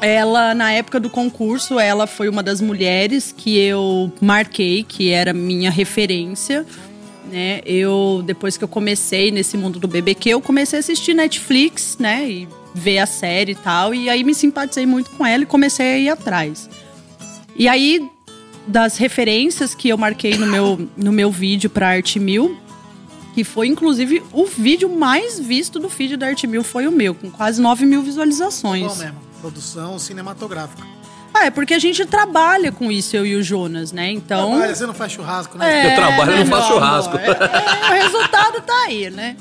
Ela, 0.00 0.52
na 0.52 0.72
época 0.72 0.98
do 0.98 1.08
concurso, 1.08 1.78
ela 1.78 2.08
foi 2.08 2.28
uma 2.28 2.42
das 2.42 2.60
mulheres 2.60 3.32
que 3.36 3.56
eu 3.56 4.12
marquei, 4.20 4.82
que 4.82 5.10
era 5.10 5.32
minha 5.32 5.70
referência. 5.70 6.66
Né? 7.30 7.60
Eu, 7.64 8.20
depois 8.26 8.56
que 8.56 8.64
eu 8.64 8.68
comecei 8.68 9.30
nesse 9.30 9.56
mundo 9.56 9.78
do 9.78 9.86
BBQ, 9.86 10.30
eu 10.30 10.40
comecei 10.40 10.78
a 10.78 10.80
assistir 10.80 11.14
Netflix, 11.14 11.96
né? 12.00 12.28
E 12.28 12.48
ver 12.74 12.98
a 12.98 13.06
série 13.06 13.52
e 13.52 13.54
tal. 13.54 13.94
E 13.94 14.10
aí 14.10 14.24
me 14.24 14.34
simpatizei 14.34 14.86
muito 14.86 15.10
com 15.10 15.24
ela 15.24 15.44
e 15.44 15.46
comecei 15.46 15.86
a 15.86 15.98
ir 15.98 16.08
atrás. 16.08 16.68
E 17.54 17.68
aí, 17.68 18.10
das 18.66 18.96
referências 18.96 19.74
que 19.74 19.88
eu 19.88 19.98
marquei 19.98 20.36
no 20.36 20.46
meu, 20.46 20.88
no 20.96 21.12
meu 21.12 21.30
vídeo 21.30 21.68
pra 21.68 21.88
Arte 21.88 22.18
Mil, 22.18 22.56
que 23.34 23.44
foi 23.44 23.66
inclusive 23.66 24.22
o 24.32 24.44
vídeo 24.44 24.88
mais 24.88 25.38
visto 25.38 25.78
do 25.78 25.88
feed 25.88 26.16
da 26.16 26.28
Arte 26.28 26.46
Mil, 26.46 26.62
foi 26.62 26.86
o 26.86 26.92
meu, 26.92 27.14
com 27.14 27.30
quase 27.30 27.60
9 27.60 27.86
mil 27.86 28.02
visualizações. 28.02 28.86
Bom 28.86 28.96
mesmo. 28.96 29.20
Produção 29.40 29.98
cinematográfica. 29.98 30.82
Ah, 31.34 31.46
é 31.46 31.50
porque 31.50 31.72
a 31.74 31.78
gente 31.78 32.04
trabalha 32.04 32.70
com 32.70 32.92
isso, 32.92 33.16
eu 33.16 33.24
e 33.24 33.34
o 33.34 33.42
Jonas, 33.42 33.90
né? 33.90 34.12
Então. 34.12 34.50
Trabalha, 34.50 34.74
você 34.74 34.86
não 34.86 34.94
faz 34.94 35.12
churrasco, 35.12 35.56
né? 35.56 35.92
Eu 35.92 35.96
trabalho 35.96 36.36
e 36.36 36.38
não 36.40 36.46
faço 36.46 36.68
churrasco. 36.68 37.16
amor? 37.16 37.28
É, 37.30 37.90
o 37.90 38.02
resultado 38.04 38.60
tá 38.60 38.84
aí, 38.86 39.10
né? 39.10 39.36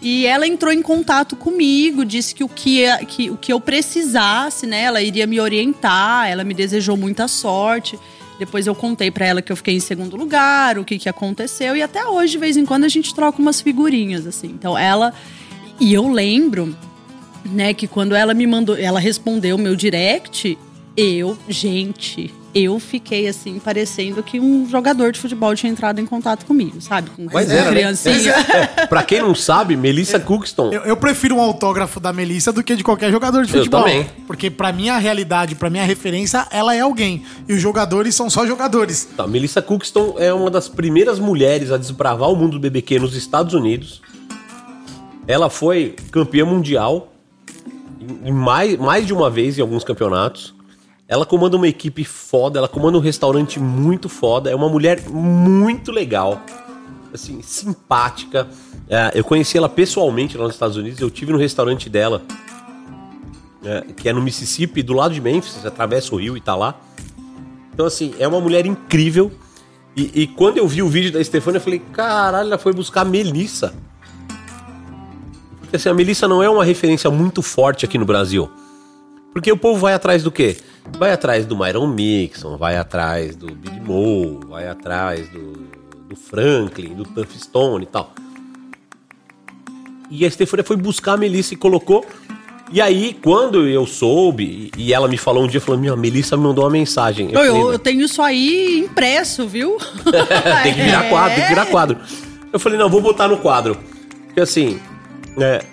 E 0.00 0.26
ela 0.26 0.46
entrou 0.46 0.72
em 0.72 0.82
contato 0.82 1.36
comigo, 1.36 2.04
disse 2.04 2.34
que 2.34 2.42
o 2.42 2.48
que, 2.48 2.84
que, 3.06 3.30
o 3.30 3.36
que 3.36 3.52
eu 3.52 3.60
precisasse, 3.60 4.66
né? 4.66 4.82
Ela 4.82 5.00
iria 5.00 5.26
me 5.26 5.40
orientar, 5.40 6.28
ela 6.28 6.42
me 6.42 6.54
desejou 6.54 6.96
muita 6.96 7.28
sorte. 7.28 7.98
Depois 8.38 8.66
eu 8.66 8.74
contei 8.74 9.10
pra 9.10 9.26
ela 9.26 9.42
que 9.42 9.52
eu 9.52 9.56
fiquei 9.56 9.76
em 9.76 9.80
segundo 9.80 10.16
lugar, 10.16 10.78
o 10.78 10.84
que, 10.84 10.98
que 10.98 11.08
aconteceu. 11.08 11.76
E 11.76 11.82
até 11.82 12.06
hoje, 12.06 12.32
de 12.32 12.38
vez 12.38 12.56
em 12.56 12.64
quando, 12.64 12.84
a 12.84 12.88
gente 12.88 13.14
troca 13.14 13.40
umas 13.40 13.60
figurinhas, 13.60 14.26
assim. 14.26 14.48
Então 14.48 14.76
ela. 14.76 15.14
E 15.78 15.92
eu 15.92 16.08
lembro, 16.08 16.76
né, 17.44 17.74
que 17.74 17.86
quando 17.86 18.14
ela 18.14 18.34
me 18.34 18.46
mandou. 18.46 18.76
Ela 18.76 19.00
respondeu 19.00 19.56
meu 19.58 19.76
direct, 19.76 20.58
eu, 20.96 21.38
gente, 21.48 22.32
eu 22.54 22.78
fiquei 22.78 23.26
assim, 23.26 23.58
parecendo 23.58 24.22
que 24.22 24.38
um 24.38 24.68
jogador 24.68 25.10
de 25.10 25.18
futebol 25.18 25.54
tinha 25.54 25.72
entrado 25.72 26.00
em 26.00 26.06
contato 26.06 26.44
comigo, 26.44 26.80
sabe? 26.80 27.08
Com 27.10 27.26
Mas 27.32 27.50
era, 27.50 27.64
né? 27.64 27.70
criancinha. 27.70 28.32
É, 28.32 28.84
pra 28.86 29.02
quem 29.02 29.20
não 29.22 29.34
sabe, 29.34 29.74
Melissa 29.76 30.20
Cookston. 30.20 30.70
Eu, 30.70 30.82
eu 30.82 30.96
prefiro 30.96 31.36
um 31.36 31.40
autógrafo 31.40 31.98
da 31.98 32.12
Melissa 32.12 32.52
do 32.52 32.62
que 32.62 32.76
de 32.76 32.84
qualquer 32.84 33.10
jogador 33.10 33.44
de 33.46 33.52
Eu 33.54 33.58
futebol. 33.58 33.80
também. 33.82 34.06
Porque 34.26 34.50
pra 34.50 34.70
minha 34.72 34.98
realidade, 34.98 35.54
pra 35.54 35.70
minha 35.70 35.84
referência, 35.84 36.46
ela 36.50 36.74
é 36.74 36.80
alguém. 36.80 37.22
E 37.48 37.54
os 37.54 37.60
jogadores 37.62 38.14
são 38.14 38.28
só 38.28 38.46
jogadores. 38.46 39.08
Tá, 39.16 39.26
Melissa 39.26 39.62
Cookston 39.62 40.16
é 40.18 40.32
uma 40.32 40.50
das 40.50 40.68
primeiras 40.68 41.18
mulheres 41.18 41.70
a 41.72 41.78
desbravar 41.78 42.30
o 42.30 42.36
mundo 42.36 42.52
do 42.52 42.60
BBQ 42.60 42.98
nos 42.98 43.16
Estados 43.16 43.54
Unidos. 43.54 44.02
Ela 45.26 45.48
foi 45.48 45.94
campeã 46.10 46.44
mundial 46.44 47.12
mais, 48.30 48.76
mais 48.76 49.06
de 49.06 49.14
uma 49.14 49.30
vez 49.30 49.56
em 49.58 49.62
alguns 49.62 49.84
campeonatos. 49.84 50.54
Ela 51.12 51.26
comanda 51.26 51.58
uma 51.58 51.68
equipe 51.68 52.04
foda, 52.04 52.58
ela 52.58 52.68
comanda 52.68 52.96
um 52.96 53.00
restaurante 53.02 53.60
muito 53.60 54.08
foda. 54.08 54.48
É 54.50 54.54
uma 54.54 54.70
mulher 54.70 55.10
muito 55.10 55.92
legal, 55.92 56.40
assim, 57.12 57.42
simpática. 57.42 58.48
É, 58.88 59.10
eu 59.14 59.22
conheci 59.22 59.58
ela 59.58 59.68
pessoalmente 59.68 60.38
lá 60.38 60.44
nos 60.44 60.54
Estados 60.54 60.74
Unidos. 60.74 60.98
Eu 60.98 61.10
tive 61.10 61.30
no 61.30 61.36
restaurante 61.36 61.90
dela, 61.90 62.22
é, 63.62 63.84
que 63.94 64.08
é 64.08 64.12
no 64.14 64.22
Mississippi, 64.22 64.82
do 64.82 64.94
lado 64.94 65.12
de 65.12 65.20
Memphis. 65.20 65.52
Você 65.52 65.68
atravessa 65.68 66.14
o 66.14 66.18
rio 66.18 66.34
e 66.34 66.40
tá 66.40 66.56
lá. 66.56 66.80
Então, 67.74 67.84
assim, 67.84 68.14
é 68.18 68.26
uma 68.26 68.40
mulher 68.40 68.64
incrível. 68.64 69.30
E, 69.94 70.22
e 70.22 70.26
quando 70.26 70.56
eu 70.56 70.66
vi 70.66 70.82
o 70.82 70.88
vídeo 70.88 71.12
da 71.12 71.22
Stefania, 71.22 71.58
eu 71.58 71.62
falei, 71.62 71.82
caralho, 71.92 72.46
ela 72.46 72.56
foi 72.56 72.72
buscar 72.72 73.02
a 73.02 73.04
Melissa. 73.04 73.74
Porque 75.60 75.76
assim, 75.76 75.90
a 75.90 75.94
Melissa 75.94 76.26
não 76.26 76.42
é 76.42 76.48
uma 76.48 76.64
referência 76.64 77.10
muito 77.10 77.42
forte 77.42 77.84
aqui 77.84 77.98
no 77.98 78.06
Brasil. 78.06 78.50
Porque 79.30 79.52
o 79.52 79.58
povo 79.58 79.78
vai 79.78 79.92
atrás 79.92 80.22
do 80.22 80.32
quê? 80.32 80.56
Vai 80.98 81.12
atrás 81.12 81.46
do 81.46 81.56
Myron 81.56 81.86
Mixon, 81.86 82.56
vai 82.56 82.76
atrás 82.76 83.36
do 83.36 83.46
Big 83.54 83.80
Mo, 83.80 84.40
vai 84.48 84.68
atrás 84.68 85.28
do, 85.28 85.52
do 86.08 86.16
Franklin, 86.16 86.94
do 86.94 87.04
Tuff 87.04 87.38
Stone 87.38 87.84
e 87.84 87.86
tal. 87.86 88.12
E 90.10 90.26
a 90.26 90.30
Stefania 90.30 90.64
foi 90.64 90.76
buscar 90.76 91.14
a 91.14 91.16
Melissa 91.16 91.54
e 91.54 91.56
colocou. 91.56 92.04
E 92.70 92.80
aí, 92.80 93.16
quando 93.22 93.68
eu 93.68 93.86
soube, 93.86 94.70
e 94.76 94.92
ela 94.92 95.06
me 95.06 95.18
falou 95.18 95.44
um 95.44 95.46
dia, 95.46 95.60
falou: 95.60 95.80
Minha, 95.80 95.92
a 95.92 95.96
Melissa 95.96 96.36
me 96.36 96.42
mandou 96.42 96.64
uma 96.64 96.70
mensagem. 96.70 97.26
Eu, 97.26 97.32
falei, 97.34 97.50
eu, 97.50 97.72
eu 97.72 97.78
tenho 97.78 98.02
isso 98.02 98.20
aí 98.22 98.80
impresso, 98.80 99.46
viu? 99.46 99.76
tem 100.62 100.74
que 100.74 100.82
virar 100.82 101.08
quadro, 101.10 101.34
tem 101.34 101.44
que 101.44 101.48
virar 101.50 101.66
quadro. 101.66 101.98
Eu 102.52 102.60
falei, 102.60 102.78
não, 102.78 102.90
vou 102.90 103.00
botar 103.00 103.28
no 103.28 103.38
quadro. 103.38 103.78
Porque 104.26 104.40
assim, 104.40 104.78
é, 105.38 105.64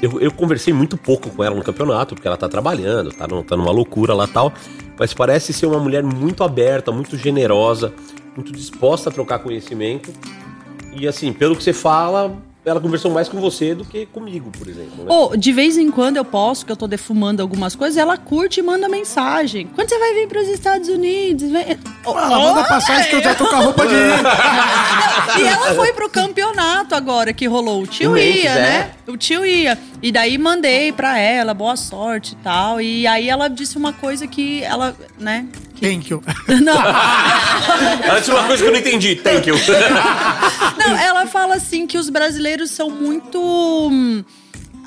eu, 0.00 0.20
eu 0.20 0.30
conversei 0.32 0.72
muito 0.72 0.96
pouco 0.96 1.30
com 1.30 1.42
ela 1.42 1.54
no 1.54 1.62
campeonato, 1.62 2.14
porque 2.14 2.26
ela 2.26 2.36
tá 2.36 2.48
trabalhando, 2.48 3.12
tá, 3.12 3.26
tá 3.26 3.56
numa 3.56 3.70
loucura 3.70 4.14
lá 4.14 4.26
tal. 4.26 4.52
Mas 4.98 5.14
parece 5.14 5.52
ser 5.52 5.66
uma 5.66 5.78
mulher 5.78 6.02
muito 6.02 6.42
aberta, 6.42 6.90
muito 6.90 7.16
generosa, 7.16 7.92
muito 8.34 8.52
disposta 8.52 9.10
a 9.10 9.12
trocar 9.12 9.38
conhecimento. 9.40 10.12
E 10.92 11.06
assim, 11.06 11.32
pelo 11.32 11.56
que 11.56 11.62
você 11.62 11.72
fala, 11.72 12.36
ela 12.68 12.80
conversou 12.80 13.10
mais 13.10 13.28
com 13.28 13.40
você 13.40 13.74
do 13.74 13.84
que 13.84 14.06
comigo, 14.06 14.50
por 14.56 14.68
exemplo. 14.68 15.04
Né? 15.04 15.06
Ou, 15.08 15.36
de 15.36 15.52
vez 15.52 15.76
em 15.76 15.90
quando 15.90 16.16
eu 16.16 16.24
posso, 16.24 16.64
que 16.66 16.72
eu 16.72 16.76
tô 16.76 16.86
defumando 16.86 17.40
algumas 17.40 17.74
coisas, 17.74 17.96
ela 17.96 18.16
curte 18.16 18.60
e 18.60 18.62
manda 18.62 18.88
mensagem. 18.88 19.68
Quando 19.74 19.88
você 19.88 19.98
vai 19.98 20.14
vir 20.14 20.28
pros 20.28 20.48
Estados 20.48 20.88
Unidos? 20.88 21.50
Vem... 21.50 21.78
Ela 22.04 22.38
manda 22.38 22.64
passagem 22.64 23.10
que 23.10 23.16
eu 23.16 23.22
já 23.22 23.34
tô 23.34 23.46
com 23.46 23.56
a 23.56 23.60
roupa 23.60 23.86
de. 23.86 23.94
e 25.40 25.46
ela 25.46 25.74
foi 25.74 25.92
pro 25.92 26.08
campeonato 26.08 26.94
agora 26.94 27.32
que 27.32 27.46
rolou. 27.46 27.82
O 27.82 27.86
tio 27.86 28.16
ia, 28.16 28.50
é? 28.50 28.54
né? 28.54 28.90
O 29.06 29.16
tio 29.16 29.44
ia. 29.44 29.78
E 30.02 30.12
daí 30.12 30.38
mandei 30.38 30.92
pra 30.92 31.18
ela, 31.18 31.54
boa 31.54 31.76
sorte 31.76 32.32
e 32.32 32.36
tal. 32.36 32.80
E 32.80 33.06
aí 33.06 33.28
ela 33.28 33.48
disse 33.48 33.76
uma 33.76 33.92
coisa 33.92 34.26
que 34.26 34.62
ela, 34.62 34.94
né? 35.18 35.46
Thank 35.80 36.10
you. 36.10 36.22
Não. 36.62 36.74
Ela 38.18 38.20
disse 38.20 38.30
uma 38.30 38.44
coisa 38.46 38.62
que 38.62 38.68
eu 38.68 38.72
não 38.72 38.80
entendi. 38.80 39.16
Thank 39.16 39.48
you. 39.48 39.56
Não, 40.78 40.96
ela 40.96 41.26
fala 41.26 41.54
assim 41.54 41.86
que 41.86 41.96
os 41.98 42.08
brasileiros 42.10 42.70
são 42.70 42.90
muito 42.90 43.40
hum, 43.40 44.24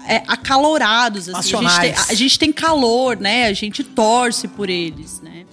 é, 0.07 0.23
acalorados. 0.27 1.29
Assim. 1.29 1.55
A, 1.55 1.61
gente 1.61 1.79
tem, 1.79 1.93
a 2.09 2.13
gente 2.13 2.39
tem 2.39 2.51
calor, 2.51 3.17
né? 3.17 3.47
A 3.47 3.53
gente 3.53 3.83
torce 3.83 4.47
por 4.47 4.69
eles, 4.69 5.21
né? 5.21 5.45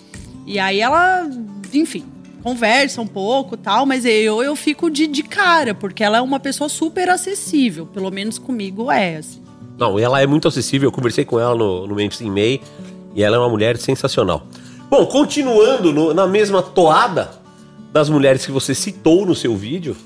E 0.47 0.59
aí 0.59 0.81
ela, 0.81 1.29
enfim, 1.73 2.05
conversa 2.43 3.01
um 3.01 3.07
pouco 3.07 3.57
tal, 3.57 3.85
mas 3.85 4.05
eu, 4.05 4.43
eu 4.43 4.57
fico 4.57 4.91
de, 4.91 5.07
de 5.07 5.23
cara, 5.23 5.75
porque 5.75 6.03
ela 6.03 6.19
é 6.19 6.21
uma 6.21 6.41
pessoa 6.41 6.69
super 6.69 7.09
acessível. 7.11 7.87
Pelo 7.87 8.11
menos 8.11 8.39
comigo 8.39 8.91
é, 8.91 9.17
assim. 9.17 9.43
Não, 9.77 9.99
ela 9.99 10.21
é 10.21 10.27
muito 10.27 10.49
acessível. 10.49 10.89
Eu 10.89 10.93
conversei 10.93 11.25
com 11.25 11.39
ela 11.39 11.55
no, 11.55 11.87
no 11.87 11.95
Memphis 11.95 12.21
em 12.23 12.31
May 12.31 12.61
e 13.15 13.23
ela 13.23 13.37
é 13.37 13.39
uma 13.39 13.49
mulher 13.49 13.77
sensacional. 13.77 14.47
Bom, 14.91 15.05
continuando 15.07 15.93
no- 15.93 16.15
na 16.15 16.27
mesma 16.27 16.63
toada 16.63 17.38
das 17.93 18.09
mulheres 18.09 18.45
que 18.45 18.53
você 18.53 18.75
citou 18.75 19.25
no 19.27 19.35
seu 19.35 19.57
vídeo, 19.57 19.97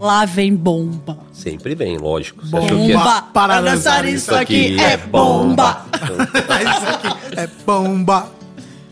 Lá 0.00 0.24
vem 0.24 0.54
bomba. 0.54 1.16
sempre 1.32 1.74
vem, 1.76 1.96
lógico. 1.96 2.44
Você 2.44 2.50
Bomba 2.50 2.64
achou 2.66 2.86
que 2.86 2.92
é- 2.92 3.22
para 3.32 3.60
dançar 3.60 4.04
isso 4.08 4.34
aqui 4.34 4.76
é 4.80 4.96
bomba. 4.96 5.86
Isso 6.02 6.86
aqui 6.88 7.38
é 7.40 7.48
bomba. 7.64 8.28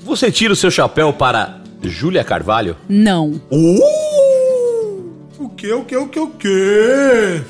Você 0.05 0.31
tira 0.31 0.53
o 0.53 0.57
seu 0.57 0.71
chapéu 0.71 1.13
para 1.13 1.61
Júlia 1.83 2.23
Carvalho? 2.23 2.77
Não. 2.89 3.41
Uh! 3.51 5.11
O 5.39 5.49
que, 5.49 5.73
o 5.73 5.85
que, 5.85 5.97
o 5.97 6.07
que, 6.09 6.21
o 6.21 6.29
que? 6.31 7.43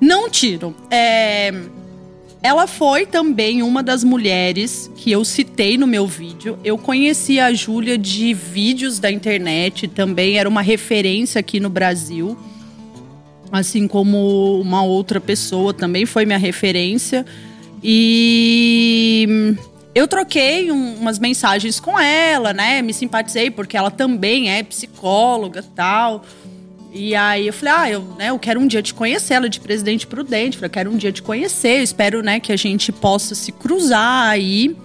Não 0.00 0.30
tiro. 0.30 0.74
É, 0.90 1.52
Ela 2.42 2.66
foi 2.66 3.06
também 3.06 3.62
uma 3.62 3.82
das 3.84 4.02
mulheres 4.02 4.90
que 4.96 5.12
eu 5.12 5.24
citei 5.24 5.78
no 5.78 5.86
meu 5.86 6.06
vídeo. 6.08 6.58
Eu 6.64 6.76
conheci 6.76 7.38
a 7.38 7.52
Júlia 7.54 7.96
de 7.96 8.34
vídeos 8.34 8.98
da 8.98 9.10
internet, 9.10 9.86
também 9.86 10.38
era 10.38 10.48
uma 10.48 10.60
referência 10.60 11.38
aqui 11.38 11.60
no 11.60 11.70
Brasil. 11.70 12.36
Assim 13.52 13.86
como 13.86 14.60
uma 14.60 14.82
outra 14.82 15.20
pessoa 15.20 15.72
também 15.72 16.04
foi 16.04 16.24
minha 16.26 16.38
referência. 16.38 17.24
E 17.82 19.54
eu 19.94 20.08
troquei 20.08 20.72
um- 20.72 20.94
umas 20.96 21.20
mensagens 21.20 21.78
com 21.78 21.98
ela, 21.98 22.52
né? 22.52 22.82
Me 22.82 22.92
simpatizei 22.92 23.50
porque 23.52 23.76
ela 23.76 23.90
também 23.90 24.50
é 24.50 24.62
psicóloga 24.64 25.62
tal. 25.76 26.24
E 26.92 27.14
aí 27.14 27.46
eu 27.46 27.52
falei, 27.54 27.74
ah, 27.74 27.90
eu, 27.90 28.02
né, 28.18 28.28
eu 28.28 28.38
quero 28.38 28.60
um 28.60 28.66
dia 28.66 28.82
te 28.82 28.92
conhecer, 28.92 29.34
ela 29.34 29.48
de 29.48 29.58
Presidente 29.58 30.06
Prudente, 30.06 30.58
falei, 30.58 30.66
eu 30.66 30.72
quero 30.72 30.90
um 30.90 30.96
dia 30.96 31.10
te 31.10 31.22
conhecer, 31.22 31.78
eu 31.78 31.82
espero, 31.82 32.22
né, 32.22 32.38
que 32.38 32.52
a 32.52 32.56
gente 32.56 32.92
possa 32.92 33.34
se 33.34 33.50
cruzar 33.50 34.28
aí 34.28 34.76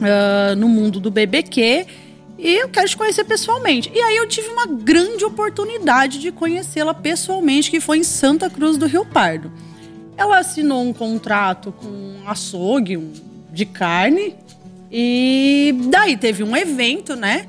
ah, 0.00 0.54
no 0.56 0.68
mundo 0.68 0.98
do 0.98 1.10
BBQ 1.10 1.86
e 2.38 2.56
eu 2.56 2.68
quero 2.68 2.88
te 2.88 2.96
conhecer 2.96 3.24
pessoalmente. 3.24 3.90
E 3.94 4.00
aí 4.00 4.16
eu 4.16 4.26
tive 4.26 4.48
uma 4.48 4.66
grande 4.66 5.24
oportunidade 5.24 6.18
de 6.18 6.32
conhecê-la 6.32 6.92
pessoalmente, 6.92 7.70
que 7.70 7.78
foi 7.78 7.98
em 7.98 8.02
Santa 8.02 8.50
Cruz 8.50 8.76
do 8.76 8.86
Rio 8.86 9.04
Pardo. 9.04 9.52
Ela 10.16 10.38
assinou 10.38 10.82
um 10.82 10.92
contrato 10.92 11.72
com 11.72 11.86
um 11.86 12.22
açougue 12.26 12.98
de 13.52 13.64
carne 13.64 14.34
e 14.90 15.74
daí 15.88 16.16
teve 16.16 16.42
um 16.42 16.56
evento, 16.56 17.14
né? 17.14 17.46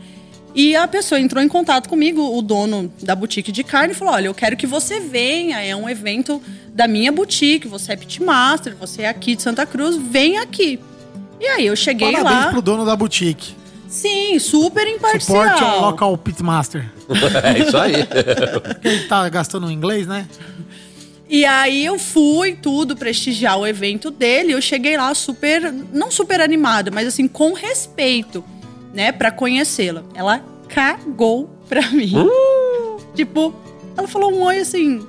E 0.56 0.76
a 0.76 0.88
pessoa 0.88 1.20
entrou 1.20 1.44
em 1.44 1.48
contato 1.48 1.90
comigo, 1.90 2.22
o 2.38 2.42
dono 2.42 2.92
da 3.02 3.16
boutique 3.16 3.52
de 3.52 3.64
carne, 3.64 3.94
e 3.94 3.96
falou: 3.96 4.14
Olha, 4.14 4.28
eu 4.28 4.34
quero 4.34 4.56
que 4.56 4.68
você 4.68 5.00
venha, 5.00 5.60
é 5.62 5.76
um 5.76 5.90
evento 5.90 6.42
da 6.68 6.88
minha 6.88 7.12
boutique, 7.12 7.68
você 7.68 7.94
é 7.94 7.96
pitmaster, 7.96 8.76
você 8.76 9.04
é 9.04 9.10
aqui 9.10 9.36
de 9.36 9.42
Santa 9.42 9.66
Cruz, 9.66 9.96
vem 9.96 10.38
aqui. 10.38 10.80
E 11.40 11.48
aí 11.48 11.66
eu 11.66 11.76
cheguei 11.76 12.12
Parabéns 12.12 12.46
lá. 12.46 12.52
pro 12.52 12.62
dono 12.62 12.86
da 12.86 12.96
boutique. 12.96 13.56
Sim, 13.88 14.40
super 14.40 14.88
imparcial. 14.88 15.44
Suporte 15.44 15.64
ao 15.64 15.82
local 15.82 16.18
pitmaster. 16.18 16.92
É 17.44 17.60
isso 17.60 17.78
aí. 17.78 17.94
Ele 18.84 19.04
tá 19.08 19.28
gastando 19.30 19.70
em 19.70 19.74
inglês, 19.74 20.08
né? 20.08 20.28
E 21.30 21.46
aí 21.46 21.86
eu 21.86 22.00
fui 22.00 22.54
tudo 22.54 22.96
prestigiar 22.96 23.58
o 23.58 23.68
evento 23.68 24.10
dele. 24.10 24.54
Eu 24.54 24.62
cheguei 24.62 24.98
lá 24.98 25.14
super, 25.14 25.74
não 25.92 26.10
super 26.10 26.40
animada, 26.42 26.92
mas 26.92 27.08
assim 27.08 27.28
com 27.28 27.54
respeito, 27.54 28.44
né, 28.94 29.12
Pra 29.12 29.32
conhecê-la. 29.32 30.04
Ela 30.14 30.44
cagou 30.70 31.50
pra 31.68 31.82
mim. 31.92 32.14
Tipo, 33.16 33.54
ela 33.98 34.08
falou 34.08 34.32
um 34.34 34.42
oi 34.44 34.60
assim, 34.60 35.06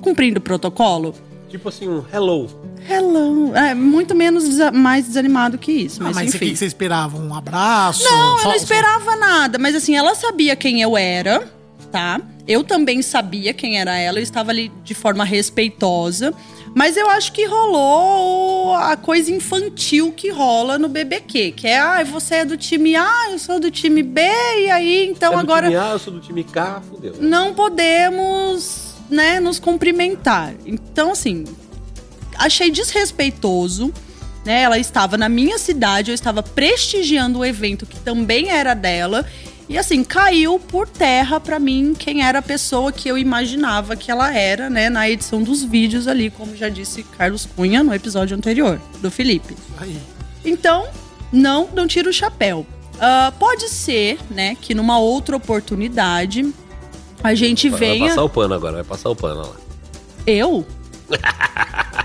cumprindo 0.00 0.38
o 0.38 0.42
protocolo. 0.42 1.14
tipo 1.48 1.68
assim, 1.68 1.88
um 1.88 2.04
hello. 2.12 2.48
Hello. 2.88 3.54
É, 3.54 3.74
muito 3.74 4.14
menos 4.14 4.44
desa- 4.48 4.70
mais 4.72 5.06
desanimado 5.06 5.58
que 5.58 5.72
isso, 5.72 6.00
Ah, 6.00 6.04
mas, 6.06 6.16
mas 6.16 6.32
o 6.32 6.36
enfim. 6.36 6.50
que 6.50 6.56
você 6.56 6.66
esperava? 6.66 7.18
Um 7.18 7.34
abraço? 7.34 8.02
Não, 8.04 8.32
eu 8.32 8.38
Só- 8.38 8.48
não 8.48 8.54
esperava 8.54 9.16
nada, 9.16 9.58
mas 9.58 9.74
assim, 9.74 9.94
ela 9.96 10.14
sabia 10.14 10.54
quem 10.56 10.80
eu 10.80 10.96
era, 10.96 11.46
tá? 11.92 12.20
Eu 12.46 12.64
também 12.64 13.02
sabia 13.02 13.52
quem 13.52 13.78
era 13.78 13.94
ela, 13.98 14.18
eu 14.18 14.22
estava 14.22 14.50
ali 14.52 14.70
de 14.84 14.94
forma 14.94 15.22
respeitosa. 15.24 16.32
Mas 16.74 16.96
eu 16.96 17.08
acho 17.10 17.32
que 17.32 17.44
rolou 17.46 18.74
a 18.74 18.96
coisa 18.96 19.30
infantil 19.32 20.12
que 20.12 20.30
rola 20.30 20.78
no 20.78 20.88
BBQ, 20.88 21.52
que 21.52 21.66
é, 21.66 21.78
ah, 21.78 22.04
você 22.04 22.36
é 22.36 22.44
do 22.44 22.56
time 22.56 22.94
A, 22.96 23.30
eu 23.30 23.38
sou 23.38 23.58
do 23.58 23.70
time 23.70 24.02
B, 24.02 24.20
e 24.20 24.70
aí, 24.70 25.06
então 25.06 25.32
é 25.32 25.36
do 25.36 25.40
agora 25.40 25.66
time 25.66 25.76
A, 25.76 25.90
eu 25.90 25.98
sou 25.98 26.12
do 26.12 26.20
time 26.20 26.44
K, 26.44 26.82
fudeu. 26.88 27.14
não 27.20 27.54
podemos, 27.54 28.94
né, 29.10 29.40
nos 29.40 29.58
cumprimentar. 29.58 30.54
Então, 30.64 31.12
assim, 31.12 31.44
achei 32.36 32.70
desrespeitoso. 32.70 33.92
Né? 34.44 34.62
Ela 34.62 34.78
estava 34.78 35.18
na 35.18 35.28
minha 35.28 35.58
cidade, 35.58 36.10
eu 36.10 36.14
estava 36.14 36.42
prestigiando 36.42 37.40
o 37.40 37.44
evento 37.44 37.84
que 37.84 37.98
também 37.98 38.48
era 38.50 38.72
dela. 38.72 39.26
E 39.68 39.76
assim, 39.76 40.02
caiu 40.02 40.58
por 40.58 40.88
terra 40.88 41.38
pra 41.38 41.58
mim 41.58 41.94
quem 41.96 42.24
era 42.24 42.38
a 42.38 42.42
pessoa 42.42 42.90
que 42.90 43.06
eu 43.06 43.18
imaginava 43.18 43.94
que 43.96 44.10
ela 44.10 44.32
era, 44.34 44.70
né, 44.70 44.88
na 44.88 45.08
edição 45.10 45.42
dos 45.42 45.62
vídeos 45.62 46.08
ali, 46.08 46.30
como 46.30 46.56
já 46.56 46.70
disse 46.70 47.02
Carlos 47.02 47.44
Cunha 47.44 47.82
no 47.82 47.92
episódio 47.94 48.34
anterior, 48.34 48.80
do 49.02 49.10
Felipe. 49.10 49.54
Aí. 49.76 50.00
Então, 50.42 50.88
não, 51.30 51.68
não 51.74 51.86
tira 51.86 52.08
o 52.08 52.12
chapéu. 52.12 52.66
Ah, 52.98 53.30
pode 53.38 53.68
ser, 53.68 54.18
né, 54.30 54.56
que 54.58 54.74
numa 54.74 54.98
outra 54.98 55.36
oportunidade 55.36 56.50
a 57.22 57.34
gente 57.34 57.68
Vai 57.68 57.78
venha. 57.78 58.08
passar 58.08 58.22
o 58.22 58.28
pano 58.30 58.54
agora, 58.54 58.76
vai 58.76 58.84
passar 58.84 59.10
o 59.10 59.16
pano 59.16 59.42
lá. 59.42 59.56
Eu? 60.26 60.66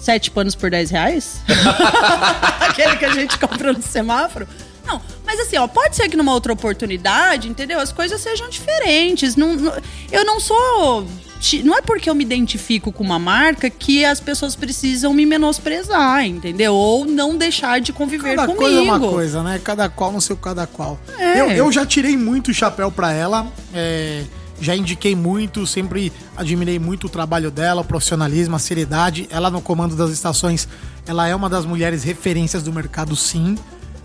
Sete 0.00 0.30
panos 0.32 0.54
por 0.54 0.68
10 0.68 0.90
reais? 0.90 1.40
Aquele 2.60 2.96
que 2.96 3.04
a 3.04 3.14
gente 3.14 3.38
comprou 3.38 3.72
no 3.72 3.80
semáforo? 3.82 4.48
Não, 4.86 5.00
mas 5.24 5.40
assim, 5.40 5.56
ó, 5.56 5.66
pode 5.66 5.96
ser 5.96 6.08
que 6.08 6.16
numa 6.16 6.32
outra 6.32 6.52
oportunidade, 6.52 7.48
entendeu? 7.48 7.80
As 7.80 7.92
coisas 7.92 8.20
sejam 8.20 8.48
diferentes. 8.48 9.34
Não, 9.36 9.54
não- 9.56 9.72
eu 10.12 10.24
não 10.24 10.38
sou. 10.40 11.06
Não 11.62 11.76
é 11.76 11.82
porque 11.82 12.08
eu 12.08 12.14
me 12.14 12.24
identifico 12.24 12.90
com 12.90 13.04
uma 13.04 13.18
marca 13.18 13.68
que 13.68 14.02
as 14.04 14.18
pessoas 14.18 14.56
precisam 14.56 15.12
me 15.12 15.26
menosprezar, 15.26 16.24
entendeu? 16.24 16.74
Ou 16.74 17.04
não 17.04 17.36
deixar 17.36 17.80
de 17.82 17.92
conviver 17.92 18.34
Cada 18.34 18.46
comigo. 18.46 18.62
coisa 18.62 18.78
é 18.78 18.82
uma 18.82 19.00
coisa, 19.00 19.42
né? 19.42 19.60
Cada 19.62 19.88
qual 19.90 20.10
no 20.10 20.20
seu 20.22 20.36
cada 20.38 20.66
qual. 20.66 20.98
É. 21.18 21.40
Eu, 21.40 21.50
eu 21.50 21.72
já 21.72 21.84
tirei 21.84 22.16
muito 22.16 22.50
o 22.50 22.54
chapéu 22.54 22.90
pra 22.90 23.12
ela, 23.12 23.46
é, 23.74 24.22
já 24.58 24.74
indiquei 24.74 25.14
muito, 25.14 25.66
sempre 25.66 26.10
admirei 26.34 26.78
muito 26.78 27.08
o 27.08 27.10
trabalho 27.10 27.50
dela, 27.50 27.82
o 27.82 27.84
profissionalismo, 27.84 28.56
a 28.56 28.58
seriedade. 28.58 29.26
Ela 29.30 29.50
no 29.50 29.60
comando 29.60 29.94
das 29.94 30.10
estações, 30.10 30.66
ela 31.06 31.28
é 31.28 31.34
uma 31.34 31.50
das 31.50 31.66
mulheres 31.66 32.02
referências 32.04 32.62
do 32.62 32.72
mercado, 32.72 33.14
sim. 33.14 33.58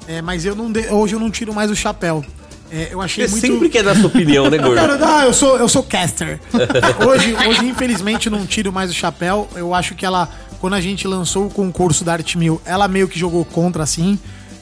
É, 0.09 0.23
mas 0.23 0.43
eu 0.43 0.55
não 0.55 0.71
de- 0.71 0.87
hoje 0.91 1.13
eu 1.15 1.19
não 1.19 1.29
tiro 1.29 1.53
mais 1.53 1.69
o 1.69 1.75
chapéu. 1.75 2.25
É, 2.71 2.89
eu 2.91 2.99
achei 2.99 3.27
Você 3.27 3.31
muito. 3.31 3.45
sempre 3.53 3.69
quer 3.69 3.83
dar 3.83 3.95
sua 3.95 4.07
opinião, 4.07 4.49
né, 4.49 4.57
gordo? 4.61 4.73
quero 4.75 4.97
dar, 4.97 5.25
eu 5.27 5.33
sou, 5.33 5.55
eu 5.57 5.69
sou 5.69 5.83
caster. 5.83 6.39
hoje, 7.07 7.35
hoje, 7.47 7.65
infelizmente, 7.67 8.27
não 8.27 8.43
tiro 8.45 8.73
mais 8.73 8.89
o 8.89 8.93
chapéu. 8.93 9.47
Eu 9.55 9.71
acho 9.73 9.93
que 9.93 10.03
ela, 10.03 10.27
quando 10.59 10.73
a 10.73 10.81
gente 10.81 11.07
lançou 11.07 11.45
o 11.45 11.49
concurso 11.51 12.03
da 12.03 12.13
Arte 12.13 12.39
Mil, 12.39 12.59
ela 12.65 12.87
meio 12.87 13.07
que 13.07 13.19
jogou 13.19 13.45
contra, 13.45 13.83
assim. 13.83 14.17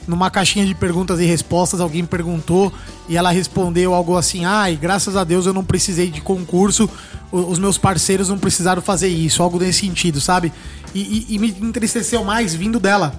Numa 0.06 0.30
caixinha 0.30 0.66
de 0.66 0.74
perguntas 0.76 1.18
e 1.20 1.26
respostas, 1.26 1.80
alguém 1.82 2.04
perguntou 2.06 2.72
e 3.08 3.16
ela 3.18 3.30
respondeu 3.32 3.94
algo 3.94 4.18
assim: 4.18 4.44
ai, 4.46 4.78
graças 4.82 5.16
a 5.18 5.24
Deus 5.24 5.46
eu 5.46 5.54
não 5.54 5.64
precisei 5.66 6.10
de 6.10 6.20
concurso, 6.22 6.90
os 7.32 7.58
meus 7.60 7.78
parceiros 7.78 8.28
não 8.30 8.38
precisaram 8.38 8.82
fazer 8.82 9.10
isso, 9.10 9.44
algo 9.44 9.60
nesse 9.60 9.80
sentido, 9.82 10.20
sabe? 10.22 10.52
E, 10.96 11.26
e- 11.30 11.36
e 11.36 11.40
me 11.40 11.50
entristeceu 11.62 12.24
mais 12.24 12.54
vindo 12.56 12.80
dela. 12.80 13.14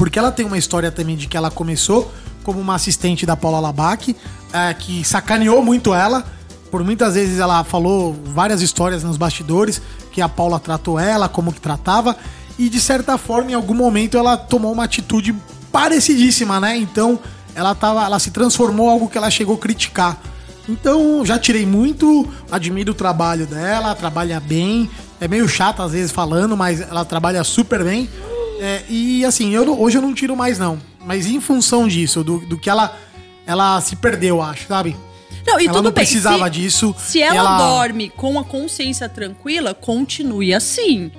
Porque 0.00 0.18
ela 0.18 0.32
tem 0.32 0.46
uma 0.46 0.56
história 0.56 0.90
também 0.90 1.14
de 1.14 1.26
que 1.26 1.36
ela 1.36 1.50
começou 1.50 2.10
como 2.42 2.58
uma 2.58 2.74
assistente 2.74 3.26
da 3.26 3.36
Paula 3.36 3.60
Labac, 3.60 4.16
é, 4.50 4.72
que 4.72 5.04
sacaneou 5.04 5.62
muito 5.62 5.92
ela. 5.92 6.24
Por 6.70 6.82
muitas 6.82 7.16
vezes 7.16 7.38
ela 7.38 7.62
falou 7.64 8.18
várias 8.24 8.62
histórias 8.62 9.04
nos 9.04 9.18
bastidores, 9.18 9.82
que 10.10 10.22
a 10.22 10.28
Paula 10.28 10.58
tratou 10.58 10.98
ela, 10.98 11.28
como 11.28 11.52
que 11.52 11.60
tratava. 11.60 12.16
E 12.58 12.70
de 12.70 12.80
certa 12.80 13.18
forma, 13.18 13.50
em 13.50 13.54
algum 13.54 13.74
momento, 13.74 14.16
ela 14.16 14.38
tomou 14.38 14.72
uma 14.72 14.84
atitude 14.84 15.36
parecidíssima, 15.70 16.58
né? 16.58 16.78
Então, 16.78 17.18
ela, 17.54 17.74
tava, 17.74 18.02
ela 18.02 18.18
se 18.18 18.30
transformou 18.30 18.86
em 18.86 18.92
algo 18.92 19.06
que 19.06 19.18
ela 19.18 19.30
chegou 19.30 19.56
a 19.56 19.58
criticar. 19.58 20.18
Então, 20.66 21.26
já 21.26 21.38
tirei 21.38 21.66
muito, 21.66 22.26
admiro 22.50 22.92
o 22.92 22.94
trabalho 22.94 23.46
dela, 23.46 23.94
trabalha 23.94 24.40
bem. 24.40 24.88
É 25.20 25.28
meio 25.28 25.46
chata 25.46 25.84
às 25.84 25.92
vezes 25.92 26.10
falando, 26.10 26.56
mas 26.56 26.80
ela 26.80 27.04
trabalha 27.04 27.44
super 27.44 27.84
bem. 27.84 28.08
É, 28.62 28.82
e 28.88 29.24
assim, 29.24 29.54
eu 29.54 29.64
não- 29.64 29.80
hoje 29.80 29.96
eu 29.96 30.02
não 30.02 30.12
tiro 30.14 30.36
mais, 30.36 30.58
não. 30.58 30.78
Mas 31.04 31.26
em 31.26 31.40
função 31.40 31.88
disso, 31.88 32.22
do, 32.22 32.40
do 32.40 32.58
que 32.58 32.68
ela, 32.68 32.94
ela 33.46 33.80
se 33.80 33.96
perdeu, 33.96 34.42
acho, 34.42 34.66
sabe? 34.68 34.94
Não, 35.46 35.58
e 35.58 35.64
ela 35.64 35.72
tudo 35.72 35.84
não 35.84 35.90
bem, 35.92 36.04
precisava 36.04 36.44
se- 36.44 36.50
disso. 36.50 36.94
Se 36.98 37.22
ela, 37.22 37.56
dorme 37.56 38.10
com 38.10 38.38
a 38.38 38.44
consciência 38.44 39.08
tranquila, 39.08 39.72
continue 39.72 40.52
assim, 40.52 41.10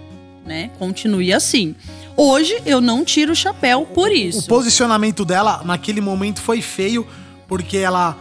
né? 0.45 0.69
Continue 0.77 1.33
assim. 1.33 1.75
Hoje 2.15 2.61
eu 2.65 2.79
não 2.79 3.03
tiro 3.03 3.31
o 3.31 3.35
chapéu 3.35 3.85
por 3.91 4.09
O 4.09 4.13
isso. 4.13 4.47
posicionamento 4.47 5.25
dela 5.25 5.61
naquele 5.65 5.99
momento 6.01 6.39
foi 6.41 6.61
feio, 6.61 7.07
porque 7.47 7.77
ela 7.77 8.15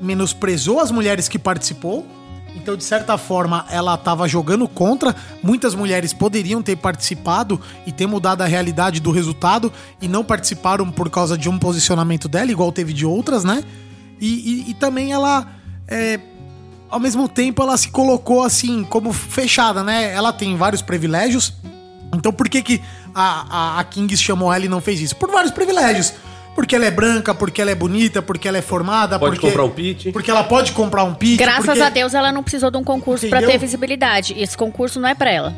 menosprezou 0.00 0.78
as 0.78 0.90
mulheres 0.92 1.28
que 1.28 1.38
participou. 1.38 2.06
Então, 2.54 2.76
de 2.76 2.84
certa 2.84 3.16
forma, 3.18 3.64
ela 3.70 3.94
estava 3.94 4.28
jogando 4.28 4.68
contra. 4.68 5.16
Muitas 5.42 5.74
mulheres 5.74 6.12
poderiam 6.12 6.62
ter 6.62 6.76
participado 6.76 7.60
e 7.86 7.90
ter 7.92 8.06
mudado 8.06 8.42
a 8.42 8.46
realidade 8.46 9.00
do 9.00 9.10
resultado 9.10 9.72
e 10.00 10.06
não 10.06 10.22
participaram 10.22 10.90
por 10.90 11.08
causa 11.10 11.36
de 11.36 11.48
um 11.48 11.58
posicionamento 11.58 12.28
dela, 12.28 12.50
igual 12.50 12.70
teve 12.70 12.92
de 12.92 13.06
outras, 13.06 13.42
né? 13.42 13.64
E, 14.20 14.26
e- 14.66 14.70
e 14.70 14.74
também 14.74 15.12
ela, 15.12 15.46
é, 15.88 16.20
ao 16.90 17.00
mesmo 17.00 17.28
tempo, 17.28 17.62
ela 17.62 17.76
se 17.76 17.88
colocou 17.88 18.42
assim, 18.44 18.84
como 18.84 19.12
fechada, 19.12 19.82
né? 19.82 20.12
Ela 20.12 20.32
tem 20.32 20.56
vários 20.56 20.82
privilégios. 20.82 21.54
Então, 22.14 22.32
por 22.32 22.48
que, 22.48 22.62
que 22.62 22.80
a, 23.14 23.46
a, 23.76 23.80
a 23.80 23.84
Kings 23.84 24.22
chamou 24.22 24.52
ela 24.52 24.66
e 24.66 24.68
não 24.68 24.80
fez 24.80 25.00
isso? 25.00 25.16
Por 25.16 25.30
vários 25.30 25.50
privilégios. 25.52 26.12
Porque 26.54 26.76
ela 26.76 26.84
é 26.84 26.90
branca, 26.90 27.34
porque 27.34 27.62
ela 27.62 27.70
é 27.70 27.74
bonita, 27.74 28.20
porque 28.20 28.46
ela 28.46 28.58
é 28.58 28.62
formada, 28.62 29.18
Pode 29.18 29.36
porque, 29.36 29.46
comprar 29.46 29.64
um 29.64 29.70
pit. 29.70 30.12
porque 30.12 30.30
ela 30.30 30.44
pode 30.44 30.72
comprar 30.72 31.02
um 31.04 31.14
pit. 31.14 31.36
Graças 31.38 31.64
porque- 31.64 31.80
a 31.80 31.88
Deus 31.88 32.12
ela 32.12 32.30
não 32.30 32.42
precisou 32.42 32.70
de 32.70 32.76
um 32.76 32.84
concurso 32.84 33.26
pra 33.28 33.38
Entendeu? 33.38 33.52
ter 33.52 33.58
visibilidade. 33.58 34.34
Esse 34.38 34.56
concurso 34.56 35.00
não 35.00 35.08
é 35.08 35.14
pra 35.14 35.30
ela. 35.30 35.54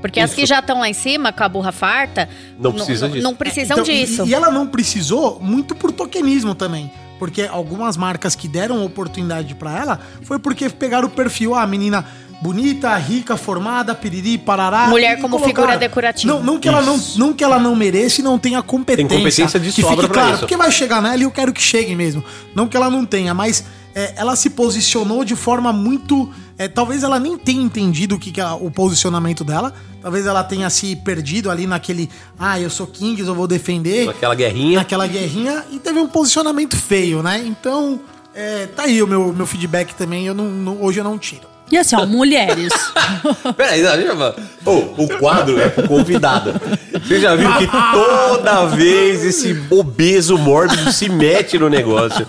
Porque 0.00 0.18
as 0.20 0.30
Isso. 0.30 0.40
que 0.40 0.46
já 0.46 0.60
estão 0.60 0.80
lá 0.80 0.88
em 0.88 0.94
cima, 0.94 1.32
com 1.32 1.42
a 1.44 1.48
burra 1.48 1.72
farta, 1.72 2.28
Não 2.58 2.72
precisa 2.72 3.08
disso. 3.08 3.22
Não 3.22 3.34
precisam 3.34 3.78
Então, 3.78 3.92
e- 3.94 4.00
disso. 4.06 4.24
E, 4.26 4.32
ela 4.32 4.50
não 4.50 4.66
precisou 4.66 5.38
muito 5.40 5.74
por 5.74 5.92
tokenismo 5.92 6.54
também. 6.54 6.90
Porque 7.18 7.42
algumas 7.42 7.98
marcas 7.98 8.34
que 8.34 8.48
deram 8.48 8.82
oportunidade 8.82 9.54
pra 9.54 9.76
ela 9.76 10.00
foi 10.22 10.38
porque 10.38 10.70
pegaram 10.70 11.06
o 11.08 11.10
perfil, 11.10 11.54
ah, 11.54 11.66
menina 11.66 12.06
bonita, 12.40 12.96
rica, 12.96 13.36
formada, 13.36 13.94
piriri, 13.94 14.38
parará. 14.38 14.88
Mulher 14.88 15.20
como 15.20 15.38
colocaram. 15.38 15.46
figura 15.68 15.78
decorativa. 15.78 16.32
Não, 16.32 16.42
não, 16.42 16.58
que 16.58 16.68
ela 16.68 16.82
não, 16.82 16.98
não 17.16 17.32
que 17.32 17.44
ela 17.44 17.58
não 17.58 17.76
mereça 17.76 18.20
e 18.20 18.24
não 18.24 18.38
tenha 18.38 18.62
competência. 18.62 19.08
Tem 19.08 19.18
competência 19.18 19.60
de 19.60 19.72
que 19.72 19.82
sobra 19.82 19.96
fique 19.96 20.08
pra 20.08 20.14
claro, 20.14 20.30
isso. 20.30 20.40
porque 20.40 20.56
vai 20.56 20.70
chegar 20.72 21.02
nela 21.02 21.18
e 21.18 21.22
eu 21.22 21.30
quero 21.30 21.52
que 21.52 21.62
chegue 21.62 21.94
mesmo. 21.94 22.24
Não 22.54 22.66
que 22.66 22.76
ela 22.76 22.88
não 22.88 23.04
tenha, 23.04 23.34
mas 23.34 23.64
é, 23.94 24.14
ela 24.16 24.34
se 24.36 24.50
posicionou 24.50 25.24
de 25.24 25.36
forma 25.36 25.72
muito. 25.72 26.30
é, 26.56 26.66
talvez 26.68 27.02
ela 27.02 27.18
nem 27.18 27.36
tenha 27.36 27.62
entendido 27.62 28.14
o 28.14 28.18
que, 28.18 28.30
que 28.30 28.40
é 28.40 28.46
o 28.50 28.70
posicionamento 28.70 29.44
dela. 29.44 29.74
Talvez 30.00 30.24
ela 30.24 30.42
tenha 30.42 30.70
se 30.70 30.96
perdido 30.96 31.50
ali 31.50 31.66
naquele. 31.66 32.08
Ah, 32.38 32.58
eu 32.58 32.70
sou 32.70 32.86
Kings, 32.86 33.26
eu 33.28 33.34
vou 33.34 33.46
defender. 33.46 34.06
Naquela 34.06 34.34
guerrinha. 34.34 34.78
Naquela 34.78 35.06
guerrinha 35.06 35.64
e 35.70 35.78
teve 35.78 35.98
um 35.98 36.08
posicionamento 36.08 36.74
feio, 36.74 37.22
né? 37.22 37.42
Então, 37.44 38.00
é, 38.34 38.66
tá 38.66 38.84
aí 38.84 39.02
o 39.02 39.06
meu, 39.06 39.30
meu 39.34 39.46
feedback 39.46 39.94
também. 39.94 40.26
Eu 40.26 40.32
não, 40.34 40.46
não- 40.46 40.82
hoje 40.82 40.98
eu 41.00 41.04
não 41.04 41.18
tiro. 41.18 41.49
E 41.70 41.78
assim, 41.78 41.96
ó, 41.96 42.04
mulheres. 42.04 42.72
Peraí, 43.56 43.82
não, 43.82 43.92
deixa 43.92 44.08
eu 44.12 44.16
falar. 44.16 44.34
Ô, 44.64 44.72
o 45.02 45.08
quadro 45.18 45.60
é 45.60 45.68
pro 45.68 45.86
convidado. 45.86 46.52
Você 46.92 47.20
já 47.20 47.34
viu 47.36 47.52
que 47.56 47.66
toda 47.66 48.66
vez 48.66 49.24
esse 49.24 49.56
obeso 49.70 50.36
mórbido 50.36 50.92
se 50.92 51.08
mete 51.08 51.58
no 51.58 51.68
negócio. 51.68 52.26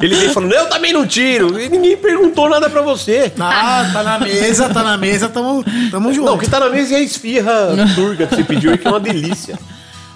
Ele 0.00 0.14
vem 0.16 0.28
falando, 0.28 0.52
eu 0.52 0.68
também 0.68 0.92
não 0.92 1.06
tiro. 1.06 1.58
E 1.58 1.68
ninguém 1.68 1.96
perguntou 1.96 2.48
nada 2.48 2.68
pra 2.68 2.82
você. 2.82 3.32
Ah, 3.40 3.88
tá 3.92 4.02
na 4.02 4.18
mesa, 4.18 4.68
tá 4.68 4.82
na 4.82 4.96
mesa, 4.98 5.28
tamo, 5.28 5.64
tamo 5.90 6.12
junto. 6.12 6.26
Não, 6.26 6.34
o 6.34 6.38
que 6.38 6.48
tá 6.48 6.60
na 6.60 6.68
mesa 6.68 6.94
é 6.94 6.98
a 6.98 7.00
esfirra 7.00 7.74
turca 7.94 8.26
que 8.26 8.36
você 8.36 8.44
pediu 8.44 8.76
que 8.76 8.86
é 8.86 8.90
uma 8.90 9.00
delícia. 9.00 9.58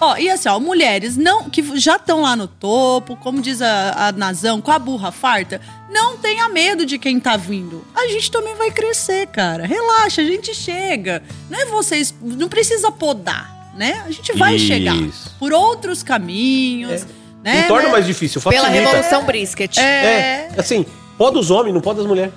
Ó, 0.00 0.16
e 0.16 0.30
assim, 0.30 0.48
ó, 0.48 0.60
mulheres 0.60 1.16
não 1.16 1.50
que 1.50 1.62
já 1.78 1.96
estão 1.96 2.22
lá 2.22 2.36
no 2.36 2.46
topo, 2.46 3.16
como 3.16 3.40
diz 3.40 3.60
a, 3.60 4.08
a 4.08 4.12
Nazão, 4.12 4.60
com 4.60 4.70
a 4.70 4.78
burra 4.78 5.10
farta, 5.10 5.60
não 5.90 6.16
tenha 6.16 6.48
medo 6.48 6.86
de 6.86 6.98
quem 6.98 7.18
tá 7.18 7.36
vindo. 7.36 7.84
A 7.94 8.06
gente 8.06 8.30
também 8.30 8.54
vai 8.54 8.70
crescer, 8.70 9.26
cara. 9.26 9.66
Relaxa, 9.66 10.22
a 10.22 10.24
gente 10.24 10.54
chega. 10.54 11.22
Não 11.50 11.58
é 11.58 11.64
vocês, 11.64 12.14
não 12.22 12.48
precisa 12.48 12.92
podar, 12.92 13.72
né? 13.76 14.02
A 14.06 14.10
gente 14.10 14.32
vai 14.34 14.54
Isso. 14.54 14.66
chegar 14.66 14.96
por 15.38 15.52
outros 15.52 16.02
caminhos, 16.04 17.04
né? 17.42 17.62
não 17.62 17.68
torna 17.68 17.86
né? 17.86 17.92
mais 17.92 18.06
difícil, 18.06 18.40
Pela 18.40 18.66
facilita. 18.66 18.90
Revolução 18.90 19.24
Brisket. 19.24 19.78
É, 19.78 20.50
assim, 20.56 20.86
pode 21.16 21.38
os 21.38 21.50
homens, 21.50 21.74
não 21.74 21.80
pode 21.80 21.98
as 21.98 22.06
mulheres. 22.06 22.32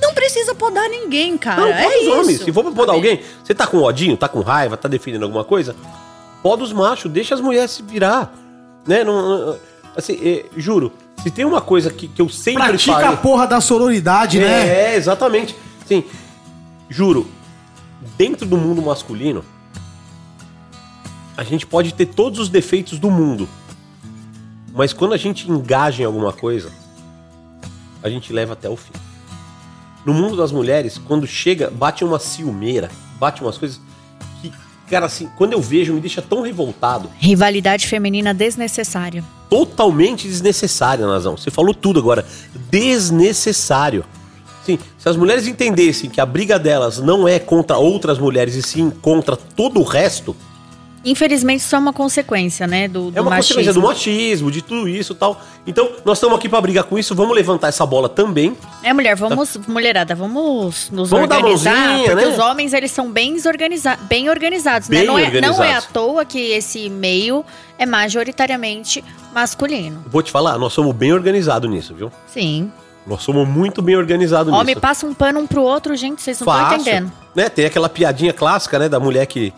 Não 0.00 0.14
precisa 0.14 0.54
podar 0.54 0.88
ninguém, 0.88 1.36
cara. 1.36 1.60
Não, 1.60 1.68
é 1.68 1.82
pode 1.82 1.96
os 1.96 2.02
isso. 2.02 2.12
homens. 2.12 2.40
Se 2.44 2.52
for 2.52 2.62
pra 2.62 2.72
podar 2.72 2.94
alguém, 2.94 3.20
você 3.42 3.52
tá 3.52 3.66
com 3.66 3.78
odinho, 3.78 4.16
tá 4.16 4.28
com 4.28 4.40
raiva, 4.42 4.76
tá 4.76 4.88
defendendo 4.88 5.24
alguma 5.24 5.42
coisa, 5.42 5.74
pode 6.42 6.62
os 6.62 6.72
machos, 6.72 7.10
deixa 7.10 7.34
as 7.34 7.40
mulheres 7.40 7.72
se 7.72 7.82
virar. 7.82 8.34
Né? 8.86 9.04
Não, 9.04 9.56
assim, 9.96 10.18
é, 10.22 10.46
juro, 10.56 10.92
se 11.22 11.30
tem 11.30 11.44
uma 11.44 11.60
coisa 11.60 11.90
que, 11.90 12.08
que 12.08 12.22
eu 12.22 12.28
sempre 12.28 12.62
Pratica 12.62 12.92
falei... 12.92 13.08
a 13.08 13.16
porra 13.16 13.46
da 13.46 13.60
sororidade, 13.60 14.38
né? 14.38 14.92
É, 14.92 14.96
exatamente. 14.96 15.54
Sim, 15.86 16.04
juro, 16.88 17.26
dentro 18.16 18.46
do 18.46 18.56
mundo 18.56 18.80
masculino, 18.82 19.44
a 21.36 21.42
gente 21.44 21.66
pode 21.66 21.92
ter 21.94 22.06
todos 22.06 22.38
os 22.38 22.48
defeitos 22.48 22.98
do 22.98 23.10
mundo. 23.10 23.48
Mas 24.74 24.92
quando 24.92 25.14
a 25.14 25.16
gente 25.16 25.50
engaja 25.50 26.02
em 26.02 26.06
alguma 26.06 26.32
coisa, 26.32 26.70
a 28.02 28.08
gente 28.08 28.32
leva 28.32 28.52
até 28.52 28.68
o 28.68 28.76
fim. 28.76 28.92
No 30.04 30.14
mundo 30.14 30.36
das 30.36 30.52
mulheres, 30.52 30.98
quando 30.98 31.26
chega, 31.26 31.70
bate 31.70 32.04
uma 32.04 32.18
ciumeira, 32.18 32.90
bate 33.18 33.42
umas 33.42 33.58
coisas 33.58 33.80
cara, 34.88 35.06
assim, 35.06 35.28
quando 35.36 35.52
eu 35.52 35.60
vejo, 35.60 35.92
me 35.92 36.00
deixa 36.00 36.20
tão 36.22 36.40
revoltado 36.42 37.10
Rivalidade 37.18 37.86
feminina 37.86 38.32
desnecessária. 38.34 39.22
totalmente 39.48 40.26
desnecessária, 40.28 41.06
Nazão. 41.06 41.36
Você 41.36 41.50
falou 41.50 41.74
tudo 41.74 41.98
agora. 41.98 42.24
Desnecessário. 42.70 44.04
Sim, 44.64 44.78
se 44.98 45.08
as 45.08 45.16
mulheres 45.16 45.46
entendessem 45.46 46.10
que 46.10 46.20
a 46.20 46.26
briga 46.26 46.58
delas 46.58 46.98
não 46.98 47.26
é 47.26 47.38
contra 47.38 47.78
outras 47.78 48.18
mulheres 48.18 48.54
e 48.54 48.62
sim 48.62 48.90
contra 48.90 49.34
todo 49.36 49.80
o 49.80 49.82
resto, 49.82 50.36
Infelizmente, 51.10 51.60
isso 51.60 51.74
é 51.74 51.78
uma 51.78 51.92
consequência, 51.92 52.66
né? 52.66 52.88
Do, 52.88 53.10
do 53.10 53.18
É 53.18 53.20
uma 53.20 53.30
machismo. 53.30 53.56
consequência 53.56 53.72
do 53.72 53.82
machismo, 53.86 54.50
de 54.50 54.62
tudo 54.62 54.88
isso 54.88 55.12
e 55.12 55.16
tal. 55.16 55.40
Então, 55.66 55.90
nós 56.04 56.18
estamos 56.18 56.36
aqui 56.36 56.48
pra 56.48 56.60
brigar 56.60 56.84
com 56.84 56.98
isso, 56.98 57.14
vamos 57.14 57.34
levantar 57.34 57.68
essa 57.68 57.84
bola 57.86 58.08
também. 58.08 58.56
É, 58.82 58.92
mulher, 58.92 59.16
vamos, 59.16 59.56
mulherada, 59.66 60.14
vamos 60.14 60.90
nos 60.90 61.10
Vamos 61.10 61.28
dar 61.28 61.36
organizar, 61.38 61.74
mãozinha, 61.74 62.10
porque 62.10 62.24
né? 62.26 62.32
os 62.32 62.38
homens, 62.38 62.72
eles 62.72 62.90
são 62.90 63.10
bem, 63.10 63.36
organiza 63.46 63.96
bem 64.02 64.28
organizados, 64.28 64.88
né? 64.88 64.98
Bem 64.98 65.06
Não 65.06 65.18
é, 65.18 65.22
não 65.22 65.28
é 65.28 65.48
à 65.48 65.52
organizados. 65.52 65.88
toa 65.92 66.24
que 66.24 66.38
esse 66.38 66.88
meio 66.90 67.44
é 67.78 67.86
majoritariamente 67.86 69.04
masculino. 69.32 70.02
Vou 70.06 70.22
te 70.22 70.30
falar, 70.30 70.58
nós 70.58 70.72
somos 70.72 70.94
bem 70.94 71.12
organizados 71.12 71.70
nisso, 71.70 71.94
viu? 71.94 72.10
Sim. 72.26 72.70
Nós 73.06 73.22
somos 73.22 73.48
muito 73.48 73.80
bem 73.80 73.96
organizados 73.96 74.52
Homem 74.52 74.66
nisso. 74.74 74.80
passa 74.80 75.06
um 75.06 75.14
pano 75.14 75.40
um 75.40 75.46
pro 75.46 75.62
outro, 75.62 75.96
gente, 75.96 76.20
vocês 76.20 76.38
não 76.40 76.46
estão 76.52 76.74
entendendo. 76.76 77.12
Né? 77.34 77.48
Tem 77.48 77.64
aquela 77.64 77.88
piadinha 77.88 78.32
clássica, 78.34 78.78
né, 78.78 78.88
da 78.88 79.00
mulher 79.00 79.24
que 79.26 79.52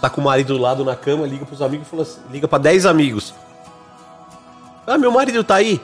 tá 0.00 0.10
com 0.10 0.20
o 0.20 0.24
marido 0.24 0.54
do 0.54 0.60
lado 0.60 0.84
na 0.84 0.94
cama, 0.94 1.26
liga 1.26 1.44
pros 1.44 1.62
amigos 1.62 1.86
e 1.86 1.90
fala 1.90 2.02
assim, 2.02 2.20
liga 2.30 2.46
pra 2.46 2.58
10 2.58 2.86
amigos. 2.86 3.34
Ah, 4.86 4.98
meu 4.98 5.10
marido 5.10 5.42
tá 5.42 5.56
aí. 5.56 5.80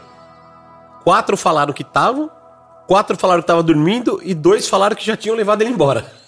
Quatro 1.02 1.36
falaram 1.36 1.72
que 1.72 1.82
estavam, 1.82 2.30
quatro 2.86 3.16
falaram 3.16 3.42
que 3.42 3.46
tava 3.48 3.62
dormindo 3.62 4.20
e 4.22 4.34
dois 4.34 4.68
falaram 4.68 4.94
que 4.94 5.04
já 5.04 5.16
tinham 5.16 5.36
levado 5.36 5.62
ele 5.62 5.70
embora. 5.70 6.06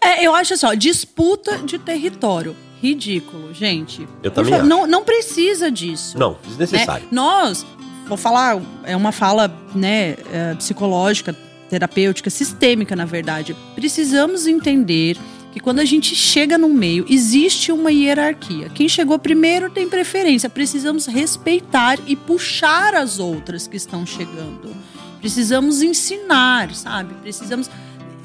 É, 0.00 0.24
eu 0.26 0.34
acho 0.34 0.54
assim, 0.54 0.66
ó, 0.66 0.72
disputa 0.72 1.58
de 1.58 1.78
território. 1.78 2.56
Ridículo, 2.80 3.52
gente. 3.52 4.08
Eu 4.22 4.30
também 4.30 4.54
acho. 4.54 4.64
Não, 4.64 4.86
não 4.86 5.04
precisa 5.04 5.70
disso. 5.70 6.18
Não, 6.18 6.38
desnecessário. 6.44 7.04
né? 7.04 7.08
Nós, 7.12 7.64
vou 8.08 8.16
falar, 8.16 8.60
é 8.84 8.96
uma 8.96 9.12
fala 9.12 9.52
né, 9.74 10.16
é, 10.32 10.54
psicológica, 10.54 11.36
terapêutica, 11.68 12.30
sistêmica, 12.30 12.96
na 12.96 13.04
verdade. 13.04 13.54
Precisamos 13.74 14.46
entender 14.46 15.18
que 15.52 15.60
quando 15.60 15.80
a 15.80 15.84
gente 15.84 16.14
chega 16.14 16.56
no 16.56 16.68
meio, 16.68 17.04
existe 17.08 17.72
uma 17.72 17.90
hierarquia. 17.90 18.68
Quem 18.68 18.88
chegou 18.88 19.18
primeiro 19.18 19.70
tem 19.70 19.88
preferência. 19.88 20.48
Precisamos 20.48 21.06
respeitar 21.06 21.98
e 22.06 22.14
puxar 22.14 22.94
as 22.94 23.18
outras 23.18 23.66
que 23.66 23.76
estão 23.76 24.06
chegando. 24.06 24.74
Precisamos 25.20 25.82
ensinar, 25.82 26.74
sabe? 26.74 27.14
Precisamos 27.14 27.68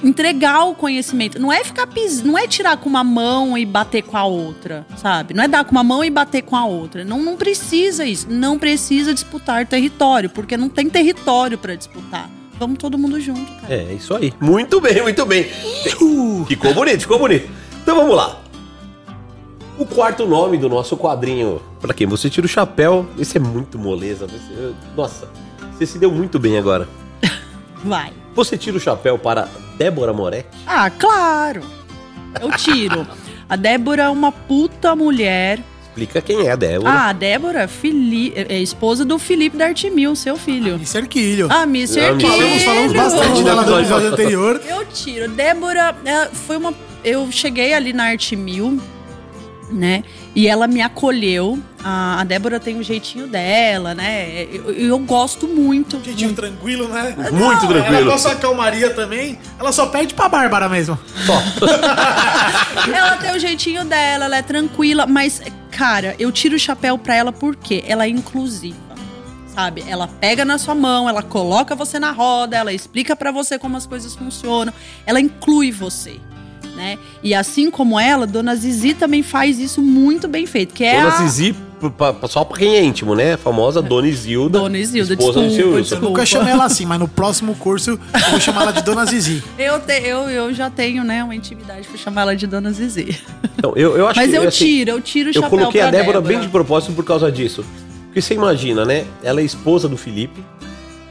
entregar 0.03 0.65
o 0.65 0.75
conhecimento. 0.75 1.39
Não 1.39 1.51
é 1.51 1.63
ficar 1.63 1.87
pis... 1.87 2.21
não 2.21 2.37
é 2.37 2.47
tirar 2.47 2.77
com 2.77 2.87
uma 2.87 3.03
mão 3.03 3.57
e 3.57 3.65
bater 3.65 4.03
com 4.03 4.17
a 4.17 4.25
outra, 4.25 4.85
sabe? 4.95 5.33
Não 5.33 5.43
é 5.43 5.47
dar 5.47 5.65
com 5.65 5.71
uma 5.71 5.83
mão 5.83 6.03
e 6.03 6.09
bater 6.09 6.43
com 6.43 6.55
a 6.55 6.65
outra. 6.65 7.03
Não, 7.03 7.21
não 7.23 7.35
precisa 7.35 8.05
isso. 8.05 8.27
Não 8.29 8.59
precisa 8.59 9.13
disputar 9.13 9.65
território, 9.65 10.29
porque 10.29 10.55
não 10.55 10.69
tem 10.69 10.89
território 10.89 11.57
pra 11.57 11.75
disputar. 11.75 12.29
Vamos 12.59 12.77
todo 12.77 12.97
mundo 12.97 13.19
junto, 13.19 13.51
cara. 13.61 13.73
É, 13.73 13.93
isso 13.93 14.15
aí. 14.15 14.33
Muito 14.39 14.79
bem, 14.79 15.01
muito 15.01 15.25
bem. 15.25 15.43
Ficou 16.47 16.73
bonito, 16.73 17.01
ficou 17.01 17.19
bonito. 17.19 17.49
Então 17.81 17.95
vamos 17.97 18.15
lá. 18.15 18.39
O 19.77 19.85
quarto 19.85 20.25
nome 20.25 20.57
do 20.57 20.69
nosso 20.69 20.95
quadrinho. 20.95 21.61
Pra 21.81 21.93
quem 21.93 22.07
você 22.07 22.29
tira 22.29 22.45
o 22.45 22.49
chapéu. 22.49 23.05
Esse 23.19 23.37
é 23.37 23.39
muito 23.41 23.77
moleza. 23.77 24.25
você- 24.25 24.73
Nossa, 24.95 25.27
você 25.73 25.85
se 25.85 25.99
deu 25.99 26.09
muito 26.11 26.39
bem 26.39 26.57
agora. 26.57 26.87
Vai. 27.83 28.13
Você 28.33 28.57
tira 28.57 28.77
o 28.77 28.79
chapéu 28.79 29.17
para 29.19 29.49
Débora 29.77 30.13
Moretti? 30.13 30.47
Ah, 30.65 30.89
claro. 30.89 31.61
Eu 32.41 32.51
tiro. 32.57 33.05
A 33.49 33.55
Débora 33.55 34.03
é 34.03 34.09
uma 34.09 34.31
puta 34.31 34.95
mulher. 34.95 35.59
Explica 35.95 36.21
quem 36.21 36.45
é 36.45 36.51
a 36.51 36.57
Débora. 36.57 36.89
Ah, 36.91 37.07
a 37.09 37.13
Débora 37.13 37.69
Fili... 37.69 38.33
é 38.35 38.59
esposa 38.59 39.05
do 39.05 39.17
Felipe 39.17 39.55
D'Artimil, 39.55 40.13
seu 40.13 40.35
filho. 40.35 40.77
Miss 40.77 40.93
Erquilho. 40.93 41.47
Ah, 41.49 41.65
Miss 41.65 41.95
Ah, 41.95 42.09
Erquilho. 42.09 42.31
Falamos, 42.33 42.63
falamos 42.63 42.93
bastante 42.93 43.43
dela 43.43 43.61
no 43.63 43.79
episódio 43.79 44.07
anterior. 44.09 44.61
Eu 44.67 44.85
tiro. 44.87 45.29
Débora 45.31 45.95
é, 46.03 46.25
foi 46.33 46.57
uma. 46.57 46.73
Eu 47.01 47.31
cheguei 47.31 47.73
ali 47.73 47.93
na 47.93 48.07
Arte 48.07 48.35
Mil, 48.35 48.77
né? 49.69 50.03
E 50.33 50.47
ela 50.47 50.67
me 50.67 50.81
acolheu. 50.81 51.59
A, 51.83 52.21
a 52.21 52.23
Débora 52.23 52.59
tem 52.59 52.77
um 52.77 52.83
jeitinho 52.83 53.27
dela, 53.27 53.93
né? 53.93 54.43
Eu, 54.51 54.71
eu 54.71 54.99
gosto 54.99 55.47
muito. 55.47 56.01
Jeitinho 56.03 56.33
tranquilo, 56.33 56.87
né? 56.87 57.15
Muito 57.31 57.65
Ela 57.65 57.83
tranquilo. 57.83 58.07
com 58.09 58.15
a 58.15 58.17
sua 58.17 58.35
calmaria 58.35 58.89
também. 58.91 59.37
Ela 59.59 59.71
só 59.71 59.85
perde 59.87 60.13
pra 60.13 60.27
Bárbara 60.27 60.67
mesmo. 60.67 60.97
Ela 62.93 63.17
tem 63.17 63.31
o 63.35 63.39
jeitinho 63.39 63.85
dela, 63.85 64.25
ela 64.25 64.37
é 64.37 64.41
tranquila, 64.41 65.05
mas, 65.07 65.41
cara, 65.71 66.15
eu 66.19 66.31
tiro 66.31 66.55
o 66.55 66.59
chapéu 66.59 66.97
pra 66.97 67.15
ela 67.15 67.31
porque 67.31 67.83
ela 67.87 68.05
é 68.05 68.09
inclusiva. 68.09 68.77
Sabe? 69.53 69.83
Ela 69.87 70.07
pega 70.07 70.43
na 70.43 70.57
sua 70.57 70.75
mão, 70.75 71.07
ela 71.07 71.23
coloca 71.23 71.75
você 71.75 71.97
na 71.97 72.11
roda, 72.11 72.57
ela 72.57 72.73
explica 72.73 73.15
pra 73.15 73.31
você 73.31 73.57
como 73.57 73.77
as 73.77 73.87
coisas 73.87 74.13
funcionam, 74.13 74.73
ela 75.05 75.19
inclui 75.19 75.71
você. 75.71 76.19
Né? 76.75 76.97
E 77.23 77.33
assim 77.33 77.71
como 77.71 77.97
ela, 77.99 78.27
Dona 78.27 78.53
Zizi 78.55 78.93
também 78.93 79.23
faz 79.23 79.59
isso 79.59 79.81
muito 79.81 80.27
bem 80.27 80.45
feito, 80.45 80.73
que 80.73 80.83
é 80.83 81.01
Dona 81.01 81.13
a 81.15 81.17
Zizi, 81.25 81.55
pra- 81.97 82.11
pra- 82.13 82.27
só 82.27 82.43
pra 82.43 82.57
quem 82.57 82.75
é 82.75 82.83
íntimo, 82.83 83.15
né? 83.15 83.35
A 83.35 83.37
famosa 83.37 83.81
Dona 83.81 84.07
Isilda. 84.09 84.59
Dona 84.59 84.77
Isilda, 84.77 85.13
esposa 85.13 85.39
do 85.39 85.47
desculpa, 85.47 85.67
Wilson. 85.69 85.77
Eu 85.77 85.81
desculpa. 85.83 86.05
nunca 86.07 86.25
chamei 86.25 86.51
ela 86.51 86.65
assim, 86.65 86.85
mas 86.85 86.99
no 86.99 87.07
próximo 87.07 87.55
curso 87.55 87.91
eu 87.91 88.29
vou 88.31 88.41
chamar 88.41 88.63
ela 88.63 88.73
de 88.73 88.81
Dona 88.81 89.05
Zizi. 89.05 89.41
Eu, 89.57 89.79
te- 89.79 90.01
eu, 90.03 90.29
eu 90.29 90.53
já 90.53 90.69
tenho, 90.69 91.03
né, 91.05 91.23
uma 91.23 91.33
intimidade 91.33 91.87
pra 91.87 91.97
chamar 91.97 92.23
ela 92.23 92.35
de 92.35 92.45
Dona 92.45 92.71
Zizi. 92.73 93.17
Então, 93.57 93.71
eu, 93.77 93.95
eu 93.97 94.07
acho 94.07 94.19
Mas 94.19 94.29
que, 94.31 94.35
eu 94.37 94.41
assim, 94.47 94.65
tiro, 94.65 94.91
eu 94.91 95.01
tiro 95.01 95.27
o 95.27 95.31
Eu 95.31 95.33
chapéu 95.41 95.49
coloquei 95.49 95.79
a 95.81 95.87
pra 95.87 95.97
Débora, 95.97 96.19
bem 96.19 96.41
de 96.41 96.49
propósito 96.49 96.91
por 96.91 97.05
causa 97.05 97.31
disso. 97.31 97.63
Porque 98.07 98.21
você 98.21 98.33
imagina, 98.33 98.83
né? 98.83 99.05
Ela 99.23 99.39
é 99.39 99.43
esposa 99.45 99.87
do 99.87 99.95
Felipe. 99.95 100.43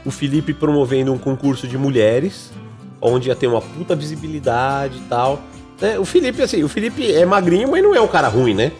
O 0.05 0.11
Felipe 0.11 0.53
promovendo 0.53 1.11
um 1.11 1.17
concurso 1.17 1.67
de 1.67 1.75
mulheres, 1.77 2.51
onde 3.01 3.29
ia 3.29 3.35
ter 3.35 3.47
uma 3.47 3.61
puta 3.61 3.95
visibilidade 3.95 4.97
e 4.97 5.01
tal. 5.09 5.41
Né? 5.81 5.97
O 5.99 6.05
Felipe, 6.05 6.41
assim, 6.41 6.63
o 6.63 6.69
Felipe 6.69 7.11
é 7.13 7.25
magrinho, 7.25 7.69
mas 7.69 7.83
não 7.83 7.93
é 7.95 8.01
um 8.01 8.07
cara 8.07 8.27
ruim, 8.27 8.53
né? 8.53 8.71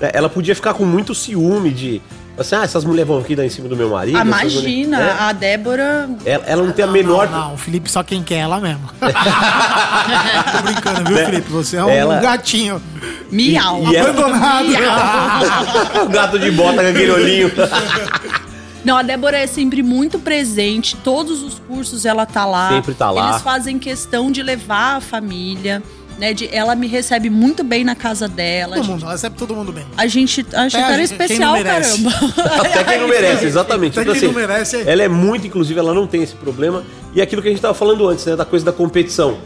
É, 0.00 0.10
Ela 0.14 0.28
podia 0.28 0.54
ficar 0.54 0.74
com 0.74 0.84
muito 0.84 1.14
ciúme 1.14 1.70
de. 1.70 2.02
Assim, 2.38 2.54
ah, 2.54 2.64
essas 2.64 2.84
mulheres 2.84 3.08
vão 3.08 3.18
aqui 3.18 3.34
dar 3.34 3.46
em 3.46 3.48
cima 3.48 3.66
do 3.66 3.74
meu 3.74 3.88
marido. 3.88 4.14
Ah, 4.18 4.20
essas 4.20 4.34
mulheres- 4.34 4.54
imagina, 4.54 4.98
né? 4.98 5.16
a 5.18 5.32
Débora. 5.32 6.10
Ela, 6.26 6.44
ela 6.46 6.62
não 6.64 6.72
tem 6.72 6.82
a 6.82 6.86
Não, 6.86 6.92
menor. 6.92 7.30
Não, 7.30 7.38
não, 7.48 7.54
o 7.54 7.56
Felipe 7.56 7.90
só 7.90 8.02
quem 8.02 8.22
quer 8.22 8.34
é 8.34 8.38
ela 8.40 8.60
mesmo. 8.60 8.90
Tô 10.52 10.62
brincando, 10.62 11.04
viu, 11.08 11.16
Felipe? 11.24 11.50
Você 11.50 11.78
é 11.78 11.84
um 11.84 11.88
Ela- 11.88 12.20
gatinho. 12.20 12.82
Miau. 13.32 13.82
E 13.90 13.96
ela- 13.96 14.10
Abandonado. 14.10 14.66
o 16.04 16.08
gato 16.10 16.38
de 16.38 16.50
bota 16.50 16.82
com 16.82 16.88
aquele 16.90 17.10
olhinho. 17.10 17.50
Não, 18.86 18.96
a 18.96 19.02
Débora 19.02 19.36
é 19.36 19.48
sempre 19.48 19.82
muito 19.82 20.16
presente. 20.16 20.96
Todos 21.02 21.42
os 21.42 21.58
cursos 21.58 22.04
ela 22.06 22.24
tá 22.24 22.44
lá. 22.46 22.68
Sempre 22.68 22.94
tá 22.94 23.10
lá. 23.10 23.30
Eles 23.30 23.42
fazem 23.42 23.80
questão 23.80 24.30
de 24.30 24.44
levar 24.44 24.98
a 24.98 25.00
família, 25.00 25.82
né? 26.20 26.32
De, 26.32 26.48
ela 26.54 26.76
me 26.76 26.86
recebe 26.86 27.28
muito 27.28 27.64
bem 27.64 27.82
na 27.82 27.96
casa 27.96 28.28
dela. 28.28 28.76
Todo 28.76 28.86
mundo, 28.86 29.02
ela 29.02 29.12
recebe 29.12 29.36
todo 29.36 29.56
mundo 29.56 29.72
bem. 29.72 29.84
A 29.96 30.06
gente 30.06 30.46
acha 30.54 30.78
É, 30.78 30.84
que 30.84 30.92
era 30.92 31.02
especial, 31.02 31.54
caramba. 31.64 32.10
Até 32.64 32.84
quem 32.84 33.00
não 33.00 33.08
merece, 33.08 33.44
exatamente. 33.46 33.98
Até 33.98 34.02
Então, 34.02 34.14
quem 34.14 34.28
assim, 34.28 34.32
não 34.32 34.40
merece. 34.48 34.88
Ela 34.88 35.02
é 35.02 35.08
muito, 35.08 35.48
inclusive, 35.48 35.80
ela 35.80 35.92
não 35.92 36.06
tem 36.06 36.22
esse 36.22 36.36
problema. 36.36 36.84
E 37.12 37.20
aquilo 37.20 37.42
que 37.42 37.48
a 37.48 37.50
gente 37.50 37.60
tava 37.60 37.74
falando 37.74 38.06
antes, 38.08 38.24
né? 38.24 38.36
Da 38.36 38.44
coisa 38.44 38.64
da 38.64 38.72
competição. 38.72 39.38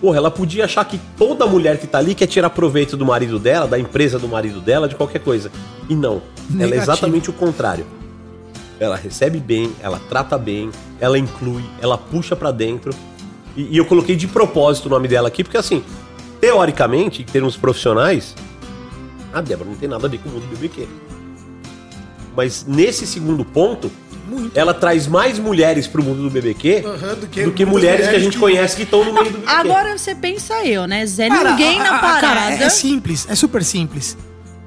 Porra, 0.00 0.18
ela 0.18 0.30
podia 0.30 0.66
achar 0.66 0.84
que 0.84 1.00
toda 1.18 1.46
mulher 1.46 1.78
que 1.78 1.88
tá 1.88 1.98
ali 1.98 2.14
quer 2.14 2.28
tirar 2.28 2.50
proveito 2.50 2.96
do 2.96 3.04
marido 3.04 3.40
dela, 3.40 3.66
da 3.66 3.76
empresa 3.76 4.20
do 4.20 4.28
marido 4.28 4.60
dela, 4.60 4.86
de 4.86 4.94
qualquer 4.94 5.18
coisa. 5.18 5.50
E 5.88 5.96
não. 5.96 6.22
Ela 6.52 6.62
é 6.62 6.66
Negativo. 6.66 6.82
exatamente 6.82 7.28
o 7.30 7.32
contrário. 7.32 7.84
Ela 8.80 8.96
recebe 8.96 9.38
bem, 9.38 9.72
ela 9.80 10.00
trata 10.08 10.36
bem, 10.36 10.70
ela 11.00 11.18
inclui, 11.18 11.62
ela 11.80 11.96
puxa 11.96 12.34
pra 12.34 12.50
dentro. 12.50 12.92
E, 13.56 13.74
e 13.74 13.76
eu 13.76 13.84
coloquei 13.86 14.16
de 14.16 14.26
propósito 14.26 14.86
o 14.86 14.88
nome 14.90 15.06
dela 15.08 15.28
aqui, 15.28 15.44
porque 15.44 15.56
assim, 15.56 15.82
teoricamente, 16.40 17.22
em 17.22 17.24
termos 17.24 17.56
profissionais, 17.56 18.34
a 19.32 19.40
Débora 19.40 19.70
não 19.70 19.76
tem 19.76 19.88
nada 19.88 20.06
a 20.06 20.10
ver 20.10 20.18
com 20.18 20.28
o 20.28 20.32
mundo 20.32 20.46
do 20.48 20.56
BBQ. 20.56 20.88
Mas 22.36 22.64
nesse 22.66 23.06
segundo 23.06 23.44
ponto, 23.44 23.90
ela 24.54 24.74
traz 24.74 25.06
mais 25.06 25.38
mulheres 25.38 25.86
pro 25.86 26.02
mundo 26.02 26.22
do 26.22 26.30
BBQ 26.30 26.82
Aham, 26.84 27.14
do 27.14 27.26
que 27.28 27.42
do 27.44 27.52
que 27.52 27.64
mulheres 27.64 28.08
que 28.08 28.16
a 28.16 28.18
gente 28.18 28.32
que- 28.32 28.38
conhece 28.40 28.74
que 28.74 28.82
estão 28.82 29.04
no 29.04 29.12
meio 29.12 29.26
do 29.26 29.38
BBQ. 29.38 29.52
Agora 29.56 29.96
você 29.96 30.14
pensa 30.16 30.64
eu, 30.66 30.86
né? 30.88 31.06
Zé 31.06 31.28
Cara, 31.28 31.50
ninguém 31.52 31.78
a- 31.80 31.84
na 31.84 31.96
a- 31.96 31.98
parada. 32.00 32.20
Cara, 32.20 32.54
é 32.64 32.68
simples, 32.68 33.26
é 33.30 33.34
super 33.36 33.62
simples. 33.62 34.16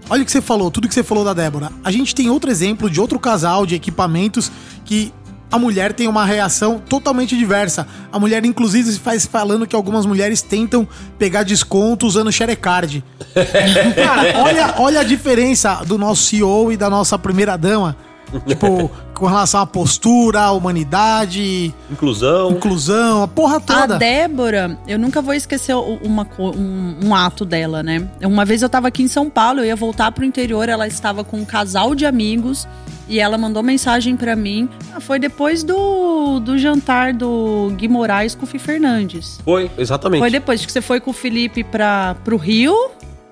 Olha 0.09 0.21
o 0.21 0.25
que 0.25 0.31
você 0.31 0.41
falou, 0.41 0.71
tudo 0.71 0.87
que 0.87 0.93
você 0.93 1.03
falou 1.03 1.23
da 1.23 1.33
Débora. 1.33 1.71
A 1.83 1.91
gente 1.91 2.15
tem 2.15 2.29
outro 2.29 2.49
exemplo 2.49 2.89
de 2.89 2.99
outro 3.01 3.19
casal 3.19 3.65
de 3.65 3.75
equipamentos 3.75 4.51
que 4.85 5.13
a 5.51 5.57
mulher 5.57 5.93
tem 5.93 6.07
uma 6.07 6.25
reação 6.25 6.79
totalmente 6.79 7.37
diversa. 7.37 7.87
A 8.11 8.19
mulher, 8.19 8.43
inclusive, 8.45 8.91
se 8.91 8.99
faz 8.99 9.25
falando 9.25 9.65
que 9.65 9.75
algumas 9.75 10.05
mulheres 10.05 10.41
tentam 10.41 10.87
pegar 11.17 11.43
desconto 11.43 12.05
usando 12.05 12.31
Sharecard. 12.31 13.03
Cara, 13.95 14.39
olha, 14.43 14.75
olha 14.77 14.99
a 15.01 15.03
diferença 15.03 15.83
do 15.85 15.97
nosso 15.97 16.23
CEO 16.23 16.71
e 16.71 16.77
da 16.77 16.89
nossa 16.89 17.17
primeira 17.17 17.57
dama. 17.57 17.95
Tipo, 18.47 18.91
com 19.13 19.25
relação 19.25 19.61
à 19.61 19.65
postura, 19.65 20.41
à 20.41 20.51
humanidade, 20.51 21.73
Inclusão. 21.91 22.51
inclusão, 22.51 23.23
a 23.23 23.27
porra 23.27 23.57
A 23.57 23.59
toda. 23.59 23.97
Débora, 23.97 24.77
eu 24.87 24.99
nunca 24.99 25.21
vou 25.21 25.33
esquecer 25.33 25.73
uma, 25.75 26.27
um, 26.39 26.95
um 27.05 27.15
ato 27.15 27.43
dela, 27.45 27.81
né? 27.81 28.07
Uma 28.21 28.45
vez 28.45 28.61
eu 28.61 28.69
tava 28.69 28.89
aqui 28.89 29.01
em 29.01 29.07
São 29.07 29.29
Paulo, 29.29 29.61
eu 29.61 29.65
ia 29.65 29.75
voltar 29.75 30.11
pro 30.11 30.23
interior, 30.25 30.69
ela 30.69 30.87
estava 30.87 31.23
com 31.23 31.37
um 31.37 31.45
casal 31.45 31.95
de 31.95 32.05
amigos 32.05 32.67
e 33.07 33.19
ela 33.19 33.37
mandou 33.37 33.63
mensagem 33.63 34.15
pra 34.15 34.35
mim. 34.35 34.69
Ah, 34.93 34.99
foi 34.99 35.17
depois 35.17 35.63
do, 35.63 36.39
do 36.39 36.57
jantar 36.57 37.13
do 37.13 37.71
Gui 37.75 37.87
Moraes 37.87 38.35
com 38.35 38.43
o 38.43 38.47
Fih 38.47 38.59
Fernandes. 38.59 39.39
Foi, 39.43 39.71
exatamente. 39.77 40.19
Foi 40.19 40.29
depois 40.29 40.65
que 40.65 40.71
você 40.71 40.81
foi 40.81 40.99
com 40.99 41.11
o 41.11 41.13
Felipe 41.13 41.63
pra, 41.63 42.15
pro 42.23 42.37
Rio 42.37 42.75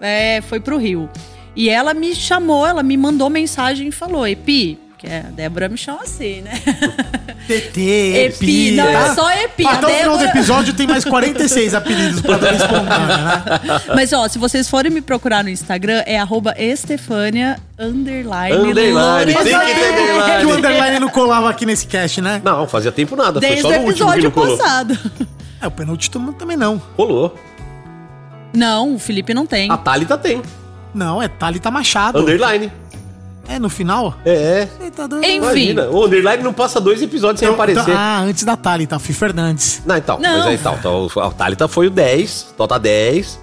é, 0.02 0.42
foi 0.42 0.60
pro 0.60 0.78
Rio. 0.78 1.10
E 1.56 1.70
ela 1.70 1.94
me 1.94 2.14
chamou, 2.14 2.66
ela 2.68 2.84
me 2.84 2.98
mandou 2.98 3.30
mensagem 3.30 3.88
e 3.88 3.92
falou: 3.92 4.28
Epi, 4.28 4.78
que 5.06 5.14
a 5.14 5.22
Débora 5.32 5.70
me 5.70 5.78
chama 5.78 6.02
assim, 6.04 6.42
né? 6.42 6.52
TT, 7.48 7.80
Epi, 8.26 8.72
não, 8.72 8.88
é 8.88 9.14
só 9.14 9.32
Epi. 9.32 9.66
Até 9.68 9.86
o 9.86 9.90
final 9.90 10.12
do 10.18 10.18
Débora- 10.24 10.30
episódio 10.40 10.74
tem 10.74 10.88
mais 10.88 11.06
46 11.06 11.76
apelidos 11.76 12.22
pra 12.22 12.38
dar 12.38 12.54
espontânea, 12.56 13.18
né? 13.18 13.44
Mas 13.96 14.12
ó, 14.14 14.28
se 14.28 14.40
vocês 14.40 14.68
forem 14.68 14.92
me 14.92 15.02
procurar 15.02 15.44
no 15.44 15.50
Instagram, 15.50 16.02
é 16.08 16.20
arroba 16.20 16.56
Estefânia 16.58 17.58
underline 17.80 18.56
Underline, 18.58 19.34
tem 19.34 19.36
que 19.36 19.44
ter 19.44 19.56
underline. 19.56 20.32
É 20.32 20.40
que 20.40 20.46
o 20.46 20.54
underline 20.56 21.00
não 21.00 21.10
colava 21.10 21.50
aqui 21.50 21.66
nesse 21.66 21.86
cast, 21.86 22.20
né? 22.22 22.42
Não, 22.44 22.68
fazia 22.68 22.92
tempo 22.92 23.16
nada. 23.16 23.40
Desde 23.40 23.62
foi 23.62 23.72
o 23.72 23.74
só 23.74 23.80
no 23.82 23.88
último 23.88 24.12
que 24.12 24.18
episódio 24.18 24.32
colou. 24.32 24.58
passado. 24.58 24.98
É, 25.62 25.68
o 25.68 25.72
penúltimo 25.72 26.34
também 26.34 26.58
não. 26.58 26.82
Rolou. 26.98 27.36
Não, 28.54 28.96
o 28.96 29.00
Felipe 29.00 29.34
não 29.34 29.46
tem. 29.46 29.70
A 29.70 29.78
Thalita 29.78 30.18
tem. 30.18 30.42
Não, 30.94 31.22
é 31.22 31.28
Thalita 31.28 31.70
Machado. 31.70 32.20
Underline. 32.20 32.72
É, 33.48 33.60
no 33.60 33.70
final? 33.70 34.16
É. 34.26 34.68
Você 34.80 34.92
tá 34.92 35.08
doido? 35.08 35.24
Enfim. 35.24 35.38
Imagina, 35.38 35.90
o 35.90 36.06
underline 36.06 36.44
não 36.44 36.54
passa 36.54 36.82
dois 36.82 37.02
episódios 37.02 37.40
sem 37.40 37.48
Então- 37.48 37.56
aparecer. 37.56 37.82
então- 37.82 37.96
ah, 37.98 38.20
antes 38.22 38.44
da 38.44 38.56
Thalita, 38.58 38.98
Fih 39.00 39.14
Fernandes. 39.14 39.82
Não, 39.86 39.98
então. 39.98 40.20
Não. 40.20 40.38
Mas 40.40 40.48
aí 40.48 40.58
tá. 40.58 40.74
Então, 40.80 41.08
a 41.22 41.30
Thalita 41.32 41.68
foi 41.68 41.88
o 41.88 41.90
10, 41.90 42.48
tota 42.58 42.78
10. 42.80 43.40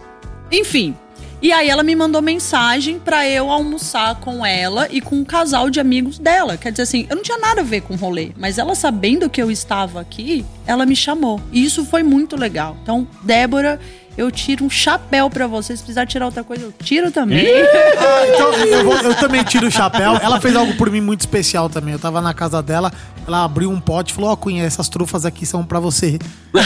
Enfim. 0.51 0.95
E 1.41 1.51
aí 1.53 1.69
ela 1.69 1.83
me 1.83 1.97
mandou 1.97 2.23
mensagem 2.23 3.01
pra 3.01 3.29
eu 3.29 3.51
almoçar 3.51 4.15
com 4.21 4.47
ela 4.47 4.87
e 4.89 5.01
com 5.01 5.17
um 5.17 5.25
casal 5.25 5.69
de 5.71 5.81
amigos 5.81 6.17
dela. 6.17 6.57
Quer 6.57 6.71
dizer 6.71 6.83
assim, 6.85 7.05
eu 7.11 7.17
não 7.17 7.23
tinha 7.23 7.37
nada 7.39 7.63
a 7.63 7.65
ver 7.65 7.81
com 7.81 7.95
o 7.95 7.97
rolê, 7.97 8.31
mas 8.39 8.59
ela 8.59 8.77
sabendo 8.77 9.29
que 9.29 9.43
eu 9.43 9.51
estava 9.51 10.01
aqui, 10.01 10.45
ela 10.65 10.87
me 10.87 10.95
chamou. 10.95 11.41
E 11.51 11.65
isso 11.65 11.85
foi 11.85 12.05
muito 12.05 12.37
legal. 12.37 12.77
Então, 12.85 13.09
Débora, 13.25 13.81
eu 14.17 14.31
tiro 14.31 14.65
um 14.65 14.71
chapéu 14.71 15.29
pra 15.31 15.47
você. 15.47 15.77
Se 15.77 15.83
precisar 15.83 16.07
tirar 16.07 16.27
outra 16.27 16.45
coisa, 16.45 16.65
eu 16.65 16.73
tiro 16.83 17.11
também. 17.11 17.47
Ah, 17.47 18.27
então 18.35 18.53
eu, 18.55 18.85
vou- 18.85 18.95
eu 18.97 19.15
também 19.17 19.43
tiro 19.45 19.67
o 19.67 19.71
chapéu. 19.71 20.17
Ela 20.23 20.41
fez 20.41 20.55
algo 20.57 20.75
por 20.77 20.91
mim 20.91 21.01
muito 21.01 21.21
especial 21.21 21.69
também. 21.69 21.93
Eu 21.95 21.99
tava 21.99 22.21
na 22.21 22.33
casa 22.35 22.63
dela, 22.63 22.93
ela 23.27 23.45
abriu 23.45 23.71
um 23.71 23.81
pote 23.81 24.13
e 24.13 24.15
falou: 24.15 24.31
Ó, 24.31 24.37
Cunha, 24.37 24.65
essas 24.65 24.89
trufas 24.89 25.25
aqui 25.25 25.45
são 25.47 25.65
pra 25.65 25.81
você. 25.81 26.19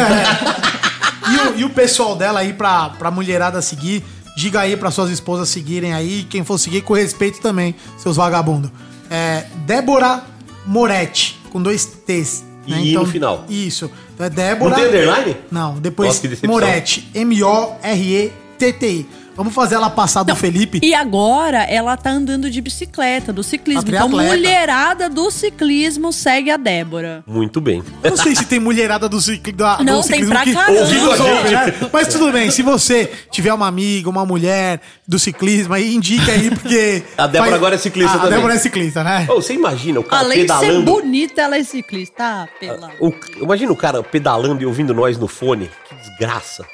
E 1.32 1.38
o, 1.38 1.60
e 1.60 1.64
o 1.64 1.70
pessoal 1.70 2.16
dela 2.16 2.40
aí 2.42 2.52
pra, 2.52 2.90
pra 2.90 3.10
mulherada 3.12 3.62
seguir, 3.62 4.04
diga 4.36 4.62
aí 4.62 4.76
pra 4.76 4.92
suas 4.92 5.10
esposas 5.10 5.48
seguirem 5.48 5.94
aí, 5.94 6.26
quem 6.30 6.44
for 6.44 6.58
seguir 6.58 6.82
com 6.82 6.94
respeito 6.94 7.40
também, 7.40 7.74
seus 7.98 8.18
vagabundos. 8.18 8.70
É 9.10 9.46
Débora 9.66 10.24
Moretti, 10.66 11.40
com 11.50 11.62
dois 11.62 11.86
T's. 11.86 12.44
né? 12.68 12.82
E 12.82 12.94
no 12.94 13.06
final. 13.06 13.46
Isso. 13.48 13.90
Então 14.14 14.26
é 14.26 14.30
Débora. 14.30 14.72
Não 14.72 14.78
tem 14.78 14.88
underline? 14.88 15.38
Não, 15.50 15.76
depois 15.76 16.22
Nossa. 16.22 16.48
Moretti, 16.48 17.10
M-O-R-E-T-T-I. 17.14 19.08
Vamos 19.36 19.54
fazer 19.54 19.76
ela 19.76 19.90
passar 19.90 20.24
do 20.24 20.36
Felipe. 20.36 20.80
E 20.84 20.94
agora 20.94 21.64
ela 21.64 21.96
tá 21.98 22.10
andando 22.12 22.50
de 22.50 22.62
bicicleta, 22.62 23.32
do 23.32 23.44
ciclismo. 23.44 23.84
A 23.86 23.90
Então, 23.90 24.10
mulherada 24.10 25.10
do 25.10 25.32
ciclismo 25.32 26.12
segue 26.12 26.52
a 26.52 26.58
Débora. 26.58 27.24
Muito 27.26 27.60
bem. 27.62 27.84
Eu 28.04 28.12
não 28.12 28.18
sei 28.18 28.36
se 28.36 28.46
tem 28.46 28.60
mulherada 28.60 29.08
do, 29.08 29.20
cicli, 29.22 29.52
da, 29.54 29.78
do 29.78 29.84
Não, 29.84 30.02
tem 30.02 30.04
ciclismo 30.04 30.34
pra 30.34 30.44
que 30.44 30.54
caramba. 30.54 30.80
ouvindo 30.82 31.12
a 31.12 31.18
gente. 31.18 31.52
né? 31.54 31.90
Mas 31.92 32.08
tudo 32.08 32.32
bem, 32.32 32.52
se 32.52 32.62
você 32.62 33.12
tiver 33.32 33.54
uma 33.54 33.68
amiga, 33.68 34.10
uma 34.10 34.26
mulher 34.26 34.80
do 35.08 35.18
ciclismo, 35.18 35.74
aí 35.74 35.94
indica 35.96 36.32
aí, 36.32 36.50
porque. 36.52 37.04
A 37.18 37.28
Débora 37.28 37.56
agora 37.56 37.76
é 37.76 37.78
ciclista 37.78 38.12
a, 38.12 38.20
também. 38.20 38.34
A 38.34 38.36
Débora 38.38 38.54
é 38.56 38.58
ciclista, 38.58 39.04
né? 39.04 39.28
Ô, 39.30 39.36
você 39.42 39.54
imagina 39.54 40.00
o 40.00 40.04
cara 40.04 40.24
Além 40.24 40.46
de 40.46 40.54
ser 40.54 40.60
pedalando. 40.60 40.92
bonita, 40.92 41.42
ela 41.42 41.58
é 41.58 41.64
ciclista. 41.64 42.24
Ah, 42.24 42.48
pela... 42.60 42.92
O- 43.00 43.14
imagina 43.42 43.72
o 43.72 43.76
cara 43.76 44.04
pedalando 44.04 44.62
e 44.62 44.66
ouvindo 44.66 44.94
nós 44.94 45.18
no 45.18 45.28
fone. 45.28 45.70
Que 45.90 45.96
desgraça. 45.96 46.66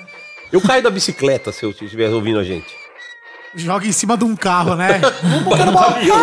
Eu 0.51 0.61
caio 0.61 0.81
da 0.81 0.89
bicicleta 0.89 1.51
se 1.51 1.63
eu 1.65 1.71
estiver 1.71 2.09
ouvindo 2.09 2.39
a 2.39 2.43
gente. 2.43 2.73
Joga 3.55 3.87
em 3.87 3.91
cima 3.91 4.17
de 4.17 4.23
um 4.23 4.35
carro, 4.35 4.75
né? 4.75 4.99
Bora 5.43 5.65
no 5.65 5.77
avião. 5.77 6.17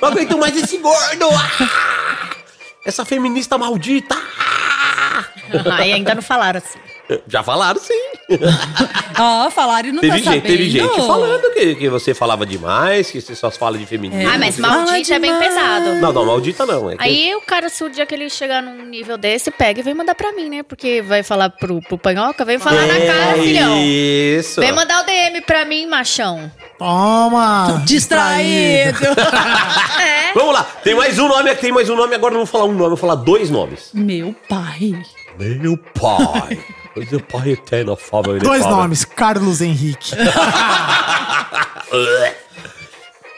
Não 0.00 0.08
aguento 0.08 0.38
mais 0.38 0.56
esse 0.56 0.78
gordo. 0.78 1.26
Ah! 1.32 2.30
Essa 2.84 3.04
feminista 3.04 3.56
maldita. 3.58 4.16
Aí 5.78 5.92
ainda 5.92 6.14
não 6.14 6.22
falaram 6.22 6.58
assim. 6.58 6.78
Já 7.26 7.42
falaram 7.42 7.80
sim. 7.80 7.94
Ó, 9.18 9.50
falaram 9.50 9.88
e 9.88 9.92
não 9.92 10.00
teve, 10.00 10.12
tá 10.12 10.16
gente, 10.18 10.24
sabendo. 10.26 10.42
teve 10.46 10.70
gente 10.70 10.96
falando 11.06 11.52
que, 11.54 11.74
que 11.74 11.88
você 11.88 12.12
falava 12.14 12.44
demais, 12.44 13.10
que 13.10 13.20
você 13.20 13.34
só 13.34 13.50
fala 13.50 13.78
de 13.78 13.86
feminismo. 13.86 14.28
Ah, 14.30 14.38
mas 14.38 14.58
maldita 14.58 15.14
é 15.14 15.18
bem 15.18 15.34
pesado. 15.38 15.94
Não, 15.94 16.12
não, 16.12 16.24
maldita 16.26 16.66
não. 16.66 16.90
É 16.90 16.96
que- 16.96 17.02
Aí 17.02 17.34
o 17.34 17.40
cara, 17.40 17.68
se 17.68 17.82
o 17.82 17.88
dia 17.88 18.04
que 18.06 18.14
ele 18.14 18.28
chegar 18.28 18.62
num 18.62 18.84
nível 18.84 19.16
desse, 19.16 19.50
pega 19.50 19.80
e 19.80 19.82
vem 19.82 19.94
mandar 19.94 20.14
pra 20.14 20.32
mim, 20.32 20.48
né? 20.50 20.62
Porque 20.62 21.00
vai 21.02 21.22
falar 21.22 21.50
pro, 21.50 21.80
pro 21.80 21.96
panhoca, 21.98 22.44
vem 22.44 22.58
falar 22.58 22.86
na 22.86 23.00
cara, 23.00 23.42
filhão. 23.42 23.72
É 23.74 23.84
Isso. 23.84 24.60
Vem 24.60 24.72
mandar 24.72 25.02
o 25.02 25.06
DM 25.06 25.40
pra 25.40 25.64
mim, 25.64 25.86
machão. 25.86 26.50
Toma! 26.78 27.82
Distraído. 27.86 28.98
É. 30.00 30.32
Vamos 30.34 30.52
lá, 30.54 30.62
tem 30.84 30.94
mais 30.94 31.18
um 31.18 31.26
nome, 31.26 31.54
tem 31.56 31.72
mais 31.72 31.88
um 31.90 31.96
nome, 31.96 32.14
agora 32.14 32.32
eu 32.34 32.38
não 32.38 32.44
vou 32.44 32.52
falar 32.52 32.64
um 32.66 32.72
nome, 32.72 32.84
eu 32.84 32.88
vou 32.90 32.96
falar 32.96 33.14
dois 33.16 33.50
nomes. 33.50 33.90
Meu 33.92 34.34
pai. 34.48 34.94
Meu 35.38 35.76
pai. 35.76 36.58
Meu 37.10 37.20
pai 37.20 37.50
eterno, 37.50 37.96
Fábio. 37.96 38.38
Dois 38.38 38.64
nomes, 38.66 39.04
Carlos 39.04 39.60
Henrique. 39.60 40.12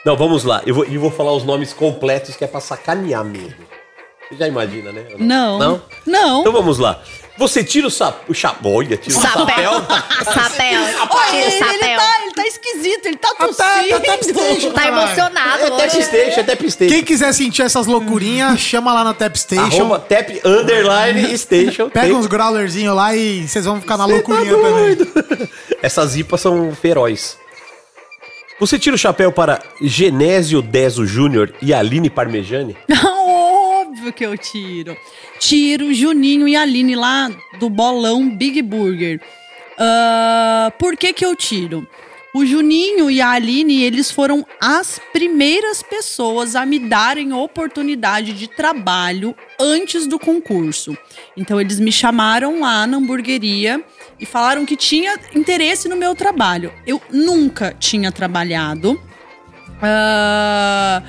Não, 0.04 0.16
vamos 0.16 0.44
lá. 0.44 0.62
Eu 0.64 0.74
vou, 0.74 0.84
eu 0.84 1.00
vou 1.00 1.10
falar 1.10 1.32
os 1.32 1.44
nomes 1.44 1.72
completos 1.72 2.36
que 2.36 2.44
é 2.44 2.46
pra 2.46 2.60
sacanear 2.60 3.24
mesmo. 3.24 3.54
Você 4.28 4.36
já 4.36 4.48
imagina, 4.48 4.92
né? 4.92 5.06
Não. 5.18 5.58
Não? 5.58 5.82
Não. 6.06 6.40
Então 6.40 6.52
vamos 6.52 6.78
lá. 6.78 7.02
Você 7.40 7.64
tira 7.64 7.86
o, 7.86 7.90
sa 7.90 8.14
o 8.28 8.34
chapéu. 8.34 8.70
Olha, 8.70 8.96
tira 8.96 9.16
o 9.16 9.20
Sapéu. 9.20 9.46
chapéu. 9.46 9.72
Sapéu. 10.24 10.80
Olha, 11.10 11.36
ele, 11.36 11.44
o 11.44 11.48
ele 11.48 11.58
sapéu. 11.58 11.98
tá, 11.98 12.20
ele 12.22 12.34
tá 12.34 12.46
esquisito, 12.46 13.06
ele 13.06 13.16
tá 13.16 13.28
tá- 13.30 13.34
tá 13.34 13.46
tossindo. 13.48 14.22
station, 14.22 14.72
Tá 14.72 14.86
emocionado 14.88 15.62
É 15.64 15.70
tap 15.70 15.80
hoje. 15.88 16.02
station, 16.02 16.40
é 16.40 16.42
tap 16.42 16.60
station. 16.70 16.94
Quem 16.94 17.02
quiser 17.02 17.32
sentir 17.32 17.62
essas 17.62 17.86
loucurinhas, 17.86 18.60
chama 18.60 18.92
lá 18.92 19.02
na 19.02 19.14
Tap 19.14 19.34
Station. 19.36 19.62
Arroba 19.64 19.98
tap 20.00 20.28
underline 20.44 21.36
station. 21.38 21.88
Pega 21.88 22.14
uns 22.14 22.26
growlerzinhos 22.26 22.94
lá 22.94 23.16
e 23.16 23.48
vocês 23.48 23.64
vão 23.64 23.80
ficar 23.80 23.96
na 23.96 24.06
Cê 24.06 24.12
loucurinha 24.12 24.54
tá 24.54 24.60
também. 24.60 24.94
doido. 24.96 25.48
Essas 25.82 26.16
IPAs 26.16 26.42
são 26.42 26.74
feroz. 26.74 27.38
Você 28.60 28.78
tira 28.78 28.94
o 28.94 28.98
chapéu 28.98 29.32
para 29.32 29.60
Genésio 29.80 30.60
Deso 30.60 31.06
Júnior 31.06 31.54
e 31.62 31.72
Aline 31.72 32.10
Parmejani? 32.10 32.76
Óbvio 34.00 34.14
que 34.14 34.24
eu 34.24 34.38
tiro. 34.38 34.96
Tiro 35.38 35.92
Juninho 35.92 36.48
e 36.48 36.56
Aline 36.56 36.96
lá 36.96 37.30
do 37.58 37.68
bolão 37.68 38.34
Big 38.34 38.62
Burger. 38.62 39.20
Ah, 39.78 40.72
por 40.78 40.96
que 40.96 41.12
que 41.12 41.24
eu 41.24 41.36
tiro? 41.36 41.86
O 42.32 42.46
Juninho 42.46 43.10
e 43.10 43.20
a 43.20 43.32
Aline, 43.32 43.82
eles 43.82 44.10
foram 44.10 44.46
as 44.58 44.98
primeiras 45.12 45.82
pessoas 45.82 46.56
a 46.56 46.64
me 46.64 46.78
darem 46.78 47.34
oportunidade 47.34 48.32
de 48.32 48.46
trabalho 48.46 49.36
antes 49.60 50.06
do 50.06 50.18
concurso. 50.18 50.96
Então 51.36 51.60
eles 51.60 51.78
me 51.78 51.92
chamaram 51.92 52.60
lá 52.60 52.86
na 52.86 52.96
hamburgueria 52.96 53.84
e 54.18 54.24
falaram 54.24 54.64
que 54.64 54.76
tinha 54.76 55.18
interesse 55.34 55.90
no 55.90 55.96
meu 55.96 56.14
trabalho. 56.14 56.72
Eu 56.86 57.02
nunca 57.10 57.76
tinha 57.78 58.10
trabalhado. 58.10 58.98
ah, 59.82 61.02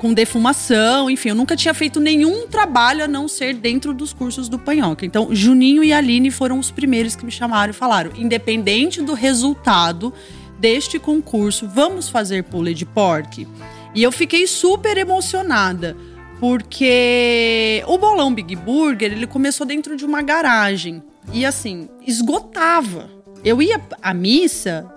com 0.00 0.14
defumação, 0.14 1.10
enfim, 1.10 1.28
eu 1.28 1.34
nunca 1.34 1.54
tinha 1.54 1.74
feito 1.74 2.00
nenhum 2.00 2.46
trabalho 2.46 3.04
a 3.04 3.06
não 3.06 3.28
ser 3.28 3.52
dentro 3.52 3.92
dos 3.92 4.14
cursos 4.14 4.48
do 4.48 4.58
Panhoca. 4.58 5.04
Então, 5.04 5.28
Juninho 5.30 5.84
e 5.84 5.92
Aline 5.92 6.30
foram 6.30 6.58
os 6.58 6.70
primeiros 6.70 7.14
que 7.14 7.22
me 7.22 7.30
chamaram 7.30 7.70
e 7.70 7.74
falaram: 7.74 8.10
independente 8.16 9.02
do 9.02 9.12
resultado 9.12 10.10
deste 10.58 10.98
concurso, 10.98 11.68
vamos 11.68 12.08
fazer 12.08 12.44
pulled 12.44 12.82
pork? 12.86 13.46
E 13.94 14.02
eu 14.02 14.10
fiquei 14.10 14.46
super 14.46 14.96
emocionada, 14.96 15.94
porque 16.38 17.84
o 17.86 17.98
bolão 17.98 18.32
Big 18.32 18.56
Burger, 18.56 19.12
ele 19.12 19.26
começou 19.26 19.66
dentro 19.66 19.98
de 19.98 20.06
uma 20.06 20.22
garagem. 20.22 21.02
E 21.30 21.44
assim, 21.44 21.90
esgotava. 22.06 23.10
Eu 23.44 23.60
ia 23.60 23.78
à 24.00 24.14
missa, 24.14 24.90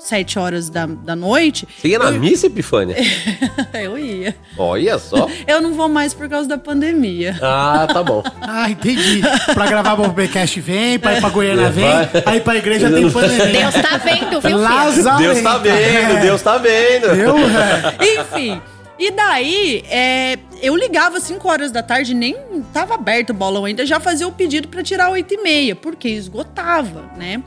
sete 0.00 0.38
horas 0.38 0.68
da, 0.68 0.86
da 0.86 1.14
noite. 1.14 1.68
Você 1.78 1.88
ia 1.88 1.98
na 1.98 2.10
missa, 2.10 2.46
Epifânia? 2.46 2.96
eu 3.74 3.98
ia. 3.98 4.34
Olha 4.56 4.98
só. 4.98 5.28
Eu 5.46 5.60
não 5.60 5.74
vou 5.74 5.88
mais 5.88 6.12
por 6.14 6.28
causa 6.28 6.48
da 6.48 6.58
pandemia. 6.58 7.38
Ah, 7.42 7.86
tá 7.92 8.02
bom. 8.02 8.22
Ah, 8.40 8.70
entendi. 8.70 9.20
Pra 9.54 9.66
gravar 9.66 10.00
o 10.00 10.08
BBcast 10.08 10.58
vem, 10.60 10.98
pra 10.98 11.16
ir 11.16 11.20
pra 11.20 11.30
Goiânia 11.30 11.66
É, 11.66 11.70
vem, 11.70 11.84
vai. 11.84 12.08
aí 12.26 12.40
pra 12.40 12.56
igreja 12.56 12.90
tem 12.90 13.10
pandemia. 13.10 13.46
Deus 13.70 13.74
tá 13.74 13.96
vendo, 13.98 14.30
viu, 14.30 14.40
filho? 14.40 14.56
Lazarenta. 14.58 15.22
Deus 15.22 15.40
tá 15.42 15.58
vendo, 15.58 15.76
É. 16.16 16.20
Deus 16.20 16.42
tá 16.42 16.58
vendo. 16.58 17.06
Eu, 17.06 17.36
é. 17.38 18.20
Enfim. 18.20 18.60
E 18.98 19.10
daí, 19.10 19.82
é, 19.88 20.38
eu 20.60 20.76
ligava 20.76 21.16
às 21.16 21.22
5 21.22 21.48
horas 21.48 21.72
da 21.72 21.82
tarde, 21.82 22.12
nem 22.12 22.36
tava 22.70 22.94
aberto 22.96 23.30
o 23.30 23.34
bolão 23.34 23.64
ainda, 23.64 23.86
já 23.86 23.98
fazia 23.98 24.28
o 24.28 24.32
pedido 24.32 24.68
pra 24.68 24.82
tirar 24.82 25.08
8 25.10 25.32
e 25.32 25.42
meia, 25.42 25.74
porque 25.74 26.06
esgotava, 26.08 27.04
né? 27.16 27.42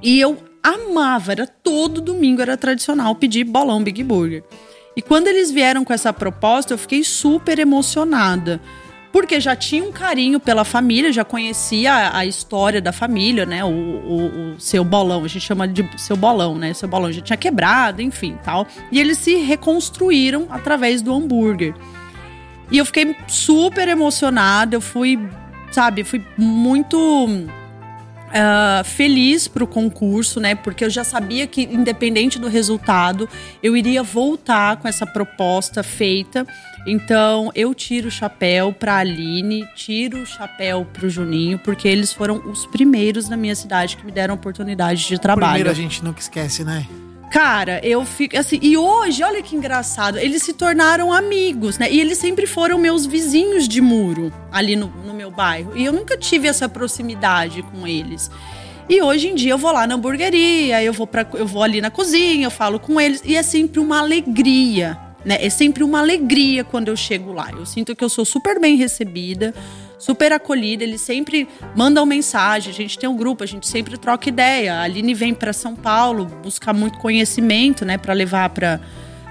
E 0.00 0.18
eu 0.18 0.38
amava, 0.74 1.32
era 1.32 1.46
todo 1.46 2.00
domingo, 2.00 2.40
era 2.42 2.56
tradicional 2.56 3.14
pedir 3.14 3.44
bolão 3.44 3.82
Big 3.82 4.02
Burger. 4.02 4.42
E 4.96 5.02
quando 5.02 5.28
eles 5.28 5.50
vieram 5.50 5.84
com 5.84 5.92
essa 5.92 6.12
proposta, 6.12 6.74
eu 6.74 6.78
fiquei 6.78 7.04
super 7.04 7.58
emocionada. 7.58 8.60
Porque 9.10 9.40
já 9.40 9.56
tinha 9.56 9.82
um 9.82 9.90
carinho 9.90 10.38
pela 10.38 10.64
família, 10.64 11.10
já 11.10 11.24
conhecia 11.24 11.92
a, 11.92 12.18
a 12.18 12.26
história 12.26 12.78
da 12.80 12.92
família, 12.92 13.46
né? 13.46 13.64
O, 13.64 13.68
o- 13.68 14.52
o 14.56 14.60
seu 14.60 14.84
bolão, 14.84 15.24
a 15.24 15.28
gente 15.28 15.40
chama 15.46 15.66
de 15.66 15.88
seu 15.96 16.14
bolão, 16.16 16.56
né? 16.56 16.74
Seu 16.74 16.86
bolão 16.88 17.10
já 17.10 17.22
tinha 17.22 17.36
quebrado, 17.36 18.02
enfim, 18.02 18.36
tal. 18.44 18.66
E 18.92 19.00
eles 19.00 19.16
se 19.18 19.36
reconstruíram 19.36 20.46
através 20.50 21.00
do 21.00 21.14
hambúrguer. 21.14 21.74
E 22.70 22.76
eu 22.76 22.84
fiquei 22.84 23.16
super 23.26 23.88
emocionada, 23.88 24.76
eu 24.76 24.80
fui, 24.80 25.18
sabe, 25.72 26.04
fui 26.04 26.22
muito 26.36 26.98
ah, 28.32 28.82
feliz 28.84 29.48
pro 29.48 29.66
concurso, 29.66 30.40
né? 30.40 30.54
Porque 30.54 30.84
eu 30.84 30.90
já 30.90 31.04
sabia 31.04 31.46
que, 31.46 31.62
independente 31.62 32.38
do 32.38 32.48
resultado, 32.48 33.28
eu 33.62 33.76
iria 33.76 34.02
voltar 34.02 34.76
com 34.76 34.88
essa 34.88 35.06
proposta 35.06 35.82
feita. 35.82 36.46
Então, 36.86 37.50
eu 37.54 37.74
tiro 37.74 38.08
o 38.08 38.10
chapéu 38.10 38.72
pra 38.72 38.96
Aline, 38.96 39.66
tiro 39.74 40.22
o 40.22 40.26
chapéu 40.26 40.86
pro 40.92 41.08
Juninho, 41.10 41.58
porque 41.58 41.86
eles 41.86 42.12
foram 42.12 42.38
os 42.48 42.66
primeiros 42.66 43.28
na 43.28 43.36
minha 43.36 43.54
cidade 43.54 43.96
que 43.96 44.04
me 44.04 44.12
deram 44.12 44.34
oportunidade 44.34 45.06
de 45.06 45.18
trabalho. 45.18 45.64
Primeiro 45.64 45.70
a 45.70 45.74
gente 45.74 46.02
nunca 46.02 46.20
esquece, 46.20 46.64
né? 46.64 46.86
Cara, 47.30 47.80
eu 47.84 48.04
fico 48.06 48.38
assim. 48.38 48.58
E 48.62 48.76
hoje, 48.76 49.22
olha 49.22 49.42
que 49.42 49.54
engraçado, 49.54 50.18
eles 50.18 50.42
se 50.42 50.54
tornaram 50.54 51.12
amigos, 51.12 51.78
né? 51.78 51.90
E 51.90 52.00
eles 52.00 52.16
sempre 52.18 52.46
foram 52.46 52.78
meus 52.78 53.04
vizinhos 53.04 53.68
de 53.68 53.80
muro 53.80 54.32
ali 54.50 54.74
no, 54.74 54.86
no 55.04 55.12
meu 55.12 55.30
bairro. 55.30 55.76
E 55.76 55.84
eu 55.84 55.92
nunca 55.92 56.16
tive 56.16 56.48
essa 56.48 56.68
proximidade 56.68 57.62
com 57.62 57.86
eles. 57.86 58.30
E 58.88 59.02
hoje 59.02 59.28
em 59.28 59.34
dia 59.34 59.52
eu 59.52 59.58
vou 59.58 59.70
lá 59.70 59.86
na 59.86 59.96
hamburgueria, 59.96 60.82
eu 60.82 60.94
vou, 60.94 61.06
pra, 61.06 61.26
eu 61.34 61.46
vou 61.46 61.62
ali 61.62 61.80
na 61.80 61.90
cozinha, 61.90 62.46
eu 62.46 62.50
falo 62.50 62.80
com 62.80 62.98
eles. 62.98 63.22
E 63.22 63.36
é 63.36 63.42
sempre 63.42 63.78
uma 63.78 63.98
alegria, 63.98 64.98
né? 65.22 65.36
É 65.40 65.50
sempre 65.50 65.84
uma 65.84 65.98
alegria 65.98 66.64
quando 66.64 66.88
eu 66.88 66.96
chego 66.96 67.32
lá. 67.34 67.50
Eu 67.52 67.66
sinto 67.66 67.94
que 67.94 68.02
eu 68.02 68.08
sou 68.08 68.24
super 68.24 68.58
bem 68.58 68.76
recebida, 68.76 69.54
super 69.98 70.32
acolhida. 70.32 70.84
Eles 70.84 71.00
sempre 71.00 71.48
mandam 71.74 72.06
mensagem. 72.06 72.72
A 72.72 72.74
gente 72.74 72.98
tem 72.98 73.08
um 73.08 73.16
grupo, 73.16 73.44
a 73.44 73.46
gente 73.46 73.66
sempre 73.66 73.98
troca 73.98 74.28
ideia. 74.28 74.74
A 74.74 74.82
Aline 74.82 75.12
vem 75.14 75.34
para 75.34 75.52
São 75.52 75.74
Paulo 75.74 76.26
buscar 76.42 76.72
muito 76.72 76.98
conhecimento, 76.98 77.84
né? 77.84 77.98
Para 77.98 78.14
levar 78.14 78.48
para 78.50 78.80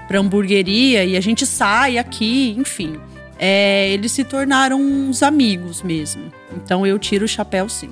para 0.06 0.18
hamburgueria 0.18 1.04
e 1.04 1.18
a 1.18 1.20
gente 1.20 1.44
sai 1.44 1.98
aqui, 1.98 2.54
enfim. 2.58 2.98
É, 3.38 3.90
eles 3.90 4.10
se 4.10 4.24
tornaram 4.24 4.80
uns 4.80 5.22
amigos 5.22 5.82
mesmo. 5.82 6.32
Então 6.56 6.86
eu 6.86 6.98
tiro 6.98 7.26
o 7.26 7.28
chapéu 7.28 7.68
sim. 7.68 7.90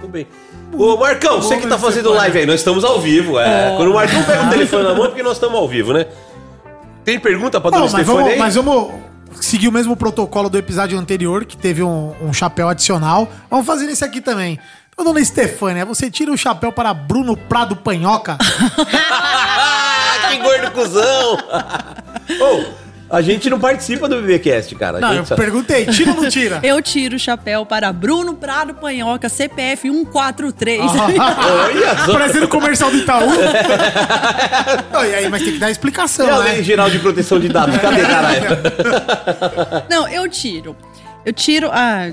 Tudo 0.00 0.08
bem. 0.08 0.26
Ô, 0.72 0.96
Marcão, 0.96 1.42
você 1.42 1.58
que 1.58 1.66
tá 1.66 1.78
fazendo 1.78 2.10
live 2.12 2.38
aí, 2.38 2.46
nós 2.46 2.60
estamos 2.60 2.82
ao 2.82 2.98
vivo. 2.98 3.38
É. 3.38 3.74
Quando 3.76 3.90
o 3.90 3.94
Marcão 3.94 4.22
pega 4.24 4.46
o 4.46 4.48
telefone 4.50 4.84
na 4.84 4.94
mão, 4.94 5.04
é 5.04 5.08
porque 5.08 5.22
nós 5.22 5.34
estamos 5.34 5.56
ao 5.56 5.68
vivo, 5.68 5.92
né? 5.92 6.06
Tem 7.04 7.20
pergunta 7.20 7.60
pra 7.60 7.70
dona 7.70 7.86
Bom, 7.86 7.92
mas, 7.92 8.06
vamos, 8.06 8.38
mas 8.38 8.54
vamos 8.54 8.94
seguir 9.40 9.68
o 9.68 9.72
mesmo 9.72 9.96
protocolo 9.96 10.48
do 10.48 10.58
episódio 10.58 10.98
anterior, 10.98 11.44
que 11.44 11.56
teve 11.56 11.82
um, 11.82 12.14
um 12.20 12.32
chapéu 12.32 12.68
adicional. 12.68 13.30
Vamos 13.50 13.66
fazer 13.66 13.88
esse 13.88 14.04
aqui 14.04 14.20
também. 14.20 14.58
Então, 14.92 15.04
dona 15.04 15.20
Estefânia, 15.20 15.84
você 15.84 16.10
tira 16.10 16.30
o 16.30 16.36
chapéu 16.36 16.70
para 16.70 16.94
Bruno 16.94 17.36
Prado 17.36 17.76
Panhoca? 17.76 18.38
Que 20.28 20.38
gordo 20.38 20.70
cuzão! 20.72 21.36
Ô, 22.40 22.83
a 23.14 23.22
gente 23.22 23.48
não 23.48 23.58
participa 23.60 24.08
do 24.08 24.20
BBcast, 24.20 24.74
cara. 24.74 24.98
A 24.98 25.00
Não, 25.00 25.08
gente 25.10 25.18
eu 25.20 25.26
só- 25.26 25.36
perguntei, 25.36 25.86
tira 25.86 26.10
ou 26.12 26.22
não 26.22 26.28
tira? 26.28 26.60
Eu 26.64 26.82
tiro 26.82 27.16
o 27.16 27.18
chapéu 27.18 27.64
para 27.64 27.92
Bruno 27.92 28.34
Prado 28.34 28.74
Panhoca, 28.74 29.28
CPF 29.28 29.88
143. 29.88 30.80
Olha 30.84 31.96
só. 32.06 32.12
Parecendo 32.12 32.48
comercial 32.48 32.90
do 32.90 32.96
Itaú. 32.98 33.26
Não, 34.92 35.04
e 35.04 35.14
aí, 35.14 35.28
mas 35.28 35.42
tem 35.42 35.52
que 35.52 35.58
dar 35.58 35.70
explicação, 35.70 36.26
E 36.26 36.30
a 36.30 36.38
né? 36.38 36.52
Lei 36.52 36.62
Geral 36.62 36.90
de 36.90 36.98
Proteção 36.98 37.38
de 37.40 37.48
Dados? 37.48 37.76
Cadê, 37.78 38.02
caralho? 38.02 38.46
Não, 39.90 40.08
eu 40.08 40.28
tiro. 40.28 40.76
Eu 41.24 41.32
tiro. 41.32 41.70
Ah, 41.72 42.10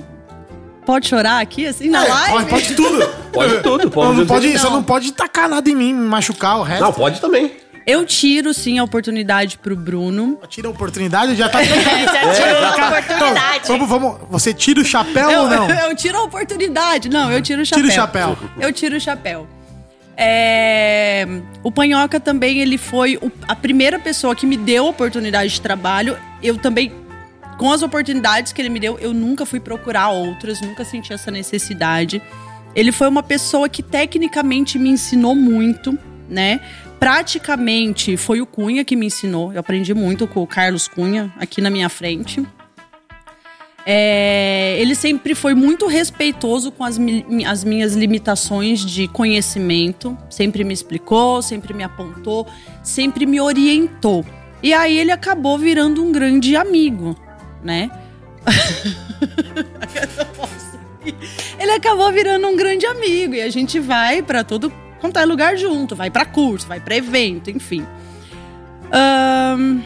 pode 0.86 1.08
chorar 1.08 1.40
aqui, 1.42 1.66
assim, 1.68 1.90
na 1.90 2.06
É, 2.06 2.10
live? 2.10 2.32
pode, 2.32 2.50
pode 2.50 2.76
tudo. 2.76 3.08
Pode 3.32 3.60
tudo, 3.64 3.90
pode 3.92 4.08
Não, 4.10 4.16
não 4.16 4.26
pode, 4.26 4.52
Você 4.58 4.70
não 4.70 4.84
pode 4.84 5.12
tacar 5.14 5.48
nada 5.50 5.70
em 5.70 5.76
mim, 5.76 5.94
me 5.94 6.08
machucar 6.08 6.58
o 6.60 6.64
resto. 6.64 6.82
Não, 6.84 6.94
pode 6.94 7.20
também. 7.22 7.52
Eu 7.85 8.06
tiro, 8.06 8.53
sim, 8.53 8.77
a 8.80 8.84
oportunidade 8.84 9.58
pro 9.58 9.76
Bruno. 9.76 10.40
Tira 10.48 10.68
a 10.68 10.72
oportunidade, 10.72 11.35
já 11.35 11.50
tá... 11.50 11.61
Já 11.64 12.34
tirou 12.34 12.64
a 12.66 12.88
oportunidade. 12.90 13.60
Então, 13.64 13.77
vamos, 13.77 13.90
vamos, 13.90 14.18
você 14.30 14.53
tira 14.53 14.80
o 14.82 14.85
chapéu 14.85 15.30
Eu, 15.32 15.42
ou 15.43 15.50
não? 15.50 15.69
eu 15.90 15.95
tiro 15.95 16.18
a 16.18 16.24
oportunidade. 16.24 17.10
Não, 17.10 17.32
eu 17.32 17.42
tiro 17.42 17.61
o 17.61 17.66
chapéu. 17.66 17.82
Tira 17.84 17.92
o 17.92 17.95
chapéu. 17.95 18.38
Eu 18.60 18.72
tiro 18.74 18.98
o 18.98 19.00
chapéu. 19.00 19.48
É, 20.16 21.26
O 21.64 21.72
Panhoca 21.72 22.19
também, 22.19 22.60
ele 22.60 22.77
foi 22.77 23.18
o- 23.22 23.32
a 23.48 23.56
primeira 23.56 23.98
pessoa 23.98 24.35
que 24.35 24.45
me 24.45 24.58
deu 24.58 24.85
oportunidade 24.85 25.53
de 25.53 25.61
trabalho. 25.61 26.18
Eu 26.43 26.58
também, 26.58 26.92
com 27.58 27.72
as 27.72 27.82
oportunidades 27.82 28.51
que 28.53 28.61
ele 28.61 28.69
me 28.69 28.80
deu, 28.80 29.00
eu 29.00 29.14
nunca 29.14 29.45
fui 29.45 29.60
procurar 29.60 30.10
outras, 30.10 30.61
nunca 30.61 30.85
senti 30.85 31.11
essa 31.11 31.32
necessidade. 31.32 32.22
Ele 32.76 32.92
foi 32.92 33.08
uma 33.08 33.24
pessoa 33.24 33.68
que 33.68 33.82
tecnicamente 33.82 34.77
me 34.77 34.90
ensinou 34.90 35.34
muito, 35.35 35.98
né? 36.30 36.60
Praticamente 37.02 38.16
foi 38.16 38.40
o 38.42 38.46
Cunha 38.46 38.86
que 38.86 38.96
me 38.96 39.08
ensinou. 39.08 39.52
Eu 39.52 39.60
aprendi 39.60 39.92
muito 39.92 40.28
com 40.28 40.44
o 40.44 40.46
Carlos 40.46 40.88
Cunha 40.88 41.34
aqui 41.36 41.60
na 41.60 41.72
minha 41.72 41.90
frente. 41.90 42.46
É, 43.84 44.78
ele 44.80 44.94
sempre 44.94 45.34
foi 45.34 45.56
muito 45.56 45.88
respeitoso 45.88 46.72
com 46.72 46.84
as, 46.84 47.00
as 47.48 47.64
minhas 47.64 47.96
limitações 47.96 48.86
de 48.86 49.08
conhecimento. 49.08 50.16
Sempre 50.30 50.64
me 50.64 50.76
explicou, 50.76 51.42
sempre 51.42 51.74
me 51.74 51.84
apontou, 51.84 52.46
sempre 52.84 53.26
me 53.26 53.42
orientou. 53.42 54.24
E 54.62 54.72
aí 54.72 54.96
ele 54.96 55.12
acabou 55.12 55.58
virando 55.58 56.04
um 56.04 56.12
grande 56.12 56.56
amigo, 56.56 57.16
né? 57.64 57.90
ele 61.60 61.72
acabou 61.72 62.12
virando 62.12 62.46
um 62.46 62.56
grande 62.56 62.86
amigo 62.86 63.34
e 63.34 63.42
a 63.42 63.50
gente 63.50 63.80
vai 63.80 64.22
pra 64.22 64.44
todo 64.44 64.72
quanto 65.02 65.18
é 65.18 65.26
lugar 65.26 65.58
junto, 65.58 65.96
vai 65.96 66.12
pra 66.12 66.24
curso, 66.24 66.68
vai 66.68 66.80
pra 66.80 66.96
evento, 66.96 67.50
enfim. 67.50 67.86
Ahn, 68.92 69.82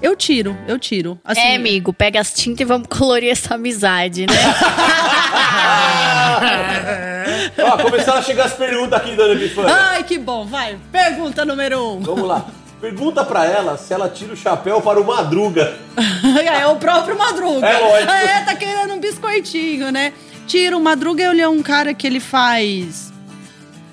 eu 0.00 0.16
tiro, 0.16 0.56
eu 0.66 0.78
tiro. 0.78 1.20
Assim, 1.24 1.40
é, 1.40 1.56
amigo, 1.56 1.92
pega 1.92 2.18
as 2.18 2.32
tintas 2.32 2.60
e 2.60 2.64
vamos 2.64 2.88
colorir 2.88 3.30
essa 3.30 3.54
amizade, 3.54 4.26
né? 4.26 4.32
Ó, 7.58 7.82
começaram 7.82 8.18
a 8.18 8.22
chegar 8.22 8.46
as 8.46 8.54
perguntas 8.54 8.98
aqui, 8.98 9.14
dona 9.14 9.34
Epifânia. 9.34 9.74
Ai, 9.74 10.04
que 10.04 10.18
bom, 10.18 10.46
vai. 10.46 10.78
Pergunta 10.90 11.44
número 11.44 11.96
um. 11.96 12.00
Vamos 12.00 12.26
lá. 12.26 12.46
Pergunta 12.80 13.24
pra 13.24 13.44
ela 13.44 13.76
se 13.76 13.92
ela 13.92 14.08
tira 14.08 14.32
o 14.32 14.36
chapéu 14.36 14.80
para 14.80 15.00
o 15.00 15.04
Madruga. 15.04 15.76
é 16.58 16.66
o 16.66 16.76
próprio 16.76 17.18
Madruga. 17.18 17.66
É 17.66 17.78
lógico. 17.78 18.12
É, 18.12 18.44
tá 18.44 18.54
querendo 18.54 18.94
um 18.94 19.00
biscoitinho, 19.00 19.90
né? 19.90 20.12
Tira 20.46 20.76
o 20.76 20.80
Madruga, 20.80 21.24
ele 21.24 21.42
é 21.42 21.48
um 21.48 21.60
cara 21.60 21.92
que 21.92 22.06
ele 22.06 22.20
faz 22.20 23.12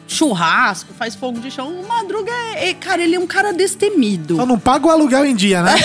churrasco, 0.07 0.93
faz 0.93 1.15
fogo 1.15 1.39
de 1.39 1.49
chão. 1.51 1.67
O 1.67 1.87
Madruga 1.87 2.31
é, 2.55 2.69
é- 2.69 2.73
Cara, 2.73 3.01
ele 3.01 3.15
é 3.15 3.19
um 3.19 3.27
cara 3.27 3.51
destemido. 3.53 4.35
Só 4.35 4.45
não 4.45 4.59
paga 4.59 4.87
o 4.87 4.89
aluguel 4.91 5.25
em 5.25 5.35
dia, 5.35 5.61
né? 5.63 5.73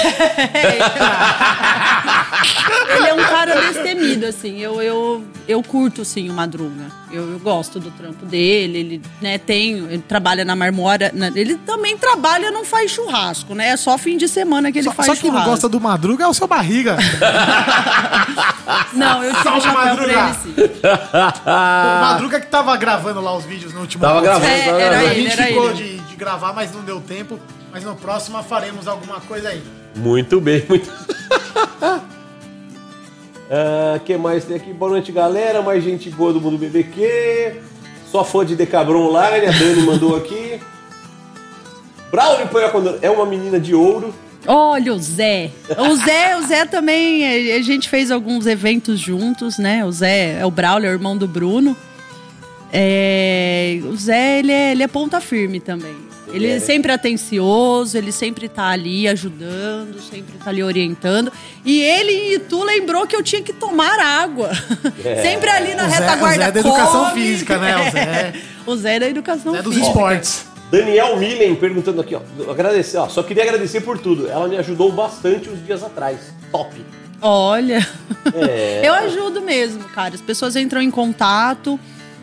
Ele 2.96 3.06
é 3.08 3.14
um 3.14 3.24
cara 3.24 3.60
destemido, 3.60 4.26
assim. 4.26 4.58
Eu, 4.58 4.80
eu, 4.82 5.24
eu 5.46 5.62
curto, 5.62 6.04
sim, 6.04 6.28
o 6.28 6.32
Madruga. 6.32 6.99
Eu, 7.12 7.32
eu 7.32 7.38
gosto 7.40 7.80
do 7.80 7.90
trampo 7.90 8.24
dele. 8.26 8.78
Ele, 8.78 9.02
né, 9.20 9.36
tem... 9.38 9.72
Ele 9.78 9.98
trabalha 10.06 10.44
na 10.44 10.54
marmora. 10.54 11.10
na- 11.14 11.28
ele 11.28 11.56
também 11.56 11.96
trabalha, 11.98 12.50
não 12.50 12.64
faz 12.64 12.90
churrasco, 12.90 13.54
né? 13.54 13.68
É 13.70 13.76
só 13.76 13.98
fim 13.98 14.16
de 14.16 14.28
semana 14.28 14.70
que 14.70 14.78
ele 14.78 14.88
Só, 14.88 14.92
faz 14.94 15.06
só 15.06 15.12
quem 15.14 15.24
não 15.30 15.30
churrasco. 15.38 15.50
gosta 15.50 15.68
do 15.68 15.80
Madruga 15.80 16.24
é 16.24 16.28
o 16.28 16.34
seu 16.34 16.46
barriga. 16.46 16.96
Não, 18.92 19.22
eu 19.24 19.34
tiro 19.34 19.56
o 19.56 19.60
chapéu 19.60 19.72
pra 19.72 19.84
Madruga. 19.84 20.12
ele, 20.12 20.34
sim. 20.34 20.54
O 21.46 22.00
Madruga 22.00 22.40
que 22.40 22.46
tava 22.46 22.76
gravando 22.76 23.20
lá 23.20 23.36
os 23.36 23.44
vídeos 23.44 23.72
no 23.72 23.80
último 23.80 24.00
Tava 24.02 24.20
gravando, 24.20 24.46
tava 24.46 24.56
É, 24.56 24.68
era 24.68 24.72
A 24.72 24.88
gravando. 25.00 25.10
ele, 25.14 25.22
gente 25.30 25.32
era 25.40 25.46
ficou 25.48 25.70
ele. 25.70 25.74
de, 25.76 25.98
de 26.00 26.16
gravar, 26.16 26.52
mas 26.52 26.72
não 26.72 26.82
deu 26.82 27.00
tempo. 27.00 27.38
Mas 27.72 27.84
no 27.84 27.94
próximo 27.96 28.42
faremos 28.42 28.86
alguma 28.88 29.20
coisa 29.20 29.48
aí. 29.48 29.62
Muito 29.96 30.40
bem, 30.40 30.64
muito. 30.68 30.90
Ah, 33.50 33.98
que 34.04 34.16
mais 34.16 34.44
tem 34.44 34.56
aqui? 34.56 34.72
Boa 34.72 34.92
noite, 34.92 35.10
galera. 35.10 35.60
Mais 35.60 35.82
gente 35.82 36.08
boa 36.08 36.32
do 36.32 36.40
mundo 36.40 36.56
BBQ. 36.56 37.56
Só 38.06 38.22
fã 38.22 38.46
de 38.46 38.54
Decabron 38.54 39.08
Online, 39.08 39.46
a 39.46 39.50
Dani 39.50 39.82
mandou 39.82 40.14
aqui. 40.16 40.60
Braulio 42.12 42.46
Poiocondor 42.46 42.98
é 43.02 43.10
uma 43.10 43.26
menina 43.26 43.58
de 43.58 43.74
ouro. 43.74 44.14
Olha 44.46 44.94
o 44.94 44.98
Zé. 44.98 45.50
O 45.68 45.96
Zé, 45.96 46.36
o 46.36 46.42
Zé 46.42 46.64
também, 46.64 47.52
a 47.52 47.62
gente 47.62 47.88
fez 47.88 48.10
alguns 48.10 48.46
eventos 48.46 48.98
juntos, 48.98 49.58
né? 49.58 49.84
O 49.84 49.92
Zé 49.92 50.38
é 50.40 50.46
o 50.46 50.50
Braulio, 50.50 50.86
é 50.86 50.90
o 50.90 50.94
irmão 50.94 51.16
do 51.16 51.26
Bruno. 51.26 51.76
É, 52.72 53.80
o 53.84 53.96
Zé, 53.96 54.38
ele 54.38 54.52
é, 54.52 54.72
ele 54.72 54.82
é 54.82 54.88
ponta 54.88 55.20
firme 55.20 55.60
também. 55.60 56.09
Ele 56.32 56.46
é, 56.46 56.56
é 56.56 56.60
sempre 56.60 56.92
atencioso, 56.92 57.96
ele 57.98 58.12
sempre 58.12 58.48
tá 58.48 58.68
ali 58.68 59.06
ajudando, 59.08 60.00
sempre 60.00 60.38
tá 60.42 60.50
ali 60.50 60.62
orientando. 60.62 61.32
E 61.64 61.80
ele 61.80 62.12
em 62.12 62.32
Itu 62.34 62.62
lembrou 62.64 63.06
que 63.06 63.14
eu 63.16 63.22
tinha 63.22 63.42
que 63.42 63.52
tomar 63.52 63.98
água. 63.98 64.50
É. 65.04 65.22
Sempre 65.22 65.48
ali 65.50 65.74
na 65.74 65.86
O 65.86 65.88
Zé- 65.90 65.96
retaguarda. 65.96 66.26
o 66.26 66.38
Zé 66.38 66.44
é 66.48 66.52
da 66.52 66.60
educação 66.60 67.04
come. 67.06 67.20
física, 67.22 67.58
né, 67.58 67.76
o 67.76 67.90
Zé? 67.90 68.32
o 68.66 68.76
Zé 68.76 68.94
é 68.96 69.00
da 69.00 69.08
educação 69.08 69.56
É 69.56 69.62
dos 69.62 69.72
física. 69.74 69.88
esportes. 69.90 70.46
Daniel 70.70 71.16
Millen 71.16 71.54
perguntando 71.56 72.00
aqui, 72.00 72.14
ó. 72.14 72.20
Agradecer, 72.50 72.98
ó. 72.98 73.08
Só 73.08 73.22
queria 73.22 73.42
agradecer 73.42 73.80
por 73.80 73.98
tudo. 73.98 74.28
Ela 74.30 74.46
me 74.46 74.56
ajudou 74.58 74.92
bastante 74.92 75.48
uns 75.48 75.64
dias 75.64 75.82
atrás. 75.82 76.18
Top. 76.52 76.70
Olha, 77.20 77.84
É. 78.34 78.80
eu 78.86 78.92
ajudo 78.92 79.40
mesmo, 79.40 79.82
cara. 79.84 80.14
As 80.14 80.20
pessoas 80.20 80.54
entram 80.54 80.80
em 80.80 80.90
contato, 80.90 81.78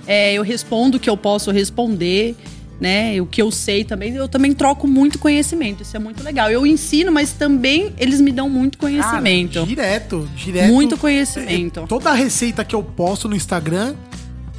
é, 0.06 0.34
eu 0.34 0.44
respondo 0.44 0.98
o 0.98 1.00
que 1.00 1.10
eu 1.10 1.18
posso 1.18 1.52
responder, 1.52 2.36
né? 2.80 3.20
O 3.22 3.26
que 3.26 3.42
eu 3.42 3.52
sei 3.52 3.84
também. 3.84 4.14
Eu 4.14 4.28
também 4.28 4.54
troco 4.54 4.88
muito 4.88 5.20
conhecimento. 5.20 5.84
Isso 5.84 5.96
é 5.96 6.00
muito 6.00 6.24
legal. 6.24 6.50
Eu 6.50 6.66
ensino, 6.66 7.12
mas 7.12 7.34
também 7.34 7.94
eles 7.98 8.22
me 8.22 8.32
dão 8.32 8.50
muito 8.50 8.78
conhecimento. 8.78 9.54
Cara, 9.56 9.66
direto, 9.66 10.30
direto. 10.36 10.74
Muito 10.74 10.98
conhecimento. 10.98 11.86
Toda 11.88 12.14
receita 12.14 12.64
que 12.64 12.76
eu 12.76 12.84
posto 12.84 13.28
no 13.28 13.36
Instagram, 13.36 13.96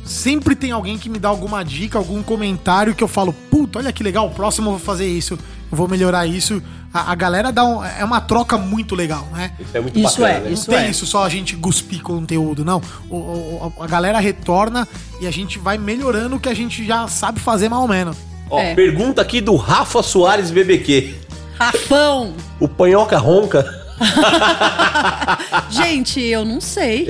sempre 0.04 0.56
tem 0.56 0.72
alguém 0.72 0.98
que 0.98 1.08
me 1.08 1.18
dá 1.18 1.28
alguma 1.28 1.62
dica, 1.62 1.98
algum 1.98 2.22
comentário 2.22 2.94
que 2.94 3.04
eu 3.04 3.08
falo, 3.08 3.32
puta, 3.32 3.78
olha 3.78 3.92
que 3.92 4.02
legal, 4.02 4.26
o 4.26 4.30
próximo 4.30 4.68
eu 4.68 4.72
vou 4.72 4.80
fazer 4.80 5.06
isso, 5.06 5.34
eu 5.34 5.76
vou 5.76 5.86
melhorar 5.86 6.26
isso. 6.26 6.62
A, 6.92 7.12
a 7.12 7.14
galera 7.14 7.52
dá 7.52 7.64
um, 7.64 7.84
é 7.84 8.02
uma 8.04 8.20
troca 8.20 8.56
muito 8.56 8.94
legal, 8.94 9.26
né? 9.32 9.52
Isso 9.60 9.76
é 9.76 9.80
muito 9.80 9.98
Isso 9.98 10.20
bacana, 10.20 10.28
é, 10.28 10.34
né? 10.40 10.46
Não 10.46 10.52
isso 10.52 10.66
tem 10.70 10.78
é. 10.78 10.88
isso 10.90 11.06
só 11.06 11.24
a 11.24 11.28
gente 11.28 11.54
cuspir 11.56 12.02
conteúdo, 12.02 12.64
não. 12.64 12.80
O- 13.10 13.16
o- 13.16 13.72
a 13.80 13.86
galera 13.86 14.18
retorna 14.18 14.88
e 15.20 15.26
a 15.26 15.30
gente 15.30 15.58
vai 15.58 15.76
melhorando 15.76 16.36
o 16.36 16.40
que 16.40 16.48
a 16.48 16.54
gente 16.54 16.86
já 16.86 17.06
sabe 17.06 17.40
fazer 17.40 17.68
mais 17.68 17.82
ou 17.82 17.88
menos. 17.88 18.16
Ó, 18.50 18.58
É. 18.58 18.74
pergunta 18.74 19.20
aqui 19.20 19.40
do 19.42 19.54
Rafa 19.56 20.02
Soares 20.02 20.50
BBQ. 20.50 21.14
Rafão! 21.58 22.32
O 22.58 22.66
panhoca 22.66 23.18
ronca? 23.18 23.66
Gente, 25.70 26.20
eu 26.20 26.44
não 26.44 26.60
sei. 26.60 27.08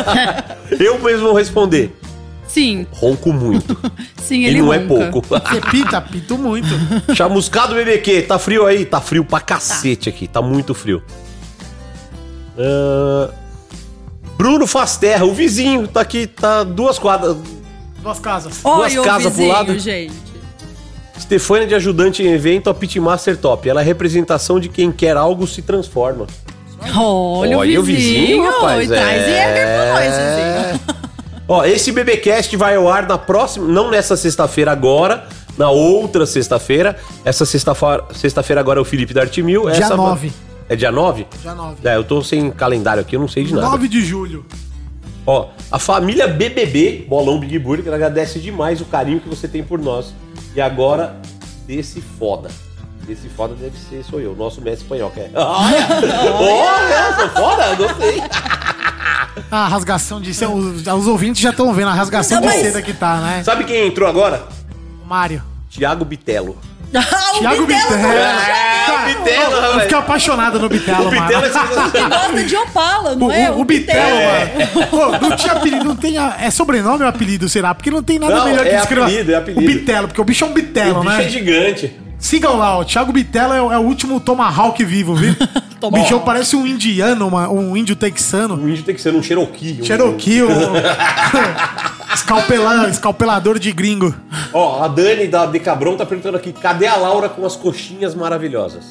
Eu 0.78 0.98
mesmo 1.00 1.26
vou 1.26 1.34
responder. 1.34 1.94
Sim, 2.52 2.86
Ronco 2.92 3.32
muito. 3.32 3.78
sim, 4.22 4.40
E 4.40 4.46
ele 4.46 4.60
não 4.60 4.72
é 4.74 4.78
ronca. 4.78 5.10
pouco. 5.10 5.26
Você 5.48 5.60
pita, 5.70 6.00
pito 6.02 6.36
muito. 6.36 6.68
Chamuscado 7.14 7.74
BBQ, 7.74 8.22
tá 8.22 8.38
frio 8.38 8.66
aí? 8.66 8.84
Tá 8.84 9.00
frio 9.00 9.24
pra 9.24 9.40
cacete 9.40 10.08
aqui, 10.08 10.26
tá 10.28 10.42
muito 10.42 10.74
frio. 10.74 11.02
Ah, 12.58 13.30
Bruno 14.36 14.66
Faz 14.66 14.96
Terra, 14.96 15.24
o 15.24 15.32
vizinho, 15.32 15.86
tá 15.88 16.00
aqui, 16.02 16.26
tá 16.26 16.62
duas 16.62 16.98
quadras. 16.98 17.36
Duas 18.02 18.18
casas. 18.18 18.60
Olha 18.64 19.00
o 19.00 19.04
casas 19.04 19.32
pro 19.32 19.36
vizinho, 19.42 19.52
lado. 19.52 19.78
gente. 19.78 20.12
Stefânia 21.18 21.66
de 21.66 21.74
ajudante 21.74 22.22
em 22.22 22.32
evento, 22.32 22.68
a 22.68 22.74
Pitmaster 22.74 23.36
Top. 23.36 23.66
Ela 23.68 23.80
é 23.80 23.84
representação 23.84 24.58
de 24.58 24.68
quem 24.68 24.90
quer 24.90 25.16
algo 25.16 25.46
se 25.46 25.62
transforma. 25.62 26.26
Olha, 26.96 27.56
Olha 27.58 27.80
o 27.80 27.82
vizinho, 27.84 28.44
rapaz, 28.44 28.84
e 28.84 28.88
traz 28.88 29.22
é. 29.22 29.26
Jäger 29.28 29.66
pra 29.74 29.92
nós, 29.92 30.80
vizinho. 30.82 31.01
Ó, 31.52 31.62
esse 31.66 31.92
BBcast 31.92 32.56
vai 32.56 32.76
ao 32.76 32.88
ar 32.88 33.06
na 33.06 33.18
próxima, 33.18 33.68
não 33.68 33.90
nessa 33.90 34.16
sexta-feira 34.16 34.72
agora, 34.72 35.26
na 35.58 35.68
outra 35.68 36.24
sexta-feira. 36.24 36.96
Essa 37.26 37.44
sexta-feira 37.44 38.06
sexta-feira 38.14 38.58
agora 38.58 38.78
é 38.78 38.80
o 38.80 38.86
Felipe 38.86 39.12
da 39.12 39.20
Artimil. 39.20 39.68
Dia 39.70 39.84
essa 39.84 39.94
9. 39.94 40.32
É 40.66 40.74
dia 40.74 40.90
9? 40.90 41.26
Já 41.44 41.54
nove. 41.54 41.86
É, 41.86 41.94
eu 41.94 42.04
tô 42.04 42.22
sem 42.22 42.50
calendário 42.50 43.02
aqui, 43.02 43.16
eu 43.16 43.20
não 43.20 43.28
sei 43.28 43.44
de 43.44 43.52
nada. 43.52 43.68
9 43.68 43.86
de 43.86 44.02
julho. 44.02 44.46
Ó, 45.26 45.48
a 45.70 45.78
família 45.78 46.26
BBB, 46.26 47.04
Bolão 47.06 47.38
Big 47.38 47.58
Burger, 47.58 47.92
agradece 47.92 48.38
demais 48.38 48.80
o 48.80 48.86
carinho 48.86 49.20
que 49.20 49.28
você 49.28 49.46
tem 49.46 49.62
por 49.62 49.78
nós. 49.78 50.14
E 50.56 50.60
agora, 50.60 51.20
desse 51.66 52.00
foda. 52.00 52.48
Desse 53.06 53.28
foda 53.28 53.54
deve 53.54 53.76
ser, 53.76 54.02
sou 54.04 54.20
eu, 54.20 54.34
nosso 54.34 54.62
mestre 54.62 54.84
espanhol. 54.84 55.10
Que 55.10 55.20
é. 55.20 55.30
Olha! 55.36 55.86
Olha, 56.40 57.14
sou 57.14 57.28
foda, 57.28 57.74
gostei. 57.74 58.22
A 59.50 59.68
rasgação 59.68 60.20
de 60.20 60.32
seda. 60.34 60.50
Os, 60.52 60.86
os 60.86 61.06
ouvintes 61.06 61.40
já 61.42 61.50
estão 61.50 61.72
vendo 61.72 61.88
a 61.88 61.94
rasgação 61.94 62.40
Não, 62.40 62.48
de 62.48 62.54
mas- 62.54 62.66
seda 62.66 62.82
que 62.82 62.92
tá, 62.92 63.16
né? 63.16 63.42
Sabe 63.44 63.64
quem 63.64 63.86
entrou 63.86 64.08
agora? 64.08 64.46
O 65.04 65.08
Mário. 65.08 65.42
Tiago 65.70 66.04
Bitelo. 66.04 66.56
Ah, 66.94 67.00
o 67.36 67.38
Thiago 67.38 67.64
Bitelo 67.64 67.88
Bitelo. 67.88 68.12
É, 68.12 68.92
o 68.92 69.06
Bitelo, 69.06 69.54
Eu 69.56 69.80
fiquei 69.80 69.96
apaixonado 69.98 70.58
no 70.58 70.68
Bitelo, 70.68 71.06
O 71.06 71.10
Bitelo 71.10 71.30
é 71.32 71.36
mano. 71.38 71.46
sensacional. 71.46 72.10
gosta 72.20 72.44
de 72.44 72.56
Opala, 72.56 73.14
não 73.14 73.26
O, 73.28 73.32
é? 73.32 73.50
o, 73.50 73.60
o 73.60 73.64
Bitelo, 73.64 73.98
É. 73.98 74.68
mano. 74.74 74.86
Pô, 74.88 75.18
não 75.18 75.34
tinha 75.34 75.54
apelido, 75.54 75.84
não 75.86 75.96
tem. 75.96 76.18
a- 76.18 76.36
É 76.38 76.50
sobrenome 76.50 77.02
ou 77.02 77.08
apelido, 77.08 77.48
será? 77.48 77.74
Porque 77.74 77.90
não 77.90 78.02
tem 78.02 78.18
nada 78.18 78.34
Não, 78.36 78.44
melhor 78.44 78.62
que 78.64 78.70
é 78.72 78.78
apelido, 78.78 79.32
é 79.32 79.36
apelido. 79.36 79.62
O 79.62 79.64
Bitelo, 79.66 80.08
porque 80.08 80.20
o 80.20 80.24
bicho 80.24 80.44
é 80.44 80.48
um 80.48 80.52
Bitelo, 80.52 81.00
o 81.00 81.02
bicho 81.02 81.16
né? 81.16 81.24
é 81.24 81.28
gigante. 81.30 81.96
Sigam 82.22 82.56
lá, 82.56 82.78
o 82.78 82.84
Thiago 82.84 83.12
Bitelo 83.12 83.52
é, 83.52 83.60
o- 83.60 83.72
é 83.72 83.78
o 83.78 83.82
último 83.82 84.20
Tomahawk 84.20 84.82
vivo, 84.84 85.14
viu? 85.14 85.34
o 85.82 85.90
bichão 85.90 86.20
parece 86.20 86.54
um 86.54 86.64
indiano, 86.64 87.26
uma- 87.26 87.48
um 87.50 87.76
índio 87.76 87.96
texano. 87.96 88.54
O 88.54 88.68
índio 88.68 88.98
ser 88.98 89.12
um 89.14 89.22
Cherokee. 89.22 89.80
um- 89.82 89.84
Cherokee, 89.84 90.42
um... 90.44 90.48
Escalpela- 92.14 92.88
escalpelador 92.88 93.58
de 93.58 93.72
gringo. 93.72 94.14
Ó, 94.52 94.82
a 94.84 94.88
Dani 94.88 95.26
da 95.26 95.46
Decabron 95.46 95.96
tá 95.96 96.06
perguntando 96.06 96.36
aqui, 96.36 96.52
cadê 96.52 96.86
a 96.86 96.94
Laura 96.96 97.28
com 97.28 97.44
as 97.44 97.56
coxinhas 97.56 98.14
maravilhosas? 98.14 98.84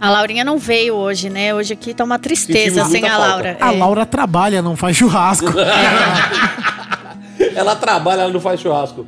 A 0.00 0.10
Laurinha 0.10 0.44
não 0.44 0.58
veio 0.58 0.94
hoje, 0.94 1.28
né? 1.28 1.52
Hoje 1.52 1.72
aqui 1.72 1.92
tá 1.92 2.04
uma 2.04 2.18
tristeza 2.20 2.84
Sentimos 2.84 2.90
sem 2.92 3.04
a 3.04 3.10
falta. 3.10 3.26
Laura. 3.26 3.56
A 3.60 3.74
É. 3.74 3.76
Laura 3.78 4.06
trabalha, 4.06 4.62
não 4.62 4.76
faz 4.76 4.96
churrasco. 4.96 5.46
Ela 7.54 7.74
trabalha, 7.74 8.22
ela 8.22 8.32
não 8.32 8.40
faz 8.40 8.60
churrasco. 8.60 9.04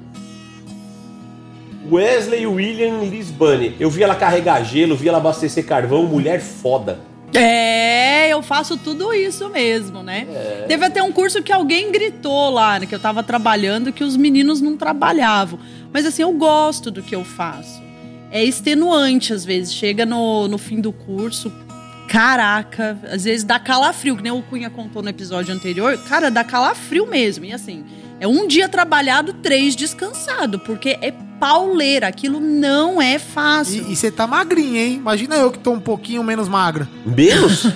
Wesley 1.88 2.46
William 2.46 3.00
Lisbane. 3.04 3.76
Eu 3.78 3.90
vi 3.90 4.02
ela 4.02 4.14
carregar 4.14 4.62
gelo, 4.64 4.96
vi 4.96 5.08
ela 5.08 5.18
abastecer 5.18 5.64
carvão, 5.64 6.04
mulher 6.04 6.40
foda. 6.40 6.98
É, 7.32 8.28
eu 8.28 8.42
faço 8.42 8.76
tudo 8.76 9.14
isso 9.14 9.48
mesmo, 9.48 10.02
né? 10.02 10.26
Teve 10.66 10.84
até 10.84 11.02
um 11.02 11.12
curso 11.12 11.42
que 11.42 11.52
alguém 11.52 11.92
gritou 11.92 12.50
lá, 12.50 12.80
né, 12.80 12.86
que 12.86 12.94
eu 12.94 12.98
tava 12.98 13.22
trabalhando, 13.22 13.92
que 13.92 14.02
os 14.02 14.16
meninos 14.16 14.60
não 14.60 14.76
trabalhavam. 14.76 15.58
Mas 15.92 16.04
assim, 16.04 16.22
eu 16.22 16.32
gosto 16.32 16.90
do 16.90 17.02
que 17.02 17.14
eu 17.14 17.24
faço. 17.24 17.80
É 18.32 18.42
extenuante, 18.44 19.32
às 19.32 19.44
vezes. 19.44 19.72
Chega 19.72 20.04
no, 20.04 20.48
no 20.48 20.58
fim 20.58 20.80
do 20.80 20.92
curso, 20.92 21.52
caraca, 22.08 22.98
às 23.10 23.24
vezes 23.24 23.44
dá 23.44 23.58
calafrio, 23.58 24.16
que 24.16 24.22
nem 24.22 24.32
o 24.32 24.42
Cunha 24.42 24.68
contou 24.68 25.02
no 25.02 25.08
episódio 25.08 25.54
anterior. 25.54 25.96
Cara, 26.08 26.30
dá 26.30 26.42
calafrio 26.42 27.06
mesmo. 27.06 27.44
E 27.44 27.52
assim, 27.52 27.84
é 28.20 28.28
um 28.28 28.46
dia 28.46 28.68
trabalhado, 28.68 29.32
três 29.32 29.74
descansado, 29.74 30.58
porque 30.60 30.98
é 31.00 31.12
pauleira. 31.40 32.06
Aquilo 32.06 32.38
não 32.38 33.00
é 33.00 33.18
fácil. 33.18 33.86
E 33.88 33.96
você 33.96 34.10
tá 34.10 34.26
magrinha, 34.26 34.82
hein? 34.84 34.94
Imagina 34.96 35.36
eu 35.36 35.50
que 35.50 35.58
tô 35.58 35.72
um 35.72 35.80
pouquinho 35.80 36.22
menos 36.22 36.46
magra. 36.48 36.86
Menos? 37.04 37.64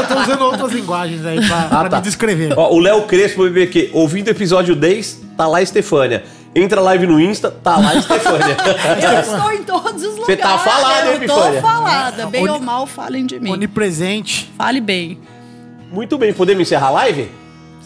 Eu 0.00 0.06
tô 0.08 0.20
usando 0.22 0.40
outras 0.42 0.72
linguagens 0.72 1.24
aí 1.26 1.46
pra, 1.46 1.62
Ah, 1.70 1.80
pra 1.80 1.88
tá. 1.90 1.96
me 1.98 2.02
descrever. 2.02 2.54
Ó, 2.58 2.72
o 2.74 2.78
Léo 2.78 3.02
Crespo 3.02 3.42
BBQ, 3.44 3.90
ouvindo 3.92 4.28
o 4.28 4.30
episódio 4.30 4.74
10, 4.74 5.20
tá 5.36 5.46
lá 5.46 5.60
Estefânia. 5.60 6.24
Entra 6.54 6.80
live 6.80 7.06
no 7.06 7.20
Insta, 7.20 7.50
tá 7.50 7.76
lá 7.76 7.94
Estefânia. 7.94 8.56
Eu 9.14 9.20
estou 9.20 9.52
em 9.52 9.62
todos 9.62 10.02
os 10.02 10.16
lugares. 10.16 10.24
Você 10.26 10.36
tá 10.36 10.58
falada, 10.58 11.12
hein, 11.12 11.18
Eu 11.22 11.28
tô 11.28 11.60
falada. 11.60 12.26
Bem 12.26 12.42
Oni- 12.44 12.52
ou 12.52 12.60
mal, 12.60 12.86
falem 12.86 13.26
de 13.26 13.38
mim. 13.38 13.50
Onipresente. 13.52 14.50
Fale 14.56 14.80
bem. 14.80 15.20
Muito 15.92 16.16
bem, 16.16 16.32
podemos 16.32 16.62
encerrar 16.62 16.86
a 16.88 16.90
live? 16.90 17.28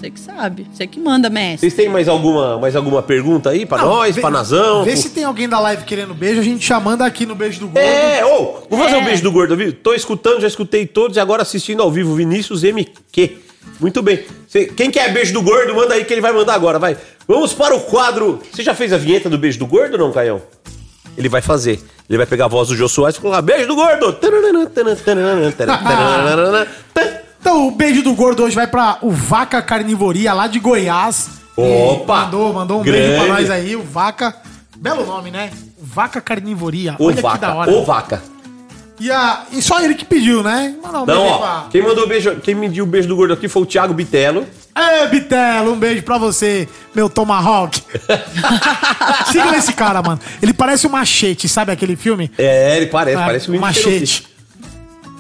Você 0.05 0.10
que 0.10 0.20
sabe. 0.20 0.66
Você 0.70 0.86
que 0.86 1.00
manda, 1.00 1.31
mestre. 1.31 1.60
Vocês 1.60 1.74
têm 1.74 1.89
mais 1.89 2.08
alguma, 2.08 2.58
mais 2.58 2.76
alguma 2.76 3.02
pergunta 3.02 3.49
aí 3.50 3.65
pra 3.65 3.78
Não, 3.78 3.86
nós, 3.86 4.15
vê- 4.15 4.20
pra 4.20 4.31
Nazão? 4.31 4.84
Vê 4.84 4.92
pro- 4.92 5.00
se 5.00 5.10
tem 5.10 5.24
alguém 5.24 5.49
da 5.49 5.58
live 5.60 5.84
querendo 5.84 6.12
beijo, 6.12 6.41
a 6.41 6.44
gente 6.44 6.66
já 6.66 6.78
manda 6.78 7.07
aqui 7.07 7.24
no 7.24 7.34
beijo 7.34 7.60
do 7.60 7.68
gordo. 7.68 7.78
É, 7.78 8.23
ô, 8.24 8.58
vou 8.68 8.78
fazer 8.78 8.97
É. 8.97 8.99
um 8.99 9.05
beijo 9.05 9.23
do 9.23 9.33
gordo, 9.33 9.57
viu? 9.57 9.73
Tô 9.73 9.94
escutando, 9.94 10.41
já 10.42 10.47
escutei 10.47 10.86
todos 10.86 11.16
e 11.16 11.20
agora 11.20 11.41
assistindo 11.41 11.83
ao 11.83 11.91
vivo, 11.91 12.15
Vinícius 12.15 12.62
MQ. 12.65 13.39
Muito 13.81 14.02
bem. 14.02 14.20
Cê- 14.47 14.66
quem 14.66 14.91
quer 14.91 15.10
beijo 15.12 15.33
do 15.33 15.41
gordo, 15.41 15.74
manda 15.74 15.94
aí 15.94 16.05
que 16.05 16.12
ele 16.12 16.20
vai 16.20 16.33
mandar 16.33 16.52
agora, 16.55 16.78
vai. 16.78 16.99
Vamos 17.26 17.55
para 17.55 17.74
o 17.74 17.81
quadro. 17.81 18.41
Você 18.52 18.62
já 18.62 18.74
fez 18.74 18.92
a 18.92 18.99
vinheta 18.99 19.31
do 19.31 19.39
beijo 19.39 19.58
do 19.58 19.66
gordo 19.66 19.94
ou 19.94 19.99
não, 19.99 20.12
Caião? 20.12 20.42
Ele 21.16 21.28
vai 21.31 21.41
fazer. 21.41 21.81
Ele 22.10 22.18
vai 22.18 22.26
pegar 22.26 22.44
a 22.44 22.49
voz 22.49 22.68
do 22.68 22.76
Jô 22.76 22.89
Soares 22.89 23.16
e 23.16 23.20
colocar 23.20 23.41
beijo 23.41 23.66
do 23.68 23.74
gordo. 23.76 24.12
Então, 27.44 27.68
o 27.68 27.70
beijo 27.73 28.00
do 28.02 28.14
gordo 28.14 28.42
hoje 28.42 28.55
vai 28.56 28.66
pra 28.66 28.97
o 29.02 29.10
Vaca 29.10 29.60
Carnivoria 29.60 30.32
lá 30.32 30.47
de 30.47 30.58
Goiás. 30.58 31.28
Opa! 31.55 32.14
E 32.14 32.24
Mandou, 32.24 32.52
mandou 32.55 32.81
um 32.81 32.82
Grande. 32.82 33.00
beijo 33.06 33.23
pra 33.23 33.34
nós 33.34 33.50
aí, 33.50 33.76
o 33.76 33.82
Vaca. 33.82 34.34
Belo 34.78 35.05
nome, 35.05 35.31
né? 35.31 35.50
Vaca 35.78 36.23
Carnivoria. 36.23 36.97
Ô 36.98 37.05
Olha 37.05 37.16
que 37.16 37.20
da 37.23 37.28
vaca, 37.28 37.55
hora. 37.55 37.70
ô 37.70 37.84
vaca. 37.84 38.23
E, 38.98 39.10
a, 39.10 39.42
e 39.52 39.60
só 39.60 39.78
ele 39.82 39.94
que 39.94 40.06
pediu, 40.06 40.42
né? 40.42 40.74
Mandar 40.82 41.02
um 41.02 41.05
Não, 41.06 41.16
beijo 41.20 41.34
ó, 41.34 41.39
pra... 41.39 41.66
quem 41.70 41.82
mandou 41.82 42.05
o 42.05 42.08
beijo, 42.08 42.34
quem 42.36 42.55
mediu 42.55 42.84
o 42.84 42.86
beijo 42.86 43.08
do 43.08 43.14
gordo 43.16 43.34
aqui 43.34 43.47
foi 43.47 43.60
o 43.62 43.66
Thiago 43.66 43.92
Bitelo. 43.92 44.47
Ê, 44.74 45.06
Bitelo, 45.08 45.74
um 45.74 45.78
beijo 45.78 46.02
pra 46.02 46.16
você, 46.16 46.66
meu 46.94 47.10
Tomahawk. 47.10 47.78
Siga 49.31 49.55
esse 49.55 49.74
cara, 49.74 50.00
mano. 50.00 50.18
Ele 50.40 50.55
parece 50.55 50.86
um 50.86 50.90
machete, 50.90 51.47
sabe 51.47 51.73
aquele 51.73 51.94
filme? 51.94 52.31
É, 52.39 52.78
ele 52.78 52.86
parece, 52.86 53.18
Ah, 53.18 53.26
parece 53.26 53.50
um 53.50 53.60
machete. 53.60 54.26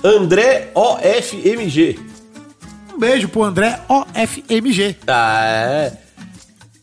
André 0.02 0.70
OFMG. 0.74 2.13
Um 2.94 2.98
beijo 2.98 3.28
pro 3.28 3.42
André 3.42 3.80
OFMG. 3.88 4.96
Ah, 5.06 5.44
é. 5.44 5.92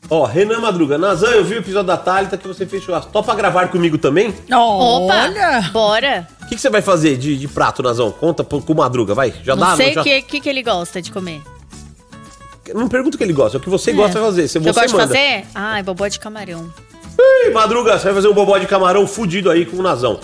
Ó, 0.09 0.25
Renan 0.25 0.59
Madruga. 0.59 0.98
Nazan, 0.98 1.30
eu 1.30 1.45
vi 1.45 1.56
o 1.56 1.59
episódio 1.59 1.88
da 1.88 1.95
Thalita 1.95 2.38
que 2.38 2.45
você 2.45 2.65
fez 2.65 2.83
churrasco. 2.83 3.11
Topa 3.14 3.33
gravar 3.33 3.69
comigo 3.69 3.98
também? 3.98 4.27
Opa, 4.51 5.14
Olha! 5.23 5.69
bora. 5.72 6.27
O 6.41 6.45
que, 6.48 6.56
que 6.56 6.61
você 6.61 6.69
vai 6.69 6.81
fazer 6.81 7.15
de, 7.15 7.38
de 7.38 7.48
prato, 7.48 7.81
Nazão? 7.81 8.11
Conta 8.11 8.43
pro, 8.43 8.61
com 8.61 8.73
o 8.73 8.75
Madruga, 8.75 9.14
vai. 9.15 9.33
Já 9.41 9.56
Não 9.56 9.67
dá? 9.67 9.75
sei 9.77 9.95
não, 9.95 10.01
o 10.01 10.06
já... 10.06 10.11
que, 10.15 10.22
que, 10.23 10.41
que 10.41 10.49
ele 10.49 10.61
gosta 10.61 11.01
de 11.01 11.11
comer. 11.14 11.41
Não 12.75 12.90
pergunta 12.90 13.15
o 13.15 13.17
que 13.17 13.23
ele 13.23 13.31
gosta, 13.33 13.57
é 13.57 13.59
o 13.59 13.61
que 13.61 13.69
você 13.69 13.93
gosta 13.93 14.19
de 14.19 14.25
fazer. 14.25 14.48
Você, 14.49 14.57
Eu 14.57 14.61
você 14.64 14.72
gosto 14.73 14.88
de 14.88 14.93
manda. 14.93 15.07
fazer? 15.07 15.45
Ai, 15.56 15.81
bobó 15.81 16.07
de 16.09 16.19
camarão. 16.19 16.73
Ih, 17.17 17.51
Madruga, 17.51 17.98
você 17.98 18.06
vai 18.06 18.14
fazer 18.15 18.27
um 18.27 18.33
bobó 18.33 18.57
de 18.57 18.67
camarão 18.67 19.07
fudido 19.07 19.49
aí 19.49 19.65
com 19.65 19.77
o 19.77 19.81
Nazão. 19.81 20.19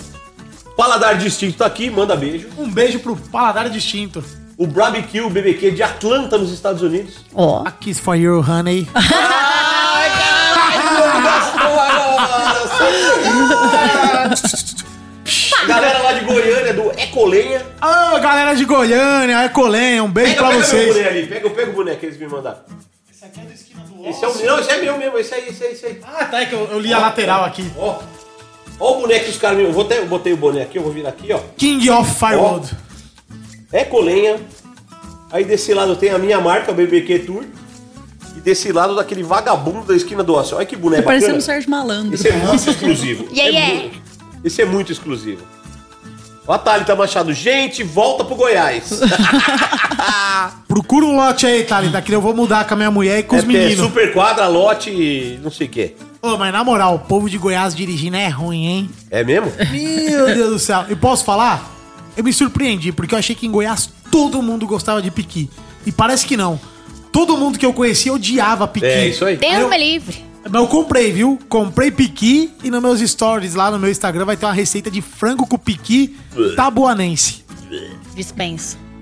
Paladar 0.76 1.16
Distinto 1.16 1.56
tá 1.58 1.66
aqui, 1.66 1.88
manda 1.90 2.14
beijo. 2.14 2.48
Um 2.58 2.70
beijo 2.70 3.00
pro 3.00 3.16
Paladar 3.16 3.70
Distinto. 3.70 4.22
O 4.58 4.66
Barbecue 4.66 5.20
BBQ 5.30 5.70
de 5.70 5.82
Atlanta, 5.84 6.36
nos 6.36 6.50
Estados 6.52 6.82
Unidos. 6.82 7.14
Ó. 7.32 7.62
A 7.64 7.70
kiss 7.70 8.00
for 8.00 8.16
you, 8.16 8.40
honey. 8.42 8.88
Ai, 8.94 10.10
caralho! 10.18 11.58
Galera 15.66 15.98
lá 16.02 16.12
de 16.14 16.24
Goiânia, 16.24 16.72
do 16.74 16.90
Ecolenha. 16.98 17.64
Ô, 17.82 18.18
galera 18.20 18.54
de 18.54 18.64
Goiânia, 18.64 19.44
Ecolenha, 19.44 20.02
um 20.02 20.10
beijo 20.10 20.34
pra 20.36 20.48
pega 20.48 20.64
vocês. 20.64 20.84
meu 20.86 20.94
boné 20.94 21.08
ali, 21.08 21.26
pega, 21.26 21.50
pega 21.50 21.70
o 21.70 21.74
boneco 21.74 22.00
que 22.00 22.06
eles 22.06 22.18
me 22.18 22.26
mandaram. 22.26 22.58
Esse 23.12 23.24
aqui 23.26 23.40
é 23.40 23.42
do 23.44 23.52
esquina 23.52 23.82
do 23.82 24.06
Esse 24.08 24.24
é 24.24 24.28
o 24.28 24.46
Não, 24.46 24.58
esse 24.60 24.70
é 24.70 24.80
meu 24.80 24.96
mesmo, 24.98 25.18
esse 25.18 25.34
aí, 25.34 25.48
esse 25.48 25.64
aí, 25.64 25.72
esse 25.72 25.86
aí. 25.86 26.00
Ah, 26.04 26.24
tá, 26.24 26.40
é 26.40 26.46
que 26.46 26.54
eu, 26.54 26.66
eu 26.70 26.80
li 26.80 26.92
a 26.92 26.98
lateral 26.98 27.44
aqui. 27.44 27.70
Ó. 27.76 27.98
Ó 28.80 28.96
o 28.96 29.00
boneco 29.02 29.24
que 29.26 29.30
os 29.30 29.36
caras 29.38 29.58
me. 29.58 29.64
Eu, 29.64 29.72
vou 29.72 29.84
ter- 29.84 29.98
eu 29.98 30.06
botei 30.06 30.32
o 30.32 30.36
boné 30.36 30.62
aqui, 30.62 30.78
eu 30.78 30.82
vou 30.82 30.92
vir 30.92 31.06
aqui, 31.06 31.32
ó. 31.32 31.40
King 31.58 31.90
of 31.90 32.10
Firewood. 32.18 32.70
Ecolenha. 33.72 34.36
Aí 35.30 35.44
desse 35.44 35.74
lado 35.74 35.94
tem 35.96 36.10
a 36.10 36.18
minha 36.18 36.40
marca, 36.40 36.70
o 36.72 36.74
BBQ 36.74 37.18
Tour. 37.20 37.44
E 38.36 38.40
desse 38.40 38.70
lado 38.72 38.94
daquele 38.94 39.22
vagabundo 39.22 39.84
da 39.86 39.94
esquina 39.96 40.22
do 40.22 40.34
Osso. 40.34 40.56
Olha 40.56 40.64
que 40.66 40.76
boneco 40.76 41.02
Tá 41.02 41.06
parecendo 41.08 41.32
o 41.34 41.36
bacana. 41.36 41.44
Sérgio 41.54 41.70
Malandro. 41.70 42.14
Esse 42.14 42.28
é 42.28 42.32
muito 42.32 42.70
exclusivo. 42.70 43.24
Yeah, 43.34 43.42
É 43.58 43.60
yeah. 43.70 43.84
mu- 43.84 44.02
Esse 44.44 44.62
é 44.62 44.64
muito 44.64 44.92
exclusivo. 44.92 45.42
Ó 46.46 46.52
a 46.54 46.58
Thalita 46.58 46.96
Machado. 46.96 47.32
Gente, 47.34 47.82
volta 47.82 48.24
pro 48.24 48.34
Goiás. 48.34 49.00
Procura 50.66 51.04
um 51.04 51.16
lote 51.16 51.46
aí, 51.46 51.64
Thalita, 51.64 52.00
que 52.00 52.12
eu 52.12 52.20
vou 52.22 52.34
mudar 52.34 52.66
com 52.66 52.74
a 52.74 52.76
minha 52.76 52.90
mulher 52.90 53.18
e 53.18 53.22
com 53.22 53.36
é, 53.36 53.38
os 53.40 53.44
meninos. 53.44 53.72
é 53.72 53.76
super 53.76 54.12
quadra, 54.14 54.46
lote 54.46 54.88
e 54.90 55.38
não 55.42 55.50
sei 55.50 55.66
o 55.66 55.70
que. 55.70 55.94
Ô, 56.22 56.36
mas 56.38 56.52
na 56.52 56.64
moral, 56.64 56.94
o 56.94 56.98
povo 57.00 57.28
de 57.28 57.36
Goiás 57.38 57.74
dirigindo 57.74 58.16
é 58.16 58.28
ruim, 58.28 58.64
hein? 58.66 58.90
É 59.10 59.22
mesmo? 59.22 59.52
Meu 59.70 60.26
Deus 60.34 60.50
do 60.50 60.58
céu. 60.58 60.86
E 60.88 60.96
posso 60.96 61.24
falar? 61.24 61.77
Eu 62.18 62.24
me 62.24 62.32
surpreendi, 62.32 62.90
porque 62.92 63.14
eu 63.14 63.18
achei 63.18 63.34
que 63.34 63.46
em 63.46 63.50
Goiás 63.50 63.88
todo 64.10 64.42
mundo 64.42 64.66
gostava 64.66 65.00
de 65.00 65.10
piqui. 65.10 65.48
E 65.86 65.92
parece 65.92 66.26
que 66.26 66.36
não. 66.36 66.60
Todo 67.12 67.36
mundo 67.36 67.58
que 67.58 67.64
eu 67.64 67.72
conhecia 67.72 68.12
odiava 68.12 68.66
piqui. 68.66 68.86
É 68.86 69.08
isso 69.08 69.24
aí. 69.24 69.36
Deus 69.36 69.54
eu- 69.54 69.68
me 69.70 69.78
livre. 69.78 70.24
Mas 70.50 70.60
eu 70.62 70.66
comprei, 70.68 71.12
viu? 71.12 71.38
Comprei 71.48 71.90
piqui 71.90 72.50
e 72.64 72.70
nos 72.70 72.82
meus 72.82 73.00
stories 73.00 73.54
lá 73.54 73.70
no 73.70 73.78
meu 73.78 73.90
Instagram 73.90 74.24
vai 74.24 74.36
ter 74.36 74.46
uma 74.46 74.52
receita 74.52 74.90
de 74.90 75.00
frango 75.00 75.46
com 75.46 75.56
piqui 75.58 76.16
tabuanense. 76.56 77.44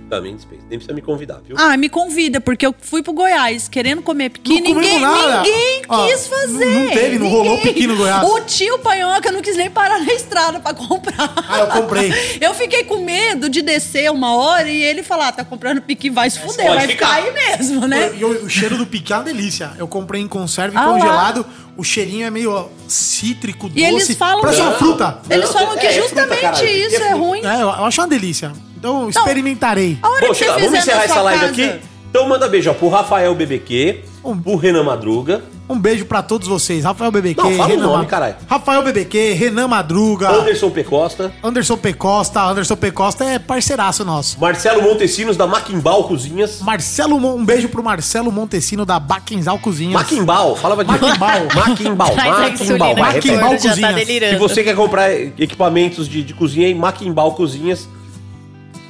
Também 0.08 0.36
dispensa. 0.36 0.62
Nem 0.68 0.78
precisa 0.78 0.94
me 0.94 1.02
convidar, 1.02 1.40
viu? 1.44 1.56
Ah, 1.58 1.76
me 1.76 1.88
convida, 1.88 2.40
porque 2.40 2.64
eu 2.64 2.72
fui 2.80 3.02
pro 3.02 3.12
Goiás 3.12 3.68
querendo 3.68 4.02
comer 4.02 4.30
piqui. 4.30 4.60
Não 4.60 4.74
Ninguém, 4.74 5.00
nada. 5.00 5.38
ninguém 5.42 5.82
Ó, 5.88 6.06
quis 6.06 6.26
fazer. 6.28 6.64
não- 6.64 6.80
não 6.84 6.88
teve, 6.90 7.18
não 7.18 7.28
rolou 7.28 7.58
piqui 7.58 7.88
no 7.88 7.96
Goiás. 7.96 8.22
O 8.28 8.40
tio 8.42 8.78
Panhoca 8.78 9.32
não 9.32 9.42
quis 9.42 9.56
nem 9.56 9.68
parar 9.68 9.98
na 9.98 10.12
estrada 10.12 10.60
pra 10.60 10.72
comprar. 10.72 11.32
Ah, 11.48 11.58
eu 11.58 11.66
comprei. 11.68 12.12
Eu 12.40 12.54
fiquei 12.54 12.84
com 12.84 12.98
medo 13.04 13.48
de 13.48 13.62
descer 13.62 14.10
uma 14.12 14.36
hora 14.36 14.68
e 14.68 14.80
ele 14.82 15.02
falar, 15.02 15.32
tá 15.32 15.44
comprando 15.44 15.80
piqui, 15.82 16.08
vai 16.08 16.30
se 16.30 16.38
fuder, 16.38 16.66
pode 16.66 16.76
vai 16.78 16.86
ficar. 16.88 17.16
ficar 17.16 17.40
aí 17.40 17.58
mesmo, 17.58 17.86
né? 17.88 18.12
E 18.16 18.24
o, 18.24 18.44
o 18.44 18.48
cheiro 18.48 18.76
do 18.78 18.86
piqui 18.86 19.12
é 19.12 19.16
uma 19.16 19.24
delícia. 19.24 19.72
Eu 19.76 19.88
comprei 19.88 20.20
em 20.22 20.28
conserva 20.28 20.76
e 20.76 20.78
Ah 20.78 20.86
lá. 20.86 21.34
O 21.76 21.84
cheirinho 21.84 22.26
é 22.26 22.30
meio 22.30 22.68
cítrico, 22.88 23.70
E 23.74 23.84
eles 23.84 24.14
falam 24.16 24.40
Parece 24.40 24.60
que- 24.60 24.66
uma 24.66 24.72
fruta. 24.76 25.18
Eles 25.28 25.50
falam 25.52 25.76
que 25.76 25.86
é, 25.86 25.90
é 25.90 25.92
fruta, 25.92 26.08
justamente 26.08 26.64
é 26.64 26.72
isso 26.86 26.96
é 26.96 26.98
fruta. 27.00 27.14
ruim. 27.16 27.44
É, 27.44 27.62
eu, 27.62 27.70
acho 27.70 28.00
uma 28.00 28.08
delícia. 28.08 28.52
Então, 28.78 29.08
experimentarei. 29.10 29.98
A 30.02 30.08
hora 30.08 30.20
Bom, 30.22 30.32
que 30.32 30.34
chega, 30.38 30.52
vamos 30.54 30.72
encerrar 30.74 31.04
essa 31.04 31.20
live 31.22 31.40
casa- 31.40 31.52
aqui. 31.52 31.80
Então 32.10 32.26
manda 32.28 32.48
beijo 32.48 32.70
ó, 32.70 32.74
pro 32.74 32.88
Rafael 32.88 33.34
BBQ, 33.34 34.04
pro 34.42 34.56
Renan 34.56 34.84
Madruga, 34.84 35.42
Um 35.68 35.78
beijo 35.80 36.04
pra 36.04 36.22
todos 36.22 36.46
vocês. 36.46 36.84
Rafael 36.84 37.10
BBQ, 37.10 37.42
Não, 37.42 37.52
fala 37.56 37.74
o 37.74 37.76
nome, 37.76 38.06
caralho. 38.06 38.36
Rafael 38.48 38.82
BBQ, 38.84 39.32
Renan 39.32 39.66
Madruga, 39.66 40.30
Anderson 40.30 40.70
P. 40.70 40.84
Costa, 40.84 41.32
Anderson 41.42 41.76
P. 41.76 41.92
Costa. 41.92 42.40
Anderson 42.42 42.76
P. 42.76 42.92
Costa 42.92 43.24
é 43.24 43.38
parceiraço 43.40 44.04
nosso. 44.04 44.38
Marcelo 44.40 44.80
Montesinos 44.82 45.36
da 45.36 45.44
Maquimbal 45.46 46.04
Cozinhas. 46.04 46.60
Marcelo, 46.60 47.16
um 47.16 47.44
beijo 47.44 47.68
pro 47.68 47.82
Marcelo 47.82 48.30
Montesino 48.30 48.86
da 48.86 49.00
Baquenzal 49.00 49.58
Cozinhas. 49.58 49.92
Maquimbal, 49.94 50.54
fala 50.54 50.76
pra 50.76 50.84
Maquimbal. 50.84 51.40
Maquimbal, 51.54 52.14
Maquimbal. 52.14 52.92
o 52.94 52.98
Maquimbal 53.00 53.58
já 53.58 53.70
tá 53.76 53.92
Cozinhas. 53.92 54.30
Se 54.30 54.36
você 54.36 54.62
quer 54.62 54.76
comprar 54.76 55.12
equipamentos 55.12 56.08
de, 56.08 56.22
de 56.22 56.32
cozinha 56.32 56.68
em 56.68 56.74
Maquimbal 56.74 57.32
Cozinhas. 57.34 57.88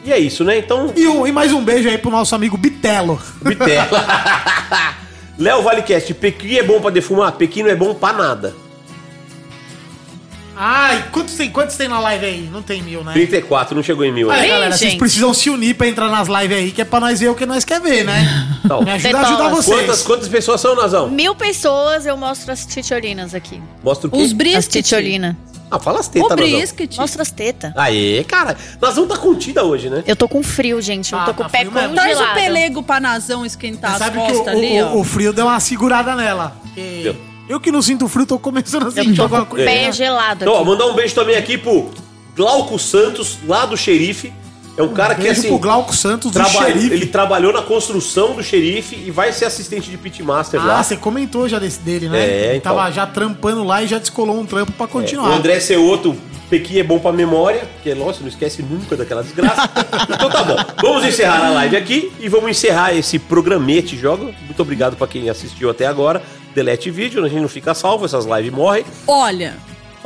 E 0.05 0.13
é 0.13 0.19
isso, 0.19 0.45
né? 0.45 0.59
Então, 0.59 0.93
E, 0.95 1.09
um- 1.09 1.27
e 1.27 1.33
mais 1.33 1.53
um 1.53 1.65
beijo 1.65 1.89
aí 1.89 1.97
pro 1.99 2.11
nosso 2.11 2.35
amigo 2.35 2.57
Bitelo. 2.57 3.21
Bitela. 3.43 3.89
Léo 5.39 5.63
Valecast, 5.63 6.15
pequi 6.15 6.59
é 6.59 6.63
bom 6.63 6.81
pra 6.81 6.91
defumar? 6.91 7.33
Pequi 7.33 7.63
não 7.63 7.71
é 7.71 7.77
bom 7.77 7.95
pra 7.95 8.13
nada. 8.13 8.55
Ai, 10.59 11.05
quantos 11.13 11.35
tem, 11.35 11.51
quantos 11.51 11.77
tem 11.77 11.87
na 11.87 12.01
live 12.01 12.25
aí? 12.25 12.49
Não 12.51 12.63
tem 12.63 12.83
mil, 12.83 13.05
né? 13.05 13.13
34, 13.13 13.77
não 13.77 13.83
chegou 13.83 14.07
em 14.07 14.11
mil 14.13 14.31
Aí, 14.31 14.37
ainda. 14.41 14.47
Ih, 14.47 14.51
galera, 14.53 14.73
vocês 14.77 14.91
gente. 14.93 14.99
precisam 14.99 15.35
se 15.35 15.51
unir 15.51 15.75
pra 15.75 15.87
entrar 15.87 16.09
nas 16.09 16.29
lives 16.29 16.57
aí, 16.57 16.73
que 16.73 16.81
é 16.81 16.85
pra 16.87 16.99
nós 16.99 17.21
ver 17.21 17.29
o 17.29 17.35
que 17.35 17.45
nós 17.45 17.63
quer 17.63 17.79
ver, 17.79 18.05
né? 18.05 18.25
Então, 18.65 18.81
Me 18.85 18.91
ajuda 18.93 19.19
a 19.19 19.21
ajudar 19.21 19.37
Tetolas. 19.45 19.65
vocês. 19.67 19.79
quantas, 19.81 20.03
quantas 20.03 20.29
pessoas 20.29 20.61
são, 20.63 20.75
Nazão? 20.75 21.11
Mil 21.11 21.35
pessoas, 21.35 22.07
eu 22.07 22.17
mostro 22.17 22.51
as 22.53 22.65
titiolinas 22.65 23.35
aqui. 23.35 23.61
Mostra 23.85 24.09
o 24.09 24.11
quê? 24.11 24.17
Os 24.17 24.25
As 24.25 24.33
brisket. 24.33 24.73
titiolinas. 24.83 25.37
Ah, 25.71 25.79
fala 25.81 25.99
as 26.01 26.07
O 26.07 26.11
tetas, 26.11 26.31
Nazão. 26.31 26.47
brisket. 26.59 26.97
Mostra 26.97 27.23
as 27.23 27.31
tetas. 27.31 27.73
Aê, 27.77 28.23
cara. 28.25 28.57
Nazão 28.81 29.07
tá 29.07 29.17
contida 29.17 29.65
hoje, 29.65 29.91
né? 29.91 30.05
Eu 30.07 30.15
tô 30.15 30.29
com 30.29 30.43
frio, 30.43 30.81
gente. 30.81 31.13
Eu 31.13 31.19
Ah, 31.19 31.25
tô 31.25 31.35
com 31.35 31.43
tá 31.43 31.49
o 31.49 31.51
pé 31.51 31.59
frio 31.61 31.73
mesmo. 31.73 31.95
Traz 31.95 32.13
congelado. 32.15 32.31
o 32.37 32.41
pelego 32.41 32.83
pra 32.83 33.01
Nazão 33.01 33.45
esquentar 33.45 33.91
Você 33.91 33.97
as 33.97 33.99
sabe 34.11 34.19
que 34.27 34.33
o, 34.33 34.35
costas 34.37 34.55
ali, 34.55 34.81
o- 34.83 34.87
ó. 34.87 34.97
o 35.01 35.05
frio 35.05 35.33
deu 35.33 35.47
uma 35.47 35.59
segurada 35.59 36.15
nela. 36.15 36.57
Deu. 36.75 37.17
Eu 37.49 37.61
que 37.61 37.71
não 37.73 37.81
sinto 37.83 38.07
frio, 38.09 38.27
tô 38.27 38.39
começando 38.39 38.87
a 38.87 38.91
sentir 38.91 39.17
tô 39.17 39.23
alguma 39.23 39.43
o 39.43 39.47
coisa. 39.47 39.65
pé 39.65 39.91
gelado 39.93 40.45
Então, 40.45 40.55
ó, 40.55 40.59
aqui. 40.59 40.67
mandar 40.69 40.87
um 40.87 40.95
beijo 40.95 41.15
também 41.15 41.37
aqui 41.37 41.57
pro 41.59 41.91
Glauco 42.37 42.79
Santos, 42.79 43.39
lá 43.47 43.67
do 43.67 43.77
xerife. 43.77 44.33
É 44.77 44.83
um 44.83 44.93
cara 44.93 45.15
que, 45.15 45.23
Beijo 45.23 45.41
assim, 45.41 45.49
pro 45.49 45.59
Glauco 45.59 45.95
Santos, 45.97 46.33
xerife. 46.33 46.93
ele 46.93 47.07
trabalhou 47.07 47.53
na 47.53 47.63
construção 47.63 48.35
do 48.35 48.43
xerife 48.43 48.95
e 49.07 49.11
vai 49.11 49.33
ser 49.33 49.47
assistente 49.47 49.91
de 49.91 49.97
pitmaster 49.97 50.61
Ah, 50.61 50.65
lá. 50.67 50.83
você 50.83 50.97
comentou 50.97 51.49
já 51.49 51.59
desse 51.59 51.81
dele, 51.81 52.09
né? 52.11 52.21
É, 52.21 52.47
Ele 52.49 52.57
então. 52.59 52.75
Tava 52.77 52.91
já 52.91 53.07
trampando 53.07 53.65
lá 53.65 53.83
e 53.83 53.87
já 53.87 53.99
descolou 53.99 54.39
um 54.39 54.45
trampo 54.45 54.73
pra 54.73 54.85
É, 54.85 54.89
continuar. 54.89 55.31
o 55.31 55.33
André 55.33 55.61
Ceoto, 55.61 56.15
Pequi 56.51 56.79
é 56.79 56.85
bom 56.85 56.99
pra 56.99 57.11
memória, 57.11 57.63
porque, 57.75 57.93
lógico, 57.95 58.23
não 58.23 58.29
esquece 58.29 58.63
nunca 58.63 58.97
daquela 58.97 59.23
desgraça. 59.23 59.69
então 60.15 60.31
tá 60.31 60.45
bom. 60.45 60.57
Vamos 60.81 61.05
encerrar 61.05 61.45
a 61.47 61.51
live 61.51 61.77
aqui 61.77 62.13
e 62.21 62.29
vamos 62.29 62.51
encerrar 62.51 62.95
esse 62.95 63.19
programete 63.19 63.97
jogo. 63.97 64.33
Muito 64.45 64.61
obrigado 64.63 64.95
pra 64.95 65.07
quem 65.09 65.29
assistiu 65.31 65.71
até 65.71 65.87
agora. 65.87 66.23
Delete 66.55 66.91
vídeo, 66.91 67.25
a 67.25 67.29
gente 67.29 67.41
não 67.41 67.49
fica 67.49 67.75
salvo, 67.75 68.05
essas 68.05 68.25
lives 68.27 68.53
morrem. 68.53 68.85
Olha, 69.09 69.55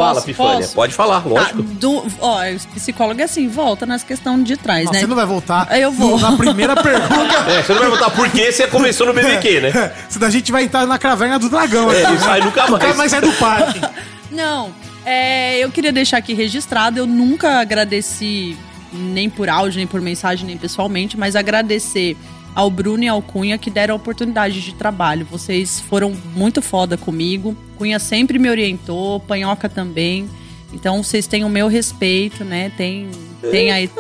Fala, 0.01 0.23
Pifânia. 0.23 0.69
Pode 0.69 0.95
falar, 0.95 1.27
lógico. 1.27 1.63
Tá, 1.63 1.69
do, 1.75 2.07
ó, 2.21 2.41
o 2.43 2.75
psicólogo 2.75 3.21
é 3.21 3.25
assim, 3.25 3.49
volta 3.49 3.85
nas 3.85 4.03
questões 4.03 4.45
de 4.45 4.57
trás, 4.57 4.87
Não, 4.87 4.93
né? 4.93 5.01
Você 5.01 5.07
não 5.07 5.17
vai 5.17 5.27
voltar. 5.27 5.79
Eu 5.79 5.93
vou. 5.93 6.19
Na 6.19 6.37
primeira 6.37 6.75
pergunta. 6.77 7.31
É, 7.51 7.63
você 7.63 7.73
não 7.73 7.81
vai 7.81 7.91
voltar 7.91 8.11
por 8.11 8.31
que 8.31 8.53
você 8.53 8.67
começou 8.67 9.07
no 9.07 9.13
BBQ, 9.13 9.61
né? 9.61 9.93
Senão 10.09 10.29
a 10.29 10.31
gente 10.31 10.53
vai 10.53 10.65
entrar 10.65 10.87
na 10.87 10.99
caverna 10.99 11.39
do 11.39 11.49
dragão. 11.49 11.91
É, 11.91 12.03
e 12.15 12.19
sai 12.19 12.41
nunca 12.41 12.69
mais. 12.69 12.73
Nunca 12.73 12.95
mais 12.95 13.11
sai 13.11 13.21
do 13.21 13.33
parque. 13.33 13.81
Não, 14.31 14.71
é, 15.05 15.59
eu 15.59 15.71
queria 15.71 15.93
deixar 15.93 16.19
aqui 16.19 16.35
registrado, 16.35 16.99
eu 16.99 17.07
nunca 17.07 17.61
agradeci 17.61 18.57
nem 18.93 19.29
por 19.29 19.49
áudio, 19.49 19.79
nem 19.79 19.87
por 19.87 20.01
mensagem, 20.01 20.47
nem 20.47 20.57
pessoalmente, 20.57 21.17
mas 21.17 21.35
agradecer 21.35 22.17
ao 22.55 22.71
Bruno 22.71 23.05
e 23.05 23.09
ao 23.09 23.23
Cunha 23.23 23.59
que 23.59 23.71
deram 23.71 23.95
a 23.95 23.97
oportunidade 23.97 24.61
de 24.61 24.75
trabalho. 24.75 25.27
Vocês 25.31 25.81
foram 25.81 26.13
muito 26.35 26.61
foda 26.61 26.97
comigo. 26.97 27.57
Cunha 27.77 27.99
sempre 27.99 28.39
me 28.39 28.51
orientou, 28.51 29.21
Panhoca 29.21 29.69
também. 29.69 30.29
Então 30.73 31.03
vocês 31.03 31.27
têm 31.27 31.45
o 31.45 31.49
meu 31.49 31.69
respeito, 31.69 32.45
né? 32.45 32.71
Tem, 32.77 33.11
tem 33.51 33.71
aí. 33.71 33.91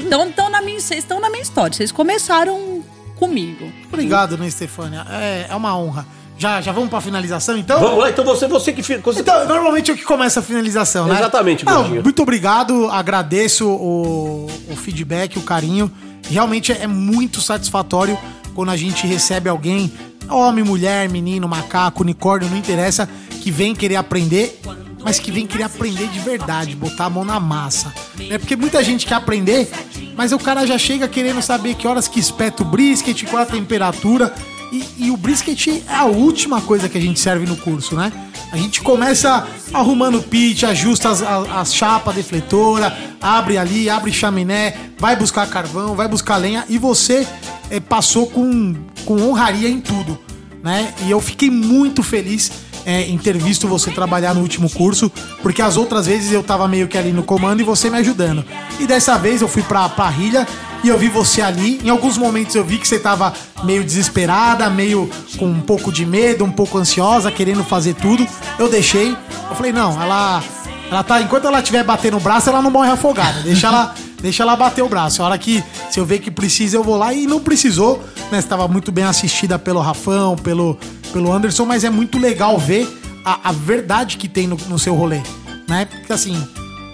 Então, 0.00 0.26
então 0.26 0.50
na 0.50 0.60
minha, 0.60 0.80
vocês 0.80 1.00
estão 1.00 1.20
na 1.20 1.30
minha 1.30 1.42
história. 1.42 1.76
Vocês 1.76 1.92
começaram 1.92 2.82
comigo. 3.16 3.70
Obrigado, 3.86 4.36
né, 4.38 4.48
Stefânia? 4.50 5.06
É, 5.10 5.46
é 5.50 5.54
uma 5.54 5.76
honra. 5.78 6.06
Já, 6.40 6.58
já 6.62 6.72
vamos 6.72 6.88
pra 6.88 7.02
finalização, 7.02 7.58
então? 7.58 7.78
Vamos 7.78 7.98
lá, 7.98 8.08
então 8.08 8.24
você, 8.24 8.48
você 8.48 8.72
que 8.72 8.82
fica. 8.82 9.02
Então, 9.10 9.46
normalmente 9.46 9.90
eu 9.90 9.96
que 9.96 10.04
começa 10.04 10.40
a 10.40 10.42
finalização, 10.42 11.06
né? 11.06 11.16
Exatamente, 11.16 11.66
Não. 11.66 11.86
Muito 11.86 12.22
obrigado, 12.22 12.88
agradeço 12.88 13.68
o, 13.68 14.46
o 14.70 14.76
feedback, 14.76 15.38
o 15.38 15.42
carinho. 15.42 15.92
Realmente 16.28 16.72
é 16.72 16.86
muito 16.86 17.40
satisfatório 17.40 18.18
quando 18.54 18.70
a 18.70 18.76
gente 18.76 19.06
recebe 19.06 19.48
alguém, 19.48 19.92
homem, 20.28 20.64
mulher, 20.64 21.08
menino, 21.08 21.48
macaco, 21.48 22.02
unicórnio, 22.02 22.48
não 22.48 22.56
interessa, 22.56 23.08
que 23.40 23.50
vem 23.50 23.74
querer 23.74 23.96
aprender, 23.96 24.60
mas 25.02 25.18
que 25.18 25.30
vem 25.30 25.46
querer 25.46 25.64
aprender 25.64 26.08
de 26.08 26.18
verdade, 26.18 26.76
botar 26.76 27.06
a 27.06 27.10
mão 27.10 27.24
na 27.24 27.40
massa. 27.40 27.92
É 28.28 28.38
porque 28.38 28.56
muita 28.56 28.82
gente 28.84 29.06
quer 29.06 29.14
aprender, 29.14 29.70
mas 30.16 30.32
o 30.32 30.38
cara 30.38 30.66
já 30.66 30.78
chega 30.78 31.08
querendo 31.08 31.40
saber 31.40 31.74
que 31.74 31.86
horas 31.86 32.06
que 32.06 32.20
espeta 32.20 32.62
o 32.62 32.66
brisket, 32.66 33.24
qual 33.24 33.42
a 33.42 33.46
temperatura. 33.46 34.32
E, 34.72 35.06
e 35.06 35.10
o 35.10 35.16
brisket 35.16 35.66
é 35.88 35.94
a 35.94 36.04
última 36.04 36.60
coisa 36.60 36.88
que 36.88 36.96
a 36.96 37.00
gente 37.00 37.18
serve 37.18 37.44
no 37.44 37.56
curso, 37.56 37.96
né? 37.96 38.12
A 38.52 38.56
gente 38.56 38.80
começa 38.80 39.46
arrumando 39.72 40.18
o 40.18 40.22
pit, 40.22 40.66
ajusta 40.66 41.08
as, 41.08 41.22
as, 41.22 41.48
as 41.48 41.74
chapas 41.74 42.14
defletora, 42.14 42.96
abre 43.20 43.56
ali, 43.56 43.88
abre 43.88 44.12
chaminé, 44.12 44.74
vai 44.98 45.14
buscar 45.14 45.48
carvão, 45.48 45.94
vai 45.94 46.08
buscar 46.08 46.36
lenha 46.36 46.64
e 46.68 46.76
você 46.76 47.26
eh, 47.70 47.78
passou 47.78 48.26
com, 48.26 48.74
com 49.04 49.22
honraria 49.22 49.68
em 49.68 49.80
tudo, 49.80 50.18
né? 50.62 50.92
E 51.06 51.10
eu 51.10 51.20
fiquei 51.20 51.48
muito 51.48 52.02
feliz 52.02 52.50
eh, 52.84 53.02
em 53.08 53.16
ter 53.18 53.38
visto 53.38 53.68
você 53.68 53.90
trabalhar 53.92 54.34
no 54.34 54.40
último 54.40 54.68
curso, 54.68 55.12
porque 55.42 55.62
as 55.62 55.76
outras 55.76 56.06
vezes 56.06 56.32
eu 56.32 56.42
tava 56.42 56.66
meio 56.66 56.88
que 56.88 56.98
ali 56.98 57.12
no 57.12 57.22
comando 57.22 57.60
e 57.60 57.64
você 57.64 57.88
me 57.88 57.98
ajudando. 57.98 58.44
E 58.80 58.86
dessa 58.86 59.16
vez 59.16 59.42
eu 59.42 59.48
fui 59.48 59.62
pra, 59.62 59.88
pra 59.88 60.08
rilha 60.08 60.46
e 60.82 60.88
eu 60.88 60.98
vi 60.98 61.08
você 61.08 61.42
ali. 61.42 61.80
Em 61.84 61.90
alguns 61.90 62.16
momentos 62.16 62.54
eu 62.54 62.64
vi 62.64 62.78
que 62.78 62.88
você 62.88 62.98
tava 62.98 63.32
meio 63.64 63.84
desesperada, 63.84 64.68
meio 64.70 65.10
com 65.38 65.46
um 65.46 65.60
pouco 65.60 65.92
de 65.92 66.06
medo, 66.06 66.44
um 66.44 66.50
pouco 66.50 66.78
ansiosa, 66.78 67.30
querendo 67.30 67.62
fazer 67.64 67.94
tudo. 67.94 68.26
Eu 68.58 68.68
deixei. 68.68 69.10
Eu 69.10 69.56
falei, 69.56 69.72
não, 69.72 70.00
ela. 70.00 70.42
Ela 70.90 71.02
tá. 71.02 71.20
Enquanto 71.20 71.46
ela 71.46 71.58
estiver 71.58 71.84
batendo 71.84 72.16
o 72.16 72.20
braço, 72.20 72.48
ela 72.48 72.62
não 72.62 72.70
morre 72.70 72.90
afogada. 72.90 73.40
Deixa 73.42 73.66
ela. 73.66 73.94
Deixa 74.20 74.42
ela 74.42 74.54
bater 74.54 74.82
o 74.82 74.88
braço. 74.88 75.22
A 75.22 75.24
hora 75.24 75.38
que, 75.38 75.64
se 75.90 75.98
eu 75.98 76.04
ver 76.04 76.18
que 76.18 76.30
precisa, 76.30 76.76
eu 76.76 76.84
vou 76.84 76.94
lá. 76.94 77.14
E 77.14 77.26
não 77.26 77.40
precisou, 77.40 78.04
né? 78.30 78.38
Você 78.38 78.46
tava 78.46 78.68
muito 78.68 78.92
bem 78.92 79.04
assistida 79.04 79.58
pelo 79.58 79.80
Rafão, 79.80 80.36
pelo, 80.36 80.78
pelo 81.10 81.32
Anderson, 81.32 81.64
mas 81.64 81.84
é 81.84 81.90
muito 81.90 82.18
legal 82.18 82.58
ver 82.58 82.86
a, 83.24 83.48
a 83.48 83.52
verdade 83.52 84.18
que 84.18 84.28
tem 84.28 84.46
no, 84.46 84.58
no 84.68 84.78
seu 84.78 84.94
rolê, 84.94 85.22
né? 85.66 85.86
Porque 85.86 86.12
assim, 86.12 86.36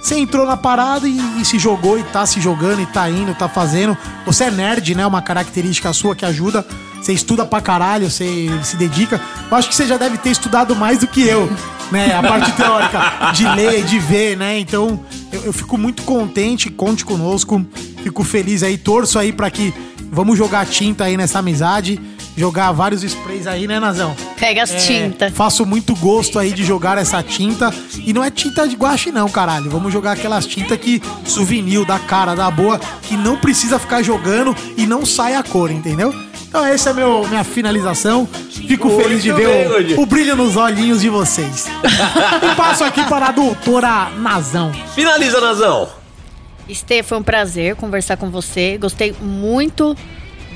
você 0.07 0.21
entrou 0.21 0.47
na 0.47 0.57
parada 0.57 1.09
e, 1.09 1.19
e 1.41 1.45
se 1.45 1.59
jogou 1.59 1.99
e 1.99 2.05
tá 2.05 2.25
se 2.25 2.41
jogando 2.41 2.81
e 2.81 2.87
tá 2.87 3.11
indo, 3.11 3.35
tá 3.35 3.49
fazendo. 3.49 3.99
Você 4.25 4.45
é 4.45 4.51
nerd, 4.53 4.95
né? 4.95 5.05
Uma 5.05 5.21
característica 5.21 5.93
sua 5.93 6.15
que 6.15 6.25
ajuda. 6.25 6.65
Você 7.03 7.13
estuda 7.13 7.45
pra 7.45 7.61
caralho, 7.61 8.09
você 8.09 8.49
se 8.63 8.77
dedica. 8.77 9.21
Eu 9.51 9.57
acho 9.57 9.69
que 9.69 9.75
você 9.75 9.85
já 9.85 9.97
deve 9.97 10.17
ter 10.17 10.31
estudado 10.31 10.77
mais 10.77 11.01
do 11.01 11.09
que 11.09 11.23
eu, 11.23 11.51
né? 11.91 12.15
A 12.15 12.23
parte 12.23 12.53
teórica 12.53 13.33
de 13.33 13.49
ler, 13.49 13.85
de 13.85 13.99
ver, 13.99 14.37
né? 14.37 14.57
Então, 14.61 15.01
eu, 15.33 15.47
eu 15.47 15.53
fico 15.53 15.77
muito 15.77 16.05
contente, 16.05 16.71
conte 16.71 17.05
conosco. 17.05 17.67
Fico 18.05 18.23
feliz 18.23 18.63
aí, 18.63 18.79
torço 18.79 19.19
aí 19.19 19.33
pra 19.33 19.51
que 19.51 19.75
vamos 20.13 20.39
jogar 20.39 20.67
tinta 20.67 21.03
aí 21.03 21.17
nessa 21.17 21.41
amizade. 21.41 22.01
Jogar 22.37 22.71
vários 22.73 23.03
sprays 23.03 23.47
aí, 23.47 23.67
né, 23.67 23.81
Nazão? 23.81 24.15
Pega 24.39 24.63
as 24.63 24.71
É, 24.71 24.77
tintas. 24.77 25.33
Faço 25.33 25.65
muito 25.65 25.95
gosto 25.97 26.39
aí 26.39 26.53
de 26.53 26.63
jogar 26.65 26.99
essa 26.99 27.23
tinta. 27.23 27.73
E 28.05 28.13
não 28.13 28.23
é 28.23 28.31
tinta 28.31 28.69
de 28.69 28.77
guache, 28.77 29.11
não, 29.11 29.29
caralho. 29.29 29.71
Vamos 29.71 29.91
jogar 29.93 30.13
aquelas 30.13 30.45
tintas 30.47 30.79
que 30.79 31.01
souvenir, 31.25 31.85
da 31.87 31.99
cara, 31.99 32.35
da 32.35 32.51
boa, 32.51 32.79
que 33.03 33.17
não 33.17 33.39
precisa 33.39 33.79
ficar 33.79 34.03
jogando 34.03 34.55
e 34.77 34.87
não 34.87 35.07
sai 35.07 35.35
a 35.35 35.43
cor, 35.43 35.71
entendeu? 35.71 36.15
Então 36.49 36.65
essa 36.65 36.91
é 36.91 36.93
meu, 36.93 37.27
minha 37.27 37.43
finalização. 37.43 38.27
Fico 38.51 38.89
Muito 38.89 39.03
feliz 39.03 39.23
de 39.23 39.33
ver 39.33 39.97
o, 39.97 40.03
o 40.03 40.07
brilho 40.07 40.37
nos 40.37 40.57
olhinhos 40.57 41.01
de 41.01 41.09
vocês. 41.09 41.67
e 42.43 42.55
passo 42.55 42.85
aqui 42.85 43.03
para 43.05 43.29
a 43.29 43.33
doutora 43.33 44.11
Nazão. 44.19 44.73
Finaliza, 44.95 45.41
Nazão. 45.41 45.89
Estê, 46.69 47.03
foi 47.03 47.19
um 47.19 47.23
prazer 47.23 47.77
conversar 47.77 48.17
com 48.17 48.29
você. 48.31 48.77
Gostei 48.79 49.15
muito 49.21 49.97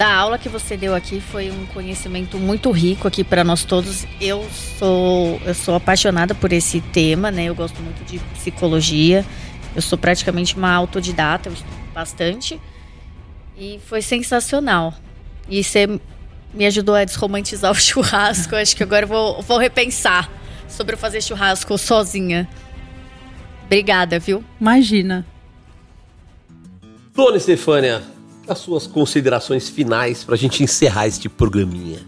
da 0.00 0.10
aula 0.10 0.38
que 0.38 0.48
você 0.48 0.78
deu 0.78 0.94
aqui. 0.94 1.20
Foi 1.20 1.50
um 1.50 1.66
conhecimento 1.66 2.38
muito 2.38 2.70
rico 2.70 3.06
aqui 3.06 3.22
para 3.22 3.44
nós 3.44 3.66
todos. 3.66 4.06
Eu 4.18 4.48
sou, 4.78 5.38
eu 5.44 5.54
sou 5.54 5.74
apaixonada 5.74 6.34
por 6.34 6.54
esse 6.54 6.80
tema, 6.80 7.30
né? 7.30 7.44
Eu 7.44 7.54
gosto 7.54 7.82
muito 7.82 8.02
de 8.06 8.18
psicologia. 8.32 9.26
Eu 9.76 9.82
sou 9.82 9.98
praticamente 9.98 10.56
uma 10.56 10.72
autodidata, 10.72 11.50
eu 11.50 11.52
estudo 11.52 11.76
bastante. 11.92 12.58
E 13.58 13.78
foi 13.84 14.00
sensacional. 14.00 14.94
E 15.46 15.62
você 15.62 15.86
me 16.54 16.64
ajudou 16.64 16.94
a 16.94 17.04
desromantizar 17.04 17.70
o 17.70 17.74
churrasco. 17.74 18.56
Acho 18.56 18.74
que 18.74 18.82
agora 18.82 19.04
eu 19.04 19.08
vou, 19.08 19.42
vou 19.42 19.58
repensar 19.58 20.30
sobre 20.66 20.94
eu 20.94 20.98
fazer 20.98 21.22
churrasco 21.22 21.76
sozinha. 21.76 22.48
Obrigada, 23.66 24.18
viu? 24.18 24.42
Imagina. 24.58 25.26
Dona 27.14 27.36
Estefânia, 27.36 28.02
as 28.52 28.58
suas 28.58 28.86
considerações 28.86 29.68
finais 29.68 30.24
pra 30.24 30.36
gente 30.36 30.62
encerrar 30.62 31.06
este 31.06 31.28
programinha. 31.28 31.98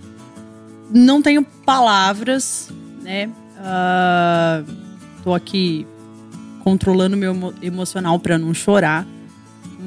não 0.94 1.22
tenho 1.22 1.42
palavras, 1.42 2.68
né? 3.02 3.30
Ah, 3.58 4.62
tô 5.24 5.32
aqui 5.32 5.86
controlando 6.62 7.16
meu 7.16 7.32
emo- 7.32 7.54
emocional 7.62 8.18
para 8.18 8.36
não 8.38 8.52
chorar, 8.52 9.06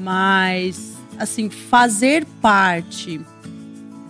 mas 0.02 0.94
assim 1.18 1.48
fazer 1.48 2.24
parte 2.42 3.20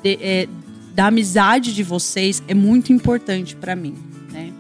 de- 0.02 0.18
é, 0.20 0.48
da 0.94 1.06
amizade 1.08 1.74
de 1.74 1.82
vocês 1.82 2.42
é 2.48 2.54
muito 2.54 2.92
importante 2.92 3.54
para 3.54 3.76
mim, 3.76 3.94
né? 4.32 4.52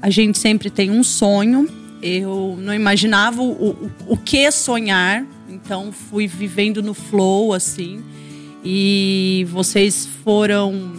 A 0.00 0.08
gente 0.10 0.38
sempre 0.38 0.70
tem 0.70 0.90
um 0.90 1.02
sonho. 1.04 1.68
Eu 2.00 2.56
não 2.58 2.72
imaginava 2.72 3.42
o, 3.42 3.50
o, 3.72 3.90
o 4.06 4.16
que 4.16 4.50
sonhar, 4.52 5.26
então 5.62 5.92
fui 5.92 6.26
vivendo 6.26 6.82
no 6.82 6.94
flow 6.94 7.52
assim. 7.52 8.02
E 8.64 9.46
vocês 9.50 10.06
foram 10.24 10.92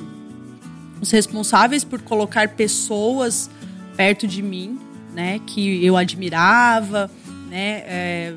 os 1.01 1.11
responsáveis 1.11 1.83
por 1.83 2.01
colocar 2.01 2.49
pessoas 2.49 3.49
perto 3.95 4.27
de 4.27 4.41
mim, 4.41 4.79
né, 5.13 5.39
que 5.45 5.83
eu 5.83 5.97
admirava, 5.97 7.11
né, 7.49 7.83
é, 7.85 8.33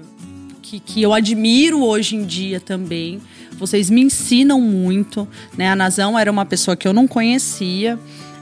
que, 0.60 0.80
que 0.80 1.02
eu 1.02 1.12
admiro 1.12 1.82
hoje 1.84 2.16
em 2.16 2.24
dia 2.24 2.58
também. 2.58 3.20
Vocês 3.58 3.90
me 3.90 4.00
ensinam 4.00 4.60
muito, 4.60 5.28
né? 5.56 5.68
A 5.68 5.76
Nazão 5.76 6.18
era 6.18 6.30
uma 6.30 6.44
pessoa 6.44 6.76
que 6.76 6.88
eu 6.88 6.92
não 6.92 7.06
conhecia. 7.06 7.98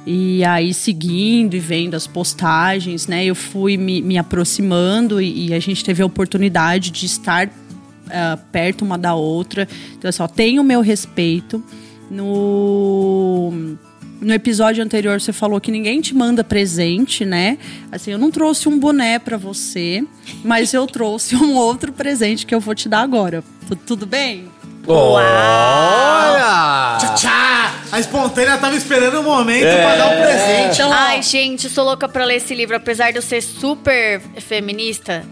E 0.06 0.42
aí, 0.44 0.72
seguindo 0.72 1.54
e 1.54 1.58
vendo 1.58 1.94
as 1.94 2.06
postagens, 2.06 3.06
né? 3.06 3.24
Eu 3.24 3.34
fui 3.34 3.76
me, 3.76 4.00
me 4.00 4.16
aproximando 4.16 5.20
e, 5.20 5.48
e 5.48 5.54
a 5.54 5.60
gente 5.60 5.84
teve 5.84 6.02
a 6.02 6.06
oportunidade 6.06 6.90
de 6.90 7.04
estar 7.04 7.50
ah, 8.12 8.38
perto 8.52 8.82
uma 8.84 8.98
da 8.98 9.14
outra. 9.14 9.66
Então, 9.96 10.08
assim, 10.08 10.22
ó, 10.22 10.28
tenho 10.28 10.62
o 10.62 10.64
meu 10.64 10.80
respeito. 10.80 11.62
No, 12.10 13.52
no 14.20 14.32
episódio 14.34 14.82
anterior, 14.82 15.20
você 15.20 15.32
falou 15.32 15.60
que 15.60 15.70
ninguém 15.70 16.00
te 16.00 16.14
manda 16.14 16.42
presente, 16.42 17.24
né? 17.24 17.58
Assim, 17.92 18.10
eu 18.10 18.18
não 18.18 18.30
trouxe 18.30 18.68
um 18.68 18.78
boné 18.78 19.18
pra 19.18 19.36
você, 19.36 20.02
mas 20.44 20.74
eu 20.74 20.86
trouxe 20.86 21.36
um 21.36 21.54
outro 21.56 21.92
presente 21.92 22.44
que 22.44 22.54
eu 22.54 22.60
vou 22.60 22.74
te 22.74 22.88
dar 22.88 23.00
agora. 23.02 23.44
Tu- 23.68 23.76
tudo 23.76 24.06
bem? 24.06 24.46
Olha! 24.86 26.96
Tchá, 26.98 27.14
tchá. 27.14 27.74
A 27.92 28.00
espontânea 28.00 28.56
tava 28.58 28.76
esperando 28.76 29.20
o 29.20 29.22
momento 29.22 29.64
É. 29.66 29.82
pra 29.82 29.96
dar 29.96 30.06
um 30.06 30.20
presente. 30.20 30.74
Então, 30.74 30.92
Ai, 30.92 31.22
gente, 31.22 31.68
sou 31.68 31.84
louca 31.84 32.08
pra 32.08 32.24
ler 32.24 32.36
esse 32.36 32.54
livro. 32.54 32.76
Apesar 32.76 33.10
de 33.10 33.18
eu 33.18 33.22
ser 33.22 33.42
super 33.42 34.20
feminista, 34.38 35.24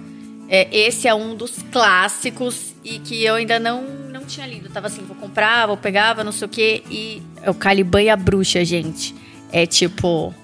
é, 0.48 0.68
esse 0.76 1.06
é 1.06 1.14
um 1.14 1.34
dos 1.34 1.62
clássicos 1.70 2.74
e 2.82 2.98
que 2.98 3.22
eu 3.22 3.34
ainda 3.34 3.58
não, 3.58 3.82
não 3.82 4.24
tinha 4.24 4.46
lido. 4.46 4.70
Tava 4.70 4.86
assim, 4.86 5.02
vou 5.02 5.16
comprar, 5.16 5.66
vou 5.66 5.76
pegar, 5.76 6.14
vou 6.14 6.24
não 6.24 6.32
sei 6.32 6.46
o 6.46 6.48
quê. 6.48 6.82
E 6.90 7.22
é 7.42 7.50
o 7.50 7.54
Caliban 7.54 8.02
e 8.02 8.08
a 8.08 8.16
Bruxa, 8.16 8.64
gente. 8.64 9.14
É 9.52 9.66
tipo. 9.66 10.34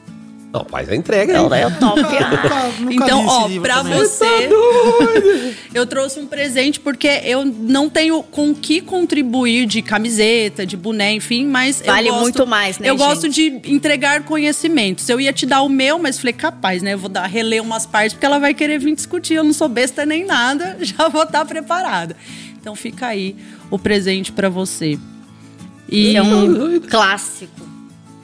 Não, 0.55 0.65
faz 0.65 0.89
a 0.89 0.95
entrega 0.95 1.33
aí. 1.33 1.43
Não, 1.43 1.53
é 1.53 1.69
top. 1.81 2.01
Nunca 2.81 2.95
Então, 2.95 3.27
ó, 3.27 3.49
pra 3.61 3.79
também. 3.83 3.99
você, 3.99 4.49
eu 5.75 5.85
trouxe 5.85 6.21
um 6.21 6.27
presente 6.27 6.79
porque 6.79 7.09
eu 7.25 7.45
não 7.45 7.91
tenho 7.91 8.23
com 8.23 8.51
o 8.51 8.55
que 8.55 8.81
contribuir 8.81 9.67
de 9.67 9.83
camiseta, 9.83 10.65
de 10.65 10.77
boné, 10.77 11.13
enfim, 11.15 11.45
mas 11.47 11.81
eu 11.81 11.87
Vale 11.87 12.09
gosto- 12.09 12.23
muito 12.23 12.47
mais, 12.47 12.79
né, 12.79 12.89
Eu 12.89 12.97
gosto 12.97 13.31
gente? 13.31 13.61
de 13.61 13.73
entregar 13.75 14.23
conhecimentos. 14.23 15.09
Eu 15.09 15.21
ia 15.21 15.33
te 15.33 15.45
dar 15.45 15.63
o 15.63 15.69
meu, 15.69 15.99
mas 15.99 16.19
falei, 16.19 16.33
capaz, 16.33 16.83
né? 16.83 16.95
Eu 16.95 16.99
vou 16.99 17.09
dar, 17.09 17.27
reler 17.27 17.61
umas 17.61 17.85
partes 17.85 18.13
porque 18.15 18.27
ela 18.27 18.39
vai 18.39 18.55
querer 18.55 18.79
vir 18.79 18.95
discutir. 18.95 19.35
Eu 19.35 19.43
não 19.45 19.53
sou 19.53 19.69
besta 19.69 20.07
nem 20.07 20.25
nada, 20.25 20.77
já 20.83 21.09
vou 21.09 21.25
estar 21.25 21.45
preparada. 21.45 22.17
Então 22.61 22.77
fica 22.77 23.09
aí 23.09 23.35
o 23.71 23.79
presente 23.79 24.31
pra 24.31 24.49
você. 24.49 24.99
E 25.89 26.17
É 26.17 26.23
um 26.23 26.79
clássico. 26.81 27.74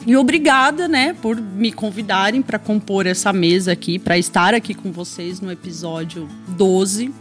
E 0.07 0.17
obrigada, 0.17 0.89
né, 0.89 1.15
por 1.21 1.37
me 1.37 1.73
convidarem 1.73 2.41
para 2.43 2.59
compor 2.59 3.07
essa 3.07 3.33
mesa 3.33 3.73
aqui, 3.73 3.99
para 3.99 4.17
estar 4.17 4.55
aqui 4.55 4.75
com 4.75 4.91
vocês 4.91 5.41
no 5.41 5.51
episódio 5.51 6.29
12. 6.49 7.13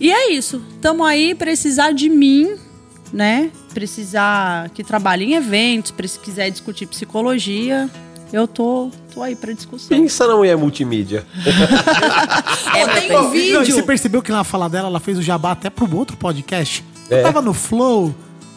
E 0.00 0.10
é 0.10 0.32
isso. 0.32 0.60
Tamo 0.80 1.04
aí, 1.04 1.34
precisar 1.34 1.92
de 1.92 2.08
mim, 2.08 2.56
né? 3.12 3.50
Precisar 3.72 4.68
que 4.70 4.82
trabalhe 4.82 5.24
em 5.24 5.34
eventos, 5.34 5.94
se 6.10 6.18
quiser 6.18 6.50
discutir 6.50 6.86
psicologia, 6.86 7.88
eu 8.32 8.48
tô, 8.48 8.90
tô 9.14 9.22
aí 9.22 9.36
para 9.36 9.52
discussão. 9.52 9.96
Pensa 9.96 10.26
na 10.26 10.36
mulher 10.36 10.56
multimídia. 10.56 11.24
É, 12.74 12.86
tem 12.88 13.12
Ô, 13.12 13.20
um 13.20 13.22
não, 13.22 13.30
vídeo. 13.30 13.64
você 13.64 13.82
percebeu 13.84 14.20
que 14.20 14.32
na 14.32 14.42
fala 14.42 14.68
dela, 14.68 14.88
ela 14.88 14.98
fez 14.98 15.16
o 15.16 15.22
jabá 15.22 15.52
até 15.52 15.70
pro 15.70 15.96
outro 15.96 16.16
podcast? 16.16 16.84
É. 17.08 17.20
Eu 17.20 17.22
tava 17.22 17.40
no 17.40 17.54
Flow. 17.54 18.12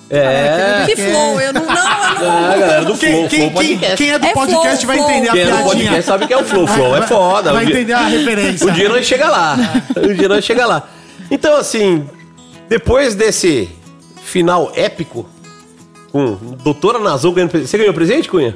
É. 0.10 0.86
Que 0.88 0.96
flow, 0.96 1.42
eu 1.42 1.52
não, 1.54 1.66
não, 1.66 1.70
eu 1.70 1.76
não. 1.76 2.52
Ah, 2.52 2.58
galera 2.58 2.86
do 2.86 2.96
Quem, 2.98 3.12
Flow, 3.12 3.28
quem- 3.28 3.52
Flow 3.52 3.62
quem- 3.64 3.78
Podcast. 3.78 3.98
quem 3.98 4.12
é 4.12 4.20
do 4.20 4.26
É 4.26 4.34
podcast 4.34 4.86
Flow, 4.86 4.98
vai 4.98 5.06
entender 5.06 5.32
Quem 5.32 5.42
a 5.42 5.44
é 5.44 5.46
do 5.46 5.52
piadinha. 5.52 5.64
podcast 5.74 6.04
sabe 6.04 6.28
que 6.28 6.34
é 6.34 6.38
o 6.38 6.46
Flow. 6.46 6.66
Flow 6.68 6.96
é 6.96 7.02
foda. 7.08 7.54
Vai 7.54 7.66
entender 7.66 7.94
a 7.94 8.06
referência. 8.08 8.68
Um 8.68 8.72
dia 8.74 8.88
nós 8.90 9.06
chega 9.06 9.30
lá. 9.30 9.58
Um 9.98 10.14
dia 10.14 10.30
nós 10.30 10.46
chega 10.46 10.66
lá. 10.66 10.88
Então, 11.30 11.58
assim, 11.58 12.08
depois 12.70 13.16
desse 13.16 13.70
final 14.24 14.72
épico, 14.76 15.28
com 16.12 16.38
doutora 16.64 17.00
Nazão 17.00 17.34
ganhando 17.34 17.50
presente. 17.52 17.70
Você 17.70 17.78
ganhou 17.78 17.94
presente, 17.94 18.30
Cunha? 18.30 18.56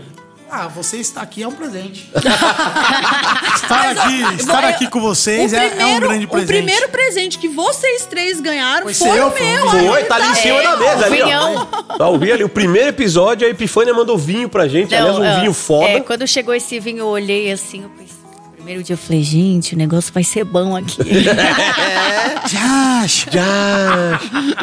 Ah, 0.53 0.67
você 0.67 0.97
está 0.97 1.21
aqui 1.21 1.41
é 1.41 1.47
um 1.47 1.51
presente. 1.53 2.11
estar 3.55 3.89
aqui, 3.91 4.21
estar 4.37 4.63
eu- 4.63 4.69
aqui 4.69 4.87
com 4.89 4.99
vocês 4.99 5.53
é, 5.53 5.57
é 5.57 5.69
um 5.69 5.69
primeiro, 5.71 6.07
grande 6.09 6.27
presente. 6.27 6.43
O 6.43 6.47
primeiro 6.47 6.89
presente 6.89 7.37
que 7.39 7.47
vocês 7.47 8.05
três 8.05 8.41
ganharam 8.41 8.83
Foi 8.83 8.93
foi, 8.93 9.11
seu, 9.11 9.27
o 9.27 9.31
foi 9.31 9.41
meu. 9.41 9.69
Foi, 9.69 10.03
tá 10.03 10.15
ali 10.15 10.27
em 10.27 10.35
cima 10.35 10.61
da 10.61 10.75
mesa 10.75 11.05
ali, 11.05 11.21
ó. 11.21 11.25
vinhão. 11.25 11.65
Tá, 11.97 12.09
o 12.09 12.19
vinho 12.19 12.33
ali, 12.33 12.43
o 12.43 12.49
primeiro 12.49 12.89
episódio, 12.89 13.47
a 13.47 13.49
Epifânia 13.49 13.93
mandou 13.93 14.17
vinho 14.17 14.49
pra 14.49 14.67
gente. 14.67 14.93
Aliás, 14.93 15.17
um 15.17 15.23
Não, 15.23 15.39
vinho 15.39 15.51
é, 15.51 15.53
foda. 15.53 15.87
É, 15.89 15.99
quando 16.01 16.27
chegou 16.27 16.53
esse 16.53 16.77
vinho, 16.81 16.99
eu 16.99 17.07
olhei 17.07 17.49
assim, 17.49 17.83
eu 17.83 17.89
pensei, 17.89 18.17
primeiro 18.53 18.83
dia 18.83 18.93
eu 18.95 18.97
falei, 18.97 19.23
gente, 19.23 19.73
o 19.73 19.77
negócio 19.77 20.13
vai 20.13 20.23
ser 20.25 20.43
bom 20.43 20.75
aqui. 20.75 20.97
Já, 22.51 23.05
Já. 23.07 24.19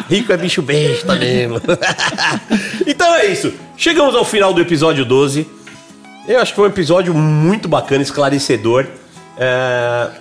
Rico 0.07 0.31
é 0.31 0.37
bicho 0.37 0.61
besta 0.61 1.15
mesmo. 1.15 1.59
então 2.85 3.15
é 3.15 3.25
isso. 3.25 3.51
Chegamos 3.75 4.13
ao 4.15 4.23
final 4.25 4.53
do 4.53 4.61
episódio 4.61 5.03
12. 5.03 5.57
Eu 6.29 6.39
acho 6.39 6.51
que 6.51 6.57
foi 6.57 6.65
um 6.67 6.71
episódio 6.71 7.11
muito 7.11 7.67
bacana, 7.67 8.03
esclarecedor. 8.03 8.85
É, 9.35 10.11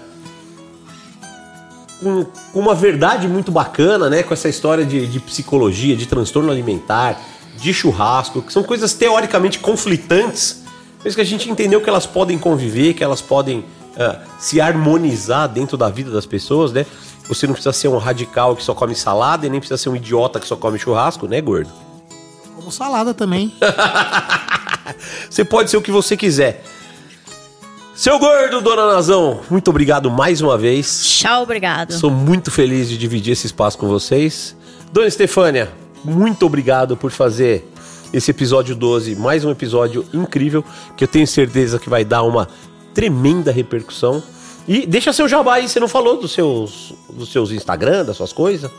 Com, 2.03 2.25
com 2.25 2.61
uma 2.61 2.75
verdade 2.75 3.29
muito 3.29 3.53
bacana, 3.53 4.09
né? 4.09 4.23
Com 4.23 4.33
essa 4.33 4.49
história 4.49 4.87
de, 4.87 5.07
de 5.07 5.21
psicologia, 5.21 5.95
de 5.95 6.07
transtorno 6.07 6.51
alimentar, 6.51 7.21
de 7.59 7.75
churrasco, 7.75 8.41
que 8.41 8.51
são 8.51 8.63
coisas 8.63 8.95
teoricamente 8.95 9.59
conflitantes, 9.59 10.65
mas 11.05 11.15
que 11.15 11.21
a 11.21 11.25
gente 11.25 11.51
entendeu 11.51 11.79
que 11.79 11.91
elas 11.91 12.07
podem 12.07 12.39
conviver, 12.39 12.95
que 12.95 13.05
elas 13.05 13.21
podem 13.21 13.67
ah, 13.99 14.21
se 14.39 14.63
harmonizar 14.63 15.47
dentro 15.47 15.77
da 15.77 15.91
vida 15.91 16.11
das 16.11 16.25
pessoas, 16.25 16.73
né? 16.73 16.87
Você 17.29 17.47
não 17.47 17.53
precisa 17.53 17.75
ser 17.75 17.89
um 17.89 17.99
radical 17.99 18.57
que 18.57 18.63
só 18.63 18.73
come 18.73 18.95
salada 18.95 19.47
e 19.47 19.51
nem 19.51 19.61
precisa 19.61 19.77
ser 19.77 19.91
um 19.91 19.97
idiota 19.97 20.41
que 20.41 20.47
só 20.47 20.57
come 20.57 20.79
churrasco, 20.79 21.29
né, 21.29 21.39
gordo? 21.43 21.71
como 22.69 22.73
salada 22.73 23.15
também. 23.15 23.55
Você 25.29 25.45
pode 25.45 25.71
ser 25.71 25.77
o 25.77 25.83
que 25.83 25.91
você 25.91 26.17
quiser. 26.17 26.63
Seu 27.95 28.17
gordo, 28.19 28.61
dona 28.61 28.87
Nazão, 28.87 29.41
muito 29.51 29.69
obrigado 29.71 30.09
mais 30.09 30.41
uma 30.41 30.57
vez. 30.57 31.03
Tchau, 31.05 31.43
obrigado. 31.43 31.93
Sou 31.93 32.11
muito 32.11 32.49
feliz 32.49 32.89
de 32.89 32.97
dividir 32.97 33.33
esse 33.33 33.47
espaço 33.47 33.77
com 33.77 33.89
vocês. 33.89 34.57
Dona 34.93 35.09
Estefânia, 35.09 35.69
muito 36.05 36.47
obrigado 36.47 36.97
por 36.97 37.11
fazer 37.11 37.69
esse 38.13 38.31
episódio 38.31 38.77
12, 38.77 39.17
mais 39.17 39.45
um 39.45 39.51
episódio 39.51 40.07
incrível, 40.15 40.65
que 40.97 41.03
eu 41.03 41.09
tenho 41.09 41.27
certeza 41.27 41.79
que 41.79 41.91
vai 41.91 42.05
dar 42.05 42.23
uma 42.23 42.49
tremenda 42.95 43.51
repercussão. 43.51 44.23
E 44.67 44.87
deixa 44.87 45.13
seu 45.13 45.29
jabá 45.29 45.55
aí, 45.55 45.69
você 45.69 45.81
não 45.81 45.89
falou 45.89 46.21
dos 46.21 46.33
seus, 46.33 46.95
dos 47.11 47.33
seus 47.33 47.51
Instagram, 47.51 48.05
das 48.05 48.17
suas 48.17 48.33
coisas? 48.33 48.71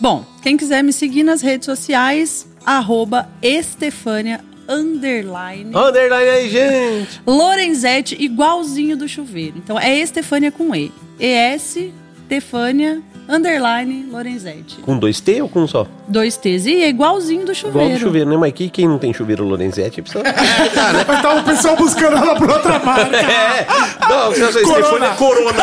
Bom, 0.00 0.24
quem 0.40 0.56
quiser 0.56 0.84
me 0.84 0.92
seguir 0.92 1.22
nas 1.24 1.42
redes 1.42 1.66
sociais, 1.66 2.46
arroba 2.64 3.28
Estefânia 3.42 4.51
underline 4.68 5.70
Underline 5.74 6.28
aí, 6.30 6.48
gente! 6.48 7.20
Lorenzetti, 7.26 8.16
igualzinho 8.22 8.96
do 8.96 9.08
chuveiro. 9.08 9.54
Então 9.58 9.78
é 9.78 9.98
Estefânia 9.98 10.50
com 10.52 10.74
E. 10.74 10.92
ES, 11.18 11.78
Estefânia, 12.22 13.02
underline 13.28 14.06
Lorenzetti. 14.10 14.76
Com 14.82 14.98
dois 14.98 15.20
T 15.20 15.42
ou 15.42 15.48
com 15.48 15.60
um 15.60 15.68
só? 15.68 15.86
Dois 16.08 16.36
T's. 16.36 16.66
E 16.66 16.82
é 16.82 16.88
igualzinho 16.88 17.44
do 17.44 17.54
chuveiro. 17.54 17.86
Igual 17.86 17.98
do 17.98 18.00
chuveiro, 18.00 18.30
né? 18.30 18.36
Mas 18.36 18.48
aqui, 18.50 18.68
quem 18.70 18.88
não 18.88 18.98
tem 18.98 19.12
chuveiro 19.12 19.44
Lorenzetti 19.44 20.02
precisa. 20.02 20.24
Mas 21.06 21.22
tá 21.22 21.34
o 21.34 21.44
pessoal 21.44 21.76
buscando 21.76 22.16
ela 22.16 22.34
por 22.34 22.50
outra 22.50 22.78
marca. 22.78 23.16
É, 23.22 23.66
não, 24.08 24.30
você 24.30 24.44
Estefânia 24.60 25.10
Corona. 25.10 25.62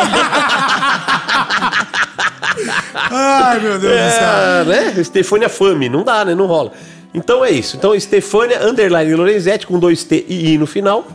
Ai, 3.10 3.60
meu 3.60 3.78
Deus 3.78 3.92
do 3.92 4.10
céu. 4.10 4.28
É, 4.28 4.64
né? 4.64 4.94
Estefânia 5.00 5.48
Fame, 5.48 5.88
não 5.88 6.02
dá, 6.02 6.24
né? 6.24 6.34
Não 6.34 6.46
rola. 6.46 6.72
Então 7.12 7.44
é 7.44 7.50
isso. 7.50 7.76
Então, 7.76 7.94
Estefânia 7.94 8.64
Underline 8.64 9.14
Lorenzetti 9.14 9.66
com 9.66 9.78
dois 9.78 10.04
T 10.04 10.24
e 10.28 10.52
I 10.54 10.58
no 10.58 10.66
final. 10.66 11.06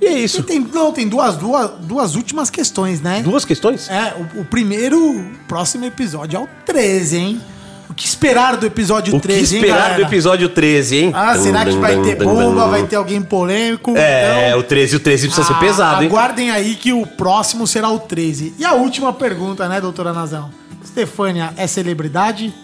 E 0.00 0.06
é 0.06 0.12
E 0.18 0.24
isso. 0.24 0.42
tem, 0.42 0.58
não, 0.60 0.92
tem 0.92 1.08
duas, 1.08 1.36
duas, 1.36 1.70
duas 1.80 2.14
últimas 2.16 2.50
questões, 2.50 3.00
né? 3.00 3.22
Duas 3.22 3.44
questões? 3.44 3.88
É, 3.88 4.14
o, 4.36 4.40
o 4.40 4.44
primeiro, 4.44 4.98
o 4.98 5.30
próximo 5.46 5.84
episódio 5.84 6.36
é 6.36 6.40
o 6.40 6.48
13, 6.66 7.16
hein? 7.16 7.40
O 7.88 7.94
que 7.94 8.06
esperar 8.06 8.56
do 8.56 8.64
episódio 8.64 9.14
O 9.14 9.20
que 9.20 9.28
13, 9.28 9.56
hein, 9.56 9.62
esperar 9.62 9.96
do 9.96 10.02
episódio 10.02 10.48
13, 10.48 10.96
hein? 10.96 11.12
Ah, 11.14 11.36
será 11.36 11.62
que 11.64 11.76
vai 11.76 12.00
ter 12.00 12.16
bomba? 12.16 12.66
Vai 12.66 12.84
ter 12.84 12.96
alguém 12.96 13.20
polêmico? 13.20 13.94
É, 13.94 14.48
Então, 14.48 14.60
o 14.60 14.62
13 14.62 14.94
e 14.94 14.96
o 14.96 15.00
13 15.00 15.26
precisa 15.26 15.46
ser 15.46 15.52
ah, 15.52 15.58
pesado, 15.58 16.02
hein? 16.02 16.08
Aguardem 16.08 16.50
aí 16.50 16.74
que 16.74 16.92
o 16.92 17.06
próximo 17.06 17.66
será 17.66 17.90
o 17.90 17.98
13. 17.98 18.54
E 18.58 18.64
a 18.64 18.72
última 18.72 19.12
pergunta, 19.12 19.68
né, 19.68 19.78
doutora 19.78 20.12
Nazão? 20.12 20.50
Stefânia 20.84 21.52
é 21.56 21.66
celebridade? 21.66 22.54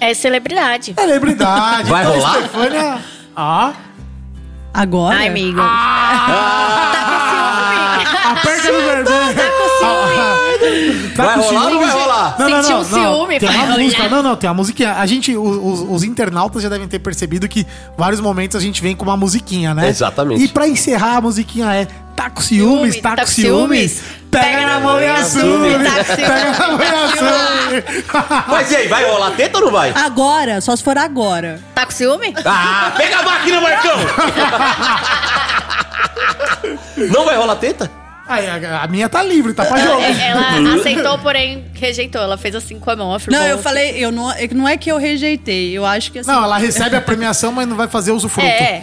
É 0.00 0.14
celebridade. 0.14 0.94
Celebridade. 0.94 1.88
Vai 1.88 2.02
então, 2.04 2.14
rolar? 2.16 2.38
Stefânia. 2.38 2.98
Ah. 3.36 3.72
Agora? 4.72 5.16
Ai, 5.16 5.28
amigo. 5.28 5.60
Aperta 8.24 8.72
no 8.72 8.80
vermelho. 8.80 9.34
Tá 9.34 9.42
Vai 11.16 11.34
com 11.34 11.40
rolar 11.40 11.64
ou 11.64 11.70
não 11.70 11.70
ciúmes? 11.70 11.92
vai 11.92 12.02
rolar? 12.02 12.36
Não, 12.38 12.48
não, 12.48 12.62
Sentiu 12.62 12.76
não, 12.76 12.80
um 12.80 12.84
ciúme, 13.18 13.40
Tem 13.40 13.48
uma 13.48 13.66
vai 13.66 13.78
música. 13.84 14.08
Não, 14.08 14.22
não, 14.22 14.36
tem 14.36 14.48
uma 14.50 14.54
musiquinha. 14.54 14.92
A 14.94 15.06
gente, 15.06 15.36
os, 15.36 15.80
os- 15.88 16.04
internautas 16.04 16.62
já 16.62 16.68
devem 16.68 16.86
ter 16.88 16.98
percebido 16.98 17.48
que 17.48 17.66
vários 17.96 18.20
momentos 18.20 18.56
a 18.56 18.60
gente 18.60 18.80
vem 18.82 18.94
com 18.96 19.04
uma 19.04 19.16
musiquinha, 19.16 19.74
né? 19.74 19.88
Exatamente. 19.88 20.42
E 20.44 20.48
pra 20.48 20.66
encerrar, 20.68 21.16
a 21.16 21.20
musiquinha 21.20 21.72
é 21.74 21.86
Tá 22.14 22.30
com 22.30 22.40
ciúmes, 22.40 22.94
Ciúme, 22.94 23.02
tá, 23.02 23.16
com 23.16 23.26
ciúmes? 23.26 24.00
Pega 24.30 24.66
na 24.66 24.78
mão 24.80 25.00
e 25.00 25.06
assume. 25.06 25.72
Tá 25.72 26.04
com 26.04 26.14
Pega 26.16 26.58
na 26.58 26.68
mão 26.68 26.80
e 26.80 26.84
assume. 26.86 27.84
Mas 28.46 28.70
e 28.70 28.76
aí, 28.76 28.86
vai 28.88 29.04
rolar 29.04 29.32
teta 29.32 29.58
ou 29.58 29.64
não 29.64 29.72
vai? 29.72 29.92
Agora, 29.96 30.60
só 30.60 30.76
se 30.76 30.82
for 30.84 30.96
agora. 30.96 31.60
Tá 31.74 31.84
com 31.84 31.90
ciúme? 31.90 32.32
Ah, 32.44 32.92
pega 32.96 33.18
a 33.18 33.22
máquina, 33.24 33.60
Marcão! 33.60 33.96
não 37.12 37.24
vai 37.24 37.36
rolar 37.36 37.56
teta? 37.56 37.90
Aí, 38.26 38.48
a, 38.48 38.82
a 38.82 38.86
minha 38.86 39.08
tá 39.08 39.22
livre, 39.22 39.52
tá 39.52 39.66
pra 39.66 39.76
jogo. 39.78 40.00
É, 40.00 40.28
Ela 40.28 40.74
aceitou, 40.80 41.18
porém 41.18 41.64
rejeitou. 41.74 42.22
Ela 42.22 42.38
fez 42.38 42.54
assim 42.54 42.78
com 42.78 42.90
a 42.90 42.96
mão. 42.96 43.12
afirmou 43.14 43.38
Não, 43.40 43.46
eu 43.46 43.58
falei, 43.58 44.02
eu 44.02 44.10
não, 44.10 44.30
é 44.32 44.48
que 44.48 44.54
não 44.54 44.66
é 44.68 44.76
que 44.78 44.90
eu 44.90 44.96
rejeitei, 44.96 45.76
eu 45.76 45.84
acho 45.84 46.10
que 46.10 46.20
assim. 46.20 46.30
Não, 46.30 46.42
ela 46.42 46.56
recebe 46.56 46.96
a 46.96 47.00
premiação, 47.02 47.52
mas 47.52 47.68
não 47.68 47.76
vai 47.76 47.86
fazer 47.86 48.12
usufruto. 48.12 48.46
É, 48.48 48.82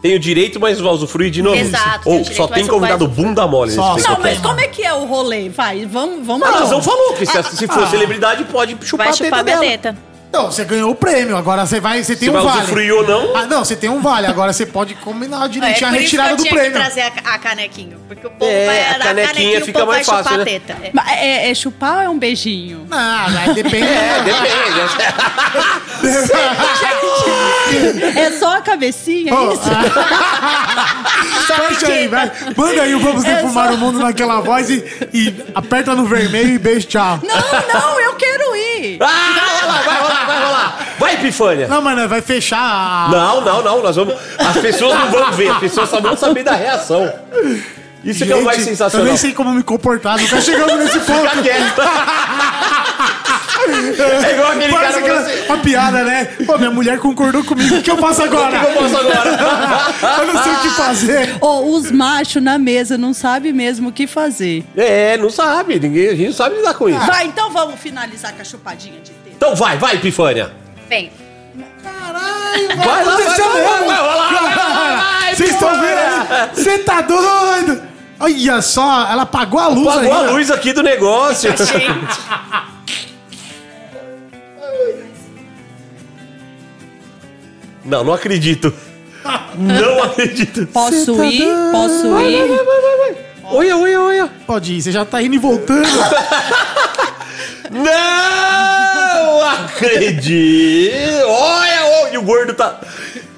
Tem 0.00 0.14
o 0.14 0.18
direito, 0.18 0.58
mas 0.58 0.80
vai 0.80 0.90
usufruir 0.92 1.30
de 1.30 1.42
novo. 1.42 1.54
Exato, 1.56 2.08
Ou 2.08 2.24
só 2.24 2.48
tem 2.48 2.66
convidado 2.66 3.06
bunda 3.06 3.46
mole 3.46 3.72
Só- 3.72 3.94
Não, 3.96 4.18
mas 4.20 4.38
como 4.38 4.58
é 4.58 4.66
que 4.68 4.82
é 4.82 4.92
o 4.94 5.04
rolê? 5.04 5.48
Vai, 5.50 5.84
vamos, 5.84 6.26
vamos 6.26 6.46
A 6.46 6.50
lá. 6.50 6.60
Nazão 6.60 6.80
falou 6.82 7.12
que 7.14 7.26
se, 7.26 7.42
se 7.42 7.66
for 7.66 7.84
Ah. 7.84 7.86
celebridade 7.88 8.44
pode 8.44 8.76
chupar 8.82 9.06
vai 9.06 9.14
a 9.14 9.16
teta 9.16 9.24
chupar 9.24 9.44
minha 9.44 9.78
dela. 9.78 9.96
Não, 10.32 10.50
você 10.50 10.64
ganhou 10.64 10.90
o 10.90 10.94
prêmio, 10.94 11.36
agora 11.36 11.66
você 11.66 11.78
vai, 11.78 12.02
você 12.02 12.16
tem 12.16 12.30
Se 12.30 12.34
um 12.34 12.40
vai 12.42 12.64
vale. 12.64 12.92
ou 12.92 13.06
não. 13.06 13.36
Ah, 13.36 13.46
não, 13.46 13.64
você 13.64 13.76
tem 13.76 13.90
um 13.90 14.00
vale, 14.00 14.26
agora 14.26 14.50
você 14.52 14.64
pode 14.64 14.94
combinar 14.94 15.44
É, 15.44 15.48
direitinho 15.48 15.88
a 15.88 15.90
isso 15.90 15.96
que 15.98 16.02
retirada 16.04 16.30
eu 16.30 16.36
do 16.36 16.42
tinha 16.42 16.54
prêmio. 16.54 16.72
trazer 16.72 17.02
a, 17.02 17.34
a 17.34 17.38
canequinha. 17.38 17.96
Porque 18.08 18.26
o 18.26 18.30
povo 18.30 18.50
É, 18.50 18.66
vai 18.66 18.80
a 18.94 18.98
dar 18.98 19.04
canequinha 19.26 19.58
o 19.58 19.64
fica 19.64 19.78
povo 19.80 19.92
mais 19.92 20.06
vai 20.06 20.16
fácil, 20.22 20.38
chupar 20.40 20.46
né? 20.46 20.56
a 20.56 20.60
teta. 20.60 20.76
É. 21.12 21.26
É, 21.26 21.50
é 21.50 21.54
chupar 21.54 21.96
ou 21.98 22.02
é 22.02 22.08
um 22.08 22.18
beijinho? 22.18 22.86
Não, 22.88 23.28
depende. 23.54 23.86
É, 23.86 24.22
depende. 24.24 24.82
É 28.18 28.30
só 28.32 28.56
a 28.56 28.60
cabecinha, 28.60 29.30
é 29.32 29.34
Ó, 29.34 29.52
isso? 29.52 29.62
Fecha 31.46 31.86
aí, 31.92 32.08
vai. 32.08 32.30
Manda 32.56 32.82
aí 32.82 32.94
o 32.94 32.98
Vamos 33.00 33.24
É 33.24 33.34
Defumar 33.36 33.68
só- 33.68 33.74
o 33.74 33.78
Mundo 33.78 33.98
naquela 33.98 34.40
voz 34.40 34.70
e, 34.70 34.84
e 35.12 35.34
aperta 35.54 35.94
no 35.94 36.04
vermelho 36.06 36.54
e 36.54 36.58
beijo, 36.58 36.86
tchau. 36.86 37.18
Não, 37.22 37.80
não, 37.80 38.00
eu 38.00 38.14
quero 38.14 38.54
ir. 38.56 38.98
Ah, 39.00 39.06
vai 39.06 39.60
rolar, 39.60 39.82
vai 39.82 40.00
rolar, 40.02 40.21
vai 41.02 41.14
Epifânia. 41.14 41.66
Não, 41.66 41.82
mas 41.82 42.08
vai 42.08 42.22
fechar 42.22 42.58
a... 42.58 43.08
Não, 43.10 43.40
não, 43.40 43.62
não. 43.62 43.82
Nós 43.82 43.96
vamos. 43.96 44.14
As 44.38 44.56
pessoas 44.58 44.98
não 44.98 45.10
vão 45.10 45.32
ver, 45.32 45.50
as 45.50 45.58
pessoas 45.58 45.88
só 45.88 46.00
vão 46.00 46.16
saber 46.16 46.44
da 46.44 46.54
reação. 46.54 47.12
Isso 48.04 48.24
que 48.24 48.32
é 48.32 48.36
o 48.36 48.44
mais 48.44 48.58
Gente, 48.58 48.68
sensacional. 48.70 49.06
Eu 49.06 49.10
nem 49.10 49.16
sei 49.16 49.32
como 49.32 49.50
me 49.52 49.62
comportar, 49.62 50.18
nunca 50.18 50.40
chegamos 50.40 50.76
nesse 50.76 50.98
ponto. 51.00 51.28
Fica 51.28 51.42
quieto. 51.42 51.82
É 53.64 54.32
igual 54.34 54.52
aquele 54.52 54.72
Parece 54.72 54.92
cara 55.00 55.04
aquela, 55.04 55.22
que 55.22 55.36
você- 55.36 55.46
uma 55.46 55.58
piada, 55.58 56.02
né? 56.02 56.24
Pô, 56.46 56.58
minha 56.58 56.70
mulher 56.70 56.98
concordou 56.98 57.44
comigo, 57.44 57.76
o 57.76 57.82
que 57.82 57.90
eu 57.90 57.96
faço 57.96 58.22
agora? 58.22 58.60
O 58.60 58.66
que 58.66 58.76
eu 58.78 58.82
faço 58.82 58.96
agora? 58.96 60.18
eu 60.20 60.32
não 60.32 60.42
sei 60.42 60.52
o 60.52 60.58
que 60.58 60.70
fazer. 60.70 61.36
Ó, 61.40 61.60
os 61.62 61.90
machos 61.92 62.42
na 62.42 62.58
mesa 62.58 62.98
não 62.98 63.14
sabem 63.14 63.52
mesmo 63.52 63.90
o 63.90 63.92
que 63.92 64.06
fazer. 64.08 64.64
É, 64.76 65.16
não 65.16 65.30
sabe. 65.30 65.78
Ninguém, 65.78 66.08
a 66.08 66.14
gente 66.14 66.26
não 66.26 66.32
sabe 66.34 66.56
lidar 66.56 66.74
com 66.74 66.88
isso. 66.88 67.06
Vai, 67.06 67.26
então 67.26 67.50
vamos 67.50 67.78
finalizar 67.78 68.32
com 68.32 68.42
a 68.42 68.44
chupadinha 68.44 69.00
de 69.00 69.12
dedo. 69.12 69.36
Então 69.36 69.54
vai, 69.54 69.78
vai, 69.78 69.94
Epifânia. 69.94 70.61
Vem. 70.92 71.10
Caralho, 71.82 72.76
Vai 72.76 73.02
acontecer 73.02 73.42
vai 73.42 73.54
mesmo. 73.54 73.86
vai 73.86 73.98
lá, 73.98 74.54
vai 74.54 75.34
Vocês 75.34 75.50
estão 75.52 75.70
vendo 75.80 75.98
aí? 75.98 76.50
Você 76.54 76.78
tá 76.80 77.00
doido? 77.00 77.82
Olha 78.20 78.60
só, 78.60 79.06
ela 79.10 79.22
apagou 79.22 79.58
a 79.58 79.68
luz 79.68 79.88
Apagou 79.88 80.12
a 80.12 80.20
luz 80.32 80.50
aqui 80.50 80.74
do 80.74 80.82
negócio. 80.82 81.50
Não, 87.84 88.04
não 88.04 88.12
acredito. 88.12 88.72
Não 89.56 90.04
acredito. 90.04 90.66
Posso 90.68 91.16
tá 91.16 91.24
ir? 91.24 91.48
Posso 91.72 92.10
Vai, 92.12 92.32
ir? 92.32 92.46
vai, 92.48 92.64
vai, 92.64 92.80
vai, 92.80 92.96
vai. 92.98 93.31
Olha, 93.52 93.76
olha, 93.76 94.00
olha. 94.00 94.30
Pode 94.46 94.72
ir, 94.74 94.82
você 94.82 94.90
já 94.90 95.04
tá 95.04 95.22
indo 95.22 95.34
e 95.34 95.38
voltando. 95.38 95.82
Não 97.70 99.42
acredito. 99.42 100.94
Olha, 101.26 101.84
olha, 101.84 102.14
e 102.14 102.18
o 102.18 102.22
gordo 102.22 102.54
tá... 102.54 102.80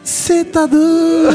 Você 0.03 0.45
tá 0.45 0.67
doido? 0.67 1.33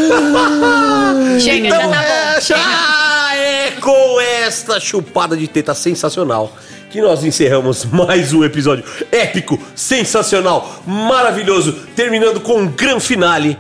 Chega, 1.40 1.68
Então 1.68 1.82
já 1.82 1.90
tá 1.90 2.04
é, 2.04 2.34
bom. 2.36 2.42
Chega. 2.42 2.60
já 2.60 3.36
é 3.36 3.72
com 3.82 4.22
esta 4.22 4.80
chupada 4.80 5.36
de 5.36 5.48
teta 5.48 5.74
sensacional 5.74 6.56
que 6.90 7.02
nós 7.02 7.24
encerramos 7.24 7.86
mais 7.86 8.34
um 8.34 8.44
episódio 8.44 8.84
épico, 9.12 9.60
sensacional, 9.76 10.82
maravilhoso, 10.86 11.74
terminando 11.96 12.40
com 12.42 12.62
um 12.62 12.68
grande 12.68 13.04
finale. 13.04 13.58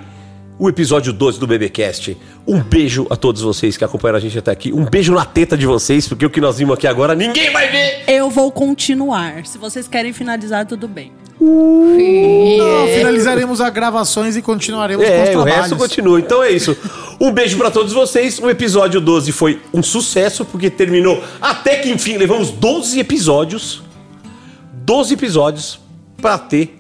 O 0.59 0.67
episódio 0.67 1.13
12 1.13 1.39
do 1.39 1.47
BBcast. 1.47 2.17
Um 2.45 2.59
beijo 2.61 3.07
a 3.09 3.15
todos 3.15 3.41
vocês 3.41 3.77
que 3.77 3.83
acompanharam 3.85 4.17
a 4.17 4.21
gente 4.21 4.37
até 4.37 4.51
aqui. 4.51 4.73
Um 4.73 4.83
beijo 4.83 5.13
na 5.13 5.23
teta 5.23 5.57
de 5.57 5.65
vocês, 5.65 6.05
porque 6.05 6.25
o 6.25 6.29
que 6.29 6.41
nós 6.41 6.57
vimos 6.57 6.73
aqui 6.73 6.85
agora 6.85 7.15
ninguém 7.15 7.49
vai 7.53 7.71
ver. 7.71 8.03
Eu 8.07 8.29
vou 8.29 8.51
continuar. 8.51 9.45
Se 9.45 9.57
vocês 9.57 9.87
querem 9.87 10.11
finalizar, 10.11 10.65
tudo 10.65 10.85
bem. 10.85 11.13
Não, 11.39 12.87
finalizaremos 12.93 13.61
as 13.61 13.71
gravações 13.71 14.35
e 14.35 14.41
continuaremos 14.41 15.05
com 15.05 15.11
os 15.13 15.17
É, 15.17 15.23
o 15.29 15.31
trabalhos. 15.31 15.55
resto 15.55 15.75
continua. 15.77 16.19
Então 16.19 16.43
é 16.43 16.51
isso. 16.51 16.75
Um 17.21 17.31
beijo 17.31 17.57
pra 17.57 17.71
todos 17.71 17.93
vocês. 17.93 18.37
O 18.39 18.49
episódio 18.49 18.99
12 18.99 19.31
foi 19.31 19.61
um 19.73 19.81
sucesso, 19.81 20.43
porque 20.43 20.69
terminou 20.69 21.23
até 21.41 21.77
que 21.77 21.89
enfim. 21.89 22.17
Levamos 22.17 22.49
12 22.51 22.99
episódios. 22.99 23.81
12 24.73 25.13
episódios 25.13 25.79
pra 26.21 26.37
ter 26.37 26.77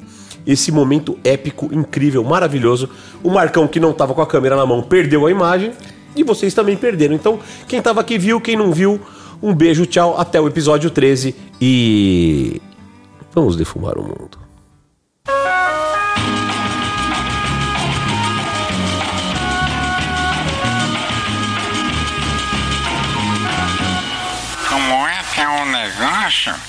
esse 0.51 0.71
momento 0.71 1.17
épico, 1.23 1.69
incrível, 1.71 2.23
maravilhoso. 2.23 2.89
O 3.23 3.29
Marcão, 3.29 3.67
que 3.67 3.79
não 3.79 3.91
estava 3.91 4.15
com 4.15 4.21
a 4.21 4.27
câmera 4.27 4.55
na 4.55 4.65
mão, 4.65 4.81
perdeu 4.81 5.27
a 5.27 5.31
imagem 5.31 5.71
e 6.15 6.23
vocês 6.23 6.55
também 6.55 6.75
perderam. 6.75 7.13
Então, 7.13 7.39
quem 7.67 7.77
estava 7.77 8.01
aqui 8.01 8.17
viu, 8.17 8.41
quem 8.41 8.57
não 8.57 8.71
viu, 8.71 8.99
um 9.43 9.53
beijo, 9.53 9.85
tchau, 9.85 10.19
até 10.19 10.41
o 10.41 10.47
episódio 10.47 10.89
13 10.89 11.35
e. 11.61 12.59
Vamos 13.33 13.55
defumar 13.55 13.95
o 13.97 14.01
mundo. 14.01 14.39
Como 24.67 25.07
é 25.07 25.23
que 25.31 25.41
é 25.41 25.47
um 25.47 25.65
negócio 25.71 26.68